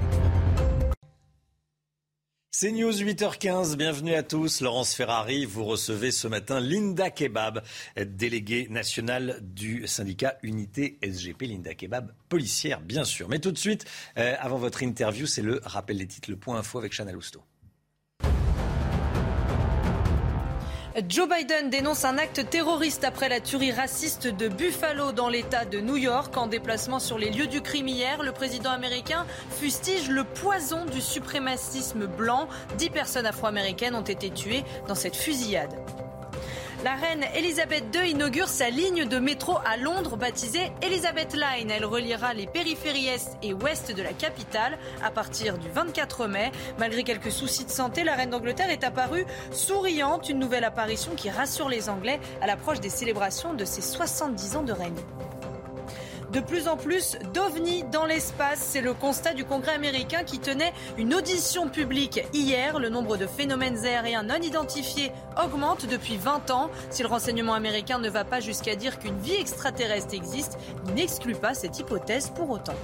C'est 2.58 2.72
News 2.72 2.90
8h15, 2.90 3.76
bienvenue 3.76 4.14
à 4.14 4.22
tous. 4.22 4.62
Laurence 4.62 4.94
Ferrari, 4.94 5.44
vous 5.44 5.62
recevez 5.66 6.10
ce 6.10 6.26
matin 6.26 6.58
Linda 6.58 7.10
Kebab, 7.10 7.62
déléguée 7.98 8.66
nationale 8.70 9.40
du 9.42 9.86
syndicat 9.86 10.38
Unité 10.42 10.96
SGP. 11.02 11.42
Linda 11.42 11.74
Kebab, 11.74 12.12
policière 12.30 12.80
bien 12.80 13.04
sûr. 13.04 13.28
Mais 13.28 13.40
tout 13.40 13.52
de 13.52 13.58
suite, 13.58 13.84
euh, 14.16 14.36
avant 14.40 14.56
votre 14.56 14.82
interview, 14.82 15.26
c'est 15.26 15.42
le 15.42 15.60
rappel 15.64 15.98
des 15.98 16.06
titres, 16.06 16.30
le 16.30 16.38
point 16.38 16.56
info 16.56 16.78
avec 16.78 16.94
Chana 16.94 17.12
Lousteau. 17.12 17.42
Joe 21.06 21.28
Biden 21.28 21.68
dénonce 21.68 22.06
un 22.06 22.16
acte 22.16 22.48
terroriste 22.48 23.04
après 23.04 23.28
la 23.28 23.40
tuerie 23.40 23.70
raciste 23.70 24.28
de 24.28 24.48
Buffalo 24.48 25.12
dans 25.12 25.28
l'État 25.28 25.66
de 25.66 25.78
New 25.78 25.98
York. 25.98 26.34
En 26.38 26.46
déplacement 26.46 27.00
sur 27.00 27.18
les 27.18 27.28
lieux 27.28 27.48
du 27.48 27.60
crime 27.60 27.86
hier, 27.86 28.22
le 28.22 28.32
président 28.32 28.70
américain 28.70 29.26
fustige 29.50 30.08
le 30.08 30.24
poison 30.24 30.86
du 30.86 31.02
suprémacisme 31.02 32.06
blanc. 32.06 32.48
Dix 32.78 32.88
personnes 32.88 33.26
afro-américaines 33.26 33.94
ont 33.94 34.00
été 34.00 34.30
tuées 34.30 34.64
dans 34.88 34.94
cette 34.94 35.16
fusillade. 35.16 35.74
La 36.84 36.94
reine 36.94 37.24
Elisabeth 37.34 37.84
II 37.94 38.10
inaugure 38.10 38.48
sa 38.48 38.68
ligne 38.68 39.06
de 39.06 39.18
métro 39.18 39.56
à 39.64 39.78
Londres 39.78 40.16
baptisée 40.16 40.70
Elizabeth 40.82 41.34
Line. 41.34 41.70
Elle 41.70 41.86
reliera 41.86 42.34
les 42.34 42.46
périphéries 42.46 43.08
est 43.08 43.38
et 43.42 43.54
ouest 43.54 43.92
de 43.92 44.02
la 44.02 44.12
capitale 44.12 44.78
à 45.02 45.10
partir 45.10 45.56
du 45.56 45.68
24 45.70 46.26
mai. 46.26 46.52
Malgré 46.78 47.02
quelques 47.02 47.32
soucis 47.32 47.64
de 47.64 47.70
santé, 47.70 48.04
la 48.04 48.14
reine 48.14 48.30
d'Angleterre 48.30 48.70
est 48.70 48.84
apparue 48.84 49.24
souriante. 49.52 50.28
Une 50.28 50.38
nouvelle 50.38 50.64
apparition 50.64 51.12
qui 51.16 51.30
rassure 51.30 51.70
les 51.70 51.88
Anglais 51.88 52.20
à 52.42 52.46
l'approche 52.46 52.80
des 52.80 52.90
célébrations 52.90 53.54
de 53.54 53.64
ses 53.64 53.82
70 53.82 54.56
ans 54.56 54.62
de 54.62 54.72
règne. 54.72 54.94
De 56.32 56.40
plus 56.40 56.66
en 56.66 56.76
plus 56.76 57.16
d'ovnis 57.34 57.84
dans 57.92 58.04
l'espace, 58.04 58.58
c'est 58.58 58.80
le 58.80 58.94
constat 58.94 59.32
du 59.32 59.44
Congrès 59.44 59.74
américain 59.74 60.24
qui 60.24 60.40
tenait 60.40 60.72
une 60.98 61.14
audition 61.14 61.68
publique 61.68 62.20
hier. 62.32 62.80
Le 62.80 62.88
nombre 62.88 63.16
de 63.16 63.26
phénomènes 63.26 63.84
aériens 63.84 64.24
non 64.24 64.40
identifiés 64.42 65.12
augmente 65.42 65.86
depuis 65.86 66.16
20 66.16 66.50
ans. 66.50 66.70
Si 66.90 67.02
le 67.02 67.08
renseignement 67.08 67.54
américain 67.54 67.98
ne 67.98 68.10
va 68.10 68.24
pas 68.24 68.40
jusqu'à 68.40 68.74
dire 68.74 68.98
qu'une 68.98 69.18
vie 69.20 69.36
extraterrestre 69.36 70.14
existe, 70.14 70.58
il 70.86 70.94
n'exclut 70.94 71.36
pas 71.36 71.54
cette 71.54 71.78
hypothèse 71.78 72.30
pour 72.34 72.50
autant. 72.50 72.74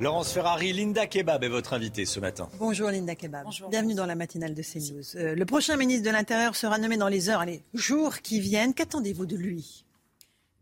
Laurence 0.00 0.32
Ferrari, 0.32 0.72
Linda 0.72 1.06
Kebab 1.06 1.44
est 1.44 1.48
votre 1.48 1.74
invitée 1.74 2.06
ce 2.06 2.20
matin. 2.20 2.48
Bonjour 2.58 2.88
Linda 2.90 3.14
Kebab. 3.14 3.46
Bienvenue 3.70 3.94
dans 3.94 4.06
la 4.06 4.14
matinale 4.14 4.54
de 4.54 4.62
CNews. 4.62 5.16
Euh, 5.16 5.34
le 5.34 5.44
prochain 5.44 5.76
ministre 5.76 6.06
de 6.06 6.10
l'Intérieur 6.10 6.56
sera 6.56 6.78
nommé 6.78 6.96
dans 6.96 7.08
les 7.08 7.28
heures, 7.28 7.44
les 7.44 7.62
jours 7.74 8.22
qui 8.22 8.40
viennent. 8.40 8.72
Qu'attendez-vous 8.72 9.26
de 9.26 9.36
lui? 9.36 9.84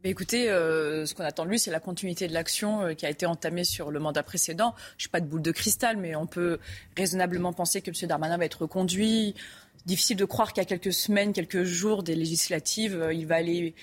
Écoutez, 0.05 0.51
euh, 0.51 1.07
ce 1.07 1.15
qu'on 1.15 1.25
attend 1.25 1.45
de 1.45 1.51
lui, 1.51 1.59
c'est 1.59 1.71
la 1.71 1.81
continuité 1.81 2.29
de 2.29 2.33
l'action 2.33 2.83
euh, 2.83 2.95
qui 2.95 3.07
a 3.07 3.11
été 3.11 3.27
entamée 3.27 3.65
sur 3.65 3.91
le 3.91 3.99
mandat 3.99 4.23
précédent. 4.23 4.75
Je 4.97 5.03
suis 5.03 5.11
pas 5.11 5.21
de 5.21 5.27
boule 5.27 5.43
de 5.43 5.51
cristal, 5.51 5.97
mais 5.97 6.15
on 6.15 6.27
peut 6.27 6.59
raisonnablement 6.97 7.53
penser 7.53 7.83
que 7.83 7.91
M. 7.91 8.09
Darmanin 8.09 8.37
va 8.37 8.45
être 8.45 8.63
reconduit. 8.63 9.35
Difficile 9.87 10.17
de 10.17 10.25
croire 10.25 10.53
a 10.57 10.65
quelques 10.65 10.93
semaines, 10.93 11.33
quelques 11.33 11.65
jours 11.65 12.03
des 12.03 12.15
législatives, 12.15 13.01
euh, 13.01 13.13
il 13.13 13.27
va 13.27 13.37
aller 13.37 13.75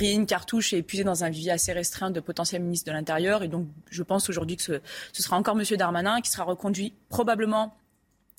une 0.00 0.26
cartouche 0.26 0.72
et 0.72 0.78
épuiser 0.78 1.04
dans 1.04 1.22
un 1.22 1.30
vivier 1.30 1.52
assez 1.52 1.72
restreint 1.72 2.10
de 2.10 2.20
potentiels 2.20 2.62
ministres 2.62 2.90
de 2.90 2.92
l'Intérieur. 2.92 3.42
Et 3.42 3.48
donc, 3.48 3.68
je 3.88 4.02
pense 4.02 4.28
aujourd'hui 4.28 4.56
que 4.56 4.82
ce 5.12 5.22
sera 5.22 5.36
encore 5.36 5.58
M. 5.58 5.64
Darmanin 5.76 6.20
qui 6.20 6.30
sera 6.30 6.44
reconduit 6.44 6.92
probablement 7.08 7.76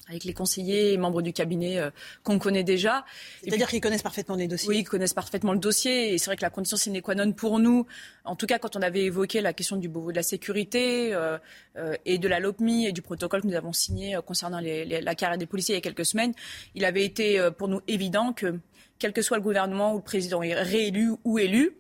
avec 0.10 0.24
les 0.24 0.34
conseillers 0.34 0.94
et 0.94 0.98
membres 0.98 1.22
du 1.22 1.34
cabinet 1.34 1.80
euh, 1.80 1.90
qu'on 2.24 2.40
connaît 2.40 2.64
déjà. 2.64 3.06
C'est-à-dire 3.44 3.68
qu'ils 3.68 3.82
connaissent 3.82 4.04
parfaitement 4.04 4.36
les 4.36 4.48
dossiers 4.48 4.70
Oui, 4.70 4.80
ils 4.80 4.84
connaissent 4.84 5.14
parfaitement 5.14 5.54
le 5.54 5.60
dossier. 5.60 6.14
Et 6.14 6.18
c'est 6.18 6.26
vrai 6.26 6.38
que 6.38 6.42
la 6.42 6.50
condition 6.50 6.78
sine 6.78 7.02
qua 7.02 7.16
non 7.16 7.32
pour 7.34 7.60
nous, 7.60 7.86
en 8.24 8.36
tout 8.36 8.46
cas 8.46 8.60
quand 8.60 8.76
on 8.76 8.82
avait 8.82 9.04
évoqué 9.04 9.42
la 9.42 9.54
question 9.54 9.76
du 9.76 9.90
Beauvau 9.90 10.12
de 10.12 10.16
la 10.16 10.24
sécurité 10.24 11.14
euh, 11.14 11.38
euh, 11.78 11.96
et 12.06 12.18
de 12.18 12.28
la 12.28 12.40
LOPMI 12.40 12.88
et 12.88 12.92
du 12.92 13.02
protocole 13.02 13.42
que 13.42 13.48
nous 13.48 13.56
avons 13.56 13.74
signé 13.74 14.18
concernant 14.26 14.60
les, 14.60 14.86
les, 14.86 15.02
la 15.02 15.16
carrière 15.16 15.38
des 15.38 15.46
policiers 15.46 15.76
il 15.76 15.78
y 15.78 15.80
a 15.80 15.82
quelques 15.82 16.06
semaines, 16.06 16.34
il 16.76 16.86
avait 16.86 17.04
été 17.04 17.50
pour 17.58 17.68
nous 17.68 17.82
évident 17.88 18.34
que 18.34 18.60
quel 19.00 19.14
que 19.14 19.22
soit 19.22 19.38
le 19.38 19.44
gouvernement 19.44 19.94
ou 19.94 19.98
le 19.98 20.04
président 20.04 20.42
est 20.42 20.54
réélu 20.54 21.12
ou 21.24 21.40
élu, 21.40 21.78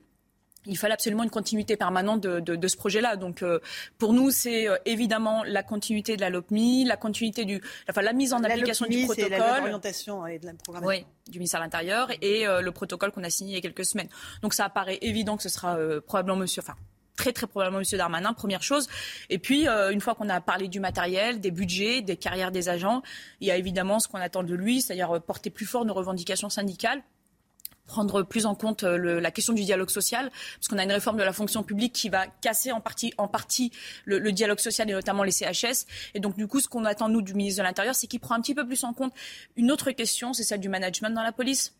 il 0.67 0.77
fallait 0.77 0.93
absolument 0.93 1.23
une 1.23 1.29
continuité 1.29 1.77
permanente 1.77 2.21
de, 2.21 2.39
de, 2.39 2.55
de 2.55 2.67
ce 2.67 2.77
projet-là. 2.77 3.15
Donc, 3.15 3.41
euh, 3.41 3.59
pour 3.97 4.13
nous, 4.13 4.31
c'est 4.31 4.67
euh, 4.67 4.75
évidemment 4.85 5.43
la 5.43 5.63
continuité 5.63 6.15
de 6.15 6.21
la 6.21 6.29
LOPMI, 6.29 6.85
la 6.85 6.97
continuité 6.97 7.45
du, 7.45 7.61
enfin, 7.89 8.01
la 8.01 8.13
mise 8.13 8.33
en 8.33 8.39
la 8.39 8.49
application 8.49 8.85
LOPMI, 8.85 9.01
du 9.01 9.05
protocole. 9.05 9.37
La 9.37 9.61
orientation 9.61 10.27
et 10.27 10.39
de 10.39 10.45
la 10.45 10.53
programmation. 10.53 11.05
Oui, 11.05 11.31
du 11.31 11.39
ministère 11.39 11.59
de 11.59 11.65
l'Intérieur 11.65 12.11
et 12.21 12.47
euh, 12.47 12.61
le 12.61 12.71
protocole 12.71 13.11
qu'on 13.11 13.23
a 13.23 13.29
signé 13.29 13.53
il 13.53 13.55
y 13.55 13.57
a 13.57 13.61
quelques 13.61 13.85
semaines. 13.85 14.09
Donc, 14.41 14.53
ça 14.53 14.65
apparaît 14.65 14.99
évident 15.01 15.37
que 15.37 15.43
ce 15.43 15.49
sera 15.49 15.77
probablement 16.05 16.37
Monsieur, 16.37 16.61
enfin, 16.61 16.75
très 17.15 17.33
très 17.33 17.47
probablement 17.47 17.79
Monsieur 17.79 17.97
Darmanin, 17.97 18.33
première 18.33 18.63
chose. 18.63 18.87
Et 19.29 19.39
puis, 19.39 19.67
euh, 19.67 19.91
une 19.91 20.01
fois 20.01 20.15
qu'on 20.15 20.29
a 20.29 20.39
parlé 20.41 20.67
du 20.67 20.79
matériel, 20.79 21.39
des 21.39 21.51
budgets, 21.51 22.01
des 22.01 22.17
carrières 22.17 22.51
des 22.51 22.69
agents, 22.69 23.01
il 23.41 23.47
y 23.47 23.51
a 23.51 23.57
évidemment 23.57 23.99
ce 23.99 24.07
qu'on 24.07 24.19
attend 24.19 24.43
de 24.43 24.53
lui, 24.53 24.81
c'est-à-dire 24.81 25.21
porter 25.21 25.49
plus 25.49 25.65
fort 25.65 25.85
nos 25.85 25.93
revendications 25.93 26.49
syndicales 26.49 27.01
prendre 27.87 28.23
plus 28.23 28.45
en 28.45 28.55
compte 28.55 28.83
euh, 28.83 28.97
le, 28.97 29.19
la 29.19 29.31
question 29.31 29.53
du 29.53 29.63
dialogue 29.63 29.89
social, 29.89 30.29
parce 30.29 30.67
qu'on 30.69 30.77
a 30.77 30.83
une 30.83 30.91
réforme 30.91 31.17
de 31.17 31.23
la 31.23 31.33
fonction 31.33 31.63
publique 31.63 31.93
qui 31.93 32.09
va 32.09 32.27
casser 32.27 32.71
en 32.71 32.81
partie, 32.81 33.71
le, 34.05 34.19
le 34.19 34.31
dialogue 34.31 34.59
social 34.59 34.89
et 34.89 34.93
notamment 34.93 35.23
les 35.23 35.31
CHS. 35.31 35.85
Et 36.13 36.19
donc 36.19 36.37
du 36.37 36.47
coup, 36.47 36.59
ce 36.59 36.67
qu'on 36.67 36.85
attend 36.85 37.09
nous 37.09 37.21
du 37.21 37.33
ministre 37.33 37.61
de 37.61 37.67
l'Intérieur, 37.67 37.95
c'est 37.95 38.07
qu'il 38.07 38.19
prend 38.19 38.35
un 38.35 38.41
petit 38.41 38.55
peu 38.55 38.65
plus 38.65 38.83
en 38.83 38.93
compte 38.93 39.13
une 39.55 39.71
autre 39.71 39.91
question, 39.91 40.33
c'est 40.33 40.43
celle 40.43 40.59
du 40.59 40.69
management 40.69 41.09
dans 41.09 41.23
la 41.23 41.31
police 41.31 41.73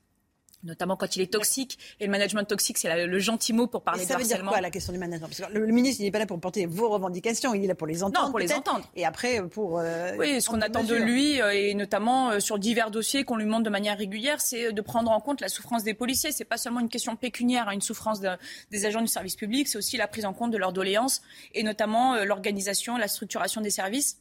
notamment 0.64 0.96
quand 0.96 1.16
il 1.16 1.22
est 1.22 1.32
toxique. 1.32 1.78
Et 2.00 2.06
le 2.06 2.12
management 2.12 2.44
toxique, 2.44 2.78
c'est 2.78 3.06
le 3.06 3.20
gentil 3.20 3.54
mot 3.54 3.68
pour 3.68 3.84
parler 3.84 4.04
et 4.04 4.06
ça 4.06 4.16
de 4.16 4.22
veut 4.22 4.28
dire 4.28 4.44
quoi 4.44 4.62
la 4.62 4.70
question 4.70 4.94
du 4.94 5.00
management? 5.00 5.28
Parce 5.28 5.50
que 5.50 5.54
le, 5.54 5.66
le, 5.66 5.72
ministre, 5.72 6.02
il 6.02 6.06
n'est 6.06 6.12
pas 6.12 6.20
là 6.20 6.26
pour 6.26 6.40
porter 6.40 6.66
vos 6.66 6.90
revendications, 6.90 7.54
il 7.54 7.64
est 7.64 7.68
là 7.68 7.76
pour 7.76 7.88
les 7.88 8.04
entendre. 8.04 8.28
Non, 8.28 8.32
pour 8.32 8.40
les 8.40 8.54
entendre. 8.54 8.86
Et 8.96 9.06
après, 9.06 9.42
pour. 9.50 9.80
Euh, 9.80 10.16
oui, 10.18 10.42
ce 10.42 10.50
qu'on 10.50 10.62
attend 10.62 10.84
de 10.84 10.96
lui, 10.96 11.42
euh, 11.42 11.52
et 11.52 11.74
notamment 11.74 12.32
euh, 12.32 12.40
sur 12.40 12.60
divers 12.60 12.92
dossiers 12.92 13.24
qu'on 13.24 13.36
lui 13.36 13.46
demande 13.46 13.64
de 13.64 13.70
manière 13.70 13.98
régulière, 13.98 14.42
c'est 14.42 14.74
de 14.74 14.82
prendre 14.82 15.12
en 15.12 15.20
compte 15.20 15.42
la 15.42 15.50
souffrance 15.50 15.84
des 15.84 15.94
policiers. 15.94 16.32
C'est 16.32 16.46
pas 16.46 16.58
seulement 16.58 16.80
une 16.80 16.90
question 16.90 17.16
pécuniaire, 17.16 17.68
hein, 17.68 17.74
une 17.74 17.82
souffrance 17.82 18.20
de, 18.20 18.30
des 18.72 18.86
agents 18.86 19.02
du 19.02 19.08
service 19.08 19.36
public, 19.36 19.68
c'est 19.68 19.78
aussi 19.78 19.98
la 19.98 20.08
prise 20.08 20.26
en 20.26 20.34
compte 20.34 20.52
de 20.52 20.58
leurs 20.58 20.74
doléances 20.74 21.22
et 21.54 21.64
notamment 21.64 22.16
euh, 22.16 22.26
l'organisation, 22.26 22.98
la 22.98 23.08
structuration 23.08 23.62
des 23.62 23.70
services 23.70 24.18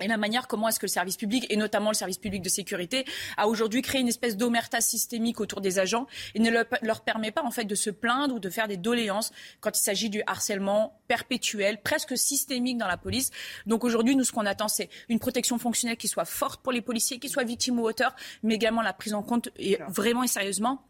et 0.00 0.08
la 0.08 0.16
manière 0.16 0.48
comment 0.48 0.68
est-ce 0.68 0.80
que 0.80 0.86
le 0.86 0.90
service 0.90 1.16
public, 1.16 1.46
et 1.50 1.56
notamment 1.56 1.90
le 1.90 1.94
service 1.94 2.18
public 2.18 2.42
de 2.42 2.48
sécurité, 2.48 3.04
a 3.36 3.46
aujourd'hui 3.48 3.82
créé 3.82 4.00
une 4.00 4.08
espèce 4.08 4.36
d'omerta 4.36 4.80
systémique 4.80 5.40
autour 5.40 5.60
des 5.60 5.78
agents 5.78 6.06
et 6.34 6.40
ne 6.40 6.50
leur 6.82 7.00
permet 7.02 7.30
pas 7.30 7.42
en 7.42 7.50
fait 7.50 7.64
de 7.64 7.74
se 7.74 7.90
plaindre 7.90 8.34
ou 8.34 8.38
de 8.40 8.50
faire 8.50 8.68
des 8.68 8.76
doléances 8.76 9.30
quand 9.60 9.78
il 9.78 9.82
s'agit 9.82 10.10
du 10.10 10.22
harcèlement 10.26 11.00
perpétuel, 11.08 11.80
presque 11.80 12.16
systémique 12.18 12.78
dans 12.78 12.88
la 12.88 12.96
police. 12.96 13.30
Donc 13.66 13.84
aujourd'hui, 13.84 14.16
nous, 14.16 14.24
ce 14.24 14.32
qu'on 14.32 14.46
attend, 14.46 14.68
c'est 14.68 14.88
une 15.08 15.18
protection 15.18 15.58
fonctionnelle 15.58 15.96
qui 15.96 16.08
soit 16.08 16.24
forte 16.24 16.62
pour 16.62 16.72
les 16.72 16.82
policiers, 16.82 17.18
qui 17.18 17.28
soient 17.28 17.44
victimes 17.44 17.78
ou 17.78 17.84
auteurs, 17.84 18.14
mais 18.42 18.54
également 18.54 18.82
la 18.82 18.92
prise 18.92 19.14
en 19.14 19.22
compte 19.22 19.48
et 19.56 19.78
vraiment 19.88 20.22
et 20.22 20.28
sérieusement 20.28 20.82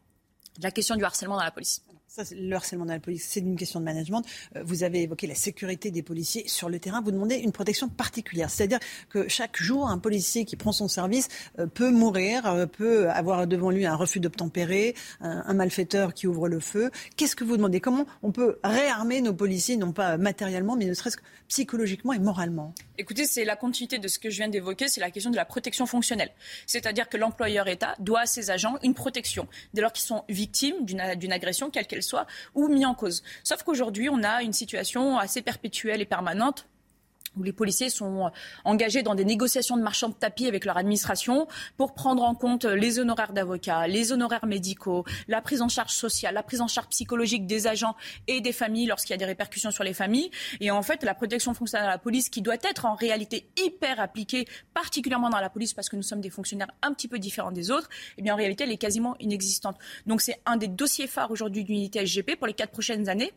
de 0.57 0.63
la 0.63 0.71
question 0.71 0.95
du 0.95 1.03
harcèlement 1.03 1.37
dans 1.37 1.43
la 1.43 1.51
police. 1.51 1.83
Ça, 2.07 2.23
le 2.31 2.55
harcèlement 2.55 2.85
dans 2.85 2.93
la 2.93 2.99
police, 2.99 3.27
c'est 3.27 3.39
une 3.39 3.57
question 3.57 3.79
de 3.79 3.85
management. 3.85 4.23
Euh, 4.55 4.61
vous 4.63 4.83
avez 4.83 5.01
évoqué 5.01 5.27
la 5.27 5.35
sécurité 5.35 5.91
des 5.91 6.03
policiers 6.03 6.47
sur 6.47 6.69
le 6.69 6.79
terrain. 6.79 7.01
Vous 7.01 7.11
demandez 7.11 7.35
une 7.35 7.51
protection 7.51 7.89
particulière. 7.89 8.49
C'est-à-dire 8.49 8.79
que 9.09 9.27
chaque 9.27 9.61
jour, 9.61 9.89
un 9.89 9.97
policier 9.97 10.45
qui 10.45 10.55
prend 10.55 10.71
son 10.71 10.87
service 10.87 11.27
euh, 11.59 11.65
peut 11.65 11.89
mourir, 11.89 12.45
euh, 12.45 12.67
peut 12.67 13.09
avoir 13.09 13.47
devant 13.47 13.71
lui 13.71 13.85
un 13.85 13.95
refus 13.95 14.19
d'obtempérer, 14.19 14.95
un, 15.19 15.53
malfaiteur 15.53 16.13
qui 16.13 16.27
ouvre 16.27 16.47
le 16.47 16.59
feu. 16.59 16.91
Qu'est-ce 17.17 17.35
que 17.35 17.43
vous 17.43 17.57
demandez? 17.57 17.81
Comment 17.81 18.05
on 18.23 18.31
peut 18.31 18.59
réarmer 18.63 19.21
nos 19.21 19.33
policiers, 19.33 19.75
non 19.75 19.91
pas 19.91 20.17
matériellement, 20.17 20.75
mais 20.75 20.85
ne 20.85 20.93
serait-ce 20.93 21.17
que 21.17 21.23
psychologiquement 21.47 22.13
et 22.13 22.19
moralement? 22.19 22.73
Écoutez, 22.97 23.25
c'est 23.25 23.45
la 23.45 23.55
continuité 23.55 23.97
de 23.97 24.07
ce 24.07 24.19
que 24.19 24.29
je 24.29 24.37
viens 24.37 24.47
d'évoquer, 24.47 24.87
c'est 24.87 25.01
la 25.01 25.11
question 25.11 25.31
de 25.31 25.35
la 25.35 25.45
protection 25.45 25.85
fonctionnelle. 25.85 26.31
C'est-à-dire 26.65 27.09
que 27.09 27.17
l'employeur 27.17 27.67
État 27.67 27.95
doit 27.99 28.21
à 28.21 28.25
ses 28.25 28.51
agents 28.51 28.77
une 28.83 28.93
protection 28.93 29.47
dès 29.73 29.81
lors 29.81 29.91
qu'ils 29.91 30.05
sont 30.05 30.23
victimes 30.29 30.85
d'une 30.85 31.01
agression, 31.31 31.69
quelle 31.69 31.87
qu'elle 31.95 32.03
soit, 32.03 32.27
ou 32.53 32.67
mis 32.67 32.85
en 32.85 32.93
cause. 32.93 33.23
Sauf 33.43 33.63
qu'aujourd'hui, 33.63 34.09
on 34.09 34.23
a 34.23 34.43
une 34.43 34.53
situation 34.53 35.17
assez 35.17 35.41
perpétuelle 35.41 36.01
et 36.01 36.05
permanente 36.05 36.67
où 37.37 37.43
les 37.43 37.53
policiers 37.53 37.89
sont 37.89 38.31
engagés 38.63 39.03
dans 39.03 39.15
des 39.15 39.25
négociations 39.25 39.77
de 39.77 39.81
marchands 39.81 40.09
de 40.09 40.13
tapis 40.13 40.47
avec 40.47 40.65
leur 40.65 40.77
administration 40.77 41.47
pour 41.77 41.93
prendre 41.93 42.23
en 42.23 42.35
compte 42.35 42.65
les 42.65 42.99
honoraires 42.99 43.33
d'avocats, 43.33 43.87
les 43.87 44.11
honoraires 44.11 44.45
médicaux, 44.45 45.05
la 45.27 45.41
prise 45.41 45.61
en 45.61 45.69
charge 45.69 45.93
sociale, 45.93 46.33
la 46.33 46.43
prise 46.43 46.61
en 46.61 46.67
charge 46.67 46.87
psychologique 46.87 47.45
des 47.47 47.67
agents 47.67 47.95
et 48.27 48.41
des 48.41 48.53
familles 48.53 48.87
lorsqu'il 48.87 49.11
y 49.11 49.15
a 49.15 49.17
des 49.17 49.25
répercussions 49.25 49.71
sur 49.71 49.83
les 49.83 49.93
familles. 49.93 50.31
Et 50.59 50.71
en 50.71 50.81
fait, 50.81 51.03
la 51.03 51.13
protection 51.13 51.53
fonctionnelle 51.53 51.87
de 51.87 51.91
la 51.91 51.97
police, 51.97 52.29
qui 52.29 52.41
doit 52.41 52.55
être 52.55 52.85
en 52.85 52.95
réalité 52.95 53.49
hyper 53.63 53.99
appliquée, 53.99 54.47
particulièrement 54.73 55.29
dans 55.29 55.39
la 55.39 55.49
police, 55.49 55.73
parce 55.73 55.89
que 55.89 55.95
nous 55.95 56.03
sommes 56.03 56.21
des 56.21 56.29
fonctionnaires 56.29 56.71
un 56.81 56.93
petit 56.93 57.07
peu 57.07 57.19
différents 57.19 57.51
des 57.51 57.71
autres, 57.71 57.89
eh 58.17 58.21
bien 58.21 58.33
en 58.33 58.37
réalité, 58.37 58.63
elle 58.63 58.71
est 58.71 58.77
quasiment 58.77 59.15
inexistante. 59.19 59.77
Donc 60.05 60.21
c'est 60.21 60.41
un 60.45 60.57
des 60.57 60.67
dossiers 60.67 61.07
phares 61.07 61.31
aujourd'hui 61.31 61.63
de 61.63 61.69
l'unité 61.69 62.05
SGP 62.05 62.35
pour 62.37 62.47
les 62.47 62.53
quatre 62.53 62.71
prochaines 62.71 63.09
années. 63.09 63.31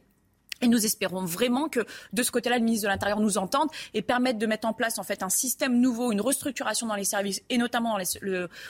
Et 0.61 0.67
nous 0.67 0.85
espérons 0.85 1.25
vraiment 1.25 1.69
que 1.69 1.87
de 2.13 2.23
ce 2.23 2.31
côté-là, 2.31 2.59
le 2.59 2.65
ministre 2.65 2.89
de 2.89 2.93
l'Intérieur 2.93 3.21
nous 3.21 3.39
entende 3.39 3.69
et 3.95 4.03
permette 4.03 4.39
de 4.39 4.47
mettre 4.47 4.67
en 4.67 4.73
place 4.73 4.99
en 4.99 5.05
fait 5.05 5.23
un 5.23 5.29
système 5.29 5.79
nouveau, 5.79 6.11
une 6.11 6.21
restructuration 6.21 6.87
dans 6.87 6.97
les 6.97 7.05
services 7.05 7.43
et 7.49 7.59
notamment 7.59 7.97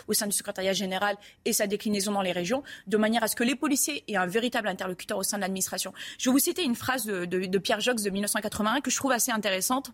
au 0.06 0.12
sein 0.12 0.26
du 0.26 0.32
secrétariat 0.32 0.74
général 0.74 1.16
et 1.44 1.52
sa 1.52 1.66
déclinaison 1.66 2.12
dans 2.12 2.22
les 2.22 2.32
régions, 2.32 2.62
de 2.86 2.96
manière 2.96 3.22
à 3.22 3.28
ce 3.28 3.36
que 3.36 3.44
les 3.44 3.54
policiers 3.56 4.04
aient 4.08 4.16
un 4.16 4.26
véritable 4.26 4.68
interlocuteur 4.68 5.18
au 5.18 5.22
sein 5.22 5.38
de 5.38 5.42
l'administration. 5.42 5.92
Je 6.18 6.28
vais 6.28 6.32
vous 6.32 6.38
citer 6.38 6.62
une 6.62 6.74
phrase 6.74 7.06
de, 7.06 7.24
de 7.24 7.58
Pierre 7.58 7.80
Jox 7.80 8.02
de 8.02 8.10
1981 8.10 8.80
que 8.80 8.90
je 8.90 8.96
trouve 8.96 9.12
assez 9.12 9.32
intéressante. 9.32 9.92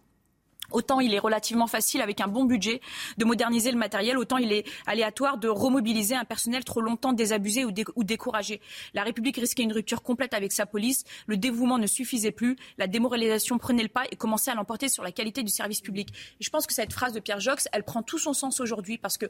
Autant 0.70 1.01
il 1.01 1.15
est 1.15 1.19
relativement 1.19 1.66
facile 1.66 2.01
avec 2.01 2.20
un 2.20 2.28
bon 2.28 2.45
budget 2.45 2.81
de 3.19 3.24
moderniser 3.24 3.70
le 3.70 3.78
matériel, 3.78 4.19
autant 4.19 4.39
il 4.39 4.53
est 4.53 4.65
aléatoire 4.86 5.39
de 5.39 5.49
remobiliser 5.49 6.15
un 6.15 6.24
personnel 6.24 6.65
trop 6.65 6.81
longtemps 6.81 7.12
désabusé 7.12 7.65
ou, 7.65 7.73
découragé. 8.05 8.61
La 8.95 9.03
République 9.03 9.36
risquait 9.36 9.62
une 9.62 9.73
rupture 9.73 10.03
complète 10.03 10.35
avec 10.35 10.53
sa 10.53 10.66
police, 10.66 11.05
le 11.27 11.36
dévouement 11.36 11.78
ne 11.78 11.86
suffisait 11.86 12.32
plus, 12.32 12.57
la 12.78 12.86
démoralisation 12.86 13.59
prenait 13.59 13.82
le 13.82 13.89
pas 13.89 14.05
et 14.11 14.16
commençait 14.16 14.51
à 14.51 14.55
l'emporter 14.55 14.89
sur 14.89 15.03
la 15.03 15.12
qualité 15.12 15.43
du 15.43 15.51
service 15.51 15.81
public. 15.81 16.09
Je 16.41 16.51
pense 16.51 16.66
que 16.66 16.74
cette 16.74 16.93
phrase 16.93 17.12
de 17.12 17.20
Pierre 17.20 17.41
Jox, 17.41 17.69
elle 17.73 17.85
prend 17.85 18.03
tout 18.03 18.19
son 18.19 18.32
sens 18.32 18.61
aujourd'hui 18.61 18.99
parce 18.99 19.19
que 19.19 19.27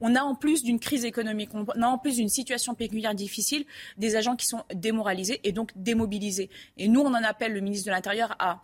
on 0.00 0.14
a 0.14 0.22
en 0.22 0.34
plus 0.34 0.62
d'une 0.62 0.78
crise 0.78 1.04
économique, 1.04 1.50
on 1.54 1.82
a 1.82 1.86
en 1.86 1.98
plus 1.98 2.16
d'une 2.16 2.28
situation 2.28 2.74
pécuniaire 2.74 3.14
difficile, 3.14 3.64
des 3.96 4.16
agents 4.16 4.36
qui 4.36 4.46
sont 4.46 4.64
démoralisés 4.74 5.40
et 5.44 5.52
donc 5.52 5.72
démobilisés. 5.74 6.50
Et 6.76 6.88
nous, 6.88 7.00
on 7.00 7.08
en 7.08 7.14
appelle 7.14 7.52
le 7.52 7.60
ministre 7.60 7.86
de 7.86 7.92
l'Intérieur 7.92 8.36
à 8.38 8.62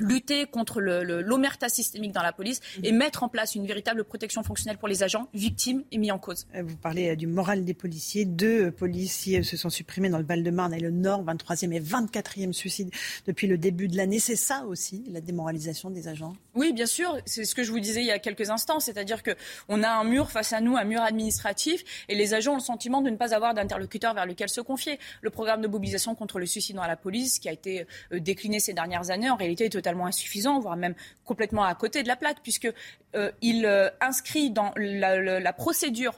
lutter 0.00 0.46
contre 0.46 0.80
l'omerta 0.80 1.66
le, 1.66 1.70
systémique 1.70 2.12
dans 2.12 2.22
la 2.22 2.32
police 2.32 2.60
mhm. 2.78 2.84
et 2.84 2.92
mettre 2.92 3.22
en 3.22 3.28
place 3.28 3.54
une 3.54 3.66
véritable 3.66 4.04
protection 4.04 4.42
fonctionnelle 4.42 4.78
pour 4.78 4.88
les 4.88 5.02
agents 5.02 5.28
victimes 5.34 5.84
et 5.92 5.98
mis 5.98 6.10
en 6.10 6.18
cause. 6.18 6.46
Euh, 6.54 6.62
vous 6.66 6.76
parlez 6.76 7.10
euh, 7.10 7.16
du 7.16 7.26
moral 7.26 7.64
des 7.64 7.74
policiers. 7.74 8.24
Deux 8.24 8.66
euh, 8.66 8.70
policiers 8.70 9.42
se 9.42 9.56
sont 9.56 9.70
supprimés 9.70 10.08
dans 10.08 10.18
le 10.18 10.24
Val-de-Marne 10.24 10.74
et 10.74 10.80
le 10.80 10.90
Nord, 10.90 11.24
23e 11.24 11.72
et 11.72 11.80
24e 11.80 12.52
suicide 12.52 12.90
depuis 13.26 13.46
le 13.46 13.58
début 13.58 13.88
de 13.88 13.96
l'année. 13.96 14.18
C'est 14.18 14.36
ça 14.36 14.64
aussi, 14.66 15.04
la 15.10 15.20
démoralisation 15.20 15.90
des 15.90 16.08
agents? 16.08 16.34
Oui, 16.54 16.72
bien 16.72 16.86
sûr. 16.86 17.18
C'est 17.26 17.44
ce 17.44 17.54
que 17.54 17.62
je 17.62 17.70
vous 17.70 17.80
disais 17.80 18.00
il 18.00 18.06
y 18.06 18.10
a 18.10 18.18
quelques 18.18 18.50
instants. 18.50 18.80
C'est-à-dire 18.80 19.22
qu'on 19.22 19.82
a 19.82 19.88
un 19.88 20.04
mur 20.04 20.30
face 20.30 20.52
à 20.52 20.60
nous, 20.60 20.76
un 20.76 20.84
mur 20.84 21.02
administratif, 21.02 21.84
et 22.08 22.14
les 22.14 22.34
agents 22.34 22.52
ont 22.52 22.56
le 22.56 22.60
sentiment 22.60 23.02
de 23.02 23.10
ne 23.10 23.16
pas 23.16 23.34
avoir 23.34 23.54
d'interlocuteur 23.54 24.14
vers 24.14 24.26
lequel 24.26 24.48
se 24.48 24.60
confier. 24.60 24.98
Le 25.20 25.30
programme 25.30 25.60
de 25.60 25.68
mobilisation 25.68 26.14
contre 26.14 26.38
le 26.38 26.46
suicide 26.46 26.76
dans 26.76 26.86
la 26.86 26.96
police, 26.96 27.38
qui 27.38 27.48
a 27.48 27.52
été 27.52 27.86
décliné 28.12 28.60
ces 28.60 28.72
dernières 28.72 29.10
années, 29.10 29.30
en 29.30 29.36
réalité 29.36 29.66
est 29.66 29.70
totalement 29.70 29.89
insuffisant, 30.06 30.58
voire 30.60 30.76
même 30.76 30.94
complètement 31.24 31.64
à 31.64 31.74
côté 31.74 32.02
de 32.02 32.08
la 32.08 32.16
plaque, 32.16 32.42
puisqu'il 32.42 32.74
euh, 33.14 33.30
euh, 33.44 33.90
inscrit 34.00 34.50
dans 34.50 34.72
la 34.76 35.52
procédure 35.52 36.14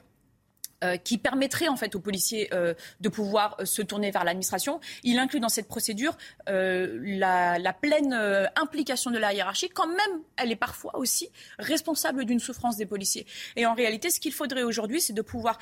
euh, 0.83 0.97
qui 0.97 1.17
permettrait 1.17 1.69
en 1.69 1.77
fait 1.77 1.95
aux 1.95 2.01
policiers 2.01 2.49
euh, 2.53 2.75
de 3.01 3.09
pouvoir 3.09 3.57
euh, 3.61 3.65
se 3.65 3.83
tourner 3.83 4.11
vers 4.11 4.25
l'administration. 4.25 4.81
Il 5.05 5.19
inclut 5.19 5.39
dans 5.39 5.49
cette 5.49 5.69
procédure 5.69 6.17
la, 6.47 7.73
pleine 7.81 8.15
implication 8.57 9.11
de 9.11 9.19
la 9.19 9.33
hiérarchie, 9.33 9.69
quand 9.69 9.87
même 9.87 10.23
elle 10.37 10.53
est 10.53 10.57
parfois 10.57 10.97
aussi 10.99 11.31
responsable 11.59 12.25
d'une 12.25 12.39
souffrance 12.39 12.77
des 12.77 12.87
policiers. 12.87 13.27
Et 13.57 13.67
en 13.67 13.75
réalité, 13.75 14.11
ce 14.11 14.21
qu'il 14.21 14.33
faudrait 14.33 14.63
aujourd'hui, 14.63 15.01
c'est 15.01 15.13
de 15.13 15.23
pouvoir 15.23 15.59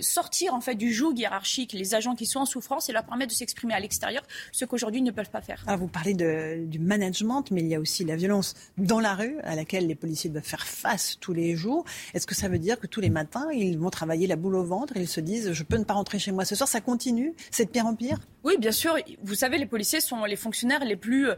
sortir 0.00 0.54
en 0.54 0.60
fait 0.60 0.74
du 0.74 0.92
joug 0.92 1.14
hiérarchique 1.16 1.72
les 1.72 1.94
agents 1.94 2.14
qui 2.14 2.26
sont 2.26 2.40
en 2.40 2.46
souffrance 2.46 2.88
et 2.88 2.92
leur 2.92 3.04
permettre 3.04 3.32
de 3.32 3.36
s'exprimer 3.36 3.74
à 3.74 3.80
l'extérieur, 3.80 4.22
ce 4.52 4.64
qu'aujourd'hui 4.64 5.00
ils 5.00 5.04
ne 5.04 5.10
peuvent 5.10 5.30
pas 5.30 5.42
faire. 5.42 5.62
Ah, 5.66 5.76
vous 5.76 5.88
parlez 5.88 6.14
du 6.14 6.78
management, 6.78 7.50
mais 7.50 7.60
il 7.60 7.68
y 7.68 7.74
a 7.74 7.80
aussi 7.80 8.04
la 8.04 8.16
violence 8.16 8.54
dans 8.78 9.00
la 9.00 9.14
rue 9.14 9.38
à 9.42 9.54
laquelle 9.54 9.86
les 9.86 9.94
policiers 9.94 10.30
doivent 10.30 10.44
faire 10.44 10.66
face 10.66 11.18
tous 11.20 11.32
les 11.32 11.56
jours. 11.56 11.84
Est-ce 12.14 12.26
que 12.26 12.34
ça 12.34 12.48
veut 12.48 12.58
dire 12.58 12.78
que 12.78 12.86
tous 12.86 13.00
les 13.00 13.10
matins, 13.10 13.48
ils 13.52 13.78
vont 13.78 13.90
travailler 13.90 14.26
la 14.26 14.35
boule 14.36 14.56
au 14.56 14.64
ventre, 14.64 14.96
ils 14.96 15.08
se 15.08 15.20
disent 15.20 15.52
je 15.52 15.62
peux 15.62 15.76
ne 15.76 15.84
pas 15.84 15.94
rentrer 15.94 16.18
chez 16.18 16.32
moi 16.32 16.44
ce 16.44 16.54
soir, 16.54 16.68
ça 16.68 16.80
continue, 16.80 17.34
c'est 17.50 17.66
de 17.66 17.70
pire 17.70 17.86
en 17.86 17.94
pire 17.94 18.18
Oui, 18.44 18.56
bien 18.58 18.72
sûr. 18.72 18.96
Vous 19.22 19.34
savez, 19.34 19.58
les 19.58 19.66
policiers 19.66 20.00
sont 20.00 20.24
les 20.24 20.36
fonctionnaires 20.36 20.84
les 20.84 20.96
plus 20.96 21.28
euh, 21.28 21.34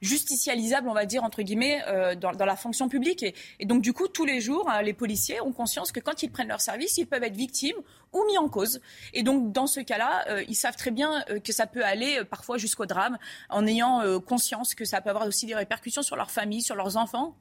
justicialisables, 0.00 0.88
on 0.88 0.94
va 0.94 1.06
dire, 1.06 1.24
entre 1.24 1.42
guillemets, 1.42 1.82
euh, 1.88 2.14
dans, 2.14 2.32
la 2.32 2.56
fonction 2.56 2.88
publique. 2.88 3.24
Et, 3.58 3.66
donc, 3.66 3.82
du 3.82 3.92
coup, 3.92 4.08
tous 4.08 4.24
les 4.24 4.40
jours, 4.40 4.68
hein, 4.68 4.82
les 4.82 4.92
policiers 4.92 5.40
ont 5.40 5.52
conscience 5.52 5.92
que 5.92 6.00
quand 6.00 6.22
ils 6.22 6.30
prennent 6.30 6.48
leur 6.48 6.60
service, 6.60 6.98
ils 6.98 7.06
peuvent 7.06 7.22
être 7.22 7.36
victimes 7.36 7.76
ou 8.12 8.24
mis 8.26 8.38
en 8.38 8.48
cause. 8.48 8.80
Et 9.12 9.22
donc, 9.22 9.52
dans 9.52 9.66
ce 9.66 9.80
cas-là, 9.80 10.24
euh, 10.28 10.44
ils 10.48 10.54
savent 10.54 10.76
très 10.76 10.90
bien 10.90 11.24
que 11.44 11.52
ça 11.52 11.66
peut 11.66 11.84
aller 11.84 12.22
parfois 12.28 12.58
jusqu'au 12.58 12.86
drame, 12.86 13.18
en 13.48 13.66
ayant 13.66 14.20
conscience 14.20 14.74
que 14.74 14.84
ça 14.84 15.00
peut 15.00 15.10
avoir 15.10 15.26
aussi 15.26 15.46
des 15.46 15.54
répercussions 15.54 16.02
sur 16.02 16.16
leur 16.16 16.30
famille, 16.30 16.62
sur 16.62 16.74
leurs 16.74 16.96
enfants. 16.96 17.36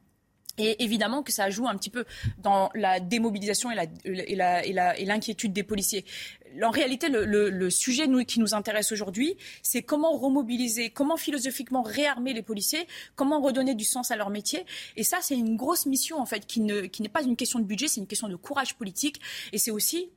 Et 0.57 0.83
évidemment 0.83 1.23
que 1.23 1.31
ça 1.31 1.49
joue 1.49 1.67
un 1.67 1.75
petit 1.75 1.89
peu 1.89 2.05
dans 2.39 2.69
la 2.75 2.99
démobilisation 2.99 3.69
et 3.71 5.05
l'inquiétude 5.05 5.53
des 5.53 5.63
policiers. 5.63 6.05
En 6.61 6.69
réalité, 6.69 7.07
le, 7.09 7.69
sujet 7.69 8.07
qui 8.25 8.39
nous 8.39 8.53
intéresse 8.53 8.91
aujourd'hui, 8.91 9.37
c'est 9.61 9.83
comment 9.83 10.11
remobiliser, 10.17 10.89
comment 10.89 11.15
philosophiquement 11.15 11.81
réarmer 11.81 12.33
les 12.33 12.41
policiers, 12.41 12.85
comment 13.15 13.39
redonner 13.41 13.75
du 13.75 13.85
sens 13.85 14.11
à 14.11 14.15
leur 14.15 14.29
métier. 14.29 14.65
Et 14.97 15.03
ça, 15.03 15.19
c'est 15.21 15.37
une 15.37 15.55
grosse 15.55 15.85
mission, 15.85 16.19
en 16.19 16.25
fait, 16.25 16.45
qui 16.45 16.59
n'est 16.59 17.09
pas 17.09 17.23
une 17.23 17.35
question 17.35 17.59
de 17.59 17.65
budget, 17.65 17.87
c'est 17.87 18.01
une 18.01 18.07
question 18.07 18.27
de 18.27 18.35
courage 18.35 18.75
politique. 18.75 19.21
Et 19.53 19.57
c'est 19.57 19.71
aussi 19.71 20.09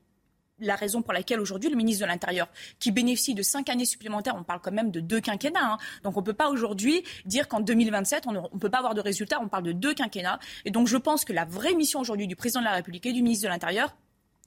la 0.60 0.76
raison 0.76 1.02
pour 1.02 1.12
laquelle 1.12 1.40
aujourd'hui 1.40 1.70
le 1.70 1.76
ministre 1.76 2.04
de 2.04 2.08
l'Intérieur, 2.08 2.48
qui 2.78 2.92
bénéficie 2.92 3.34
de 3.34 3.42
cinq 3.42 3.68
années 3.68 3.84
supplémentaires, 3.84 4.34
on 4.36 4.44
parle 4.44 4.60
quand 4.60 4.72
même 4.72 4.90
de 4.90 5.00
deux 5.00 5.20
quinquennats, 5.20 5.72
hein. 5.72 5.78
donc 6.02 6.16
on 6.16 6.20
ne 6.20 6.24
peut 6.24 6.32
pas 6.32 6.48
aujourd'hui 6.48 7.02
dire 7.24 7.48
qu'en 7.48 7.60
2027 7.60 8.26
on 8.26 8.32
ne 8.32 8.58
peut 8.58 8.70
pas 8.70 8.78
avoir 8.78 8.94
de 8.94 9.00
résultats, 9.00 9.40
on 9.40 9.48
parle 9.48 9.64
de 9.64 9.72
deux 9.72 9.94
quinquennats. 9.94 10.38
Et 10.64 10.70
donc 10.70 10.86
je 10.86 10.96
pense 10.96 11.24
que 11.24 11.32
la 11.32 11.44
vraie 11.44 11.74
mission 11.74 12.00
aujourd'hui 12.00 12.26
du 12.26 12.36
président 12.36 12.60
de 12.60 12.66
la 12.66 12.72
République 12.72 13.06
et 13.06 13.12
du 13.12 13.22
ministre 13.22 13.44
de 13.44 13.48
l'Intérieur, 13.48 13.94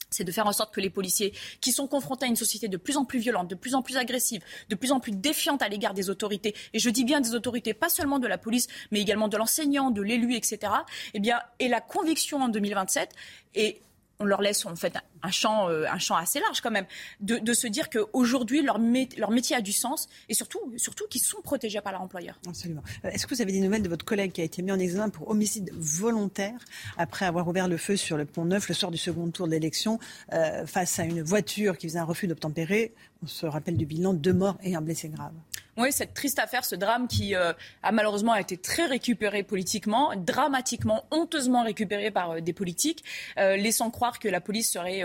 c'est 0.10 0.24
de 0.24 0.32
faire 0.32 0.48
en 0.48 0.54
sorte 0.54 0.74
que 0.74 0.82
les 0.82 0.90
policiers, 0.90 1.34
qui 1.62 1.72
sont 1.72 1.88
confrontés 1.88 2.26
à 2.26 2.30
une 2.30 2.36
société 2.36 2.68
de 2.68 2.78
plus 2.78 2.98
en 2.98 3.06
plus 3.06 3.20
violente, 3.20 3.50
de 3.50 3.56
plus 3.56 3.76
en 3.76 3.82
plus 3.82 3.98
agressive, 3.98 4.42
de 4.70 4.76
plus 4.76 4.92
en 4.92 5.00
plus 5.00 5.12
défiante 5.12 5.62
à 5.62 5.68
l'égard 5.68 5.94
des 5.94 6.10
autorités, 6.10 6.56
et 6.74 6.80
je 6.80 6.90
dis 6.90 7.04
bien 7.04 7.20
des 7.20 7.36
autorités, 7.36 7.74
pas 7.74 7.90
seulement 7.90 8.20
de 8.20 8.28
la 8.28 8.38
police, 8.38 8.68
mais 8.92 9.02
également 9.02 9.28
de 9.28 9.38
l'enseignant, 9.38 9.92
de 9.92 10.02
l'élu, 10.02 10.36
etc., 10.36 10.72
eh 11.14 11.20
bien, 11.20 11.40
et 11.60 11.68
la 11.68 11.82
conviction 11.82 12.42
en 12.42 12.48
2027, 12.48 13.14
et 13.56 13.82
on 14.20 14.26
leur 14.26 14.42
laisse 14.42 14.66
en 14.66 14.76
fait 14.76 14.94
un 15.24 15.32
champ, 15.32 15.70
euh, 15.70 15.86
un 15.90 16.00
champ 16.00 16.16
assez 16.16 16.40
large 16.40 16.62
quand 16.62 16.72
même, 16.72 16.86
de, 17.20 17.54
se 17.54 17.68
dire 17.68 17.90
qu'aujourd'hui 17.90 18.62
leur, 18.62 18.80
leur 19.18 19.32
métier 19.32 19.56
a 19.56 19.62
du 19.62 19.72
sens 19.72 20.08
et 20.30 20.34
surtout, 20.34 20.60
surtout 20.78 21.06
qu'ils 21.10 21.22
sont 21.22 21.42
protégés 21.42 21.82
par 21.82 21.92
leur 21.92 22.02
employeur. 22.02 22.40
Absolument. 22.48 22.84
Euh, 23.06 23.10
est-ce 23.10 23.26
que 23.28 23.36
vous 23.36 23.42
avez 23.42 23.52
des 23.52 23.60
nouvelles 23.60 23.84
de 23.84 23.90
votre 23.90 24.06
collègue 24.06 24.32
qui 24.32 24.42
a 24.42 24.44
été 24.44 24.62
mis 24.62 24.72
en 24.72 24.80
examen 24.80 25.10
pour 25.10 25.30
homicide 25.30 25.72
volontaire 25.74 26.60
après 26.98 27.26
avoir 27.26 27.48
ouvert 27.48 27.68
le 27.68 27.78
feu 27.78 27.96
sur 27.96 28.18
le 28.18 28.26
pont 28.26 28.46
Neuf 28.46 28.70
le 28.70 28.76
soir 28.76 28.92
du 28.92 28.98
second 28.98 29.30
tour 29.30 29.48
de 29.48 29.52
l'élection 29.52 30.00
euh, 30.34 30.66
face 30.66 31.00
à 31.00 31.04
une 31.04 31.22
voiture 31.22 31.78
qui 31.78 31.88
faisait 31.88 32.00
un 32.00 32.04
refus 32.04 32.28
d'obtempérer 32.28 32.94
On 33.24 33.28
se 33.28 33.46
rappelle 33.46 33.78
du 33.78 33.86
bilan, 33.86 34.14
deux 34.14 34.34
morts 34.34 34.58
et 34.62 34.76
un 34.76 34.82
blessé 34.82 35.10
grave. 35.10 35.34
Oui, 35.78 35.92
cette 35.92 36.16
triste 36.16 36.40
affaire, 36.40 36.66
ce 36.66 36.74
drame 36.74 37.08
qui 37.08 37.36
euh, 37.36 37.54
a 37.84 37.92
malheureusement 37.92 38.34
été 38.34 38.58
très 38.58 38.88
récupéré 38.88 39.44
politiquement, 39.44 40.16
dramatiquement, 40.16 41.06
honteusement 41.12 41.64
récupéré 41.64 42.10
par 42.10 42.32
euh, 42.32 42.42
des 42.42 42.54
politiques, 42.54 43.04
euh, 43.38 43.58
laissant 43.58 43.92
croire 43.92 44.18
que 44.18 44.28
la 44.28 44.42
police 44.42 44.72
serait 44.72 45.04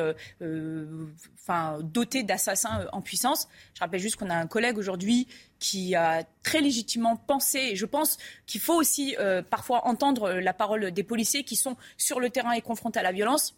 dotée 1.82 2.22
d'assassins 2.22 2.86
en 2.92 3.02
puissance. 3.02 3.48
Je 3.74 3.80
rappelle 3.80 4.00
juste 4.00 4.16
qu'on 4.16 4.30
a 4.30 4.34
un 4.34 4.46
collègue 4.46 4.78
aujourd'hui 4.78 5.28
qui 5.58 5.94
a 5.94 6.24
très 6.42 6.62
légitimement 6.62 7.16
pensé, 7.16 7.58
et 7.72 7.76
je 7.76 7.84
pense 7.84 8.16
qu'il 8.46 8.60
faut 8.60 8.74
aussi 8.74 9.16
parfois 9.50 9.86
entendre 9.86 10.32
la 10.32 10.54
parole 10.54 10.90
des 10.90 11.02
policiers 11.02 11.44
qui 11.44 11.56
sont 11.56 11.76
sur 11.96 12.20
le 12.20 12.30
terrain 12.30 12.52
et 12.52 12.62
confrontés 12.62 13.00
à 13.00 13.02
la 13.02 13.12
violence 13.12 13.54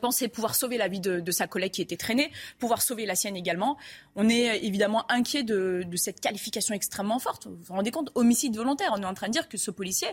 pensait 0.00 0.28
pouvoir 0.28 0.54
sauver 0.54 0.76
la 0.76 0.88
vie 0.88 1.00
de, 1.00 1.30
sa 1.30 1.46
collègue 1.46 1.72
qui 1.72 1.82
était 1.82 1.96
traînée, 1.96 2.30
pouvoir 2.58 2.82
sauver 2.82 3.06
la 3.06 3.14
sienne 3.14 3.36
également. 3.36 3.76
On 4.16 4.28
est 4.28 4.50
euh, 4.50 4.58
évidemment 4.62 5.10
inquiet 5.10 5.42
de, 5.42 5.84
cette 5.96 6.20
qualification 6.20 6.74
extrêmement 6.74 7.18
forte. 7.18 7.46
Vous 7.46 7.58
vous 7.62 7.74
rendez 7.74 7.90
compte 7.90 8.10
Homicide 8.14 8.56
volontaire. 8.56 8.92
On 8.94 9.02
est 9.02 9.06
en 9.06 9.14
train 9.14 9.28
de 9.28 9.32
dire 9.32 9.48
que 9.48 9.56
ce 9.56 9.70
policier 9.70 10.08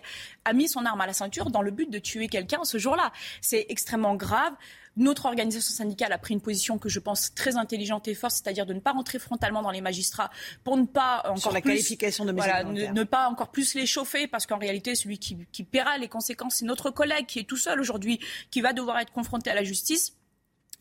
a 0.45 0.53
mis 0.53 0.67
son 0.67 0.85
arme 0.85 1.01
à 1.01 1.07
la 1.07 1.13
ceinture 1.13 1.49
dans 1.49 1.61
le 1.61 1.71
but 1.71 1.89
de 1.89 1.99
tuer 1.99 2.27
quelqu'un 2.27 2.63
ce 2.63 2.77
jour-là. 2.77 3.11
C'est 3.41 3.65
extrêmement 3.69 4.15
grave. 4.15 4.53
Notre 4.97 5.25
organisation 5.25 5.73
syndicale 5.73 6.13
a 6.13 6.17
pris 6.17 6.33
une 6.33 6.41
position 6.41 6.77
que 6.77 6.89
je 6.89 6.99
pense 6.99 7.33
très 7.33 7.57
intelligente 7.57 8.07
et 8.07 8.15
forte, 8.15 8.33
c'est-à-dire 8.33 8.65
de 8.65 8.73
ne 8.73 8.79
pas 8.79 8.91
rentrer 8.91 9.19
frontalement 9.19 9.61
dans 9.61 9.71
les 9.71 9.81
magistrats 9.81 10.31
pour 10.63 10.77
ne 10.77 10.85
pas 10.85 11.21
encore 11.25 11.37
Sur 11.37 11.51
la 11.51 11.61
plus, 11.61 11.71
qualification 11.71 12.25
de 12.25 12.31
voilà, 12.31 12.63
ne, 12.63 13.03
pas 13.03 13.27
encore 13.27 13.51
plus 13.51 13.75
les 13.75 13.85
chauffer, 13.85 14.27
parce 14.27 14.45
qu'en 14.45 14.57
réalité, 14.57 14.95
celui 14.95 15.19
qui, 15.19 15.37
qui 15.51 15.63
paiera 15.63 15.97
les 15.97 16.07
conséquences, 16.07 16.55
c'est 16.55 16.65
notre 16.65 16.89
collègue 16.91 17.25
qui 17.25 17.39
est 17.39 17.43
tout 17.43 17.57
seul 17.57 17.79
aujourd'hui, 17.79 18.19
qui 18.51 18.61
va 18.61 18.73
devoir 18.73 18.99
être 18.99 19.11
confronté 19.11 19.49
à 19.49 19.55
la 19.55 19.63
justice. 19.63 20.13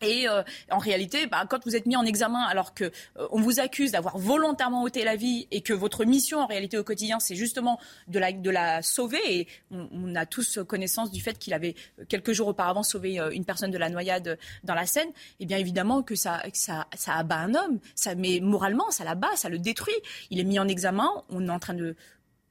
Et 0.05 0.29
euh, 0.29 0.43
en 0.71 0.79
réalité, 0.79 1.27
bah, 1.27 1.45
quand 1.49 1.65
vous 1.65 1.77
êtes 1.77 1.87
mis 1.87 1.97
en 1.97 2.05
examen 2.05 2.43
alors 2.43 2.75
que 2.75 2.85
euh, 2.85 3.29
on 3.31 3.41
vous 3.41 3.61
accuse 3.61 3.93
d'avoir 3.93 4.19
volontairement 4.19 4.83
ôté 4.83 5.05
la 5.05 5.17
vie 5.17 5.47
et 5.51 5.61
que 5.61 5.73
votre 5.73 6.05
mission 6.05 6.41
en 6.41 6.47
réalité 6.47 6.79
au 6.79 6.85
quotidien, 6.85 7.21
c'est 7.21 7.35
justement 7.35 7.79
de 8.09 8.19
la, 8.19 8.33
de 8.33 8.51
la 8.51 8.83
sauver, 8.83 9.21
et 9.29 9.49
on, 9.71 10.15
a 10.15 10.27
tous 10.27 10.61
connaissance 10.67 11.11
du 11.11 11.21
fait 11.21 11.39
qu'il 11.39 11.55
avait 11.55 11.75
euh, 11.99 12.05
quelques 12.09 12.33
jours 12.33 12.49
auparavant 12.49 12.83
sauvé 12.83 13.21
une 13.33 13.45
personne 13.45 13.71
de 13.71 13.79
la 13.79 13.89
noyade 13.89 14.39
dans 14.63 14.75
la 14.75 14.87
Seine, 14.87 15.09
eh 15.41 15.47
bien 15.47 15.59
évidemment 15.59 16.03
que 16.03 16.15
ça, 16.15 16.43
ça, 16.53 16.87
ça 16.95 17.15
abat 17.15 17.39
un 17.39 17.55
homme, 17.55 17.81
ça, 17.95 18.15
mais 18.15 18.41
moralement, 18.41 18.91
ça 18.91 19.05
l'abat, 19.05 19.35
ça 19.37 19.49
le 19.49 19.59
détruit. 19.59 19.95
Il 20.31 20.39
est 20.39 20.45
mis 20.45 20.59
en 20.59 20.69
examen, 20.69 21.09
on 21.31 21.49
est 21.49 21.51
en 21.51 21.59
train 21.59 21.75
de 21.75 21.97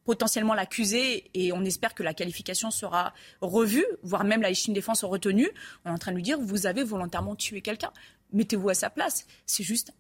potentiellement 0.06 0.54
l'accuser 0.54 1.30
et 1.34 1.52
on 1.54 1.64
espère 1.64 1.94
que 1.94 2.04
la 2.04 2.14
qualification 2.14 2.72
sera 2.72 3.14
revue, 3.42 3.86
voire 4.04 4.24
même 4.24 4.42
la 4.42 4.50
légitime 4.50 4.74
défense 4.74 5.04
retenue. 5.04 5.50
On 5.86 5.90
est 5.90 5.94
en 5.94 5.98
train 5.98 6.12
de 6.12 6.18
lui 6.18 6.24
dire 6.24 6.40
vous 6.40 6.66
avez 6.66 6.84
volontairement 6.84 7.36
tué 7.36 7.62
quelqu'un. 7.62 7.92
Mettez-vous 8.32 8.70
à 8.70 8.74
sa 8.74 8.90
place. 8.90 9.26
C'est 9.46 9.64
juste 9.64 9.94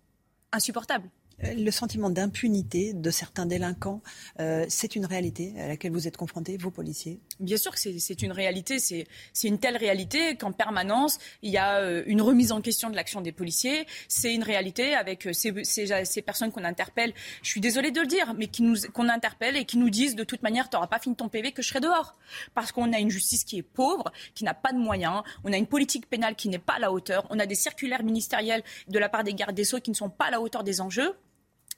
insupportable. 0.51 1.09
Le 1.41 1.71
sentiment 1.71 2.09
d'impunité 2.09 2.93
de 2.93 3.09
certains 3.09 3.45
délinquants, 3.45 4.01
euh, 4.39 4.65
c'est 4.69 4.95
une 4.95 5.05
réalité 5.05 5.53
à 5.59 5.67
laquelle 5.67 5.91
vous 5.91 6.07
êtes 6.07 6.15
confrontés, 6.15 6.57
vos 6.57 6.71
policiers? 6.71 7.19
Bien 7.39 7.57
sûr 7.57 7.73
que 7.73 7.79
c'est 7.79 8.21
une 8.21 8.31
réalité. 8.31 8.79
C'est 8.79 9.07
une 9.43 9.59
telle 9.59 9.75
réalité 9.75 10.35
qu'en 10.37 10.51
permanence, 10.51 11.17
il 11.41 11.51
y 11.51 11.57
a 11.57 11.79
euh, 11.79 12.03
une 12.05 12.21
remise 12.21 12.51
en 12.51 12.61
question 12.61 12.89
de 12.89 12.95
l'action 12.95 13.19
des 13.21 13.31
policiers. 13.31 13.85
C'est 14.07 14.33
une 14.33 14.43
réalité 14.43 14.93
avec 14.93 15.27
euh, 15.27 15.33
ces, 15.33 16.21
personnes 16.21 16.51
qu'on 16.51 16.63
interpelle. 16.63 17.13
Je 17.41 17.49
suis 17.49 17.61
désolée 17.61 17.91
de 17.91 17.99
le 17.99 18.07
dire, 18.07 18.33
mais 18.37 18.49
qu'on 18.93 19.09
interpelle 19.09 19.57
et 19.57 19.65
qui 19.65 19.77
nous 19.77 19.89
disent 19.89 20.15
de 20.15 20.23
toute 20.23 20.43
manière, 20.43 20.69
tu 20.69 20.75
n'auras 20.75 20.87
pas 20.87 20.99
fini 20.99 21.15
ton 21.15 21.29
PV, 21.29 21.51
que 21.51 21.61
je 21.61 21.67
serai 21.67 21.81
dehors. 21.81 22.15
Parce 22.53 22.71
qu'on 22.71 22.93
a 22.93 22.99
une 22.99 23.09
justice 23.09 23.43
qui 23.43 23.57
est 23.57 23.63
pauvre, 23.63 24.11
qui 24.33 24.43
n'a 24.43 24.53
pas 24.53 24.71
de 24.71 24.77
moyens. 24.77 25.23
On 25.43 25.51
a 25.51 25.57
une 25.57 25.67
politique 25.67 26.09
pénale 26.09 26.35
qui 26.35 26.47
n'est 26.47 26.59
pas 26.59 26.73
à 26.73 26.79
la 26.79 26.91
hauteur. 26.91 27.27
On 27.31 27.39
a 27.39 27.45
des 27.45 27.55
circulaires 27.55 28.03
ministériels 28.03 28.63
de 28.87 28.99
la 28.99 29.09
part 29.09 29.23
des 29.23 29.33
gardes 29.33 29.55
des 29.55 29.65
Sceaux 29.65 29.79
qui 29.79 29.91
ne 29.91 29.95
sont 29.95 30.09
pas 30.09 30.25
à 30.25 30.31
la 30.31 30.39
hauteur 30.39 30.63
des 30.63 30.79
enjeux. 30.79 31.13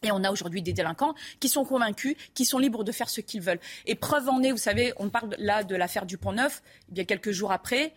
Et 0.03 0.11
on 0.11 0.23
a 0.23 0.31
aujourd'hui 0.31 0.61
des 0.61 0.73
délinquants 0.73 1.15
qui 1.39 1.49
sont 1.49 1.65
convaincus, 1.65 2.15
qui 2.33 2.45
sont 2.45 2.59
libres 2.59 2.83
de 2.83 2.91
faire 2.91 3.09
ce 3.09 3.21
qu'ils 3.21 3.41
veulent. 3.41 3.59
Et 3.85 3.95
preuve 3.95 4.29
en 4.29 4.43
est, 4.43 4.51
vous 4.51 4.57
savez, 4.57 4.93
on 4.97 5.09
parle 5.09 5.35
là 5.39 5.63
de 5.63 5.75
l'affaire 5.75 6.05
du 6.05 6.17
Pont-Neuf. 6.17 6.61
Il 6.91 6.97
y 6.97 7.01
a 7.01 7.05
quelques 7.05 7.31
jours 7.31 7.51
après, 7.51 7.93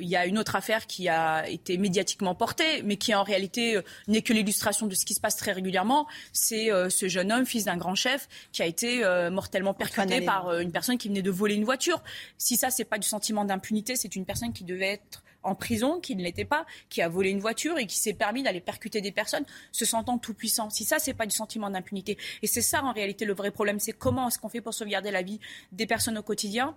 il 0.00 0.08
y 0.08 0.16
a 0.16 0.26
une 0.26 0.38
autre 0.38 0.56
affaire 0.56 0.86
qui 0.86 1.08
a 1.08 1.48
été 1.48 1.78
médiatiquement 1.78 2.34
portée, 2.34 2.82
mais 2.82 2.96
qui 2.96 3.14
en 3.14 3.22
réalité 3.22 3.76
euh, 3.76 3.82
n'est 4.08 4.22
que 4.22 4.32
l'illustration 4.32 4.86
de 4.86 4.94
ce 4.94 5.04
qui 5.04 5.14
se 5.14 5.20
passe 5.20 5.36
très 5.36 5.52
régulièrement. 5.52 6.06
C'est 6.32 6.72
euh, 6.72 6.88
ce 6.88 7.08
jeune 7.08 7.32
homme, 7.32 7.46
fils 7.46 7.64
d'un 7.64 7.76
grand 7.76 7.94
chef, 7.94 8.28
qui 8.52 8.62
a 8.62 8.66
été 8.66 9.04
euh, 9.04 9.30
mortellement 9.30 9.74
percuté 9.74 10.20
par 10.20 10.58
une 10.58 10.72
personne 10.72 10.98
qui 10.98 11.08
venait 11.08 11.22
de 11.22 11.30
voler 11.30 11.54
une 11.54 11.64
voiture. 11.64 12.02
Si 12.38 12.56
ça, 12.56 12.70
c'est 12.70 12.84
pas 12.84 12.98
du 12.98 13.06
sentiment 13.06 13.44
d'impunité, 13.44 13.96
c'est 13.96 14.16
une 14.16 14.24
personne 14.24 14.52
qui 14.52 14.64
devait 14.64 14.92
être 14.92 15.22
en 15.42 15.54
prison, 15.54 16.00
qui 16.00 16.16
ne 16.16 16.22
l'était 16.22 16.44
pas, 16.44 16.66
qui 16.88 17.02
a 17.02 17.08
volé 17.08 17.30
une 17.30 17.40
voiture 17.40 17.78
et 17.78 17.86
qui 17.86 17.98
s'est 17.98 18.14
permis 18.14 18.42
d'aller 18.42 18.60
percuter 18.60 19.00
des 19.00 19.12
personnes, 19.12 19.44
se 19.72 19.84
sentant 19.84 20.18
tout 20.18 20.34
puissant. 20.34 20.70
Si 20.70 20.84
ça, 20.84 20.98
c'est 20.98 21.14
pas 21.14 21.26
du 21.26 21.34
sentiment 21.34 21.70
d'impunité. 21.70 22.18
Et 22.42 22.46
c'est 22.46 22.62
ça, 22.62 22.82
en 22.84 22.92
réalité, 22.92 23.24
le 23.24 23.34
vrai 23.34 23.50
problème. 23.50 23.80
C'est 23.80 23.92
comment 23.92 24.28
est-ce 24.28 24.38
qu'on 24.38 24.48
fait 24.48 24.60
pour 24.60 24.74
sauvegarder 24.74 25.10
la 25.10 25.22
vie 25.22 25.40
des 25.72 25.86
personnes 25.86 26.18
au 26.18 26.22
quotidien 26.22 26.76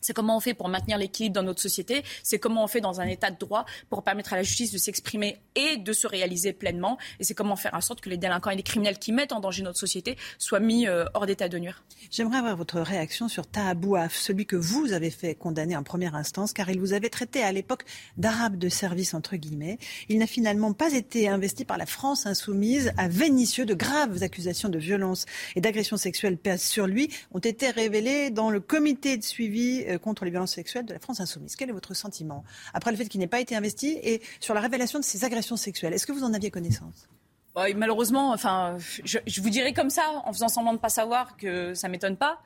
c'est 0.00 0.12
comment 0.12 0.36
on 0.36 0.40
fait 0.40 0.54
pour 0.54 0.68
maintenir 0.68 0.98
l'équilibre 0.98 1.34
dans 1.34 1.42
notre 1.42 1.60
société. 1.60 2.02
C'est 2.22 2.38
comment 2.38 2.64
on 2.64 2.66
fait 2.66 2.80
dans 2.80 3.00
un 3.00 3.06
état 3.06 3.30
de 3.30 3.38
droit 3.38 3.64
pour 3.88 4.02
permettre 4.02 4.32
à 4.32 4.36
la 4.36 4.42
justice 4.42 4.72
de 4.72 4.78
s'exprimer 4.78 5.38
et 5.54 5.76
de 5.76 5.92
se 5.92 6.06
réaliser 6.06 6.52
pleinement. 6.52 6.98
Et 7.18 7.24
c'est 7.24 7.34
comment 7.34 7.56
faire 7.56 7.74
en 7.74 7.80
sorte 7.80 8.00
que 8.00 8.08
les 8.08 8.16
délinquants 8.16 8.50
et 8.50 8.56
les 8.56 8.62
criminels 8.62 8.98
qui 8.98 9.12
mettent 9.12 9.32
en 9.32 9.40
danger 9.40 9.62
notre 9.62 9.78
société 9.78 10.16
soient 10.38 10.60
mis 10.60 10.86
euh, 10.86 11.04
hors 11.14 11.26
d'état 11.26 11.48
de 11.48 11.58
nuire. 11.58 11.84
J'aimerais 12.10 12.38
avoir 12.38 12.56
votre 12.56 12.80
réaction 12.80 13.28
sur 13.28 13.46
Tahabouaf, 13.46 14.16
celui 14.16 14.46
que 14.46 14.56
vous 14.56 14.92
avez 14.92 15.10
fait 15.10 15.34
condamner 15.34 15.76
en 15.76 15.82
première 15.82 16.14
instance, 16.14 16.52
car 16.52 16.70
il 16.70 16.80
vous 16.80 16.92
avait 16.92 17.10
traité 17.10 17.42
à 17.42 17.52
l'époque 17.52 17.84
d'arabe 18.16 18.56
de 18.56 18.68
service, 18.68 19.14
entre 19.14 19.36
guillemets. 19.36 19.78
Il 20.08 20.18
n'a 20.18 20.26
finalement 20.26 20.72
pas 20.72 20.92
été 20.92 21.28
investi 21.28 21.64
par 21.64 21.78
la 21.78 21.86
France 21.86 22.26
insoumise 22.26 22.92
à 22.96 23.08
Vénissieux. 23.08 23.66
De 23.66 23.74
graves 23.74 24.22
accusations 24.22 24.68
de 24.68 24.78
violence 24.78 25.26
et 25.56 25.60
d'agression 25.60 25.96
sexuelle 25.96 26.36
pèsent 26.36 26.62
sur 26.62 26.86
lui, 26.86 27.10
ont 27.32 27.38
été 27.38 27.70
révélées 27.70 28.30
dans 28.30 28.50
le 28.50 28.60
comité 28.60 29.16
de 29.16 29.22
suivi 29.22 29.84
euh, 29.90 29.98
contre 29.98 30.24
les 30.24 30.30
violences 30.30 30.54
sexuelles 30.54 30.86
de 30.86 30.94
la 30.94 31.00
France 31.00 31.20
insoumise. 31.20 31.56
Quel 31.56 31.68
est 31.68 31.72
votre 31.72 31.94
sentiment 31.94 32.44
après 32.74 32.90
le 32.90 32.96
fait 32.96 33.06
qu'il 33.06 33.20
n'ait 33.20 33.26
pas 33.26 33.40
été 33.40 33.54
investi 33.56 33.98
et 34.02 34.22
sur 34.40 34.54
la 34.54 34.60
révélation 34.60 34.98
de 34.98 35.04
ces 35.04 35.24
agressions 35.24 35.56
sexuelles? 35.56 35.92
Est-ce 35.92 36.06
que 36.06 36.12
vous 36.12 36.24
en 36.24 36.34
aviez 36.34 36.50
connaissance? 36.50 37.08
Bah, 37.54 37.64
malheureusement, 37.74 38.32
enfin, 38.32 38.76
je, 38.78 39.40
vous 39.40 39.50
dirais 39.50 39.72
comme 39.72 39.90
ça, 39.90 40.22
en 40.24 40.32
faisant 40.32 40.48
semblant 40.48 40.72
de 40.72 40.76
ne 40.76 40.80
pas 40.80 40.88
savoir 40.88 41.36
que 41.36 41.74
ça 41.74 41.88
m'étonne 41.88 42.16
pas 42.16 42.40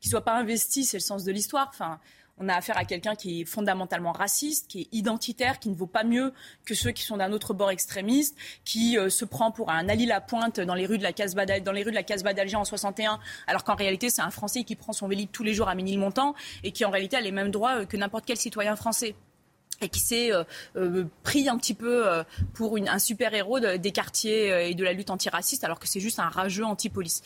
qu'il 0.00 0.10
soit 0.10 0.24
pas 0.24 0.36
investi, 0.36 0.84
c'est 0.84 0.96
le 0.96 1.02
sens 1.02 1.24
de 1.24 1.32
l'histoire. 1.32 1.68
Enfin, 1.68 2.00
on 2.40 2.48
a 2.48 2.54
affaire 2.54 2.78
à 2.78 2.84
quelqu'un 2.84 3.14
qui 3.14 3.42
est 3.42 3.44
fondamentalement 3.44 4.12
raciste, 4.12 4.66
qui 4.68 4.80
est 4.80 4.88
identitaire, 4.92 5.58
qui 5.58 5.68
ne 5.68 5.74
vaut 5.74 5.86
pas 5.86 6.04
mieux 6.04 6.32
que 6.64 6.74
ceux 6.74 6.90
qui 6.90 7.02
sont 7.02 7.18
d'un 7.18 7.32
autre 7.32 7.52
bord 7.52 7.70
extrémiste, 7.70 8.36
qui 8.64 8.98
euh, 8.98 9.10
se 9.10 9.26
prend 9.26 9.52
pour 9.52 9.70
un 9.70 9.88
Ali 9.88 10.06
Lapointe 10.06 10.58
dans 10.58 10.74
les 10.74 10.86
rues 10.86 10.98
de 10.98 11.02
la 11.02 11.12
Casbah 11.12 11.44
dans 11.60 11.72
les 11.72 11.82
rues 11.82 11.90
de 11.90 11.96
la 11.96 12.02
Casbah 12.02 12.32
d'Alger 12.32 12.56
en 12.56 12.64
61, 12.64 13.20
alors 13.46 13.62
qu'en 13.62 13.74
réalité 13.74 14.08
c'est 14.08 14.22
un 14.22 14.30
Français 14.30 14.64
qui 14.64 14.74
prend 14.74 14.92
son 14.92 15.06
vélib 15.06 15.30
tous 15.30 15.42
les 15.42 15.52
jours 15.52 15.68
à 15.68 15.74
Ménilmontant 15.74 16.34
et 16.64 16.72
qui 16.72 16.84
en 16.84 16.90
réalité 16.90 17.16
a 17.16 17.20
les 17.20 17.32
mêmes 17.32 17.50
droits 17.50 17.80
euh, 17.80 17.84
que 17.84 17.98
n'importe 17.98 18.24
quel 18.26 18.38
citoyen 18.38 18.74
français 18.74 19.14
et 19.82 19.88
qui 19.88 20.00
s'est 20.00 20.30
euh, 20.32 21.04
pris 21.22 21.48
un 21.48 21.56
petit 21.56 21.72
peu 21.72 22.06
pour 22.52 22.76
un 22.76 22.98
super-héros 22.98 23.60
des 23.60 23.92
quartiers 23.92 24.68
et 24.68 24.74
de 24.74 24.84
la 24.84 24.92
lutte 24.92 25.08
antiraciste, 25.08 25.64
alors 25.64 25.78
que 25.78 25.88
c'est 25.88 26.00
juste 26.00 26.18
un 26.18 26.28
rageux 26.28 26.66
anti-police. 26.66 27.22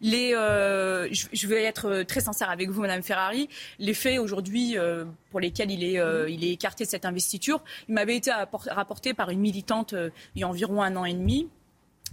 Les, 0.00 0.34
euh, 0.34 1.08
je, 1.12 1.46
vais 1.46 1.64
être 1.64 2.04
très 2.04 2.20
sincère 2.20 2.48
avec 2.48 2.70
vous, 2.70 2.80
Madame 2.80 3.02
Ferrari. 3.02 3.48
Les 3.78 3.92
faits 3.92 4.18
aujourd'hui 4.18 4.78
euh, 4.78 5.04
pour 5.30 5.40
lesquels 5.40 5.70
il 5.70 5.84
est, 5.84 5.98
euh, 5.98 6.28
il 6.30 6.42
est 6.42 6.52
écarté 6.52 6.84
de 6.84 6.88
cette 6.88 7.04
investiture, 7.04 7.62
il 7.88 7.94
m'avait 7.94 8.16
été 8.16 8.30
rapporté 8.30 9.12
par 9.12 9.30
une 9.30 9.40
militante 9.40 9.94
il 10.34 10.40
y 10.40 10.44
a 10.44 10.48
environ 10.48 10.82
un 10.82 10.96
an 10.96 11.04
et 11.04 11.12
demi 11.12 11.48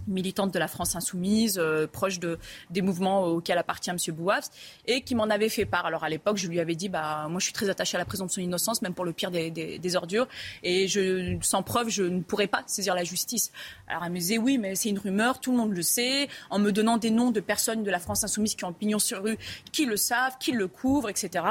militante 0.06 0.52
de 0.52 0.58
la 0.58 0.68
France 0.68 0.96
insoumise, 0.96 1.58
euh, 1.58 1.86
proche 1.86 2.18
de, 2.18 2.38
des 2.70 2.82
mouvements 2.82 3.24
auxquels 3.24 3.58
appartient 3.58 3.90
M. 3.90 3.96
Bouafs, 4.14 4.50
et 4.86 5.02
qui 5.02 5.14
m'en 5.14 5.24
avait 5.24 5.48
fait 5.48 5.66
part. 5.66 5.86
Alors 5.86 6.04
à 6.04 6.08
l'époque, 6.08 6.36
je 6.36 6.48
lui 6.48 6.60
avais 6.60 6.74
dit, 6.74 6.88
bah, 6.88 7.26
moi 7.28 7.40
je 7.40 7.44
suis 7.44 7.52
très 7.52 7.68
attachée 7.68 7.96
à 7.96 7.98
la 7.98 8.04
présomption 8.04 8.42
d'innocence, 8.42 8.82
même 8.82 8.94
pour 8.94 9.04
le 9.04 9.12
pire 9.12 9.30
des, 9.30 9.50
des, 9.50 9.96
ordures, 9.96 10.28
et 10.62 10.88
je, 10.88 11.36
sans 11.42 11.62
preuve, 11.62 11.88
je 11.88 12.02
ne 12.02 12.20
pourrais 12.20 12.46
pas 12.46 12.62
saisir 12.66 12.94
la 12.94 13.04
justice. 13.04 13.52
Alors 13.86 14.04
elle 14.04 14.12
me 14.12 14.18
disait, 14.18 14.38
oui, 14.38 14.58
mais 14.58 14.74
c'est 14.74 14.88
une 14.88 14.98
rumeur, 14.98 15.40
tout 15.40 15.50
le 15.50 15.56
monde 15.58 15.72
le 15.72 15.82
sait, 15.82 16.28
en 16.50 16.58
me 16.58 16.72
donnant 16.72 16.96
des 16.96 17.10
noms 17.10 17.30
de 17.30 17.40
personnes 17.40 17.82
de 17.82 17.90
la 17.90 17.98
France 17.98 18.24
insoumise 18.24 18.54
qui 18.54 18.64
ont 18.64 18.72
pignon 18.72 18.98
sur 18.98 19.22
rue, 19.22 19.38
qui 19.72 19.84
le 19.86 19.96
savent, 19.96 20.36
qui 20.38 20.52
le 20.52 20.68
couvrent, 20.68 21.08
etc. 21.08 21.44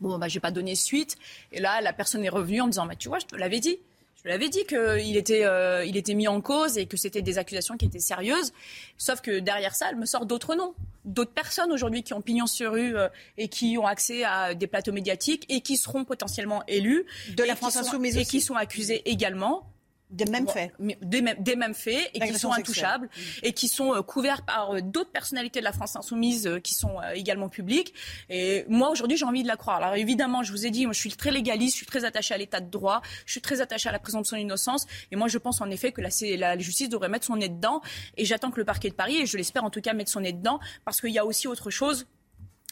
Bon, 0.00 0.18
bah, 0.18 0.28
j'ai 0.28 0.40
pas 0.40 0.50
donné 0.50 0.74
suite. 0.74 1.16
Et 1.52 1.60
là, 1.60 1.80
la 1.80 1.92
personne 1.92 2.24
est 2.24 2.30
revenue 2.30 2.60
en 2.62 2.66
me 2.66 2.70
disant, 2.72 2.86
bah, 2.86 2.96
tu 2.96 3.08
vois, 3.08 3.18
je 3.18 3.26
te 3.26 3.36
l'avais 3.36 3.60
dit. 3.60 3.78
Je 4.22 4.28
l'avais 4.28 4.50
dit 4.50 4.64
qu'il 4.66 5.16
était, 5.16 5.44
euh, 5.44 5.84
il 5.84 5.96
était 5.96 6.14
mis 6.14 6.28
en 6.28 6.40
cause 6.42 6.76
et 6.76 6.86
que 6.86 6.98
c'était 6.98 7.22
des 7.22 7.38
accusations 7.38 7.76
qui 7.76 7.86
étaient 7.86 7.98
sérieuses. 7.98 8.52
Sauf 8.98 9.22
que 9.22 9.38
derrière 9.38 9.74
ça, 9.74 9.86
elle 9.90 9.96
me 9.96 10.04
sort 10.04 10.26
d'autres 10.26 10.54
noms, 10.54 10.74
d'autres 11.06 11.32
personnes 11.32 11.72
aujourd'hui 11.72 12.02
qui 12.02 12.12
ont 12.12 12.20
pignon 12.20 12.46
sur 12.46 12.72
rue 12.72 12.96
euh, 12.96 13.08
et 13.38 13.48
qui 13.48 13.78
ont 13.78 13.86
accès 13.86 14.24
à 14.24 14.54
des 14.54 14.66
plateaux 14.66 14.92
médiatiques 14.92 15.46
et 15.48 15.62
qui 15.62 15.78
seront 15.78 16.04
potentiellement 16.04 16.62
élus. 16.68 17.06
De 17.34 17.44
la 17.44 17.56
France 17.56 17.76
insoumise 17.76 18.18
Et 18.18 18.24
qui 18.26 18.42
sont 18.42 18.56
accusés 18.56 19.08
également 19.10 19.66
des 20.10 20.24
mêmes 20.24 20.48
faits. 20.48 20.72
Des, 20.78 21.22
mêmes, 21.22 21.36
des 21.38 21.56
mêmes 21.56 21.74
faits 21.74 22.10
et 22.14 22.20
qui 22.20 22.38
sont 22.38 22.52
intouchables 22.52 23.08
et 23.42 23.52
qui 23.52 23.68
sont 23.68 23.94
euh, 23.94 24.02
couverts 24.02 24.42
par 24.42 24.72
euh, 24.72 24.80
d'autres 24.80 25.10
personnalités 25.10 25.60
de 25.60 25.64
la 25.64 25.72
France 25.72 25.96
insoumise 25.96 26.46
euh, 26.46 26.58
qui 26.58 26.74
sont 26.74 26.96
également 27.14 27.48
publiques. 27.48 27.94
Et 28.28 28.64
moi, 28.68 28.90
aujourd'hui, 28.90 29.16
j'ai 29.16 29.24
envie 29.24 29.42
de 29.42 29.48
la 29.48 29.56
croire. 29.56 29.76
Alors 29.76 29.94
évidemment, 29.94 30.42
je 30.42 30.52
vous 30.52 30.66
ai 30.66 30.70
dit, 30.70 30.84
moi, 30.86 30.92
je 30.92 30.98
suis 30.98 31.10
très 31.10 31.30
légaliste, 31.30 31.74
je 31.74 31.78
suis 31.78 31.86
très 31.86 32.04
attachée 32.04 32.34
à 32.34 32.38
l'état 32.38 32.60
de 32.60 32.70
droit, 32.70 33.02
je 33.26 33.32
suis 33.32 33.40
très 33.40 33.60
attachée 33.60 33.88
à 33.88 33.92
la 33.92 33.98
présomption 33.98 34.36
d'innocence. 34.36 34.86
Et 35.12 35.16
moi, 35.16 35.28
je 35.28 35.38
pense 35.38 35.60
en 35.60 35.70
effet 35.70 35.92
que 35.92 36.00
la, 36.00 36.10
la 36.36 36.58
justice 36.58 36.88
devrait 36.88 37.08
mettre 37.08 37.26
son 37.26 37.36
nez 37.36 37.48
dedans. 37.48 37.80
Et 38.16 38.24
j'attends 38.24 38.50
que 38.50 38.58
le 38.58 38.64
parquet 38.64 38.90
de 38.90 38.94
Paris, 38.94 39.16
et 39.18 39.26
je 39.26 39.36
l'espère 39.36 39.64
en 39.64 39.70
tout 39.70 39.80
cas, 39.80 39.92
mettre 39.92 40.10
son 40.10 40.20
nez 40.20 40.32
dedans, 40.32 40.60
parce 40.84 41.00
qu'il 41.00 41.10
y 41.10 41.18
a 41.18 41.24
aussi 41.24 41.46
autre 41.46 41.70
chose 41.70 42.06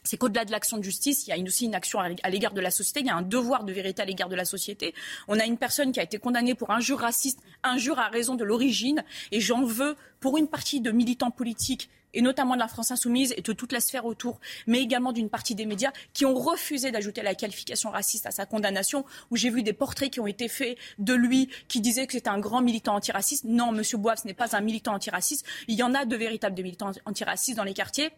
c'est 0.09 0.17
qu'au-delà 0.17 0.47
de 0.47 0.51
l'action 0.51 0.79
de 0.79 0.83
justice, 0.83 1.27
il 1.27 1.37
y 1.37 1.39
a 1.39 1.45
aussi 1.45 1.67
une 1.67 1.75
action 1.75 2.01
à 2.01 2.31
l'égard 2.31 2.55
de 2.55 2.63
la 2.63 2.71
société, 2.71 3.01
il 3.01 3.07
y 3.07 3.11
a 3.11 3.17
un 3.17 3.21
devoir 3.21 3.65
de 3.65 3.75
vérité 3.75 4.01
à 4.01 4.07
l'égard 4.07 4.31
de 4.31 4.37
la 4.37 4.47
société. 4.47 4.95
On 5.29 5.39
a 5.39 5.45
une 5.45 5.59
personne 5.59 5.93
qui 5.93 6.01
a 6.01 6.03
été 6.03 6.19
condamnée 6.19 6.55
pour 6.55 6.71
injure 6.71 7.01
raciste, 7.01 7.41
injure 7.63 7.99
à 7.99 8.09
raison 8.09 8.35
de 8.35 8.43
l'origine, 8.43 9.05
et 9.33 9.41
j'en 9.41 9.65
veux 9.65 9.97
pour 10.21 10.39
une 10.39 10.49
partie 10.49 10.81
de 10.81 10.91
militants 10.93 11.31
politiques 11.31 11.91
et 12.15 12.23
notamment 12.23 12.55
de 12.55 12.59
la 12.59 12.69
France 12.69 12.91
insoumise 12.91 13.35
et 13.37 13.43
de 13.43 13.53
toute 13.53 13.71
la 13.71 13.81
sphère 13.81 14.07
autour, 14.07 14.41
mais 14.67 14.81
également 14.81 15.13
d'une 15.13 15.29
partie 15.29 15.55
des 15.55 15.67
médias 15.67 15.93
qui 16.15 16.25
ont 16.25 16.35
refusé 16.35 16.91
d'ajouter 16.91 17.21
la 17.21 17.35
qualification 17.35 17.91
raciste 17.91 18.25
à 18.25 18.31
sa 18.31 18.47
condamnation, 18.47 19.05
où 19.31 19.37
j'ai 19.37 19.51
vu 19.51 19.63
des 19.63 19.75
portraits 19.75 20.11
qui 20.11 20.21
ont 20.21 20.27
été 20.27 20.49
faits 20.49 20.79
de 20.99 21.13
lui 21.13 21.51
qui 21.69 21.83
disaient 21.83 22.07
que 22.07 22.15
c'était 22.15 22.31
un 22.31 22.41
grand 22.41 22.63
militant 22.63 22.95
antiraciste. 22.95 23.45
Non, 23.45 23.73
Monsieur 23.73 23.99
Bois, 23.99 24.17
ce 24.17 24.27
n'est 24.27 24.33
pas 24.33 24.57
un 24.57 24.63
militant 24.63 24.95
antiraciste. 24.95 25.45
Il 25.69 25.75
y 25.75 25.83
en 25.83 25.93
a 25.93 26.07
de 26.07 26.17
véritables 26.17 26.63
militants 26.63 26.93
antiracistes 27.05 27.59
dans 27.59 27.65
les 27.65 27.75
quartiers 27.75 28.11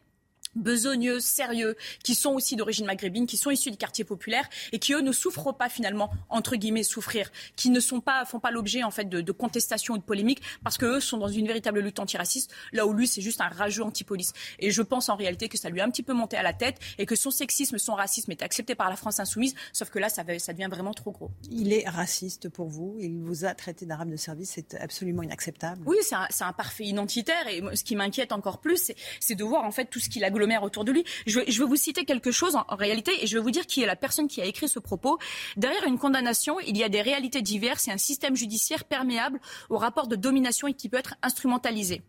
besogneux, 0.54 1.20
sérieux, 1.20 1.76
qui 2.02 2.14
sont 2.14 2.30
aussi 2.30 2.56
d'origine 2.56 2.86
maghrébine, 2.86 3.26
qui 3.26 3.36
sont 3.36 3.50
issus 3.50 3.70
du 3.70 3.76
quartier 3.76 4.04
populaire 4.04 4.48
et 4.72 4.78
qui 4.78 4.92
eux 4.92 5.00
ne 5.00 5.12
souffrent 5.12 5.52
pas 5.52 5.68
finalement 5.68 6.10
entre 6.28 6.56
guillemets 6.56 6.82
souffrir, 6.82 7.30
qui 7.56 7.70
ne 7.70 7.80
sont 7.80 8.00
pas 8.00 8.24
font 8.24 8.40
pas 8.40 8.50
l'objet 8.50 8.82
en 8.82 8.90
fait 8.90 9.04
de, 9.04 9.20
de 9.20 9.32
contestation 9.32 9.94
ou 9.94 9.98
de 9.98 10.02
polémique 10.02 10.42
parce 10.62 10.78
que 10.78 10.86
eux 10.86 11.00
sont 11.00 11.18
dans 11.18 11.28
une 11.28 11.46
véritable 11.46 11.80
lutte 11.80 11.98
antiraciste 11.98 12.52
là 12.72 12.86
où 12.86 12.92
lui 12.92 13.06
c'est 13.06 13.20
juste 13.20 13.40
un 13.40 13.48
rageux 13.48 13.82
anti-police. 13.82 14.32
Et 14.58 14.70
je 14.70 14.82
pense 14.82 15.08
en 15.08 15.16
réalité 15.16 15.48
que 15.48 15.58
ça 15.58 15.70
lui 15.70 15.80
a 15.80 15.84
un 15.84 15.90
petit 15.90 16.02
peu 16.02 16.12
monté 16.12 16.36
à 16.36 16.42
la 16.42 16.52
tête 16.52 16.78
et 16.98 17.06
que 17.06 17.14
son 17.14 17.30
sexisme, 17.30 17.78
son 17.78 17.94
racisme 17.94 18.30
est 18.32 18.42
accepté 18.42 18.74
par 18.74 18.90
la 18.90 18.96
France 18.96 19.20
insoumise, 19.20 19.54
sauf 19.72 19.90
que 19.90 19.98
là 19.98 20.08
ça, 20.08 20.24
ça 20.38 20.52
devient 20.52 20.68
vraiment 20.70 20.94
trop 20.94 21.10
gros. 21.10 21.30
Il 21.50 21.72
est 21.72 21.88
raciste 21.88 22.48
pour 22.48 22.68
vous, 22.68 22.96
il 23.00 23.18
vous 23.18 23.44
a 23.44 23.54
traité 23.54 23.86
d'arabe 23.86 24.10
de 24.10 24.16
service, 24.16 24.52
c'est 24.54 24.74
absolument 24.74 25.22
inacceptable. 25.22 25.82
Oui, 25.86 25.96
c'est 26.02 26.14
un, 26.14 26.28
un, 26.40 26.52
parfait 26.52 26.84
identitaire 26.84 27.46
et 27.48 27.62
ce 27.74 27.84
qui 27.84 27.96
m'inquiète 27.96 28.32
encore 28.32 28.60
plus, 28.60 28.92
c'est 29.20 29.34
de 29.34 29.44
voir 29.44 29.64
en 29.64 29.70
fait 29.70 29.86
tout 29.86 30.00
ce 30.00 30.08
qu'il 30.08 30.24
a 30.24 30.30
autour 30.62 30.84
de 30.84 30.92
lui. 30.92 31.04
Je 31.26 31.40
vais, 31.40 31.64
vous 31.64 31.76
citer 31.76 32.04
quelque 32.04 32.30
chose 32.30 32.56
en, 32.56 32.76
réalité 32.76 33.12
et 33.22 33.26
je 33.26 33.36
vais 33.36 33.42
vous 33.42 33.50
dire 33.50 33.66
qui 33.66 33.82
est 33.82 33.86
la 33.86 33.96
personne 33.96 34.28
qui 34.28 34.40
a 34.40 34.44
écrit 34.44 34.68
ce 34.68 34.78
propos. 34.78 35.18
Derrière 35.56 35.84
une 35.84 35.98
condamnation, 35.98 36.58
il 36.60 36.76
y 36.76 36.84
a 36.84 36.88
des 36.88 37.02
réalités 37.02 37.42
diverses 37.42 37.88
et 37.88 37.90
un 37.92 37.98
système 37.98 38.36
judiciaire 38.36 38.84
perméable 38.84 39.40
au 39.68 39.76
rapport 39.76 40.06
de 40.08 40.16
domination 40.16 40.68
et 40.68 40.74
qui 40.74 40.88
peut 40.88 40.98
être 40.98 41.14
instrumentalisé 41.22 42.02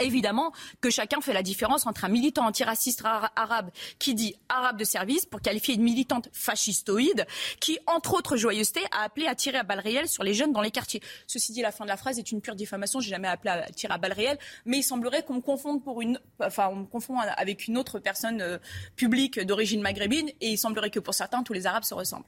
évidemment 0.00 0.52
que 0.80 0.90
chacun 0.90 1.20
fait 1.20 1.32
la 1.32 1.42
différence 1.42 1.86
entre 1.86 2.04
un 2.04 2.08
militant 2.08 2.46
antiraciste 2.46 3.02
arabe 3.04 3.70
qui 3.98 4.14
dit 4.14 4.34
arabe 4.48 4.78
de 4.78 4.84
service 4.84 5.26
pour 5.26 5.40
qualifier 5.40 5.74
une 5.74 5.82
militante 5.82 6.28
fascistoïde 6.32 7.26
qui, 7.60 7.78
entre 7.86 8.14
autres 8.14 8.36
joyeusetés, 8.36 8.84
a 8.92 9.04
appelé 9.04 9.26
à 9.26 9.34
tirer 9.34 9.58
à 9.58 9.62
balles 9.62 9.80
réelles 9.80 10.08
sur 10.08 10.24
les 10.24 10.34
jeunes 10.34 10.52
dans 10.52 10.60
les 10.60 10.70
quartiers. 10.70 11.02
Ceci 11.26 11.52
dit, 11.52 11.62
la 11.62 11.72
fin 11.72 11.84
de 11.84 11.90
la 11.90 11.96
phrase 11.96 12.18
est 12.18 12.32
une 12.32 12.40
pure 12.40 12.54
diffamation. 12.54 13.00
J'ai 13.00 13.10
jamais 13.10 13.28
appelé 13.28 13.50
à 13.50 13.70
tirer 13.70 13.94
à 13.94 13.98
balles 13.98 14.12
réelles, 14.12 14.38
mais 14.64 14.78
il 14.78 14.82
semblerait 14.82 15.24
qu'on 15.24 15.34
me 15.34 15.40
confonde 15.40 15.82
pour 15.82 16.00
une, 16.00 16.18
enfin, 16.40 16.68
on 16.70 16.76
me 16.76 16.86
confond 16.86 17.18
avec 17.18 17.66
une 17.68 17.76
autre 17.76 17.98
personne 17.98 18.40
euh, 18.40 18.58
publique 18.96 19.40
d'origine 19.40 19.80
maghrébine, 19.80 20.28
et 20.40 20.50
il 20.50 20.58
semblerait 20.58 20.90
que 20.90 21.00
pour 21.00 21.14
certains, 21.14 21.42
tous 21.42 21.52
les 21.52 21.66
Arabes 21.66 21.84
se 21.84 21.94
ressemblent. 21.94 22.26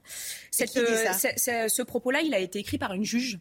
Cette, 0.51 0.77
euh, 0.77 1.69
ce 1.69 1.83
propos-là, 1.83 2.23
il 2.23 2.35
a 2.35 2.39
été 2.39 2.59
écrit 2.59 2.79
par 2.79 2.93
une 2.93 3.05
juge, 3.05 3.39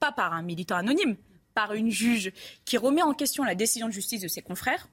pas 0.00 0.12
par 0.12 0.32
un 0.32 0.42
militant 0.42 0.76
anonyme 0.76 1.16
par 1.54 1.74
une 1.74 1.90
juge 1.90 2.32
qui 2.64 2.76
remet 2.76 3.02
en 3.02 3.14
question 3.14 3.44
la 3.44 3.54
décision 3.54 3.86
de 3.86 3.92
justice 3.92 4.20
de 4.20 4.28
ses 4.28 4.42
confrères. 4.42 4.88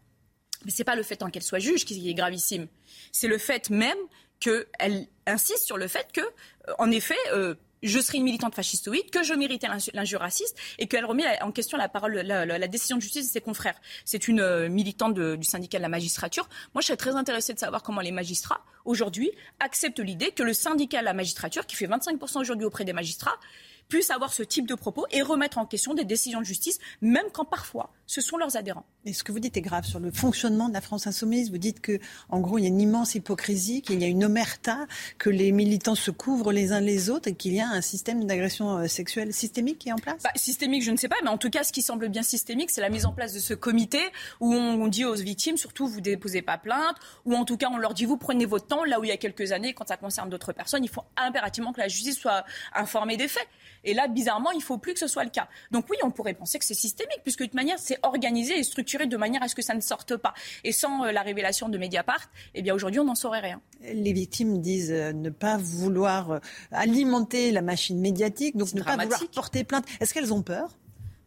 Mais 0.66 0.72
ce 0.72 0.80
n'est 0.80 0.86
pas 0.86 0.96
le 0.96 1.04
fait 1.04 1.22
en 1.24 1.30
qu'elle 1.30 1.44
soit 1.44 1.60
juge 1.60 1.86
qui 1.86 2.10
est 2.10 2.14
gravissime. 2.14 2.68
C'est 3.12 3.28
le 3.28 3.38
fait 3.38 3.70
même 3.70 3.98
qu'elle 4.40 5.08
insiste 5.26 5.66
sur 5.66 5.78
le 5.78 5.88
fait 5.88 6.12
que, 6.12 6.22
euh, 6.22 6.74
en 6.80 6.92
effet, 6.92 7.18
euh, 7.34 7.56
je 7.82 8.00
serai 8.00 8.18
une 8.18 8.26
militante 8.26 8.56
fascistoïde, 8.56 9.10
que 9.10 9.24
je 9.24 9.34
méritais 9.34 9.68
l'injure 9.94 10.20
raciste 10.20 10.58
et 10.80 10.88
qu'elle 10.88 11.06
remet 11.06 11.42
en 11.42 11.52
question 11.54 11.78
la, 11.78 11.88
parole, 11.88 12.14
la, 12.14 12.68
décision 12.68 12.98
de 12.98 13.02
justice 13.02 13.28
de 13.28 13.32
ses 13.32 13.40
confrères. 13.40 13.80
C'est 14.04 14.28
une 14.28 14.42
euh, 14.42 14.68
militante 14.68 15.18
du 15.18 15.44
syndicat 15.46 15.78
de 15.78 15.84
la 15.84 15.90
magistrature. 15.90 16.50
Moi, 16.74 16.82
je 16.82 16.88
serais 16.88 16.98
très 16.98 17.16
intéressée 17.16 17.54
de 17.54 17.60
savoir 17.60 17.82
comment 17.82 18.02
les 18.02 18.12
magistrats, 18.12 18.66
aujourd'hui, 18.84 19.32
acceptent 19.62 20.00
l'idée 20.00 20.32
que 20.32 20.44
le 20.44 20.54
syndicat 20.54 21.00
de 21.00 21.06
la 21.06 21.14
magistrature, 21.14 21.66
qui 21.66 21.78
fait 21.78 21.88
25% 21.88 22.40
aujourd'hui 22.40 22.66
auprès 22.66 22.84
des 22.84 22.94
magistrats, 22.94 23.40
puissent 23.90 24.12
avoir 24.12 24.32
ce 24.32 24.44
type 24.44 24.68
de 24.68 24.76
propos 24.76 25.06
et 25.12 25.22
remettre 25.22 25.58
en 25.58 25.66
question 25.66 25.94
des 25.94 26.06
décisions 26.06 26.40
de 26.40 26.46
justice, 26.46 26.80
même 27.02 27.26
quand 27.34 27.46
parfois 27.46 27.92
ce 28.06 28.22
sont 28.22 28.38
leurs 28.38 28.56
adhérents. 28.56 28.86
Et 29.06 29.14
ce 29.14 29.24
que 29.24 29.32
vous 29.32 29.40
dites 29.40 29.56
est 29.58 29.62
grave 29.62 29.86
sur 29.86 30.00
le 30.00 30.12
fonctionnement 30.12 30.68
de 30.68 30.74
la 30.74 30.82
France 30.82 31.06
insoumise. 31.06 31.52
Vous 31.52 31.58
dites 31.58 31.80
que, 31.80 32.00
en 32.30 32.40
gros, 32.40 32.58
il 32.58 32.64
y 32.64 32.66
a 32.66 32.68
une 32.68 32.82
immense 32.82 33.16
hypocrisie, 33.16 33.82
qu'il 33.82 34.02
y 34.02 34.04
a 34.04 34.08
une 34.08 34.24
omerta, 34.24 34.88
que 35.18 35.30
les 35.30 35.52
militants 35.52 35.96
se 35.96 36.10
couvrent 36.10 36.52
les 36.52 36.72
uns 36.72 36.80
les 36.80 37.10
autres 37.10 37.30
et 37.30 37.36
qu'il 37.36 37.54
y 37.54 37.62
a 37.62 37.68
un 37.68 37.82
système 37.82 38.26
d'agression 38.26 38.78
euh, 38.78 38.88
sexuelle 38.88 39.32
systémique 39.32 39.80
qui 39.80 39.90
est 39.90 39.94
en 39.94 39.98
place? 39.98 40.24
Bah, 40.24 40.32
systémique, 40.36 40.84
je 40.84 40.92
ne 40.92 40.98
sais 40.98 41.08
pas, 41.08 41.18
mais 41.24 41.30
en 41.30 41.38
tout 41.38 41.50
cas, 41.50 41.64
ce 41.64 41.72
qui 41.72 41.82
semble 41.82 42.10
bien 42.10 42.24
systémique, 42.24 42.72
c'est 42.72 42.82
la 42.82 42.90
mise 42.90 43.06
en 43.06 43.14
place 43.14 43.34
de 43.34 43.40
ce 43.40 43.54
comité 43.54 44.00
où 44.40 44.54
on, 44.54 44.88
dit 44.88 45.06
aux 45.06 45.14
victimes, 45.14 45.58
surtout, 45.58 45.88
vous 45.88 46.02
déposez 46.02 46.42
pas 46.42 46.58
plainte, 46.58 46.96
ou 47.26 47.36
en 47.36 47.46
tout 47.46 47.58
cas, 47.58 47.70
on 47.72 47.78
leur 47.78 47.94
dit, 47.94 48.06
vous 48.06 48.18
prenez 48.18 48.46
votre 48.46 48.66
temps. 48.66 48.84
Là 48.84 49.00
où 49.00 49.04
il 49.04 49.10
y 49.10 49.14
a 49.14 49.18
quelques 49.18 49.52
années, 49.52 49.74
quand 49.74 49.88
ça 49.88 49.98
concerne 49.98 50.30
d'autres 50.30 50.54
personnes, 50.54 50.84
il 50.84 50.90
faut 50.90 51.04
impérativement 51.16 51.74
que 51.74 51.80
la 51.80 51.88
justice 51.88 52.18
soit 52.18 52.44
informée 52.74 53.18
des 53.18 53.28
faits. 53.28 53.48
Et 53.84 53.94
là, 53.94 54.08
bizarrement, 54.08 54.52
il 54.52 54.62
faut 54.62 54.78
plus 54.78 54.94
que 54.94 55.00
ce 55.00 55.08
soit 55.08 55.24
le 55.24 55.30
cas. 55.30 55.48
Donc 55.72 55.86
oui, 55.90 55.98
on 56.04 56.12
pourrait 56.12 56.34
penser 56.34 56.60
que 56.60 56.66
c'est 56.66 56.74
systémique, 56.74 57.20
puisque 57.24 57.40
de 57.40 57.46
toute 57.46 57.54
manière, 57.54 57.80
c'est 57.80 57.98
organisé 58.04 58.58
et 58.58 58.64
structuré 58.64 59.08
de 59.08 59.18
manière 59.18 59.44
à 59.44 59.48
ce 59.48 59.56
que 59.56 59.62
ça 59.62 59.74
ne 59.74 59.82
sorte 59.82 60.18
pas. 60.18 60.34
Et 60.64 60.72
sans 60.72 61.06
euh, 61.06 61.12
la 61.12 61.22
révélation 61.22 61.70
de 61.70 61.78
Mediapart, 61.78 62.30
eh 62.56 62.62
bien 62.62 62.74
aujourd'hui, 62.74 63.00
on 63.00 63.06
n'en 63.06 63.16
saurait 63.16 63.40
rien. 63.40 63.62
Les 63.82 64.14
victimes 64.14 64.62
disent 64.62 64.92
euh, 64.92 65.14
ne 65.14 65.30
pas 65.30 65.58
vouloir 65.58 66.32
euh, 66.32 66.40
alimenter 66.72 67.52
la 67.52 67.62
machine 67.62 68.00
médiatique, 68.00 68.58
donc 68.58 68.74
ne 68.74 68.84
pas 68.84 68.98
vouloir 68.98 69.28
porter 69.34 69.64
plainte. 69.64 69.86
Est-ce 70.00 70.14
qu'elles 70.14 70.34
ont 70.34 70.42
peur? 70.44 70.78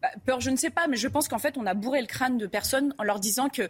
Bah, 0.01 0.09
peur, 0.25 0.41
je 0.41 0.49
ne 0.49 0.57
sais 0.57 0.69
pas, 0.69 0.87
mais 0.87 0.97
je 0.97 1.07
pense 1.07 1.27
qu'en 1.29 1.39
fait, 1.39 1.57
on 1.57 1.65
a 1.65 1.73
bourré 1.73 2.01
le 2.01 2.07
crâne 2.07 2.37
de 2.37 2.45
personnes 2.45 2.93
en 2.97 3.03
leur 3.03 3.19
disant 3.19 3.47
que 3.47 3.69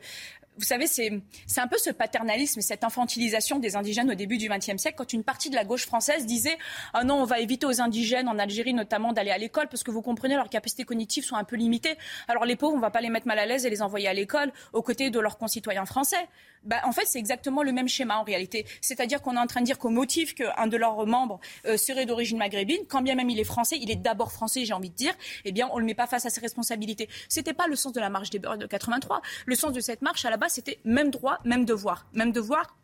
vous 0.58 0.66
savez, 0.66 0.88
c'est 0.88 1.12
un 1.58 1.68
peu 1.68 1.78
ce 1.78 1.90
paternalisme, 1.90 2.62
cette 2.62 2.84
infantilisation 2.84 3.60
des 3.60 3.76
indigènes 3.76 4.12
au 4.12 4.16
début 4.16 4.38
du 4.38 4.50
XXe 4.50 4.78
siècle, 4.78 4.96
quand 4.98 5.14
une 5.14 5.24
partie 5.24 5.50
de 5.50 5.56
la 5.56 5.64
gauche 5.64 5.86
française 5.86 6.26
disait 6.26 6.58
Ah 6.94 7.04
non, 7.04 7.16
on 7.16 7.26
va 7.26 7.40
éviter 7.40 7.66
aux 7.66 7.82
indigènes, 7.82 8.28
en 8.28 8.38
Algérie 8.38 8.74
notamment, 8.74 9.14
d'aller 9.14 9.32
à 9.32 9.38
l'école, 9.38 9.68
parce 9.68 9.84
que 9.84 9.92
vous 9.92 10.02
comprenez, 10.02 10.36
leurs 10.36 10.50
capacités 10.50 10.84
cognitives 10.84 11.24
sont 11.24 11.36
un 11.36 11.44
peu 11.44 11.56
limitées. 11.56 11.98
Alors 12.28 12.46
les 12.46 12.56
pauvres, 12.56 12.74
on 12.74 12.78
ne 12.78 12.82
va 12.82 12.92
pas 12.92 13.02
les 13.02 13.10
mettre 13.10 13.28
mal 13.28 13.40
à 13.40 13.46
l'aise 13.46 13.66
et 13.66 13.70
les 13.70 13.82
envoyer 13.82 14.08
à 14.08 14.14
l'école 14.14 14.52
aux 14.74 14.82
côtés 14.82 15.10
de 15.10 15.20
leurs 15.20 15.38
concitoyens 15.38 15.86
français. 15.86 16.28
Bah, 16.64 16.78
en 16.86 16.92
fait, 16.94 17.06
c'est 17.06 17.20
exactement 17.20 17.62
le 17.62 17.72
même 17.72 17.90
schéma 17.90 18.18
en 18.18 18.24
réalité. 18.24 18.66
C'est-à-dire 18.80 19.22
qu'on 19.22 19.36
est 19.36 19.40
en 19.40 19.48
train 19.48 19.60
de 19.60 19.66
dire 19.66 19.78
qu'au 19.78 19.90
motif 19.90 20.34
qu'un 20.34 20.68
de 20.68 20.78
leurs 20.78 21.06
membres 21.06 21.40
euh, 21.66 21.78
serait 21.78 22.06
d'origine 22.06 22.38
maghrébine, 22.38 22.80
quand 22.88 23.02
bien 23.02 23.16
même 23.16 23.30
il 23.30 23.40
est 23.40 23.44
français, 23.44 23.78
il 23.82 23.92
est 23.92 23.96
d'abord 23.96 24.32
français, 24.32 24.64
j'ai 24.64 24.74
envie 24.74 24.90
de 24.90 24.96
dire, 24.96 25.14
eh 25.44 25.52
bien, 25.52 25.68
on 25.72 25.76
ne 25.76 25.82
le 25.82 25.86
met 25.86 25.94
pas 25.94 26.08
face 26.08 26.26
à 26.26 26.30
ses 26.30 26.40
responsabilités. 26.40 27.10
C'était 27.28 27.54
pas 27.54 27.68
le 27.68 27.76
sens 27.76 27.92
de 27.92 28.00
la 28.00 28.10
marche 28.10 28.30
des 28.30 28.40
de 28.40 28.66
83. 28.66 29.22
Le 29.46 29.56
sens 29.56 29.74
de 29.74 29.80
cette 29.80 30.02
marche, 30.02 30.24
à 30.26 30.30
la 30.30 30.38
c'était 30.50 30.80
même 30.86 31.12
droit, 31.12 31.40
même 31.46 31.66
devoir. 31.66 32.06
Même 32.14 32.32
devoir, 32.32 32.76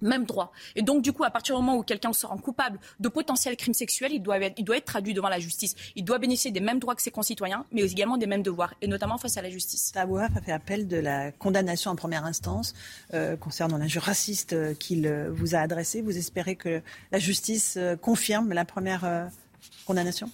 même 0.00 0.24
droit. 0.24 0.52
Et 0.74 0.82
donc, 0.82 1.02
du 1.02 1.12
coup, 1.12 1.24
à 1.24 1.30
partir 1.30 1.56
du 1.56 1.62
moment 1.62 1.76
où 1.78 1.82
quelqu'un 1.82 2.12
se 2.12 2.26
rend 2.26 2.38
coupable 2.38 2.78
de 3.00 3.08
potentiels 3.08 3.56
crimes 3.56 3.74
sexuels, 3.74 4.12
il 4.12 4.20
doit, 4.20 4.38
être, 4.38 4.54
il 4.58 4.64
doit 4.64 4.76
être 4.76 4.84
traduit 4.84 5.14
devant 5.14 5.28
la 5.28 5.38
justice. 5.38 5.74
Il 5.94 6.04
doit 6.04 6.18
bénéficier 6.18 6.50
des 6.50 6.60
mêmes 6.60 6.78
droits 6.78 6.94
que 6.94 7.02
ses 7.02 7.10
concitoyens, 7.10 7.64
mais 7.72 7.82
également 7.82 8.16
des 8.16 8.26
mêmes 8.26 8.42
devoirs, 8.42 8.74
et 8.82 8.88
notamment 8.88 9.18
face 9.18 9.36
à 9.36 9.42
la 9.42 9.50
justice. 9.50 9.92
Tabouaf 9.92 10.36
a 10.36 10.40
fait 10.40 10.52
appel 10.52 10.86
de 10.86 10.96
la 10.96 11.32
condamnation 11.32 11.90
en 11.90 11.96
première 11.96 12.24
instance 12.24 12.74
euh, 13.14 13.36
concernant 13.36 13.78
l'injure 13.78 14.02
raciste 14.02 14.52
euh, 14.52 14.74
qu'il 14.74 15.06
euh, 15.06 15.30
vous 15.32 15.54
a 15.54 15.58
adressée. 15.58 16.02
Vous 16.02 16.16
espérez 16.16 16.56
que 16.56 16.82
la 17.12 17.18
justice 17.18 17.78
confirme 18.00 18.52
la 18.52 18.64
première 18.64 19.30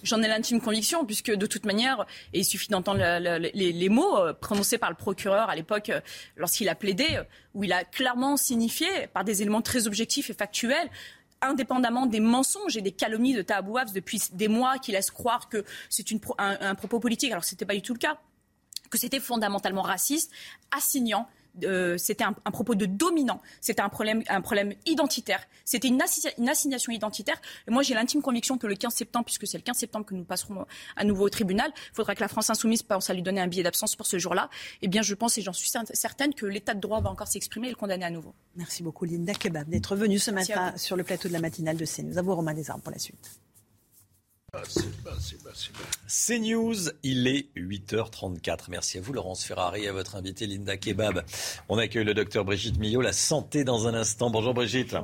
J'en 0.03 0.21
ai 0.21 0.27
l'intime 0.27 0.59
conviction, 0.59 1.05
puisque 1.05 1.31
de 1.31 1.45
toute 1.45 1.65
manière, 1.65 2.05
et 2.33 2.39
il 2.39 2.45
suffit 2.45 2.69
d'entendre 2.69 2.99
les, 3.19 3.89
mots 3.89 4.17
euh, 4.17 4.33
prononcés 4.33 4.77
par 4.77 4.89
le 4.89 4.95
procureur 4.95 5.49
à 5.49 5.55
l'époque 5.55 5.89
euh, 5.89 6.01
lorsqu'il 6.35 6.67
a 6.69 6.75
plaidé, 6.75 7.05
euh, 7.11 7.23
où 7.53 7.63
il 7.63 7.71
a 7.71 7.83
clairement 7.83 8.35
signifié, 8.35 8.87
par 9.13 9.23
des 9.23 9.41
éléments 9.41 9.61
très 9.61 9.85
objectifs 9.87 10.29
et 10.29 10.33
factuels, 10.33 10.89
indépendamment 11.41 12.05
des 12.05 12.19
mensonges 12.19 12.77
et 12.77 12.81
des 12.81 12.91
calomnies 12.91 13.35
de 13.35 13.41
Tahabouaf 13.41 13.93
depuis 13.93 14.21
des 14.31 14.47
mois 14.47 14.79
qui 14.79 14.91
laissent 14.91 15.11
croire 15.11 15.49
que 15.49 15.63
c'est 15.89 16.05
un, 16.37 16.57
un 16.61 16.75
propos 16.75 16.99
politique, 16.99 17.31
alors 17.31 17.43
ce 17.43 17.53
n'était 17.53 17.65
pas 17.65 17.75
du 17.75 17.81
tout 17.81 17.93
le 17.93 17.99
cas, 17.99 18.17
que 18.89 18.97
c'était 18.97 19.19
fondamentalement 19.19 19.81
raciste, 19.81 20.31
assignant 20.71 21.27
euh, 21.63 21.97
c'était 21.97 22.23
un, 22.23 22.33
propos 22.33 22.75
de 22.75 22.85
dominant, 22.85 23.41
c'était 23.61 23.81
un 23.81 23.89
problème, 23.89 24.23
un 24.27 24.41
problème 24.41 24.73
identitaire, 24.85 25.41
c'était 25.65 25.87
une, 25.87 26.01
assignation 26.01 26.91
identitaire. 26.91 27.39
Et 27.67 27.71
moi, 27.71 27.83
j'ai 27.83 27.93
l'intime 27.93 28.21
conviction 28.21 28.57
que 28.57 28.67
le 28.67 28.75
15 28.75 28.93
septembre, 28.93 29.25
puisque 29.25 29.47
c'est 29.47 29.57
le 29.57 29.63
15 29.63 29.77
septembre 29.77 30.05
que 30.05 30.15
nous 30.15 30.23
passerons 30.23 30.65
à 30.95 31.03
nouveau 31.03 31.25
au 31.25 31.29
tribunal, 31.29 31.71
il 31.75 31.95
faudra 31.95 32.15
que 32.15 32.21
la 32.21 32.27
France 32.27 32.49
insoumise 32.49 32.83
pense 32.83 33.09
à 33.09 33.13
lui 33.13 33.21
donner 33.21 33.41
un 33.41 33.47
billet 33.47 33.63
d'absence 33.63 33.95
pour 33.95 34.07
ce 34.07 34.17
jour-là. 34.17 34.49
Eh 34.81 34.87
bien, 34.87 35.01
je 35.01 35.13
pense 35.13 35.37
et 35.37 35.41
j'en 35.41 35.53
suis 35.53 35.71
certaine 35.93 36.33
que 36.33 36.45
l'État 36.45 36.73
de 36.73 36.79
droit 36.79 37.01
va 37.01 37.09
encore 37.09 37.27
s'exprimer 37.27 37.67
et 37.67 37.71
le 37.71 37.75
condamner 37.75 38.05
à 38.05 38.09
nouveau. 38.09 38.33
Merci 38.55 38.83
beaucoup, 38.83 39.05
Linda 39.05 39.33
Kebab, 39.33 39.69
d'être 39.69 39.95
venue 39.95 40.19
ce 40.19 40.31
matin 40.31 40.73
sur 40.77 40.95
le 40.95 41.03
plateau 41.03 41.27
de 41.27 41.33
la 41.33 41.39
matinale 41.39 41.77
de 41.77 41.85
CNews. 41.85 42.17
À 42.17 42.21
vous, 42.21 42.35
Romain 42.35 42.53
Desarmes, 42.53 42.81
pour 42.81 42.91
la 42.91 42.99
suite. 42.99 43.39
C'est 46.05 46.37
News, 46.37 46.75
il 47.01 47.27
est 47.27 47.47
8h34. 47.57 48.65
Merci 48.69 48.99
à 48.99 49.01
vous 49.01 49.11
Laurence 49.11 49.43
Ferrari 49.43 49.87
à 49.87 49.93
votre 49.93 50.15
invité 50.15 50.45
Linda 50.45 50.77
Kebab. 50.77 51.23
On 51.69 51.79
accueille 51.79 52.03
le 52.03 52.13
docteur 52.13 52.45
Brigitte 52.45 52.77
Millot, 52.77 53.01
la 53.01 53.13
santé 53.13 53.63
dans 53.63 53.87
un 53.87 53.95
instant. 53.95 54.29
Bonjour 54.29 54.53
Brigitte. 54.53 54.95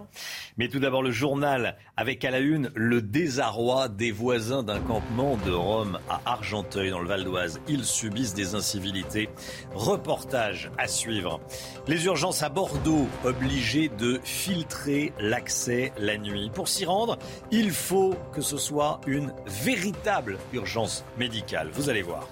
Mais 0.58 0.68
tout 0.68 0.78
d'abord 0.78 1.02
le 1.02 1.10
journal 1.10 1.78
avec 1.98 2.24
à 2.26 2.30
la 2.30 2.38
une 2.40 2.70
le 2.76 3.02
désarroi 3.02 3.90
des 3.90 4.12
voisins 4.12 4.62
d'un 4.62 4.80
campement 4.82 5.36
de 5.38 5.52
Rome 5.52 6.00
à 6.10 6.22
Argenteuil 6.26 6.92
dans 6.92 7.00
le 7.00 7.08
Val 7.08 7.24
d'Oise. 7.24 7.60
Ils 7.68 7.86
subissent 7.86 8.36
des 8.36 8.54
incivilités. 8.54 9.30
Reportage 9.74 10.70
à 10.78 10.88
suivre. 10.88 11.42
Les 11.88 12.06
urgences 12.06 12.44
à 12.44 12.50
Bordeaux 12.50 13.08
obligées 13.24 13.90
de 13.90 14.20
filtrer 14.24 15.12
l'accès 15.20 15.92
la 15.98 16.20
nuit. 16.20 16.52
Pour 16.54 16.68
s'y 16.68 16.86
rendre, 16.86 17.18
il 17.50 17.72
faut 17.72 18.14
que 18.32 18.42
ce 18.42 18.58
soit 18.58 19.02
une 19.08 19.34
véritable 19.46 20.38
urgence 20.54 21.06
médicale. 21.18 21.70
Vous 21.74 21.90
allez 21.90 22.02
voir. 22.02 22.28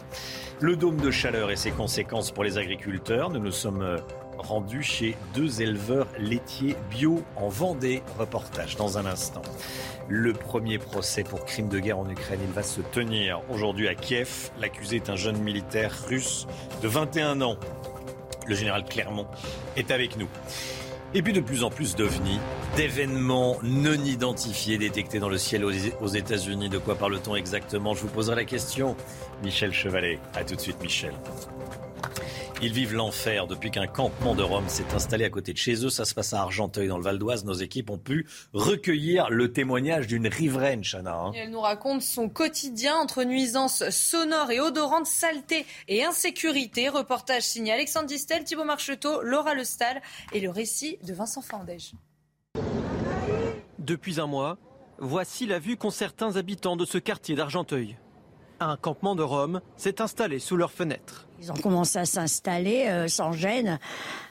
Le 0.60 0.76
dôme 0.76 0.98
de 0.98 1.12
chaleur 1.12 1.52
et 1.52 1.56
ses 1.56 1.72
conséquences 1.72 2.32
pour 2.32 2.44
les 2.44 2.58
agriculteurs. 2.58 3.30
Nous 3.30 3.40
nous 3.40 3.52
sommes 3.52 3.82
euh, 3.82 3.98
rendus 4.38 4.84
chez 4.84 5.16
deux 5.34 5.62
éleveurs 5.62 6.08
laitiers 6.18 6.76
bio 6.90 7.24
en 7.36 7.50
Vendée. 7.50 8.02
Reportage 8.18 8.76
dans 8.76 8.98
un 8.98 9.06
instant. 9.06 9.42
Le 10.08 10.34
premier 10.34 10.78
procès 10.80 11.24
pour 11.24 11.46
crime 11.46 11.70
de 11.70 11.80
guerre 11.80 12.00
en 12.00 12.10
Ukraine, 12.10 12.40
il 12.42 12.54
va 12.54 12.64
se 12.64 12.82
tenir 12.82 13.42
aujourd'hui 13.50 13.88
à 13.88 13.96
Kiev. 13.96 14.52
L'accusé 14.60 14.98
est 14.98 15.10
un 15.10 15.16
jeune 15.16 15.38
militaire 15.38 15.94
russe 16.08 16.48
de 16.82 16.88
21 16.88 17.42
ans. 17.42 17.58
Le 18.48 18.56
général 18.56 18.86
Clermont 18.86 19.28
est 19.76 19.92
avec 19.92 20.18
nous. 20.18 20.30
Et 21.14 21.22
puis 21.22 21.32
de 21.32 21.40
plus 21.40 21.64
en 21.64 21.70
plus 21.70 21.96
d'ovnis, 21.96 22.40
d'événements 22.76 23.58
non 23.64 23.94
identifiés 23.94 24.78
détectés 24.78 25.20
dans 25.20 25.30
le 25.30 25.38
ciel 25.38 25.64
aux 25.64 26.08
États-Unis. 26.08 26.70
De 26.70 26.78
quoi 26.78 26.96
parle-t-on 26.96 27.36
exactement? 27.36 27.94
Je 27.94 28.02
vous 28.02 28.10
poserai 28.10 28.36
la 28.36 28.46
question. 28.46 28.96
Michel 29.42 29.74
Chevalet. 29.74 30.20
A 30.36 30.44
tout 30.44 30.56
de 30.56 30.62
suite, 30.62 30.82
Michel. 30.82 31.14
Ils 32.60 32.74
vivent 32.74 32.96
l'enfer 32.96 33.46
depuis 33.46 33.70
qu'un 33.70 33.86
campement 33.86 34.34
de 34.34 34.42
Rome 34.42 34.68
s'est 34.68 34.92
installé 34.96 35.26
à 35.26 35.30
côté 35.30 35.54
de 35.54 35.58
chez 35.58 35.86
eux. 35.86 35.92
Ça 35.92 36.06
se 36.06 36.16
passe 36.16 36.34
à 36.34 36.42
Argenteuil, 36.42 36.88
dans 36.88 36.98
le 36.98 37.04
Val 37.04 37.20
d'Oise. 37.20 37.46
Nos 37.46 37.54
équipes 37.54 37.92
ont 37.92 38.00
pu 38.00 38.28
recueillir 38.54 39.30
le 39.30 39.54
témoignage 39.54 40.08
d'une 40.08 40.28
riveraine, 40.28 40.84
Chana. 40.84 41.16
Hein. 41.16 41.32
Elle 41.36 41.52
nous 41.52 41.62
raconte 41.62 42.02
son 42.02 42.30
quotidien 42.30 42.96
entre 42.96 43.24
nuisances 43.24 43.88
sonores 43.92 44.50
et 44.50 44.60
odorantes, 44.60 45.06
saleté 45.06 45.68
et 45.88 46.04
insécurité. 46.04 46.90
Reportage 46.90 47.44
signé 47.44 47.74
Alexandre 47.74 48.08
Distel, 48.08 48.44
Thibault 48.44 48.66
Marcheteau, 48.66 49.22
Laura 49.22 49.54
Lestal 49.54 50.02
et 50.34 50.40
le 50.40 50.50
récit 50.50 50.98
de 51.06 51.14
Vincent 51.14 51.44
Fandège. 51.44 51.92
Depuis 53.78 54.20
un 54.20 54.28
mois, 54.28 54.58
voici 54.98 55.46
la 55.46 55.60
vue 55.60 55.78
qu'ont 55.78 55.92
certains 55.92 56.38
habitants 56.38 56.76
de 56.76 56.86
ce 56.86 56.98
quartier 56.98 57.36
d'Argenteuil. 57.36 57.98
Un 58.60 58.76
campement 58.76 59.16
de 59.16 59.24
Rome 59.24 59.62
s'est 59.76 60.02
installé 60.02 60.40
sous 60.40 60.58
leurs 60.58 60.72
fenêtres. 60.72 61.28
Ils 61.40 61.52
ont 61.52 61.56
commencé 61.56 62.00
à 62.00 62.06
s'installer 62.06 62.88
euh, 62.88 63.08
sans 63.08 63.32
gêne, 63.32 63.78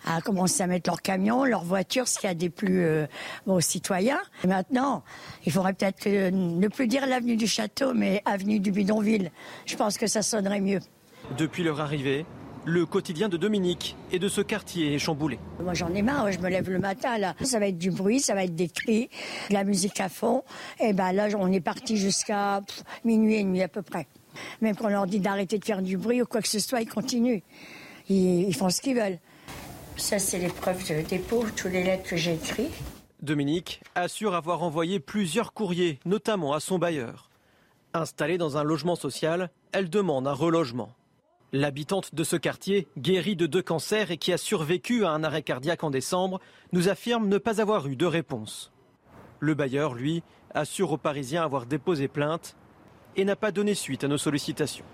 à 0.05 0.21
commencer 0.21 0.63
à 0.63 0.67
mettre 0.67 0.91
leurs 0.91 1.03
camions, 1.03 1.45
leurs 1.45 1.63
voitures, 1.63 2.09
ce 2.09 2.19
qu'il 2.19 2.29
y 2.29 2.33
a 2.33 2.35
des 2.35 2.51
plus 2.51 2.85
euh, 2.85 3.07
aux 3.47 3.61
citoyens. 3.61 4.21
Et 4.43 4.49
maintenant, 4.49 5.05
il 5.45 5.53
faudrait 5.53 5.75
peut-être 5.75 6.09
ne 6.09 6.69
plus 6.69 6.89
dire 6.89 7.07
l'avenue 7.07 7.37
du 7.37 7.47
Château, 7.47 7.95
mais 7.95 8.23
avenue 8.25 8.59
du 8.59 8.73
Bidonville. 8.73 9.31
Je 9.65 9.77
pense 9.77 9.97
que 9.99 10.09
ça 10.09 10.23
sonnerait 10.23 10.61
mieux. 10.61 10.81
Depuis 11.39 11.63
leur 11.63 11.81
arrivée, 11.81 12.27
le 12.67 12.85
quotidien 12.85 13.28
de 13.28 13.36
Dominique 13.36 13.97
et 14.11 14.19
de 14.19 14.28
ce 14.28 14.41
quartier 14.41 14.93
est 14.93 14.99
chamboulé. 14.99 15.39
Moi 15.62 15.73
j'en 15.73 15.95
ai 15.95 16.03
marre, 16.03 16.33
je 16.33 16.41
me 16.41 16.49
lève 16.49 16.69
le 16.69 16.81
matin 16.81 17.17
là, 17.17 17.35
ça 17.43 17.61
va 17.61 17.69
être 17.69 17.78
du 17.78 17.93
bruit, 17.93 18.20
ça 18.20 18.35
va 18.35 18.45
être 18.45 18.57
des 18.57 18.69
cris, 18.69 19.09
de 19.49 19.55
la 19.55 19.62
musique 19.62 20.01
à 20.01 20.09
fond. 20.09 20.43
Et 20.81 20.93
ben 20.93 21.12
là 21.12 21.28
on 21.39 21.51
est 21.53 21.61
parti 21.61 21.97
jusqu'à 21.97 22.61
minuit 23.05 23.36
et 23.36 23.45
demi 23.45 23.62
à 23.62 23.69
peu 23.69 23.83
près. 23.83 24.09
Même 24.61 24.75
quand 24.75 24.86
on 24.86 24.91
leur 24.91 25.07
dit 25.07 25.20
d'arrêter 25.20 25.59
de 25.59 25.65
faire 25.65 25.81
du 25.81 25.97
bruit 25.97 26.20
ou 26.20 26.27
quoi 26.27 26.43
que 26.43 26.49
ce 26.49 26.59
soit, 26.59 26.81
ils 26.81 26.89
continuent. 26.89 27.41
Ils, 28.09 28.55
font 28.55 28.69
ce 28.69 28.81
qu'ils 28.81 28.97
veulent. 28.97 29.19
Ça 29.97 30.19
c'est 30.19 30.39
l'épreuve 30.39 30.86
de 30.89 31.07
dépôt, 31.09 31.45
tous 31.57 31.69
les 31.69 31.85
lettres 31.85 32.11
que 32.11 32.17
j'ai 32.17 32.35
écrites. 32.35 32.75
Dominique 33.23 33.81
assure 33.95 34.35
avoir 34.35 34.62
envoyé 34.65 34.99
plusieurs 34.99 35.53
courriers, 35.53 36.01
notamment 36.05 36.53
à 36.53 36.61
son 36.61 36.78
bailleur. 36.78 37.31
Installée 37.95 38.39
dans 38.39 38.57
un 38.57 38.65
logement 38.65 38.97
social, 38.97 39.51
elle 39.73 39.89
demande 39.89 40.27
un 40.27 40.33
relogement. 40.33 40.91
L'habitante 41.57 42.15
de 42.15 42.23
ce 42.23 42.36
quartier, 42.36 42.86
guérie 42.99 43.35
de 43.35 43.47
deux 43.47 43.62
cancers 43.62 44.10
et 44.10 44.18
qui 44.18 44.31
a 44.31 44.36
survécu 44.36 45.07
à 45.07 45.10
un 45.12 45.25
arrêt 45.25 45.41
cardiaque 45.41 45.85
en 45.85 45.91
décembre, 45.91 46.39
nous 46.73 46.91
affirme 46.91 47.28
ne 47.28 47.39
pas 47.39 47.62
avoir 47.62 47.86
eu 47.86 47.97
de 47.97 48.05
réponse. 48.05 48.73
Le 49.41 49.55
bailleur, 49.55 49.94
lui, 49.94 50.23
assure 50.52 50.93
aux 50.93 50.99
Parisiens 50.99 51.43
avoir 51.43 51.65
déposé 51.65 52.09
plainte 52.09 52.57
et 53.17 53.25
n'a 53.25 53.36
pas 53.36 53.52
donné 53.52 53.73
suite 53.75 54.05
à 54.05 54.09
nos 54.09 54.18
sollicitations. 54.18 54.85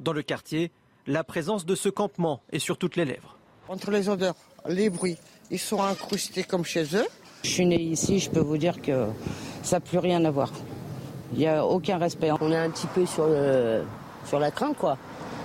Dans 0.00 0.14
le 0.14 0.22
quartier, 0.22 0.72
la 1.06 1.24
présence 1.24 1.66
de 1.66 1.74
ce 1.74 1.90
campement 1.90 2.40
est 2.50 2.58
sur 2.58 2.78
toutes 2.78 2.96
les 2.96 3.04
lèvres. 3.04 3.36
Entre 3.68 3.90
les 3.90 4.08
odeurs, 4.08 4.36
les 4.66 4.88
bruits, 4.88 5.18
ils 5.50 5.58
sont 5.58 5.82
incrustés 5.82 6.42
comme 6.42 6.64
chez 6.64 6.96
eux. 6.96 7.06
Je 7.42 7.50
suis 7.50 7.66
né 7.66 7.78
ici, 7.78 8.18
je 8.18 8.30
peux 8.30 8.40
vous 8.40 8.56
dire 8.56 8.80
que 8.80 9.04
ça 9.62 9.76
n'a 9.76 9.80
plus 9.80 9.98
rien 9.98 10.24
à 10.24 10.30
voir. 10.30 10.50
Il 11.34 11.40
n'y 11.40 11.46
a 11.46 11.66
aucun 11.66 11.98
respect. 11.98 12.30
On 12.40 12.50
est 12.50 12.56
un 12.56 12.70
petit 12.70 12.86
peu 12.86 13.04
sur, 13.04 13.28
sur 14.24 14.38
la 14.38 14.50
crainte, 14.50 14.78
quoi. 14.78 14.96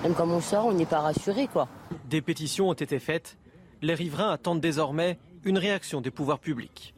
Même 0.03 0.15
quand 0.15 0.27
on 0.27 0.41
sort, 0.41 0.65
on 0.65 0.73
n'est 0.73 0.85
pas 0.85 0.99
rassuré, 0.99 1.48
quoi. 1.48 1.69
Des 2.09 2.22
pétitions 2.22 2.67
ont 2.67 2.73
été 2.73 2.99
faites. 2.99 3.38
Les 3.82 3.93
riverains 3.93 4.32
attendent 4.32 4.59
désormais 4.59 5.17
une 5.45 5.57
réaction 5.57 6.01
des 6.01 6.11
pouvoirs 6.11 6.40
publics. 6.40 6.93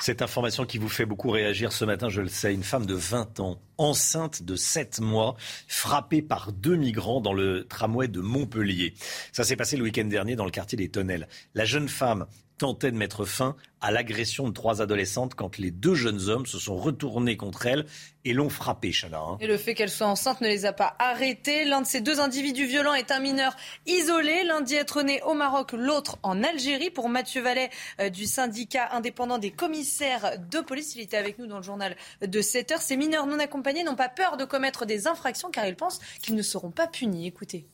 Cette 0.00 0.22
information 0.22 0.66
qui 0.66 0.78
vous 0.78 0.88
fait 0.88 1.06
beaucoup 1.06 1.30
réagir 1.30 1.72
ce 1.72 1.84
matin, 1.84 2.08
je 2.08 2.20
le 2.20 2.28
sais, 2.28 2.52
une 2.52 2.64
femme 2.64 2.84
de 2.84 2.94
20 2.94 3.38
ans, 3.38 3.60
enceinte 3.78 4.42
de 4.42 4.56
7 4.56 5.00
mois, 5.00 5.36
frappée 5.68 6.20
par 6.20 6.50
deux 6.52 6.74
migrants 6.74 7.20
dans 7.20 7.32
le 7.32 7.64
tramway 7.64 8.08
de 8.08 8.20
Montpellier. 8.20 8.94
Ça 9.30 9.44
s'est 9.44 9.56
passé 9.56 9.76
le 9.76 9.84
week-end 9.84 10.04
dernier 10.04 10.34
dans 10.34 10.44
le 10.44 10.50
quartier 10.50 10.76
des 10.76 10.88
Tonnelles. 10.88 11.28
La 11.54 11.64
jeune 11.64 11.88
femme 11.88 12.26
tentait 12.58 12.90
de 12.90 12.96
mettre 12.96 13.24
fin 13.24 13.56
à 13.80 13.90
l'agression 13.90 14.48
de 14.48 14.52
trois 14.52 14.80
adolescentes 14.80 15.34
quand 15.34 15.58
les 15.58 15.70
deux 15.70 15.94
jeunes 15.94 16.28
hommes 16.28 16.46
se 16.46 16.58
sont 16.58 16.76
retournés 16.76 17.36
contre 17.36 17.66
elle 17.66 17.86
et 18.24 18.32
l'ont 18.32 18.48
frappée, 18.48 18.90
Chana. 18.90 19.18
Hein. 19.18 19.36
Et 19.40 19.46
le 19.46 19.56
fait 19.56 19.74
qu'elle 19.74 19.90
soit 19.90 20.06
enceinte 20.06 20.40
ne 20.40 20.48
les 20.48 20.64
a 20.64 20.72
pas 20.72 20.96
arrêtés. 20.98 21.64
L'un 21.64 21.82
de 21.82 21.86
ces 21.86 22.00
deux 22.00 22.18
individus 22.18 22.66
violents 22.66 22.94
est 22.94 23.10
un 23.10 23.20
mineur 23.20 23.54
isolé. 23.86 24.42
L'un 24.44 24.62
dit 24.62 24.74
être 24.74 25.02
né 25.02 25.22
au 25.22 25.34
Maroc, 25.34 25.72
l'autre 25.72 26.18
en 26.22 26.42
Algérie. 26.42 26.90
Pour 26.90 27.08
Mathieu 27.08 27.42
Vallet 27.42 27.70
euh, 28.00 28.08
du 28.08 28.26
syndicat 28.26 28.88
indépendant 28.92 29.38
des 29.38 29.50
commissaires 29.50 30.38
de 30.50 30.60
police, 30.60 30.96
il 30.96 31.02
était 31.02 31.16
avec 31.16 31.38
nous 31.38 31.46
dans 31.46 31.58
le 31.58 31.62
journal 31.62 31.96
de 32.22 32.40
7 32.40 32.72
heures. 32.72 32.82
Ces 32.82 32.96
mineurs 32.96 33.26
non 33.26 33.38
accompagnés 33.38 33.84
n'ont 33.84 33.94
pas 33.94 34.08
peur 34.08 34.36
de 34.36 34.44
commettre 34.44 34.86
des 34.86 35.06
infractions 35.06 35.50
car 35.50 35.66
ils 35.66 35.76
pensent 35.76 36.00
qu'ils 36.22 36.34
ne 36.34 36.42
seront 36.42 36.70
pas 36.70 36.86
punis. 36.86 37.26
Écoutez. 37.26 37.66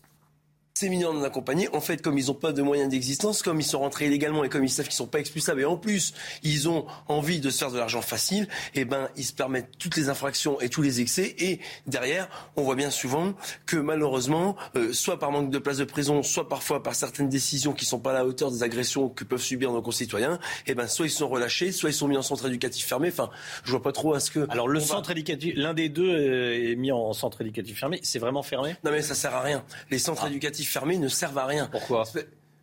Ces 0.82 0.88
mineurs 0.88 1.14
non 1.14 1.22
accompagnés, 1.22 1.68
en 1.72 1.80
fait, 1.80 2.02
comme 2.02 2.18
ils 2.18 2.26
n'ont 2.26 2.34
pas 2.34 2.50
de 2.50 2.60
moyens 2.60 2.90
d'existence, 2.90 3.42
comme 3.42 3.60
ils 3.60 3.64
sont 3.64 3.78
rentrés 3.78 4.08
illégalement 4.08 4.42
et 4.42 4.48
comme 4.48 4.64
ils 4.64 4.68
savent 4.68 4.86
qu'ils 4.86 4.94
ne 4.94 4.96
sont 4.96 5.06
pas 5.06 5.20
expulsables, 5.20 5.60
et 5.60 5.64
en 5.64 5.76
plus, 5.76 6.12
ils 6.42 6.68
ont 6.68 6.86
envie 7.06 7.38
de 7.38 7.50
se 7.50 7.58
faire 7.58 7.70
de 7.70 7.78
l'argent 7.78 8.02
facile, 8.02 8.48
eh 8.74 8.84
ben, 8.84 9.08
ils 9.16 9.22
se 9.22 9.32
permettent 9.32 9.78
toutes 9.78 9.94
les 9.94 10.08
infractions 10.08 10.60
et 10.60 10.68
tous 10.68 10.82
les 10.82 11.00
excès. 11.00 11.36
Et 11.38 11.60
derrière, 11.86 12.28
on 12.56 12.64
voit 12.64 12.74
bien 12.74 12.90
souvent 12.90 13.32
que 13.64 13.76
malheureusement, 13.76 14.56
euh, 14.74 14.92
soit 14.92 15.20
par 15.20 15.30
manque 15.30 15.50
de 15.50 15.58
place 15.60 15.76
de 15.76 15.84
prison, 15.84 16.24
soit 16.24 16.48
parfois 16.48 16.82
par 16.82 16.96
certaines 16.96 17.28
décisions 17.28 17.74
qui 17.74 17.84
ne 17.84 17.90
sont 17.90 18.00
pas 18.00 18.10
à 18.10 18.14
la 18.14 18.26
hauteur 18.26 18.50
des 18.50 18.64
agressions 18.64 19.08
que 19.08 19.22
peuvent 19.22 19.40
subir 19.40 19.70
nos 19.70 19.82
concitoyens, 19.82 20.40
eh 20.66 20.74
ben, 20.74 20.88
soit 20.88 21.06
ils 21.06 21.10
sont 21.10 21.28
relâchés, 21.28 21.70
soit 21.70 21.90
ils 21.90 21.94
sont 21.94 22.08
mis 22.08 22.16
en 22.16 22.22
centre 22.22 22.48
éducatif 22.48 22.84
fermé. 22.84 23.06
Enfin, 23.06 23.30
je 23.62 23.70
vois 23.70 23.84
pas 23.84 23.92
trop 23.92 24.14
à 24.14 24.18
ce 24.18 24.32
que. 24.32 24.50
Alors, 24.50 24.66
le 24.66 24.80
centre 24.80 25.12
éducatif, 25.12 25.54
l'un 25.54 25.74
des 25.74 25.88
deux 25.88 26.10
euh, 26.10 26.72
est 26.72 26.74
mis 26.74 26.90
en 26.90 27.12
centre 27.12 27.40
éducatif 27.40 27.78
fermé. 27.78 28.00
C'est 28.02 28.18
vraiment 28.18 28.42
fermé? 28.42 28.74
Non, 28.82 28.90
mais 28.90 29.02
ça 29.02 29.14
sert 29.14 29.32
à 29.32 29.42
rien. 29.42 29.62
Les 29.92 30.00
centres 30.00 30.22
ah. 30.24 30.28
éducatifs 30.28 30.71
fermés 30.72 30.98
ne 30.98 31.08
servent 31.08 31.38
à 31.38 31.46
rien. 31.46 31.68
Pourquoi? 31.70 32.04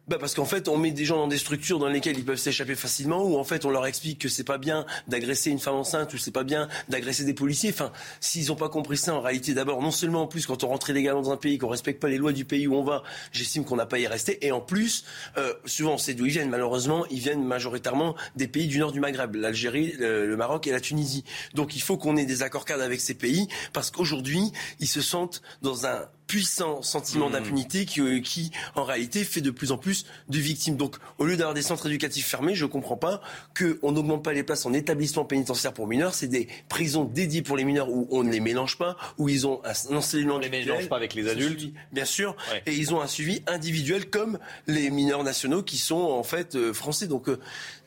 Bah 0.09 0.17
parce 0.19 0.33
qu'en 0.33 0.45
fait, 0.45 0.67
on 0.67 0.75
met 0.75 0.89
des 0.89 1.05
gens 1.05 1.17
dans 1.17 1.27
des 1.27 1.37
structures 1.37 1.77
dans 1.77 1.87
lesquelles 1.87 2.17
ils 2.17 2.25
peuvent 2.25 2.39
s'échapper 2.39 2.73
facilement, 2.73 3.21
ou 3.21 3.37
en 3.37 3.43
fait, 3.43 3.63
on 3.63 3.69
leur 3.69 3.85
explique 3.85 4.17
que 4.17 4.27
c'est 4.27 4.43
pas 4.43 4.57
bien 4.57 4.87
d'agresser 5.07 5.51
une 5.51 5.59
femme 5.59 5.75
enceinte, 5.75 6.11
ou 6.15 6.17
c'est 6.17 6.31
pas 6.31 6.43
bien 6.43 6.67
d'agresser 6.87 7.25
des 7.25 7.35
policiers. 7.35 7.69
Enfin, 7.69 7.91
s'ils 8.19 8.47
n'ont 8.47 8.55
pas 8.55 8.69
compris 8.69 8.97
ça, 8.97 9.13
en 9.13 9.21
réalité, 9.21 9.53
d'abord, 9.53 9.83
non 9.83 9.91
seulement 9.91 10.23
en 10.23 10.27
plus, 10.27 10.47
quand 10.47 10.63
on 10.63 10.69
rentre 10.69 10.89
illégalement 10.89 11.21
dans 11.21 11.31
un 11.31 11.37
pays, 11.37 11.59
qu'on 11.59 11.67
respecte 11.67 12.01
pas 12.01 12.09
les 12.09 12.17
lois 12.17 12.31
du 12.31 12.43
pays 12.43 12.65
où 12.65 12.73
on 12.73 12.83
va, 12.83 13.03
j'estime 13.31 13.63
qu'on 13.65 13.75
n'a 13.75 13.85
pas 13.85 13.99
y 13.99 14.07
rester. 14.07 14.43
Et 14.43 14.51
en 14.51 14.61
plus, 14.61 15.05
euh, 15.37 15.53
souvent, 15.65 15.99
c'est 15.99 16.15
d'où 16.15 16.25
ils 16.25 16.31
viennent. 16.31 16.49
Malheureusement, 16.49 17.05
ils 17.11 17.19
viennent 17.19 17.43
majoritairement 17.43 18.15
des 18.35 18.47
pays 18.47 18.65
du 18.65 18.79
nord 18.79 18.91
du 18.91 18.99
Maghreb, 18.99 19.35
l'Algérie, 19.35 19.93
le, 19.99 20.35
Maroc 20.35 20.65
et 20.65 20.71
la 20.71 20.81
Tunisie. 20.81 21.23
Donc, 21.53 21.75
il 21.75 21.83
faut 21.83 21.97
qu'on 21.97 22.17
ait 22.17 22.25
des 22.25 22.41
accords 22.41 22.65
cadres 22.65 22.81
avec 22.81 22.99
ces 22.99 23.13
pays, 23.13 23.47
parce 23.73 23.91
qu'aujourd'hui, 23.91 24.51
ils 24.79 24.87
se 24.87 25.01
sentent 25.01 25.43
dans 25.61 25.85
un 25.85 26.09
puissant 26.29 26.83
sentiment 26.83 27.31
d'impunité 27.31 27.85
qui, 27.85 28.01
euh, 28.01 28.21
qui, 28.21 28.51
en 28.75 28.83
réalité, 28.83 29.23
fait 29.23 29.41
de 29.41 29.49
plus 29.49 29.71
en 29.71 29.79
plus 29.79 30.05
de 30.29 30.37
victimes. 30.37 30.77
Donc, 30.77 30.95
au 31.17 31.25
lieu 31.25 31.35
d'avoir 31.35 31.55
des 31.55 31.63
centres 31.63 31.87
éducatifs 31.87 32.27
fermés, 32.27 32.53
je 32.53 32.65
ne 32.65 32.69
comprends 32.69 32.97
pas 32.97 33.19
qu'on 33.57 33.91
n'augmente 33.91 34.23
pas 34.23 34.31
les 34.31 34.43
places 34.43 34.67
en 34.67 34.73
établissement 34.73 35.25
pénitentiaire 35.25 35.73
pour 35.73 35.87
mineurs. 35.87 36.13
C'est 36.13 36.27
des 36.27 36.47
prisons 36.69 37.03
dédiées 37.03 37.41
pour 37.41 37.57
les 37.57 37.63
mineurs 37.63 37.89
où 37.89 38.07
on 38.11 38.23
ne 38.23 38.31
les 38.31 38.41
mélange 38.41 38.77
pas, 38.77 38.95
où 39.17 39.27
ils 39.27 39.47
ont 39.47 39.59
un 39.65 39.95
enseignement. 39.95 40.35
On 40.35 40.37
ne 40.37 40.43
les 40.43 40.49
mélange 40.49 40.87
pas 40.87 40.97
avec 40.97 41.15
les 41.15 41.27
adultes. 41.27 41.73
bien 41.91 42.05
sûr. 42.05 42.35
Et 42.67 42.75
ils 42.75 42.93
ont 42.93 43.01
un 43.01 43.07
suivi 43.07 43.41
individuel 43.47 44.07
comme 44.11 44.37
les 44.67 44.91
mineurs 44.91 45.23
nationaux 45.23 45.63
qui 45.63 45.77
sont 45.77 45.95
en 45.97 46.23
fait 46.23 46.53
euh, 46.55 46.73
français. 46.73 47.07
Donc, 47.07 47.27
euh, 47.27 47.39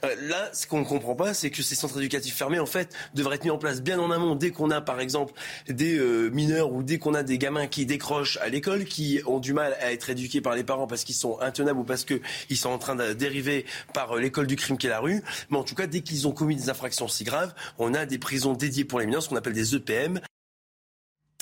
euh, 0.05 0.15
là, 0.23 0.51
ce 0.53 0.67
qu'on 0.67 0.81
ne 0.81 0.85
comprend 0.85 1.15
pas, 1.15 1.33
c'est 1.33 1.51
que 1.51 1.63
ces 1.63 1.75
centres 1.75 1.99
éducatifs 1.99 2.35
fermés, 2.35 2.59
en 2.59 2.67
fait, 2.67 2.93
devraient 3.15 3.37
être 3.37 3.45
mis 3.45 3.51
en 3.51 3.59
place 3.59 3.83
bien 3.83 4.01
en 4.01 4.11
amont. 4.11 4.35
Dès 4.35 4.51
qu'on 4.51 4.71
a, 4.71 4.81
par 4.81 5.01
exemple, 5.01 5.33
des 5.69 5.97
euh, 5.97 6.29
mineurs 6.31 6.73
ou 6.73 6.83
dès 6.83 6.99
qu'on 6.99 7.15
a 7.15 7.23
des 7.23 7.39
gamins 7.39 7.67
qui 7.69 7.87
décrochent 7.87 8.32
à 8.39 8.49
l'école, 8.49 8.85
qui 8.85 9.21
ont 9.27 9.39
du 9.39 9.53
mal 9.53 9.77
à 9.81 9.93
être 9.93 10.11
éduqués 10.11 10.41
par 10.41 10.55
les 10.55 10.65
parents 10.65 10.87
parce 10.87 11.05
qu'ils 11.05 11.15
sont 11.15 11.39
intenables 11.41 11.81
ou 11.81 11.85
parce 11.85 12.05
qu'ils 12.05 12.57
sont 12.57 12.71
en 12.71 12.79
train 12.79 12.95
de 12.95 13.13
dériver 13.13 13.67
par 13.95 14.17
euh, 14.17 14.21
l'école 14.21 14.47
du 14.47 14.57
crime 14.57 14.79
qui 14.79 14.87
est 14.87 14.91
la 14.91 15.01
rue. 15.01 15.23
Mais 15.51 15.59
en 15.59 15.65
tout 15.65 15.75
cas, 15.75 15.87
dès 15.87 16.01
qu'ils 16.01 16.27
ont 16.29 16.33
commis 16.33 16.57
des 16.57 16.71
infractions 16.71 17.09
si 17.09 17.25
graves, 17.25 17.55
on 17.79 17.95
a 17.95 18.07
des 18.07 18.19
prisons 18.19 18.53
dédiées 18.53 18.85
pour 18.85 19.01
les 19.01 19.07
mineurs, 19.07 19.23
ce 19.23 19.29
qu'on 19.29 19.37
appelle 19.37 19.53
des 19.53 19.75
EPM. 19.75 20.21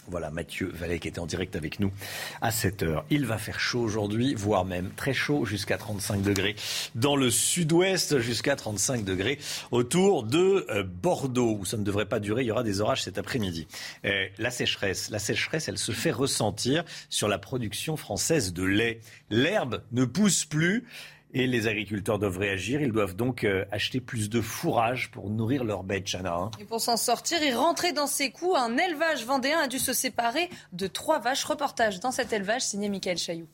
Voilà, 0.08 0.30
Mathieu 0.30 0.70
Vallet 0.74 0.98
qui 0.98 1.08
était 1.08 1.18
en 1.18 1.26
direct 1.26 1.56
avec 1.56 1.78
nous 1.78 1.92
à 2.40 2.50
7 2.50 2.82
heure. 2.82 3.04
Il 3.10 3.26
va 3.26 3.38
faire 3.38 3.60
chaud 3.60 3.80
aujourd'hui, 3.80 4.34
voire 4.34 4.64
même 4.64 4.90
très 4.96 5.12
chaud, 5.12 5.44
jusqu'à 5.44 5.78
35 5.78 6.22
degrés 6.22 6.56
dans 6.94 7.16
le 7.16 7.30
sud-ouest, 7.30 8.18
jusqu'à 8.18 8.56
35 8.56 9.04
degrés 9.04 9.38
autour 9.70 10.24
de 10.24 10.66
euh, 10.70 10.82
Bordeaux, 10.82 11.56
où 11.60 11.64
ça 11.64 11.76
ne 11.76 11.84
devrait 11.84 12.06
pas 12.06 12.18
durer. 12.18 12.42
Il 12.42 12.46
y 12.46 12.50
aura 12.50 12.62
des 12.62 12.80
orages 12.80 13.02
cet 13.02 13.18
après-midi. 13.18 13.68
Euh, 14.04 14.26
la 14.38 14.50
sécheresse, 14.50 15.10
la 15.10 15.18
sécheresse, 15.18 15.68
elle 15.68 15.78
se 15.78 15.92
fait 15.92 16.12
ressentir 16.12 16.84
sur 17.08 17.28
la 17.28 17.38
production 17.38 17.96
française 17.96 18.52
de 18.52 18.64
lait. 18.64 19.00
L'herbe 19.28 19.82
ne 19.92 20.04
pousse 20.04 20.44
plus. 20.44 20.86
Et 21.32 21.46
les 21.46 21.68
agriculteurs 21.68 22.18
doivent 22.18 22.38
réagir. 22.38 22.80
Ils 22.80 22.92
doivent 22.92 23.14
donc 23.14 23.44
euh, 23.44 23.64
acheter 23.70 24.00
plus 24.00 24.28
de 24.30 24.40
fourrage 24.40 25.10
pour 25.10 25.30
nourrir 25.30 25.64
leurs 25.64 25.84
bêtes, 25.84 26.06
Chana. 26.06 26.34
Hein. 26.34 26.50
Et 26.58 26.64
pour 26.64 26.80
s'en 26.80 26.96
sortir 26.96 27.42
et 27.42 27.54
rentrer 27.54 27.92
dans 27.92 28.08
ses 28.08 28.30
coûts, 28.30 28.56
un 28.56 28.76
élevage 28.76 29.24
vendéen 29.24 29.58
a 29.58 29.68
dû 29.68 29.78
se 29.78 29.92
séparer 29.92 30.50
de 30.72 30.86
trois 30.86 31.20
vaches. 31.20 31.44
Reportage 31.44 32.00
dans 32.00 32.10
cet 32.10 32.32
élevage 32.32 32.62
signé 32.62 32.88
Michael 32.88 33.18
Chailloux. 33.18 33.48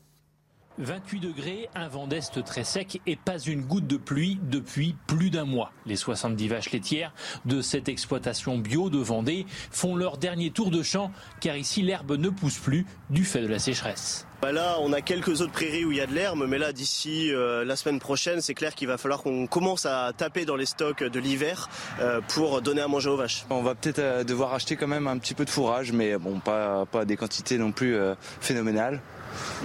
28 0.78 1.20
degrés, 1.20 1.68
un 1.74 1.88
vent 1.88 2.06
d'est 2.06 2.42
très 2.44 2.64
sec 2.64 3.00
et 3.06 3.16
pas 3.16 3.38
une 3.38 3.62
goutte 3.62 3.86
de 3.86 3.96
pluie 3.96 4.38
depuis 4.42 4.94
plus 5.06 5.30
d'un 5.30 5.44
mois. 5.44 5.72
Les 5.86 5.96
70 5.96 6.48
vaches 6.48 6.70
laitières 6.70 7.12
de 7.44 7.62
cette 7.62 7.88
exploitation 7.88 8.58
bio 8.58 8.90
de 8.90 8.98
Vendée 8.98 9.46
font 9.70 9.96
leur 9.96 10.18
dernier 10.18 10.50
tour 10.50 10.70
de 10.70 10.82
champ 10.82 11.10
car 11.40 11.56
ici 11.56 11.82
l'herbe 11.82 12.12
ne 12.12 12.28
pousse 12.28 12.58
plus 12.58 12.84
du 13.10 13.24
fait 13.24 13.40
de 13.40 13.46
la 13.46 13.58
sécheresse. 13.58 14.26
Bah 14.42 14.52
là, 14.52 14.76
on 14.82 14.92
a 14.92 15.00
quelques 15.00 15.40
autres 15.40 15.52
prairies 15.52 15.86
où 15.86 15.92
il 15.92 15.96
y 15.96 16.00
a 16.00 16.06
de 16.06 16.12
l'herbe, 16.12 16.44
mais 16.46 16.58
là, 16.58 16.74
d'ici 16.74 17.32
euh, 17.32 17.64
la 17.64 17.74
semaine 17.74 17.98
prochaine, 17.98 18.42
c'est 18.42 18.52
clair 18.52 18.74
qu'il 18.74 18.86
va 18.86 18.98
falloir 18.98 19.22
qu'on 19.22 19.46
commence 19.46 19.86
à 19.86 20.12
taper 20.14 20.44
dans 20.44 20.56
les 20.56 20.66
stocks 20.66 21.02
de 21.02 21.18
l'hiver 21.18 21.70
euh, 22.00 22.20
pour 22.28 22.60
donner 22.60 22.82
à 22.82 22.88
manger 22.88 23.08
aux 23.08 23.16
vaches. 23.16 23.46
On 23.48 23.62
va 23.62 23.74
peut-être 23.74 23.98
euh, 23.98 24.24
devoir 24.24 24.52
acheter 24.52 24.76
quand 24.76 24.88
même 24.88 25.06
un 25.06 25.16
petit 25.16 25.32
peu 25.32 25.46
de 25.46 25.50
fourrage, 25.50 25.92
mais 25.92 26.18
bon, 26.18 26.38
pas, 26.38 26.84
pas 26.84 27.06
des 27.06 27.16
quantités 27.16 27.56
non 27.56 27.72
plus 27.72 27.96
phénoménales. 28.40 29.00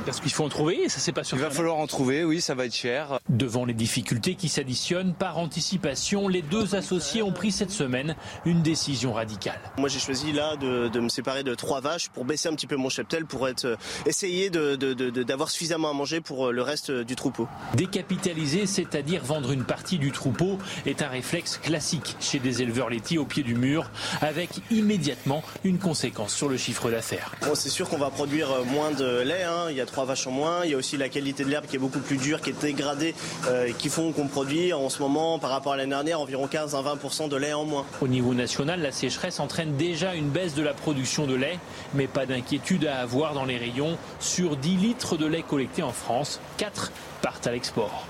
Parce 0.06 0.20
qu'il 0.20 0.32
faut 0.32 0.44
en 0.44 0.50
trouver, 0.50 0.90
ça 0.90 1.00
c'est 1.00 1.12
pas 1.12 1.24
sûr. 1.24 1.38
Il 1.38 1.44
va 1.44 1.50
falloir 1.50 1.78
en 1.78 1.88
trouver, 1.88 2.24
oui, 2.24 2.42
ça 2.42 2.56
va 2.56 2.66
être 2.66 2.76
cher. 2.76 3.20
Devant 3.30 3.66
les 3.66 3.74
difficultés 3.74 4.36
qui 4.36 4.50
s'additionnent, 4.50 5.14
par 5.14 5.38
anticipation, 5.38 6.28
les 6.28 6.42
deux 6.42 6.76
associés 6.76 7.22
ont 7.22 7.32
pris 7.32 7.52
cette 7.52 7.72
semaine 7.72 8.16
une 8.46 8.62
décision 8.62 9.14
radicale. 9.14 9.60
Moi 9.78 9.90
j'ai 9.90 10.00
choisi 10.00 10.32
là 10.32 10.56
de, 10.56 11.00
me 11.00 11.10
séparer 11.10 11.44
de 11.44 11.56
trois 11.56 11.82
vaches 11.82 12.10
pour 12.10 12.26
baisser 12.26 12.50
un 12.50 12.54
petit 12.54 12.68
peu 12.68 12.76
mon 12.76 12.90
cheptel, 12.90 13.26
pour 13.26 13.48
être, 13.48 13.66
euh, 13.66 13.76
essayer 14.06 14.50
d'avoir 14.50 15.50
suffisamment 15.50 15.90
à 15.90 15.94
manger 15.94 16.22
pour 16.22 16.48
euh, 16.48 16.52
le 16.52 16.62
reste 16.62 16.92
du 16.92 17.16
troupeau. 17.16 17.48
Décapitaliser, 17.76 18.66
c'est-à-dire 18.66 19.24
vendre 19.24 19.52
une 19.52 19.64
partie 19.64 19.98
du 19.98 20.12
troupeau, 20.12 20.58
est 20.86 21.02
un 21.02 21.08
réflexe 21.08 21.58
classique 21.58 22.16
chez 22.20 22.40
des 22.40 22.62
éleveurs 22.62 22.90
laitiers 22.90 23.18
au 23.18 23.26
pied 23.26 23.44
du 23.44 23.56
mur, 23.56 23.90
avec 24.22 24.50
immédiatement 24.70 25.44
une 25.64 25.80
conséquence 25.80 26.34
sur 26.34 26.50
le 26.50 26.58
chiffre 26.58 26.90
d'affaires. 26.90 27.34
Bon, 27.42 27.56
c'est 27.56 27.70
sûr 27.70 27.90
qu'on 27.90 27.98
va 27.98 28.10
produire 28.10 28.50
moins 28.66 28.92
de 28.92 29.22
lait, 29.22 29.44
hein, 29.44 29.61
il 29.70 29.76
y 29.78 29.82
a 29.82 29.86
trois 29.86 30.06
vaches 30.06 30.28
en 30.28 30.32
moins. 30.32 30.66
Il 30.66 30.72
y 30.72 30.74
a 30.74 30.78
aussi 30.78 30.98
la 30.98 31.10
qualité 31.10 31.44
de 31.44 31.50
l'herbe 31.50 31.66
qui 31.66 31.76
est 31.76 31.80
beaucoup 31.80 32.00
plus 32.00 32.18
dure, 32.18 32.42
qui 32.42 32.50
est 32.52 32.62
dégradée, 32.62 33.16
euh, 33.48 33.72
qui 33.78 33.90
font 33.90 34.12
qu'on 34.12 34.28
produit 34.28 34.74
en 34.74 34.90
ce 34.90 35.02
moment, 35.02 35.40
par 35.40 35.50
rapport 35.50 35.74
à 35.74 35.78
l'année 35.78 35.92
dernière, 35.92 36.20
environ 36.20 36.48
15 36.48 36.76
à 36.76 36.82
20% 36.82 37.30
de 37.30 37.36
lait 37.36 37.54
en 37.54 37.66
moins. 37.66 37.86
Au 38.02 38.08
niveau 38.08 38.34
national, 38.34 38.82
la 38.82 38.92
sécheresse 38.92 39.40
entraîne 39.40 39.76
déjà 39.76 40.16
une 40.16 40.30
baisse 40.30 40.56
de 40.56 40.64
la 40.64 40.74
production 40.74 41.26
de 41.26 41.36
lait, 41.36 41.60
mais 41.94 42.08
pas 42.08 42.26
d'inquiétude 42.26 42.86
à 42.86 43.00
avoir 43.00 43.34
dans 43.34 43.46
les 43.46 43.58
rayons. 43.58 43.98
Sur 44.20 44.58
10 44.58 44.78
litres 44.78 45.18
de 45.18 45.26
lait 45.26 45.44
collectés 45.44 45.84
en 45.84 45.94
France, 45.94 46.40
4 46.58 46.92
partent 47.22 47.48
à 47.48 47.52
l'export. 47.52 48.06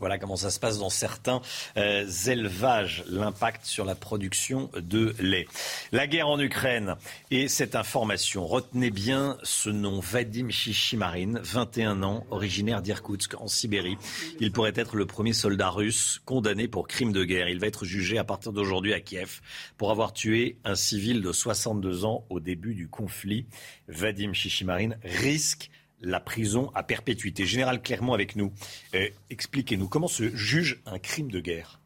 Voilà 0.00 0.18
comment 0.18 0.36
ça 0.36 0.50
se 0.50 0.58
passe 0.58 0.78
dans 0.78 0.88
certains 0.88 1.42
euh, 1.76 2.06
élevages, 2.26 3.04
l'impact 3.06 3.66
sur 3.66 3.84
la 3.84 3.94
production 3.94 4.70
de 4.74 5.14
lait. 5.20 5.46
La 5.92 6.06
guerre 6.06 6.28
en 6.28 6.40
Ukraine 6.40 6.96
et 7.30 7.48
cette 7.48 7.76
information. 7.76 8.46
Retenez 8.46 8.90
bien 8.90 9.36
ce 9.42 9.68
nom, 9.68 10.00
Vadim 10.00 10.48
Shishimarin, 10.48 11.34
21 11.42 12.02
ans, 12.02 12.26
originaire 12.30 12.80
d'Irkoutsk, 12.80 13.34
en 13.38 13.46
Sibérie. 13.46 13.98
Il 14.40 14.52
pourrait 14.52 14.72
être 14.74 14.96
le 14.96 15.04
premier 15.04 15.34
soldat 15.34 15.68
russe 15.68 16.20
condamné 16.24 16.66
pour 16.66 16.88
crime 16.88 17.12
de 17.12 17.22
guerre. 17.22 17.50
Il 17.50 17.60
va 17.60 17.66
être 17.66 17.84
jugé 17.84 18.16
à 18.16 18.24
partir 18.24 18.52
d'aujourd'hui 18.52 18.94
à 18.94 19.00
Kiev 19.00 19.40
pour 19.76 19.90
avoir 19.90 20.14
tué 20.14 20.56
un 20.64 20.76
civil 20.76 21.20
de 21.20 21.30
62 21.30 22.06
ans 22.06 22.24
au 22.30 22.40
début 22.40 22.74
du 22.74 22.88
conflit. 22.88 23.44
Vadim 23.88 24.32
Shishimarin 24.32 24.92
risque 25.04 25.70
la 26.00 26.20
prison 26.20 26.70
à 26.74 26.82
perpétuité. 26.82 27.46
Général 27.46 27.82
Clermont 27.82 28.14
avec 28.14 28.36
nous. 28.36 28.52
Euh, 28.94 29.08
expliquez-nous 29.30 29.88
comment 29.88 30.08
se 30.08 30.34
juge 30.34 30.80
un 30.86 30.98
crime 30.98 31.30
de 31.30 31.40
guerre? 31.40 31.80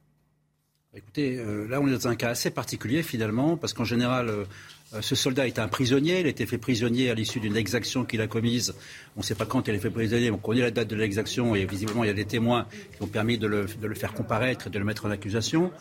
Écoutez, 0.96 1.36
euh, 1.38 1.66
là 1.66 1.80
on 1.80 1.88
est 1.88 1.92
dans 1.92 2.08
un 2.08 2.14
cas 2.14 2.30
assez 2.30 2.50
particulier 2.50 3.02
finalement, 3.02 3.56
parce 3.56 3.72
qu'en 3.72 3.84
général, 3.84 4.28
euh, 4.28 4.44
ce 5.00 5.16
soldat 5.16 5.48
est 5.48 5.58
un 5.58 5.66
prisonnier, 5.66 6.20
il 6.20 6.26
a 6.26 6.28
été 6.28 6.46
fait 6.46 6.58
prisonnier 6.58 7.10
à 7.10 7.14
l'issue 7.14 7.40
d'une 7.40 7.56
exaction 7.56 8.04
qu'il 8.04 8.20
a 8.20 8.28
commise. 8.28 8.76
On 9.16 9.20
ne 9.20 9.24
sait 9.24 9.34
pas 9.34 9.44
quand 9.44 9.66
il 9.66 9.74
est 9.74 9.80
fait 9.80 9.90
prisonnier, 9.90 10.30
on 10.30 10.38
connaît 10.38 10.60
la 10.60 10.70
date 10.70 10.86
de 10.86 10.94
l'exaction 10.94 11.56
et 11.56 11.66
visiblement 11.66 12.04
il 12.04 12.06
y 12.06 12.10
a 12.10 12.14
des 12.14 12.26
témoins 12.26 12.68
qui 12.96 13.02
ont 13.02 13.08
permis 13.08 13.38
de 13.38 13.48
le 13.48 13.94
faire 13.94 14.12
comparaître 14.12 14.68
et 14.68 14.70
de 14.70 14.78
le 14.78 14.84
mettre 14.84 15.06
en 15.06 15.10
accusation. 15.10 15.72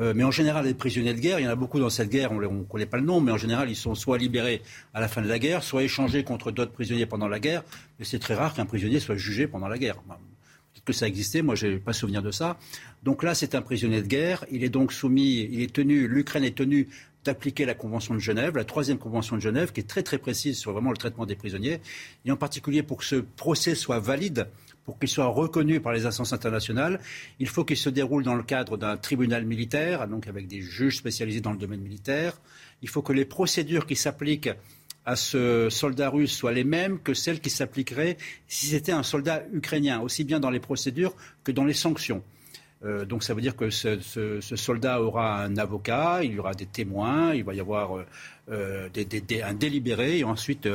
Euh, 0.00 0.12
mais 0.14 0.24
en 0.24 0.30
général, 0.30 0.64
les 0.64 0.74
prisonniers 0.74 1.14
de 1.14 1.20
guerre, 1.20 1.40
il 1.40 1.44
y 1.44 1.48
en 1.48 1.50
a 1.50 1.56
beaucoup 1.56 1.80
dans 1.80 1.90
cette 1.90 2.08
guerre, 2.08 2.30
on 2.32 2.40
ne 2.40 2.62
connaît 2.62 2.86
pas 2.86 2.98
le 2.98 3.04
nom, 3.04 3.20
mais 3.20 3.32
en 3.32 3.36
général, 3.36 3.68
ils 3.68 3.76
sont 3.76 3.94
soit 3.94 4.18
libérés 4.18 4.62
à 4.94 5.00
la 5.00 5.08
fin 5.08 5.22
de 5.22 5.28
la 5.28 5.38
guerre, 5.38 5.62
soit 5.62 5.82
échangés 5.82 6.22
contre 6.22 6.52
d'autres 6.52 6.72
prisonniers 6.72 7.06
pendant 7.06 7.28
la 7.28 7.40
guerre. 7.40 7.64
Mais 7.98 8.04
c'est 8.04 8.18
très 8.18 8.34
rare 8.34 8.54
qu'un 8.54 8.66
prisonnier 8.66 9.00
soit 9.00 9.16
jugé 9.16 9.46
pendant 9.48 9.68
la 9.68 9.78
guerre. 9.78 9.96
Peut-être 9.96 10.84
que 10.84 10.92
ça 10.92 11.08
existait, 11.08 11.42
moi 11.42 11.56
je 11.56 11.66
n'ai 11.66 11.78
pas 11.78 11.92
souvenir 11.92 12.22
de 12.22 12.30
ça. 12.30 12.58
Donc 13.02 13.22
là, 13.22 13.34
c'est 13.34 13.54
un 13.54 13.62
prisonnier 13.62 14.02
de 14.02 14.06
guerre. 14.06 14.44
Il 14.50 14.62
est 14.62 14.68
donc 14.68 14.92
soumis, 14.92 15.48
il 15.50 15.62
est 15.62 15.72
tenu, 15.72 16.06
l'Ukraine 16.06 16.44
est 16.44 16.56
tenue 16.56 16.88
d'appliquer 17.24 17.64
la 17.64 17.74
Convention 17.74 18.14
de 18.14 18.20
Genève, 18.20 18.56
la 18.56 18.64
troisième 18.64 18.98
Convention 18.98 19.36
de 19.36 19.40
Genève, 19.42 19.72
qui 19.72 19.80
est 19.80 19.88
très 19.88 20.02
très 20.02 20.18
précise 20.18 20.56
sur 20.56 20.72
vraiment 20.72 20.90
le 20.90 20.96
traitement 20.96 21.26
des 21.26 21.34
prisonniers, 21.34 21.80
et 22.24 22.30
en 22.30 22.36
particulier 22.36 22.82
pour 22.82 22.98
que 22.98 23.04
ce 23.04 23.16
procès 23.16 23.74
soit 23.74 23.98
valide 23.98 24.46
pour 24.88 24.98
qu'il 24.98 25.10
soit 25.10 25.26
reconnu 25.26 25.80
par 25.80 25.92
les 25.92 26.06
instances 26.06 26.32
internationales, 26.32 26.98
il 27.40 27.46
faut 27.46 27.62
qu'il 27.62 27.76
se 27.76 27.90
déroule 27.90 28.22
dans 28.22 28.34
le 28.34 28.42
cadre 28.42 28.78
d'un 28.78 28.96
tribunal 28.96 29.44
militaire, 29.44 30.08
donc 30.08 30.26
avec 30.28 30.46
des 30.46 30.62
juges 30.62 30.96
spécialisés 30.96 31.42
dans 31.42 31.52
le 31.52 31.58
domaine 31.58 31.82
militaire. 31.82 32.40
Il 32.80 32.88
faut 32.88 33.02
que 33.02 33.12
les 33.12 33.26
procédures 33.26 33.84
qui 33.84 33.96
s'appliquent 33.96 34.48
à 35.04 35.14
ce 35.14 35.68
soldat 35.68 36.08
russe 36.08 36.32
soient 36.32 36.52
les 36.52 36.64
mêmes 36.64 37.00
que 37.00 37.12
celles 37.12 37.40
qui 37.40 37.50
s'appliqueraient 37.50 38.16
si 38.46 38.68
c'était 38.68 38.92
un 38.92 39.02
soldat 39.02 39.42
ukrainien, 39.52 40.00
aussi 40.00 40.24
bien 40.24 40.40
dans 40.40 40.48
les 40.48 40.58
procédures 40.58 41.14
que 41.44 41.52
dans 41.52 41.66
les 41.66 41.74
sanctions. 41.74 42.22
Euh, 42.84 43.04
donc 43.04 43.24
ça 43.24 43.34
veut 43.34 43.40
dire 43.40 43.56
que 43.56 43.70
ce, 43.70 44.40
soldat 44.40 45.02
aura 45.02 45.42
un 45.42 45.56
avocat, 45.56 46.20
il 46.22 46.34
y 46.34 46.38
aura 46.38 46.54
des 46.54 46.66
témoins, 46.66 47.34
il 47.34 47.44
va 47.44 47.54
y 47.54 47.60
avoir 47.60 47.96
euh, 47.98 48.06
euh, 48.50 48.88
un 49.44 49.54
délibéré 49.54 50.18
et 50.18 50.24
ensuite 50.24 50.68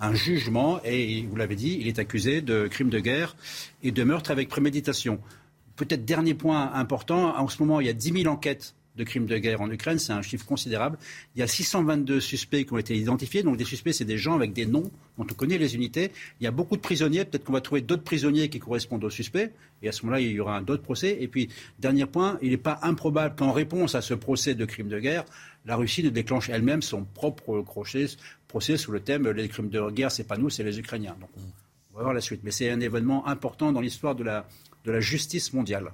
un 0.00 0.14
jugement. 0.14 0.80
Et 0.84 1.22
vous 1.22 1.36
l'avez 1.36 1.56
dit, 1.56 1.78
il 1.80 1.88
est 1.88 1.98
accusé 1.98 2.40
de 2.40 2.66
crime 2.66 2.90
de 2.90 2.98
guerre 2.98 3.36
et 3.82 3.92
de 3.92 4.04
meurtre 4.04 4.30
avec 4.30 4.48
préméditation. 4.48 5.20
Peut-être 5.76 6.04
dernier 6.04 6.34
point 6.34 6.72
important, 6.72 7.38
en 7.38 7.48
ce 7.48 7.62
moment 7.62 7.80
il 7.80 7.86
y 7.86 7.90
a 7.90 7.92
10 7.92 8.22
000 8.22 8.32
enquêtes 8.32 8.75
de 8.96 9.04
crimes 9.04 9.26
de 9.26 9.36
guerre 9.38 9.60
en 9.60 9.70
Ukraine, 9.70 9.98
c'est 9.98 10.12
un 10.12 10.22
chiffre 10.22 10.46
considérable. 10.46 10.98
Il 11.34 11.40
y 11.40 11.42
a 11.42 11.46
622 11.46 12.20
suspects 12.20 12.64
qui 12.64 12.72
ont 12.72 12.78
été 12.78 12.96
identifiés. 12.96 13.42
Donc 13.42 13.56
des 13.56 13.64
suspects, 13.64 13.92
c'est 13.92 14.04
des 14.04 14.18
gens 14.18 14.34
avec 14.34 14.52
des 14.52 14.66
noms 14.66 14.90
dont 15.18 15.26
on 15.30 15.34
connaît 15.34 15.58
les 15.58 15.74
unités. 15.74 16.10
Il 16.40 16.44
y 16.44 16.46
a 16.46 16.50
beaucoup 16.50 16.76
de 16.76 16.80
prisonniers. 16.80 17.24
Peut-être 17.24 17.44
qu'on 17.44 17.52
va 17.52 17.60
trouver 17.60 17.82
d'autres 17.82 18.04
prisonniers 18.04 18.48
qui 18.48 18.58
correspondent 18.58 19.04
aux 19.04 19.10
suspects. 19.10 19.50
Et 19.82 19.88
à 19.88 19.92
ce 19.92 20.02
moment-là, 20.04 20.20
il 20.20 20.30
y 20.30 20.40
aura 20.40 20.56
un 20.56 20.62
autre 20.62 20.82
procès. 20.82 21.18
Et 21.20 21.28
puis, 21.28 21.48
dernier 21.78 22.06
point, 22.06 22.38
il 22.40 22.50
n'est 22.50 22.56
pas 22.56 22.78
improbable 22.82 23.36
qu'en 23.36 23.52
réponse 23.52 23.94
à 23.94 24.00
ce 24.00 24.14
procès 24.14 24.54
de 24.54 24.64
crimes 24.64 24.88
de 24.88 24.98
guerre, 24.98 25.24
la 25.66 25.76
Russie 25.76 26.02
ne 26.02 26.10
déclenche 26.10 26.48
elle-même 26.48 26.80
son 26.80 27.04
propre 27.04 27.60
procès 27.60 28.06
sous 28.78 28.92
le 28.92 29.00
thème 29.00 29.28
les 29.28 29.48
crimes 29.48 29.68
de 29.68 29.90
guerre, 29.90 30.10
c'est 30.10 30.24
pas 30.24 30.38
nous, 30.38 30.48
c'est 30.48 30.64
les 30.64 30.78
Ukrainiens. 30.78 31.16
Donc, 31.20 31.28
on 31.92 31.98
va 31.98 32.04
voir 32.04 32.14
la 32.14 32.22
suite. 32.22 32.40
Mais 32.42 32.50
c'est 32.50 32.70
un 32.70 32.80
événement 32.80 33.26
important 33.26 33.72
dans 33.72 33.80
l'histoire 33.80 34.14
de 34.14 34.24
la 34.24 35.00
justice 35.00 35.52
mondiale. 35.52 35.92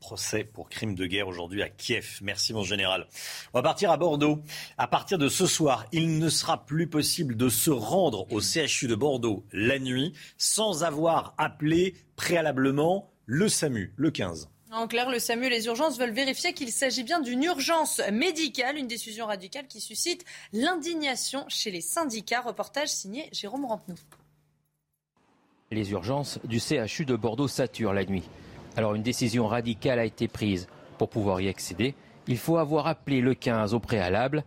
Procès 0.00 0.44
pour 0.44 0.68
crime 0.68 0.94
de 0.94 1.06
guerre 1.06 1.28
aujourd'hui 1.28 1.62
à 1.62 1.68
Kiev. 1.68 2.18
Merci 2.22 2.52
mon 2.52 2.62
général. 2.62 3.06
On 3.52 3.58
va 3.58 3.62
partir 3.62 3.90
à 3.90 3.96
Bordeaux. 3.96 4.40
À 4.76 4.86
partir 4.86 5.18
de 5.18 5.28
ce 5.28 5.46
soir, 5.46 5.86
il 5.92 6.18
ne 6.18 6.28
sera 6.28 6.64
plus 6.64 6.86
possible 6.86 7.36
de 7.36 7.48
se 7.48 7.70
rendre 7.70 8.30
au 8.32 8.40
CHU 8.40 8.86
de 8.86 8.94
Bordeaux 8.94 9.44
la 9.52 9.78
nuit 9.78 10.12
sans 10.36 10.84
avoir 10.84 11.34
appelé 11.38 11.94
préalablement 12.16 13.10
le 13.26 13.48
SAMU, 13.48 13.92
le 13.96 14.10
15. 14.10 14.48
En 14.70 14.86
clair, 14.86 15.08
le 15.10 15.18
SAMU 15.18 15.46
et 15.46 15.50
les 15.50 15.66
urgences 15.66 15.98
veulent 15.98 16.10
vérifier 16.10 16.52
qu'il 16.52 16.70
s'agit 16.70 17.02
bien 17.02 17.20
d'une 17.20 17.42
urgence 17.42 18.02
médicale, 18.12 18.76
une 18.76 18.86
décision 18.86 19.26
radicale 19.26 19.66
qui 19.66 19.80
suscite 19.80 20.24
l'indignation 20.52 21.46
chez 21.48 21.70
les 21.70 21.80
syndicats. 21.80 22.42
Reportage 22.42 22.88
signé 22.88 23.28
Jérôme 23.32 23.64
Rampenou. 23.64 23.96
Les 25.70 25.90
urgences 25.90 26.38
du 26.44 26.60
CHU 26.60 27.06
de 27.06 27.16
Bordeaux 27.16 27.48
saturent 27.48 27.94
la 27.94 28.04
nuit. 28.04 28.24
Alors 28.78 28.94
une 28.94 29.02
décision 29.02 29.48
radicale 29.48 29.98
a 29.98 30.04
été 30.04 30.28
prise. 30.28 30.68
Pour 30.98 31.08
pouvoir 31.08 31.40
y 31.40 31.48
accéder, 31.48 31.96
il 32.28 32.38
faut 32.38 32.58
avoir 32.58 32.86
appelé 32.86 33.20
le 33.20 33.34
15 33.34 33.74
au 33.74 33.80
préalable. 33.80 34.44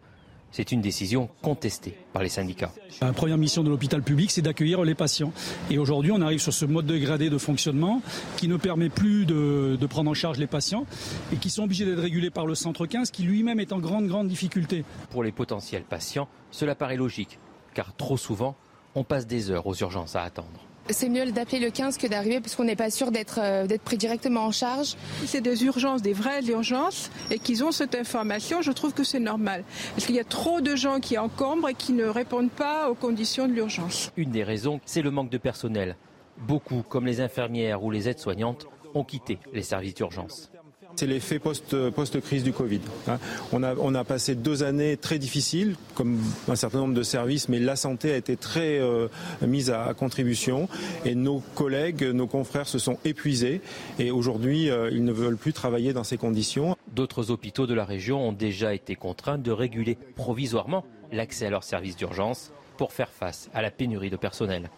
C'est 0.53 0.72
une 0.72 0.80
décision 0.80 1.27
contestée 1.42 1.98
par 2.14 2.24
les 2.24 2.30
syndicats. 2.30 2.72
La 3.01 3.11
première 3.11 3.38
mission 3.38 3.61
de 3.61 3.69
l'hôpital 3.69 4.01
public, 4.01 4.32
c'est 4.32 4.42
d'accueillir 4.42 4.84
les 4.84 4.95
patients. 4.95 5.34
Et 5.69 5.77
aujourd'hui, 5.77 6.14
on 6.14 6.22
arrive 6.22 6.40
sur 6.40 6.53
ce 6.53 6.64
mode 6.64 6.85
dégradé 6.85 7.30
de 7.30 7.38
fonctionnement 7.38 8.01
qui 8.38 8.48
ne 8.48 8.56
permet 8.56 8.88
plus 8.88 9.26
de, 9.26 9.76
de 9.77 9.85
prendre 9.85 10.10
en 10.10 10.14
charge 10.14 10.38
les 10.38 10.48
patients 10.48 10.85
et 11.34 11.35
qui 11.35 11.50
sont 11.50 11.64
obligés 11.64 11.84
d'être 11.84 12.00
régulés 12.00 12.30
par 12.30 12.45
le 12.45 12.56
centre 12.56 12.85
15 12.85 13.11
qui 13.11 13.24
lui-même 13.24 13.60
est 13.60 13.74
en 13.74 13.80
grande, 13.80 14.08
grande 14.08 14.30
difficulté. 14.30 14.85
Pour 15.10 15.24
les 15.24 15.34
potentiels 15.34 15.84
patients, 15.84 16.30
cela 16.51 16.74
paraît 16.74 16.95
logique, 16.95 17.38
car 17.74 17.93
trop 17.98 18.16
souvent, 18.16 18.56
on 18.95 19.03
passe 19.03 19.27
des 19.27 19.51
heures 19.51 19.68
aux 19.68 19.76
urgences 19.76 20.16
à 20.16 20.22
attendre. 20.24 20.70
C'est 20.92 21.10
mieux 21.10 21.32
d'appeler 21.32 21.60
le 21.60 21.70
15 21.70 21.98
que 21.98 22.08
d'arriver 22.08 22.40
parce 22.40 22.56
qu'on 22.56 22.64
n'est 22.64 22.76
pas 22.76 22.90
sûr 22.90 23.11
d'être 23.11 23.40
euh, 23.42 23.66
d'être 23.66 23.82
pris 23.82 23.98
directement 23.98 24.45
en 24.45 24.52
charge. 24.52 24.95
C'est 25.26 25.42
des 25.42 25.64
urgences, 25.64 26.02
des 26.02 26.14
vraies 26.14 26.44
urgences, 26.45 27.10
et 27.30 27.40
qu'ils 27.40 27.64
ont 27.64 27.72
cette 27.72 27.95
information, 27.95 28.61
je 28.61 28.72
trouve 28.72 28.94
que 28.94 29.03
c'est 29.03 29.20
normal. 29.20 29.64
Parce 29.95 30.06
qu'il 30.06 30.16
y 30.16 30.20
a 30.20 30.24
trop 30.24 30.61
de 30.61 30.76
gens 30.76 31.00
qui 31.00 31.18
encombrent 31.18 31.70
et 31.70 31.74
qui 31.74 31.94
ne 31.94 32.06
répondent 32.06 32.52
pas 32.52 32.90
aux 32.90 32.95
conditions 32.95 33.48
de 33.48 33.53
l'urgence. 33.53 34.11
Une 34.18 34.32
des 34.32 34.44
raisons, 34.44 34.80
c'est 34.86 35.02
le 35.02 35.11
manque 35.11 35.30
de 35.30 35.38
personnel. 35.38 35.95
Beaucoup, 36.38 36.84
comme 36.88 37.06
les 37.06 37.22
infirmières 37.22 37.84
ou 37.84 37.92
les 37.92 38.10
aides-soignantes, 38.10 38.68
ont 38.94 39.03
quitté 39.03 39.40
les 39.53 39.64
services 39.64 39.94
d'urgence. 39.94 40.50
C'est 41.01 41.07
l'effet 41.07 41.39
post-crise 41.39 42.43
du 42.43 42.53
Covid. 42.53 42.81
hein. 43.07 43.17
On 43.51 43.95
a, 43.95 44.03
passé 44.03 44.35
deux 44.35 44.61
années 44.61 44.97
très 44.97 45.17
difficiles, 45.17 45.75
comme 45.95 46.19
un 46.47 46.55
certain 46.55 46.77
nombre 46.77 46.93
de 46.93 47.01
services, 47.01 47.49
mais 47.49 47.57
la 47.57 47.75
santé 47.75 48.11
a 48.11 48.17
été 48.17 48.38
très 48.38 48.77
euh, 48.80 49.07
mise 49.41 49.71
à, 49.71 49.85
à 49.85 49.95
contribution 49.95 50.69
et 51.03 51.15
nos 51.15 51.39
collègues, 51.55 52.03
nos 52.03 52.27
confrères 52.27 52.67
se 52.67 52.77
sont 52.77 52.99
épuisés 53.03 53.61
et 53.97 54.11
aujourd'hui, 54.11 54.69
euh, 54.69 54.91
ils 54.91 55.03
ne 55.03 55.11
veulent 55.11 55.38
plus 55.38 55.53
travailler 55.53 55.91
dans 55.91 56.03
ces 56.03 56.17
conditions. 56.17 56.77
D'autres 56.93 57.31
hôpitaux 57.31 57.65
de 57.65 57.73
la 57.73 57.83
région 57.83 58.27
ont 58.27 58.31
déjà 58.31 58.75
été 58.75 58.95
contraints 58.95 59.39
de 59.39 59.51
réguler 59.51 59.97
provisoirement 60.15 60.85
l'accès 61.11 61.47
à 61.47 61.49
leurs 61.49 61.63
services 61.63 61.95
d'urgence 61.95 62.51
pour 62.77 62.93
faire 62.93 63.09
face 63.09 63.49
à 63.55 63.63
la 63.63 63.71
pénurie 63.71 64.11
de 64.11 64.17
personnel. 64.17 64.69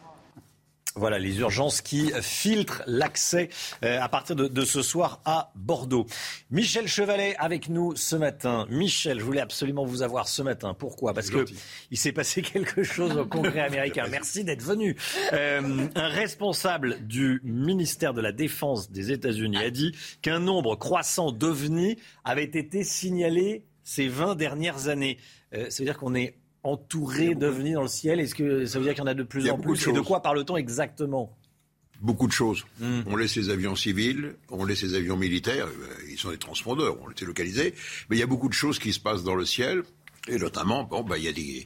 Voilà 0.96 1.18
les 1.18 1.40
urgences 1.40 1.82
qui 1.82 2.12
filtrent 2.22 2.84
l'accès 2.86 3.50
euh, 3.84 4.00
à 4.00 4.08
partir 4.10 4.36
de, 4.36 4.48
de, 4.48 4.66
ce 4.66 4.84
soir 4.84 5.22
à 5.26 5.52
Bordeaux. 5.56 6.06
Michel 6.52 6.88
Chevalet 6.88 7.36
avec 7.40 7.68
nous 7.68 7.96
ce 7.96 8.16
matin. 8.16 8.68
Michel, 8.70 9.20
je 9.20 9.24
voulais 9.24 9.42
absolument 9.42 9.86
vous 9.86 10.04
avoir 10.04 10.28
ce 10.28 10.44
matin. 10.44 10.76
Pourquoi? 10.76 11.14
Parce 11.14 11.32
que 11.32 11.46
il 11.90 11.98
s'est 11.98 12.12
passé 12.12 12.42
quelque 12.54 12.84
chose 12.84 13.18
au 13.18 13.26
Congrès 13.26 13.62
américain. 13.66 14.06
Merci 14.10 14.44
d'être 14.44 14.62
venu. 14.62 14.96
Euh, 15.34 15.88
un 15.96 16.08
responsable 16.08 16.98
du 17.06 17.42
ministère 17.44 18.14
de 18.14 18.22
la 18.22 18.32
Défense 18.32 18.92
des 18.92 19.12
États-Unis 19.12 19.58
a 19.58 19.72
dit 19.72 19.96
qu'un 20.22 20.40
nombre 20.40 20.76
croissant 20.76 21.32
d'ovnis 21.32 21.98
avait 22.24 22.44
été 22.44 22.84
signalé 22.84 23.66
ces 23.84 24.08
20 24.08 24.36
dernières 24.36 24.88
années. 24.88 25.18
Euh, 25.54 25.70
ça 25.70 25.84
veut 25.84 25.86
dire 25.86 25.98
qu'on 25.98 26.16
est 26.16 26.36
entouré 26.64 27.36
d'ovnis 27.36 27.74
dans 27.74 27.84
le 27.84 27.88
ciel 27.88 28.20
Est-ce 28.20 28.36
que 28.36 28.66
ça 28.66 28.80
veut 28.80 28.86
dire 28.86 28.94
qu'il 28.94 29.04
y 29.04 29.08
en 29.08 29.12
a 29.12 29.14
de 29.14 29.24
plus 29.24 29.50
en 29.50 29.58
plus 29.58 29.88
Et 29.88 29.94
de 29.94 30.02
quoi 30.02 30.22
parle-t-on 30.22 30.58
exactement? 30.58 31.36
Beaucoup 32.02 32.28
de 32.28 32.34
choses. 32.34 32.66
Mm. 32.80 33.02
On 33.06 33.16
laisse 33.16 33.36
les 33.36 33.50
avions 33.50 33.76
civils, 33.76 34.36
on 34.50 34.66
laisse 34.66 34.84
les 34.84 34.96
avions 34.96 35.16
militaires, 35.16 35.68
ils 36.10 36.18
sont 36.18 36.32
des 36.32 36.38
transpondeurs, 36.38 36.98
on 37.02 37.08
les 37.08 37.26
localisés, 37.26 37.74
mais 38.10 38.18
il 38.18 38.20
y 38.20 38.24
a 38.24 38.28
beaucoup 38.28 38.50
de 38.50 38.54
choses 38.54 38.78
qui 38.78 38.92
se 38.92 39.00
passent 39.00 39.24
dans 39.24 39.36
le 39.36 39.46
ciel. 39.46 39.84
Et 40.30 40.38
notamment, 40.38 40.86
bon, 40.86 41.04
bah, 41.04 41.18
il 41.18 41.26
y 41.26 41.28
a 41.28 41.34
des, 41.34 41.66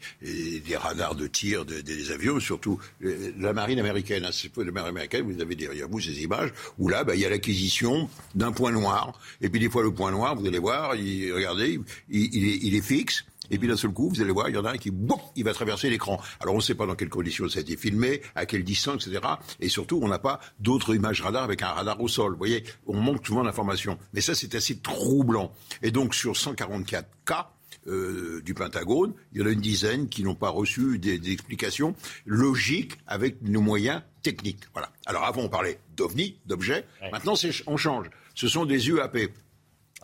des 0.60 0.78
radars 0.78 1.14
de 1.14 1.28
tir 1.28 1.64
de, 1.64 1.80
des 1.82 2.12
avions, 2.12 2.40
surtout 2.40 2.80
la 3.00 3.54
marine 3.54 3.78
américaine. 3.78 4.26
Hein, 4.26 4.32
la 4.58 4.72
marine 4.72 4.90
américaine, 4.90 5.32
vous 5.32 5.40
avez 5.40 5.56
derrière 5.56 5.88
vous 5.88 6.00
ces 6.00 6.24
images 6.24 6.52
où 6.80 6.90
là, 6.90 7.04
bah, 7.04 7.14
il 7.14 7.22
y 7.22 7.26
a 7.26 7.30
l'acquisition 7.30 8.10
d'un 8.34 8.52
point 8.52 8.72
noir. 8.72 9.20
Et 9.42 9.50
puis 9.50 9.60
des 9.60 9.70
fois, 9.70 9.84
le 9.84 9.92
point 9.92 10.10
noir, 10.10 10.36
vous 10.36 10.48
allez 10.48 10.58
voir, 10.58 10.96
il, 10.96 11.32
regardez, 11.34 11.80
il, 12.10 12.36
il, 12.36 12.48
est, 12.48 12.60
il 12.64 12.76
est 12.76 12.82
fixe. 12.82 13.26
Et 13.52 13.58
puis 13.58 13.68
d'un 13.68 13.78
seul 13.78 13.92
coup, 13.92 14.10
vous 14.10 14.22
allez 14.22 14.32
voir, 14.32 14.50
il 14.50 14.56
y 14.56 14.58
en 14.58 14.66
a 14.66 14.72
un 14.72 14.78
qui, 14.78 14.92
boum, 14.92 15.20
il 15.36 15.44
va 15.44 15.54
traverser 15.54 15.90
l'écran. 15.90 16.22
Alors 16.40 16.56
on 16.56 16.58
ne 16.58 16.64
sait 16.64 16.76
pas 16.76 16.86
dans 16.86 16.96
quelles 16.96 17.10
conditions 17.10 17.48
ça 17.50 17.60
a 17.60 17.62
été 17.62 17.78
filmé, 17.78 18.22
à 18.36 18.46
quelle 18.46 18.64
distance, 18.64 19.08
etc. 19.08 19.22
Et 19.60 19.70
surtout, 19.70 20.00
on 20.02 20.08
n'a 20.08 20.20
pas 20.20 20.40
d'autres 20.60 20.96
images 20.96 21.22
radar 21.22 21.44
avec 21.44 21.62
un 21.62 21.70
radar 21.70 22.00
au 22.02 22.08
sol. 22.08 22.34
Vous 22.34 22.38
voyez, 22.38 22.64
on 22.86 23.00
manque 23.00 23.26
souvent 23.26 23.44
d'informations. 23.44 23.98
Mais 24.14 24.22
ça, 24.22 24.36
c'est 24.36 24.56
assez 24.56 24.78
troublant. 24.78 25.52
Et 25.82 25.92
donc 25.92 26.16
sur 26.16 26.36
144 26.36 27.08
cas, 27.26 27.52
euh, 27.88 28.42
du 28.44 28.54
Pentagone, 28.54 29.14
il 29.32 29.40
y 29.40 29.44
en 29.44 29.48
a 29.48 29.50
une 29.50 29.62
dizaine 29.62 30.10
qui 30.10 30.24
n'ont 30.24 30.36
pas 30.36 30.50
reçu 30.50 31.00
des, 31.00 31.20
des, 31.20 31.32
explications 31.32 31.96
logiques 32.26 32.98
avec 33.08 33.42
nos 33.42 33.62
moyens 33.62 34.02
techniques. 34.24 34.64
Voilà. 34.74 34.92
Alors 35.06 35.24
avant 35.24 35.44
on 35.44 35.50
parlait 35.50 35.80
d'ovnis, 35.96 36.38
d'objets. 36.46 36.86
Ouais. 37.02 37.12
Maintenant 37.12 37.36
on 37.66 37.78
change. 37.78 38.10
Ce 38.36 38.50
sont 38.50 38.66
des 38.66 38.90
UAP. 38.90 39.18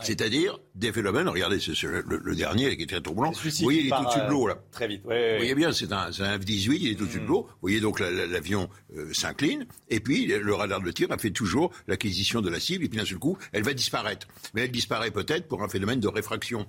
C'est-à-dire 0.04 0.60
des 0.76 0.92
phénomènes, 0.92 1.28
regardez, 1.28 1.60
c'est 1.60 1.74
le, 1.84 2.36
dernier 2.36 2.76
qui 2.78 2.84
est 2.84 2.88
très 2.88 3.02
troublant. 3.02 3.32
Vous 3.32 3.50
voyez, 3.62 3.82
il 3.82 3.88
est 3.88 3.90
tout 3.90 3.96
au-dessus 3.96 4.26
de 4.26 4.30
l'eau, 4.30 4.48
là. 4.48 4.58
Très 4.72 4.88
vite, 4.88 5.02
Vous 5.04 5.10
voyez 5.10 5.56
bien, 5.56 5.72
c'est 5.72 5.92
un, 5.92 6.08
un 6.08 6.38
F-18, 6.38 6.78
il 6.82 6.92
est 6.92 6.96
tout 6.96 7.04
au-dessus 7.04 7.20
mmh. 7.20 7.24
de 7.24 7.28
l'eau. 7.28 7.44
Vous 7.44 7.58
voyez 7.62 7.80
donc 7.80 8.00
l'avion 8.00 8.70
la, 8.94 9.02
euh, 9.02 9.14
s'incline, 9.14 9.66
et 9.90 10.00
puis 10.00 10.26
le 10.26 10.54
radar 10.54 10.82
de 10.82 10.92
tir 10.92 11.12
a 11.12 11.18
fait 11.18 11.32
toujours 11.32 11.72
l'acquisition 11.88 12.42
de 12.42 12.50
la 12.50 12.60
cible, 12.60 12.86
et 12.86 12.90
puis 12.90 12.98
d'un 12.98 13.06
seul 13.06 13.20
coup, 13.20 13.38
elle 13.52 13.64
va 13.64 13.74
disparaître. 13.74 14.28
Mais 14.54 14.62
elle 14.64 14.72
disparaît 14.72 15.12
peut-être 15.12 15.48
pour 15.48 15.64
un 15.64 15.70
phénomène 15.70 16.00
de 16.00 16.08
réfraction. 16.08 16.66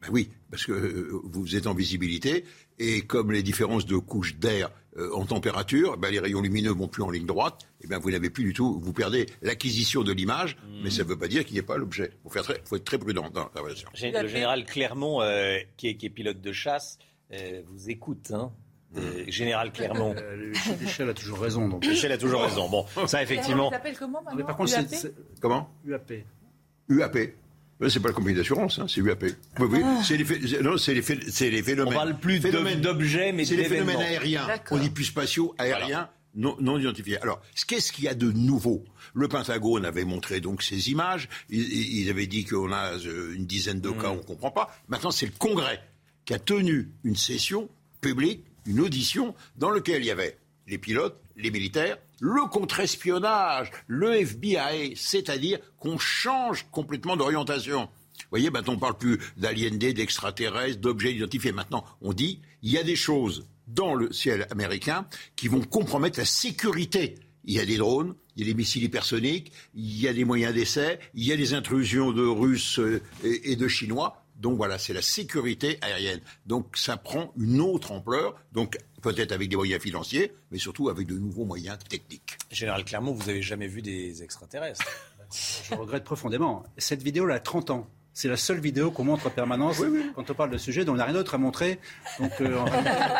Ben 0.00 0.08
oui, 0.12 0.30
parce 0.50 0.64
que 0.64 0.72
euh, 0.72 1.20
vous 1.24 1.56
êtes 1.56 1.66
en 1.66 1.74
visibilité 1.74 2.44
et 2.78 3.02
comme 3.02 3.32
les 3.32 3.42
différences 3.42 3.84
de 3.84 3.96
couches 3.96 4.36
d'air 4.36 4.70
euh, 4.98 5.14
en 5.14 5.24
température, 5.24 5.96
ben 5.96 6.10
les 6.10 6.18
rayons 6.18 6.40
lumineux 6.40 6.72
vont 6.72 6.88
plus 6.88 7.02
en 7.02 7.10
ligne 7.10 7.26
droite. 7.26 7.68
Et 7.82 7.86
ben 7.86 7.98
vous 7.98 8.10
n'avez 8.10 8.30
plus 8.30 8.44
du 8.44 8.52
tout, 8.52 8.80
vous 8.82 8.92
perdez 8.92 9.26
l'acquisition 9.42 10.02
de 10.02 10.12
l'image, 10.12 10.56
mmh. 10.56 10.82
mais 10.82 10.90
ça 10.90 11.04
ne 11.04 11.08
veut 11.08 11.18
pas 11.18 11.28
dire 11.28 11.44
qu'il 11.44 11.54
n'y 11.54 11.60
ait 11.60 11.62
pas 11.62 11.76
l'objet. 11.76 12.12
Il 12.24 12.30
faut, 12.30 12.42
faut, 12.64 12.76
être 12.76 12.84
très 12.84 12.98
prudent 12.98 13.30
dans 13.32 13.48
la 13.54 13.60
relation. 13.60 13.88
Le 13.94 14.28
général 14.28 14.64
Clermont, 14.64 15.22
euh, 15.22 15.58
qui, 15.76 15.88
est, 15.88 15.94
qui, 15.96 16.06
est, 16.06 16.10
pilote 16.10 16.40
de 16.40 16.52
chasse, 16.52 16.98
euh, 17.32 17.62
vous 17.66 17.90
écoute. 17.90 18.30
Hein 18.32 18.52
euh, 18.96 19.24
Général 19.28 19.72
Clermont. 19.72 20.14
Euh, 20.16 20.52
Michel 20.80 21.10
a 21.10 21.14
toujours 21.14 21.40
raison. 21.40 21.68
Donc. 21.68 21.86
Michel 21.86 22.12
a 22.12 22.18
toujours 22.18 22.42
raison. 22.42 22.68
Bon, 22.68 22.86
ça 23.06 23.22
effectivement. 23.22 23.68
Il 23.70 23.74
s'appelle 23.74 23.98
comment 23.98 24.22
mais 24.34 24.44
par 24.44 24.56
contre, 24.56 24.70
c'est, 24.70 25.14
comment? 25.40 25.70
UAP. 25.84 26.12
UAP. 26.88 27.18
C'est 27.88 28.00
pas 28.00 28.08
la 28.08 28.14
compagnie 28.14 28.34
d'assurance, 28.34 28.78
hein, 28.80 28.86
c'est 28.88 29.00
UAP. 29.00 29.22
Oui, 29.60 29.66
oui, 29.70 29.80
Ah. 29.84 30.02
c'est 30.04 30.16
les, 30.16 30.62
non, 30.62 30.76
c'est 30.76 30.94
les, 30.94 31.02
c'est 31.02 31.48
les 31.50 31.62
phénomènes. 31.62 31.94
On 31.94 31.96
parle 31.96 32.18
plus 32.18 32.40
d'objets, 32.40 33.32
mais 33.32 33.44
c'est 33.44 33.56
les 33.56 33.64
phénomènes 33.64 34.00
aériens. 34.00 34.48
On 34.70 34.78
dit 34.78 34.90
plus 34.90 35.04
spatiaux, 35.04 35.54
aériens, 35.58 35.86
voilà. 35.86 36.14
non, 36.34 36.56
non 36.60 36.78
identifiés. 36.78 37.18
Alors, 37.22 37.40
qu'est-ce 37.68 37.92
qu'il 37.92 38.04
y 38.04 38.08
a 38.08 38.14
de 38.14 38.32
nouveau? 38.32 38.84
Le 39.14 39.28
Pentagone 39.28 39.84
avait 39.84 40.04
montré 40.04 40.40
donc 40.40 40.62
ces 40.62 40.90
images. 40.90 41.28
Ils, 41.50 42.00
ils 42.00 42.10
avaient 42.10 42.26
dit 42.26 42.44
qu'on 42.44 42.72
a 42.72 42.98
euh, 42.98 43.34
une 43.34 43.46
dizaine 43.46 43.80
de 43.80 43.90
cas, 43.90 44.08
mmh. 44.08 44.18
on 44.18 44.22
comprend 44.24 44.50
pas. 44.50 44.76
Maintenant, 44.88 45.12
c'est 45.12 45.26
le 45.26 45.32
Congrès 45.38 45.80
qui 46.24 46.34
a 46.34 46.38
tenu 46.40 46.90
une 47.04 47.16
session 47.16 47.68
publique, 48.00 48.44
une 48.66 48.80
audition, 48.80 49.34
dans 49.56 49.70
laquelle 49.70 50.02
il 50.02 50.06
y 50.06 50.10
avait 50.10 50.36
les 50.66 50.78
pilotes, 50.78 51.18
les 51.36 51.50
militaires, 51.50 51.96
le 52.20 52.48
contre-espionnage, 52.48 53.70
le 53.86 54.14
FBI, 54.14 54.94
c'est-à-dire 54.96 55.58
qu'on 55.78 55.98
change 55.98 56.66
complètement 56.70 57.16
d'orientation. 57.16 57.82
Vous 57.82 58.30
voyez, 58.30 58.50
maintenant 58.50 58.74
on 58.74 58.78
parle 58.78 58.98
plus 58.98 59.18
d'aliénés, 59.36 59.92
d'extraterrestres, 59.92 60.80
d'objets 60.80 61.14
identifiés. 61.14 61.52
Maintenant, 61.52 61.84
on 62.00 62.12
dit 62.12 62.40
il 62.62 62.72
y 62.72 62.78
a 62.78 62.82
des 62.82 62.96
choses 62.96 63.46
dans 63.68 63.94
le 63.94 64.12
ciel 64.12 64.46
américain 64.50 65.06
qui 65.36 65.48
vont 65.48 65.60
compromettre 65.60 66.18
la 66.18 66.24
sécurité. 66.24 67.14
Il 67.44 67.54
y 67.54 67.60
a 67.60 67.66
des 67.66 67.76
drones, 67.76 68.14
il 68.36 68.42
y 68.42 68.50
a 68.50 68.52
des 68.52 68.56
missiles 68.56 68.84
hypersoniques, 68.84 69.52
il 69.74 70.00
y 70.00 70.08
a 70.08 70.12
des 70.12 70.24
moyens 70.24 70.52
d'essai, 70.52 70.98
il 71.14 71.24
y 71.24 71.32
a 71.32 71.36
des 71.36 71.54
intrusions 71.54 72.12
de 72.12 72.26
Russes 72.26 72.80
et 73.22 73.56
de 73.56 73.68
Chinois. 73.68 74.22
Donc 74.36 74.56
voilà, 74.56 74.78
c'est 74.78 74.92
la 74.92 75.02
sécurité 75.02 75.78
aérienne. 75.80 76.20
Donc 76.46 76.76
ça 76.76 76.96
prend 76.96 77.32
une 77.38 77.60
autre 77.60 77.92
ampleur. 77.92 78.34
Donc 78.52 78.76
peut-être 79.12 79.32
avec 79.32 79.48
des 79.48 79.56
moyens 79.56 79.82
financiers, 79.82 80.32
mais 80.50 80.58
surtout 80.58 80.88
avec 80.88 81.06
de 81.06 81.16
nouveaux 81.18 81.44
moyens 81.44 81.78
techniques. 81.88 82.36
Général 82.50 82.84
Clermont, 82.84 83.12
vous 83.12 83.26
n'avez 83.26 83.42
jamais 83.42 83.66
vu 83.66 83.80
des 83.80 84.22
extraterrestres 84.22 84.84
Je 85.70 85.74
regrette 85.74 86.04
profondément. 86.04 86.64
Cette 86.76 87.02
vidéo, 87.02 87.26
elle 87.26 87.36
a 87.36 87.40
30 87.40 87.70
ans. 87.70 87.86
C'est 88.14 88.28
la 88.28 88.36
seule 88.36 88.58
vidéo 88.58 88.90
qu'on 88.90 89.04
montre 89.04 89.28
en 89.28 89.30
permanence 89.30 89.80
quand 90.16 90.30
on 90.30 90.34
parle 90.34 90.50
de 90.50 90.58
sujet 90.58 90.84
dont 90.84 90.94
on 90.94 90.96
n'a 90.96 91.04
rien 91.04 91.14
d'autre 91.14 91.34
à 91.34 91.38
montrer. 91.38 91.78
Donc, 92.18 92.32
euh, 92.40 92.58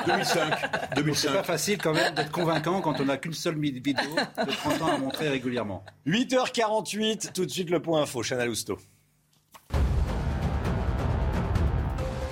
2005. 0.06 0.94
2005. 0.96 1.28
C'est 1.30 1.36
pas 1.36 1.44
facile 1.44 1.78
quand 1.78 1.94
même 1.94 2.14
d'être 2.14 2.32
convaincant 2.32 2.80
quand 2.80 3.00
on 3.00 3.04
n'a 3.04 3.16
qu'une 3.16 3.32
seule 3.32 3.58
vidéo 3.60 3.94
de 3.94 4.50
30 4.50 4.82
ans 4.82 4.94
à 4.94 4.98
montrer 4.98 5.28
régulièrement. 5.28 5.84
8h48, 6.06 7.32
tout 7.32 7.46
de 7.46 7.50
suite 7.50 7.70
le 7.70 7.80
point 7.80 8.02
info, 8.02 8.22
Chana 8.22 8.44
Lousteau. 8.44 8.78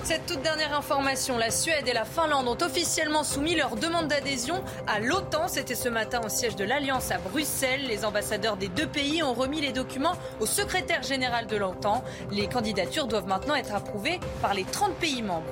Cette 0.07 0.25
toute 0.25 0.41
dernière 0.41 0.73
information, 0.73 1.37
la 1.37 1.51
Suède 1.51 1.85
et 1.85 1.91
la 1.91 2.05
Finlande 2.05 2.47
ont 2.47 2.57
officiellement 2.65 3.25
soumis 3.25 3.55
leur 3.55 3.75
demande 3.75 4.07
d'adhésion 4.07 4.63
à 4.87 5.01
l'OTAN. 5.01 5.49
C'était 5.49 5.75
ce 5.75 5.89
matin 5.89 6.21
au 6.25 6.29
siège 6.29 6.55
de 6.55 6.63
l'Alliance 6.63 7.11
à 7.11 7.17
Bruxelles. 7.17 7.85
Les 7.89 8.05
ambassadeurs 8.05 8.55
des 8.55 8.69
deux 8.69 8.87
pays 8.87 9.21
ont 9.21 9.33
remis 9.33 9.59
les 9.59 9.73
documents 9.73 10.15
au 10.39 10.45
secrétaire 10.45 11.03
général 11.03 11.45
de 11.47 11.57
l'OTAN. 11.57 12.05
Les 12.31 12.47
candidatures 12.47 13.07
doivent 13.07 13.27
maintenant 13.27 13.55
être 13.55 13.75
approuvées 13.75 14.21
par 14.41 14.53
les 14.53 14.63
30 14.63 14.93
pays 14.93 15.21
membres. 15.21 15.51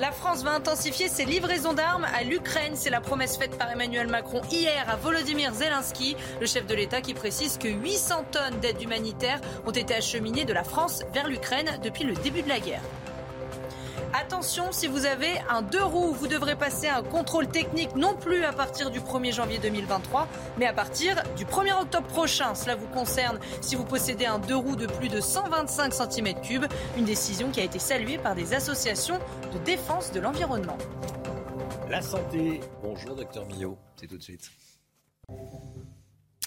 La 0.00 0.10
France 0.10 0.42
va 0.42 0.50
intensifier 0.50 1.06
ses 1.06 1.24
livraisons 1.24 1.72
d'armes 1.72 2.08
à 2.18 2.24
l'Ukraine. 2.24 2.72
C'est 2.74 2.90
la 2.90 3.00
promesse 3.00 3.36
faite 3.36 3.56
par 3.56 3.70
Emmanuel 3.70 4.08
Macron 4.08 4.42
hier 4.50 4.84
à 4.90 4.96
Volodymyr 4.96 5.54
Zelensky, 5.54 6.16
le 6.40 6.46
chef 6.48 6.66
de 6.66 6.74
l'État 6.74 7.00
qui 7.00 7.14
précise 7.14 7.58
que 7.58 7.68
800 7.68 8.24
tonnes 8.32 8.58
d'aide 8.60 8.82
humanitaire 8.82 9.40
ont 9.64 9.70
été 9.70 9.94
acheminées 9.94 10.46
de 10.46 10.52
la 10.52 10.64
France 10.64 11.04
vers 11.14 11.28
l'Ukraine 11.28 11.78
depuis 11.84 12.02
le 12.02 12.14
début 12.14 12.42
de 12.42 12.48
la 12.48 12.58
guerre. 12.58 12.82
Attention, 14.12 14.72
si 14.72 14.86
vous 14.86 15.06
avez 15.06 15.38
un 15.48 15.62
deux 15.62 15.82
roues, 15.82 16.12
vous 16.12 16.26
devrez 16.26 16.56
passer 16.56 16.88
un 16.88 17.02
contrôle 17.02 17.48
technique 17.48 17.94
non 17.96 18.14
plus 18.14 18.44
à 18.44 18.52
partir 18.52 18.90
du 18.90 19.00
1er 19.00 19.32
janvier 19.32 19.58
2023, 19.58 20.28
mais 20.58 20.66
à 20.66 20.72
partir 20.72 21.22
du 21.36 21.44
1er 21.44 21.80
octobre 21.80 22.06
prochain. 22.06 22.54
Cela 22.54 22.76
vous 22.76 22.86
concerne 22.88 23.38
si 23.60 23.76
vous 23.76 23.84
possédez 23.84 24.26
un 24.26 24.38
deux 24.38 24.56
roues 24.56 24.76
de 24.76 24.86
plus 24.86 25.08
de 25.08 25.20
125 25.20 25.92
cm3, 25.92 26.68
une 26.96 27.04
décision 27.04 27.50
qui 27.50 27.60
a 27.60 27.64
été 27.64 27.78
saluée 27.78 28.18
par 28.18 28.34
des 28.34 28.54
associations 28.54 29.18
de 29.52 29.58
défense 29.64 30.12
de 30.12 30.20
l'environnement. 30.20 30.78
La 31.88 32.02
santé. 32.02 32.60
Bonjour, 32.82 33.14
docteur 33.14 33.46
Millot. 33.46 33.78
C'est 33.96 34.06
tout 34.06 34.18
de 34.18 34.22
suite. 34.22 34.50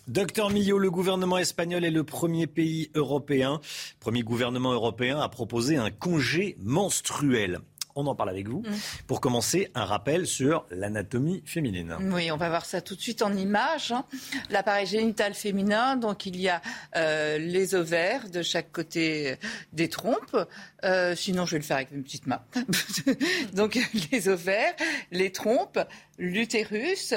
Docteur 0.10 0.50
Millot, 0.50 0.80
le 0.80 0.90
gouvernement 0.90 1.38
espagnol 1.38 1.86
est 1.86 1.92
le 1.92 2.04
premier 2.04 2.48
pays 2.48 2.90
européen, 2.96 3.62
premier 4.00 4.24
gouvernement 4.24 4.74
européen 4.74 5.20
à 5.20 5.30
proposer 5.30 5.78
un 5.78 5.92
congé 5.92 6.58
menstruel. 6.60 7.60
On 7.94 8.08
en 8.08 8.16
parle 8.16 8.32
avec 8.32 8.48
vous. 8.48 8.64
Pour 9.06 9.22
commencer, 9.22 9.70
un 9.76 9.86
rappel 9.86 10.26
sur 10.26 10.66
l'anatomie 10.72 11.44
féminine. 11.46 11.96
Oui, 12.12 12.32
on 12.32 12.38
va 12.38 12.50
voir 12.50 12.66
ça 12.66 12.82
tout 12.82 12.96
de 12.96 13.02
suite 13.02 13.22
en 13.22 13.36
image. 13.38 13.92
hein. 13.92 14.04
L'appareil 14.50 14.88
génital 14.88 15.36
féminin, 15.36 15.96
donc 15.96 16.26
il 16.26 16.42
y 16.42 16.50
a 16.50 16.60
euh, 16.96 17.38
les 17.38 17.76
ovaires 17.76 18.30
de 18.32 18.42
chaque 18.42 18.72
côté 18.72 19.36
des 19.74 19.90
trompes. 19.90 20.38
Euh, 20.86 21.16
sinon, 21.16 21.46
je 21.46 21.52
vais 21.52 21.60
le 21.60 21.64
faire 21.66 21.78
avec 21.78 21.92
mes 21.92 22.02
petites 22.02 22.26
mains. 22.26 22.42
donc 23.54 23.78
les 24.12 24.28
ovaires, 24.28 24.74
les 25.12 25.32
trompes, 25.32 25.80
l'utérus 26.18 27.14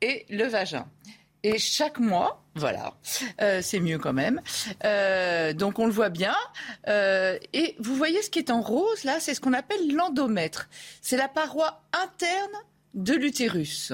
et 0.00 0.26
le 0.28 0.46
vagin. 0.46 0.86
Et 1.44 1.58
chaque 1.58 1.98
mois, 1.98 2.44
voilà, 2.54 2.94
euh, 3.40 3.60
c'est 3.62 3.80
mieux 3.80 3.98
quand 3.98 4.12
même. 4.12 4.40
Euh, 4.84 5.52
donc 5.52 5.78
on 5.80 5.86
le 5.86 5.92
voit 5.92 6.08
bien. 6.08 6.36
Euh, 6.86 7.36
et 7.52 7.74
vous 7.80 7.96
voyez 7.96 8.22
ce 8.22 8.30
qui 8.30 8.38
est 8.38 8.50
en 8.50 8.60
rose 8.60 9.02
là, 9.04 9.18
c'est 9.18 9.34
ce 9.34 9.40
qu'on 9.40 9.52
appelle 9.52 9.92
l'endomètre. 9.92 10.68
C'est 11.00 11.16
la 11.16 11.28
paroi 11.28 11.82
interne 11.92 12.52
de 12.94 13.14
l'utérus. 13.14 13.92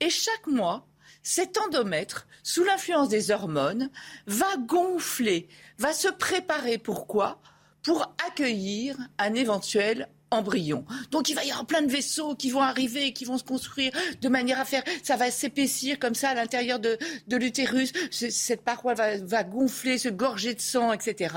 Et 0.00 0.08
chaque 0.08 0.46
mois, 0.46 0.86
cet 1.22 1.58
endomètre, 1.58 2.26
sous 2.42 2.64
l'influence 2.64 3.08
des 3.08 3.30
hormones, 3.30 3.90
va 4.26 4.56
gonfler, 4.58 5.48
va 5.78 5.92
se 5.92 6.08
préparer. 6.08 6.78
Pourquoi 6.78 7.38
Pour 7.82 8.14
accueillir 8.26 8.96
un 9.18 9.34
éventuel 9.34 10.08
embryon. 10.32 10.84
Donc 11.10 11.28
il 11.28 11.34
va 11.34 11.44
y 11.44 11.50
avoir 11.50 11.66
plein 11.66 11.82
de 11.82 11.90
vaisseaux 11.90 12.34
qui 12.34 12.50
vont 12.50 12.60
arriver, 12.62 13.12
qui 13.12 13.24
vont 13.24 13.38
se 13.38 13.44
construire 13.44 13.92
de 14.20 14.28
manière 14.28 14.58
à 14.60 14.64
faire, 14.64 14.82
ça 15.02 15.16
va 15.16 15.30
s'épaissir 15.30 15.98
comme 15.98 16.14
ça 16.14 16.30
à 16.30 16.34
l'intérieur 16.34 16.78
de, 16.78 16.98
de 17.28 17.36
l'utérus. 17.36 17.92
Ce- 18.10 18.30
Cette 18.30 18.62
paroi 18.62 18.94
va, 18.94 19.18
va 19.18 19.44
gonfler, 19.44 19.98
se 19.98 20.08
gorger 20.08 20.54
de 20.54 20.60
sang, 20.60 20.92
etc. 20.92 21.34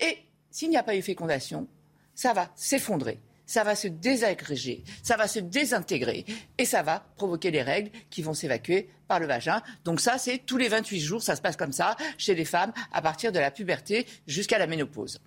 Et 0.00 0.18
s'il 0.50 0.70
n'y 0.70 0.76
a 0.76 0.82
pas 0.82 0.94
eu 0.96 1.02
fécondation, 1.02 1.66
ça 2.14 2.32
va 2.32 2.50
s'effondrer. 2.56 3.18
Ça 3.46 3.64
va 3.64 3.74
se 3.74 3.88
désagréger, 3.88 4.84
ça 5.02 5.16
va 5.16 5.26
se 5.26 5.38
désintégrer 5.38 6.26
et 6.58 6.66
ça 6.66 6.82
va 6.82 7.06
provoquer 7.16 7.50
les 7.50 7.62
règles 7.62 7.90
qui 8.10 8.20
vont 8.20 8.34
s'évacuer 8.34 8.90
par 9.06 9.20
le 9.20 9.26
vagin. 9.26 9.62
Donc 9.86 10.00
ça, 10.02 10.18
c'est 10.18 10.36
tous 10.44 10.58
les 10.58 10.68
28 10.68 11.00
jours, 11.00 11.22
ça 11.22 11.34
se 11.34 11.40
passe 11.40 11.56
comme 11.56 11.72
ça 11.72 11.96
chez 12.18 12.34
les 12.34 12.44
femmes 12.44 12.74
à 12.92 13.00
partir 13.00 13.32
de 13.32 13.38
la 13.38 13.50
puberté 13.50 14.06
jusqu'à 14.26 14.58
la 14.58 14.66
ménopause. 14.66 15.18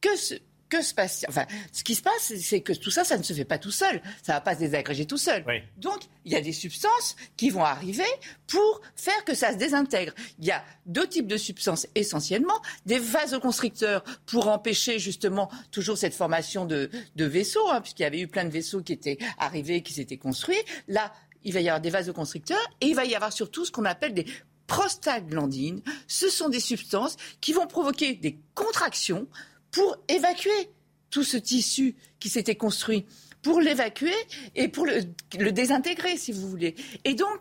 Que 0.00 0.16
se, 0.16 0.36
que 0.74 0.82
se 0.82 0.94
passe 0.94 1.24
Enfin, 1.28 1.46
ce 1.72 1.84
qui 1.84 1.94
se 1.94 2.02
passe, 2.02 2.32
c'est 2.40 2.60
que 2.60 2.72
tout 2.72 2.90
ça, 2.90 3.04
ça 3.04 3.16
ne 3.16 3.22
se 3.22 3.32
fait 3.32 3.44
pas 3.44 3.58
tout 3.58 3.70
seul. 3.70 4.00
Ça 4.22 4.34
va 4.34 4.40
pas 4.40 4.54
se 4.54 4.60
désagréger 4.60 5.06
tout 5.06 5.18
seul. 5.18 5.44
Donc, 5.76 6.00
il 6.24 6.32
y 6.32 6.36
a 6.36 6.40
des 6.40 6.52
substances 6.52 7.16
qui 7.36 7.50
vont 7.50 7.64
arriver 7.64 8.04
pour 8.46 8.80
faire 8.96 9.24
que 9.24 9.34
ça 9.34 9.52
se 9.52 9.56
désintègre. 9.56 10.12
Il 10.38 10.44
y 10.44 10.50
a 10.50 10.64
deux 10.86 11.06
types 11.06 11.26
de 11.26 11.36
substances 11.36 11.86
essentiellement 11.94 12.60
des 12.86 12.98
vasoconstricteurs 12.98 14.02
pour 14.26 14.48
empêcher 14.48 14.98
justement 14.98 15.50
toujours 15.70 15.98
cette 15.98 16.14
formation 16.14 16.64
de, 16.64 16.90
de 17.16 17.24
vaisseaux, 17.24 17.68
hein, 17.70 17.80
puisqu'il 17.80 18.02
y 18.02 18.06
avait 18.06 18.20
eu 18.20 18.28
plein 18.28 18.44
de 18.44 18.50
vaisseaux 18.50 18.82
qui 18.82 18.92
étaient 18.92 19.18
arrivés, 19.38 19.82
qui 19.82 19.92
s'étaient 19.92 20.16
construits. 20.16 20.60
Là, 20.88 21.12
il 21.44 21.52
va 21.52 21.60
y 21.60 21.68
avoir 21.68 21.80
des 21.80 21.90
vasoconstricteurs 21.90 22.70
et 22.80 22.86
il 22.86 22.94
va 22.94 23.04
y 23.04 23.14
avoir 23.14 23.32
surtout 23.32 23.64
ce 23.64 23.70
qu'on 23.70 23.84
appelle 23.84 24.14
des 24.14 24.26
prostaglandines. 24.66 25.82
Ce 26.08 26.28
sont 26.28 26.48
des 26.48 26.60
substances 26.60 27.16
qui 27.40 27.52
vont 27.52 27.66
provoquer 27.66 28.14
des 28.14 28.38
contractions 28.54 29.28
pour 29.74 29.96
évacuer 30.06 30.70
tout 31.10 31.24
ce 31.24 31.36
tissu 31.36 31.96
qui 32.20 32.28
s'était 32.28 32.54
construit, 32.54 33.06
pour 33.42 33.60
l'évacuer 33.60 34.14
et 34.54 34.68
pour 34.68 34.86
le, 34.86 35.00
le 35.38 35.50
désintégrer, 35.50 36.16
si 36.16 36.30
vous 36.30 36.48
voulez. 36.48 36.76
Et 37.04 37.14
donc, 37.14 37.40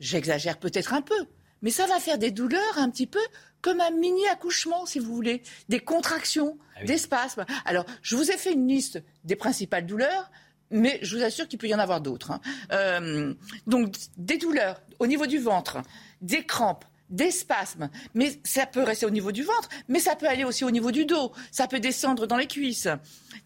j'exagère 0.00 0.58
peut-être 0.58 0.92
un 0.92 1.02
peu, 1.02 1.24
mais 1.62 1.70
ça 1.70 1.86
va 1.86 2.00
faire 2.00 2.18
des 2.18 2.32
douleurs 2.32 2.78
un 2.78 2.90
petit 2.90 3.06
peu 3.06 3.20
comme 3.62 3.80
un 3.80 3.92
mini 3.92 4.26
accouchement, 4.26 4.86
si 4.86 4.98
vous 4.98 5.14
voulez, 5.14 5.42
des 5.68 5.80
contractions, 5.80 6.58
des 6.84 6.98
spasmes. 6.98 7.44
Alors, 7.64 7.86
je 8.02 8.16
vous 8.16 8.28
ai 8.30 8.36
fait 8.36 8.52
une 8.52 8.66
liste 8.68 9.00
des 9.24 9.36
principales 9.36 9.86
douleurs. 9.86 10.30
Mais 10.70 10.98
je 11.00 11.16
vous 11.16 11.22
assure 11.22 11.48
qu'il 11.48 11.58
peut 11.58 11.66
y 11.66 11.74
en 11.74 11.78
avoir 11.78 12.02
d'autres. 12.02 12.30
hein. 12.30 12.40
Euh, 12.72 13.32
donc, 13.66 13.94
des 14.18 14.36
douleurs 14.36 14.82
au 14.98 15.06
niveau 15.06 15.26
du 15.26 15.38
ventre, 15.38 15.78
des 16.20 16.44
crampes, 16.44 16.84
des 17.10 17.30
spasmes, 17.30 17.90
mais 18.14 18.40
ça 18.44 18.66
peut 18.66 18.82
rester 18.82 19.06
au 19.06 19.10
niveau 19.10 19.32
du 19.32 19.42
ventre, 19.42 19.68
mais 19.88 19.98
ça 19.98 20.16
peut 20.16 20.26
aller 20.26 20.44
aussi 20.44 20.64
au 20.64 20.70
niveau 20.70 20.90
du 20.90 21.04
dos, 21.04 21.32
ça 21.50 21.66
peut 21.66 21.80
descendre 21.80 22.26
dans 22.26 22.36
les 22.36 22.46
cuisses, 22.46 22.88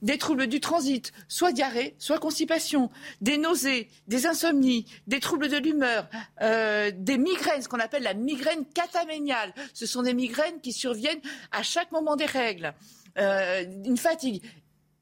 des 0.03 0.19
troubles 0.19 0.49
du 0.49 0.61
transit, 0.61 1.13
soit 1.29 1.53
diarrhée, 1.53 1.95
soit 1.99 2.19
constipation, 2.19 2.91
des 3.21 3.39
nausées, 3.39 3.89
des 4.09 4.27
insomnies, 4.27 4.87
des 5.07 5.21
troubles 5.21 5.49
de 5.49 5.59
l'humeur, 5.59 6.09
euh, 6.41 6.91
des 6.95 7.19
migraines, 7.19 7.63
ce 7.63 7.69
qu'on 7.69 7.81
appelle 7.81 8.03
la 8.03 8.15
migraine 8.15 8.65
cataméniale. 8.75 9.55
Ce 9.75 9.87
sont 9.87 10.03
des 10.03 10.15
migraines 10.15 10.61
qui 10.61 10.73
surviennent 10.73 11.21
à 11.53 11.63
chaque 11.63 11.93
moment 11.93 12.17
des 12.17 12.27
règles, 12.27 12.75
euh, 13.19 13.65
une 13.85 13.97
fatigue. 13.97 14.43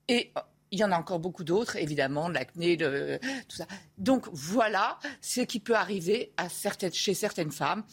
Et 0.08 0.32
il 0.70 0.78
y 0.78 0.84
en 0.84 0.92
a 0.92 0.98
encore 0.98 1.18
beaucoup 1.18 1.44
d'autres, 1.44 1.76
évidemment, 1.76 2.28
l'acné, 2.28 2.76
tout 2.76 3.56
ça. 3.56 3.66
Donc 3.98 4.26
voilà 4.32 4.98
ce 5.20 5.40
qui 5.40 5.60
peut 5.60 5.74
arriver 5.74 6.32
à 6.36 6.48
certaines, 6.48 6.92
chez 6.92 7.14
certaines 7.14 7.50
femmes. 7.50 7.84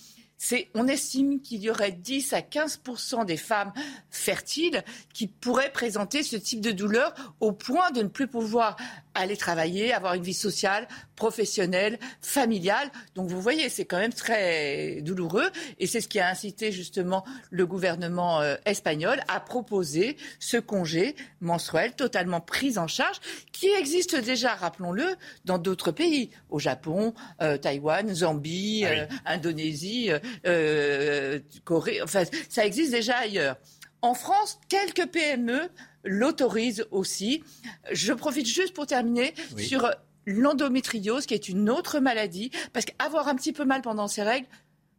On 0.75 0.87
estime 0.87 1.41
qu'il 1.41 1.61
y 1.61 1.69
aurait 1.69 1.91
10 1.91 2.33
à 2.33 2.41
15 2.41 2.81
des 3.25 3.37
femmes 3.37 3.73
fertiles 4.11 4.83
qui 5.13 5.27
pourraient 5.27 5.71
présenter 5.71 6.21
ce 6.23 6.35
type 6.35 6.61
de 6.61 6.71
douleur 6.71 7.13
au 7.39 7.51
point 7.51 7.91
de 7.91 8.03
ne 8.03 8.07
plus 8.07 8.27
pouvoir 8.27 8.77
aller 9.15 9.35
travailler, 9.35 9.93
avoir 9.93 10.13
une 10.13 10.23
vie 10.23 10.33
sociale, 10.33 10.87
professionnelle, 11.17 11.99
familiale. 12.21 12.89
Donc 13.15 13.27
vous 13.29 13.41
voyez, 13.41 13.67
c'est 13.67 13.83
quand 13.83 13.97
même 13.97 14.13
très 14.13 15.01
douloureux 15.01 15.49
et 15.79 15.87
c'est 15.87 15.99
ce 15.99 16.07
qui 16.07 16.19
a 16.21 16.29
incité 16.29 16.71
justement 16.71 17.25
le 17.49 17.65
gouvernement 17.65 18.39
euh, 18.39 18.55
espagnol 18.65 19.19
à 19.27 19.41
proposer 19.41 20.15
ce 20.39 20.55
congé 20.55 21.15
menstruel 21.41 21.93
totalement 21.93 22.39
pris 22.39 22.77
en 22.77 22.87
charge 22.87 23.17
qui 23.51 23.67
existe 23.67 24.15
déjà, 24.15 24.53
rappelons-le, 24.55 25.05
dans 25.43 25.57
d'autres 25.57 25.91
pays, 25.91 26.29
au 26.49 26.59
Japon, 26.59 27.13
euh, 27.41 27.57
Taïwan, 27.57 28.13
Zambie, 28.13 28.85
Ah 28.85 28.89
oui. 28.91 28.99
euh, 28.99 29.05
Indonésie, 29.25 30.11
euh, 30.45 31.39
Corée, 31.65 32.01
enfin 32.01 32.23
ça 32.47 32.65
existe 32.65 32.91
déjà 32.91 33.17
ailleurs. 33.17 33.57
En 34.03 34.13
France, 34.13 34.59
quelques 34.69 35.07
PME 35.07 35.69
l'autorisent 36.03 36.85
aussi. 36.91 37.43
Je 37.91 38.13
profite 38.13 38.45
juste 38.45 38.73
pour 38.73 38.85
terminer 38.85 39.33
Oui. 39.55 39.65
sur 39.65 39.91
l'endométriose, 40.27 41.25
qui 41.25 41.33
est 41.33 41.49
une 41.49 41.71
autre 41.71 41.99
maladie, 41.99 42.51
parce 42.73 42.85
qu'avoir 42.85 43.27
un 43.27 43.35
petit 43.35 43.53
peu 43.53 43.65
mal 43.65 43.81
pendant 43.81 44.07
ses 44.07 44.21
règles, 44.21 44.47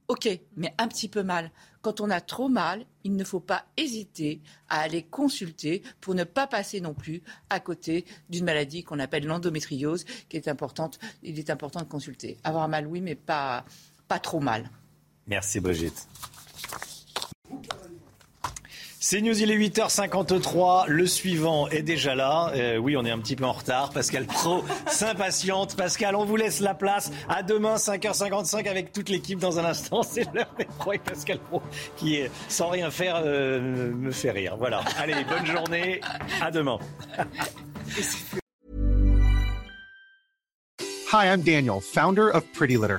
ok, 0.09 0.29
mais 0.57 0.75
un 0.79 0.89
petit 0.89 1.09
peu 1.09 1.23
mal. 1.23 1.53
Quand 1.83 2.01
on 2.01 2.11
a 2.11 2.21
trop 2.21 2.49
mal, 2.49 2.85
il 3.05 3.15
ne 3.15 3.23
faut 3.23 3.39
pas 3.39 3.67
hésiter 3.77 4.41
à 4.69 4.81
aller 4.81 5.03
consulter 5.03 5.83
pour 6.01 6.15
ne 6.15 6.25
pas 6.25 6.47
passer 6.47 6.81
non 6.81 6.95
plus 6.95 7.23
à 7.51 7.61
côté 7.61 8.05
d'une 8.29 8.45
maladie 8.45 8.83
qu'on 8.83 8.99
appelle 8.99 9.27
l'endométriose, 9.27 10.05
qui 10.29 10.37
est 10.37 10.49
importante. 10.49 10.99
Il 11.23 11.39
est 11.39 11.51
important 11.51 11.81
de 11.81 11.85
consulter. 11.85 12.39
Avoir 12.43 12.67
mal, 12.69 12.87
oui, 12.87 13.01
mais 13.01 13.15
pas, 13.15 13.65
pas 14.09 14.19
trop 14.19 14.41
mal. 14.41 14.71
Merci 15.27 15.61
Brigitte. 15.61 16.09
C'est 19.01 19.21
News, 19.21 19.41
il 19.41 19.53
est 19.53 19.57
8h53. 19.57 20.89
Le 20.89 21.07
suivant 21.07 21.69
est 21.69 21.83
déjà 21.83 22.17
là. 22.17 22.51
Euh, 22.57 22.79
oui, 22.79 22.97
on 22.97 23.05
est 23.05 23.13
un 23.13 23.21
petit 23.21 23.37
peu 23.37 23.45
en 23.45 23.53
retard. 23.53 23.91
Pascal 23.91 24.25
Pro 24.27 24.65
s'impatiente. 24.89 25.77
Pascal, 25.77 26.17
on 26.17 26.25
vous 26.25 26.35
laisse 26.35 26.59
la 26.59 26.75
place. 26.75 27.13
À 27.29 27.45
demain, 27.45 27.77
5h55 27.77 28.69
avec 28.69 28.93
toute 28.93 29.09
l'équipe 29.09 29.39
dans 29.39 29.61
un 29.61 29.65
instant. 29.65 30.03
C'est 30.03 30.27
l'heure 30.35 30.53
des 30.59 30.65
pros 30.65 30.95
et 30.95 30.99
Pascal 30.99 31.39
Pro 31.39 31.63
qui, 31.97 32.23
sans 32.49 32.71
rien 32.71 32.91
faire, 32.91 33.23
euh, 33.25 33.61
me 33.61 34.11
fait 34.11 34.33
rire. 34.33 34.57
Voilà. 34.59 34.81
Allez, 34.99 35.15
bonne 35.29 35.47
journée. 35.47 36.01
À 36.41 36.51
demain. 36.51 36.79
Hi, 41.13 41.27
I'm 41.27 41.43
Daniel, 41.43 41.81
founder 41.81 42.31
of 42.35 42.45
Pretty 42.53 42.77
Litter. 42.77 42.99